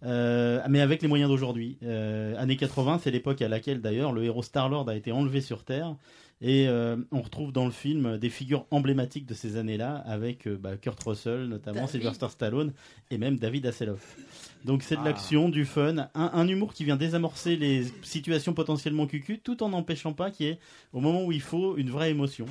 Euh, 0.05 0.61
mais 0.69 0.79
avec 0.81 1.01
les 1.01 1.07
moyens 1.07 1.29
d'aujourd'hui. 1.29 1.77
Euh, 1.83 2.35
années 2.37 2.55
80, 2.57 2.99
c'est 3.03 3.11
l'époque 3.11 3.41
à 3.41 3.47
laquelle 3.47 3.81
d'ailleurs 3.81 4.11
le 4.11 4.23
héros 4.23 4.43
Star-Lord 4.43 4.87
a 4.89 4.95
été 4.95 5.11
enlevé 5.11 5.41
sur 5.41 5.63
Terre. 5.63 5.95
Et 6.39 6.67
euh, 6.67 6.97
on 7.11 7.21
retrouve 7.21 7.51
dans 7.51 7.65
le 7.65 7.71
film 7.71 8.19
des 8.19 8.29
figures 8.29 8.67
emblématiques 8.69 9.25
de 9.25 9.33
ces 9.33 9.57
années-là, 9.57 9.95
avec 10.05 10.45
euh, 10.47 10.55
bah, 10.55 10.77
Kurt 10.77 11.01
Russell 11.03 11.45
notamment, 11.47 11.85
David. 11.85 11.89
Sylvester 12.01 12.27
Stallone 12.29 12.73
et 13.09 13.17
même 13.17 13.37
David 13.39 13.65
Hasselhoff. 13.65 14.15
Donc 14.63 14.83
c'est 14.83 14.95
de 14.95 15.01
Ah. 15.01 15.05
l'action, 15.05 15.49
du 15.49 15.65
fun, 15.65 15.95
un, 15.97 16.09
un 16.13 16.47
humour 16.47 16.75
qui 16.75 16.83
vient 16.83 16.95
désamorcer 16.95 17.55
les 17.55 17.85
situations 18.03 18.53
potentiellement 18.53 19.07
cucu, 19.07 19.39
tout 19.39 19.63
en 19.63 19.69
n'empêchant 19.69 20.13
pas 20.13 20.29
qu'il 20.29 20.45
y 20.45 20.49
ait, 20.49 20.59
au 20.93 20.99
moment 20.99 21.25
où 21.25 21.31
il 21.31 21.41
faut, 21.41 21.75
une 21.75 21.89
vraie 21.89 22.11
émotion. 22.11 22.45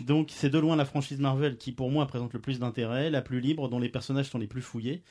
Donc 0.00 0.30
c'est 0.32 0.50
de 0.50 0.58
loin 0.58 0.74
la 0.74 0.84
franchise 0.84 1.20
Marvel 1.20 1.58
qui 1.58 1.70
pour 1.70 1.92
moi 1.92 2.06
présente 2.08 2.32
le 2.32 2.40
plus 2.40 2.58
d'intérêt, 2.58 3.08
la 3.08 3.22
plus 3.22 3.38
libre, 3.40 3.68
dont 3.68 3.78
les 3.78 3.88
personnages 3.88 4.30
sont 4.30 4.38
les 4.38 4.48
plus 4.48 4.62
fouillés. 4.62 5.02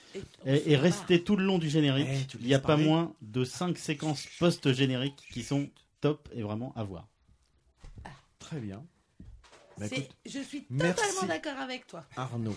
Et, 0.46 0.74
et 0.74 0.76
restez 0.76 1.24
tout 1.24 1.38
le 1.38 1.46
long 1.46 1.60
du 1.60 1.70
générique, 1.70 2.08
Eh, 2.12 2.38
il 2.42 2.48
n'y 2.48 2.54
a 2.54 2.60
pas 2.60 2.70
parler. 2.70 2.84
moins 2.86 3.14
de 3.22 3.46
5 3.46 3.78
séquences 3.78 4.26
post-génériques 4.38 5.24
qui 5.32 5.44
sont 5.44 5.70
top 6.02 6.28
et 6.36 6.42
vraiment 6.42 6.74
à 6.76 6.84
voir. 6.84 7.08
Très 8.48 8.60
bien. 8.60 8.82
Bah, 9.78 9.86
écoute, 9.92 10.10
je 10.26 10.40
suis 10.40 10.66
merci. 10.70 10.96
totalement 10.96 11.28
d'accord 11.28 11.58
avec 11.62 11.86
toi. 11.86 12.06
Arnaud. 12.16 12.56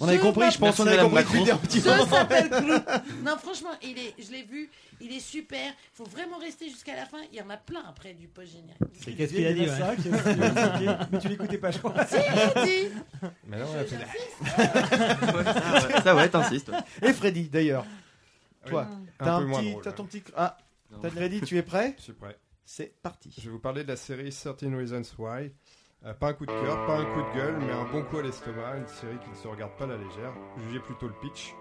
On 0.00 0.08
avait 0.08 0.18
compris, 0.20 0.50
je 0.50 0.58
pense, 0.58 0.78
on 0.80 0.86
avait 0.86 1.02
compris 1.02 1.22
depuis 1.24 1.50
un 1.50 1.56
petit 1.58 1.80
Je 1.82 1.88
moment. 1.90 2.06
s'appelle 2.06 2.48
Groot. 2.48 2.82
Non, 3.24 3.36
franchement, 3.36 3.72
il 3.82 3.98
est, 3.98 4.14
je 4.18 4.30
l'ai 4.32 4.42
vu, 4.44 4.70
il 5.02 5.12
est 5.12 5.20
super. 5.20 5.70
Il 5.70 5.74
faut 5.96 6.04
vraiment 6.04 6.38
rester 6.38 6.70
jusqu'à 6.70 6.96
la 6.96 7.04
fin. 7.04 7.18
Il 7.30 7.38
y 7.38 7.42
en 7.42 7.50
a 7.50 7.58
plein 7.58 7.82
après 7.86 8.14
du 8.14 8.26
post-générique. 8.28 8.78
C'est 8.94 9.12
qu'est-ce 9.12 9.34
qu'il 9.34 9.46
a 9.46 9.52
dit 9.52 9.66
dit 9.66 10.88
Mais 11.12 11.18
tu 11.18 11.28
l'écoutais 11.28 11.58
pas, 11.58 11.70
je 11.72 11.78
crois. 11.78 12.06
Si, 12.06 12.14
il 12.16 12.38
a 12.40 12.64
dit. 12.64 12.88
Mais 13.48 13.58
non, 13.58 13.66
on 13.70 13.78
a 13.78 13.84
fait 13.84 13.98
Ça 16.02 16.16
ouais, 16.16 16.28
t'insistes. 16.30 16.68
ouais. 16.70 17.08
Et 17.10 17.12
Freddy, 17.12 17.48
d'ailleurs. 17.48 17.84
Toi, 18.66 18.86
Oui. 18.90 18.96
t'as 19.18 19.34
Un 19.34 19.50
petit, 19.50 19.76
t'as 19.82 19.92
ton 19.92 20.04
petit. 20.04 20.22
Ah, 20.36 20.56
t'as 21.02 21.10
Freddy, 21.10 21.40
tu 21.42 21.58
es 21.58 21.62
prêt? 21.62 21.94
Je 21.98 22.02
suis 22.04 22.12
prêt. 22.12 22.38
C'est 22.64 23.00
parti. 23.02 23.34
Je 23.36 23.46
vais 23.46 23.50
vous 23.50 23.58
parler 23.58 23.82
de 23.82 23.88
la 23.88 23.96
série 23.96 24.30
13 24.30 24.74
Reasons 24.74 25.02
Why. 25.18 25.52
Euh, 26.04 26.14
pas 26.14 26.28
un 26.28 26.32
coup 26.32 26.46
de 26.46 26.50
cœur, 26.50 26.86
pas 26.86 26.98
un 26.98 27.04
coup 27.04 27.30
de 27.30 27.36
gueule, 27.36 27.56
mais 27.58 27.70
un 27.72 27.84
bon 27.84 28.02
coup 28.02 28.18
à 28.18 28.22
l'estomac, 28.22 28.78
une 28.78 28.88
série 28.88 29.18
qui 29.18 29.30
ne 29.30 29.34
se 29.34 29.46
regarde 29.46 29.76
pas 29.76 29.86
la 29.86 29.96
légère. 29.96 30.32
Jugez 30.58 30.80
plutôt 30.80 31.06
le 31.06 31.14
pitch. 31.20 31.54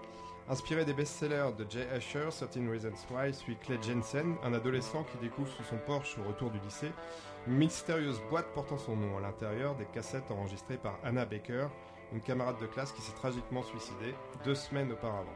Inspiré 0.49 0.83
des 0.83 0.93
best-sellers 0.93 1.51
de 1.57 1.65
Jay 1.69 1.87
Asher, 1.89 2.29
13 2.29 2.67
Reasons 2.69 2.95
Why 3.11 3.33
suit 3.33 3.55
Clay 3.57 3.77
Jensen, 3.81 4.35
un 4.43 4.53
adolescent 4.53 5.03
qui 5.03 5.17
découvre 5.19 5.51
sous 5.51 5.63
son 5.63 5.77
Porsche 5.77 6.17
au 6.17 6.27
retour 6.27 6.49
du 6.49 6.59
lycée 6.59 6.91
une 7.47 7.55
mystérieuse 7.55 8.21
boîte 8.29 8.53
portant 8.53 8.77
son 8.77 8.95
nom. 8.95 9.17
À 9.17 9.21
l'intérieur, 9.21 9.75
des 9.75 9.85
cassettes 9.85 10.29
enregistrées 10.29 10.77
par 10.77 10.99
Anna 11.03 11.25
Baker, 11.25 11.67
une 12.13 12.21
camarade 12.21 12.59
de 12.59 12.67
classe 12.67 12.91
qui 12.91 13.01
s'est 13.01 13.15
tragiquement 13.15 13.63
suicidée 13.63 14.13
deux 14.43 14.55
semaines 14.55 14.91
auparavant. 14.91 15.33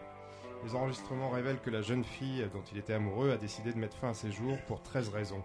Les 0.64 0.76
enregistrements 0.76 1.30
révèlent 1.30 1.62
que 1.62 1.70
la 1.70 1.82
jeune 1.82 2.04
fille 2.04 2.48
dont 2.54 2.64
il 2.72 2.78
était 2.78 2.94
amoureux 2.94 3.32
a 3.32 3.38
décidé 3.38 3.72
de 3.72 3.78
mettre 3.78 3.98
fin 3.98 4.10
à 4.10 4.14
ses 4.14 4.32
jours 4.32 4.58
pour 4.68 4.82
13 4.82 5.10
raisons. 5.10 5.44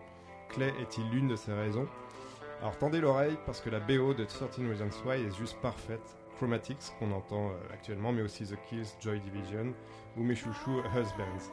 Clay 0.51 0.73
est-il 0.81 1.09
l'une 1.11 1.29
de 1.29 1.37
ces 1.37 1.53
raisons? 1.53 1.89
Alors 2.61 2.77
tendez 2.77 3.01
l'oreille 3.01 3.39
parce 3.47 3.61
que 3.61 3.70
la 3.70 3.81
BO 3.81 4.15
de 4.15 4.25
13 4.25 4.59
Reasons 4.69 4.91
Why 5.07 5.23
est 5.23 5.37
juste 5.37 5.57
parfaite. 5.62 6.19
Chromatics 6.37 6.93
qu'on 6.99 7.12
entend 7.12 7.51
euh, 7.51 7.73
actuellement, 7.73 8.12
mais 8.12 8.23
aussi 8.23 8.45
The 8.45 8.57
Kills, 8.69 8.89
Joy 9.01 9.20
Division 9.20 9.75
ou 10.17 10.23
mes 10.23 10.35
chouchous 10.35 10.81
Husbands. 10.95 11.53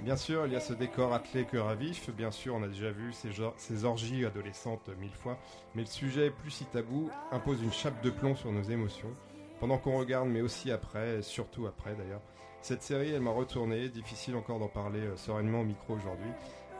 Bien 0.00 0.16
sûr, 0.16 0.46
il 0.46 0.52
y 0.52 0.56
a 0.56 0.60
ce 0.60 0.74
décor 0.74 1.14
attelé 1.14 1.46
cœur 1.46 1.68
à 1.68 1.74
vif. 1.74 2.10
Bien 2.10 2.30
sûr, 2.30 2.54
on 2.54 2.62
a 2.62 2.68
déjà 2.68 2.90
vu 2.90 3.12
ces, 3.12 3.84
orgies 3.84 4.26
adolescentes 4.26 4.90
mille 5.00 5.14
fois. 5.14 5.38
Mais 5.74 5.82
le 5.82 5.88
sujet, 5.88 6.30
plus 6.30 6.50
si 6.50 6.64
tabou, 6.66 7.10
impose 7.32 7.62
une 7.62 7.72
chape 7.72 8.02
de 8.02 8.10
plomb 8.10 8.36
sur 8.36 8.52
nos 8.52 8.62
émotions. 8.62 9.10
Pendant 9.58 9.78
qu'on 9.78 9.98
regarde, 9.98 10.28
mais 10.28 10.42
aussi 10.42 10.70
après, 10.70 11.22
surtout 11.22 11.66
après 11.66 11.94
d'ailleurs. 11.94 12.20
Cette 12.60 12.82
série, 12.82 13.10
elle 13.10 13.22
m'a 13.22 13.30
retourné. 13.30 13.88
Difficile 13.88 14.36
encore 14.36 14.58
d'en 14.58 14.68
parler 14.68 15.00
euh, 15.00 15.16
sereinement 15.16 15.60
au 15.60 15.64
micro 15.64 15.94
aujourd'hui. 15.94 16.30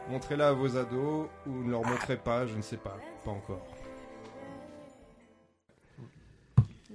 Montrez-la 0.09 0.49
à 0.49 0.53
vos 0.53 0.75
ados 0.77 1.27
ou 1.45 1.51
ne 1.63 1.71
leur 1.71 1.83
montrez 1.85 2.17
pas, 2.17 2.47
je 2.47 2.55
ne 2.55 2.61
sais 2.61 2.77
pas. 2.77 2.97
Pas 3.25 3.31
encore. 3.31 3.65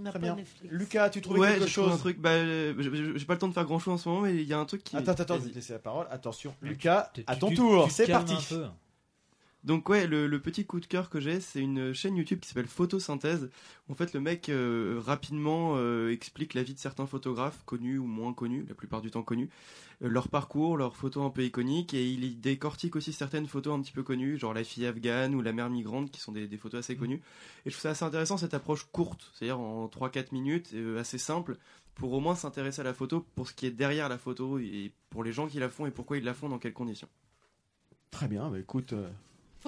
Très 0.04 0.18
bien. 0.18 0.36
Lucas, 0.70 1.10
tu 1.10 1.20
trouvais 1.20 1.38
Ouais, 1.40 1.48
quelque 1.52 1.66
j'ai 1.66 1.72
trouvé 1.72 1.88
chose 1.88 1.94
un 1.94 1.98
truc. 2.00 2.18
Bah, 2.18 2.30
euh, 2.30 2.74
j'ai- 3.16 3.24
pas 3.26 3.34
le 3.34 3.38
temps 3.38 3.48
de 3.48 3.52
faire 3.54 3.64
grand 3.66 3.78
chose 3.78 3.94
en 3.94 3.98
ce 3.98 4.08
moment, 4.08 4.22
mais 4.22 4.34
il 4.34 4.42
y 4.48 4.52
a 4.54 4.58
un 4.58 4.64
truc 4.64 4.82
qui. 4.82 4.96
Attends, 4.96 5.12
attends, 5.12 5.36
je 5.36 5.42
vais 5.44 5.50
te 5.50 5.54
laisser 5.54 5.74
la 5.74 5.78
parole. 5.78 6.06
Attention, 6.10 6.54
Lucas, 6.62 7.10
Tu- 7.14 7.22
à 7.26 7.36
ton 7.36 7.50
tu- 7.50 7.56
tour, 7.56 7.90
c'est 7.90 8.10
parti. 8.10 8.34
Donc 9.64 9.88
ouais, 9.88 10.08
le, 10.08 10.26
le 10.26 10.40
petit 10.40 10.64
coup 10.66 10.80
de 10.80 10.86
cœur 10.86 11.08
que 11.08 11.20
j'ai, 11.20 11.38
c'est 11.40 11.60
une 11.60 11.92
chaîne 11.92 12.16
YouTube 12.16 12.40
qui 12.40 12.48
s'appelle 12.48 12.66
Photosynthèse. 12.66 13.48
En 13.88 13.94
fait, 13.94 14.12
le 14.12 14.18
mec 14.18 14.48
euh, 14.48 15.00
rapidement 15.04 15.74
euh, 15.76 16.10
explique 16.10 16.54
la 16.54 16.64
vie 16.64 16.74
de 16.74 16.80
certains 16.80 17.06
photographes, 17.06 17.62
connus 17.64 17.98
ou 17.98 18.06
moins 18.06 18.32
connus, 18.32 18.64
la 18.68 18.74
plupart 18.74 19.02
du 19.02 19.12
temps 19.12 19.22
connus, 19.22 19.50
leur 20.08 20.28
parcours, 20.28 20.76
leurs 20.76 20.96
photos 20.96 21.24
un 21.24 21.30
peu 21.30 21.44
iconiques, 21.44 21.94
et 21.94 22.04
il 22.10 22.24
y 22.24 22.34
décortique 22.34 22.96
aussi 22.96 23.12
certaines 23.12 23.46
photos 23.46 23.72
un 23.78 23.80
petit 23.82 23.92
peu 23.92 24.02
connues, 24.02 24.36
genre 24.36 24.52
la 24.52 24.64
fille 24.64 24.84
afghane 24.86 25.34
ou 25.34 25.42
la 25.42 25.52
mère 25.52 25.70
migrante, 25.70 26.10
qui 26.10 26.20
sont 26.20 26.32
des, 26.32 26.48
des 26.48 26.56
photos 26.56 26.80
assez 26.80 26.96
connues. 26.96 27.22
Et 27.64 27.70
je 27.70 27.74
trouve 27.76 27.82
ça 27.82 27.90
assez 27.90 28.04
intéressant 28.04 28.36
cette 28.36 28.54
approche 28.54 28.86
courte, 28.90 29.30
c'est-à-dire 29.34 29.60
en 29.60 29.86
3-4 29.86 30.26
minutes, 30.32 30.70
euh, 30.74 30.98
assez 31.00 31.18
simple, 31.18 31.56
pour 31.94 32.12
au 32.12 32.20
moins 32.20 32.34
s'intéresser 32.34 32.80
à 32.80 32.84
la 32.84 32.94
photo, 32.94 33.24
pour 33.36 33.46
ce 33.48 33.54
qui 33.54 33.66
est 33.66 33.70
derrière 33.70 34.08
la 34.08 34.18
photo, 34.18 34.58
et 34.58 34.92
pour 35.10 35.22
les 35.24 35.32
gens 35.32 35.46
qui 35.46 35.58
la 35.60 35.68
font, 35.68 35.86
et 35.86 35.90
pourquoi 35.90 36.18
ils 36.18 36.24
la 36.24 36.34
font, 36.34 36.48
dans 36.48 36.58
quelles 36.58 36.72
conditions. 36.72 37.08
Très 38.10 38.28
bien, 38.28 38.50
bah 38.50 38.58
écoute. 38.58 38.92
euh, 38.92 39.08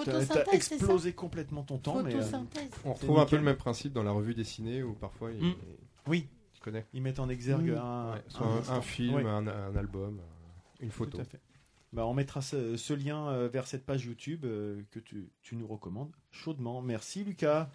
T'as 0.03 0.43
explosé 0.51 1.13
complètement 1.13 1.63
ton 1.63 1.77
temps. 1.77 2.03
mais, 2.03 2.13
euh, 2.13 2.21
Photosynthèse. 2.21 2.69
On 2.83 2.93
retrouve 2.93 3.19
un 3.19 3.25
peu 3.25 3.37
le 3.37 3.41
même 3.43 3.55
principe 3.55 3.93
dans 3.93 4.03
la 4.03 4.11
revue 4.11 4.35
dessinée 4.35 4.83
où 4.83 4.93
parfois 4.93 5.31
il, 5.31 5.41
Mm. 5.41 5.53
Oui. 6.07 6.27
Tu 6.65 6.71
connais. 6.71 6.85
Ils 6.93 7.01
mettent 7.01 7.19
en 7.19 7.29
exergue 7.29 7.69
un, 7.71 8.13
Ouais, 8.13 8.23
soit 8.29 8.47
un, 8.47 8.73
un 8.77 8.81
film, 8.81 9.15
Ouais. 9.15 9.23
un, 9.25 9.47
un 9.47 9.75
album, 9.75 10.19
une 10.79 10.91
photo. 10.91 11.17
Tout 11.17 11.21
à 11.21 11.25
fait. 11.25 11.39
Bah, 11.93 12.05
on 12.05 12.13
mettra 12.13 12.41
ce, 12.41 12.75
ce 12.75 12.93
lien 12.93 13.27
euh, 13.29 13.47
vers 13.47 13.67
cette 13.67 13.85
page 13.85 14.05
YouTube 14.05 14.43
euh, 14.43 14.81
que 14.91 14.99
tu, 14.99 15.29
tu 15.41 15.55
nous 15.55 15.67
recommandes 15.67 16.11
chaudement. 16.31 16.81
Merci 16.81 17.23
Lucas. 17.23 17.69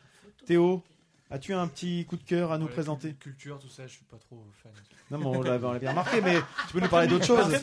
Théo, 0.44 0.82
as-tu 1.30 1.54
un 1.54 1.66
petit 1.68 2.04
coup 2.04 2.16
de 2.16 2.22
cœur 2.24 2.52
à 2.52 2.58
nous 2.58 2.66
Ouais, 2.66 2.72
présenter 2.72 3.14
Culture, 3.14 3.58
tout 3.58 3.68
ça, 3.68 3.86
je 3.86 3.92
suis 3.94 4.04
pas 4.04 4.18
trop 4.18 4.44
fan. 4.52 4.72
Non, 5.10 5.18
mais 5.18 5.24
on 5.26 5.42
l'avait 5.42 5.66
l'avait 5.72 5.88
remarqué, 5.88 6.20
mais 6.20 6.38
tu 6.66 6.72
peux 6.74 6.80
nous 6.80 6.88
parler 6.88 7.06
d'autre 7.08 7.24
chose. 7.26 7.56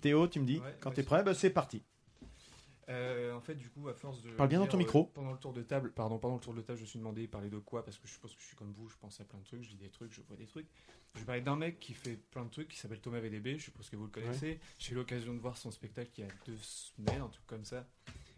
Théo, 0.00 0.28
tu 0.28 0.40
me 0.40 0.46
dis, 0.46 0.58
Ouais, 0.58 0.76
quand 0.80 0.90
ouais, 0.90 0.96
t'es 0.96 1.02
c'est- 1.02 1.06
prêt, 1.06 1.22
bah, 1.22 1.34
c'est 1.34 1.50
parti. 1.50 1.82
Euh, 2.88 3.34
en 3.34 3.40
fait, 3.40 3.56
du 3.56 3.68
coup, 3.68 3.88
à 3.88 3.94
force 3.94 4.22
de. 4.22 4.30
Parle 4.30 4.48
bien 4.48 4.60
dans 4.60 4.66
ton 4.66 4.76
euh, 4.76 4.80
micro. 4.80 5.04
pendant 5.06 5.32
le 5.32 5.38
tour 5.38 5.52
de 5.52 5.62
table, 5.62 5.92
pardon, 5.92 6.18
pendant 6.18 6.34
le 6.34 6.40
tour 6.40 6.54
de 6.54 6.60
table, 6.60 6.78
je 6.78 6.84
me 6.84 6.88
suis 6.88 6.98
demandé 6.98 7.26
parler 7.26 7.50
de 7.50 7.58
quoi 7.58 7.84
parce 7.84 7.98
que 7.98 8.06
je 8.06 8.18
pense 8.20 8.34
que 8.34 8.40
je 8.40 8.46
suis 8.46 8.56
comme 8.56 8.72
vous, 8.72 8.88
je 8.88 8.96
pense 8.96 9.20
à 9.20 9.24
plein 9.24 9.38
de 9.40 9.44
trucs, 9.44 9.62
je 9.62 9.70
lis 9.70 9.76
des 9.76 9.90
trucs, 9.90 10.12
je 10.12 10.20
vois 10.22 10.36
des 10.36 10.46
trucs. 10.46 10.68
Je 11.14 11.24
parler 11.24 11.40
d'un 11.40 11.56
mec 11.56 11.80
qui 11.80 11.94
fait 11.94 12.16
plein 12.16 12.44
de 12.44 12.50
trucs, 12.50 12.68
qui 12.68 12.78
s'appelle 12.78 13.00
Thomas 13.00 13.20
VDB, 13.20 13.58
je 13.58 13.64
suppose 13.64 13.88
que 13.88 13.96
vous 13.96 14.04
le 14.04 14.10
connaissez. 14.10 14.60
J'ai 14.78 14.92
eu 14.92 14.94
l'occasion 14.96 15.34
de 15.34 15.40
voir 15.40 15.56
son 15.56 15.70
spectacle 15.70 16.10
il 16.18 16.20
y 16.20 16.24
a 16.24 16.30
deux 16.44 16.58
semaines, 16.58 17.22
un 17.22 17.28
truc 17.28 17.46
comme 17.46 17.64
ça. 17.64 17.86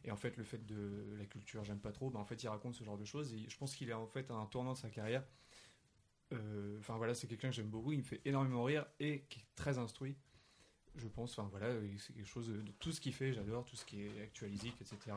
Et 0.04 0.12
en 0.12 0.16
fait, 0.16 0.36
le 0.36 0.44
fait 0.44 0.64
de 0.64 1.16
la 1.18 1.26
culture, 1.26 1.64
j'aime 1.64 1.80
pas 1.80 1.92
trop, 1.92 2.08
bah, 2.08 2.20
en 2.20 2.24
fait, 2.24 2.42
il 2.42 2.48
raconte 2.48 2.74
ce 2.74 2.84
genre 2.84 2.96
de 2.96 3.04
choses 3.04 3.34
et 3.34 3.48
je 3.48 3.58
pense 3.58 3.74
qu'il 3.74 3.90
est 3.90 3.94
en 3.94 4.06
fait 4.06 4.30
à 4.30 4.34
un 4.34 4.46
tournant 4.46 4.72
de 4.72 4.78
sa 4.78 4.88
carrière. 4.88 5.24
Euh, 6.32 6.78
Enfin 6.78 6.96
voilà, 6.96 7.14
c'est 7.14 7.26
quelqu'un 7.26 7.48
que 7.48 7.54
j'aime 7.54 7.68
beaucoup, 7.68 7.92
il 7.92 7.98
me 7.98 8.04
fait 8.04 8.20
énormément 8.24 8.64
rire 8.64 8.86
et 9.00 9.24
qui 9.28 9.40
est 9.40 9.46
très 9.56 9.76
instruit 9.78 10.16
je 10.98 11.08
pense. 11.08 11.38
Enfin 11.38 11.48
voilà, 11.50 11.66
euh, 11.66 11.88
c'est 11.98 12.12
quelque 12.14 12.28
chose 12.28 12.48
de 12.48 12.62
tout 12.78 12.92
ce 12.92 13.00
qu'il 13.00 13.14
fait, 13.14 13.32
j'adore 13.32 13.64
tout 13.64 13.76
ce 13.76 13.84
qui 13.84 14.02
est 14.02 14.20
actualisique, 14.22 14.76
etc. 14.80 15.16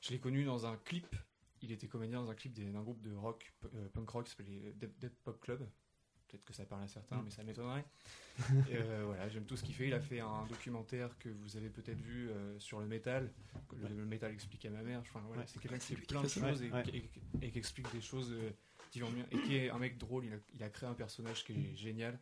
Je 0.00 0.10
l'ai 0.10 0.18
connu 0.18 0.44
dans 0.44 0.66
un 0.66 0.76
clip. 0.76 1.14
Il 1.62 1.72
était 1.72 1.88
comédien 1.88 2.22
dans 2.22 2.30
un 2.30 2.34
clip 2.34 2.52
d'un 2.52 2.82
groupe 2.82 3.02
de 3.02 3.12
rock, 3.14 3.52
euh, 3.74 3.88
punk 3.88 4.08
rock, 4.10 4.24
qui 4.26 4.30
s'appelait 4.30 4.72
Dead, 4.76 4.92
Dead 5.00 5.12
Pop 5.24 5.40
Club. 5.40 5.68
Peut-être 6.28 6.44
que 6.44 6.52
ça 6.52 6.64
parle 6.66 6.82
à 6.82 6.88
certains, 6.88 7.16
Mm. 7.16 7.24
mais 7.24 7.30
ça 7.30 7.42
m'étonnerait. 7.42 7.84
Euh, 8.70 9.02
voilà, 9.06 9.28
j'aime 9.28 9.44
tout 9.46 9.56
ce 9.56 9.64
qu'il 9.64 9.74
fait. 9.74 9.88
Il 9.88 9.94
a 9.94 10.00
fait 10.00 10.20
un 10.20 10.46
documentaire 10.46 11.18
que 11.18 11.28
vous 11.28 11.56
avez 11.56 11.70
peut-être 11.70 12.00
vu 12.00 12.28
euh, 12.30 12.56
sur 12.60 12.78
le 12.78 12.86
métal, 12.86 13.32
le, 13.76 13.88
le 13.88 14.04
métal 14.04 14.30
explique 14.30 14.64
à 14.66 14.70
ma 14.70 14.82
mère. 14.82 15.00
Enfin, 15.00 15.20
voilà, 15.26 15.42
Ouais. 15.42 15.48
c'est 15.48 15.60
quelqu'un 15.60 15.78
qui 15.78 15.96
fait 15.96 16.02
plein 16.06 16.22
de 16.22 16.28
choses 16.28 16.62
et, 16.62 16.70
Ouais. 16.70 16.84
et- 16.92 17.10
et 17.46 17.50
qui 17.50 17.58
explique 17.58 17.90
des 17.92 18.00
choses 18.00 18.30
euh, 18.32 18.50
qui 18.92 19.00
vont 19.00 19.10
bien. 19.10 19.26
Et 19.32 19.38
qui 19.42 19.56
est 19.56 19.70
un 19.70 19.78
mec 19.78 19.98
drôle. 19.98 20.26
Il 20.26 20.32
a, 20.34 20.36
il 20.54 20.62
a 20.62 20.68
créé 20.70 20.88
un 20.88 20.94
personnage 20.94 21.44
qui 21.44 21.52
est 21.54 21.74
génial. 21.76 22.16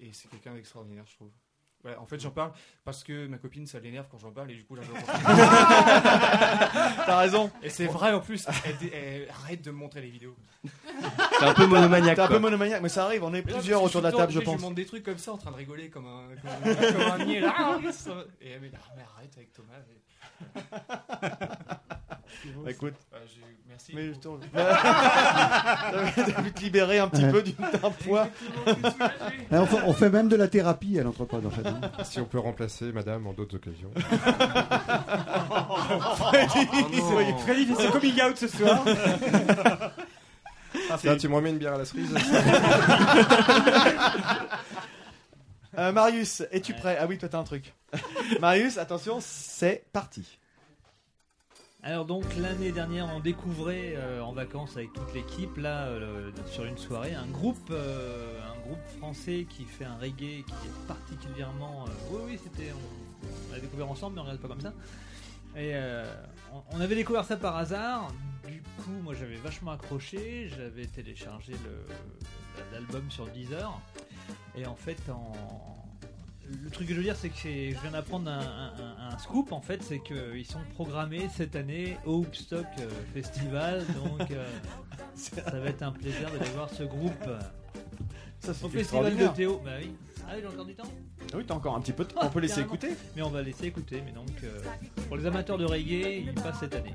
Et 0.00 0.12
c'est 0.12 0.28
quelqu'un 0.28 0.54
d'extraordinaire, 0.54 1.06
je 1.06 1.14
trouve. 1.14 1.30
Ouais, 1.84 1.96
en 1.96 2.04
fait, 2.04 2.20
j'en 2.20 2.30
parle 2.30 2.52
parce 2.84 3.02
que 3.02 3.26
ma 3.26 3.38
copine, 3.38 3.66
ça 3.66 3.80
l'énerve 3.80 4.06
quand 4.10 4.18
j'en 4.18 4.32
parle 4.32 4.50
et 4.50 4.54
du 4.54 4.64
coup, 4.64 4.74
là, 4.74 4.82
j'en 4.82 4.92
T'as 7.06 7.18
raison. 7.18 7.50
Et 7.62 7.70
c'est 7.70 7.86
vrai 7.86 8.12
en 8.12 8.20
plus, 8.20 8.46
elle, 8.92 9.28
arrête 9.30 9.62
de 9.62 9.70
me 9.70 9.76
montrer 9.76 10.02
les 10.02 10.10
vidéos. 10.10 10.36
T'es 11.38 11.46
un 11.46 11.54
peu 11.54 11.66
monomaniaque, 11.66 12.16
T'es 12.16 12.22
un 12.22 12.28
peu 12.28 12.38
monomaniaque, 12.38 12.82
mais 12.82 12.90
ça 12.90 13.06
arrive, 13.06 13.24
on 13.24 13.32
est 13.32 13.42
Mais 13.44 13.52
plusieurs 13.52 13.82
autour 13.82 14.02
de 14.02 14.08
la 14.08 14.12
table, 14.12 14.30
je 14.32 14.40
pense. 14.40 14.58
Je 14.58 14.62
montre 14.62 14.74
des 14.74 14.84
trucs 14.84 15.04
comme 15.04 15.16
ça 15.16 15.32
en 15.32 15.38
train 15.38 15.52
de 15.52 15.56
rigoler 15.56 15.88
comme 15.88 16.06
un, 16.06 16.26
comme, 16.36 16.50
un- 16.70 16.92
comme 16.92 17.12
un 17.20 17.24
niais, 17.24 17.40
là. 17.40 17.78
Et 18.42 18.50
elle 18.50 18.60
me 18.60 18.68
dit 18.68 18.76
Ah, 18.76 18.92
mais 18.96 19.02
arrête 19.02 19.32
avec 19.36 19.50
Thomas. 19.52 19.78
Et... 19.90 20.00
Bah, 22.64 22.70
écoute. 22.70 22.94
Bah, 23.12 23.18
j'ai- 23.26 23.40
merci. 23.68 23.92
Mais 23.94 24.08
je 24.08 24.14
te- 24.18 24.28
T'as 26.32 26.42
vu 26.42 26.52
te 26.52 26.60
libérer 26.60 26.98
un 26.98 27.08
petit 27.08 27.24
peu 27.26 27.42
du- 27.42 27.52
d'un 27.52 27.90
poids. 27.90 28.28
Eh, 28.66 29.56
on, 29.56 29.66
fait, 29.66 29.78
on 29.86 29.92
fait 29.92 30.10
même 30.10 30.28
de 30.28 30.36
la 30.36 30.48
thérapie 30.48 30.98
à 30.98 31.02
l'entreprise 31.02 31.44
en 31.46 31.50
fait. 31.50 31.66
hein. 31.66 31.80
Si 32.04 32.20
on 32.20 32.24
peut 32.24 32.38
remplacer 32.38 32.92
madame 32.92 33.26
en 33.26 33.32
d'autres 33.32 33.56
occasions. 33.56 33.90
Freddy, 36.16 36.68
Oh. 37.02 37.38
Freddy 37.38 37.66
fait 37.66 37.74
ses 37.82 37.88
coming 37.88 38.22
out 38.22 38.36
ce 38.36 38.48
soir. 38.48 38.84
Tiens, 40.98 41.16
tu 41.16 41.28
me 41.28 41.34
remets 41.34 41.50
une 41.50 41.58
bière 41.58 41.74
à 41.74 41.78
la 41.78 41.84
cerise 41.84 42.14
Euh, 45.78 45.92
Marius, 45.92 46.42
es-tu 46.50 46.74
prêt? 46.74 46.98
Ah 47.00 47.06
oui, 47.06 47.16
toi 47.16 47.28
t'as 47.28 47.38
un 47.38 47.44
truc. 47.44 47.72
Marius, 48.40 48.76
attention, 48.76 49.18
c'est 49.20 49.84
parti. 49.92 50.39
Alors 51.82 52.04
donc 52.04 52.24
l'année 52.36 52.72
dernière 52.72 53.08
on 53.14 53.20
découvrait 53.20 53.94
euh, 53.96 54.20
en 54.20 54.32
vacances 54.32 54.76
avec 54.76 54.92
toute 54.92 55.14
l'équipe 55.14 55.56
là 55.56 55.86
euh, 55.86 56.30
sur 56.46 56.66
une 56.66 56.76
soirée 56.76 57.14
un 57.14 57.26
groupe 57.26 57.70
euh, 57.70 58.38
un 58.42 58.60
groupe 58.60 58.86
français 58.98 59.46
qui 59.48 59.64
fait 59.64 59.86
un 59.86 59.96
reggae 59.96 60.44
qui 60.44 60.52
est 60.52 60.86
particulièrement 60.86 61.86
oui 62.10 62.20
oui 62.26 62.40
c'était 62.42 62.70
on, 62.72 63.54
l'a 63.54 63.60
découvert 63.60 63.90
ensemble 63.90 64.16
mais 64.16 64.20
on 64.20 64.24
regarde 64.24 64.40
pas 64.40 64.48
comme 64.48 64.60
ça. 64.60 64.74
Et 65.56 65.74
on, 66.72 66.80
avait 66.80 66.94
découvert 66.94 67.24
ça 67.24 67.36
par 67.36 67.56
hasard. 67.56 68.12
Du 68.46 68.62
coup 68.62 68.92
moi 69.02 69.14
j'avais 69.14 69.34
vachement 69.34 69.72
accroché. 69.72 70.48
J'avais 70.48 70.86
téléchargé 70.86 71.54
l'album 72.72 73.10
sur 73.10 73.26
Deezer. 73.26 73.80
Et 74.54 74.64
en 74.64 74.76
fait 74.76 75.00
en 75.10 75.79
le 76.64 76.70
truc 76.70 76.86
que 76.88 76.92
je 76.94 76.98
veux 76.98 77.04
dire, 77.04 77.16
c'est 77.16 77.28
que 77.28 77.34
je 77.36 77.80
viens 77.80 77.90
d'apprendre 77.92 78.30
un, 78.30 78.38
un- 78.40 79.08
un- 79.08 79.14
un 79.14 79.18
scoop 79.18 79.52
en 79.52 79.60
fait, 79.60 79.82
c'est 79.82 80.00
qu'ils 80.00 80.46
sont 80.46 80.60
programmés 80.74 81.28
cette 81.36 81.54
année 81.56 81.96
au 82.04 82.18
Woodstock 82.18 82.66
euh, 82.80 82.88
Festival, 83.14 83.84
donc 84.04 84.30
euh, 84.30 84.46
ça 85.14 85.42
va 85.58 85.66
être 85.68 85.82
un 85.82 85.92
plaisir 85.92 86.30
d'aller 86.30 86.50
voir 86.54 86.68
ce 86.70 86.82
groupe. 86.84 87.24
Ça, 88.40 88.54
c'est 88.54 88.64
au 88.64 88.68
Festival 88.70 89.16
de. 89.16 89.26
Théo. 89.28 89.60
Bah 89.64 89.72
oui. 89.80 89.92
Ah 90.26 90.32
oui, 90.34 90.40
j'ai 90.42 90.46
encore 90.46 90.64
du 90.64 90.74
temps? 90.74 90.84
Ah 91.32 91.36
oui, 91.36 91.44
t'as 91.46 91.54
encore 91.54 91.76
un 91.76 91.80
petit 91.80 91.92
peu 91.92 92.04
de 92.04 92.10
temps. 92.10 92.20
On 92.22 92.30
peut 92.30 92.40
laisser 92.40 92.60
écouter. 92.60 92.90
Mais 93.16 93.22
on 93.22 93.28
va 93.30 93.42
laisser 93.42 93.66
écouter. 93.66 94.02
Mais 94.04 94.12
donc, 94.12 94.28
euh, 94.44 94.60
pour 95.08 95.16
les 95.18 95.26
amateurs 95.26 95.58
de 95.58 95.64
reggae, 95.64 96.24
il 96.26 96.32
passe 96.34 96.60
cette 96.60 96.74
année. 96.74 96.94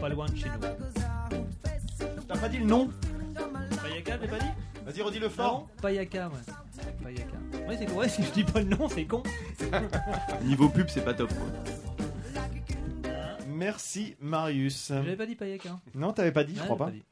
Pas 0.00 0.08
loin 0.08 0.26
de 0.26 0.36
chez 0.36 0.46
nous. 0.48 2.16
T'as 2.26 2.38
pas 2.38 2.48
dit 2.48 2.58
le 2.58 2.66
nom? 2.66 2.88
Payaka, 3.82 4.18
j'ai 4.22 4.28
pas 4.28 4.38
dit? 4.38 4.46
Vas-y, 4.84 5.02
redis-le 5.02 5.28
fort. 5.28 5.60
Non, 5.60 5.66
Payaka, 5.80 6.28
ouais. 6.28 6.84
Payaka. 7.02 7.36
Ouais, 7.68 7.76
c'est 7.78 7.90
ouais, 7.90 8.08
si 8.10 8.22
je 8.22 8.30
dis 8.32 8.44
pas 8.44 8.60
le 8.60 8.66
nom, 8.66 8.88
c'est 8.88 9.04
con. 9.06 9.22
Niveau 10.44 10.68
pub, 10.68 10.88
c'est 10.88 11.04
pas 11.04 11.14
top. 11.14 11.30
Quoi. 11.34 13.12
Merci 13.48 14.16
Marius. 14.20 14.88
J'avais 14.88 15.16
pas 15.16 15.26
dit 15.26 15.36
Payaka. 15.36 15.78
Non, 15.94 16.12
t'avais 16.12 16.32
pas 16.32 16.44
dit, 16.44 16.54
je 16.54 16.60
Ouais, 16.60 16.64
crois 16.66 16.76
j'avais 16.76 16.78
pas. 16.78 16.84
pas 16.86 16.96
dit. 16.98 17.04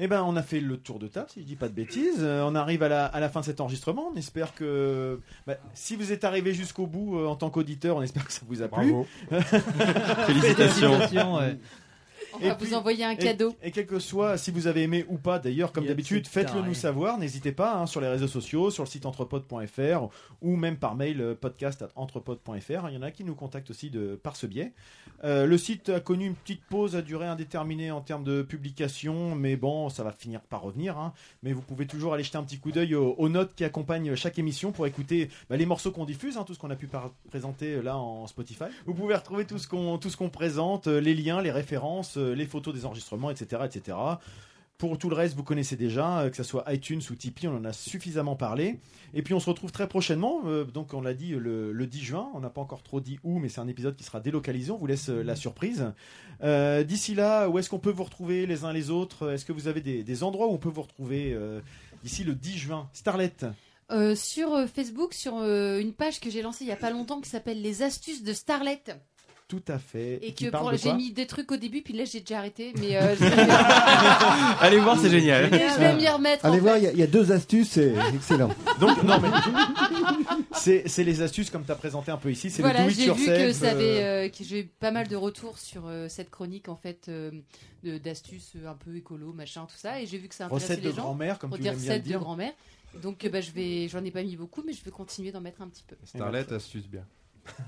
Eh 0.00 0.06
ben, 0.06 0.22
on 0.22 0.36
a 0.36 0.42
fait 0.42 0.60
le 0.60 0.76
tour 0.76 1.00
de 1.00 1.08
table, 1.08 1.26
si 1.28 1.40
je 1.40 1.44
dis 1.46 1.56
pas 1.56 1.68
de 1.68 1.74
bêtises. 1.74 2.20
Euh, 2.20 2.44
on 2.46 2.54
arrive 2.54 2.84
à 2.84 2.88
la, 2.88 3.06
à 3.06 3.18
la 3.18 3.28
fin 3.28 3.40
de 3.40 3.44
cet 3.44 3.60
enregistrement. 3.60 4.10
On 4.12 4.16
espère 4.16 4.54
que, 4.54 5.20
bah, 5.46 5.56
si 5.74 5.96
vous 5.96 6.12
êtes 6.12 6.22
arrivé 6.22 6.54
jusqu'au 6.54 6.86
bout 6.86 7.18
euh, 7.18 7.26
en 7.26 7.34
tant 7.34 7.50
qu'auditeur, 7.50 7.96
on 7.96 8.02
espère 8.02 8.24
que 8.24 8.32
ça 8.32 8.42
vous 8.46 8.62
a 8.62 8.68
plu. 8.68 8.92
Bravo. 8.92 9.06
Félicitations. 10.26 10.92
Félicitations, 10.94 11.34
ouais. 11.36 11.58
On 12.34 12.38
va 12.38 12.54
vous 12.54 12.74
envoyer 12.74 13.04
un 13.04 13.10
et- 13.10 13.16
cadeau. 13.16 13.54
Et, 13.62 13.70
quel 13.70 13.86
que 13.86 13.98
soit, 13.98 14.36
si 14.38 14.50
vous 14.50 14.66
avez 14.66 14.82
aimé 14.82 15.04
ou 15.08 15.18
pas, 15.18 15.38
d'ailleurs, 15.38 15.72
comme 15.72 15.86
d'habitude, 15.86 16.26
faites-le 16.26 16.62
nous 16.62 16.74
savoir. 16.74 17.18
N'hésitez 17.18 17.52
pas 17.52 17.74
hein, 17.76 17.86
sur 17.86 18.00
les 18.00 18.08
réseaux 18.08 18.26
sociaux, 18.28 18.70
sur 18.70 18.84
le 18.84 18.88
site 18.88 19.06
entrepode.fr 19.06 20.08
ou 20.42 20.56
même 20.56 20.76
par 20.76 20.94
mail 20.94 21.20
euh, 21.20 21.34
podcast@entrepode.fr. 21.34 22.88
Il 22.88 22.94
y 22.94 22.96
en 22.98 23.02
a 23.02 23.10
qui 23.10 23.24
nous 23.24 23.34
contactent 23.34 23.70
aussi 23.70 23.90
de, 23.90 24.18
par 24.22 24.36
ce 24.36 24.46
biais. 24.46 24.72
Euh, 25.24 25.46
le 25.46 25.58
site 25.58 25.88
a 25.88 26.00
connu 26.00 26.26
une 26.26 26.34
petite 26.34 26.62
pause 26.64 26.94
à 26.96 27.02
durée 27.02 27.26
indéterminée 27.26 27.90
en 27.90 28.00
termes 28.00 28.24
de 28.24 28.42
publication, 28.42 29.34
mais 29.34 29.56
bon, 29.56 29.88
ça 29.88 30.04
va 30.04 30.12
finir 30.12 30.40
par 30.42 30.62
revenir. 30.62 30.96
hein. 30.98 31.12
Mais 31.42 31.52
vous 31.52 31.62
pouvez 31.62 31.86
toujours 31.86 32.14
aller 32.14 32.22
jeter 32.22 32.38
un 32.38 32.44
petit 32.44 32.58
coup 32.58 32.70
d'œil 32.70 32.94
aux, 32.94 33.14
aux 33.18 33.28
notes 33.28 33.54
qui 33.54 33.64
accompagnent 33.64 34.14
chaque 34.14 34.38
émission 34.38 34.70
pour 34.72 34.86
écouter 34.86 35.28
bah, 35.50 35.56
les 35.56 35.66
morceaux 35.66 35.90
qu'on 35.90 36.04
diffuse, 36.04 36.36
hein, 36.36 36.44
tout 36.46 36.54
ce 36.54 36.58
qu'on 36.58 36.70
a 36.70 36.76
pu 36.76 36.88
présenter 37.30 37.74
euh, 37.74 37.82
là 37.82 37.96
en 37.98 38.26
Spotify. 38.26 38.64
Vous 38.86 38.94
pouvez 38.94 39.14
retrouver 39.14 39.44
tout 39.44 39.58
ce 39.58 39.66
qu'on 39.66 40.28
présente, 40.30 40.86
les 40.86 41.14
liens, 41.14 41.40
les 41.42 41.50
références, 41.50 42.17
les 42.18 42.46
photos 42.46 42.74
des 42.74 42.84
enregistrements, 42.84 43.30
etc., 43.30 43.62
etc. 43.64 43.96
Pour 44.78 44.96
tout 44.96 45.10
le 45.10 45.16
reste, 45.16 45.34
vous 45.34 45.42
connaissez 45.42 45.74
déjà, 45.74 46.20
euh, 46.20 46.30
que 46.30 46.36
ce 46.36 46.44
soit 46.44 46.64
iTunes 46.72 47.00
ou 47.10 47.14
Tipeee, 47.16 47.48
on 47.48 47.56
en 47.56 47.64
a 47.64 47.72
suffisamment 47.72 48.36
parlé. 48.36 48.78
Et 49.12 49.22
puis 49.22 49.34
on 49.34 49.40
se 49.40 49.50
retrouve 49.50 49.72
très 49.72 49.88
prochainement, 49.88 50.42
euh, 50.46 50.62
donc 50.62 50.94
on 50.94 51.00
l'a 51.00 51.14
dit 51.14 51.30
le, 51.30 51.72
le 51.72 51.86
10 51.88 51.98
juin, 51.98 52.30
on 52.32 52.38
n'a 52.38 52.48
pas 52.48 52.60
encore 52.60 52.84
trop 52.84 53.00
dit 53.00 53.18
où, 53.24 53.40
mais 53.40 53.48
c'est 53.48 53.60
un 53.60 53.66
épisode 53.66 53.96
qui 53.96 54.04
sera 54.04 54.20
délocalisé, 54.20 54.70
on 54.70 54.76
vous 54.76 54.86
laisse 54.86 55.08
euh, 55.08 55.24
la 55.24 55.34
surprise. 55.34 55.92
Euh, 56.44 56.84
D'ici 56.84 57.16
là, 57.16 57.48
où 57.48 57.58
est-ce 57.58 57.68
qu'on 57.68 57.80
peut 57.80 57.90
vous 57.90 58.04
retrouver 58.04 58.46
les 58.46 58.64
uns 58.64 58.72
les 58.72 58.90
autres? 58.90 59.32
Est-ce 59.32 59.44
que 59.44 59.52
vous 59.52 59.66
avez 59.66 59.80
des, 59.80 60.22
endroits 60.22 60.46
où 60.46 60.52
on 60.52 60.58
peut 60.58 60.68
vous 60.68 60.82
retrouver 60.82 61.32
euh, 61.32 61.60
d'ici 62.04 62.22
le 62.22 62.36
10 62.36 62.58
juin? 62.58 62.88
Starlet 62.92 63.34
Euh, 63.90 64.14
sur 64.14 64.54
euh, 64.54 64.66
Facebook, 64.68 65.12
sur 65.12 65.38
euh, 65.38 65.80
une 65.80 65.92
page 65.92 66.20
que 66.20 66.30
j'ai 66.30 66.42
lancée 66.42 66.64
il 66.64 66.68
y 66.68 66.72
a 66.72 66.76
pas 66.76 66.90
longtemps 66.90 67.20
qui 67.20 67.28
s'appelle 67.30 67.60
Les 67.60 67.82
astuces 67.82 68.22
de 68.22 68.32
Starlet. 68.32 68.84
Tout 69.48 69.62
à 69.68 69.78
fait. 69.78 70.18
Et 70.22 70.34
qui 70.34 70.44
que 70.44 70.50
parle 70.50 70.64
pour- 70.64 70.72
de 70.72 70.76
j'ai 70.76 70.82
quoi 70.90 70.94
mis 70.94 71.10
des 71.10 71.26
trucs 71.26 71.50
au 71.50 71.56
début, 71.56 71.80
puis 71.80 71.94
là 71.94 72.04
j'ai 72.04 72.20
déjà 72.20 72.38
arrêté. 72.38 72.74
Mais 72.78 72.96
euh, 72.98 73.16
je, 73.18 73.24
Allez 74.60 74.78
voir, 74.78 74.98
c'est 75.00 75.08
génial. 75.08 75.44
je 75.50 75.78
vais 75.78 75.96
m'y 75.96 76.06
remettre. 76.06 76.44
Allez 76.44 76.58
en 76.58 76.60
voir, 76.60 76.74
fait. 76.74 76.80
il 76.80 76.84
y 76.84 76.86
a- 76.88 76.92
il 76.92 76.98
y, 76.98 77.02
a 77.02 77.06
deux 77.06 77.32
astuces, 77.32 77.70
c'est 77.70 77.94
excellent. 78.14 78.50
Donc, 78.78 79.02
non, 79.04 79.18
mais 79.20 79.28
c'est 80.52 80.86
c'est 80.86 81.02
les 81.04 81.22
astuces 81.22 81.48
comme 81.50 81.64
tu 81.64 81.72
as 81.72 81.76
présenté 81.76 82.10
un 82.10 82.16
peu 82.18 82.30
ici. 82.30 82.50
C'est 82.50 82.60
Voilà, 82.62 82.80
le 82.86 82.92
do 82.92 83.00
it 83.00 83.06
j'ai 83.06 83.12
vu 83.14 83.24
que 83.26 83.52
ça 83.54 83.70
avait, 83.70 84.02
euh, 84.02 84.26
euh, 84.26 84.28
que 84.28 84.44
j'ai 84.44 84.60
eu 84.60 84.64
pas 84.66 84.90
mal 84.90 85.08
de 85.08 85.16
retours 85.16 85.58
sur 85.58 85.86
euh, 85.86 86.08
cette 86.08 86.30
chronique 86.30 86.68
en 86.68 86.76
fait 86.76 87.06
euh, 87.08 87.30
de- 87.84 87.98
d'astuces 87.98 88.52
euh, 88.56 88.68
un 88.68 88.74
peu 88.74 88.94
écolo, 88.96 89.32
machin, 89.32 89.62
tout 89.62 89.78
ça, 89.78 90.00
et 90.00 90.06
j'ai 90.06 90.18
vu 90.18 90.28
que 90.28 90.34
ça 90.34 90.44
intéressait 90.46 90.66
Recettes 90.74 90.84
les 90.84 90.90
de 90.90 90.96
gens. 90.96 91.02
grand-mère, 91.04 91.38
comme 91.38 91.52
tu 91.52 91.60
Des 91.62 91.68
aimes 91.68 91.74
bien 91.76 91.82
le 91.84 91.90
recettes 91.92 92.02
dire. 92.02 92.18
de 92.18 92.24
grand-mère. 92.24 92.52
Donc 93.02 93.24
euh, 93.24 93.28
bah, 93.30 93.40
je 93.40 93.50
vais, 93.52 93.88
j'en 93.88 94.04
ai 94.04 94.10
pas 94.10 94.22
mis 94.22 94.36
beaucoup, 94.36 94.62
mais 94.66 94.72
je 94.74 94.84
vais 94.84 94.90
continuer 94.90 95.32
d'en 95.32 95.40
mettre 95.40 95.62
un 95.62 95.68
petit 95.68 95.84
peu. 95.86 95.96
Starlet, 96.04 96.52
astuce 96.52 96.86
bien. 96.86 97.04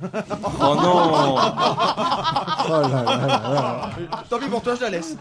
Oh 0.02 0.74
non 0.74 1.12
Oh 1.12 2.70
là 2.70 2.80
là 2.88 3.02
là 3.04 3.26
là. 3.26 3.90
Tant 4.30 4.38
pis 4.38 4.46
pour 4.48 4.62
toi, 4.62 4.74
je 4.76 4.80
la 4.82 4.90
laisse. 4.90 5.16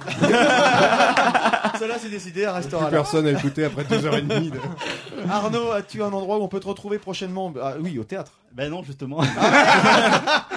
Cela, 1.80 1.96
c'est 2.00 2.10
décidé, 2.10 2.42
elle 2.42 2.50
restera 2.50 2.86
Plus 2.88 2.92
là. 2.96 3.02
personne 3.02 3.28
à 3.28 3.32
écouter 3.32 3.66
après 3.66 3.84
deux 3.84 4.06
heures 4.06 4.16
et 4.16 4.22
demie. 4.22 4.52
de- 4.52 4.60
Arnaud, 5.30 5.72
as-tu 5.72 6.02
un 6.04 6.12
endroit 6.12 6.38
où 6.38 6.44
on 6.44 6.48
peut 6.48 6.60
te 6.60 6.68
retrouver 6.68 6.98
prochainement? 7.00 7.54
Ah, 7.62 7.74
Oui, 7.80 7.98
au 8.00 8.04
théâtre. 8.04 8.32
Ben 8.54 8.70
non, 8.72 8.84
justement. 8.84 9.22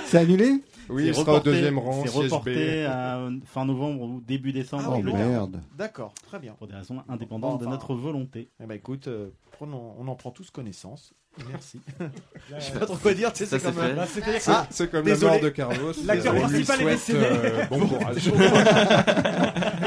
C'est 0.07 0.19
annulé? 0.19 0.63
Oui, 0.93 1.03
C'est 1.05 1.09
il 1.09 1.15
sera 1.15 1.23
au 1.33 1.35
reporté- 1.37 1.51
deuxième 1.51 1.79
rang, 1.79 2.03
C'est 2.05 2.11
reporté 2.11 2.85
à 2.85 3.29
fin 3.47 3.65
novembre 3.65 4.03
ou 4.03 4.21
début 4.21 4.53
décembre. 4.53 4.95
Oh 4.99 5.01
plus. 5.01 5.13
merde. 5.13 5.61
D'accord, 5.77 6.13
très 6.27 6.39
bien. 6.39 6.53
Pour 6.55 6.67
des 6.69 6.75
raisons 6.75 7.03
indépendantes 7.09 7.61
de 7.61 7.67
Enfin, 7.67 7.75
notre 7.75 7.95
volonté. 7.95 8.51
Eh 8.63 8.67
ben 8.67 8.75
écoute, 8.75 9.09
euh, 9.09 9.31
prenons- 9.53 9.95
on 9.99 10.07
en 10.09 10.15
prend 10.15 10.31
tous 10.31 10.51
connaissance. 10.51 11.13
Merci. 11.49 11.81
Je 12.59 12.61
sais 12.61 12.79
pas 12.79 12.85
trop 12.85 12.97
quoi 12.97 13.15
dire, 13.15 13.33
tu 13.33 13.39
sais, 13.39 13.47
Ça, 13.47 13.59
c'est 13.59 13.65
comme. 13.65 13.75
fait. 13.83 13.91
euh, 13.93 13.95
Bah, 13.95 14.07
que- 14.07 14.51
Ah, 14.51 14.67
C'est 14.71 14.91
comme 14.91 15.05
désolé. 15.05 15.25
la 15.27 15.33
mort 15.33 15.43
de 15.45 15.49
Carlos. 15.49 15.93
L'acteur 16.05 16.35
principal 16.35 16.83
est 16.83 16.85
décédé. 16.85 17.19
euh, 17.23 17.67
bon 17.71 17.87
courage. 17.89 18.17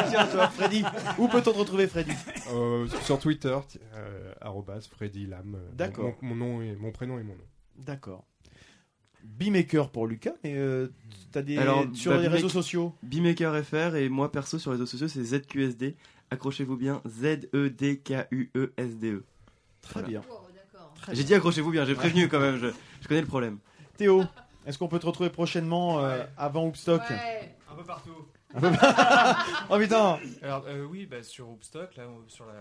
Tiens, 0.09 0.27
toi, 0.31 0.47
Freddy. 0.49 0.83
Où 1.19 1.27
peut-on 1.27 1.41
te 1.53 1.57
retrouver, 1.59 1.87
Freddy? 1.87 2.11
Euh, 2.51 2.87
sur 3.03 3.19
Twitter, 3.19 3.55
euh, 3.95 4.31
arrobase 4.41 4.87
Freddy 4.87 5.27
Lam. 5.27 5.55
euh, 5.55 5.69
D'accord. 5.75 6.13
Mon, 6.21 6.33
mon 6.33 6.45
nom 6.45 6.61
et 6.61 6.75
mon 6.75 6.91
prénom 6.91 7.19
et 7.19 7.23
mon 7.23 7.33
nom. 7.33 7.43
D'accord. 7.77 8.25
Beemaker 9.37 9.89
pour 9.89 10.07
Lucas, 10.07 10.33
mais 10.43 10.53
euh, 10.55 10.87
t'as 11.31 11.41
des 11.41 11.57
Alors, 11.57 11.85
sur 11.93 12.11
bah, 12.13 12.21
les 12.21 12.27
réseaux 12.27 12.49
sociaux? 12.49 12.93
Beemaker 13.03 13.63
FR 13.63 13.95
et 13.95 14.09
moi 14.09 14.31
perso 14.31 14.59
sur 14.59 14.71
les 14.71 14.75
réseaux 14.77 14.85
sociaux 14.85 15.07
c'est 15.07 15.23
ZQSD. 15.23 15.95
Accrochez-vous 16.31 16.75
bien, 16.77 17.01
Z-E-D-K-U-E-S-D-E. 17.07 19.23
Très 19.81 19.93
Voilà. 19.93 20.07
bien. 20.07 20.21
J'ai 21.11 21.23
dit 21.23 21.33
accrochez-vous 21.35 21.69
bien, 21.71 21.85
j'ai 21.85 21.93
prévenu 21.95 22.27
quand 22.27 22.39
même, 22.39 22.57
je, 22.57 22.67
je 23.01 23.07
connais 23.07 23.21
le 23.21 23.27
problème. 23.27 23.59
Théo, 23.97 24.23
est-ce 24.65 24.77
qu'on 24.79 24.87
peut 24.87 24.97
te 24.99 25.05
retrouver 25.05 25.29
prochainement 25.29 26.03
euh, 26.03 26.23
avant 26.37 26.65
Hoopstock? 26.67 27.01
Un 27.11 27.75
peu 27.75 27.83
partout. 27.83 28.25
Oh 29.69 29.77
putain 29.77 30.17
Alors 30.41 30.63
euh, 30.67 30.85
oui, 30.85 31.05
bah, 31.05 31.21
sur 31.23 31.49
Hoopstock, 31.49 31.95
là, 31.97 32.05
sur 32.27 32.45
la, 32.45 32.53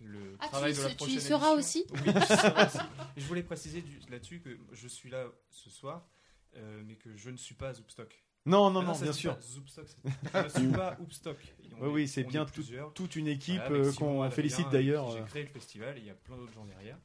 le 0.00 0.36
Ah, 0.40 0.48
travail 0.48 0.72
tu- 0.74 0.78
de 0.80 0.84
la 0.84 0.94
tu 0.94 1.10
y 1.10 1.20
seras 1.20 1.50
aussi 1.52 1.84
Oui, 1.92 2.00
je 2.06 2.20
serai 2.36 2.66
aussi. 2.66 2.78
Je 3.16 3.26
voulais 3.26 3.42
préciser 3.42 3.84
là-dessus 4.10 4.40
que 4.40 4.50
je 4.72 4.88
suis 4.88 5.08
là 5.10 5.24
ce 5.50 5.70
soir, 5.70 6.04
euh, 6.56 6.82
mais 6.86 6.96
que 6.96 7.16
je 7.16 7.30
ne 7.30 7.36
suis 7.36 7.54
pas 7.54 7.72
Hoopstock. 7.78 8.22
Non, 8.46 8.70
non, 8.70 8.80
Ah 8.80 8.84
non, 8.84 8.94
ça 8.94 9.04
bien 9.04 9.12
se 9.12 9.18
sûr. 9.20 9.34
pas 9.36 9.40
Zoopstock, 9.40 9.86
je 10.34 10.38
ne 10.38 10.48
suis 10.48 10.68
pas 10.68 10.96
Hoopstock. 11.00 11.36
Oui, 11.80 11.88
oui, 11.88 12.08
c'est 12.08 12.24
bien 12.24 12.44
tout- 12.44 12.62
toute 12.94 13.16
une 13.16 13.28
équipe 13.28 13.62
Voilà, 13.68 13.86
euh, 13.86 13.92
qu'on 13.92 14.30
félicite 14.30 14.68
d'ailleurs. 14.70 15.06
qui 15.08 15.14
euh. 15.14 15.18
J'ai 15.20 15.24
créé 15.24 15.42
le 15.44 15.48
festival 15.48 15.96
et 15.96 16.00
il 16.00 16.06
y 16.06 16.10
a 16.10 16.14
plein 16.14 16.36
d'autres 16.36 16.52
gens 16.52 16.64
derrière. 16.66 16.98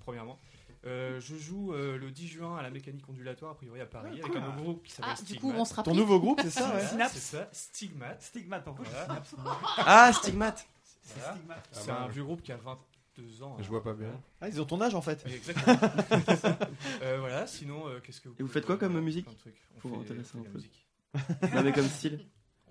Premièrement. 0.00 0.38
Euh, 0.84 1.20
je 1.20 1.36
joue 1.36 1.72
euh, 1.74 1.96
le 1.96 2.10
10 2.10 2.26
juin 2.26 2.56
à 2.56 2.62
la 2.62 2.70
mécanique 2.70 3.08
ondulatoire, 3.08 3.52
a 3.52 3.54
priori 3.54 3.80
à 3.80 3.86
Paris, 3.86 4.20
avec 4.20 4.34
un 4.34 4.40
nouveau 4.40 4.62
groupe 4.72 4.82
qui 4.82 4.90
s'appelle 4.92 5.12
Ah, 5.16 5.20
du 5.20 5.26
Stigmat. 5.34 5.40
coup, 5.40 5.52
on 5.56 5.64
sera 5.64 5.82
Ton 5.84 5.94
nouveau 5.94 6.18
groupe, 6.18 6.40
c'est 6.42 6.50
ça 6.50 6.74
ouais 6.74 6.84
Voilà, 6.88 7.08
c'est 7.08 7.20
ça, 7.20 7.48
Stigmat. 7.52 8.18
Stigmate, 8.18 8.64
pourquoi 8.64 8.84
Voilà. 8.86 9.22
Ah, 9.78 10.10
Voilà. 11.16 11.36
C'est 11.72 11.90
Ah, 11.90 12.02
un 12.02 12.06
bah, 12.06 12.12
vieux 12.12 12.24
groupe 12.24 12.42
qui 12.42 12.52
a 12.52 12.56
22 12.56 13.42
ans. 13.42 13.56
Je 13.60 13.68
vois 13.68 13.82
pas 13.82 13.92
bien. 13.94 14.08
Ah, 14.40 14.48
ils 14.48 14.60
ont 14.60 14.64
ton 14.64 14.80
âge 14.80 14.94
en 14.94 15.02
fait. 15.02 15.22
Oui, 15.26 15.34
exactement. 15.34 15.76
Euh, 17.02 17.18
voilà, 17.20 17.46
sinon, 17.46 17.88
euh, 17.88 18.00
qu'est-ce 18.00 18.20
que 18.20 18.28
vous 18.28 18.36
Et 18.38 18.42
vous 18.42 18.48
faites 18.48 18.64
quoi 18.66 18.76
comme 18.76 18.98
musique. 19.00 19.26
On 19.28 19.32
Pour 19.88 20.04
fait- 20.04 20.12
un 20.12 20.42
peu. 20.42 20.48
musique. 20.54 20.86
Non 21.54 21.62
mais 21.62 21.72
comme 21.72 21.86
style. 21.88 22.20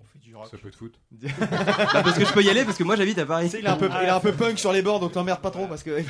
On 0.00 0.04
fait 0.04 0.18
du 0.18 0.34
rock. 0.34 0.48
Ça 0.50 0.56
peut 0.58 0.70
te 0.70 0.76
foutre. 0.76 0.98
Bah, 1.20 2.02
parce 2.02 2.18
que 2.18 2.24
je 2.24 2.32
peux 2.32 2.42
y 2.42 2.48
aller 2.50 2.64
parce 2.64 2.78
que 2.78 2.84
moi 2.84 2.96
j'habite 2.96 3.18
à 3.18 3.26
Paris. 3.26 3.46
Tu 3.46 3.52
sais, 3.52 3.58
il 3.60 3.66
est 3.66 3.68
un 3.68 3.76
peu, 3.76 3.86
il 3.88 4.06
est 4.06 4.08
un 4.08 4.20
peu 4.20 4.32
punk 4.32 4.58
sur 4.58 4.72
les 4.72 4.82
bords, 4.82 5.00
donc 5.00 5.12
t'emmerdes 5.12 5.40
pas 5.42 5.50
trop 5.50 5.66
parce 5.68 5.82
que. 5.82 6.02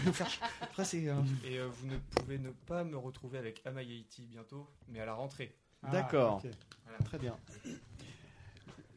Après, 0.62 0.84
c'est. 0.84 1.09
euh, 1.09 1.15
Et 1.44 1.59
euh, 1.59 1.68
vous 1.68 1.86
ne 1.89 1.97
pouvez 1.99 2.39
ne 2.39 2.51
pas 2.51 2.84
me 2.84 2.97
retrouver 2.97 3.39
avec 3.39 3.60
Amayaiti 3.67 4.26
bientôt, 4.26 4.68
mais 4.89 5.01
à 5.01 5.05
la 5.07 5.15
rentrée. 5.15 5.55
Ah, 5.83 5.91
D'accord. 5.91 6.41
Voilà. 6.84 6.99
Très 7.05 7.18
bien. 7.18 7.36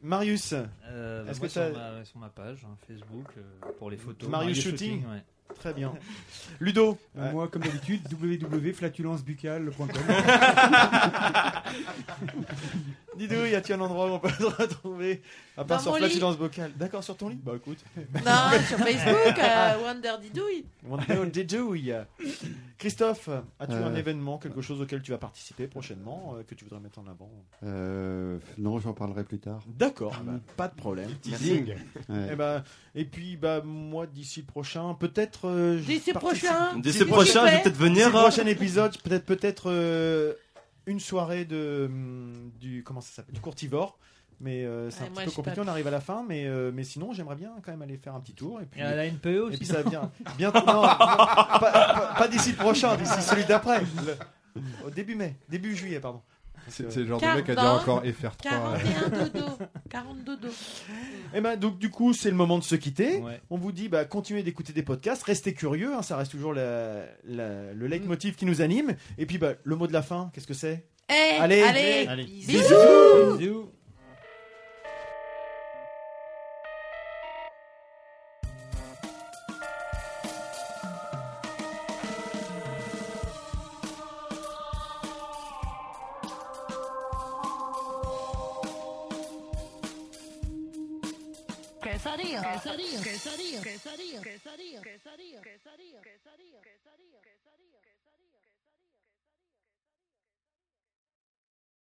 Marius, 0.06 0.52
Euh, 0.84 1.24
bah, 1.24 1.30
Est-ce 1.30 1.40
que 1.40 1.48
sur, 1.48 1.60
t'as- 1.62 1.72
ma, 1.72 2.04
sur 2.04 2.18
ma 2.20 2.28
page 2.28 2.64
hein, 2.64 2.76
Facebook 2.86 3.26
euh, 3.36 3.42
pour 3.78 3.90
les 3.90 3.96
photos. 3.96 4.28
Marius 4.28 4.60
Shooting 4.62 5.04
ouais. 5.06 5.22
Très 5.54 5.72
bien. 5.72 5.94
Ludo 6.60 6.98
Euh, 7.16 7.32
Moi, 7.32 7.48
comme 7.48 7.62
d'habitude, 7.62 8.02
www.flatulencebuccale.com. 8.12 9.88
Didou, 13.16 13.46
y 13.46 13.54
a-t-il 13.54 13.74
un 13.74 13.80
endroit 13.80 14.10
où 14.10 14.14
on 14.14 14.18
peut 14.18 14.28
te 14.30 14.44
retrouver 14.44 15.22
À 15.56 15.64
part 15.64 15.78
Dans 15.78 15.82
sur 15.84 15.92
mon 15.92 15.98
Flatulence 15.98 16.36
Vocale? 16.36 16.72
D'accord, 16.76 17.02
sur 17.02 17.16
ton 17.16 17.30
lit? 17.30 17.40
Bah 17.42 17.52
écoute. 17.56 17.78
Non, 17.96 18.50
sur 18.68 18.76
Facebook, 18.78 19.38
euh, 19.38 19.78
Wonder 19.82 20.12
Didouille. 20.20 20.66
Wonder 20.84 21.24
Didouille. 21.30 21.94
Christophe, 22.76 23.30
as-tu 23.58 23.72
Euh. 23.72 23.86
un 23.86 23.94
événement, 23.94 24.36
quelque 24.36 24.60
chose 24.60 24.82
auquel 24.82 25.00
tu 25.00 25.12
vas 25.12 25.18
participer 25.18 25.66
prochainement, 25.66 26.34
euh, 26.36 26.42
que 26.42 26.54
tu 26.54 26.64
voudrais 26.64 26.80
mettre 26.80 26.98
en 26.98 27.06
avant? 27.06 27.30
Euh, 27.64 28.38
non, 28.58 28.78
j'en 28.80 28.92
parlerai 28.92 29.24
plus 29.24 29.38
tard. 29.38 29.62
D'accord, 29.66 30.14
bah, 30.22 30.32
pas 30.58 30.68
de 30.68 30.74
problème. 30.74 31.08
Teasing. 31.22 31.74
Merci. 32.08 32.34
Ouais. 32.36 32.62
Et, 32.94 33.00
et 33.00 33.04
puis, 33.06 33.38
bah, 33.38 33.62
moi, 33.64 34.06
d'ici 34.06 34.40
le 34.40 34.46
prochain, 34.46 34.92
peut-être. 34.92 35.35
Euh, 35.44 35.78
D'ici 35.80 36.12
prochain 36.12 36.76
D'ici 36.78 37.04
prochain, 37.04 37.46
je 37.46 37.52
vais 37.52 37.62
peut-être 37.62 37.76
venir. 37.76 38.06
D'ici 38.06 38.16
le 38.16 38.22
prochain 38.22 38.46
épisode, 38.46 38.96
peut-être 39.02 39.24
peut-être 39.26 39.70
euh, 39.70 40.34
une 40.86 41.00
soirée 41.00 41.44
de 41.44 41.86
hum, 41.90 42.50
du 42.58 42.82
comment 42.84 43.00
ça 43.00 43.10
s'appelle 43.16 43.34
du 43.34 43.40
courtivore. 43.40 43.98
Mais 44.40 44.64
euh, 44.64 44.90
c'est 44.90 45.00
Ouais, 45.00 45.06
un 45.06 45.10
petit 45.12 45.24
peu 45.26 45.30
compliqué, 45.32 45.56
pas- 45.56 45.62
on 45.64 45.68
arrive 45.68 45.86
à 45.86 45.90
la 45.90 46.00
fin, 46.00 46.22
mais, 46.28 46.44
euh, 46.46 46.70
mais 46.74 46.84
sinon 46.84 47.12
j'aimerais 47.14 47.36
bien 47.36 47.52
quand 47.64 47.70
même 47.72 47.80
aller 47.80 47.96
faire 47.96 48.14
un 48.14 48.20
petit 48.20 48.34
tour. 48.34 48.60
Et 48.60 48.66
puis, 48.66 48.80
Il 48.80 48.84
y 48.84 48.86
a 48.86 48.94
la 48.94 49.06
NPE 49.06 49.26
aussi, 49.40 49.54
Et 49.54 49.58
puis 49.58 49.66
ça 49.66 49.82
vient 49.82 50.10
bientôt. 50.36 50.58
Non, 50.66 50.74
non, 50.74 50.82
pas, 50.82 51.58
pas- 51.60 52.14
pas 52.18 52.28
d'ici 52.28 52.50
le 52.50 52.56
prochain, 52.56 52.96
d'ici 52.96 53.22
celui 53.22 53.44
d'après. 53.44 53.80
Au 54.86 54.90
début 54.90 55.14
mai, 55.14 55.36
début 55.48 55.74
juillet, 55.74 56.00
pardon. 56.00 56.20
C'est 56.68 56.90
c'est 56.90 57.00
le 57.00 57.06
genre 57.06 57.20
de 57.20 57.26
mec 57.26 57.48
à 57.48 57.54
dire 57.54 57.64
encore 57.64 58.02
FR3. 58.04 58.36
41 58.42 59.08
dodo. 59.24 59.46
40 59.90 60.24
dodo. 60.24 60.48
Et 61.34 61.40
ben 61.40 61.56
donc 61.56 61.78
du 61.78 61.90
coup 61.90 62.12
c'est 62.12 62.30
le 62.30 62.36
moment 62.36 62.58
de 62.58 62.64
se 62.64 62.74
quitter. 62.74 63.18
Ouais. 63.18 63.40
On 63.50 63.56
vous 63.58 63.72
dit 63.72 63.88
bah 63.88 64.04
continuez 64.04 64.42
d'écouter 64.42 64.72
des 64.72 64.82
podcasts, 64.82 65.22
restez 65.22 65.54
curieux, 65.54 65.94
hein, 65.94 66.02
ça 66.02 66.16
reste 66.16 66.32
toujours 66.32 66.52
la- 66.54 67.04
la- 67.24 67.72
le 67.72 67.86
leitmotiv 67.86 68.34
qui 68.34 68.46
nous 68.46 68.62
anime. 68.62 68.96
Et 69.18 69.26
puis 69.26 69.38
bah 69.38 69.52
le 69.62 69.76
mot 69.76 69.86
de 69.86 69.92
la 69.92 70.02
fin, 70.02 70.30
qu'est-ce 70.34 70.46
que 70.46 70.54
c'est? 70.54 70.86
Eh, 71.08 71.38
Allez. 71.40 71.62
allez, 71.62 72.06
Allez. 72.08 72.24
bisous. 72.24 73.70